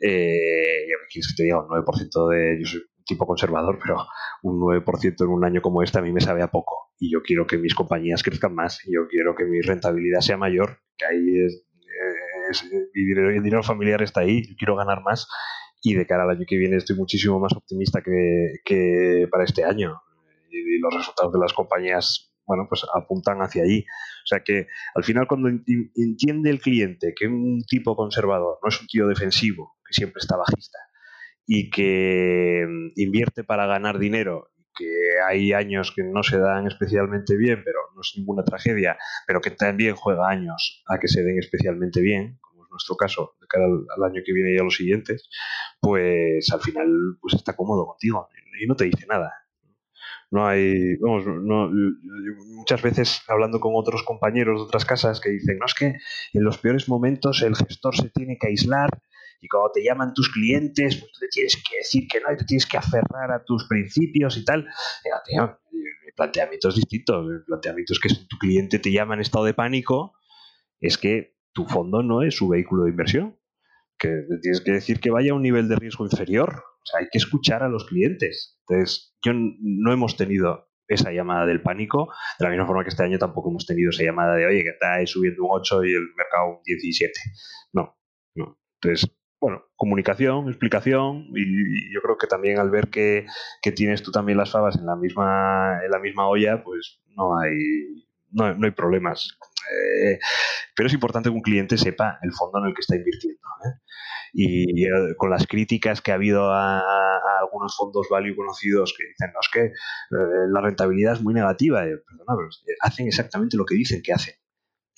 eh, 0.00 0.86
que 1.10 1.20
te 1.36 1.42
diga 1.44 1.62
un 1.62 1.68
9% 1.68 2.30
de... 2.30 2.58
Yo 2.60 2.66
soy 2.66 2.82
tipo 3.08 3.26
conservador, 3.26 3.78
pero 3.82 3.96
un 4.42 4.60
9% 4.60 5.24
en 5.24 5.28
un 5.28 5.44
año 5.44 5.60
como 5.60 5.82
este 5.82 5.98
a 5.98 6.02
mí 6.02 6.12
me 6.12 6.20
sabe 6.20 6.42
a 6.42 6.50
poco. 6.50 6.92
Y 7.00 7.10
yo 7.10 7.22
quiero 7.22 7.46
que 7.46 7.58
mis 7.58 7.74
compañías 7.74 8.22
crezcan 8.22 8.54
más, 8.54 8.80
yo 8.86 9.08
quiero 9.08 9.34
que 9.34 9.44
mi 9.44 9.60
rentabilidad 9.60 10.20
sea 10.20 10.36
mayor, 10.36 10.78
que 10.96 11.06
ahí 11.06 11.46
es, 11.46 11.64
el 12.62 13.42
dinero 13.42 13.62
familiar 13.62 14.02
está 14.02 14.20
ahí, 14.20 14.46
yo 14.46 14.54
quiero 14.56 14.76
ganar 14.76 15.02
más 15.02 15.26
y 15.82 15.94
de 15.94 16.06
cara 16.06 16.24
al 16.24 16.30
año 16.30 16.44
que 16.46 16.56
viene 16.56 16.76
estoy 16.76 16.96
muchísimo 16.96 17.38
más 17.38 17.52
optimista 17.52 18.02
que, 18.02 19.28
para 19.30 19.44
este 19.44 19.64
año. 19.64 20.00
Y, 20.50 20.78
los 20.80 20.94
resultados 20.94 21.32
de 21.32 21.38
las 21.40 21.52
compañías, 21.52 22.32
bueno, 22.46 22.66
pues 22.68 22.84
apuntan 22.94 23.38
hacia 23.38 23.62
ahí. 23.62 23.80
O 23.80 24.26
sea 24.26 24.40
que 24.44 24.66
al 24.94 25.04
final 25.04 25.26
cuando 25.26 25.48
entiende 25.48 26.50
el 26.50 26.60
cliente 26.60 27.14
que 27.16 27.26
un 27.26 27.62
tipo 27.66 27.96
conservador 27.96 28.58
no 28.62 28.68
es 28.68 28.80
un 28.80 28.86
tío 28.86 29.06
defensivo, 29.08 29.76
que 29.86 29.94
siempre 29.94 30.20
está 30.20 30.36
bajista, 30.36 30.78
y 31.48 31.70
que 31.70 32.64
mm, 32.68 32.92
invierte 32.96 33.42
para 33.42 33.66
ganar 33.66 33.98
dinero, 33.98 34.50
que 34.76 34.86
hay 35.26 35.52
años 35.54 35.92
que 35.96 36.04
no 36.04 36.22
se 36.22 36.38
dan 36.38 36.68
especialmente 36.68 37.36
bien, 37.36 37.62
pero 37.64 37.78
no 37.96 38.02
es 38.02 38.12
ninguna 38.16 38.44
tragedia, 38.44 38.96
pero 39.26 39.40
que 39.40 39.50
también 39.50 39.96
juega 39.96 40.28
años 40.28 40.84
a 40.86 40.98
que 41.00 41.08
se 41.08 41.24
den 41.24 41.38
especialmente 41.38 42.00
bien, 42.00 42.38
como 42.42 42.64
es 42.64 42.70
nuestro 42.70 42.94
caso, 42.96 43.34
de 43.40 43.46
cara 43.48 43.64
al, 43.64 44.04
año 44.04 44.22
que 44.24 44.32
viene 44.32 44.54
y 44.54 44.58
a 44.58 44.62
los 44.62 44.76
siguientes, 44.76 45.28
pues 45.80 46.52
al 46.52 46.60
final 46.60 46.86
pues 47.20 47.34
está 47.34 47.56
cómodo 47.56 47.86
contigo 47.86 48.28
y 48.60 48.66
no 48.66 48.76
te 48.76 48.84
dice 48.84 49.06
nada. 49.08 49.32
No 50.30 50.46
hay, 50.46 50.96
vamos, 50.96 51.24
no, 51.26 51.70
muchas 52.54 52.82
veces 52.82 53.22
hablando 53.28 53.60
con 53.60 53.72
otros 53.74 54.02
compañeros 54.02 54.60
de 54.60 54.66
otras 54.66 54.84
casas 54.84 55.20
que 55.20 55.30
dicen, 55.30 55.58
no 55.58 55.64
es 55.64 55.72
que 55.72 55.86
en 56.34 56.44
los 56.44 56.58
peores 56.58 56.86
momentos 56.90 57.42
el 57.42 57.56
gestor 57.56 57.96
se 57.96 58.10
tiene 58.10 58.36
que 58.38 58.48
aislar 58.48 58.90
y 59.40 59.48
cuando 59.48 59.70
te 59.72 59.84
llaman 59.84 60.14
tus 60.14 60.30
clientes, 60.30 60.96
pues 60.96 61.12
le 61.20 61.28
tienes 61.28 61.56
que 61.56 61.78
decir 61.78 62.08
que 62.08 62.20
no 62.20 62.32
y 62.32 62.36
te 62.36 62.44
tienes 62.44 62.66
que 62.66 62.76
aferrar 62.76 63.30
a 63.30 63.44
tus 63.44 63.66
principios 63.68 64.36
y 64.36 64.44
tal. 64.44 64.66
el 65.30 66.12
planteamiento 66.16 66.68
es 66.68 66.74
distinto. 66.74 67.20
El 67.20 67.44
planteamiento 67.44 67.92
es 67.92 68.00
que 68.00 68.08
si 68.08 68.26
tu 68.26 68.36
cliente 68.38 68.78
te 68.78 68.90
llama 68.90 69.14
en 69.14 69.20
estado 69.20 69.44
de 69.44 69.54
pánico, 69.54 70.14
es 70.80 70.98
que 70.98 71.36
tu 71.52 71.66
fondo 71.66 72.02
no 72.02 72.22
es 72.22 72.34
su 72.34 72.48
vehículo 72.48 72.84
de 72.84 72.90
inversión. 72.90 73.38
Que 73.98 74.24
tienes 74.42 74.60
que 74.60 74.72
decir 74.72 75.00
que 75.00 75.10
vaya 75.10 75.32
a 75.32 75.34
un 75.34 75.42
nivel 75.42 75.68
de 75.68 75.76
riesgo 75.76 76.04
inferior. 76.04 76.62
O 76.82 76.86
sea, 76.86 77.00
hay 77.00 77.08
que 77.10 77.18
escuchar 77.18 77.62
a 77.62 77.68
los 77.68 77.84
clientes. 77.84 78.60
Entonces, 78.66 79.16
yo 79.24 79.32
no 79.34 79.92
hemos 79.92 80.16
tenido 80.16 80.68
esa 80.88 81.12
llamada 81.12 81.46
del 81.46 81.60
pánico, 81.62 82.12
de 82.38 82.44
la 82.44 82.50
misma 82.50 82.66
forma 82.66 82.82
que 82.82 82.88
este 82.88 83.02
año 83.02 83.18
tampoco 83.18 83.50
hemos 83.50 83.66
tenido 83.66 83.90
esa 83.90 84.02
llamada 84.02 84.34
de, 84.36 84.46
oye, 84.46 84.62
que 84.62 84.70
está 84.70 85.04
subiendo 85.06 85.44
un 85.44 85.50
8 85.52 85.84
y 85.84 85.92
el 85.94 86.08
mercado 86.16 86.56
un 86.56 86.62
17. 86.64 87.12
No, 87.74 87.98
no. 88.34 88.58
Entonces, 88.80 89.17
bueno, 89.40 89.62
comunicación, 89.76 90.48
explicación 90.48 91.28
y, 91.34 91.92
yo 91.94 92.00
creo 92.02 92.18
que 92.18 92.26
también 92.26 92.58
al 92.58 92.70
ver 92.70 92.88
que, 92.88 93.26
tienes 93.74 94.02
tú 94.02 94.10
también 94.10 94.38
las 94.38 94.50
fabas 94.50 94.76
en 94.76 94.86
la 94.86 94.96
misma, 94.96 95.80
en 95.84 95.90
la 95.90 95.98
misma 95.98 96.28
olla, 96.28 96.62
pues 96.64 97.00
no 97.16 97.38
hay, 97.38 98.06
no, 98.30 98.44
hay 98.44 98.70
problemas. 98.72 99.38
Eh, 99.70 100.18
pero 100.74 100.86
es 100.86 100.94
importante 100.94 101.28
que 101.28 101.34
un 101.34 101.42
cliente 101.42 101.76
sepa 101.76 102.18
el 102.22 102.32
fondo 102.32 102.58
en 102.58 102.66
el 102.66 102.74
que 102.74 102.80
está 102.80 102.96
invirtiendo. 102.96 103.40
¿eh? 103.64 103.80
Y, 104.32 104.84
eh, 104.86 105.14
con 105.16 105.30
las 105.30 105.46
críticas 105.46 106.00
que 106.00 106.12
ha 106.12 106.14
habido 106.14 106.50
a, 106.52 106.80
algunos 107.40 107.76
fondos 107.76 108.08
value 108.10 108.34
conocidos 108.34 108.94
que 108.96 109.04
dicen, 109.06 109.32
no, 109.32 109.40
es 109.40 109.48
que 109.52 109.72
la 110.50 110.60
rentabilidad 110.60 111.14
es 111.14 111.22
muy 111.22 111.34
negativa. 111.34 111.80
Perdona, 111.80 112.36
pero 112.36 112.48
hacen 112.80 113.06
exactamente 113.06 113.56
lo 113.56 113.64
que 113.64 113.74
dicen 113.74 114.02
que 114.02 114.12
hacen 114.12 114.34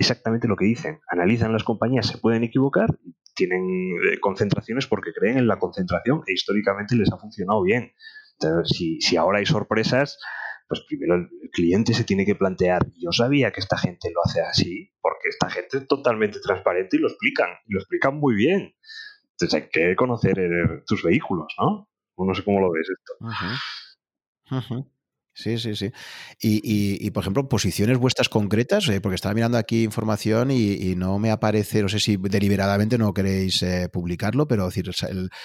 exactamente 0.01 0.49
lo 0.49 0.57
que 0.57 0.65
dicen. 0.65 1.01
Analizan 1.09 1.53
las 1.53 1.63
compañías, 1.63 2.07
se 2.07 2.19
pueden 2.19 2.43
equivocar, 2.43 2.89
tienen 3.41 3.97
eh, 4.05 4.21
concentraciones 4.21 4.87
porque 4.87 5.13
creen 5.15 5.39
en 5.39 5.47
la 5.47 5.59
concentración 5.59 6.23
e 6.27 6.35
históricamente 6.35 6.95
les 6.95 7.11
ha 7.11 7.17
funcionado 7.17 7.63
bien. 7.63 7.95
Entonces, 8.39 8.77
si, 9.01 9.17
ahora 9.17 9.39
hay 9.39 9.47
sorpresas, 9.47 10.19
pues 10.69 10.83
primero 10.87 11.15
el 11.15 11.51
cliente 11.51 11.95
se 11.95 12.05
tiene 12.05 12.27
que 12.27 12.35
plantear, 12.35 12.83
yo 12.99 13.13
sabía 13.13 13.51
que 13.51 13.61
esta 13.61 13.79
gente 13.79 14.11
lo 14.15 14.21
hace 14.23 14.43
así, 14.43 14.93
porque 15.01 15.29
esta 15.31 15.49
gente 15.49 15.79
es 15.79 15.89
totalmente 15.89 16.39
transparente 16.41 16.99
y 16.99 17.01
lo 17.01 17.09
explican, 17.09 17.49
y 17.67 17.73
lo 17.73 17.81
explican 17.81 18.17
muy 18.19 18.35
bien. 18.35 18.75
Entonces 19.33 19.55
hay 19.55 19.69
que 19.71 19.97
conocer 19.97 20.39
eh, 20.39 20.83
tus 20.87 21.03
vehículos, 21.03 21.55
¿no? 21.59 21.89
No 22.19 22.35
sé 22.35 22.45
cómo 22.45 22.61
lo 22.61 22.71
ves 22.71 22.89
esto. 22.91 23.15
Sí, 25.41 25.57
sí, 25.57 25.75
sí. 25.75 25.91
Y, 26.39 26.61
y, 27.07 27.11
por 27.13 27.23
ejemplo, 27.23 27.49
posiciones 27.49 27.97
vuestras 27.97 28.29
concretas, 28.29 28.87
eh, 28.89 29.01
porque 29.01 29.15
estaba 29.15 29.35
mirando 29.35 29.57
aquí 29.57 29.85
información 29.85 30.51
y, 30.51 30.95
no 30.97 31.19
me 31.19 31.31
aparece, 31.31 31.81
no 31.83 31.89
sé 31.89 31.99
si 31.99 32.17
deliberadamente 32.17 32.99
no 32.99 33.15
queréis 33.15 33.63
eh, 33.63 33.89
publicarlo, 33.91 34.47
pero 34.47 34.67
decir, 34.67 34.91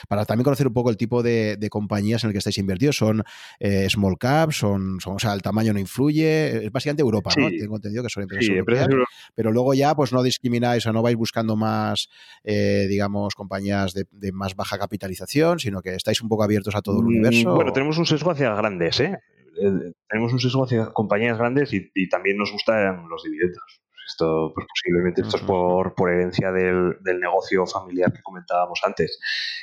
para 0.10 0.26
también 0.26 0.44
conocer 0.44 0.68
un 0.68 0.74
poco 0.74 0.90
el 0.90 0.98
tipo 0.98 1.24
de, 1.24 1.58
compañías 1.72 2.24
en 2.24 2.30
el 2.30 2.34
que 2.34 2.40
estáis 2.40 2.58
invertidos, 2.58 2.98
son 2.98 3.24
eh, 3.60 3.88
small 3.90 4.18
caps, 4.18 4.58
son, 4.58 4.98
o 5.06 5.20
sea, 5.20 5.34
el 5.34 5.42
tamaño 5.42 5.72
no 5.72 5.80
influye, 5.80 6.66
es 6.66 6.72
básicamente 6.72 7.02
Europa, 7.02 7.32
¿no? 7.38 7.48
Tengo 7.48 7.76
entendido 7.78 8.04
que 8.04 8.10
son 8.10 8.24
empresas, 8.24 8.50
europeas, 8.50 8.88
pero 9.34 9.52
luego 9.52 9.74
ya 9.74 9.96
pues 9.96 10.12
no 10.12 10.24
discrimináis 10.24 10.86
o 10.86 10.94
no 10.94 11.02
vais 11.02 11.16
buscando 11.16 11.56
más, 11.56 12.10
digamos, 12.44 13.34
compañías 13.34 13.94
de, 13.94 14.06
de, 14.12 14.32
más 14.34 14.56
baja 14.56 14.78
capitalización, 14.78 15.60
sino 15.60 15.82
que 15.82 15.96
estáis 15.96 16.22
un 16.22 16.28
poco 16.28 16.44
abiertos 16.44 16.76
a 16.76 16.82
todo 16.82 17.00
el 17.00 17.04
mm, 17.04 17.08
universo. 17.08 17.56
Bueno, 17.56 17.72
tenemos 17.72 17.98
un 17.98 18.06
sesgo 18.06 18.32
hacia 18.32 18.54
grandes, 18.54 19.00
¿eh? 19.00 19.20
Eh, 19.58 19.94
tenemos 20.08 20.34
un 20.34 20.40
sesgo 20.40 20.64
hacia 20.64 20.92
compañías 20.94 21.38
grandes 21.38 21.74
y, 21.74 22.10
también 22.10 22.38
nos 22.38 22.52
gustan 22.52 23.08
los 23.10 23.24
dividendos. 23.24 23.82
Esto, 24.08 24.52
pues 24.54 24.68
posiblemente 24.68 25.22
esto 25.22 25.38
es 25.38 25.44
por, 25.44 25.96
por 25.96 26.12
herencia 26.12 26.52
del, 26.52 26.98
del, 27.02 27.20
negocio 27.20 27.66
familiar 27.66 28.14
que 28.14 28.22
comentábamos 28.22 28.80
antes. 28.84 29.20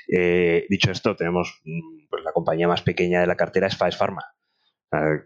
Eh, 0.09 0.66
dicho 0.69 0.90
esto, 0.90 1.14
tenemos 1.14 1.60
mm, 1.64 2.09
pues 2.10 2.24
la 2.24 2.32
compañía 2.32 2.66
más 2.66 2.82
pequeña 2.82 3.20
de 3.20 3.28
la 3.28 3.36
cartera 3.36 3.69
es 3.69 3.77
Faes 3.77 3.97
Pharma. 3.97 4.24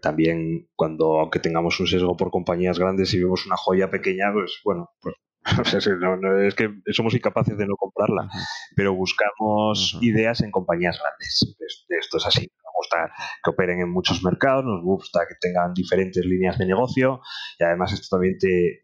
también 0.01 0.69
cuando, 0.75 1.19
aunque 1.19 1.39
tengamos 1.39 1.79
un 1.79 1.87
sesgo 1.87 2.15
por 2.15 2.29
compañías 2.29 2.77
grandes 2.79 3.13
y 3.13 3.19
vemos 3.19 3.45
una 3.47 3.57
joya 3.57 3.89
pequeña, 3.89 4.31
pues 4.31 4.59
bueno, 4.63 4.91
pues 5.01 5.15
es 5.75 6.55
que 6.55 6.69
somos 6.93 7.13
incapaces 7.13 7.57
de 7.57 7.65
no 7.65 7.75
comprarla, 7.75 8.29
pero 8.75 8.93
buscamos 8.93 9.97
ideas 10.01 10.41
en 10.41 10.51
compañías 10.51 10.99
grandes. 10.99 11.55
Esto 11.89 12.17
es 12.17 12.25
así 12.25 12.51
gusta 12.77 13.11
que 13.43 13.49
operen 13.49 13.81
en 13.81 13.89
muchos 13.89 14.23
mercados, 14.23 14.63
nos 14.65 14.81
gusta 14.83 15.21
que 15.27 15.35
tengan 15.39 15.73
diferentes 15.73 16.23
líneas 16.25 16.57
de 16.57 16.65
negocio 16.65 17.21
y 17.59 17.63
además 17.63 17.93
esto 17.93 18.15
también 18.15 18.37
te, 18.37 18.83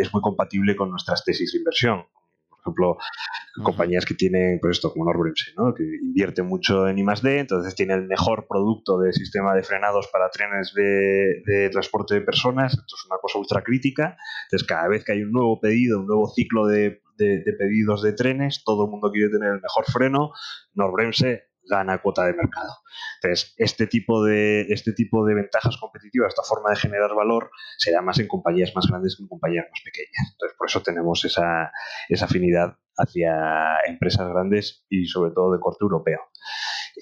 es 0.00 0.12
muy 0.12 0.22
compatible 0.22 0.74
con 0.76 0.90
nuestras 0.90 1.24
tesis 1.24 1.52
de 1.52 1.58
inversión. 1.58 2.06
Por 2.48 2.58
ejemplo, 2.60 2.96
compañías 3.62 4.06
que 4.06 4.14
tienen, 4.14 4.58
pues 4.58 4.78
esto, 4.78 4.90
como 4.90 5.04
Norbrimse, 5.04 5.52
¿no? 5.54 5.74
que 5.74 5.82
invierte 5.82 6.42
mucho 6.42 6.88
en 6.88 6.98
I+.D., 6.98 7.40
entonces 7.40 7.74
tiene 7.74 7.92
el 7.92 8.06
mejor 8.06 8.46
producto 8.48 8.98
de 8.98 9.12
sistema 9.12 9.54
de 9.54 9.62
frenados 9.62 10.08
para 10.08 10.30
trenes 10.30 10.72
de, 10.74 11.68
transporte 11.70 12.14
de 12.14 12.22
personas, 12.22 12.72
esto 12.72 12.96
es 12.96 13.06
una 13.10 13.18
cosa 13.20 13.38
ultra 13.38 13.62
crítica, 13.62 14.16
entonces 14.46 14.66
cada 14.66 14.88
vez 14.88 15.04
que 15.04 15.12
hay 15.12 15.22
un 15.22 15.32
nuevo 15.32 15.60
pedido, 15.60 16.00
un 16.00 16.06
nuevo 16.06 16.26
ciclo 16.34 16.66
de, 16.66 17.02
de 17.18 17.54
pedidos 17.58 18.02
de 18.02 18.14
trenes, 18.14 18.64
todo 18.64 18.86
el 18.86 18.90
mundo 18.90 19.10
quiere 19.12 19.28
tener 19.28 19.52
el 19.52 19.60
mejor 19.60 19.84
freno, 19.84 20.32
Norbremse 20.72 21.53
gana 21.68 22.00
cuota 22.00 22.24
de 22.24 22.34
mercado. 22.34 22.72
Entonces, 23.22 23.54
este 23.56 23.86
tipo 23.86 24.24
de, 24.24 24.62
este 24.68 24.92
tipo 24.92 25.24
de 25.24 25.34
ventajas 25.34 25.76
competitivas, 25.78 26.28
esta 26.28 26.42
forma 26.42 26.70
de 26.70 26.76
generar 26.76 27.14
valor, 27.14 27.50
se 27.78 27.92
da 27.92 28.02
más 28.02 28.18
en 28.18 28.28
compañías 28.28 28.72
más 28.74 28.86
grandes 28.86 29.16
que 29.16 29.22
en 29.22 29.28
compañías 29.28 29.66
más 29.70 29.80
pequeñas. 29.82 30.32
Entonces, 30.32 30.56
por 30.56 30.68
eso 30.68 30.82
tenemos 30.82 31.24
esa, 31.24 31.72
esa 32.08 32.24
afinidad 32.26 32.76
hacia 32.96 33.78
empresas 33.86 34.28
grandes 34.28 34.84
y 34.88 35.06
sobre 35.06 35.32
todo 35.32 35.52
de 35.52 35.60
corte 35.60 35.82
europeo. 35.82 36.20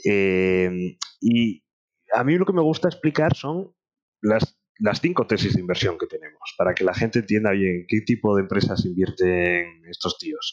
Eh, 0.04 0.96
y 1.20 1.64
a 2.12 2.24
mí 2.24 2.36
lo 2.36 2.46
que 2.46 2.52
me 2.52 2.62
gusta 2.62 2.88
explicar 2.88 3.34
son 3.34 3.74
las, 4.20 4.61
las 4.82 5.00
cinco 5.00 5.26
tesis 5.26 5.54
de 5.54 5.60
inversión 5.60 5.96
que 5.96 6.06
tenemos, 6.06 6.54
para 6.58 6.74
que 6.74 6.82
la 6.82 6.92
gente 6.92 7.20
entienda 7.20 7.52
bien 7.52 7.84
qué 7.86 8.00
tipo 8.00 8.34
de 8.34 8.42
empresas 8.42 8.84
invierten 8.84 9.84
estos 9.88 10.18
tíos. 10.18 10.52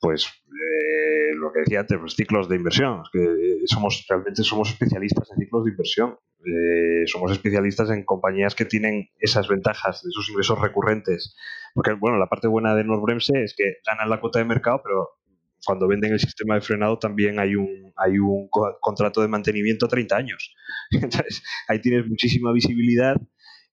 Pues 0.00 0.26
eh, 0.26 1.34
lo 1.36 1.52
que 1.52 1.60
decía 1.60 1.80
antes, 1.80 2.00
los 2.00 2.16
ciclos 2.16 2.48
de 2.48 2.56
inversión, 2.56 3.04
que 3.12 3.60
somos 3.66 4.04
realmente 4.08 4.42
somos 4.42 4.70
especialistas 4.70 5.30
en 5.30 5.38
ciclos 5.38 5.64
de 5.64 5.70
inversión. 5.70 6.18
Eh, 6.44 7.06
somos 7.06 7.30
especialistas 7.30 7.90
en 7.90 8.04
compañías 8.04 8.54
que 8.56 8.64
tienen 8.64 9.10
esas 9.18 9.48
ventajas 9.48 10.04
esos 10.04 10.28
ingresos 10.28 10.60
recurrentes. 10.60 11.36
Porque, 11.72 11.92
bueno, 11.92 12.18
la 12.18 12.26
parte 12.26 12.48
buena 12.48 12.74
de 12.74 12.82
Norbremse 12.82 13.44
es 13.44 13.54
que 13.56 13.76
ganan 13.86 14.10
la 14.10 14.20
cuota 14.20 14.40
de 14.40 14.44
mercado, 14.44 14.80
pero 14.82 15.08
cuando 15.64 15.86
venden 15.86 16.12
el 16.12 16.20
sistema 16.20 16.56
de 16.56 16.62
frenado 16.62 16.98
también 16.98 17.38
hay 17.38 17.54
un, 17.54 17.92
hay 17.96 18.18
un 18.18 18.48
contrato 18.80 19.20
de 19.22 19.28
mantenimiento 19.28 19.86
a 19.86 19.88
30 19.88 20.16
años. 20.16 20.54
Entonces, 20.90 21.44
ahí 21.68 21.80
tienes 21.80 22.08
muchísima 22.08 22.52
visibilidad 22.52 23.16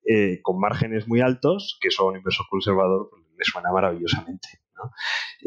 eh, 0.06 0.40
con 0.41 0.60
márgenes 0.60 1.07
muy 1.07 1.22
altos, 1.22 1.77
que 1.82 1.91
son 1.91 2.10
un 2.10 2.18
inversor 2.18 2.45
conservador, 2.49 3.10
pues, 3.10 3.23
les 3.38 3.48
suena 3.48 3.72
maravillosamente. 3.72 4.48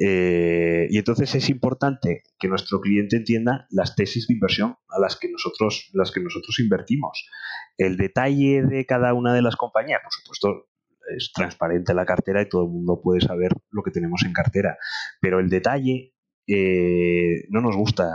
Eh, 0.01 0.87
y 0.91 0.99
entonces 0.99 1.35
es 1.35 1.49
importante 1.49 2.23
que 2.39 2.49
nuestro 2.49 2.81
cliente 2.81 3.17
entienda 3.17 3.67
las 3.71 3.95
tesis 3.95 4.27
de 4.27 4.35
inversión 4.35 4.77
a 4.89 4.99
las 4.99 5.17
que 5.17 5.31
nosotros, 5.31 5.91
las 5.93 6.13
que 6.13 6.21
nosotros 6.21 6.59
invertimos. 6.61 7.29
El 7.77 7.97
detalle 7.97 8.63
de 8.63 8.87
cada 8.87 9.15
una 9.15 9.35
de 9.35 9.43
las 9.43 9.57
compañías, 9.57 10.01
por 10.03 10.13
supuesto, 10.13 10.69
es 11.17 11.33
transparente 11.33 11.95
la 11.95 12.05
cartera 12.05 12.43
y 12.43 12.49
todo 12.49 12.65
el 12.65 12.71
mundo 12.71 13.01
puede 13.03 13.21
saber 13.21 13.53
lo 13.71 13.83
que 13.83 13.91
tenemos 13.91 14.23
en 14.25 14.33
cartera. 14.33 14.77
Pero 15.21 15.41
el 15.41 15.49
detalle 15.49 16.15
eh, 16.47 17.45
no 17.51 17.61
nos 17.61 17.77
gusta, 17.77 18.11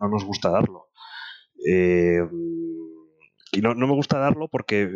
no 0.00 0.08
nos 0.08 0.24
gusta 0.24 0.50
darlo. 0.50 0.88
Y 3.52 3.60
no, 3.60 3.74
me 3.74 3.86
gusta 3.92 4.18
darlo 4.18 4.48
porque, 4.48 4.90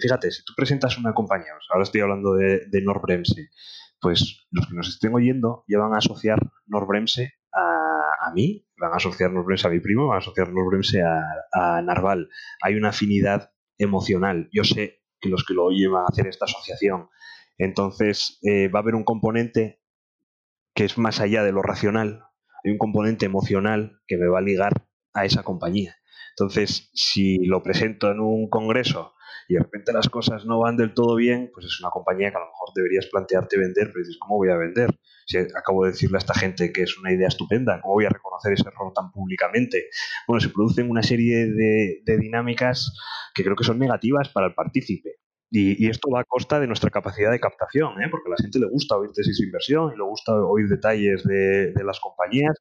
fíjate, 0.00 0.30
si 0.30 0.44
tú 0.44 0.52
presentas 0.56 0.96
una 0.96 1.12
compañía, 1.12 1.52
ahora 1.70 1.82
estoy 1.82 2.00
hablando 2.00 2.34
de, 2.34 2.66
de 2.66 2.82
Norbremse, 2.82 3.50
pues 4.00 4.46
los 4.50 4.68
que 4.68 4.74
nos 4.74 4.88
estén 4.88 5.12
oyendo 5.14 5.64
ya 5.68 5.78
van 5.78 5.94
a 5.94 5.98
asociar 5.98 6.38
Norbremse 6.66 7.34
a, 7.52 8.28
a 8.28 8.32
mí, 8.32 8.64
van 8.78 8.92
a 8.92 8.96
asociar 8.96 9.32
Norbremse 9.32 9.66
a 9.66 9.70
mi 9.70 9.80
primo, 9.80 10.06
van 10.06 10.16
a 10.16 10.20
asociar 10.20 10.52
Norbremse 10.52 11.02
a, 11.02 11.20
a 11.52 11.82
Narval. 11.82 12.30
Hay 12.62 12.76
una 12.76 12.90
afinidad 12.90 13.52
emocional. 13.78 14.48
Yo 14.52 14.64
sé 14.64 15.02
que 15.20 15.28
los 15.28 15.44
que 15.44 15.54
lo 15.54 15.64
oyen 15.64 15.92
van 15.92 16.04
a 16.04 16.08
hacer 16.10 16.26
esta 16.26 16.44
asociación. 16.44 17.08
Entonces, 17.58 18.38
eh, 18.42 18.68
va 18.68 18.78
a 18.78 18.82
haber 18.82 18.94
un 18.94 19.04
componente 19.04 19.82
que 20.74 20.84
es 20.84 20.96
más 20.96 21.20
allá 21.20 21.42
de 21.42 21.52
lo 21.52 21.62
racional. 21.62 22.24
Hay 22.64 22.70
un 22.70 22.78
componente 22.78 23.26
emocional 23.26 24.00
que 24.06 24.16
me 24.16 24.28
va 24.28 24.38
a 24.38 24.42
ligar 24.42 24.72
a 25.12 25.24
esa 25.24 25.42
compañía. 25.42 25.96
Entonces, 26.30 26.90
si 26.94 27.44
lo 27.44 27.62
presento 27.62 28.10
en 28.10 28.20
un 28.20 28.48
congreso 28.48 29.14
y 29.48 29.54
de 29.54 29.60
repente 29.60 29.92
las 29.92 30.08
cosas 30.08 30.44
no 30.44 30.60
van 30.60 30.76
del 30.76 30.94
todo 30.94 31.16
bien, 31.16 31.50
pues 31.52 31.66
es 31.66 31.80
una 31.80 31.90
compañía 31.90 32.30
que 32.30 32.36
a 32.36 32.40
lo 32.40 32.46
mejor 32.46 32.68
deberías 32.74 33.06
plantearte 33.06 33.58
vender, 33.58 33.88
pero 33.88 33.98
dices, 33.98 34.16
¿cómo 34.20 34.36
voy 34.36 34.50
a 34.50 34.56
vender? 34.56 34.90
Acabo 35.56 35.84
de 35.84 35.92
decirle 35.92 36.16
a 36.16 36.18
esta 36.18 36.34
gente 36.34 36.72
que 36.72 36.82
es 36.82 36.98
una 36.98 37.12
idea 37.12 37.28
estupenda, 37.28 37.80
¿cómo 37.80 37.94
voy 37.94 38.04
a 38.04 38.10
reconocer 38.10 38.52
ese 38.52 38.68
error 38.68 38.92
tan 38.94 39.12
públicamente? 39.12 39.88
Bueno, 40.26 40.40
se 40.40 40.48
producen 40.48 40.90
una 40.90 41.02
serie 41.02 41.46
de, 41.46 42.18
dinámicas 42.18 42.92
que 43.34 43.44
creo 43.44 43.56
que 43.56 43.64
son 43.64 43.78
negativas 43.78 44.28
para 44.28 44.46
el 44.46 44.54
partícipe. 44.54 45.16
Y, 45.52 45.88
esto 45.88 46.10
va 46.10 46.20
a 46.20 46.24
costa 46.24 46.60
de 46.60 46.68
nuestra 46.68 46.90
capacidad 46.90 47.32
de 47.32 47.40
captación, 47.40 48.00
¿eh? 48.02 48.08
porque 48.08 48.28
a 48.28 48.30
la 48.30 48.36
gente 48.40 48.60
le 48.60 48.66
gusta 48.66 48.96
oír 48.96 49.10
tesis 49.12 49.38
de 49.38 49.46
inversión 49.46 49.92
y 49.92 49.96
le 49.96 50.04
gusta 50.04 50.32
oír 50.32 50.68
detalles 50.68 51.24
de, 51.24 51.72
de 51.72 51.84
las 51.84 51.98
compañías 51.98 52.56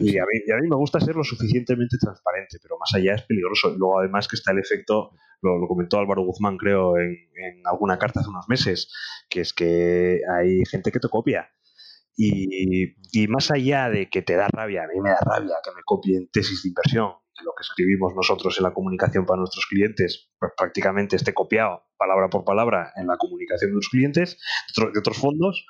y 0.00 0.18
a, 0.18 0.24
mí, 0.24 0.68
me 0.68 0.76
gusta 0.76 1.00
ser 1.00 1.14
lo 1.14 1.24
suficientemente 1.24 1.96
transparente, 1.98 2.58
pero 2.62 2.76
más 2.78 2.92
allá 2.94 3.14
es 3.14 3.22
peligroso. 3.22 3.72
Y 3.74 3.78
luego 3.78 4.00
además 4.00 4.28
que 4.28 4.36
está 4.36 4.52
el 4.52 4.58
efecto, 4.58 5.10
lo, 5.42 5.66
comentó 5.68 5.98
Álvaro 5.98 6.24
Guzmán 6.24 6.56
creo 6.56 6.96
en, 6.98 7.16
alguna 7.64 7.98
carta 7.98 8.20
hace 8.20 8.30
unos 8.30 8.48
meses, 8.48 8.92
que 9.28 9.40
es 9.40 9.52
que 9.52 10.20
hay 10.38 10.64
gente 10.66 10.90
que 10.90 11.00
te 11.00 11.08
copia. 11.08 11.50
Y, 12.16 12.94
y, 13.12 13.28
más 13.28 13.50
allá 13.52 13.88
de 13.88 14.10
que 14.10 14.22
te 14.22 14.34
da 14.34 14.48
rabia, 14.48 14.82
a 14.84 14.88
mí 14.88 15.00
me 15.00 15.10
da 15.10 15.20
rabia 15.20 15.54
que 15.62 15.70
me 15.70 15.82
copien 15.84 16.28
tesis 16.32 16.64
de 16.64 16.70
inversión, 16.70 17.12
lo 17.44 17.52
que 17.56 17.62
escribimos 17.62 18.12
nosotros 18.14 18.56
en 18.58 18.64
la 18.64 18.74
comunicación 18.74 19.24
para 19.24 19.38
nuestros 19.38 19.66
clientes, 19.66 20.30
pues 20.38 20.52
prácticamente 20.56 21.16
esté 21.16 21.32
copiado 21.32 21.84
palabra 21.96 22.28
por 22.30 22.44
palabra 22.44 22.92
en 22.96 23.06
la 23.06 23.16
comunicación 23.16 23.72
de 23.72 23.76
los 23.76 23.88
clientes 23.88 24.38
de 24.76 24.98
otros 24.98 25.18
fondos, 25.18 25.66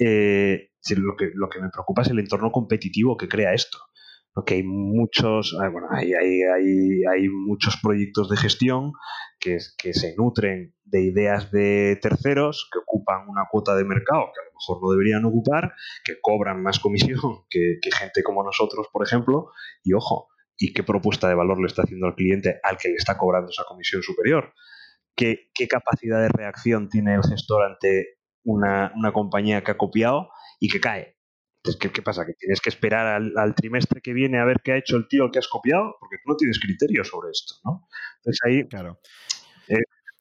eh, 0.00 0.70
lo, 0.96 1.14
que, 1.16 1.30
lo 1.34 1.48
que 1.48 1.60
me 1.60 1.68
preocupa 1.70 2.02
es 2.02 2.08
el 2.08 2.18
entorno 2.18 2.50
competitivo 2.50 3.16
que 3.16 3.28
crea 3.28 3.52
esto. 3.52 3.78
Porque 4.32 4.54
hay 4.54 4.62
muchos, 4.62 5.56
ah, 5.60 5.68
bueno, 5.68 5.88
hay, 5.90 6.14
hay, 6.14 6.42
hay, 6.42 7.02
hay 7.04 7.28
muchos 7.28 7.78
proyectos 7.82 8.30
de 8.30 8.36
gestión 8.36 8.92
que, 9.40 9.58
que 9.76 9.92
se 9.92 10.14
nutren 10.16 10.72
de 10.84 11.02
ideas 11.02 11.50
de 11.50 11.98
terceros 12.00 12.68
que 12.72 12.78
ocupan 12.78 13.28
una 13.28 13.46
cuota 13.50 13.74
de 13.74 13.84
mercado 13.84 14.26
que 14.32 14.40
a 14.40 14.44
lo 14.44 14.52
mejor 14.54 14.82
no 14.82 14.90
deberían 14.92 15.24
ocupar, 15.24 15.72
que 16.04 16.14
cobran 16.20 16.62
más 16.62 16.78
comisión 16.78 17.18
que, 17.50 17.78
que 17.82 17.90
gente 17.90 18.22
como 18.22 18.44
nosotros, 18.44 18.86
por 18.92 19.04
ejemplo, 19.04 19.50
y 19.82 19.94
ojo, 19.94 20.28
¿y 20.56 20.72
qué 20.72 20.84
propuesta 20.84 21.28
de 21.28 21.34
valor 21.34 21.60
le 21.60 21.66
está 21.66 21.82
haciendo 21.82 22.06
al 22.06 22.14
cliente 22.14 22.60
al 22.62 22.78
que 22.78 22.88
le 22.88 22.94
está 22.94 23.18
cobrando 23.18 23.50
esa 23.50 23.64
comisión 23.64 24.02
superior? 24.02 24.54
¿Qué, 25.16 25.50
qué 25.54 25.66
capacidad 25.66 26.20
de 26.20 26.28
reacción 26.28 26.88
tiene 26.88 27.14
el 27.14 27.22
gestor 27.22 27.64
ante 27.64 28.19
una, 28.44 28.92
compañía 29.12 29.62
que 29.62 29.72
ha 29.72 29.76
copiado 29.76 30.30
y 30.58 30.68
que 30.68 30.80
cae. 30.80 31.16
Entonces, 31.62 31.90
¿qué, 31.92 32.02
pasa? 32.02 32.24
Que 32.24 32.32
tienes 32.34 32.60
que 32.60 32.70
esperar 32.70 33.06
al, 33.36 33.54
trimestre 33.54 34.00
que 34.00 34.14
viene 34.14 34.38
a 34.38 34.44
ver 34.44 34.60
qué 34.64 34.72
ha 34.72 34.76
hecho 34.78 34.96
el 34.96 35.08
tío 35.08 35.30
que 35.30 35.38
has 35.38 35.48
copiado, 35.48 35.96
porque 36.00 36.16
tú 36.24 36.30
no 36.30 36.36
tienes 36.36 36.58
criterio 36.58 37.04
sobre 37.04 37.30
esto, 37.30 37.54
¿no? 37.64 37.86
Entonces 38.16 38.40
ahí 38.44 38.66
claro. 38.66 38.98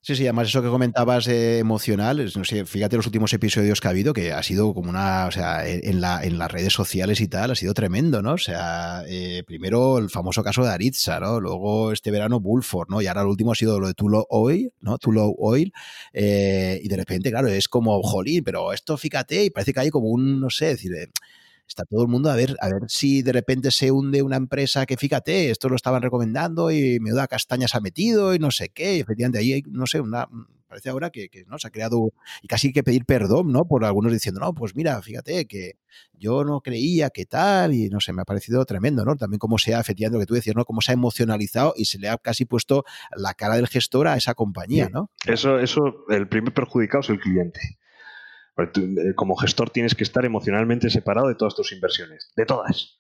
Sí, 0.02 0.16
sí, 0.16 0.24
además 0.24 0.48
eso 0.48 0.62
que 0.62 0.70
comentabas 0.70 1.28
emocional, 1.28 2.32
no 2.34 2.46
sé, 2.46 2.66
fíjate 2.66 2.96
los 2.96 3.06
últimos 3.06 3.34
episodios 3.34 3.82
que 3.82 3.88
ha 3.88 3.92
habido, 3.92 4.14
que 4.14 4.32
ha 4.32 4.42
sido 4.44 4.74
como 4.74 4.90
una, 4.90 5.26
o 5.28 5.32
sea, 5.32 5.68
en, 5.68 6.00
la, 6.00 6.24
en 6.24 6.38
las 6.38 6.50
redes 6.50 6.72
sociales 6.72 7.20
y 7.20 7.28
tal, 7.28 7.52
ha 7.52 7.56
sido 7.56 7.74
tremendo, 7.74 8.22
¿no? 8.22 8.32
O 8.34 8.38
sea, 8.38 9.04
eh, 9.08 9.44
primero 9.46 9.98
el 9.98 10.10
famoso 10.10 10.42
caso 10.42 10.64
de 10.64 10.70
Aritza, 10.72 11.20
¿no? 11.20 11.42
Luego 11.42 11.92
este 11.92 12.12
verano 12.12 12.40
Bullford, 12.40 12.88
¿no? 12.90 13.02
Y 13.02 13.08
ahora 13.08 13.22
el 13.22 13.28
último 13.28 13.52
ha 13.52 13.56
sido 13.56 13.78
lo 13.78 13.88
de 13.88 13.94
Tulo 13.94 14.26
Oil, 14.30 14.72
¿no? 14.80 14.98
Tulo 15.00 15.34
Oil, 15.38 15.74
eh, 16.14 16.80
y 16.82 16.88
de 16.88 16.96
repente, 16.96 17.30
claro, 17.30 17.50
es 17.50 17.68
como, 17.68 18.02
jolín, 18.02 18.44
pero 18.46 18.72
esto 18.72 18.98
fíjate, 18.98 19.44
y 19.44 19.50
parece 19.50 19.74
que 19.74 19.82
hay 19.82 19.90
como 19.90 20.08
un, 20.08 20.40
no 20.40 20.50
sé, 20.50 20.68
decir, 20.68 20.94
está 21.70 21.86
todo 21.86 22.02
el 22.02 22.08
mundo 22.08 22.30
a 22.30 22.36
ver, 22.36 22.56
a 22.60 22.68
ver 22.68 22.84
si 22.88 23.22
de 23.22 23.32
repente 23.32 23.72
se 23.72 23.92
hunde 23.92 24.22
una 24.22 24.36
empresa 24.36 24.86
que 24.86 24.98
fíjate, 24.98 25.52
esto 25.52 25.70
lo 25.70 25.76
estaban 25.76 26.02
recomendando 26.02 26.72
y 26.72 27.00
me 27.00 27.12
da 27.12 27.28
castañas 27.28 27.76
ha 27.76 27.80
metido 27.80 28.34
y 28.34 28.40
no 28.40 28.52
sé 28.52 28.70
qué. 28.70 28.98
Y 28.98 29.00
efectivamente, 29.00 29.40
ahí 29.40 29.54
hay, 29.54 29.62
no 29.68 29.86
sé, 29.86 30.02
una, 30.02 30.28
parece 30.68 30.90
ahora 30.90 31.10
que, 31.10 31.30
¿no? 31.48 31.58
se 31.58 31.68
ha 31.68 31.72
creado 31.72 32.12
y 32.42 32.48
casi 32.48 32.68
hay 32.68 32.74
que 32.74 32.84
pedir 32.84 33.06
perdón, 33.06 33.52
¿no? 33.52 33.66
Por 33.66 33.86
algunos 33.86 34.12
diciendo, 34.12 34.40
no, 34.40 34.54
pues 34.54 34.76
mira, 34.76 35.02
fíjate 35.02 35.46
que 35.46 35.74
yo 36.18 36.44
no 36.44 36.62
creía 36.62 37.10
que 37.10 37.26
tal 37.26 37.74
y 37.74 37.90
no 37.90 38.00
sé, 38.00 38.14
me 38.14 38.22
ha 38.22 38.26
parecido 38.26 38.64
tremendo, 38.66 39.06
¿no? 39.06 39.16
También 39.16 39.40
cómo 39.40 39.58
se 39.58 39.74
ha, 39.74 39.80
efectivamente, 39.80 40.18
lo 40.18 40.22
que 40.22 40.28
tú 40.28 40.36
decías, 40.36 40.56
¿no? 40.56 40.66
Cómo 40.66 40.82
se 40.82 40.92
ha 40.92 40.94
emocionalizado 40.94 41.74
y 41.76 41.86
se 41.86 42.00
le 42.00 42.10
ha 42.10 42.18
casi 42.18 42.46
puesto 42.46 42.84
la 43.16 43.34
cara 43.34 43.56
del 43.56 43.68
gestor 43.68 44.08
a 44.08 44.18
esa 44.18 44.34
compañía, 44.34 44.90
¿no? 44.92 45.10
Eso, 45.26 45.60
eso, 45.60 46.06
el 46.10 46.28
primer 46.28 46.54
perjudicado 46.54 47.02
es 47.02 47.10
el 47.10 47.20
cliente. 47.20 47.79
Eh, 48.64 49.14
como 49.16 49.36
gestor 49.36 49.70
tienes 49.70 49.96
que 49.96 50.04
estar 50.04 50.26
emocionalmente 50.26 50.90
separado 50.90 51.28
de 51.28 51.36
todas 51.36 51.56
tus 51.56 51.72
inversiones, 51.72 52.32
de 52.36 52.46
todas. 52.46 53.00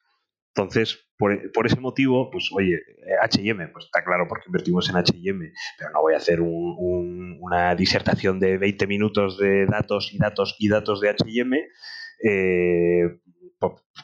Entonces, 0.55 1.07
por, 1.17 1.31
ese 1.65 1.79
motivo, 1.79 2.29
pues 2.31 2.49
oye, 2.53 2.79
HM, 3.21 3.71
pues 3.71 3.85
está 3.85 4.03
claro 4.03 4.25
porque 4.27 4.45
invertimos 4.47 4.89
en 4.89 4.95
HM, 4.95 5.53
pero 5.77 5.91
no 5.93 6.01
voy 6.01 6.15
a 6.15 6.17
hacer 6.17 6.39
una 6.41 7.75
disertación 7.75 8.39
de 8.39 8.57
20 8.57 8.87
minutos 8.87 9.37
de 9.37 9.65
datos 9.67 10.11
y 10.13 10.17
datos 10.17 10.55
y 10.59 10.67
datos 10.67 11.01
de 11.01 11.09
HM, 11.09 11.53
eh, 12.23 13.19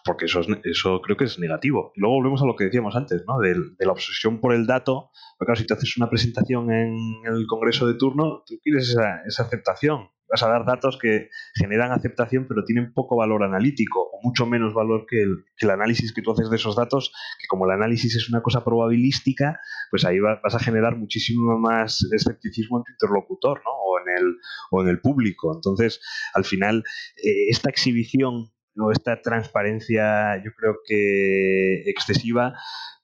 porque 0.03 0.25
eso, 0.25 0.41
eso 0.63 1.01
creo 1.01 1.17
que 1.17 1.25
es 1.25 1.39
negativo. 1.39 1.91
Y 1.95 2.01
luego 2.01 2.15
volvemos 2.15 2.41
a 2.41 2.45
lo 2.45 2.55
que 2.55 2.65
decíamos 2.65 2.95
antes, 2.95 3.23
¿no? 3.27 3.39
De, 3.39 3.55
la 3.79 3.91
obsesión 3.91 4.39
por 4.39 4.53
el 4.53 4.67
dato. 4.67 5.11
Porque 5.37 5.49
claro, 5.49 5.61
si 5.61 5.67
te 5.67 5.73
haces 5.73 5.97
una 5.97 6.09
presentación 6.09 6.71
en 6.71 6.95
el 7.25 7.47
congreso 7.47 7.87
de 7.87 7.95
turno, 7.95 8.43
tú 8.45 8.59
quieres 8.61 8.89
esa, 8.89 9.21
esa 9.25 9.43
aceptación 9.43 10.09
vas 10.35 10.43
a 10.43 10.49
dar 10.49 10.65
datos 10.65 10.97
que 11.01 11.29
generan 11.55 11.93
aceptación 11.93 12.45
pero 12.47 12.65
tienen 12.65 12.93
poco 12.93 13.15
valor 13.15 13.43
analítico 13.43 14.01
o 14.01 14.19
mucho 14.21 14.45
menos 14.45 14.73
valor 14.73 15.05
que 15.09 15.21
el, 15.21 15.69
análisis 15.69 16.13
que 16.13 16.21
tú 16.21 16.31
haces 16.31 16.49
de 16.49 16.57
esos 16.57 16.75
datos, 16.75 17.13
que 17.39 17.47
como 17.47 17.65
el 17.65 17.71
análisis 17.71 18.15
es 18.15 18.29
una 18.29 18.41
cosa 18.41 18.63
probabilística, 18.63 19.59
pues 19.89 20.03
ahí 20.03 20.19
vas 20.19 20.55
a 20.55 20.59
generar 20.59 20.97
muchísimo 20.97 21.57
más 21.57 22.05
escepticismo 22.11 22.79
en 22.79 22.83
tu 22.83 22.91
interlocutor 22.91 23.61
¿no? 23.63 23.71
o, 23.71 23.99
en 23.99 24.17
el, 24.17 24.35
o 24.71 24.81
en 24.83 24.89
el 24.89 24.99
público. 24.99 25.53
Entonces, 25.55 26.01
al 26.33 26.43
final, 26.43 26.83
eh, 27.23 27.49
esta 27.49 27.69
exhibición 27.69 28.51
o 28.77 28.91
esta 28.91 29.21
transparencia 29.21 30.41
yo 30.43 30.51
creo 30.57 30.77
que 30.85 31.83
excesiva 31.89 32.53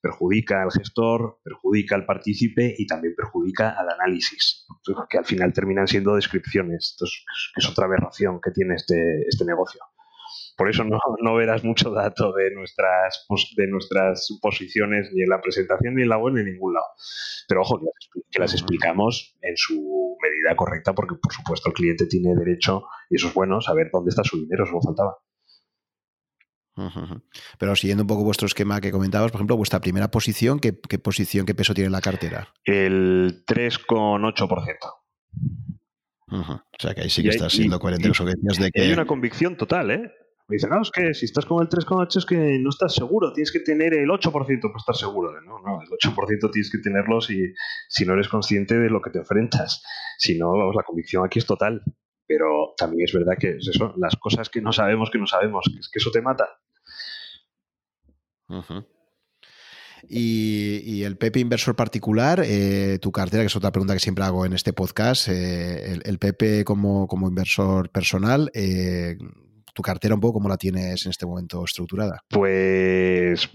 perjudica 0.02 0.64
al 0.64 0.72
gestor, 0.72 1.40
perjudica 1.44 1.96
al 1.96 2.06
partícipe 2.06 2.74
y 2.78 2.88
también 2.88 3.14
perjudica 3.16 3.70
al 3.70 3.90
análisis, 3.90 4.66
que 5.10 5.18
al 5.18 5.26
final 5.26 5.54
terminan 5.54 5.88
siendo 5.88 6.16
descripciones. 6.16 6.96
Entonces, 6.96 7.24
es 7.56 7.70
otra 7.70 7.86
aberración 7.86 8.42
que 8.42 8.52
tiene 8.52 8.76
este, 8.76 9.22
este 9.28 9.46
negocio. 9.46 9.80
Por 10.58 10.70
eso 10.70 10.84
no, 10.84 11.00
no 11.22 11.36
verás 11.36 11.64
mucho 11.64 11.92
dato 11.92 12.34
de 12.34 12.54
nuestras, 12.54 13.26
de 13.56 13.68
nuestras 13.68 14.28
posiciones 14.42 15.10
ni 15.14 15.24
en 15.24 15.30
la 15.30 15.42
presentación, 15.42 15.96
ni 15.96 16.04
en 16.04 16.10
la 16.10 16.18
web, 16.18 16.34
ni 16.34 16.42
en 16.42 16.48
ningún 16.48 16.74
lado. 16.74 16.86
Pero 17.48 17.62
ojo, 17.62 17.80
que 18.30 18.40
las 18.40 18.54
explicamos 18.54 19.36
en 19.42 19.56
su 19.56 20.18
medida 20.22 20.56
correcta, 20.56 20.94
porque 20.94 21.16
por 21.16 21.34
supuesto 21.34 21.70
el 21.70 21.74
cliente 21.74 22.06
tiene 22.06 22.36
derecho, 22.36 22.84
y 23.10 23.16
eso 23.16 23.28
es 23.28 23.34
bueno, 23.34 23.62
saber 23.62 23.90
dónde 23.92 24.10
está 24.10 24.24
su 24.24 24.38
dinero, 24.38 24.66
eso 24.66 24.74
no 24.74 24.82
faltaba. 24.82 25.18
Pero 27.58 27.76
siguiendo 27.76 28.04
un 28.04 28.08
poco 28.08 28.24
vuestro 28.24 28.46
esquema 28.46 28.82
que 28.82 28.92
comentabas, 28.92 29.32
por 29.32 29.40
ejemplo, 29.40 29.58
vuestra 29.58 29.80
primera 29.80 30.10
posición, 30.12 30.60
¿qué, 30.60 30.74
posición, 30.74 31.46
qué 31.46 31.56
peso 31.56 31.74
tiene 31.74 31.90
la 31.90 32.02
cartera? 32.02 32.48
El 32.64 33.44
3,8%. 33.46 34.78
O 36.34 36.62
sea 36.80 36.94
que 36.94 37.02
ahí 37.02 37.10
sí 37.10 37.22
que 37.24 37.30
estás 37.30 37.52
siendo 37.52 37.80
coherente 37.80 38.10
de 38.10 38.72
que... 38.72 38.82
Hay 38.82 38.94
una 38.94 39.06
convicción 39.06 39.58
total, 39.58 39.92
¿eh? 39.92 40.12
Me 40.48 40.56
dicen, 40.56 40.70
no, 40.70 40.82
es 40.82 40.92
que 40.92 41.14
si 41.14 41.26
estás 41.26 41.46
con 41.46 41.62
el 41.62 41.70
3,8 41.70 42.18
es 42.18 42.26
que 42.26 42.60
no 42.60 42.70
estás 42.70 42.94
seguro, 42.94 43.32
tienes 43.32 43.54
que 43.54 43.62
tener 43.62 43.94
el 43.94 44.10
8% 44.10 44.34
para 44.34 44.78
estar 44.78 44.96
seguro. 44.96 45.32
No, 45.42 45.60
no, 45.60 45.82
el 45.82 45.88
8% 45.88 46.52
tienes 46.52 46.70
que 46.70 46.80
tenerlo 46.80 47.22
si, 47.22 47.54
si 47.88 48.06
no 48.06 48.16
eres 48.16 48.28
consciente 48.28 48.78
de 48.78 48.90
lo 48.90 49.02
que 49.02 49.12
te 49.12 49.20
enfrentas. 49.20 49.82
Si 50.18 50.38
no, 50.38 50.52
vamos, 50.52 50.76
la 50.76 50.84
convicción 50.84 51.26
aquí 51.26 51.40
es 51.40 51.46
total. 51.46 51.82
Pero 52.28 52.74
también 52.76 53.06
es 53.06 53.14
verdad 53.14 53.38
que 53.40 53.58
es 53.58 53.68
eso, 53.68 53.94
las 53.98 54.16
cosas 54.18 54.50
que 54.50 54.62
no 54.62 54.74
sabemos 54.74 55.10
que 55.10 55.20
no 55.20 55.28
sabemos, 55.28 55.66
es 55.80 55.90
que 55.90 56.00
eso 56.00 56.12
te 56.12 56.22
mata. 56.22 56.48
Y, 60.08 61.04
el 61.04 61.18
Pepe 61.18 61.40
inversor 61.40 61.76
particular, 61.76 62.42
eh, 62.46 63.00
tu 63.02 63.12
cartera, 63.12 63.44
que 63.44 63.48
es 63.48 63.56
otra 63.56 63.72
pregunta 63.72 63.94
que 63.94 64.00
siempre 64.00 64.24
hago 64.24 64.46
en 64.46 64.54
este 64.54 64.74
podcast, 64.74 65.28
eh, 65.30 66.00
el, 66.04 66.20
Pepe 66.20 66.64
como, 66.64 67.08
como 67.08 67.28
inversor 67.28 67.90
personal, 67.90 68.52
eh, 68.54 69.18
tu 69.74 69.82
cartera 69.82 70.16
un 70.16 70.22
poco 70.22 70.34
cómo 70.34 70.50
la 70.50 70.58
tienes 70.58 71.06
en 71.06 71.12
este 71.12 71.26
momento 71.26 71.64
estructurada. 71.64 72.24
Pues 72.30 73.50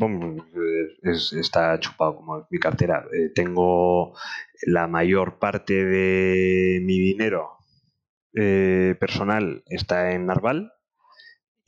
está 1.32 1.78
chupado 1.78 2.16
como 2.16 2.46
mi 2.50 2.58
cartera. 2.58 3.04
tengo 3.34 4.14
la 4.66 4.86
mayor 4.86 5.38
parte 5.38 5.84
de 5.84 6.80
mi 6.82 6.98
dinero 6.98 7.50
personal 8.32 9.62
está 9.66 10.12
en 10.12 10.26
Narval 10.26 10.70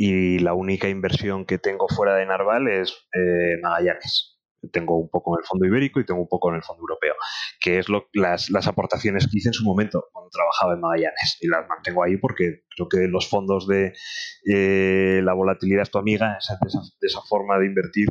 y 0.01 0.39
la 0.39 0.55
única 0.55 0.89
inversión 0.89 1.45
que 1.45 1.59
tengo 1.59 1.89
fuera 1.89 2.15
de 2.15 2.25
Narval 2.25 2.69
es 2.69 2.95
eh, 3.13 3.59
Magallanes. 3.61 4.39
Tengo 4.73 4.97
un 4.97 5.11
poco 5.11 5.37
en 5.37 5.43
el 5.43 5.47
fondo 5.47 5.67
ibérico 5.67 5.99
y 5.99 6.07
tengo 6.07 6.21
un 6.21 6.29
poco 6.29 6.51
en 6.51 6.57
el 6.57 6.63
fondo 6.63 6.83
europeo, 6.83 7.15
que 7.61 7.79
es 7.79 7.89
lo, 7.89 8.09
las, 8.13 8.49
aportaciones 8.67 9.27
que 9.27 9.39
hice 9.39 9.49
en 9.49 9.55
su 9.55 9.65
momento 9.65 10.05
cuando 10.13 10.31
trabajaba 10.31 10.75
en 10.75 10.81
Magallanes. 10.81 11.39
Y 11.41 11.49
las 11.49 11.69
mantengo 11.69 12.05
ahí 12.05 12.17
porque 12.17 12.63
creo 12.77 12.89
que 12.89 13.09
los 13.09 13.29
fondos 13.29 13.67
de 13.67 13.93
eh, 14.47 15.21
la 15.25 15.35
volatilidad 15.35 15.83
es 15.83 15.91
tu 15.91 15.99
amiga, 15.99 16.39
esa, 16.39 16.57
de 16.63 17.07
esa 17.07 17.21
forma 17.23 17.59
de 17.59 17.67
invertir 17.67 18.09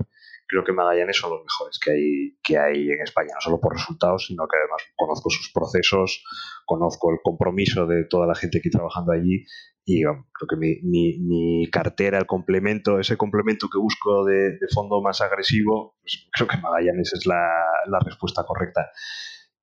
creo 0.48 0.64
que 0.64 0.74
Magallanes 0.74 1.18
son 1.18 1.32
los 1.32 1.42
mejores 1.42 1.80
que 1.80 1.92
hay, 1.92 2.38
que 2.42 2.58
hay 2.58 2.90
en 2.90 3.02
España, 3.02 3.34
no 3.36 3.42
solo 3.42 3.60
por 3.60 3.74
resultados, 3.74 4.28
sino 4.28 4.48
que 4.48 4.58
además 4.58 4.82
conozco 4.96 5.30
sus 5.30 5.52
procesos, 5.52 6.24
conozco 6.66 7.12
el 7.12 7.20
compromiso 7.22 7.86
de 7.86 8.06
toda 8.06 8.28
la 8.28 8.36
gente 8.36 8.62
que 8.62 8.70
trabajando 8.70 9.12
allí 9.12 9.46
y 9.90 10.02
creo 10.04 10.26
que 10.50 10.58
mi, 10.58 10.82
mi, 10.82 11.70
cartera, 11.72 12.18
el 12.18 12.26
complemento, 12.26 13.00
ese 13.00 13.16
complemento 13.16 13.70
que 13.72 13.78
busco 13.78 14.26
de, 14.26 14.58
fondo 14.74 15.02
más 15.02 15.22
agresivo, 15.22 15.96
pues 16.02 16.28
creo 16.34 16.48
que 16.48 16.58
Magallanes 16.58 17.14
es 17.14 17.26
la, 17.26 17.48
la 17.86 18.00
respuesta 18.00 18.44
correcta. 18.46 18.92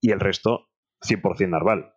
Y 0.01 0.13
el 0.13 0.21
resto, 0.21 0.71
100% 1.07 1.51
Narval. 1.51 1.93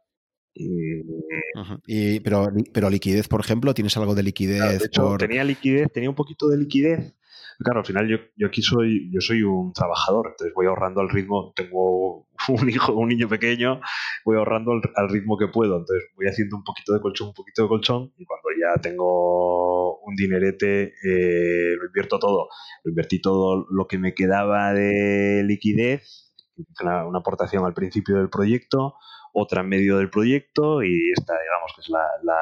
Y, 1.85 2.19
pero, 2.19 2.49
pero 2.73 2.89
liquidez, 2.89 3.29
por 3.29 3.39
ejemplo, 3.39 3.73
¿tienes 3.73 3.95
algo 3.95 4.13
de 4.13 4.23
liquidez? 4.23 4.79
de 4.79 4.85
hecho, 4.85 5.15
tenía 5.17 5.45
liquidez, 5.45 5.87
tenía 5.93 6.09
un 6.09 6.15
poquito 6.15 6.49
de 6.49 6.57
liquidez, 6.57 7.15
Claro, 7.59 7.79
al 7.79 7.85
final 7.85 8.07
yo, 8.07 8.17
yo 8.35 8.47
aquí 8.47 8.61
soy, 8.61 9.09
yo 9.11 9.19
soy 9.19 9.41
un 9.41 9.73
trabajador, 9.73 10.27
entonces 10.27 10.53
voy 10.53 10.67
ahorrando 10.67 11.01
al 11.01 11.09
ritmo, 11.09 11.53
tengo 11.55 12.27
un 12.49 12.69
hijo, 12.69 12.93
un 12.93 13.09
niño 13.09 13.27
pequeño, 13.27 13.81
voy 14.25 14.37
ahorrando 14.37 14.73
al, 14.73 15.09
ritmo 15.09 15.37
que 15.37 15.47
puedo, 15.47 15.77
entonces 15.77 16.07
voy 16.15 16.27
haciendo 16.27 16.55
un 16.55 16.63
poquito 16.63 16.93
de 16.93 17.01
colchón, 17.01 17.29
un 17.29 17.33
poquito 17.33 17.63
de 17.63 17.67
colchón, 17.67 18.13
y 18.17 18.25
cuando 18.25 18.49
ya 18.61 18.79
tengo 18.79 19.99
un 20.01 20.15
dinerete, 20.15 20.93
eh, 21.03 21.75
lo 21.79 21.87
invierto 21.87 22.19
todo. 22.19 22.49
Lo 22.83 22.89
invertí 22.91 23.19
todo 23.21 23.65
lo 23.71 23.87
que 23.87 23.97
me 23.97 24.13
quedaba 24.13 24.73
de 24.73 25.43
liquidez, 25.43 26.33
una, 26.81 27.07
una 27.07 27.19
aportación 27.19 27.65
al 27.65 27.73
principio 27.73 28.17
del 28.17 28.29
proyecto, 28.29 28.95
otra 29.33 29.61
en 29.61 29.69
medio 29.69 29.97
del 29.97 30.11
proyecto 30.11 30.83
y 30.83 31.11
esta, 31.11 31.33
digamos, 31.33 31.73
que 31.75 31.81
es 31.81 31.89
la, 31.89 32.05
la, 32.23 32.39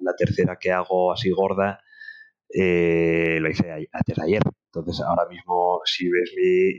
la 0.00 0.16
tercera 0.16 0.58
que 0.60 0.72
hago 0.72 1.12
así 1.12 1.30
gorda 1.30 1.80
eh, 2.52 3.38
lo 3.40 3.50
hice 3.50 3.70
antes 3.70 4.16
de 4.16 4.22
ayer. 4.22 4.42
Entonces, 4.66 5.04
ahora 5.04 5.28
mismo, 5.28 5.80
si 5.84 6.08
ves 6.08 6.32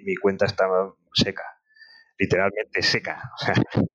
mi, 0.05 0.15
cuenta, 0.15 0.45
está 0.45 0.65
seca, 1.13 1.43
literalmente 2.17 2.81
seca. 2.81 3.31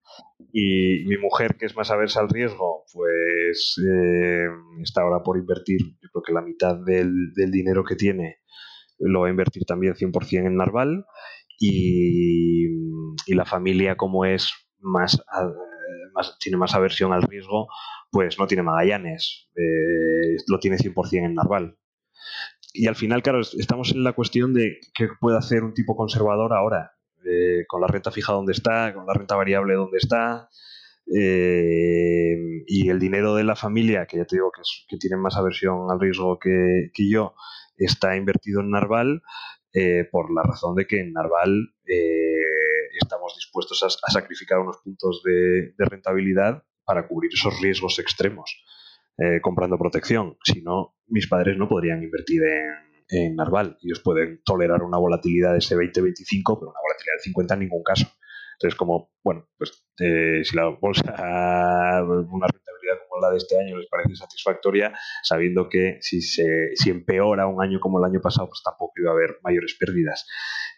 y 0.53 1.05
mi 1.07 1.17
mujer, 1.19 1.57
que 1.57 1.67
es 1.67 1.77
más 1.77 1.91
aversa 1.91 2.21
al 2.21 2.29
riesgo, 2.29 2.85
pues 2.93 3.77
eh, 3.87 4.47
está 4.83 5.03
ahora 5.03 5.23
por 5.23 5.39
invertir, 5.39 5.81
yo 6.01 6.09
creo 6.13 6.23
que 6.23 6.33
la 6.33 6.43
mitad 6.43 6.77
del, 6.77 7.33
dinero 7.35 7.85
que 7.85 7.97
tiene 7.97 8.39
lo 8.99 9.23
va 9.23 9.29
a 9.29 9.31
invertir 9.31 9.65
también 9.65 9.95
100% 9.95 10.47
en 10.47 10.57
Narval. 10.57 11.05
Y, 11.59 12.67
y, 13.27 13.35
la 13.35 13.45
familia, 13.45 13.95
como 13.97 14.25
es 14.25 14.53
más, 14.81 15.23
más, 16.13 16.37
tiene 16.39 16.59
más 16.59 16.75
aversión 16.75 17.13
al 17.13 17.23
riesgo, 17.23 17.69
pues 18.11 18.39
no 18.39 18.47
tiene 18.47 18.63
Magallanes, 18.63 19.49
eh, 19.57 20.37
lo 20.47 20.59
tiene 20.61 20.77
100% 20.77 21.25
en 21.25 21.35
Narval. 21.35 21.79
Y 22.75 22.87
al 22.87 22.97
final, 22.97 23.23
claro, 23.23 23.41
estamos 23.41 23.93
en 23.93 24.05
la 24.05 24.13
cuestión 24.13 24.55
de 24.55 24.79
qué 24.95 25.09
puede 25.21 25.39
hacer 25.39 25.65
un 25.65 25.75
tipo 25.75 25.97
conservador 25.97 26.53
ahora, 26.53 26.93
eh, 27.25 27.65
con 27.67 27.81
la 27.81 27.87
renta 27.87 28.11
fija 28.11 28.33
donde 28.33 28.53
está, 28.53 28.93
con 28.95 29.07
la 29.07 29.15
renta 29.15 29.37
variable 29.37 29.75
donde 29.75 29.99
está, 29.99 30.49
eh, 31.15 32.37
y 32.67 32.89
el 32.89 32.99
dinero 32.99 33.35
de 33.35 33.45
la 33.45 33.57
familia, 33.57 34.07
que 34.07 34.19
ya 34.19 34.25
te 34.25 34.37
digo 34.37 34.51
que, 34.55 34.63
que 34.89 34.97
tienen 34.99 35.21
más 35.21 35.37
aversión 35.37 35.91
al 35.91 36.01
riesgo 36.01 36.39
que, 36.39 36.91
yo, 37.11 37.35
está 37.77 38.17
invertido 38.17 38.61
en 38.61 38.71
Narval 38.71 39.23
por 40.11 40.33
la 40.35 40.43
razón 40.43 40.75
de 40.77 40.87
que 40.87 41.01
en 41.01 41.15
Narval 41.15 41.73
estamos 43.13 43.35
dispuestos 43.37 43.83
a, 43.83 44.11
sacrificar 44.11 44.59
unos 44.59 44.79
puntos 44.79 45.23
de 45.25 45.73
rentabilidad 45.79 46.63
para 46.85 47.07
cubrir 47.07 47.31
esos 47.33 47.61
riesgos 47.61 47.99
extremos 47.99 48.65
eh, 49.19 49.41
comprando 49.43 49.79
protección. 49.79 50.39
Si 50.43 50.63
no, 50.63 50.97
mis 51.07 51.29
padres 51.29 51.59
no 51.59 51.69
podrían 51.69 52.03
invertir 52.03 52.43
en, 52.43 53.37
Narval. 53.37 53.77
Ellos 53.83 54.01
pueden 54.01 54.41
tolerar 54.43 54.83
una 54.83 54.97
volatilidad 54.97 55.53
de 55.53 55.59
ese 55.59 55.77
20-25, 55.77 56.59
pero 56.59 56.71
una 56.71 56.81
volatilidad 56.81 57.17
de 57.19 57.23
50 57.25 57.55
en 57.55 57.61
ningún 57.61 57.83
caso. 57.83 58.07
Entonces, 58.55 58.77
como, 58.77 59.11
bueno, 59.23 59.49
pues 59.59 59.85
eh, 60.01 60.43
si 60.45 60.57
la 60.57 60.69
bolsa, 60.69 61.03
una 62.03 62.47
rentabilidad 62.47 62.99
como 63.09 63.21
la 63.21 63.31
de 63.31 63.39
este 63.39 63.59
año 63.59 63.77
les 63.77 63.89
parece 63.89 64.17
satisfactoria, 64.17 64.93
sabiendo 65.23 65.69
que 65.69 65.99
si, 66.01 66.21
se, 66.23 66.71
si 66.75 66.91
empeora 66.91 67.47
un 67.47 67.63
año 67.63 67.81
como 67.81 67.99
el 67.99 68.05
año 68.05 68.21
pasado, 68.21 68.49
pues 68.49 68.63
tampoco 68.65 68.93
iba 68.97 69.11
a 69.11 69.15
haber 69.15 69.39
mayores 69.43 69.77
pérdidas. 69.79 70.27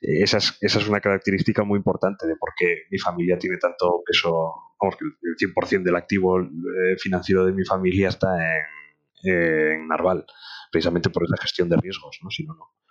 Eh, 0.00 0.22
esa, 0.22 0.38
es, 0.38 0.56
esa 0.60 0.78
es 0.78 0.88
una 0.88 1.00
característica 1.00 1.64
muy 1.64 1.78
importante 1.78 2.26
de 2.26 2.36
por 2.36 2.50
qué 2.56 2.84
mi 2.90 2.98
familia 2.98 3.38
tiene 3.38 3.58
tanto 3.58 4.02
peso 4.06 4.54
vamos, 4.80 4.96
que 4.96 5.04
el 5.04 5.52
100% 5.54 5.82
del 5.82 5.96
activo 5.96 6.40
eh, 6.40 6.96
financiero 6.98 7.44
de 7.44 7.52
mi 7.52 7.64
familia 7.64 8.08
está 8.08 8.28
en, 8.36 9.88
Narval, 9.88 10.26
precisamente 10.70 11.08
por 11.08 11.24
esa 11.24 11.40
gestión 11.40 11.70
de 11.70 11.78
riesgos, 11.78 12.18
¿no? 12.22 12.30
Si 12.30 12.44
no, 12.44 12.52
no. 12.54 12.83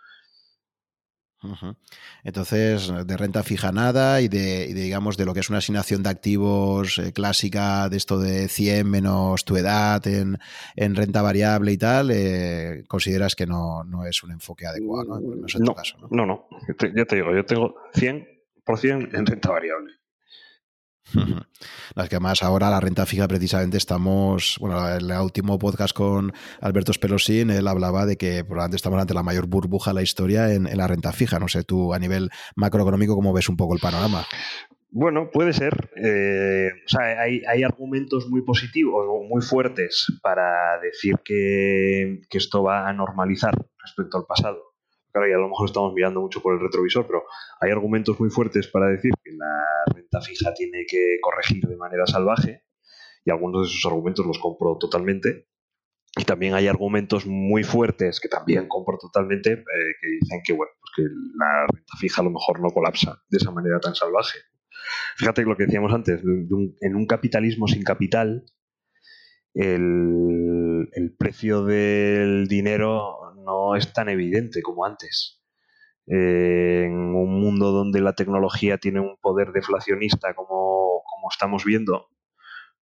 Entonces, 2.24 2.92
de 3.06 3.18
renta 3.18 3.44
fija 3.44 3.72
nada 3.72 4.22
y 4.22 4.28
de, 4.28 4.68
digamos, 4.74 5.18
de 5.18 5.26
lo 5.26 5.34
que 5.34 5.42
es 5.42 5.50
una 5.50 5.60
asignación 5.60 6.04
de 6.04 6.10
activos 6.10 6.98
eh, 6.98 7.12
clásica 7.14 7.90
de 7.90 7.98
esto 7.98 8.20
de 8.20 8.48
100 8.48 8.90
menos 8.90 9.46
tu 9.46 9.58
edad 9.58 10.06
en, 10.08 10.38
renta 10.96 11.22
variable 11.22 11.72
y 11.72 11.78
tal, 11.78 12.12
eh, 12.12 12.84
consideras 12.88 13.36
que 13.36 13.46
no, 13.46 13.84
es 14.10 14.24
un 14.24 14.32
enfoque 14.32 14.66
adecuado, 14.66 15.20
¿no? 15.20 15.36
no, 15.60 15.76
caso, 15.76 15.98
¿no? 16.00 16.08
no, 16.12 16.26
no. 16.26 16.48
Ya 16.96 17.06
te 17.06 17.16
digo, 17.16 17.34
yo 17.34 17.46
tengo 17.46 17.76
100% 17.94 19.16
en 19.16 19.26
renta 19.26 19.50
variable. 19.50 20.03
Las 21.96 22.10
que 22.10 22.20
más 22.20 22.44
ahora 22.44 22.70
la 22.70 22.80
renta 22.80 23.06
fija 23.06 23.28
precisamente 23.28 23.78
estamos, 23.78 24.58
bueno, 24.60 24.88
en 24.90 25.10
el 25.10 25.22
último 25.22 25.60
podcast 25.60 25.96
con 25.96 26.34
Alberto 26.62 26.94
Spelosín, 26.94 27.50
él 27.50 27.68
hablaba 27.68 28.06
de 28.06 28.18
que 28.18 28.44
probablemente 28.44 28.78
estamos 28.78 29.00
ante 29.00 29.14
la 29.14 29.24
mayor 29.24 29.48
burbuja 29.48 29.92
de 29.92 29.96
la 29.96 30.02
historia 30.02 30.54
en, 30.54 30.64
la 30.76 30.88
renta 30.88 31.12
fija. 31.12 31.40
No 31.40 31.48
sé, 31.48 31.64
tú 31.64 31.94
a 31.94 32.00
nivel 32.00 32.30
macroeconómico, 32.56 33.16
¿cómo 33.16 33.34
ves 33.34 33.50
un 33.50 33.58
poco 33.58 33.74
el 33.76 33.82
panorama? 33.82 34.26
Bueno, 34.92 35.30
puede 35.32 35.54
ser. 35.54 35.92
Eh, 35.96 36.70
o 36.86 36.90
sea, 36.90 37.22
hay, 37.22 37.42
hay, 37.48 37.64
argumentos 37.64 38.28
muy 38.30 38.44
positivos 38.44 39.06
o 39.10 39.24
muy 39.24 39.42
fuertes 39.42 40.06
para 40.22 40.80
decir 40.80 41.16
que, 41.26 42.22
que 42.30 42.38
esto 42.38 42.62
va 42.62 42.88
a 42.88 42.94
normalizar 42.94 43.54
respecto 43.80 44.18
al 44.20 44.26
pasado 44.26 44.73
claro, 45.14 45.30
y 45.30 45.34
a 45.34 45.38
lo 45.38 45.48
mejor 45.48 45.68
estamos 45.68 45.94
mirando 45.94 46.20
mucho 46.20 46.42
por 46.42 46.54
el 46.54 46.60
retrovisor, 46.60 47.06
pero 47.06 47.24
hay 47.62 47.72
argumentos 47.72 48.20
muy 48.20 48.30
fuertes 48.30 48.68
para 48.68 48.88
decir 48.88 49.12
que 49.24 49.32
la 49.32 49.64
renta 49.94 50.20
fija 50.22 50.54
tiene 50.54 50.86
que 50.88 51.18
corregir 51.22 51.64
de 51.66 51.78
manera 51.78 52.06
salvaje, 52.08 52.64
y 53.26 53.32
algunos 53.32 53.68
de 53.68 53.74
esos 53.74 53.92
argumentos 53.92 54.26
los 54.26 54.40
compro 54.40 54.78
totalmente. 54.78 55.48
y 56.16 56.26
también 56.26 56.54
hay 56.54 56.68
argumentos 56.68 57.26
muy 57.26 57.64
fuertes 57.64 58.20
que 58.20 58.28
también 58.28 58.68
compro 58.68 58.98
totalmente 59.00 59.54
eh, 59.54 59.94
que 60.00 60.08
dicen 60.22 60.42
que 60.44 60.54
bueno 60.54 60.72
pues 60.80 60.92
que 60.96 61.02
la 61.40 61.66
renta 61.66 61.94
fija 62.00 62.22
a 62.22 62.26
lo 62.26 62.30
mejor 62.30 62.60
no 62.60 62.70
colapsa 62.70 63.24
de 63.30 63.38
esa 63.38 63.50
manera 63.50 63.80
tan 63.80 63.96
salvaje 63.96 64.38
fíjate 65.18 65.42
lo 65.42 65.58
que 65.58 65.64
decíamos 65.64 65.92
antes 65.92 66.22
en 66.22 66.96
un 66.96 67.08
capitalismo 67.08 67.68
sin 67.68 67.82
capital 67.82 68.46
el, 69.56 70.88
el, 70.94 71.16
precio 71.16 71.64
del 71.64 72.48
dinero 72.48 73.23
no 73.44 73.76
es 73.76 73.94
tan 73.94 74.10
evidente 74.10 74.62
como 74.62 74.86
antes 74.86 75.42
eh, 76.08 76.84
en 76.86 76.94
un 76.94 77.40
mundo 77.40 77.72
donde 77.72 78.02
la 78.02 78.14
tecnología 78.14 78.78
tiene 78.78 79.00
un 79.00 79.18
poder 79.22 79.52
deflacionista 79.52 80.34
como, 80.34 81.02
como 81.06 81.30
estamos 81.32 81.64
viendo 81.66 82.08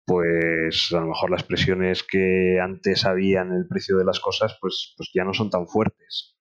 pues 0.06 0.92
a 0.94 1.00
lo 1.00 1.08
mejor 1.08 1.32
las 1.32 1.44
presiones 1.44 2.04
que 2.04 2.60
antes 2.62 3.06
había 3.06 3.42
en 3.42 3.54
el 3.54 3.68
precio 3.68 3.98
de 3.98 4.06
las 4.06 4.20
cosas, 4.20 4.58
pues, 4.60 4.94
pues 4.98 5.10
ya 5.14 5.24
no 5.24 5.34
son 5.34 5.50
tan 5.50 5.68
fuertes. 5.68 6.36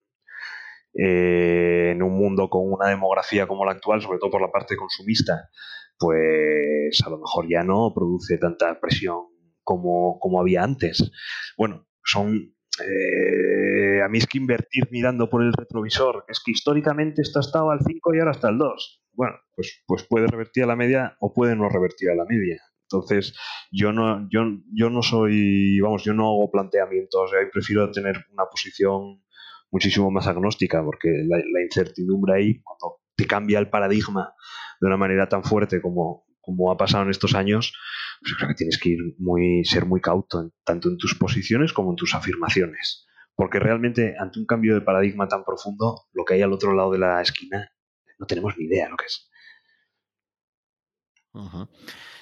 Eh, 0.94 1.90
en 1.92 2.02
un 2.02 2.16
mundo 2.16 2.48
con 2.48 2.62
una 2.64 2.88
demografía 2.88 3.46
como 3.46 3.64
la 3.64 3.72
actual, 3.72 4.02
sobre 4.02 4.18
todo 4.18 4.30
por 4.30 4.40
la 4.40 4.50
parte 4.50 4.76
consumista, 4.76 5.50
pues 5.98 7.00
a 7.06 7.10
lo 7.10 7.18
mejor 7.18 7.46
ya 7.48 7.62
no 7.62 7.92
produce 7.94 8.38
tanta 8.38 8.80
presión 8.80 9.26
como, 9.62 10.18
como 10.18 10.40
había 10.40 10.64
antes. 10.64 11.10
Bueno, 11.56 11.86
son 12.02 12.54
eh, 12.78 14.02
a 14.02 14.08
mí 14.08 14.18
es 14.18 14.26
que 14.26 14.38
invertir 14.38 14.88
mirando 14.90 15.28
por 15.28 15.42
el 15.42 15.52
retrovisor, 15.52 16.24
es 16.28 16.40
que 16.44 16.52
históricamente 16.52 17.22
esto 17.22 17.38
ha 17.38 17.42
estado 17.42 17.70
al 17.70 17.80
5 17.84 18.14
y 18.14 18.18
ahora 18.18 18.32
está 18.32 18.48
al 18.48 18.58
2. 18.58 19.02
Bueno, 19.12 19.34
pues, 19.54 19.82
pues 19.86 20.06
puede 20.08 20.26
revertir 20.26 20.64
a 20.64 20.66
la 20.66 20.76
media 20.76 21.16
o 21.20 21.32
puede 21.32 21.56
no 21.56 21.68
revertir 21.68 22.10
a 22.10 22.14
la 22.14 22.24
media. 22.24 22.62
Entonces, 22.90 23.34
yo 23.70 23.92
no, 23.92 24.28
yo, 24.30 24.42
yo 24.74 24.90
no 24.90 25.02
soy, 25.02 25.78
vamos, 25.80 26.02
yo 26.04 26.12
no 26.12 26.28
hago 26.28 26.50
planteamientos, 26.50 27.30
yo 27.30 27.38
prefiero 27.52 27.90
tener 27.90 28.16
una 28.32 28.46
posición 28.46 29.22
muchísimo 29.70 30.10
más 30.10 30.26
agnóstica, 30.26 30.82
porque 30.82 31.08
la, 31.26 31.62
incertidumbre 31.62 32.34
ahí, 32.34 32.60
cuando 32.62 33.00
te 33.16 33.26
cambia 33.26 33.60
el 33.60 33.70
paradigma 33.70 34.34
de 34.80 34.86
una 34.88 34.96
manera 34.96 35.28
tan 35.28 35.44
fuerte 35.44 35.80
como, 35.80 36.24
como 36.56 36.72
ha 36.72 36.76
pasado 36.76 37.04
en 37.04 37.10
estos 37.10 37.34
años, 37.34 37.72
pues 38.20 38.34
creo 38.34 38.48
que 38.48 38.54
tienes 38.54 38.78
que 38.78 38.90
ir 38.90 38.98
muy, 39.18 39.64
ser 39.64 39.86
muy 39.86 40.00
cauto, 40.00 40.50
tanto 40.64 40.88
en 40.88 40.98
tus 40.98 41.14
posiciones 41.14 41.72
como 41.72 41.90
en 41.90 41.96
tus 41.96 42.14
afirmaciones. 42.14 43.06
Porque 43.36 43.58
realmente, 43.58 44.16
ante 44.18 44.40
un 44.40 44.46
cambio 44.46 44.74
de 44.74 44.80
paradigma 44.80 45.28
tan 45.28 45.44
profundo, 45.44 46.06
lo 46.12 46.24
que 46.24 46.34
hay 46.34 46.42
al 46.42 46.52
otro 46.52 46.74
lado 46.74 46.90
de 46.90 46.98
la 46.98 47.22
esquina, 47.22 47.70
no 48.18 48.26
tenemos 48.26 48.54
ni 48.58 48.64
idea 48.66 48.88
lo 48.88 48.96
que 48.96 49.06
es. 49.06 49.30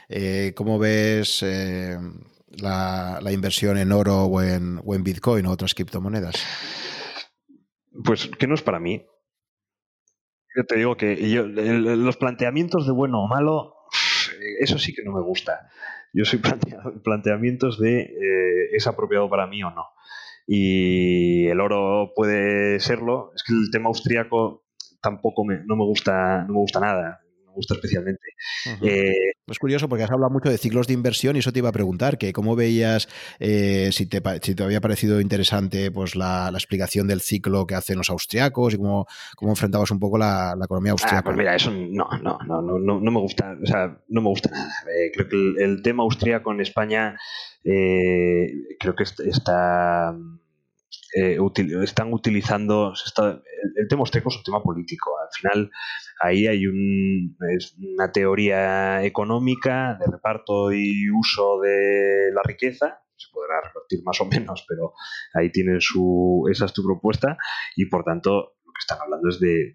Eh, 0.09 0.53
¿Cómo 0.55 0.79
ves 0.79 1.43
eh, 1.43 1.97
la, 2.61 3.21
inversión 3.33 3.79
en 3.79 3.93
oro 3.93 4.25
o 4.25 4.43
en, 4.43 4.81
o 4.85 4.95
en 4.95 5.03
Bitcoin 5.03 5.47
o 5.47 5.53
otras 5.53 5.75
criptomonedas? 5.75 6.37
Pues 8.05 8.29
que 8.29 8.47
no 8.47 8.55
es 8.55 8.63
para 8.63 8.79
mí. 8.79 9.05
Yo 10.57 10.65
te 10.65 10.77
digo 10.77 10.97
que 10.97 11.17
los 11.17 12.17
planteamientos 12.17 12.87
de 12.87 12.93
bueno 12.93 13.23
o 13.23 13.29
malo, 13.29 13.75
eso 14.61 14.79
sí 14.79 14.95
que 14.95 15.03
no 15.03 15.13
me 15.13 15.23
gusta. 15.23 15.69
Yo 16.13 16.25
soy 16.25 16.41
planteamientos 17.05 17.79
de 17.79 18.01
eh, 18.01 18.69
¿es 18.73 18.87
apropiado 18.87 19.29
para 19.29 19.47
mí 19.47 19.63
o 19.63 19.71
no? 19.71 19.85
Y 20.47 21.47
el 21.49 21.61
oro 21.61 22.13
puede 22.15 22.81
serlo. 22.81 23.33
Es 23.35 23.43
que 23.43 23.53
el 23.53 23.71
tema 23.71 23.89
austríaco 23.89 24.65
tampoco 25.01 25.45
no 25.45 25.77
me 25.77 25.85
gusta, 25.85 26.45
no 26.45 26.55
me 26.55 26.61
gusta 26.61 26.81
nada 26.81 27.21
gusta 27.59 27.75
especialmente. 27.75 28.23
Eh, 28.83 29.33
es 29.47 29.59
curioso 29.59 29.89
porque 29.89 30.05
has 30.05 30.11
hablado 30.11 30.31
mucho 30.31 30.49
de 30.49 30.59
ciclos 30.59 30.87
de 30.87 30.95
inversión 30.95 31.37
y 31.37 31.41
eso 31.41 31.53
te 31.53 31.59
iba 31.59 31.69
a 31.69 31.73
preguntar, 31.73 32.19
que 32.19 32.33
cómo 32.33 32.55
veías, 32.55 33.09
eh, 33.41 33.91
si, 33.93 34.07
te, 34.07 34.23
si 34.43 34.55
te 34.55 34.63
había 34.63 34.81
parecido 34.81 35.21
interesante 35.21 35.91
pues 35.91 36.15
la, 36.15 36.51
explicación 36.55 37.07
del 37.07 37.21
ciclo 37.21 37.67
que 37.67 37.75
hacen 37.75 37.99
los 37.99 38.11
austriacos 38.11 38.75
y 38.75 38.77
cómo, 38.79 39.07
cómo 39.37 39.53
enfrentabas 39.53 39.91
un 39.91 39.99
poco 39.99 40.19
la, 40.19 40.55
economía 40.63 40.93
austriaca. 40.93 41.19
Ah, 41.19 41.25
pues 41.25 41.37
mira, 41.37 41.55
eso 41.55 41.71
no, 41.71 42.09
no, 42.23 42.39
no, 42.47 42.63
no, 42.63 42.79
no, 42.79 43.11
me 43.11 43.21
gusta, 43.21 43.57
o 43.61 43.67
sea, 43.67 43.99
no 44.09 44.21
me 44.21 44.29
gusta 44.29 44.51
nada. 44.51 44.73
Eh, 44.95 45.11
creo 45.13 45.29
que 45.29 45.65
el, 45.65 45.83
tema 45.83 46.03
austriaco 46.03 46.53
en 46.53 46.61
España 46.61 47.17
creo 47.63 48.95
que 48.97 49.03
está... 49.03 50.15
están 51.83 52.13
utilizando 52.13 52.93
el, 53.77 53.89
tema 53.89 54.01
austriaco 54.01 54.29
es 54.29 54.37
un 54.37 54.43
tema 54.43 54.63
político 54.63 55.11
al 55.19 55.29
final 55.33 55.71
ahí 56.21 56.47
hay 56.47 56.67
una 56.67 58.13
teoría 58.13 59.05
económica 59.05 59.97
de 59.99 60.07
reparto 60.11 60.73
y 60.73 61.11
uso 61.11 61.61
de 61.61 62.31
la 62.33 62.43
riqueza, 62.45 63.01
se 63.17 63.29
podrá 63.33 63.61
repartir 63.63 64.01
más 64.05 64.21
o 64.21 64.27
menos, 64.27 64.65
pero 64.69 64.95
ahí 65.35 65.51
tienen 65.51 65.81
su, 65.81 66.47
esa 66.51 66.67
es 66.67 66.73
tu 66.73 66.85
propuesta 66.85 67.37
y 67.77 67.87
por 67.87 68.05
tanto 68.05 68.57
lo 68.65 68.73
que 68.73 68.81
están 68.81 68.99
hablando 69.01 69.29
es 69.29 69.41
de, 69.41 69.73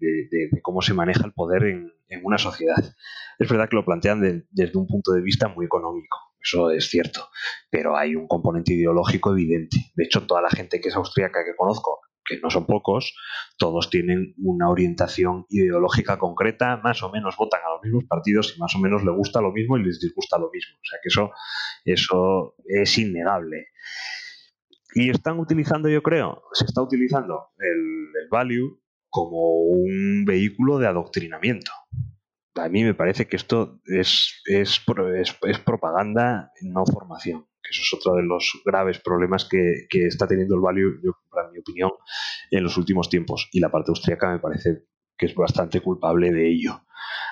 cómo 0.62 0.82
se 0.82 0.94
maneja 0.94 1.24
el 1.24 1.32
poder 1.32 1.64
en, 1.64 1.92
una 2.22 2.38
sociedad. 2.38 2.76
Es 3.40 3.48
verdad 3.48 3.68
que 3.68 3.74
lo 3.74 3.84
plantean 3.84 4.20
desde 4.48 4.78
un 4.78 4.86
punto 4.86 5.10
de 5.12 5.20
vista 5.20 5.48
muy 5.48 5.66
económico, 5.66 6.16
eso 6.44 6.70
es 6.70 6.88
cierto, 6.90 7.28
pero 7.70 7.96
hay 7.96 8.14
un 8.14 8.28
componente 8.28 8.74
ideológico 8.74 9.32
evidente. 9.32 9.78
De 9.94 10.04
hecho, 10.04 10.26
toda 10.26 10.42
la 10.42 10.50
gente 10.50 10.80
que 10.80 10.88
es 10.88 10.96
austríaca 10.96 11.44
que 11.44 11.56
conozco 11.56 12.00
que 12.24 12.40
no 12.40 12.50
son 12.50 12.66
pocos, 12.66 13.14
todos 13.58 13.90
tienen 13.90 14.34
una 14.38 14.70
orientación 14.70 15.46
ideológica 15.50 16.18
concreta, 16.18 16.78
más 16.78 17.02
o 17.02 17.10
menos 17.10 17.36
votan 17.36 17.60
a 17.66 17.74
los 17.74 17.82
mismos 17.82 18.04
partidos 18.08 18.54
y 18.56 18.60
más 18.60 18.74
o 18.74 18.78
menos 18.78 19.04
les 19.04 19.14
gusta 19.14 19.40
lo 19.40 19.52
mismo 19.52 19.76
y 19.76 19.84
les 19.84 20.00
disgusta 20.00 20.38
lo 20.38 20.50
mismo. 20.50 20.76
O 20.76 20.84
sea 20.84 20.98
que 21.02 21.08
eso, 21.08 21.32
eso 21.84 22.54
es 22.64 22.98
innegable. 22.98 23.68
Y 24.94 25.10
están 25.10 25.38
utilizando, 25.38 25.88
yo 25.88 26.02
creo, 26.02 26.44
se 26.52 26.64
está 26.64 26.80
utilizando 26.80 27.48
el, 27.58 28.22
el 28.22 28.28
value 28.30 28.80
como 29.10 29.60
un 29.60 30.24
vehículo 30.24 30.78
de 30.78 30.86
adoctrinamiento. 30.86 31.72
A 32.56 32.68
mí 32.68 32.84
me 32.84 32.94
parece 32.94 33.26
que 33.26 33.36
esto 33.36 33.80
es, 33.86 34.42
es, 34.46 34.80
propaganda, 35.64 36.52
no 36.62 36.86
formación 36.86 37.46
que 37.64 37.70
eso 37.70 37.80
es 37.82 37.94
otro 37.94 38.16
de 38.16 38.22
los 38.22 38.60
graves 38.64 39.00
problemas 39.00 39.46
que, 39.46 39.86
está 39.90 40.28
teniendo 40.28 40.54
el 40.54 40.60
value, 40.60 41.00
yo, 41.02 41.12
para 41.30 41.50
mi 41.50 41.58
opinión, 41.58 41.90
en 42.50 42.62
los 42.62 42.76
últimos 42.76 43.08
tiempos. 43.08 43.48
Y 43.52 43.60
la 43.60 43.70
parte 43.70 43.90
austríaca 43.90 44.30
me 44.30 44.38
parece 44.38 44.84
que 45.16 45.26
es 45.26 45.34
bastante 45.34 45.80
culpable 45.80 46.30
de 46.30 46.46
ello. 46.46 46.82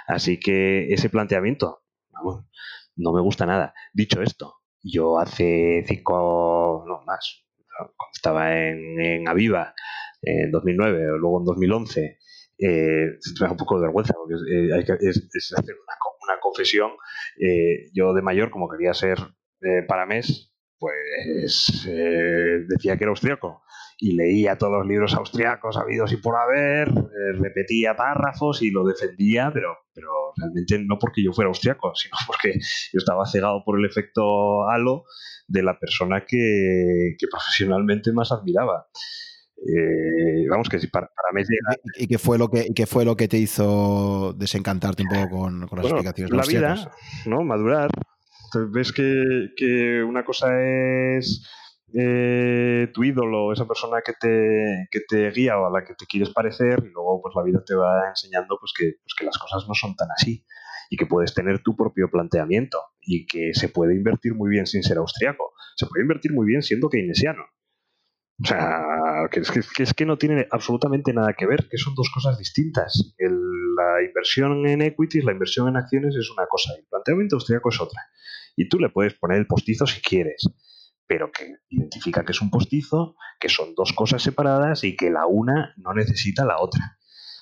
Así 0.07 0.41
que 0.41 0.93
ese 0.93 1.11
planteamiento, 1.11 1.83
vamos, 2.11 2.47
no 2.97 3.13
me 3.13 3.21
gusta 3.21 3.47
nada. 3.47 3.75
Dicho 3.93 4.23
esto, 4.23 4.55
yo 4.83 5.19
hace 5.19 5.85
cinco, 5.87 6.85
no 6.87 7.03
más, 7.05 7.45
cuando 7.77 8.13
estaba 8.15 8.57
en, 8.57 9.29
Aviva, 9.29 9.75
en 10.23 10.51
2009 10.51 11.13
o 11.13 11.19
luego 11.19 11.41
en 11.41 11.45
2011, 11.45 12.19
eh, 12.63 13.19
me 13.41 13.47
da 13.47 13.51
un 13.51 13.57
poco 13.57 13.77
de 13.77 13.83
vergüenza 13.83 14.15
porque 14.15 14.35
eh, 14.35 14.75
hay 14.75 14.85
que, 14.85 14.93
es, 15.01 15.53
hacer 15.57 15.75
una, 15.75 16.41
confesión. 16.41 16.91
Eh, 17.41 17.91
yo 17.95 18.13
de 18.15 18.23
mayor, 18.23 18.51
como 18.51 18.69
quería 18.69 18.95
ser 18.95 19.19
para 19.87 20.07
mes, 20.07 20.53
pues 20.83 21.87
eh, 21.87 22.65
decía 22.67 22.97
que 22.97 23.05
era 23.05 23.11
austriaco 23.11 23.63
y 23.99 24.17
leía 24.17 24.59
todos 24.59 24.73
los 24.79 24.87
libros 24.89 25.15
austriacos 25.15 25.77
habidos 25.77 26.13
y 26.13 26.17
por 26.17 26.35
haber, 26.35 26.89
eh, 26.89 27.39
repetía 27.39 27.95
párrafos 27.95 28.63
y 28.63 28.73
lo 28.73 28.85
defendía, 28.85 29.53
pero, 29.55 29.77
pero 29.95 30.11
realmente 30.37 30.81
no 30.85 30.99
porque 30.99 31.23
yo 31.23 31.33
fuera 31.33 31.51
austriaco, 31.51 31.95
sino 31.95 32.17
porque 32.27 32.55
yo 32.55 32.99
estaba 32.99 33.25
cegado 33.27 33.63
por 33.65 33.79
el 33.79 33.87
efecto 33.87 34.69
halo 34.69 35.05
de 35.47 35.63
la 35.63 35.79
persona 35.79 36.25
que, 36.27 37.15
profesionalmente 37.31 38.13
más 38.13 38.33
admiraba. 38.33 38.89
Eh, 39.65 40.47
vamos 40.51 40.69
que 40.69 40.79
para, 40.89 41.07
para 41.07 41.29
mí 41.33 41.43
¿Y, 41.97 42.09
qué 42.09 42.19
fue 42.19 42.37
lo 42.37 42.49
que 42.49 42.75
qué 42.75 42.85
fue 42.85 43.05
lo 43.05 43.17
que 43.17 43.29
te 43.29 43.39
hizo 43.39 44.33
desencantarte 44.37 45.05
un 45.05 45.09
poco 45.09 45.39
con, 45.39 45.61
las 45.61 45.85
explicaciones 45.85 46.33
la 46.33 46.43
vida 46.43 46.93
no 47.27 47.45
madurar 47.45 47.89
ves 48.71 48.93
que, 48.93 50.05
una 50.07 50.25
cosa 50.25 50.49
es 50.61 51.47
eh, 51.95 52.89
tu 52.93 53.05
ídolo, 53.05 53.53
esa 53.53 53.67
persona 53.67 54.01
que 54.05 54.13
te, 54.13 54.89
que 54.91 55.01
te 55.09 55.31
guía 55.31 55.59
o 55.59 55.67
a 55.67 55.71
la 55.71 55.85
que 55.85 55.95
te 55.95 56.07
quieres 56.07 56.31
parecer, 56.31 56.83
y 56.85 56.91
luego 56.93 57.21
pues 57.23 57.35
la 57.37 57.43
vida 57.43 57.63
te 57.65 57.75
va 57.75 58.09
enseñando 58.09 58.57
pues 58.59 58.73
que, 58.77 58.97
pues 59.03 59.15
que 59.19 59.25
las 59.25 59.39
cosas 59.39 59.67
no 59.69 59.75
son 59.75 59.95
tan 59.97 60.09
así 60.11 60.45
y 60.91 60.97
que 60.97 61.07
puedes 61.07 61.35
tener 61.35 61.63
tu 61.63 61.75
propio 61.75 62.11
planteamiento 62.11 62.79
y 63.01 63.27
que 63.27 63.55
se 63.55 63.69
puede 63.69 63.95
invertir 63.95 64.35
muy 64.35 64.51
bien 64.51 64.67
sin 64.67 64.83
ser 64.83 64.99
austriaco. 64.99 65.55
Se 65.75 65.87
puede 65.87 66.03
invertir 66.03 66.33
muy 66.33 66.47
bien 66.47 66.63
siendo 66.63 66.91
keynesiano. 66.91 67.45
O 68.41 68.47
sea, 68.47 69.29
que 69.31 69.41
es 69.41 69.51
que, 69.51 69.83
es 69.83 69.95
que 69.95 70.07
no 70.07 70.17
tiene 70.17 70.47
absolutamente 70.51 71.13
nada 71.13 71.35
que 71.35 71.47
ver, 71.47 71.69
que 71.69 71.79
son 71.79 71.95
dos 71.95 72.11
cosas 72.13 72.39
distintas. 72.39 73.15
la 73.19 74.03
inversión 74.05 74.67
en 74.67 74.83
equities, 74.83 75.25
la 75.25 75.33
inversión 75.33 75.69
en 75.69 75.77
acciones 75.77 76.17
es 76.17 76.31
una 76.31 76.47
cosa, 76.47 76.73
y 76.77 76.81
el 76.81 76.87
planteamiento 76.87 77.37
austriaco 77.37 77.69
es 77.69 77.81
otra. 77.81 78.01
Y 78.57 78.69
tú 78.69 78.79
le 78.79 78.91
puedes 78.91 79.15
poner 79.15 79.39
el 79.39 79.47
postizo 79.47 79.87
si 79.87 80.01
quieres, 80.01 80.49
pero 81.07 81.31
que 81.31 81.57
identifica 81.69 82.25
que 82.25 82.33
es 82.33 82.41
un 82.41 82.51
postizo, 82.51 83.17
que 83.39 83.49
son 83.49 83.75
dos 83.75 83.93
cosas 83.93 84.23
separadas 84.23 84.85
y 84.85 84.97
que 84.97 85.11
la 85.11 85.27
una 85.27 85.75
no 85.77 85.95
necesita 85.95 86.45
la 86.45 86.61
otra. 86.61 86.99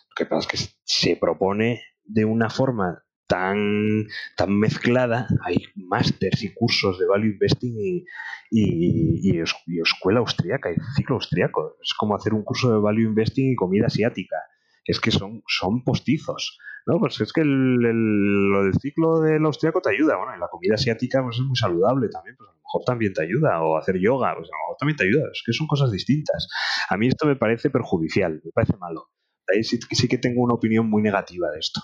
Lo 0.08 0.14
que 0.16 0.26
pasa 0.26 0.40
es 0.40 0.46
que 0.46 0.74
se 0.84 1.16
propone 1.16 1.82
de 2.04 2.24
una 2.24 2.50
forma 2.50 3.04
tan, 3.30 4.08
tan 4.36 4.58
mezclada, 4.58 5.28
hay 5.44 5.58
másters 5.76 6.42
y 6.42 6.52
cursos 6.52 6.98
de 6.98 7.06
value 7.06 7.30
investing 7.30 7.74
y, 7.78 8.04
y, 8.50 9.40
escuela 9.80 10.18
austríaca, 10.18 10.72
y 10.72 10.74
ciclo 10.96 11.14
austriaco. 11.14 11.76
Es 11.80 11.94
como 11.94 12.16
hacer 12.16 12.34
un 12.34 12.42
curso 12.42 12.72
de 12.72 12.80
value 12.80 13.04
investing 13.04 13.52
y 13.52 13.54
comida 13.54 13.86
asiática. 13.86 14.36
Es 14.84 14.98
que 14.98 15.12
son, 15.12 15.44
son 15.46 15.84
postizos. 15.84 16.58
No, 16.86 16.98
pues 16.98 17.20
es 17.20 17.32
que 17.32 17.42
lo 17.44 18.64
del 18.64 18.74
ciclo 18.80 19.20
del 19.20 19.46
austriaco 19.46 19.80
te 19.80 19.90
ayuda. 19.90 20.16
Bueno, 20.16 20.32
y 20.36 20.40
la 20.40 20.48
comida 20.48 20.74
asiática 20.74 21.22
pues 21.22 21.36
es 21.36 21.42
muy 21.42 21.56
saludable 21.56 22.08
también, 22.08 22.34
pues 22.36 22.48
a 22.50 22.52
lo 22.52 22.58
mejor 22.58 22.82
también 22.84 23.12
te 23.12 23.22
ayuda. 23.22 23.62
O 23.62 23.76
hacer 23.76 23.96
yoga, 24.00 24.34
pues 24.34 24.48
a 24.48 24.56
lo 24.56 24.62
mejor 24.64 24.76
también 24.76 24.96
te 24.96 25.04
ayuda. 25.04 25.28
Es 25.32 25.44
que 25.46 25.52
son 25.52 25.68
cosas 25.68 25.92
distintas. 25.92 26.48
A 26.88 26.96
mí 26.96 27.06
esto 27.06 27.26
me 27.26 27.36
parece 27.36 27.70
perjudicial, 27.70 28.40
me 28.44 28.50
parece 28.50 28.76
malo. 28.76 29.10
Ahí 29.54 29.62
sí 29.62 29.78
que 30.08 30.18
tengo 30.18 30.42
una 30.42 30.54
opinión 30.54 30.90
muy 30.90 31.02
negativa 31.02 31.48
de 31.50 31.60
esto. 31.60 31.80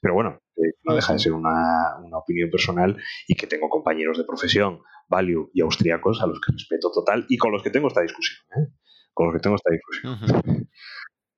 Pero 0.00 0.14
bueno, 0.14 0.40
eh, 0.56 0.72
no 0.84 0.94
deja 0.94 1.12
de 1.12 1.18
ser 1.18 1.32
una, 1.32 1.98
opinión 2.12 2.50
personal 2.50 2.96
y 3.26 3.34
que 3.34 3.46
tengo 3.46 3.68
compañeros 3.68 4.18
de 4.18 4.24
profesión, 4.24 4.80
value 5.08 5.50
y 5.52 5.60
austriacos 5.60 6.22
a 6.22 6.26
los 6.26 6.40
que 6.40 6.52
respeto 6.52 6.90
total 6.92 7.26
y 7.28 7.36
con 7.36 7.52
los 7.52 7.62
que 7.62 7.70
tengo 7.70 7.88
esta 7.88 8.02
discusión. 8.02 8.38
¿eh? 8.56 8.72
Con 9.12 9.26
los 9.26 9.34
que 9.34 9.40
tengo 9.40 9.56
esta 9.56 9.70
discusión. 9.72 10.68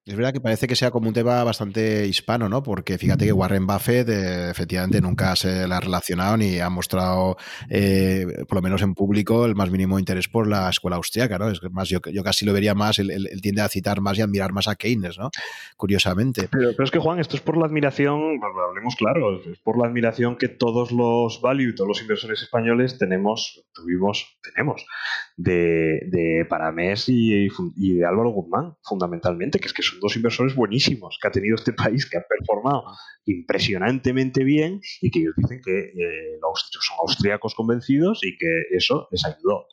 Es 0.05 0.17
verdad 0.17 0.33
que 0.33 0.41
parece 0.41 0.67
que 0.67 0.75
sea 0.75 0.91
como 0.91 1.07
un 1.07 1.15
tema 1.15 1.45
bastante 1.45 2.09
hispano, 2.09 2.49
¿no? 2.49 2.61
Porque 2.65 2.99
fíjate 2.99 3.25
que 3.25 3.33
Warren 3.33 3.69
Buffett 3.69 4.09
eh, 4.09 4.51
efectivamente 4.51 5.01
nunca 5.01 5.37
se 5.37 5.69
la 5.69 5.77
ha 5.77 5.81
relacionado 5.81 6.37
ni 6.37 6.59
ha 6.59 6.69
mostrado, 6.71 7.37
eh, 7.71 8.27
por 8.49 8.57
lo 8.57 8.63
menos 8.63 8.83
en 8.83 8.95
público, 8.95 9.47
el 9.47 9.55
más 9.55 9.71
mínimo 9.71 10.01
interés 10.01 10.27
por 10.27 10.49
la 10.49 10.69
escuela 10.69 10.97
austriaca, 10.97 11.39
¿no? 11.39 11.49
Es 11.49 11.61
más, 11.71 11.89
yo, 11.89 12.01
yo 12.13 12.25
casi 12.25 12.45
lo 12.45 12.53
vería 12.53 12.75
más, 12.75 12.99
él, 12.99 13.29
tiende 13.41 13.63
a 13.63 13.69
citar 13.69 14.01
más 14.01 14.19
y 14.19 14.23
admirar 14.23 14.53
más 14.53 14.67
a 14.67 14.75
Keynes, 14.75 15.19
¿no? 15.19 15.31
Curiosamente. 15.77 16.49
Pero, 16.51 16.71
pero, 16.73 16.83
es 16.83 16.91
que, 16.91 16.99
Juan, 16.99 17.21
esto 17.21 17.37
es 17.37 17.43
por 17.43 17.57
la 17.57 17.67
admiración, 17.67 18.41
hablemos 18.69 18.97
claro, 18.97 19.41
es 19.41 19.61
por 19.61 19.79
la 19.79 19.87
admiración 19.87 20.37
que 20.37 20.49
todos 20.49 20.91
los 20.91 21.41
value, 21.41 21.77
todos 21.77 21.87
los 21.87 22.03
inversores 22.03 22.43
españoles 22.43 22.99
tenemos, 22.99 23.65
tuvimos, 23.73 24.37
tenemos, 24.43 24.85
de, 25.37 26.01
de 26.11 26.45
Paramés 26.51 27.09
y, 27.09 27.47
y 27.77 27.95
de 27.95 28.05
Álvaro 28.05 28.31
Guzmán, 28.31 28.75
fundamentalmente, 28.83 29.61
que 29.61 29.69
es 29.69 29.73
que 29.73 29.92
son 29.93 30.01
dos 30.01 30.17
inversores 30.17 30.55
buenísimos 30.55 31.19
que 31.21 31.29
ha 31.29 31.31
tenido 31.31 31.57
este 31.57 31.73
país, 31.73 32.09
que 32.09 32.17
han 32.17 32.25
performado 32.29 32.85
impresionantemente 33.27 34.45
bien 34.45 34.81
y 35.01 35.11
que 35.11 35.21
ellos 35.21 35.35
dicen 35.37 35.61
que 35.65 35.79
eh, 35.79 36.39
son 36.81 36.99
austríacos 37.01 37.55
convencidos 37.55 38.21
y 38.23 38.37
que 38.37 38.63
eso 38.77 39.09
les 39.11 39.25
ayudó. 39.25 39.67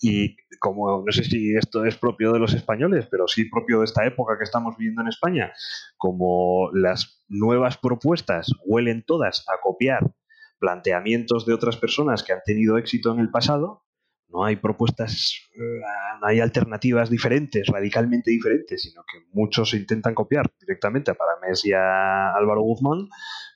Y 0.00 0.36
como 0.58 1.04
no 1.04 1.12
sé 1.12 1.24
si 1.24 1.54
esto 1.54 1.84
es 1.84 1.96
propio 1.96 2.32
de 2.32 2.40
los 2.40 2.54
españoles, 2.54 3.06
pero 3.10 3.28
sí 3.28 3.44
propio 3.44 3.78
de 3.78 3.84
esta 3.84 4.04
época 4.04 4.36
que 4.36 4.44
estamos 4.44 4.76
viviendo 4.76 5.02
en 5.02 5.08
España, 5.08 5.52
como 5.96 6.70
las 6.72 7.22
nuevas 7.28 7.78
propuestas 7.78 8.48
huelen 8.64 9.04
todas 9.06 9.44
a 9.48 9.60
copiar 9.62 10.12
planteamientos 10.58 11.46
de 11.46 11.54
otras 11.54 11.76
personas 11.76 12.22
que 12.22 12.32
han 12.32 12.42
tenido 12.44 12.78
éxito 12.78 13.12
en 13.12 13.20
el 13.20 13.30
pasado, 13.30 13.84
no 14.32 14.44
hay 14.44 14.56
propuestas, 14.56 15.34
eh, 15.54 15.80
no 16.20 16.26
hay 16.26 16.40
alternativas 16.40 17.10
diferentes, 17.10 17.66
radicalmente 17.66 18.30
diferentes, 18.30 18.82
sino 18.82 19.02
que 19.02 19.18
muchos 19.32 19.74
intentan 19.74 20.14
copiar 20.14 20.50
directamente 20.58 21.10
a 21.10 21.14
Paramés 21.14 21.64
y 21.64 21.72
a 21.72 22.34
Álvaro 22.34 22.62
Guzmán, 22.62 23.08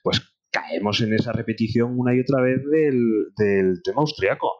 pues 0.03 0.21
caemos 0.51 1.01
en 1.01 1.13
esa 1.13 1.31
repetición 1.31 1.97
una 1.97 2.15
y 2.15 2.21
otra 2.21 2.41
vez 2.41 2.61
del, 2.65 3.81
tema 3.83 4.01
austriaco. 4.01 4.53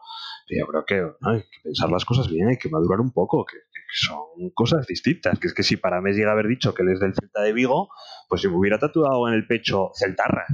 yo 0.49 0.65
creo 0.67 0.85
que 0.85 0.95
hay 1.21 1.41
que 1.41 1.59
pensar 1.63 1.89
las 1.89 2.05
cosas 2.05 2.29
bien, 2.29 2.47
hay 2.49 2.57
que 2.57 2.69
madurar 2.69 2.99
un 2.99 3.11
poco, 3.11 3.45
que, 3.45 3.57
son 3.89 4.51
cosas 4.53 4.85
distintas. 4.85 5.39
Que 5.39 5.47
es 5.47 5.53
que 5.53 5.63
si 5.63 5.77
Paramés 5.77 6.17
llega 6.17 6.29
a 6.29 6.33
haber 6.33 6.47
dicho 6.47 6.73
que 6.73 6.83
él 6.83 6.89
es 6.89 6.99
del 6.99 7.13
Celta 7.15 7.41
de 7.41 7.53
Vigo, 7.53 7.89
pues 8.27 8.41
si 8.41 8.49
me 8.49 8.57
hubiera 8.57 8.77
tatuado 8.79 9.29
en 9.29 9.33
el 9.33 9.47
pecho 9.47 9.91
Celtarra 9.95 10.45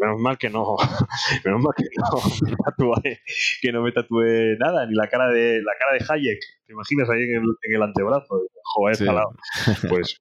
menos 0.00 0.20
mal 0.20 0.38
que 0.38 0.50
no, 0.50 0.76
menos 1.44 1.62
mal 1.62 1.72
que 1.76 1.84
no, 1.96 2.48
me 2.48 2.56
tatué, 2.56 3.20
que 3.60 3.72
no 3.72 3.82
me 3.82 3.92
tatué 3.92 4.56
nada, 4.58 4.86
ni 4.86 4.94
la 4.94 5.08
cara 5.08 5.28
de 5.28 5.62
la 5.62 5.72
cara 5.78 5.92
de 5.98 6.04
Hayek. 6.08 6.40
¿Te 6.66 6.72
imaginas 6.72 7.08
ahí 7.10 7.22
en 7.22 7.42
el, 7.42 7.56
en 7.62 7.74
el 7.74 7.82
antebrazo? 7.82 8.40
Joder, 8.62 8.96
sí. 8.96 9.04
Pues 9.88 10.20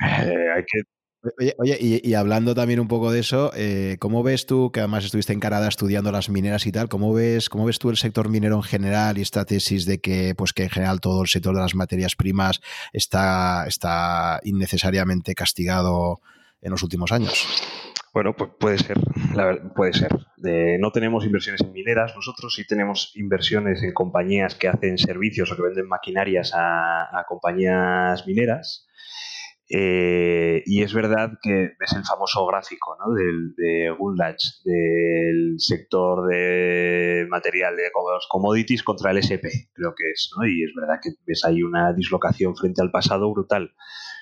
eh, 0.00 0.48
hay 0.54 0.64
que 0.64 0.82
Oye, 1.38 1.54
oye 1.58 2.00
y, 2.02 2.14
hablando 2.14 2.54
también 2.54 2.80
un 2.80 2.88
poco 2.88 3.10
de 3.10 3.20
eso, 3.20 3.50
eh, 3.56 3.96
¿cómo 3.98 4.22
ves 4.22 4.44
tú, 4.44 4.70
que 4.70 4.80
además 4.80 5.06
estuviste 5.06 5.32
en 5.32 5.40
Canadá 5.40 5.68
estudiando 5.68 6.12
las 6.12 6.28
mineras 6.28 6.66
y 6.66 6.72
tal, 6.72 6.90
¿cómo 6.90 7.14
ves, 7.14 7.48
cómo 7.48 7.64
ves 7.64 7.78
tú 7.78 7.88
el 7.88 7.96
sector 7.96 8.28
minero 8.28 8.56
en 8.56 8.62
general 8.62 9.16
y 9.16 9.22
esta 9.22 9.46
tesis 9.46 9.86
de 9.86 10.00
que, 10.00 10.34
pues 10.34 10.52
que 10.52 10.64
en 10.64 10.70
general 10.70 11.00
todo 11.00 11.22
el 11.22 11.28
sector 11.28 11.54
de 11.54 11.62
las 11.62 11.74
materias 11.74 12.14
primas 12.14 12.60
está, 12.92 13.66
está 13.66 14.38
innecesariamente 14.44 15.34
castigado 15.34 16.20
en 16.60 16.72
los 16.72 16.82
últimos 16.82 17.10
años? 17.10 17.46
Bueno, 18.14 18.32
pues 18.36 18.52
puede 18.60 18.78
ser, 18.78 18.96
puede 19.74 19.92
ser. 19.92 20.12
no 20.78 20.92
tenemos 20.92 21.26
inversiones 21.26 21.62
en 21.62 21.72
mineras, 21.72 22.14
nosotros 22.14 22.54
sí 22.54 22.64
tenemos 22.64 23.10
inversiones 23.16 23.82
en 23.82 23.92
compañías 23.92 24.54
que 24.54 24.68
hacen 24.68 24.98
servicios 24.98 25.50
o 25.50 25.56
que 25.56 25.62
venden 25.62 25.88
maquinarias 25.88 26.52
a, 26.54 27.24
compañías 27.26 28.24
mineras. 28.24 28.86
Eh, 29.68 30.62
y 30.66 30.82
es 30.82 30.94
verdad 30.94 31.32
que 31.42 31.72
ves 31.80 31.92
el 31.96 32.04
famoso 32.04 32.46
gráfico 32.46 32.96
¿no? 33.04 33.14
del, 33.14 33.54
de 33.56 33.90
Gundach, 33.98 34.38
del 34.64 35.56
sector 35.58 36.28
de 36.28 37.26
material 37.28 37.74
de 37.74 37.90
commodities 38.28 38.84
contra 38.84 39.10
el 39.10 39.18
SP, 39.18 39.50
creo 39.72 39.92
que 39.96 40.10
es. 40.12 40.30
¿no? 40.36 40.46
Y 40.46 40.62
es 40.62 40.70
verdad 40.76 41.00
que 41.02 41.10
ves 41.26 41.44
ahí 41.44 41.64
una 41.64 41.92
dislocación 41.92 42.54
frente 42.54 42.80
al 42.80 42.92
pasado 42.92 43.32
brutal. 43.32 43.74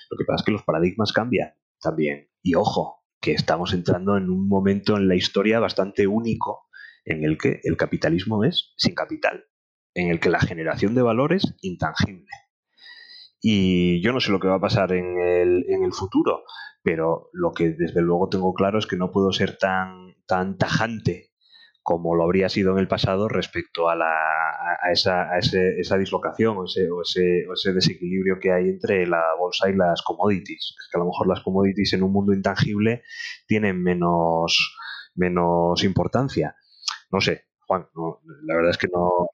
Lo 0.09 0.17
que 0.17 0.25
pasa 0.25 0.41
es 0.41 0.45
que 0.45 0.51
los 0.51 0.63
paradigmas 0.63 1.13
cambian 1.13 1.53
también. 1.79 2.29
Y 2.41 2.55
ojo, 2.55 3.02
que 3.23 3.31
estamos 3.31 3.73
entrando 3.73 4.17
en 4.17 4.29
un 4.29 4.49
momento 4.49 4.97
en 4.97 5.07
la 5.07 5.15
historia 5.15 5.61
bastante 5.61 6.07
único 6.07 6.67
en 7.05 7.23
el 7.23 7.37
que 7.37 7.61
el 7.63 7.77
capitalismo 7.77 8.43
es 8.43 8.73
sin 8.75 8.93
capital, 8.93 9.45
en 9.93 10.09
el 10.09 10.19
que 10.19 10.29
la 10.29 10.41
generación 10.41 10.93
de 10.93 11.03
valor 11.03 11.31
es 11.31 11.55
intangible. 11.61 12.27
Y 13.41 14.03
yo 14.03 14.11
no 14.11 14.19
sé 14.19 14.29
lo 14.29 14.41
que 14.41 14.49
va 14.49 14.55
a 14.55 14.61
pasar 14.61 14.91
en 14.91 15.21
el, 15.21 15.65
en 15.69 15.85
el 15.85 15.93
futuro, 15.93 16.43
pero 16.83 17.29
lo 17.31 17.53
que 17.53 17.69
desde 17.69 18.01
luego 18.01 18.27
tengo 18.27 18.53
claro 18.53 18.77
es 18.77 18.87
que 18.87 18.97
no 18.97 19.09
puedo 19.11 19.31
ser 19.31 19.57
tan, 19.57 20.15
tan 20.27 20.57
tajante 20.57 21.32
como 21.83 22.15
lo 22.15 22.23
habría 22.23 22.47
sido 22.47 22.71
en 22.71 22.79
el 22.79 22.87
pasado 22.87 23.27
respecto 23.27 23.89
a, 23.89 23.95
la, 23.95 24.07
a, 24.81 24.91
esa, 24.91 25.29
a 25.29 25.39
ese, 25.39 25.79
esa 25.79 25.97
dislocación 25.97 26.57
o 26.57 26.63
ese, 26.63 26.89
o 26.89 27.01
ese, 27.01 27.45
ese, 27.53 27.73
desequilibrio 27.73 28.39
que 28.39 28.53
hay 28.53 28.69
entre 28.69 29.05
la 29.05 29.21
bolsa 29.37 29.69
y 29.69 29.75
las 29.75 30.01
commodities. 30.01 30.75
Es 30.79 30.89
que 30.89 30.97
a 30.97 30.99
lo 30.99 31.07
mejor 31.07 31.27
las 31.27 31.41
commodities 31.41 31.93
en 31.93 32.03
un 32.03 32.13
mundo 32.13 32.33
intangible 32.33 33.03
tienen 33.47 33.83
menos, 33.83 34.77
menos 35.13 35.83
importancia. 35.83 36.55
No 37.11 37.19
sé, 37.19 37.43
Juan, 37.67 37.87
la 38.43 38.55
verdad 38.55 38.71
es 38.71 38.77
que 38.77 38.87
no. 38.87 39.27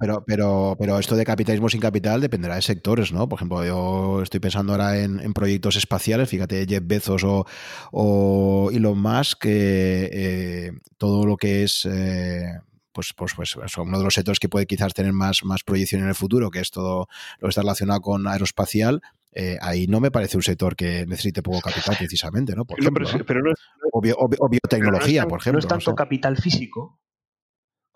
pero, 0.00 0.24
pero, 0.26 0.76
pero 0.78 0.98
esto 0.98 1.16
de 1.16 1.24
capitalismo 1.24 1.68
sin 1.68 1.80
capital 1.80 2.20
dependerá 2.20 2.56
de 2.56 2.62
sectores, 2.62 3.12
¿no? 3.12 3.28
Por 3.28 3.38
ejemplo, 3.38 3.64
yo 3.64 4.22
estoy 4.22 4.40
pensando 4.40 4.72
ahora 4.72 4.98
en, 4.98 5.32
proyectos 5.32 5.76
espaciales, 5.76 6.28
fíjate, 6.28 6.66
Jeff 6.66 6.82
Bezos 6.84 7.24
o, 7.24 7.46
o 7.92 8.70
Elon 8.72 8.98
Musk, 8.98 9.42
que 9.42 10.10
eh, 10.12 10.72
todo 10.98 11.26
lo 11.26 11.36
que 11.36 11.64
es. 11.64 11.86
Eh, 11.86 12.44
pues, 12.92 13.12
pues, 13.14 13.34
pues 13.34 13.76
uno 13.76 13.98
de 13.98 14.04
los 14.04 14.14
sectores 14.14 14.38
que 14.38 14.48
puede 14.48 14.64
quizás 14.64 14.94
tener 14.94 15.12
más, 15.12 15.44
más 15.44 15.62
proyección 15.62 16.00
en 16.02 16.08
el 16.08 16.14
futuro, 16.14 16.50
que 16.50 16.60
es 16.60 16.70
todo 16.70 17.08
lo 17.40 17.46
que 17.46 17.50
está 17.50 17.60
relacionado 17.60 18.00
con 18.00 18.26
aeroespacial, 18.26 19.02
eh, 19.38 19.58
ahí 19.60 19.86
no 19.86 20.00
me 20.00 20.10
parece 20.10 20.38
un 20.38 20.42
sector 20.42 20.74
que 20.74 21.04
necesite 21.06 21.42
poco 21.42 21.60
capital 21.60 21.94
precisamente, 21.98 22.56
¿no? 22.56 22.64
Por 22.64 22.80
ejemplo, 22.80 23.06
pero, 23.26 23.52
o, 23.92 24.48
biotecnología, 24.48 25.26
por 25.26 25.40
ejemplo. 25.40 25.60
No 25.60 25.66
es 25.66 25.68
tanto 25.68 25.94
capital 25.94 26.38
físico, 26.38 26.98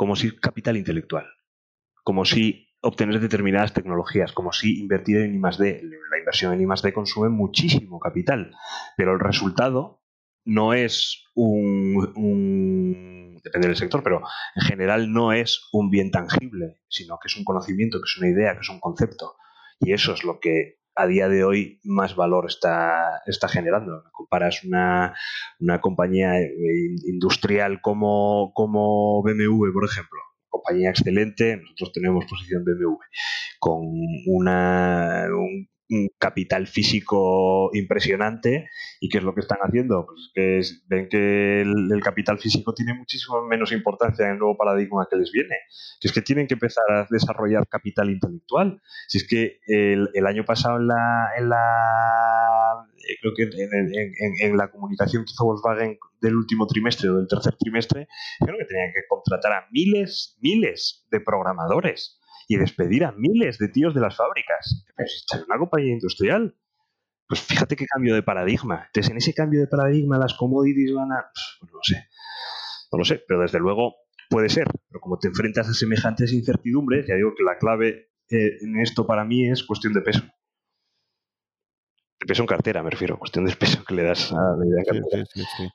como 0.01 0.17
si 0.17 0.35
capital 0.35 0.79
intelectual, 0.79 1.27
como 2.03 2.25
si 2.25 2.70
obtener 2.81 3.20
determinadas 3.20 3.75
tecnologías, 3.75 4.33
como 4.33 4.51
si 4.51 4.81
invertir 4.81 5.19
en 5.19 5.35
I+D. 5.35 5.83
La 6.11 6.19
inversión 6.19 6.55
en 6.55 6.62
I+D 6.62 6.95
consume 6.95 7.29
muchísimo 7.29 8.01
capital, 8.01 8.57
pero 8.97 9.12
el 9.12 9.20
resultado 9.20 10.03
no 10.47 10.73
es 10.73 11.27
un, 11.35 11.99
depende 13.45 13.69
del 13.69 13.77
sector, 13.77 14.03
pero 14.03 14.23
en 14.57 14.62
general 14.62 15.12
no 15.12 15.35
es 15.35 15.69
un 15.70 15.91
bien 15.91 16.11
tangible, 16.11 16.81
sino 16.89 17.19
que 17.19 17.27
es 17.27 17.37
un 17.37 17.45
conocimiento, 17.45 17.99
que 17.99 18.07
es 18.11 18.17
una 18.17 18.31
idea, 18.31 18.55
que 18.55 18.61
es 18.61 18.70
un 18.70 18.81
concepto. 18.81 19.37
Y 19.81 19.93
eso 19.93 20.15
es 20.15 20.25
lo 20.25 20.41
que 20.41 20.80
a 20.94 21.07
día 21.07 21.28
de 21.28 21.44
hoy 21.44 21.81
más 21.85 22.15
valor 22.17 22.47
está, 22.49 23.23
está 23.27 23.49
generando. 23.49 24.05
Comparas 24.12 24.65
una, 24.65 25.15
una 25.59 25.81
compañía 25.81 26.39
eh, 26.41 26.51
industrial 27.07 27.81
como, 27.81 28.52
como 28.55 29.23
BMW, 29.23 29.73
por 29.73 29.85
ejemplo, 29.85 30.19
compañía 30.49 30.91
excelente, 30.91 31.57
nosotros 31.57 31.93
tenemos 31.93 32.27
posición 32.27 32.65
BMW, 32.65 32.97
con 33.59 33.81
una, 34.27 35.27
un 35.28 35.69
un 35.91 36.09
capital 36.19 36.67
físico 36.67 37.70
impresionante. 37.75 38.70
¿Y 39.01 39.09
qué 39.09 39.19
es 39.19 39.25
lo 39.25 39.35
que 39.35 39.41
están 39.41 39.59
haciendo? 39.62 40.07
Pues 40.07 40.31
que 40.35 40.60
ven 40.89 41.09
que 41.09 41.62
el, 41.62 42.01
capital 42.02 42.39
físico 42.39 42.73
tiene 42.75 42.94
muchísimo 42.94 43.43
menos 43.43 43.73
importancia 43.73 44.25
en 44.25 44.33
el 44.33 44.39
nuevo 44.39 44.57
paradigma 44.57 45.07
que 45.10 45.17
les 45.17 45.31
viene. 45.33 45.55
Si 46.01 46.09
es 46.09 46.12
que 46.12 46.23
tienen 46.23 46.47
que 46.47 46.55
empezar 46.55 46.85
a 46.91 47.07
desarrollar 47.10 47.67
capital 47.69 48.10
intelectual. 48.10 48.81
Si 49.09 49.19
es 49.19 49.28
que 49.28 49.60
el, 49.67 50.27
año 50.27 50.44
pasado 50.44 50.78
en 50.78 50.86
la, 50.86 51.28
en 51.36 51.49
la 51.49 52.86
eh, 52.97 53.17
creo 53.20 53.35
que 53.35 54.47
en, 54.47 54.57
la 54.57 54.70
comunicación 54.70 55.25
que 55.25 55.33
hizo 55.33 55.44
Volkswagen 55.44 55.99
del 56.20 56.36
último 56.36 56.67
trimestre 56.67 57.10
o 57.10 57.17
del 57.17 57.28
tercer 57.28 57.57
trimestre, 57.59 58.07
creo 58.39 58.57
que 58.59 58.65
tenían 58.65 58.93
que 58.94 59.02
contratar 59.09 59.52
a 59.52 59.67
miles, 59.70 60.36
miles 60.41 61.07
de 61.10 61.20
programadores 61.20 62.19
y 62.51 62.57
despedir 62.57 63.05
a 63.05 63.12
miles 63.12 63.59
de 63.59 63.69
tíos 63.69 63.95
de 63.95 64.01
las 64.01 64.17
fábricas. 64.17 64.85
Pero 64.97 65.09
si 65.09 65.25
es 65.37 65.45
una 65.47 65.57
compañía 65.57 65.93
industrial, 65.93 66.57
pues 67.29 67.41
fíjate 67.43 67.77
qué 67.77 67.87
cambio 67.87 68.17
de 68.17 68.25
paradigma. 68.25 68.87
Entonces, 68.87 69.09
en 69.12 69.19
ese 69.19 69.33
cambio 69.33 69.61
de 69.61 69.69
paradigma, 69.69 70.19
las 70.19 70.35
commodities 70.35 70.93
van 70.93 71.12
a. 71.12 71.31
Pues 71.33 71.70
no 71.70 71.77
lo 71.79 71.83
sé. 71.85 72.09
No 72.91 72.99
lo 72.99 73.05
sé, 73.05 73.23
pero 73.29 73.43
desde 73.43 73.61
luego 73.61 73.95
puede 74.29 74.49
ser. 74.49 74.67
Pero 74.89 75.01
como 75.01 75.17
te 75.20 75.29
enfrentas 75.29 75.69
a 75.69 75.75
semejantes 75.75 76.33
incertidumbres, 76.33 77.07
ya 77.07 77.15
digo 77.15 77.35
que 77.37 77.45
la 77.45 77.57
clave 77.57 78.11
eh, 78.31 78.59
en 78.62 78.81
esto 78.81 79.07
para 79.07 79.25
mí 79.25 79.49
es 79.49 79.62
cuestión 79.62 79.93
de 79.93 80.01
peso. 80.01 80.23
De 82.19 82.27
peso 82.27 82.43
en 82.43 82.49
cartera, 82.49 82.83
me 82.83 82.91
refiero. 82.91 83.17
Cuestión 83.17 83.45
de 83.45 83.55
peso 83.55 83.85
que 83.85 83.95
le 83.95 84.03
das 84.03 84.33
a 84.33 84.57
la 84.59 84.67
idea 84.67 84.79
de 84.79 84.85
cartera. 84.87 85.25
Sí, 85.33 85.45
sí, 85.57 85.69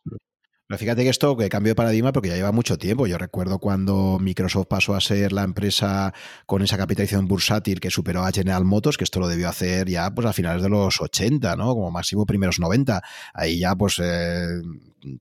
pero 0.67 0.79
fíjate 0.79 1.03
que 1.03 1.09
esto 1.09 1.37
que 1.37 1.47
cambio 1.47 1.71
de 1.71 1.75
paradigma 1.75 2.11
porque 2.11 2.29
ya 2.29 2.35
lleva 2.35 2.51
mucho 2.51 2.77
tiempo. 2.77 3.05
Yo 3.05 3.17
recuerdo 3.17 3.59
cuando 3.59 4.17
Microsoft 4.19 4.67
pasó 4.67 4.95
a 4.95 5.01
ser 5.01 5.31
la 5.31 5.43
empresa 5.43 6.13
con 6.47 6.63
esa 6.63 6.77
capitalización 6.77 7.27
bursátil 7.27 7.79
que 7.79 7.91
superó 7.91 8.23
a 8.23 8.31
General 8.31 8.65
Motors, 8.65 8.97
que 8.97 9.03
esto 9.03 9.19
lo 9.19 9.27
debió 9.27 9.47
hacer 9.47 9.87
ya 9.87 10.09
pues 10.09 10.25
a 10.25 10.33
finales 10.33 10.63
de 10.63 10.69
los 10.69 10.99
80, 10.99 11.55
¿no? 11.55 11.75
Como 11.75 11.91
máximo 11.91 12.25
primeros 12.25 12.59
90. 12.59 13.01
Ahí 13.33 13.59
ya 13.59 13.75
pues 13.75 13.99
eh, 14.01 14.61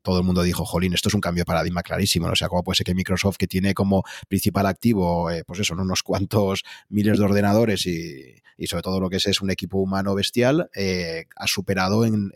todo 0.03 0.19
el 0.19 0.25
mundo 0.25 0.43
dijo, 0.43 0.65
jolín, 0.65 0.95
esto 0.95 1.09
es 1.09 1.15
un 1.15 1.21
cambio 1.21 1.43
de 1.43 1.47
paradigma 1.47 1.83
clarísimo. 1.83 2.27
¿no? 2.27 2.33
O 2.33 2.37
sea, 2.37 2.49
¿cómo 2.49 2.63
puede 2.63 2.77
ser 2.77 2.87
que 2.87 2.95
Microsoft, 2.95 3.37
que 3.37 3.47
tiene 3.47 3.75
como 3.75 4.05
principal 4.29 4.67
activo, 4.67 5.31
eh, 5.31 5.45
pues 5.47 5.61
eso, 5.61 5.75
unos 5.75 6.03
cuantos 6.03 6.63
miles 6.89 7.19
de 7.19 7.25
ordenadores 7.25 7.87
y, 7.87 8.43
sobre 8.67 8.83
todo 8.83 9.01
lo 9.01 9.11
que 9.11 9.17
es, 9.17 9.27
es 9.27 9.41
un 9.41 9.51
equipo 9.51 9.79
humano 9.79 10.15
bestial, 10.15 10.71
eh, 10.75 11.25
ha 11.37 11.47
superado 11.47 12.05
en, 12.05 12.33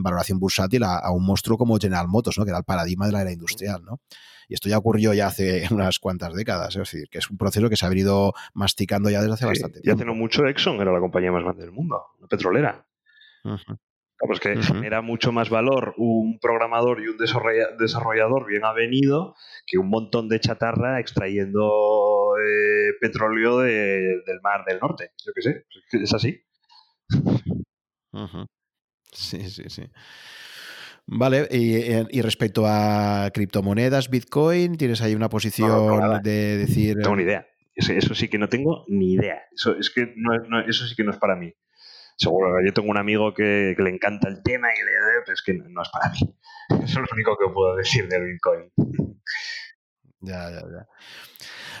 valoración 0.00 0.38
bursátil 0.38 0.84
a, 0.84 1.10
un 1.10 1.24
monstruo 1.24 1.58
como 1.58 1.78
General 1.78 2.08
Motors, 2.08 2.38
¿no? 2.38 2.44
que 2.44 2.50
era 2.50 2.58
el 2.58 2.64
paradigma 2.64 3.06
de 3.06 3.12
la 3.12 3.22
era 3.22 3.32
industrial. 3.32 3.84
¿no? 3.84 4.00
Y 4.48 4.54
esto 4.54 4.68
ya 4.68 4.78
ocurrió 4.78 5.12
ya 5.12 5.26
hace 5.26 5.62
unas 5.70 5.98
cuantas 5.98 6.34
décadas, 6.34 6.74
es 6.74 6.80
decir, 6.90 7.08
que 7.10 7.18
es 7.18 7.30
un 7.30 7.36
proceso 7.36 7.68
que 7.68 7.76
se 7.76 7.86
ha 7.86 7.88
venido 7.88 8.32
masticando 8.54 9.10
ya 9.10 9.20
desde 9.20 9.34
hace 9.34 9.46
bastante 9.46 9.80
tiempo. 9.80 9.90
Y 9.90 10.02
hace 10.02 10.06
no 10.06 10.14
mucho 10.14 10.46
Exxon 10.46 10.80
era 10.80 10.92
la 10.92 11.00
compañía 11.00 11.30
más 11.30 11.44
grande 11.44 11.62
del 11.62 11.72
mundo, 11.72 12.00
la 12.20 12.26
petrolera. 12.26 12.86
Pues 14.20 14.40
que 14.40 14.60
genera 14.60 15.00
mucho 15.00 15.30
más 15.30 15.48
valor 15.48 15.94
un 15.96 16.40
programador 16.40 17.00
y 17.00 17.08
un 17.08 17.16
desarrollador 17.16 18.46
bien 18.46 18.64
avenido 18.64 19.36
que 19.64 19.78
un 19.78 19.88
montón 19.88 20.28
de 20.28 20.40
chatarra 20.40 20.98
extrayendo 20.98 22.34
eh, 22.36 22.94
petróleo 23.00 23.58
del 23.58 24.40
mar 24.42 24.64
del 24.66 24.80
norte. 24.80 25.12
Yo 25.24 25.32
qué 25.32 25.42
sé, 25.42 25.66
es 25.92 26.12
así. 26.12 26.42
Sí, 29.12 29.48
sí, 29.50 29.64
sí. 29.68 29.84
Vale, 31.06 31.48
y, 31.50 32.20
respecto 32.20 32.64
a 32.66 33.30
criptomonedas, 33.32 34.10
Bitcoin, 34.10 34.76
¿tienes 34.76 35.00
ahí 35.00 35.14
una 35.14 35.28
posición 35.28 36.22
de 36.22 36.58
decir... 36.58 36.96
No 36.96 37.02
tengo 37.02 37.16
ni 37.16 37.22
idea. 37.22 37.46
Eso, 37.74 38.14
sí 38.14 38.28
que 38.28 38.38
no 38.38 38.48
tengo 38.48 38.84
ni 38.88 39.12
idea. 39.12 39.42
Eso, 39.54 39.76
es 39.76 39.90
que 39.90 40.12
eso 40.66 40.86
sí 40.86 40.96
que 40.96 41.04
no 41.04 41.12
es 41.12 41.18
para 41.18 41.36
mí 41.36 41.54
seguro 42.18 42.64
yo 42.64 42.72
tengo 42.72 42.90
un 42.90 42.98
amigo 42.98 43.32
que, 43.32 43.74
le 43.78 43.90
encanta 43.90 44.28
el 44.28 44.42
tema 44.42 44.68
y 44.74 44.84
le 44.84 44.90
pero 45.24 45.34
es 45.34 45.42
que 45.42 45.54
no, 45.54 45.82
es 45.82 45.88
para 45.88 46.10
mí. 46.10 46.18
Eso 46.84 46.84
es 46.84 46.96
lo 46.96 47.06
único 47.12 47.36
que 47.38 47.52
puedo 47.52 47.76
decir 47.76 48.08
del 48.08 48.26
Bitcoin. 48.26 48.72
Ya, 50.20 50.50
ya, 50.50 50.60
ya. 50.60 50.86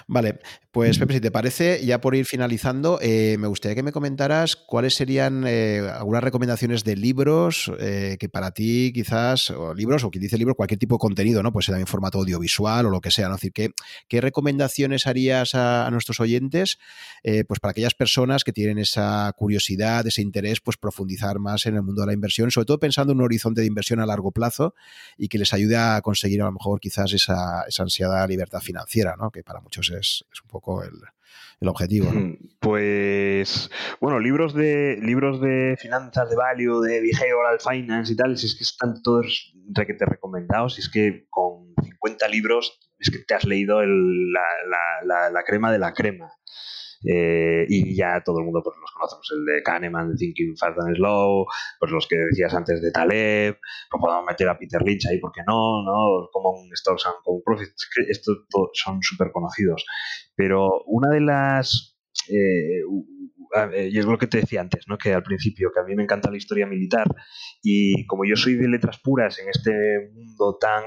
Vale, 0.06 0.38
pues 0.70 0.98
Pepe, 0.98 1.14
si 1.14 1.20
te 1.20 1.30
parece, 1.30 1.84
ya 1.84 2.00
por 2.00 2.14
ir 2.14 2.26
finalizando, 2.26 2.98
eh, 3.00 3.36
me 3.38 3.48
gustaría 3.48 3.74
que 3.74 3.82
me 3.82 3.90
comentaras 3.90 4.54
cuáles 4.54 4.94
serían 4.94 5.44
eh, 5.46 5.80
algunas 5.92 6.22
recomendaciones 6.22 6.84
de 6.84 6.94
libros 6.94 7.72
eh, 7.80 8.16
que 8.20 8.28
para 8.28 8.50
ti 8.50 8.92
quizás, 8.94 9.48
o 9.50 9.72
libros, 9.72 10.04
o 10.04 10.10
quien 10.10 10.22
dice 10.22 10.36
libros, 10.36 10.56
cualquier 10.56 10.78
tipo 10.78 10.96
de 10.96 10.98
contenido, 10.98 11.42
¿no? 11.42 11.52
Pues 11.52 11.66
sea 11.66 11.78
en 11.78 11.86
formato 11.86 12.18
audiovisual 12.18 12.84
o 12.84 12.90
lo 12.90 13.00
que 13.00 13.10
sea, 13.10 13.28
¿no? 13.28 13.36
Es 13.36 13.40
decir, 13.40 13.52
¿qué, 13.52 13.70
qué 14.08 14.20
recomendaciones 14.20 15.06
harías 15.06 15.54
a, 15.54 15.88
nuestros 15.90 16.20
oyentes, 16.20 16.78
pues 17.22 17.60
para 17.60 17.70
aquellas 17.70 17.94
personas 17.94 18.44
que 18.44 18.52
tienen 18.52 18.78
esa 18.78 19.32
curiosidad, 19.36 20.06
ese 20.06 20.20
interés, 20.20 20.60
pues 20.60 20.76
profundizar 20.76 21.38
más 21.38 21.64
en 21.66 21.76
el 21.76 21.82
mundo 21.82 22.02
de 22.02 22.08
la 22.08 22.12
inversión, 22.12 22.50
sobre 22.50 22.66
todo 22.66 22.78
pensando 22.78 23.12
en 23.12 23.18
un 23.18 23.24
horizonte 23.24 23.62
de 23.62 23.66
inversión 23.66 24.00
a 24.00 24.06
largo 24.06 24.32
plazo 24.32 24.74
y 25.16 25.28
que 25.28 25.38
les 25.38 25.52
ayude 25.54 25.76
a 25.76 26.00
conseguir 26.02 26.42
a 26.42 26.44
lo 26.44 26.52
mejor 26.52 26.78
quizás 26.78 27.12
esa, 27.12 27.64
esa 27.66 27.82
ansiada 27.82 28.26
libertad 28.26 28.60
financiera, 28.60 29.16
¿no? 29.18 29.30
Que 29.30 29.42
para 29.42 29.60
muchos 29.60 29.90
es, 29.90 30.24
un 30.42 30.48
poco 30.48 30.57
el, 31.60 31.68
objetivo. 31.68 32.10
Pues 32.60 33.70
bueno, 34.00 34.18
libros 34.18 34.54
de 34.54 34.98
libros 35.02 35.40
de 35.40 35.76
finanzas, 35.78 36.30
de 36.30 36.36
value, 36.36 36.80
de 36.80 37.00
behavioral 37.00 37.58
finance 37.60 38.12
y 38.12 38.16
tal, 38.16 38.36
si 38.38 38.46
es 38.46 38.56
que 38.56 38.64
están 38.64 39.02
todos 39.02 39.52
te 39.74 40.06
recomendados, 40.06 40.78
y 40.78 40.82
es 40.82 40.88
que 40.88 41.26
con 41.30 41.74
50 41.82 42.28
libros 42.28 42.78
es 42.98 43.10
que 43.10 43.18
te 43.18 43.34
has 43.34 43.44
leído 43.44 43.82
la, 43.84 45.30
la, 45.30 45.42
crema 45.44 45.72
de 45.72 45.78
la 45.78 45.92
crema. 45.92 46.30
Eh, 47.04 47.64
y 47.68 47.94
ya 47.94 48.22
todo 48.24 48.40
el 48.40 48.44
mundo 48.44 48.60
pues 48.62 48.76
los 48.80 48.90
conocemos, 48.92 49.30
el 49.32 49.44
de 49.44 49.62
Kahneman, 49.62 50.16
Thinking 50.16 50.56
Fast 50.56 50.78
and 50.80 50.96
Slow, 50.96 51.46
pues 51.78 51.92
los 51.92 52.06
que 52.08 52.16
decías 52.16 52.52
antes 52.54 52.82
de 52.82 52.90
Taleb, 52.90 53.58
pues 53.90 54.00
podemos 54.00 54.24
meter 54.26 54.48
a 54.48 54.58
Peter 54.58 54.82
Lynch 54.82 55.06
ahí, 55.06 55.18
porque 55.20 55.42
no? 55.46 55.82
¿no? 55.84 56.28
Common 56.32 56.68
Stocks 56.74 57.06
and 57.06 57.16
Common 57.22 57.42
Profits, 57.44 57.88
que 57.94 58.10
estos 58.10 58.46
son 58.72 59.02
súper 59.02 59.30
conocidos. 59.32 59.84
Pero 60.34 60.82
una 60.86 61.10
de 61.10 61.20
las... 61.20 61.96
Eh, 62.28 62.82
y 63.90 63.98
es 63.98 64.04
lo 64.04 64.18
que 64.18 64.26
te 64.26 64.40
decía 64.40 64.60
antes, 64.60 64.84
¿no? 64.88 64.98
que 64.98 65.14
al 65.14 65.22
principio, 65.22 65.70
que 65.72 65.80
a 65.80 65.84
mí 65.84 65.94
me 65.94 66.02
encanta 66.02 66.30
la 66.30 66.36
historia 66.36 66.66
militar 66.66 67.06
y 67.62 68.06
como 68.06 68.26
yo 68.26 68.36
soy 68.36 68.56
de 68.56 68.68
letras 68.68 69.00
puras 69.02 69.38
en 69.38 69.48
este 69.48 69.72
mundo 70.12 70.58
tan, 70.60 70.84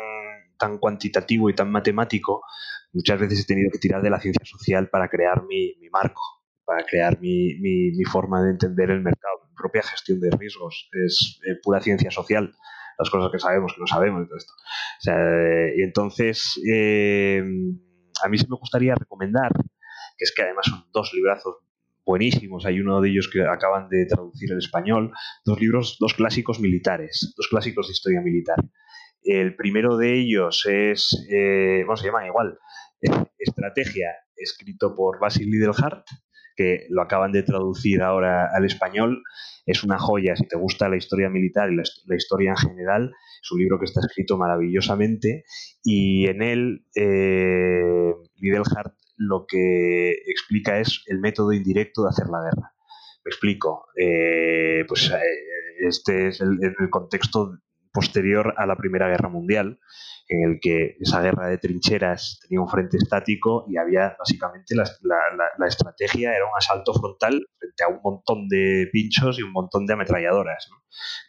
tan 0.61 0.77
cuantitativo 0.77 1.49
y 1.49 1.55
tan 1.55 1.71
matemático, 1.71 2.43
muchas 2.93 3.19
veces 3.19 3.41
he 3.41 3.45
tenido 3.45 3.71
que 3.71 3.79
tirar 3.79 4.03
de 4.03 4.11
la 4.11 4.21
ciencia 4.21 4.45
social 4.45 4.89
para 4.89 5.09
crear 5.09 5.43
mi, 5.47 5.73
marco, 5.91 6.21
para 6.63 6.85
crear 6.85 7.19
mi, 7.19 7.91
forma 8.05 8.43
de 8.43 8.51
entender 8.51 8.91
el 8.91 9.01
mercado. 9.01 9.47
Mi 9.49 9.55
propia 9.55 9.81
gestión 9.81 10.19
de 10.19 10.29
riesgos 10.29 10.87
es 11.03 11.39
eh, 11.47 11.55
pura 11.63 11.81
ciencia 11.81 12.11
social, 12.11 12.53
las 12.99 13.09
cosas 13.09 13.31
que 13.31 13.39
sabemos, 13.39 13.73
que 13.73 13.81
no 13.81 13.87
sabemos 13.87 14.23
y 14.23 14.27
todo 14.27 14.37
esto. 14.37 14.53
y 15.75 15.81
entonces, 15.81 16.61
eh, 16.71 17.41
a 18.23 18.29
mí 18.29 18.37
sí 18.37 18.45
me 18.47 18.57
gustaría 18.57 18.93
recomendar, 18.93 19.51
que 20.15 20.23
es 20.25 20.31
que 20.35 20.43
además 20.43 20.67
son 20.69 20.85
dos 20.93 21.11
librazos 21.15 21.55
buenísimos, 22.05 22.67
hay 22.67 22.79
uno 22.79 23.01
de 23.01 23.09
ellos 23.09 23.29
que 23.33 23.41
acaban 23.41 23.89
de 23.89 24.05
traducir 24.05 24.51
el 24.51 24.59
español, 24.59 25.11
dos 25.43 25.59
libros, 25.59 25.97
dos 25.99 26.13
clásicos 26.13 26.59
militares, 26.59 27.33
dos 27.35 27.47
clásicos 27.47 27.87
de 27.87 27.93
historia 27.93 28.21
militar. 28.21 28.57
El 29.23 29.55
primero 29.55 29.97
de 29.97 30.19
ellos 30.19 30.65
es, 30.67 31.27
eh, 31.31 31.83
bueno, 31.85 31.97
se 31.97 32.07
llama 32.07 32.25
igual, 32.25 32.57
Estrategia, 33.37 34.09
escrito 34.35 34.95
por 34.95 35.19
Basil 35.19 35.49
Lidelhart, 35.49 36.05
que 36.55 36.85
lo 36.89 37.01
acaban 37.01 37.31
de 37.31 37.43
traducir 37.43 38.01
ahora 38.01 38.49
al 38.53 38.65
español. 38.65 39.23
Es 39.65 39.83
una 39.83 39.99
joya 39.99 40.35
si 40.35 40.47
te 40.47 40.57
gusta 40.57 40.89
la 40.89 40.97
historia 40.97 41.29
militar 41.29 41.71
y 41.71 41.75
la, 41.75 42.15
historia 42.15 42.51
en 42.51 42.57
general. 42.57 43.11
Es 43.41 43.51
un 43.51 43.59
libro 43.59 43.79
que 43.79 43.85
está 43.85 44.01
escrito 44.01 44.37
maravillosamente 44.37 45.43
y 45.83 46.27
en 46.27 46.41
él 46.41 46.85
eh, 46.95 48.13
lo 49.17 49.45
que 49.47 50.11
explica 50.27 50.79
es 50.79 51.03
el 51.07 51.19
método 51.19 51.53
indirecto 51.53 52.03
de 52.03 52.09
hacer 52.09 52.27
la 52.27 52.41
guerra. 52.41 52.73
Me 53.23 53.29
explico. 53.29 53.85
Eh, 53.95 54.83
pues 54.87 55.11
eh, 55.11 55.87
este 55.87 56.29
es 56.29 56.41
el 56.41 56.89
contexto 56.89 57.59
posterior 57.91 58.53
a 58.57 58.65
la 58.65 58.75
Primera 58.75 59.07
Guerra 59.07 59.29
Mundial 59.29 59.79
en 60.27 60.49
el 60.49 60.59
que 60.61 60.95
esa 60.99 61.21
guerra 61.21 61.47
de 61.47 61.57
trincheras 61.57 62.39
tenía 62.41 62.61
un 62.61 62.69
frente 62.69 62.97
estático 62.97 63.65
y 63.67 63.77
había 63.77 64.15
básicamente 64.17 64.75
la, 64.75 65.67
estrategia 65.67 66.33
era 66.33 66.45
un 66.45 66.51
asalto 66.57 66.93
frontal 66.93 67.45
frente 67.57 67.83
a 67.83 67.89
un 67.89 67.99
montón 68.01 68.47
de 68.47 68.87
pinchos 68.91 69.39
y 69.39 69.43
un 69.43 69.51
montón 69.51 69.85
de 69.85 69.93
ametralladoras, 69.93 70.69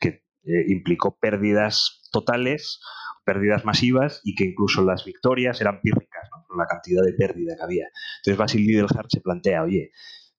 que 0.01 0.23
eh, 0.45 0.65
implicó 0.69 1.19
pérdidas 1.19 2.09
totales, 2.13 2.81
pérdidas 3.25 3.65
masivas 3.65 4.21
y 4.23 4.37
que 4.37 4.45
incluso 4.45 4.85
las 4.85 5.05
victorias 5.05 5.61
eran 5.61 5.81
pírricas, 5.81 6.29
¿no? 6.31 6.57
la 6.57 6.67
cantidad 6.67 7.03
de 7.03 7.15
pérdida 7.15 7.57
que 7.57 7.63
había. 7.63 7.87
Entonces 8.19 8.39
Basil 8.39 8.65
Lidelhart 8.65 9.09
se 9.11 9.21
plantea, 9.21 9.65
oye, 9.65 9.91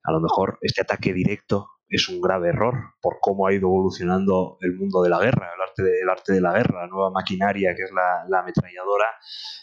a 0.04 0.12
lo 0.12 0.22
mejor 0.22 0.58
este 0.62 0.82
ataque 0.82 1.14
directo 1.14 1.70
es 1.90 2.10
un 2.10 2.22
grave 2.22 2.50
error 2.50 2.76
por 3.02 3.18
cómo 3.20 3.48
ha 3.48 3.54
ido 3.54 3.68
evolucionando 3.68 4.58
el 4.62 4.76
mundo 4.76 5.04
de 5.04 5.10
la 5.10 5.20
guerra, 5.20 5.52
el 5.56 5.62
arte 5.62 5.84
de, 5.84 6.12
arte 6.12 6.34
de 6.34 6.42
la 6.42 6.54
guerra, 6.54 6.82
la 6.82 6.88
nueva 6.88 7.12
maquinaria 7.12 7.76
que 7.76 7.84
es 7.84 7.92
la, 7.92 8.40
ametralladora, 8.40 9.08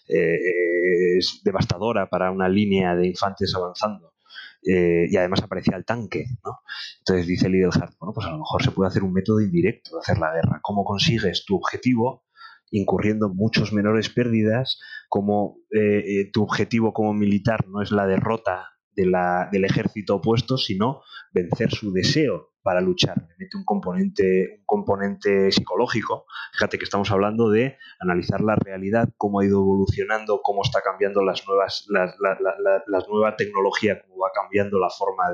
eh, 0.08 1.18
es 1.18 1.40
devastadora 1.44 2.08
para 2.08 2.30
una 2.30 2.48
línea 2.48 2.94
de 2.94 3.08
infantes 3.08 3.54
avanzando. 3.54 4.14
Eh, 4.62 5.06
y 5.08 5.16
además 5.16 5.42
aparecía 5.42 5.76
el 5.76 5.86
tanque, 5.86 6.26
¿no? 6.44 6.60
Entonces 6.98 7.26
dice 7.26 7.48
Lidelhart, 7.48 7.94
bueno, 7.98 8.12
pues 8.12 8.26
a 8.26 8.32
lo 8.32 8.38
mejor 8.38 8.62
se 8.62 8.70
puede 8.70 8.88
hacer 8.88 9.02
un 9.02 9.14
método 9.14 9.40
indirecto 9.40 9.96
de 9.96 10.00
hacer 10.00 10.18
la 10.18 10.34
guerra. 10.34 10.60
¿Cómo 10.62 10.84
consigues 10.84 11.44
tu 11.46 11.56
objetivo 11.56 12.24
incurriendo 12.70 13.26
en 13.28 13.36
muchos 13.36 13.72
menores 13.72 14.10
pérdidas? 14.10 14.78
Como 15.08 15.56
eh, 15.70 16.30
tu 16.30 16.42
objetivo 16.42 16.92
como 16.92 17.14
militar 17.14 17.66
no 17.68 17.80
es 17.80 17.90
la 17.90 18.06
derrota 18.06 18.68
del 18.94 19.64
ejército 19.64 20.16
opuesto, 20.16 20.56
sino 20.56 21.02
vencer 21.32 21.70
su 21.70 21.92
deseo 21.92 22.50
para 22.62 22.80
luchar, 22.80 23.16
le 23.16 23.34
mete 23.38 23.56
un 23.56 23.64
componente, 23.64 24.56
un 24.58 24.64
componente 24.66 25.50
psicológico. 25.50 26.26
Fíjate 26.52 26.78
que 26.78 26.84
estamos 26.84 27.10
hablando 27.10 27.48
de 27.48 27.78
analizar 27.98 28.42
la 28.42 28.54
realidad, 28.56 29.08
cómo 29.16 29.40
ha 29.40 29.46
ido 29.46 29.60
evolucionando, 29.60 30.40
cómo 30.42 30.62
está 30.62 30.82
cambiando 30.82 31.22
las 31.24 31.46
nuevas, 31.46 31.86
la, 31.88 33.04
nueva 33.08 33.36
tecnología, 33.36 34.02
cómo 34.02 34.18
va 34.24 34.30
cambiando 34.34 34.78
la 34.78 34.90
forma 34.90 35.32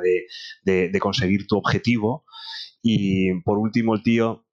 de, 0.65 0.99
conseguir 1.01 1.47
tu 1.47 1.57
objetivo. 1.57 2.25
Y 2.81 3.41
por 3.43 3.59
último, 3.59 3.95
el 3.95 4.03
tío 4.03 4.45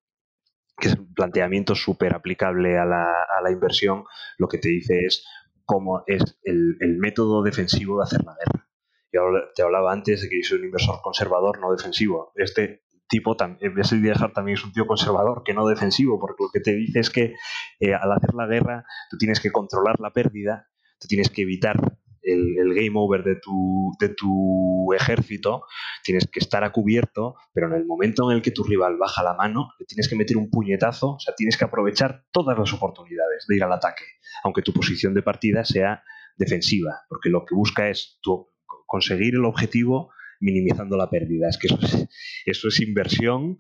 que 0.76 0.88
es 0.88 0.96
un 0.96 1.14
planteamiento 1.14 1.76
súper 1.76 2.16
aplicable 2.16 2.80
a 2.80 2.86
la, 2.86 3.04
a 3.06 3.42
la, 3.44 3.52
inversión, 3.52 4.06
lo 4.40 4.48
que 4.48 4.58
te 4.58 4.70
dice 4.70 5.06
es 5.06 5.24
cómo 5.66 6.04
es 6.08 6.40
el 6.44 6.98
método 6.98 7.44
defensivo 7.44 8.00
de 8.00 8.04
hacer 8.04 8.24
la 8.26 8.34
guerra 8.34 8.73
yo 9.14 9.22
te 9.56 9.62
hablaba 9.62 9.94
antes 9.94 10.22
de 10.22 10.30
que 10.30 10.42
yo 10.42 10.48
soy 10.48 10.60
un 10.60 10.66
inversor 10.66 11.00
conservador, 11.02 11.60
no 11.60 11.72
defensivo. 11.72 12.32
Este 12.36 12.84
tipo, 13.08 13.38
ese 13.60 14.12
Hart 14.12 14.34
también 14.34 14.58
es 14.58 14.66
un 14.66 14.74
tío 14.74 14.88
conservador, 14.88 15.44
que 15.46 15.54
no 15.54 15.68
defensivo, 15.68 16.20
porque 16.20 16.44
lo 16.44 16.50
que 16.52 16.60
te 16.60 16.74
dice 16.74 17.00
es 17.00 17.10
que 17.10 17.36
eh, 17.80 17.94
al 17.94 18.12
hacer 18.12 18.34
la 18.34 18.48
guerra 18.48 18.86
tú 19.10 19.18
tienes 19.18 19.40
que 19.40 19.52
controlar 19.52 20.00
la 20.00 20.12
pérdida, 20.12 20.68
tú 21.00 21.08
tienes 21.08 21.30
que 21.30 21.44
evitar 21.44 21.78
el, 22.24 22.74
game 22.74 22.94
over 22.96 23.24
de 23.24 23.36
tu, 23.36 23.92
de 24.00 24.10
tu 24.10 24.94
ejército, 24.94 25.66
tienes 26.04 26.28
que 26.32 26.40
estar 26.40 26.64
a 26.64 26.72
cubierto, 26.72 27.36
pero 27.54 27.68
en 27.68 27.74
el 27.74 27.86
momento 27.86 28.32
en 28.32 28.38
el 28.38 28.42
que 28.42 28.52
tu 28.52 28.64
rival 28.64 28.98
baja 28.98 29.22
la 29.22 29.34
mano, 29.34 29.70
le 29.78 29.86
tienes 29.86 30.08
que 30.08 30.16
meter 30.16 30.38
un 30.38 30.50
puñetazo, 30.50 31.16
o 31.16 31.20
sea, 31.20 31.36
tienes 31.36 31.58
que 31.58 31.66
aprovechar 31.66 32.24
todas 32.32 32.58
las 32.58 32.74
oportunidades 32.74 33.46
de 33.48 33.56
ir 33.58 33.64
al 33.64 33.74
ataque, 33.74 34.06
aunque 34.44 34.62
tu 34.62 34.74
posición 34.74 35.14
de 35.14 35.22
partida 35.22 35.66
sea 35.66 36.04
defensiva, 36.38 37.02
porque 37.10 37.30
lo 37.30 37.46
que 37.46 37.56
busca 37.56 37.90
es 37.90 38.18
tu, 38.22 38.48
conseguir 38.86 39.36
el 39.36 39.46
objetivo 39.46 40.12
minimizando 40.40 40.98
la 40.98 41.10
pérdida. 41.10 41.50
Es 41.50 41.58
que 41.58 41.68
eso 42.46 42.68
es, 42.68 42.82
inversión 42.82 43.60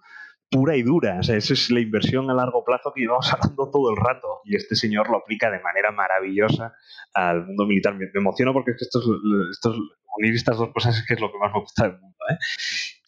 pura 0.50 0.75
y 0.75 0.83
dura. 0.83 1.19
O 1.19 1.24
sea, 1.24 1.35
eso 1.35 1.53
es 1.53 1.72
la 1.72 1.80
inversión 1.80 2.30
a 2.30 2.33
largo 2.33 2.64
plazo 2.64 2.92
que 2.93 3.01
llevamos 3.01 3.32
hablando 3.33 3.69
todo 3.72 3.90
el 3.92 3.98
rato. 3.98 4.42
Y 4.43 4.56
este 4.56 4.75
señor 4.75 5.09
lo 5.09 5.17
aplica 5.17 5.50
de 5.50 5.61
manera 5.61 5.92
maravillosa 5.92 6.74
al 7.14 7.45
mundo 7.45 7.66
militar. 7.66 7.95
Me, 7.95 8.06
emociono 8.14 8.53
porque 8.53 8.72
estos, 8.72 9.06
estos, 9.51 9.77
unir 10.17 10.35
estas 10.35 10.58
dos 10.58 10.72
cosas 10.74 10.98
es 10.98 11.06
que 11.08 11.16
es 11.16 11.22
lo 11.22 11.32
que 11.32 11.40
más 11.40 11.51
me 11.53 11.59
gusta 11.59 11.83
del 11.83 12.00
mundo. 12.00 12.17
¿eh? 12.30 12.38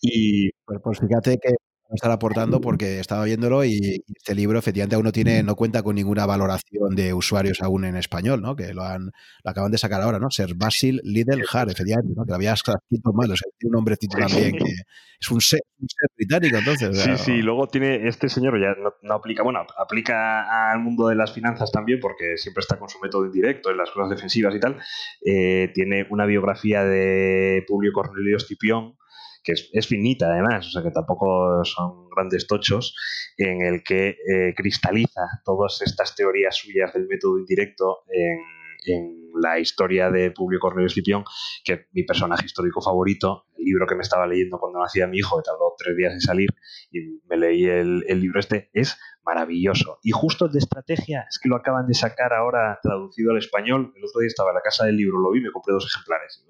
Y 0.02 0.52
pues, 0.66 0.80
pues 0.84 1.00
fíjate 1.00 1.38
que 1.38 1.56
estar 1.96 2.12
aportando 2.12 2.62
porque 2.62 3.00
estaba 3.00 3.26
viéndolo 3.26 3.66
y 3.66 4.04
este 4.16 4.36
libro 4.36 4.60
efectivamente 4.60 4.96
aún 4.96 5.06
no 5.06 5.12
tiene, 5.12 5.44
no 5.44 5.56
cuenta 5.56 5.84
con 5.84 5.96
ninguna 5.96 6.26
valoración 6.26 6.96
de 6.96 7.14
usuarios 7.14 7.62
aún 7.62 7.86
en 7.86 7.96
español, 7.96 8.42
¿no? 8.42 8.56
Que 8.56 8.74
lo 8.74 8.84
han, 8.84 9.12
lo 9.44 9.52
acaban 9.52 9.72
de 9.72 9.78
sacar 9.78 10.02
ahora, 10.02 10.20
¿no? 10.20 10.30
Ser 10.30 10.56
Basil 10.56 11.02
Lidl 11.04 11.44
Hart, 11.52 11.72
efectivamente, 11.72 12.14
¿no? 12.16 12.26
Que 12.26 12.30
lo 12.30 12.36
había 12.36 12.54
escrito 12.54 13.14
mal, 13.14 13.32
o 13.32 13.36
sea, 13.36 13.50
tiene 13.58 13.70
un 13.70 13.78
nombrecito 13.78 14.18
también 14.18 14.58
que 14.58 14.64
es 15.20 15.32
un 15.32 15.42
ser, 15.42 15.62
un 15.80 15.88
ser 15.88 16.10
británico, 16.16 16.58
entonces. 16.58 16.98
Sí, 16.98 17.18
sí, 17.18 17.42
luego 17.42 17.68
tiene, 17.68 18.08
este 18.08 18.30
señor 18.30 18.60
ya 18.60 18.76
no, 19.02 19.14
aplica, 19.14 19.44
bueno, 19.44 19.66
aplica 19.78 20.72
al 20.72 20.80
mundo 20.80 21.08
de 21.08 21.16
las 21.16 21.34
finanzas 21.34 21.72
también 21.72 22.00
porque 22.00 22.38
siempre 22.38 22.62
está 22.62 22.78
con 22.78 22.90
su 22.90 23.00
método 23.00 23.26
indirecto 23.26 23.72
en 23.72 23.78
las 23.78 23.90
cosas 23.92 24.10
defensivas 24.10 24.54
y 24.56 24.60
tal. 24.60 24.78
Eh, 25.26 25.72
tiene 25.74 26.06
una 26.10 26.26
biografía 26.26 26.84
de 26.84 27.64
Publio 27.68 27.92
Cornelio 27.94 28.38
Escipión, 28.38 28.98
que 29.46 29.54
es, 29.54 29.88
finita 29.88 30.26
además, 30.32 30.68
o 30.68 30.72
sea 30.72 30.84
que 30.84 30.92
tampoco 30.92 31.64
son 31.64 32.10
grandes 32.10 32.48
tochos, 32.48 32.96
en 33.38 33.62
el 33.62 33.84
que 33.84 34.10
eh, 34.10 34.54
cristaliza 34.56 35.22
todas 35.46 35.82
estas 35.84 36.16
teorías 36.16 36.56
suyas 36.56 36.92
del 36.94 37.08
método 37.08 37.38
indirecto 37.38 38.00
en, 38.10 39.25
la 39.46 39.60
historia 39.60 40.10
de 40.10 40.32
Publio 40.32 40.60
Cornelio 40.60 40.88
Escipión, 40.88 41.24
que 41.64 41.74
es 41.74 41.80
mi 41.92 42.04
personaje 42.04 42.46
histórico 42.46 42.82
favorito, 42.82 43.46
el 43.58 43.66
libro 43.66 43.86
que 43.86 43.96
me 43.96 44.02
estaba 44.02 44.26
leyendo 44.26 44.58
cuando 44.58 44.80
nacía 44.80 45.08
mi 45.08 45.20
hijo, 45.20 45.38
que 45.38 45.44
tardó 45.44 45.76
tres 45.78 45.96
días 45.96 46.14
en 46.14 46.22
salir, 46.22 46.50
y 46.92 47.22
me 47.30 47.38
leí 47.38 47.66
el, 47.66 48.04
el 48.08 48.20
libro 48.20 48.40
este, 48.40 48.70
es 48.74 48.98
maravilloso. 49.24 50.00
Y 50.04 50.12
justo 50.12 50.48
de 50.48 50.60
estrategia, 50.60 51.26
es 51.30 51.40
que 51.40 51.50
lo 51.50 51.56
acaban 51.56 51.88
de 51.88 51.94
sacar 51.94 52.34
ahora 52.34 52.80
traducido 52.82 53.32
al 53.32 53.38
español. 53.38 53.94
El 53.96 54.06
otro 54.06 54.22
día 54.22 54.28
estaba 54.28 54.52
en 54.52 54.56
la 54.56 54.62
casa 54.62 54.86
del 54.86 54.98
libro, 54.98 55.20
lo 55.20 55.32
vi, 55.32 55.42
me 55.42 55.52
compré 55.52 55.74
dos 55.74 55.88
ejemplares. 55.92 56.46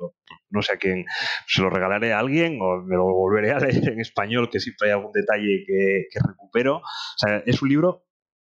No, 0.50 0.62
sé 0.62 0.74
a 0.74 0.78
quién, 0.78 1.06
se 1.48 1.62
lo 1.62 1.70
regalaré 1.70 2.14
a 2.14 2.20
alguien 2.20 2.60
o 2.62 2.82
me 2.82 2.96
lo 2.96 3.06
volveré 3.06 3.52
a 3.52 3.60
leer 3.60 3.90
en 3.90 4.00
español, 4.00 4.50
que 4.50 4.60
siempre 4.60 4.88
hay 4.88 4.94
algún 4.94 5.12
detalle 5.12 5.64
que, 5.66 6.08
que 6.12 6.20
recupero. 6.26 6.78
O 6.78 7.18
sea, 7.18 7.44
es 7.46 7.62
un 7.62 7.70
libro 7.70 8.06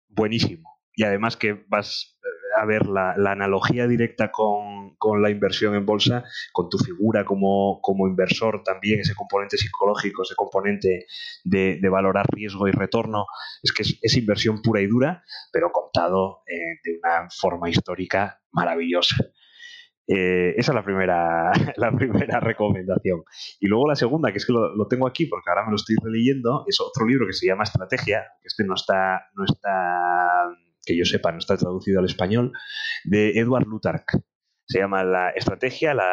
buenísimo. 0.08 0.76
Y 0.94 1.04
además 1.04 1.36
que 1.36 1.64
vas 1.68 2.16
a 2.56 2.64
ver 2.64 2.86
la, 2.86 3.12
analogía 3.12 3.86
directa 3.86 4.30
con, 4.30 4.96
la 5.20 5.30
inversión 5.30 5.74
en 5.74 5.84
bolsa, 5.84 6.24
con 6.52 6.68
tu 6.68 6.78
figura 6.78 7.24
como, 7.24 7.80
inversor 8.08 8.62
también, 8.64 9.00
ese 9.00 9.14
componente 9.14 9.56
psicológico, 9.56 10.22
ese 10.22 10.34
componente 10.34 11.06
de, 11.44 11.88
valorar 11.88 12.26
riesgo 12.30 12.66
y 12.68 12.72
retorno, 12.72 13.26
es 13.62 13.72
que 13.72 13.82
es, 13.82 14.16
inversión 14.16 14.62
pura 14.62 14.80
y 14.80 14.86
dura, 14.86 15.22
pero 15.52 15.70
contado 15.70 16.42
eh, 16.46 16.80
de 16.82 16.98
una 16.98 17.28
forma 17.30 17.68
histórica 17.68 18.40
maravillosa. 18.52 19.16
Eh, 20.08 20.54
esa 20.56 20.70
es 20.70 20.74
la 20.74 20.84
primera, 20.84 21.50
la 21.76 21.92
primera 21.92 22.40
recomendación. 22.40 23.24
Y 23.60 23.66
luego 23.66 23.88
la 23.88 23.96
segunda, 23.96 24.30
que 24.30 24.38
es 24.38 24.46
que 24.46 24.52
lo, 24.52 24.86
tengo 24.88 25.06
aquí 25.06 25.26
porque 25.26 25.50
ahora 25.50 25.64
me 25.64 25.70
lo 25.70 25.76
estoy 25.76 25.96
releyendo, 26.02 26.64
es 26.66 26.80
otro 26.80 27.06
libro 27.06 27.26
que 27.26 27.32
se 27.32 27.46
llama 27.46 27.64
Estrategia, 27.64 28.24
que 28.40 28.46
este 28.46 28.64
no 28.64 28.74
está, 28.74 29.26
no 29.34 29.44
está 29.44 30.48
que 30.86 30.96
yo 30.96 31.04
sepa 31.04 31.32
no 31.32 31.38
está 31.38 31.56
traducido 31.56 31.98
al 31.98 32.06
español, 32.06 32.52
de 33.04 33.32
Edward 33.38 33.66
Lutark. 33.66 34.06
Se 34.66 34.78
llama 34.78 35.04
La 35.04 35.30
estrategia, 35.30 35.92
la, 35.92 36.08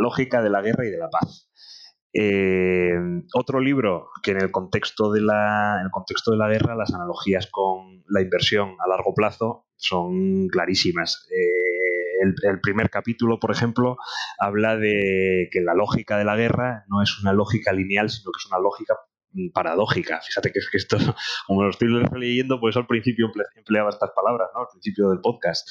lógica 0.00 0.42
de 0.42 0.50
la 0.50 0.60
guerra 0.60 0.86
y 0.86 0.90
de 0.90 0.98
la 0.98 1.08
paz. 1.08 1.48
Eh, 2.12 2.96
otro 3.34 3.60
libro 3.60 4.08
que 4.22 4.32
en 4.32 4.40
el 4.40 4.50
contexto 4.50 5.10
de 5.10 5.20
la 5.20 5.78
en 5.80 5.86
el 5.86 5.90
contexto 5.90 6.30
de 6.30 6.36
la 6.36 6.48
guerra 6.48 6.76
las 6.76 6.94
analogías 6.94 7.48
con 7.50 8.04
la 8.08 8.22
inversión 8.22 8.76
a 8.84 8.88
largo 8.88 9.14
plazo 9.14 9.66
son 9.76 10.46
clarísimas. 10.48 11.26
Eh, 11.30 11.64
el, 12.44 12.60
primer 12.60 12.90
capítulo, 12.90 13.38
por 13.38 13.50
ejemplo, 13.50 13.96
habla 14.38 14.76
de 14.76 15.48
que 15.50 15.60
la 15.60 15.74
lógica 15.74 16.16
de 16.18 16.24
la 16.24 16.36
guerra 16.36 16.84
no 16.88 17.02
es 17.02 17.20
una 17.20 17.32
lógica 17.32 17.72
lineal, 17.72 18.10
sino 18.10 18.30
que 18.32 18.38
es 18.38 18.46
una 18.46 18.60
lógica 18.60 18.94
paradójica. 19.52 20.20
Fíjate 20.20 20.52
que 20.52 20.58
es 20.58 20.68
que 20.70 20.78
esto, 20.78 20.96
como 21.46 21.62
lo 21.62 21.70
estoy 21.70 21.88
leyendo, 22.12 22.60
pues 22.60 22.76
al 22.76 22.86
principio 22.86 23.30
empleaba 23.56 23.90
estas 23.90 24.10
palabras, 24.14 24.48
¿no? 24.54 24.62
Al 24.62 24.68
principio 24.72 25.10
del 25.10 25.20
podcast. 25.20 25.68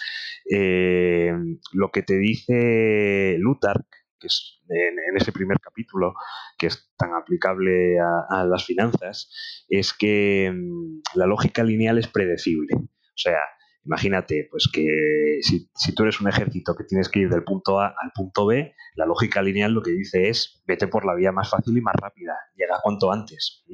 Eh, 0.49 1.33
lo 1.73 1.91
que 1.91 2.03
te 2.03 2.17
dice 2.17 3.37
Lutark, 3.39 3.85
que 4.19 4.27
es 4.27 4.61
en, 4.69 5.17
ese 5.17 5.31
primer 5.31 5.59
capítulo, 5.59 6.13
que 6.57 6.67
es 6.67 6.91
tan 6.97 7.13
aplicable 7.13 7.97
a, 7.99 8.45
las 8.45 8.65
finanzas, 8.65 9.65
es 9.67 9.93
que 9.93 10.51
mm, 10.53 11.01
la 11.15 11.25
lógica 11.25 11.63
lineal 11.63 11.97
es 11.97 12.07
predecible. 12.07 12.75
O 12.75 13.17
sea, 13.17 13.39
Imagínate, 13.85 14.47
pues 14.49 14.69
que 14.71 15.39
si, 15.41 15.69
tú 15.93 16.03
eres 16.03 16.21
un 16.21 16.29
ejército 16.29 16.73
que 16.75 16.85
tienes 16.85 17.09
que 17.09 17.19
ir 17.19 17.29
del 17.29 17.43
punto 17.43 17.81
A 17.81 17.87
al 17.87 18.11
punto 18.15 18.45
B, 18.45 18.73
la 18.95 19.05
lógica 19.05 19.41
lineal 19.41 19.73
lo 19.73 19.81
que 19.81 19.91
dice 19.91 20.29
es 20.29 20.63
vete 20.65 20.87
por 20.87 21.05
la 21.05 21.15
vía 21.15 21.33
más 21.33 21.49
fácil 21.49 21.77
y 21.77 21.81
más 21.81 21.95
rápida, 22.01 22.33
llega 22.55 22.79
cuanto 22.81 23.11
antes. 23.11 23.65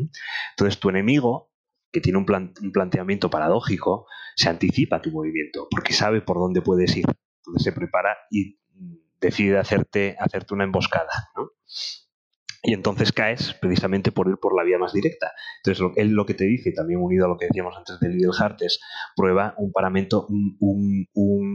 Entonces 0.51 0.79
tu 0.79 0.89
enemigo, 0.89 1.51
que 1.91 2.01
tiene 2.01 2.17
un, 2.17 2.25
planteamiento 2.25 3.29
paradójico, 3.29 4.07
se 4.35 4.49
anticipa 4.49 4.97
a 4.97 5.01
tu 5.01 5.11
movimiento 5.11 5.67
porque 5.69 5.93
sabe 5.93 6.21
por 6.21 6.38
dónde 6.38 6.61
puedes 6.61 6.95
ir. 6.97 7.05
Entonces 7.38 7.63
se 7.63 7.71
prepara 7.71 8.17
y 8.31 8.59
decide 9.21 9.59
hacerte, 9.59 10.15
hacerte 10.19 10.55
una 10.55 10.63
emboscada. 10.63 11.09
¿no? 11.35 11.51
Y 12.61 12.73
entonces 12.73 13.13
caes 13.13 13.53
precisamente 13.53 14.11
por 14.11 14.27
ir 14.27 14.38
por 14.38 14.55
la 14.55 14.63
vía 14.63 14.77
más 14.77 14.91
directa. 14.91 15.31
Entonces, 15.57 15.79
lo, 15.79 15.93
él 15.95 16.09
lo 16.09 16.25
que 16.25 16.33
te 16.33 16.43
dice, 16.43 16.71
también 16.73 16.99
unido 16.99 17.25
a 17.25 17.29
lo 17.29 17.38
que 17.38 17.45
decíamos 17.45 17.75
antes 17.77 17.99
de 17.99 18.09
Lidl 18.09 18.31
Hart, 18.38 18.61
es 18.61 18.81
prueba 19.15 19.55
un 19.57 19.71
paramento, 19.71 20.27
un, 20.29 21.07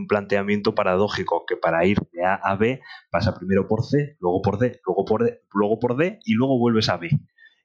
planteamiento 0.09 0.75
paradójico 0.75 1.45
que 1.47 1.57
para 1.57 1.85
ir 1.85 1.99
de 2.13 2.25
A 2.25 2.35
a 2.35 2.57
B 2.57 2.81
pasa 3.11 3.35
primero 3.35 3.67
por 3.67 3.85
C, 3.85 4.17
luego 4.21 4.43
por 4.43 4.59
D, 4.59 4.81
luego 4.87 5.05
por 5.05 5.25
D, 5.25 5.41
luego 5.53 5.79
por 5.79 5.97
D 5.97 6.21
y 6.25 6.35
luego 6.35 6.59
vuelves 6.59 6.89
a 6.89 6.97
B. 6.97 7.11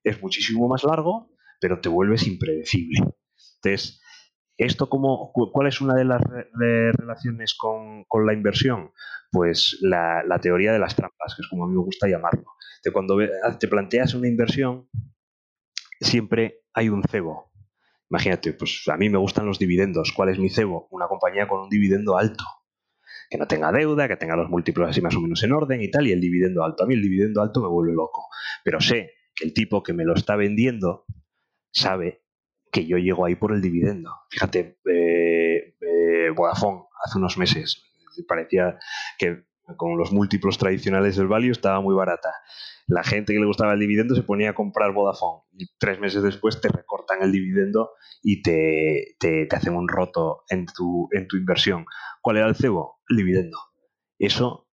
Es 0.03 0.22
muchísimo 0.22 0.68
más 0.68 0.84
largo, 0.84 1.32
pero 1.59 1.80
te 1.80 1.90
vuelves 1.90 2.27
impredecible. 2.27 3.00
Entonces, 3.61 4.01
¿Esto 4.60 4.90
cómo, 4.90 5.32
cuál 5.32 5.68
es 5.68 5.82
una 5.82 5.96
de 5.96 6.06
las 6.06 6.22
relaciones 6.94 7.56
con, 7.56 8.04
con, 8.06 8.26
la 8.26 8.34
inversión? 8.34 8.92
Pues 9.32 9.78
la, 9.82 10.22
la, 10.24 10.40
teoría 10.40 10.74
de 10.74 10.80
las 10.80 10.96
trampas, 10.96 11.34
que 11.36 11.42
es 11.42 11.48
como 11.48 11.64
a 11.64 11.68
mí 11.68 11.74
me 11.74 11.82
gusta 11.82 12.08
llamarlo 12.08 12.46
de 12.84 12.92
cuando 12.92 13.18
te 13.60 13.68
planteas 13.68 14.14
una 14.14 14.28
inversión, 14.28 14.90
siempre 16.00 16.62
hay 16.74 16.90
un 16.90 17.04
cebo. 17.04 17.52
Imagínate, 18.10 18.54
pues 18.54 18.84
a 18.88 18.98
mí 18.98 19.10
me 19.10 19.18
gustan 19.18 19.46
los 19.46 19.60
dividendos. 19.60 20.12
¿Cuál 20.16 20.30
es 20.30 20.40
mi 20.40 20.50
cebo? 20.50 20.88
Una 20.92 21.08
compañía 21.08 21.48
con 21.48 21.62
un 21.62 21.70
dividendo 21.70 22.18
alto. 22.18 22.44
Que 23.30 23.38
no 23.38 23.48
tenga 23.48 23.72
deuda, 23.72 24.08
que 24.08 24.18
tenga 24.18 24.36
los 24.36 24.50
múltiplos 24.50 24.90
así 24.90 25.02
más 25.02 25.16
o 25.16 25.22
menos 25.22 25.44
en 25.44 25.52
orden 25.52 25.82
y 25.82 25.92
tal, 25.92 26.08
y 26.08 26.12
el 26.12 26.22
dividendo 26.22 26.64
alto. 26.64 26.84
A 26.84 26.88
mí 26.88 26.96
el 26.96 27.02
dividendo 27.02 27.42
alto 27.42 27.62
me 27.62 27.68
vuelve 27.68 27.94
loco. 27.94 28.28
Pero 28.64 28.82
sé 28.82 29.12
que 29.36 29.46
el 29.46 29.54
tipo 29.54 29.84
que 29.84 29.94
me 29.94 30.06
lo 30.06 30.16
está 30.16 30.36
vendiendo 30.36 31.06
sabe 31.72 32.24
que 32.72 32.85
yo 32.85 32.98
llego 32.98 33.25
ahí 33.25 33.35
por 33.35 33.53
el 33.53 33.61
dividendo. 33.61 34.11
Fíjate, 34.30 34.80
eh, 34.85 35.75
eh, 35.81 36.30
Vodafone 36.35 36.83
hace 37.03 37.17
unos 37.17 37.38
meses 37.38 37.89
parecía 38.27 38.77
que 39.17 39.43
con 39.77 39.98
los 39.98 40.11
múltiplos 40.11 40.57
tradicionales 40.57 41.15
del 41.15 41.27
value, 41.27 41.51
estaba 41.51 41.80
muy 41.80 41.93
barata. 41.93 42.33
La 42.88 43.03
gente 43.03 43.33
que 43.33 43.39
le 43.39 43.45
gustaba 43.45 43.73
el 43.73 43.80
dividendo 43.80 44.15
se 44.15 44.23
ponía 44.23 44.49
a 44.49 44.56
comprar 44.56 44.93
Vodafone 44.93 45.43
y 45.51 45.67
tres 45.77 45.99
meses 45.99 46.23
después 46.23 46.59
te 46.59 46.69
recortan 46.69 47.22
el 47.22 47.31
dividendo 47.31 47.91
y 48.23 48.41
te, 48.41 49.15
te, 49.19 49.48
hacen 49.51 49.75
un 49.75 49.88
roto 49.88 50.43
en 50.49 50.65
tu, 50.65 51.07
en 51.11 51.27
tu 51.27 51.38
inversión. 51.38 51.85
¿Cuál 52.22 52.38
era 52.38 52.48
el 52.48 52.56
cebo? 52.56 52.99
El 53.07 53.17
dividendo. 53.17 53.59
Eso 54.17 54.68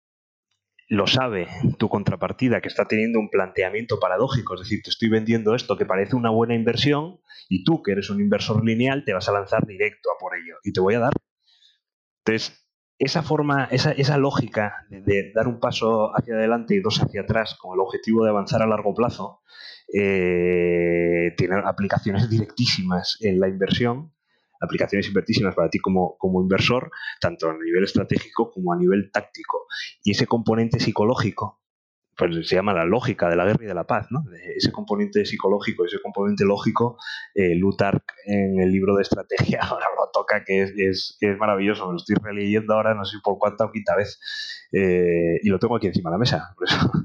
lo 0.94 1.06
sabe 1.06 1.48
tu 1.78 1.88
contrapartida 1.88 2.60
que 2.60 2.68
está 2.68 2.86
teniendo 2.86 3.18
un 3.18 3.28
planteamiento 3.28 3.98
paradójico, 3.98 4.54
es 4.54 4.60
decir, 4.60 4.80
te 4.82 4.90
estoy 4.90 5.08
vendiendo 5.08 5.54
esto 5.54 5.76
que 5.76 5.84
parece 5.84 6.16
una 6.16 6.30
buena 6.30 6.54
inversión 6.54 7.20
y 7.48 7.64
tú 7.64 7.82
que 7.82 7.92
eres 7.92 8.10
un 8.10 8.20
inversor 8.20 8.64
lineal 8.64 9.04
te 9.04 9.12
vas 9.12 9.28
a 9.28 9.32
lanzar 9.32 9.66
directo 9.66 10.10
a 10.10 10.18
por 10.18 10.36
ello. 10.36 10.56
Y 10.62 10.72
te 10.72 10.80
voy 10.80 10.94
a 10.94 11.00
dar. 11.00 11.12
Entonces, 12.24 12.64
esa 12.98 13.22
forma, 13.22 13.64
esa, 13.70 13.92
esa 13.92 14.16
lógica 14.18 14.86
de, 14.88 15.32
dar 15.34 15.48
un 15.48 15.60
paso 15.60 16.16
hacia 16.16 16.34
adelante 16.34 16.74
y 16.74 16.80
dos 16.80 17.02
hacia 17.02 17.22
atrás 17.22 17.56
con 17.60 17.74
el 17.74 17.80
objetivo 17.80 18.24
de 18.24 18.30
avanzar 18.30 18.62
a 18.62 18.66
largo 18.66 18.94
plazo, 18.94 19.42
eh, 19.92 21.34
tiene 21.36 21.56
aplicaciones 21.64 22.30
directísimas 22.30 23.18
en 23.20 23.40
la 23.40 23.48
inversión, 23.48 24.13
aplicaciones 24.64 25.06
invertísimas 25.08 25.54
para 25.54 25.70
ti 25.70 25.78
como, 25.78 26.16
como 26.18 26.42
inversor, 26.42 26.90
tanto 27.20 27.50
a 27.50 27.54
nivel 27.54 27.84
estratégico 27.84 28.50
como 28.50 28.72
a 28.72 28.76
nivel 28.76 29.10
táctico. 29.12 29.66
Y 30.02 30.12
ese 30.12 30.26
componente 30.26 30.80
psicológico 30.80 31.64
pues 32.16 32.48
se 32.48 32.54
llama 32.54 32.72
la 32.72 32.84
lógica 32.84 33.28
de 33.28 33.36
la 33.36 33.44
guerra 33.44 33.64
y 33.64 33.66
de 33.66 33.74
la 33.74 33.86
paz, 33.86 34.06
¿no? 34.10 34.24
ese 34.56 34.70
componente 34.70 35.24
psicológico, 35.24 35.84
ese 35.84 36.00
componente 36.00 36.44
lógico, 36.44 36.96
eh, 37.34 37.54
Lutark 37.54 38.04
en 38.26 38.60
el 38.60 38.70
libro 38.70 38.96
de 38.96 39.02
estrategia 39.02 39.60
ahora 39.62 39.86
lo 39.96 40.10
toca, 40.12 40.44
que 40.44 40.62
es, 40.62 41.16
es, 41.20 41.38
maravilloso, 41.38 41.86
me 41.86 41.92
lo 41.92 41.96
estoy 41.96 42.16
releyendo 42.22 42.74
ahora, 42.74 42.94
no 42.94 43.04
sé 43.04 43.18
por 43.22 43.38
cuánta 43.38 43.64
o 43.64 43.72
quinta 43.72 43.96
vez, 43.96 44.20
eh, 44.72 45.40
y 45.42 45.48
lo 45.48 45.58
tengo 45.58 45.76
aquí 45.76 45.88
encima 45.88 46.10
de 46.10 46.14
la 46.14 46.18
mesa, 46.18 46.54
por 46.56 46.68
eso. 46.68 46.76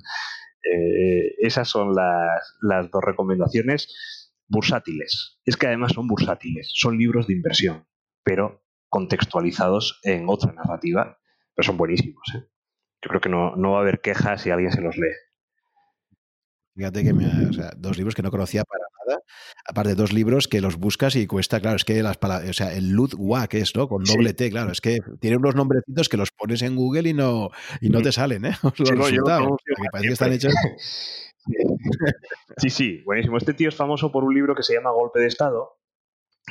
Eh, 0.61 1.35
esas 1.39 1.69
son 1.69 1.95
las, 1.95 2.57
las 2.61 2.91
dos 2.91 3.01
recomendaciones 3.01 4.18
bursátiles. 4.49 5.39
Es 5.45 5.57
que 5.57 5.67
además 5.67 5.93
son 5.93 6.07
bursátiles, 6.07 6.71
son 6.73 6.97
libros 6.97 7.27
de 7.27 7.33
inversión, 7.33 7.87
pero 8.23 8.63
contextualizados 8.89 9.99
en 10.03 10.25
otra 10.27 10.51
narrativa, 10.51 11.17
pero 11.55 11.65
son 11.65 11.77
buenísimos. 11.77 12.23
¿eh? 12.35 12.49
yo 13.01 13.09
creo 13.09 13.21
que 13.21 13.29
no, 13.29 13.55
no 13.55 13.71
va 13.71 13.77
a 13.77 13.81
haber 13.81 14.01
quejas 14.01 14.41
si 14.41 14.49
alguien 14.49 14.71
se 14.71 14.81
los 14.81 14.97
lee. 14.97 15.13
Fíjate 16.75 17.03
que 17.03 17.13
me, 17.13 17.25
o 17.25 17.53
sea, 17.53 17.71
dos 17.75 17.97
libros 17.97 18.15
que 18.15 18.21
no 18.21 18.31
conocía 18.31 18.63
para 18.63 18.83
nada, 19.05 19.21
aparte 19.65 19.95
dos 19.95 20.13
libros 20.13 20.47
que 20.47 20.61
los 20.61 20.77
buscas 20.77 21.15
y 21.15 21.27
cuesta, 21.27 21.59
claro, 21.59 21.75
es 21.75 21.83
que 21.83 22.01
las 22.01 22.17
palabras, 22.17 22.49
o 22.49 22.53
sea, 22.53 22.73
el 22.73 22.91
Ludwig 22.91 23.49
es, 23.51 23.75
¿no? 23.75 23.89
Con 23.89 24.03
doble 24.03 24.33
T, 24.33 24.49
claro, 24.49 24.71
es 24.71 24.79
que 24.79 24.99
tiene 25.19 25.37
unos 25.37 25.55
nombrecitos 25.55 26.07
que 26.07 26.15
los 26.15 26.31
pones 26.31 26.61
en 26.61 26.75
Google 26.77 27.09
y 27.09 27.13
no, 27.13 27.49
y 27.81 27.89
no 27.89 28.01
te 28.01 28.11
salen, 28.13 28.45
¿eh? 28.45 28.55
Los 28.77 28.89
sí, 28.89 28.95
resultados, 28.95 29.59
parece 29.91 30.07
que 30.07 30.13
están 30.13 30.33
hechos. 30.33 30.53
Sí, 32.57 32.69
sí, 32.69 33.01
buenísimo. 33.05 33.37
Este 33.37 33.53
tío 33.53 33.69
es 33.69 33.75
famoso 33.75 34.11
por 34.11 34.23
un 34.23 34.33
libro 34.33 34.55
que 34.55 34.63
se 34.63 34.73
llama 34.73 34.91
Golpe 34.91 35.19
de 35.19 35.27
Estado, 35.27 35.77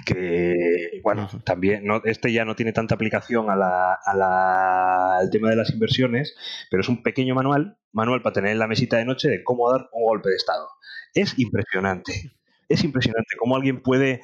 que 0.07 1.01
bueno, 1.03 1.29
también 1.45 1.85
no, 1.85 2.03
este 2.05 2.33
ya 2.33 2.45
no 2.45 2.57
tiene 2.57 2.73
tanta 2.73 2.95
aplicación 2.95 3.51
a 3.51 3.57
la, 3.57 3.95
a 3.95 4.15
la, 4.17 5.19
al 5.19 5.31
tema 5.31 5.51
de 5.51 5.57
las 5.57 5.71
inversiones, 5.73 6.37
pero 6.71 6.83
es 6.83 6.89
un 6.89 7.03
pequeño 7.03 7.35
manual, 7.35 7.79
manual 7.93 8.23
para 8.23 8.35
tener 8.35 8.53
en 8.53 8.59
la 8.61 8.69
mesita 8.69 8.97
de 8.99 9.05
noche 9.07 9.29
de 9.29 9.45
cómo 9.45 9.71
dar 9.71 9.89
un 9.93 10.05
golpe 10.05 10.31
de 10.31 10.37
estado. 10.37 10.69
Es 11.15 11.39
impresionante. 11.39 12.33
Es 12.69 12.85
impresionante 12.85 13.37
cómo 13.39 13.57
alguien 13.57 13.83
puede 13.83 14.13
eh, 14.13 14.21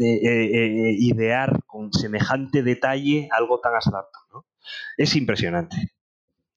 eh, 0.00 0.50
eh, 0.54 0.96
idear 0.98 1.60
con 1.66 1.92
semejante 1.92 2.62
detalle 2.62 3.28
algo 3.32 3.60
tan 3.60 3.74
abstracto. 3.74 4.18
¿no? 4.32 4.46
Es 4.96 5.16
impresionante. 5.16 5.92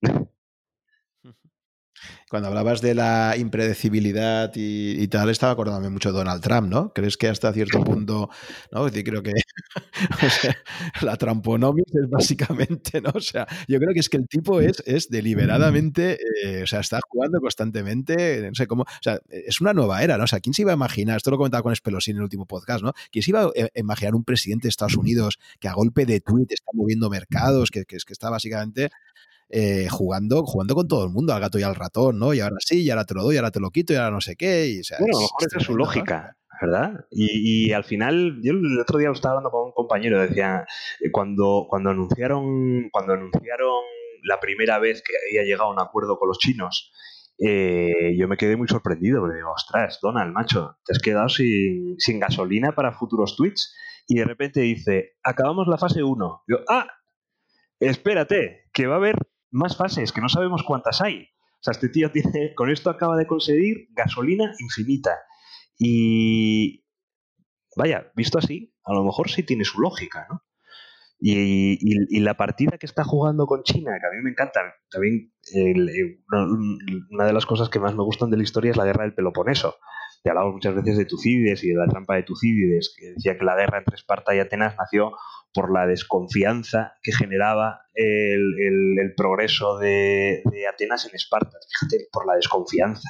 Cuando 2.31 2.47
hablabas 2.47 2.79
de 2.79 2.95
la 2.95 3.35
impredecibilidad 3.37 4.53
y, 4.55 5.05
tal, 5.09 5.29
estaba 5.29 5.51
acordándome 5.51 5.89
mucho 5.89 6.13
de 6.13 6.19
Donald 6.19 6.41
Trump, 6.41 6.69
¿no? 6.69 6.93
¿Crees 6.93 7.17
que 7.17 7.27
hasta 7.27 7.51
cierto 7.51 7.83
punto, 7.83 8.29
¿no? 8.71 8.87
Es 8.87 8.93
decir, 8.93 9.09
creo 9.09 9.21
que 9.21 9.33
la 11.01 11.17
tramponomia 11.17 11.83
es 11.87 12.09
básicamente, 12.09 13.01
¿no? 13.01 13.11
O 13.13 13.19
sea, 13.19 13.45
yo 13.67 13.79
creo 13.79 13.93
que 13.93 13.99
es 13.99 14.07
que 14.07 14.15
el 14.15 14.29
tipo 14.29 14.61
es, 14.61 14.81
es 14.85 15.09
deliberadamente, 15.09 16.19
eh, 16.45 16.63
o 16.63 16.67
sea, 16.67 16.79
está 16.79 17.01
jugando 17.05 17.41
constantemente, 17.41 18.47
no 18.47 18.55
sé 18.55 18.65
cómo, 18.65 18.83
o 18.83 19.01
sea, 19.01 19.19
es 19.27 19.59
una 19.59 19.73
nueva 19.73 20.01
era, 20.01 20.17
¿no? 20.17 20.23
O 20.23 20.27
sea, 20.27 20.39
¿quién 20.39 20.53
se 20.53 20.61
iba 20.61 20.71
a 20.71 20.75
imaginar? 20.75 21.17
Esto 21.17 21.31
lo 21.31 21.37
comentaba 21.37 21.63
con 21.63 21.75
Spelosín 21.75 22.13
en 22.13 22.19
el 22.19 22.23
último 22.23 22.45
podcast, 22.45 22.81
¿no? 22.81 22.93
¿Quién 23.11 23.23
se 23.23 23.31
iba 23.31 23.41
a 23.43 23.51
eh, 23.55 23.71
imaginar 23.75 24.15
un 24.15 24.23
presidente 24.23 24.67
de 24.67 24.69
Estados 24.69 24.95
Unidos 24.95 25.37
que 25.59 25.67
a 25.67 25.73
golpe 25.73 26.05
de 26.05 26.21
tweet 26.21 26.47
está 26.47 26.71
moviendo 26.73 27.09
mercados, 27.09 27.71
que, 27.71 27.83
que, 27.83 27.97
que 27.97 28.13
está 28.13 28.29
básicamente 28.29 28.89
eh, 29.53 29.87
jugando, 29.89 30.43
jugando 30.45 30.75
con 30.75 30.87
todo 30.87 31.03
el 31.03 31.11
mundo, 31.11 31.33
al 31.33 31.41
gato 31.41 31.59
y 31.59 31.63
al 31.63 31.75
ratón, 31.75 32.17
¿no? 32.17 32.33
Y 32.33 32.39
ahora 32.39 32.55
sí, 32.59 32.83
y 32.83 32.89
ahora 32.89 33.05
te 33.05 33.13
lo 33.13 33.23
doy, 33.23 33.35
y 33.35 33.37
ahora 33.37 33.51
te 33.51 33.59
lo 33.59 33.69
quito, 33.69 33.91
y 33.91 33.97
ahora 33.97 34.11
no 34.11 34.21
sé 34.21 34.37
qué. 34.37 34.67
Y, 34.67 34.81
bueno, 34.97 35.17
a 35.17 35.21
lo 35.21 35.21
mejor 35.21 35.47
esa 35.47 35.57
es 35.57 35.63
su 35.63 35.75
lógica. 35.75 36.37
¿verdad? 36.61 37.05
Y, 37.09 37.71
al 37.73 37.83
final, 37.83 38.39
yo 38.43 38.53
el 38.53 38.79
otro 38.79 38.99
día 38.99 39.07
lo 39.07 39.15
estaba 39.15 39.33
hablando 39.33 39.49
con 39.49 39.65
un 39.65 39.71
compañero, 39.71 40.21
decía, 40.21 40.65
eh, 40.99 41.09
cuando, 41.11 41.65
cuando 41.67 41.89
anunciaron, 41.89 42.89
cuando 42.91 43.13
anunciaron 43.13 43.81
la 44.23 44.39
primera 44.39 44.77
vez 44.77 45.01
que 45.01 45.13
había 45.27 45.43
llegado 45.43 45.69
a 45.69 45.73
un 45.73 45.81
acuerdo 45.81 46.19
con 46.19 46.27
los 46.27 46.37
chinos, 46.37 46.93
eh, 47.39 48.15
yo 48.15 48.27
me 48.27 48.37
quedé 48.37 48.55
muy 48.55 48.67
sorprendido, 48.67 49.21
porque 49.21 49.37
digo, 49.37 49.51
ostras, 49.51 49.97
Donald, 50.03 50.31
macho, 50.33 50.77
te 50.85 50.93
has 50.93 50.99
quedado 50.99 51.29
sin, 51.29 51.95
sin 51.97 52.19
gasolina 52.19 52.73
para 52.73 52.93
futuros 52.93 53.35
tweets. 53.35 53.75
Y 54.07 54.19
de 54.19 54.25
repente 54.25 54.61
dice, 54.61 55.13
acabamos 55.23 55.67
la 55.67 55.79
fase 55.79 56.03
1. 56.03 56.43
Yo, 56.47 56.57
ah, 56.69 56.85
espérate, 57.79 58.69
que 58.71 58.85
va 58.85 58.95
a 58.95 58.97
haber 58.97 59.15
más 59.51 59.77
fases, 59.77 60.11
que 60.11 60.21
no 60.21 60.29
sabemos 60.29 60.63
cuántas 60.63 61.01
hay. 61.01 61.23
O 61.23 61.63
sea, 61.63 61.71
este 61.71 61.89
tío 61.89 62.11
tiene, 62.11 62.55
con 62.55 62.71
esto 62.71 62.89
acaba 62.89 63.15
de 63.17 63.27
conseguir 63.27 63.87
gasolina 63.91 64.51
infinita. 64.59 65.17
Y 65.77 66.83
vaya, 67.75 68.11
visto 68.15 68.39
así, 68.39 68.73
a 68.83 68.93
lo 68.93 69.03
mejor 69.03 69.29
sí 69.29 69.43
tiene 69.43 69.65
su 69.65 69.79
lógica, 69.79 70.27
¿no? 70.29 70.43
Y, 71.23 72.19
la 72.19 72.35
partida 72.35 72.79
que 72.79 72.87
está 72.87 73.03
jugando 73.03 73.45
con 73.45 73.61
China, 73.61 73.91
que 73.99 74.07
a 74.07 74.09
mí 74.09 74.23
me 74.23 74.31
encanta, 74.31 74.61
también 74.89 75.30
una 75.53 77.25
de 77.25 77.33
las 77.33 77.45
cosas 77.45 77.69
que 77.69 77.79
más 77.79 77.95
me 77.95 78.03
gustan 78.03 78.29
de 78.29 78.37
la 78.37 78.43
historia 78.43 78.71
es 78.71 78.77
la 78.77 78.85
guerra 78.85 79.03
del 79.03 79.13
Peloponeso. 79.13 79.75
Te 80.23 80.29
hablamos 80.29 80.53
muchas 80.53 80.75
veces 80.75 80.97
de 80.97 81.05
Tucídides 81.05 81.63
y 81.63 81.69
de 81.69 81.75
la 81.75 81.87
trampa 81.87 82.15
de 82.15 82.23
Tucídides, 82.23 82.93
que 82.95 83.13
decía 83.13 83.37
que 83.37 83.45
la 83.45 83.55
guerra 83.55 83.79
entre 83.79 83.95
Esparta 83.95 84.35
y 84.35 84.39
Atenas 84.39 84.75
nació 84.77 85.13
por 85.53 85.73
la 85.73 85.87
desconfianza 85.87 86.93
que 87.01 87.11
generaba 87.11 87.81
el, 87.95 89.13
progreso 89.17 89.77
de, 89.77 90.43
Atenas 90.71 91.07
en 91.07 91.15
Esparta. 91.15 91.57
Fíjate, 91.67 92.07
por 92.11 92.27
la 92.27 92.35
desconfianza. 92.35 93.09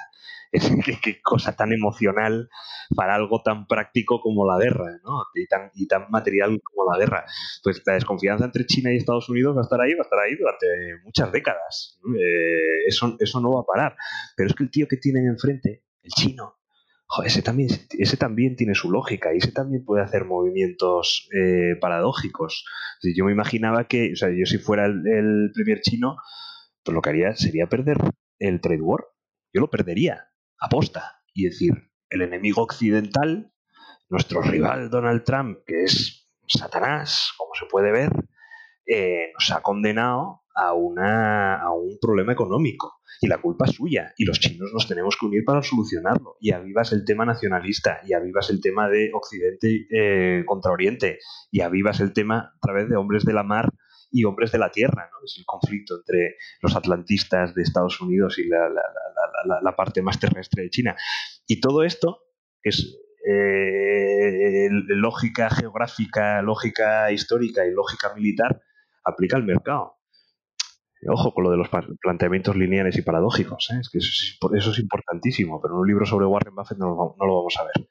qué, 1.01 1.21
cosa 1.21 1.55
tan 1.55 1.71
emocional 1.71 2.49
para 2.95 3.15
algo 3.15 3.41
tan 3.41 3.67
práctico 3.67 4.21
como 4.21 4.45
la 4.45 4.57
guerra, 4.57 4.99
¿no? 5.03 5.23
Y 5.33 5.47
tan, 5.47 5.71
y 5.75 5.87
tan 5.87 6.09
material 6.09 6.59
como 6.63 6.91
la 6.91 6.99
guerra. 6.99 7.25
Pues 7.63 7.81
la 7.85 7.93
desconfianza 7.93 8.45
entre 8.45 8.65
China 8.65 8.91
y 8.91 8.97
Estados 8.97 9.29
Unidos 9.29 9.55
va 9.55 9.61
a 9.61 9.63
estar 9.63 9.79
ahí, 9.79 9.93
va 9.93 10.01
a 10.01 10.03
estar 10.03 10.19
ahí 10.19 10.35
durante 10.35 10.67
muchas 11.03 11.31
décadas. 11.31 11.99
Eh, 12.19 12.85
eso, 12.87 13.15
eso 13.19 13.39
no 13.39 13.53
va 13.53 13.61
a 13.61 13.65
parar. 13.65 13.95
Pero 14.35 14.49
es 14.49 14.55
que 14.55 14.63
el 14.63 14.71
tío 14.71 14.87
que 14.87 14.97
tienen 14.97 15.27
enfrente, 15.27 15.85
el 16.03 16.11
chino, 16.11 16.61
ese 17.25 17.41
también, 17.41 17.69
ese 17.99 18.17
también 18.17 18.55
tiene 18.55 18.73
su 18.73 18.89
lógica 18.89 19.33
y 19.33 19.37
ese 19.37 19.51
también 19.51 19.83
puede 19.83 20.03
hacer 20.03 20.23
movimientos 20.23 21.29
eh, 21.33 21.75
paradójicos. 21.79 22.65
yo 23.15 23.25
me 23.25 23.33
imaginaba 23.33 23.87
que, 23.87 24.13
o 24.13 24.15
sea, 24.15 24.29
yo 24.29 24.45
si 24.45 24.57
fuera 24.57 24.85
el, 24.85 25.51
primer 25.53 25.81
chino, 25.81 26.15
pues 26.83 26.95
lo 26.95 27.01
que 27.01 27.09
haría 27.09 27.35
sería 27.35 27.67
perder 27.67 27.97
el 28.39 28.61
trade 28.61 28.81
war. 28.81 29.05
Yo 29.53 29.59
lo 29.59 29.69
perdería, 29.69 30.30
aposta. 30.61 31.23
Y 31.33 31.45
decir, 31.45 31.73
el 32.09 32.21
enemigo 32.21 32.61
occidental, 32.61 33.51
nuestro 34.09 34.41
rival 34.41 34.89
Donald 34.89 35.23
Trump, 35.23 35.59
que 35.65 35.83
es 35.83 36.29
Satanás, 36.47 37.33
como 37.37 37.51
se 37.55 37.65
puede 37.65 37.91
ver, 37.91 38.11
eh, 38.85 39.31
nos 39.33 39.51
ha 39.51 39.61
condenado 39.61 40.43
a, 40.55 40.73
una, 40.73 41.61
a 41.61 41.71
un 41.71 41.97
problema 42.01 42.33
económico 42.33 43.01
y 43.21 43.27
la 43.27 43.37
culpa 43.37 43.65
es 43.65 43.75
suya 43.75 44.13
y 44.17 44.25
los 44.25 44.39
chinos 44.39 44.71
nos 44.73 44.87
tenemos 44.87 45.15
que 45.15 45.27
unir 45.27 45.45
para 45.45 45.61
solucionarlo 45.61 46.37
y 46.41 46.51
avivas 46.51 46.91
el 46.91 47.05
tema 47.05 47.23
nacionalista 47.23 48.01
y 48.05 48.13
avivas 48.13 48.49
el 48.49 48.59
tema 48.59 48.89
de 48.89 49.11
Occidente 49.13 49.87
eh, 49.91 50.43
contra 50.45 50.71
Oriente 50.71 51.19
y 51.51 51.61
avivas 51.61 51.99
el 51.99 52.13
tema 52.13 52.53
a 52.55 52.59
través 52.59 52.89
de 52.89 52.95
hombres 52.95 53.23
de 53.23 53.33
la 53.33 53.43
mar 53.43 53.69
y 54.11 54.25
hombres 54.25 54.51
de 54.51 54.57
la 54.57 54.69
tierra, 54.69 55.09
¿no? 55.11 55.25
Es 55.25 55.35
el 55.37 55.45
conflicto 55.45 55.95
entre 55.97 56.35
los 56.61 56.75
atlantistas 56.75 57.55
de 57.55 57.63
Estados 57.63 58.01
Unidos 58.01 58.37
y 58.39 58.47
la, 58.47 58.69
la, 58.69 59.75
parte 59.75 60.01
más 60.01 60.19
terrestre 60.19 60.63
de 60.63 60.69
China. 60.69 60.95
Y 61.47 61.61
todo 61.61 61.83
esto, 61.83 62.23
es 62.61 62.97
eh, 63.27 64.69
lógica 64.87 65.49
geográfica, 65.49 66.41
lógica 66.41 67.11
histórica 67.11 67.65
y 67.65 67.71
lógica 67.71 68.13
militar, 68.13 68.61
aplica 69.03 69.37
al 69.37 69.43
mercado. 69.43 69.97
Ojo 71.07 71.33
con 71.33 71.45
lo 71.45 71.51
de 71.51 71.57
los 71.57 71.67
planteamientos 71.99 72.55
lineales 72.55 72.95
y 72.97 73.01
paradójicos, 73.01 73.71
¿eh? 73.71 73.79
es 73.79 73.89
que 73.89 73.97
eso 73.97 74.71
es, 74.71 74.79
importantísimo, 74.79 75.59
pero 75.59 75.73
en 75.73 75.79
un 75.79 75.87
libro 75.87 76.05
sobre 76.05 76.27
Warren 76.27 76.53
Buffett 76.53 76.77
no 76.77 76.89
lo, 76.89 77.15
vamos 77.17 77.57
a 77.57 77.63
ver. 77.63 77.87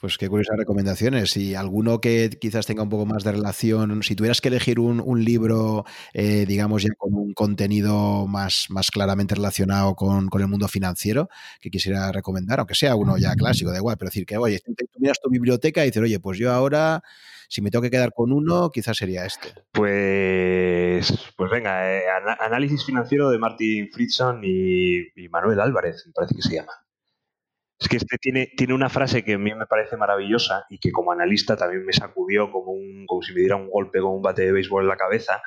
Pues 0.00 0.16
qué 0.16 0.30
curiosas 0.30 0.56
recomendaciones. 0.56 1.36
Y 1.36 1.54
alguno 1.54 2.00
que 2.00 2.30
quizás 2.40 2.64
tenga 2.64 2.82
un 2.82 2.88
poco 2.88 3.04
más 3.04 3.22
de 3.22 3.32
relación, 3.32 4.02
si 4.02 4.16
tuvieras 4.16 4.40
que 4.40 4.48
elegir 4.48 4.80
un, 4.80 5.24
libro, 5.24 5.84
eh, 6.14 6.46
digamos, 6.48 6.82
ya 6.82 6.88
con 6.96 7.14
un 7.14 7.34
contenido 7.34 8.26
más, 8.26 8.68
más 8.70 8.90
claramente 8.90 9.34
relacionado 9.34 9.94
con, 9.94 10.30
el 10.32 10.48
mundo 10.48 10.68
financiero, 10.68 11.28
que 11.60 11.68
quisiera 11.68 12.10
recomendar, 12.12 12.60
aunque 12.60 12.74
sea 12.74 12.96
uno 12.96 13.18
ya 13.18 13.34
clásico, 13.34 13.70
da 13.70 13.76
igual, 13.76 13.98
pero 13.98 14.08
decir 14.08 14.24
que, 14.24 14.38
oye, 14.38 14.58
tú 14.64 14.72
miras 14.98 15.18
tu 15.22 15.28
biblioteca 15.28 15.82
y 15.82 15.88
dices, 15.88 16.02
oye, 16.02 16.18
pues 16.18 16.38
yo 16.38 16.50
ahora, 16.50 17.02
si 17.50 17.60
me 17.60 17.70
tengo 17.70 17.82
que 17.82 17.90
quedar 17.90 18.14
con 18.14 18.32
uno, 18.32 18.70
quizás 18.70 18.96
sería 18.96 19.26
este. 19.26 19.52
Pues, 19.70 21.12
pues 21.36 21.50
venga, 21.50 21.94
eh, 21.94 22.04
análisis 22.40 22.86
financiero 22.86 23.28
de 23.28 23.38
Martin 23.38 23.90
Friedson 23.92 24.40
y 24.44 25.28
Manuel 25.28 25.60
Álvarez, 25.60 26.04
me 26.06 26.12
parece 26.14 26.34
que 26.36 26.42
se 26.42 26.54
llama. 26.54 26.72
Es 27.80 27.88
que 27.88 27.96
este 27.96 28.18
tiene, 28.18 28.74
una 28.74 28.90
frase 28.90 29.24
que 29.24 29.34
a 29.34 29.38
mí 29.38 29.54
me 29.54 29.64
parece 29.64 29.96
maravillosa 29.96 30.66
y 30.68 30.78
que 30.78 30.92
como 30.92 31.12
analista 31.12 31.56
también 31.56 31.86
me 31.86 31.94
sacudió 31.94 32.52
como, 32.52 32.72
un, 32.72 33.06
como 33.06 33.22
si 33.22 33.32
me 33.32 33.40
diera 33.40 33.56
un 33.56 33.70
golpe 33.70 34.00
con 34.00 34.12
un 34.12 34.22
bate 34.22 34.42
de 34.42 34.52
béisbol 34.52 34.82
en 34.82 34.88
la 34.88 34.98
cabeza, 34.98 35.42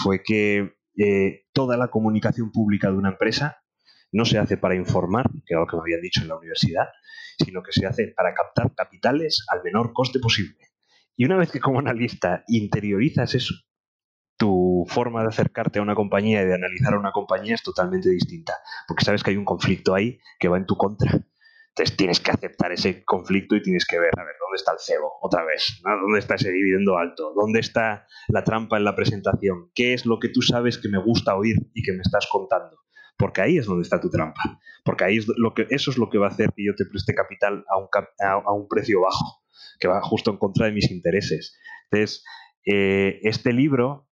fue 0.00 0.22
que 0.22 0.76
eh, 0.96 1.46
toda 1.52 1.76
la 1.76 1.88
comunicación 1.88 2.52
pública 2.52 2.88
de 2.88 2.96
una 2.96 3.10
empresa 3.10 3.64
no 4.12 4.24
se 4.24 4.38
hace 4.38 4.56
para 4.56 4.76
informar, 4.76 5.28
que 5.44 5.54
es 5.54 5.58
lo 5.58 5.66
que 5.66 5.74
me 5.74 5.82
habían 5.82 6.00
dicho 6.02 6.22
en 6.22 6.28
la 6.28 6.36
universidad, 6.36 6.86
sino 7.36 7.64
que 7.64 7.72
se 7.72 7.84
hace 7.84 8.12
para 8.16 8.32
captar 8.32 8.72
capitales 8.76 9.44
al 9.48 9.64
menor 9.64 9.92
coste 9.92 10.20
posible. 10.20 10.68
Y 11.16 11.24
una 11.24 11.36
vez 11.36 11.50
que 11.50 11.58
como 11.58 11.80
analista 11.80 12.44
interiorizas 12.46 13.34
eso, 13.34 13.54
tu 14.36 14.84
forma 14.86 15.22
de 15.22 15.28
acercarte 15.28 15.80
a 15.80 15.82
una 15.82 15.96
compañía 15.96 16.42
y 16.42 16.46
de 16.46 16.54
analizar 16.54 16.94
a 16.94 16.98
una 16.98 17.10
compañía 17.10 17.56
es 17.56 17.62
totalmente 17.62 18.08
distinta, 18.08 18.54
porque 18.86 19.04
sabes 19.04 19.24
que 19.24 19.30
hay 19.30 19.36
un 19.36 19.44
conflicto 19.44 19.94
ahí 19.96 20.20
que 20.38 20.46
va 20.46 20.58
en 20.58 20.66
tu 20.66 20.76
contra 20.76 21.24
entonces 21.74 21.96
tienes 21.96 22.20
que 22.20 22.30
aceptar 22.30 22.70
ese 22.70 23.02
conflicto 23.02 23.56
y 23.56 23.62
tienes 23.62 23.86
que 23.86 23.98
ver, 23.98 24.10
a 24.18 24.24
ver, 24.24 24.34
¿dónde 24.38 24.56
está 24.56 24.72
el 24.72 24.78
cebo? 24.78 25.10
Otra 25.22 25.42
vez, 25.42 25.80
¿dónde 25.82 26.18
está 26.18 26.34
ese 26.34 26.52
dividendo 26.52 26.98
alto? 26.98 27.32
¿Dónde 27.34 27.60
está 27.60 28.06
la 28.28 28.44
trampa 28.44 28.76
en 28.76 28.84
la 28.84 28.94
presentación? 28.94 29.70
¿Qué 29.74 29.94
es 29.94 30.04
lo 30.04 30.18
que 30.18 30.28
tú 30.28 30.42
sabes 30.42 30.76
que 30.76 30.90
me 30.90 30.98
gusta 30.98 31.34
oír 31.34 31.56
y 31.72 31.82
que 31.82 31.92
me 31.94 32.02
estás 32.02 32.28
contando? 32.30 32.76
Porque 33.16 33.40
ahí 33.40 33.56
es 33.56 33.64
donde 33.64 33.84
está 33.84 33.98
tu 33.98 34.10
trampa. 34.10 34.60
Porque 34.84 35.04
ahí 35.04 35.16
es 35.16 35.26
lo 35.38 35.54
que, 35.54 35.66
eso 35.70 35.90
es 35.90 35.96
lo 35.96 36.10
que 36.10 36.18
va 36.18 36.26
a 36.26 36.30
hacer 36.30 36.50
que 36.54 36.62
yo 36.62 36.74
te 36.76 36.84
preste 36.84 37.14
capital 37.14 37.64
a 37.70 37.78
un, 37.78 37.88
a, 38.20 38.52
un 38.52 38.68
precio 38.68 39.00
bajo, 39.00 39.42
que 39.80 39.88
va 39.88 40.02
justo 40.02 40.30
en 40.30 40.36
contra 40.36 40.66
de 40.66 40.72
mis 40.72 40.90
intereses. 40.90 41.56
Entonces, 41.90 42.22
eh, 42.66 43.18
este 43.22 43.54
libro 43.54 44.10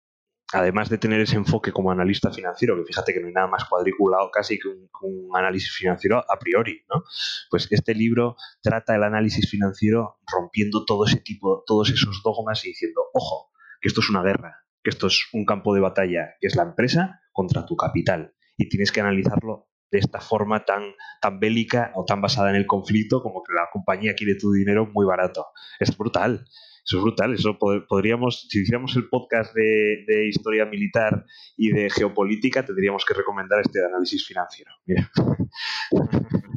además 0.52 0.88
de 0.88 0.98
tener 0.98 1.20
ese 1.20 1.36
enfoque 1.36 1.72
como 1.72 1.90
analista 1.90 2.30
financiero, 2.32 2.76
que 2.76 2.84
fíjate 2.84 3.12
que 3.12 3.20
no 3.20 3.28
hay 3.28 3.32
nada 3.32 3.46
más 3.46 3.64
cuadriculado 3.64 4.30
casi 4.30 4.58
que 4.58 4.68
un, 4.68 4.88
análisis 5.34 5.72
financiero 5.72 6.18
a 6.18 6.38
priori, 6.38 6.82
¿no? 6.92 7.04
Pues 7.50 7.68
este 7.70 7.94
libro 7.94 8.36
trata 8.62 8.96
el 8.96 9.02
análisis 9.04 9.48
financiero 9.48 10.18
rompiendo 10.26 10.84
todo 10.84 11.06
ese 11.06 11.20
tipo, 11.20 11.62
todos 11.66 11.90
esos 11.90 12.20
dogmas 12.24 12.64
y 12.64 12.68
diciendo, 12.68 13.02
ojo, 13.14 13.50
que 13.80 13.88
esto 13.88 14.00
es 14.00 14.10
una 14.10 14.22
guerra, 14.22 14.64
que 14.82 14.90
esto 14.90 15.06
es 15.06 15.28
un 15.32 15.44
campo 15.44 15.74
de 15.74 15.80
batalla, 15.80 16.34
que 16.40 16.48
es 16.48 16.56
la 16.56 16.64
empresa 16.64 17.20
contra 17.32 17.64
tu 17.64 17.76
capital. 17.76 18.34
Y 18.56 18.68
tienes 18.68 18.92
que 18.92 19.00
analizarlo 19.00 19.68
de 19.90 19.98
esta 19.98 20.20
forma 20.20 20.64
tan, 20.64 20.94
tan 21.20 21.40
bélica 21.40 21.92
o 21.94 22.04
tan 22.04 22.20
basada 22.20 22.50
en 22.50 22.56
el 22.56 22.66
conflicto 22.66 23.22
como 23.22 23.42
que 23.42 23.52
la 23.52 23.68
compañía 23.72 24.14
quiere 24.14 24.36
tu 24.36 24.52
dinero 24.52 24.86
muy 24.86 25.04
barato. 25.04 25.46
Es 25.78 25.96
brutal. 25.96 26.44
Eso 26.90 26.98
es 26.98 27.02
brutal. 27.04 27.34
Eso 27.34 27.56
podríamos, 27.88 28.48
si 28.48 28.62
hiciéramos 28.62 28.96
el 28.96 29.08
podcast 29.08 29.54
de, 29.54 30.26
historia 30.28 30.66
militar 30.66 31.24
y 31.56 31.70
de 31.70 31.88
geopolítica, 31.88 32.64
tendríamos 32.64 33.04
que 33.04 33.14
recomendar 33.14 33.60
este 33.60 33.84
análisis 33.84 34.26
financiero. 34.26 34.72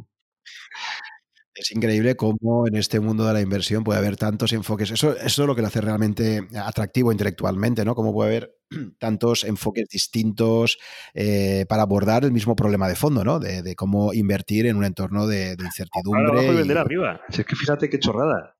Es 1.56 1.70
increíble 1.70 2.16
cómo 2.16 2.66
en 2.66 2.74
este 2.74 2.98
mundo 2.98 3.24
de 3.24 3.32
la 3.32 3.40
inversión 3.40 3.84
puede 3.84 4.00
haber 4.00 4.16
tantos 4.16 4.52
enfoques. 4.52 4.90
Eso, 4.90 5.16
eso 5.16 5.42
es 5.42 5.46
lo 5.46 5.54
que 5.54 5.62
lo 5.62 5.68
hace 5.68 5.80
realmente 5.80 6.48
atractivo 6.56 7.12
intelectualmente, 7.12 7.84
¿no? 7.84 7.94
Cómo 7.94 8.12
puede 8.12 8.30
haber 8.30 8.56
tantos 8.98 9.44
enfoques 9.44 9.88
distintos 9.88 10.78
eh, 11.14 11.64
para 11.68 11.82
abordar 11.82 12.24
el 12.24 12.32
mismo 12.32 12.56
problema 12.56 12.88
de 12.88 12.96
fondo, 12.96 13.22
¿no? 13.22 13.38
De, 13.38 13.76
cómo 13.76 14.12
invertir 14.12 14.66
en 14.66 14.74
un 14.74 14.84
entorno 14.84 15.28
de, 15.28 15.52
incertidumbre. 15.52 16.26
Ahora 16.26 16.58
vender 16.58 16.78
arriba. 16.78 17.20
es 17.28 17.44
que 17.44 17.54
fíjate 17.54 17.88
qué 17.88 18.00
chorrada. 18.00 18.56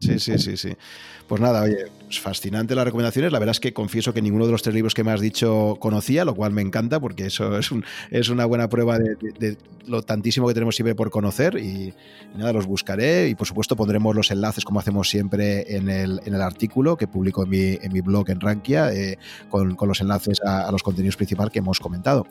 Sí, 0.00 0.18
sí, 0.18 0.38
sí, 0.38 0.56
sí. 0.56 0.76
Pues 1.28 1.42
nada, 1.42 1.62
oye, 1.62 1.84
es 2.08 2.18
fascinante 2.18 2.74
las 2.74 2.86
recomendaciones. 2.86 3.32
La 3.32 3.38
verdad 3.38 3.50
es 3.52 3.60
que 3.60 3.74
confieso 3.74 4.14
que 4.14 4.22
ninguno 4.22 4.46
de 4.46 4.52
los 4.52 4.62
tres 4.62 4.74
libros 4.74 4.94
que 4.94 5.04
me 5.04 5.12
has 5.12 5.20
dicho 5.20 5.76
conocía, 5.78 6.24
lo 6.24 6.34
cual 6.34 6.52
me 6.52 6.62
encanta 6.62 6.98
porque 6.98 7.26
eso 7.26 7.58
es, 7.58 7.70
un, 7.70 7.84
es 8.10 8.30
una 8.30 8.46
buena 8.46 8.70
prueba 8.70 8.98
de, 8.98 9.58
lo 9.86 10.00
tantísimo 10.00 10.48
que 10.48 10.54
tenemos 10.54 10.74
siempre 10.74 10.94
por 10.94 11.10
conocer. 11.10 11.58
Y, 11.58 11.92
nada, 12.34 12.54
los 12.54 12.64
buscaré 12.64 13.28
y 13.28 13.34
por 13.34 13.46
supuesto 13.46 13.76
pondremos 13.76 14.16
los 14.16 14.30
enlaces, 14.30 14.64
como 14.64 14.80
hacemos 14.80 15.10
siempre, 15.10 15.76
en 15.76 15.90
el, 15.90 16.22
en 16.24 16.34
el 16.34 16.40
artículo 16.40 16.96
que 16.96 17.06
publico 17.06 17.44
en 17.44 17.50
mi, 17.50 17.78
en 17.82 17.92
mi 17.92 18.00
blog 18.00 18.30
en 18.30 18.40
Rankia, 18.40 18.94
eh, 18.94 19.18
con, 19.50 19.76
con, 19.76 19.86
los 19.86 20.00
enlaces 20.00 20.40
a, 20.42 20.66
a 20.66 20.72
los 20.72 20.82
contenidos 20.82 21.16
principales 21.16 21.52
que 21.52 21.58
hemos 21.58 21.78
comentado. 21.78 22.26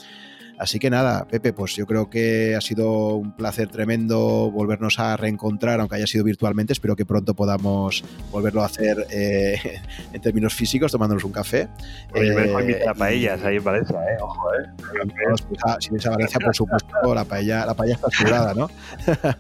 Así 0.59 0.77
que 0.77 0.89
nada, 0.89 1.25
Pepe, 1.25 1.53
pues 1.53 1.73
yo 1.77 1.85
creo 1.85 2.09
que 2.09 2.53
ha 2.53 2.59
sido 2.59 3.15
un 3.15 3.31
placer 3.31 3.69
tremendo 3.69 4.51
volvernos 4.51 4.99
a 4.99 5.15
reencontrar, 5.15 5.79
aunque 5.79 5.95
haya 5.95 6.05
sido 6.05 6.25
virtualmente. 6.25 6.73
Espero 6.73 6.97
que 6.97 7.05
pronto 7.05 7.33
podamos 7.33 8.03
volverlo 8.29 8.61
a 8.61 8.65
hacer 8.65 9.07
eh, 9.09 9.79
en 10.13 10.21
términos 10.21 10.53
físicos, 10.53 10.91
tomándonos 10.91 11.23
un 11.23 11.31
café. 11.31 11.69
Oye, 12.13 12.81
eh, 12.83 12.85
a 12.85 12.93
paellas 12.93 13.41
ahí 13.43 13.55
en 13.55 13.63
Valencia, 13.63 13.95
¿eh? 13.99 14.17
Ojo, 14.21 14.53
¿eh? 14.53 14.67
si 15.79 15.89
vienes 15.91 16.05
a 16.05 16.09
Valencia, 16.09 16.39
por 16.41 16.53
supuesto, 16.53 17.15
la 17.15 17.23
paella, 17.23 17.65
la 17.65 17.73
paella 17.73 17.93
está 17.93 18.07
asegurada, 18.07 18.53
¿no? 18.53 18.69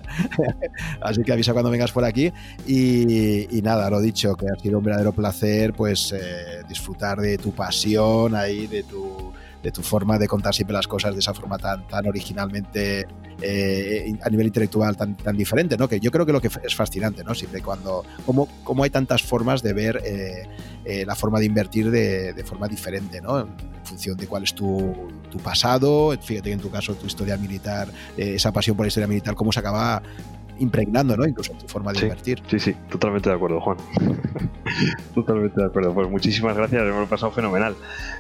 Así 1.01 1.21
que 1.23 1.33
avisa 1.33 1.51
cuando 1.51 1.69
vengas 1.69 1.91
por 1.91 2.05
aquí. 2.05 2.31
Y, 2.65 3.59
nada, 3.61 3.89
lo 3.89 3.99
dicho, 3.99 4.35
que 4.35 4.45
ha 4.45 4.57
sido 4.57 4.77
un 4.77 4.85
verdadero 4.85 5.11
placer, 5.11 5.73
pues 5.73 6.13
eh, 6.13 6.63
disfrutar 6.69 7.19
de 7.19 7.37
tu 7.37 7.51
pasión 7.51 8.35
ahí, 8.35 8.67
de 8.67 8.83
tu 8.83 9.33
de 9.63 9.71
tu 9.71 9.81
forma 9.81 10.17
de 10.17 10.27
contar 10.27 10.53
siempre 10.53 10.73
las 10.73 10.87
cosas 10.87 11.13
de 11.13 11.19
esa 11.19 11.33
forma 11.33 11.57
tan, 11.57 11.87
tan 11.87 12.07
originalmente 12.07 13.05
eh, 13.41 14.13
a 14.21 14.29
nivel 14.29 14.47
intelectual 14.47 14.97
tan, 14.97 15.15
tan 15.15 15.37
diferente, 15.37 15.77
¿no? 15.77 15.87
Que 15.87 15.99
yo 15.99 16.11
creo 16.11 16.25
que 16.25 16.33
lo 16.33 16.41
que 16.41 16.49
es 16.63 16.75
fascinante, 16.75 17.23
¿no? 17.23 17.33
Siempre 17.33 17.61
cuando, 17.61 18.03
como, 18.25 18.47
como 18.63 18.83
hay 18.83 18.89
tantas 18.89 19.23
formas 19.23 19.61
de 19.63 19.73
ver 19.73 20.01
eh, 20.03 20.47
eh, 20.85 21.05
la 21.05 21.15
forma 21.15 21.39
de 21.39 21.45
invertir 21.45 21.89
de, 21.89 22.33
de, 22.33 22.43
forma 22.43 22.67
diferente, 22.67 23.21
¿no? 23.21 23.39
En 23.39 23.49
función 23.83 24.17
de 24.17 24.27
cuál 24.27 24.43
es 24.43 24.53
tu, 24.53 24.93
tu 25.31 25.37
pasado, 25.39 26.11
fíjate 26.21 26.49
que 26.49 26.53
en 26.53 26.59
tu 26.59 26.69
caso 26.69 26.95
tu 26.95 27.07
historia 27.07 27.37
militar, 27.37 27.87
esa 28.17 28.51
pasión 28.51 28.75
por 28.75 28.85
la 28.85 28.89
historia 28.89 29.07
militar, 29.07 29.35
cómo 29.35 29.51
se 29.51 29.59
acaba 29.59 30.01
impregnando, 30.59 31.17
¿no? 31.17 31.25
Incluso 31.25 31.53
tu 31.53 31.67
forma 31.67 31.91
de 31.93 32.01
invertir. 32.01 32.41
Sí, 32.47 32.59
sí, 32.59 32.75
totalmente 32.89 33.29
de 33.29 33.35
acuerdo, 33.35 33.59
Juan. 33.61 33.77
totalmente 35.15 35.59
de 35.59 35.67
acuerdo. 35.67 35.93
Pues 35.93 36.09
muchísimas 36.09 36.55
gracias, 36.55 36.81
hemos 36.81 37.09
pasado 37.09 37.31
fenomenal. 37.31 37.75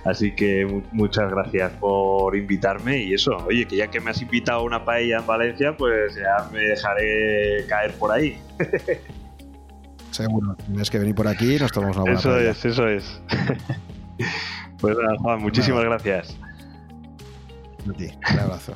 Así 0.05 0.31
que 0.33 0.83
muchas 0.91 1.29
gracias 1.29 1.71
por 1.79 2.35
invitarme 2.35 3.03
y 3.03 3.13
eso, 3.13 3.31
oye, 3.47 3.65
que 3.65 3.77
ya 3.77 3.87
que 3.87 3.99
me 3.99 4.11
has 4.11 4.21
invitado 4.21 4.59
a 4.59 4.63
una 4.63 4.85
paella 4.85 5.19
en 5.19 5.27
Valencia, 5.27 5.75
pues 5.77 6.15
ya 6.15 6.49
me 6.51 6.59
dejaré 6.59 7.65
caer 7.67 7.93
por 7.93 8.11
ahí. 8.11 8.37
Seguro, 10.11 10.55
tienes 10.65 10.89
que 10.89 10.99
venir 10.99 11.15
por 11.15 11.27
aquí 11.27 11.55
y 11.55 11.59
nos 11.59 11.71
tomamos 11.71 11.95
una 11.95 12.03
buena 12.03 12.19
Eso 12.19 12.37
es, 12.37 12.65
eso 12.65 12.87
es. 12.87 13.21
pues 14.79 14.97
nada, 14.97 15.15
Juan, 15.19 15.41
muchísimas 15.41 15.83
gracias. 15.83 16.35
A 17.87 17.93
ti, 17.93 18.09
un 18.33 18.39
abrazo. 18.39 18.73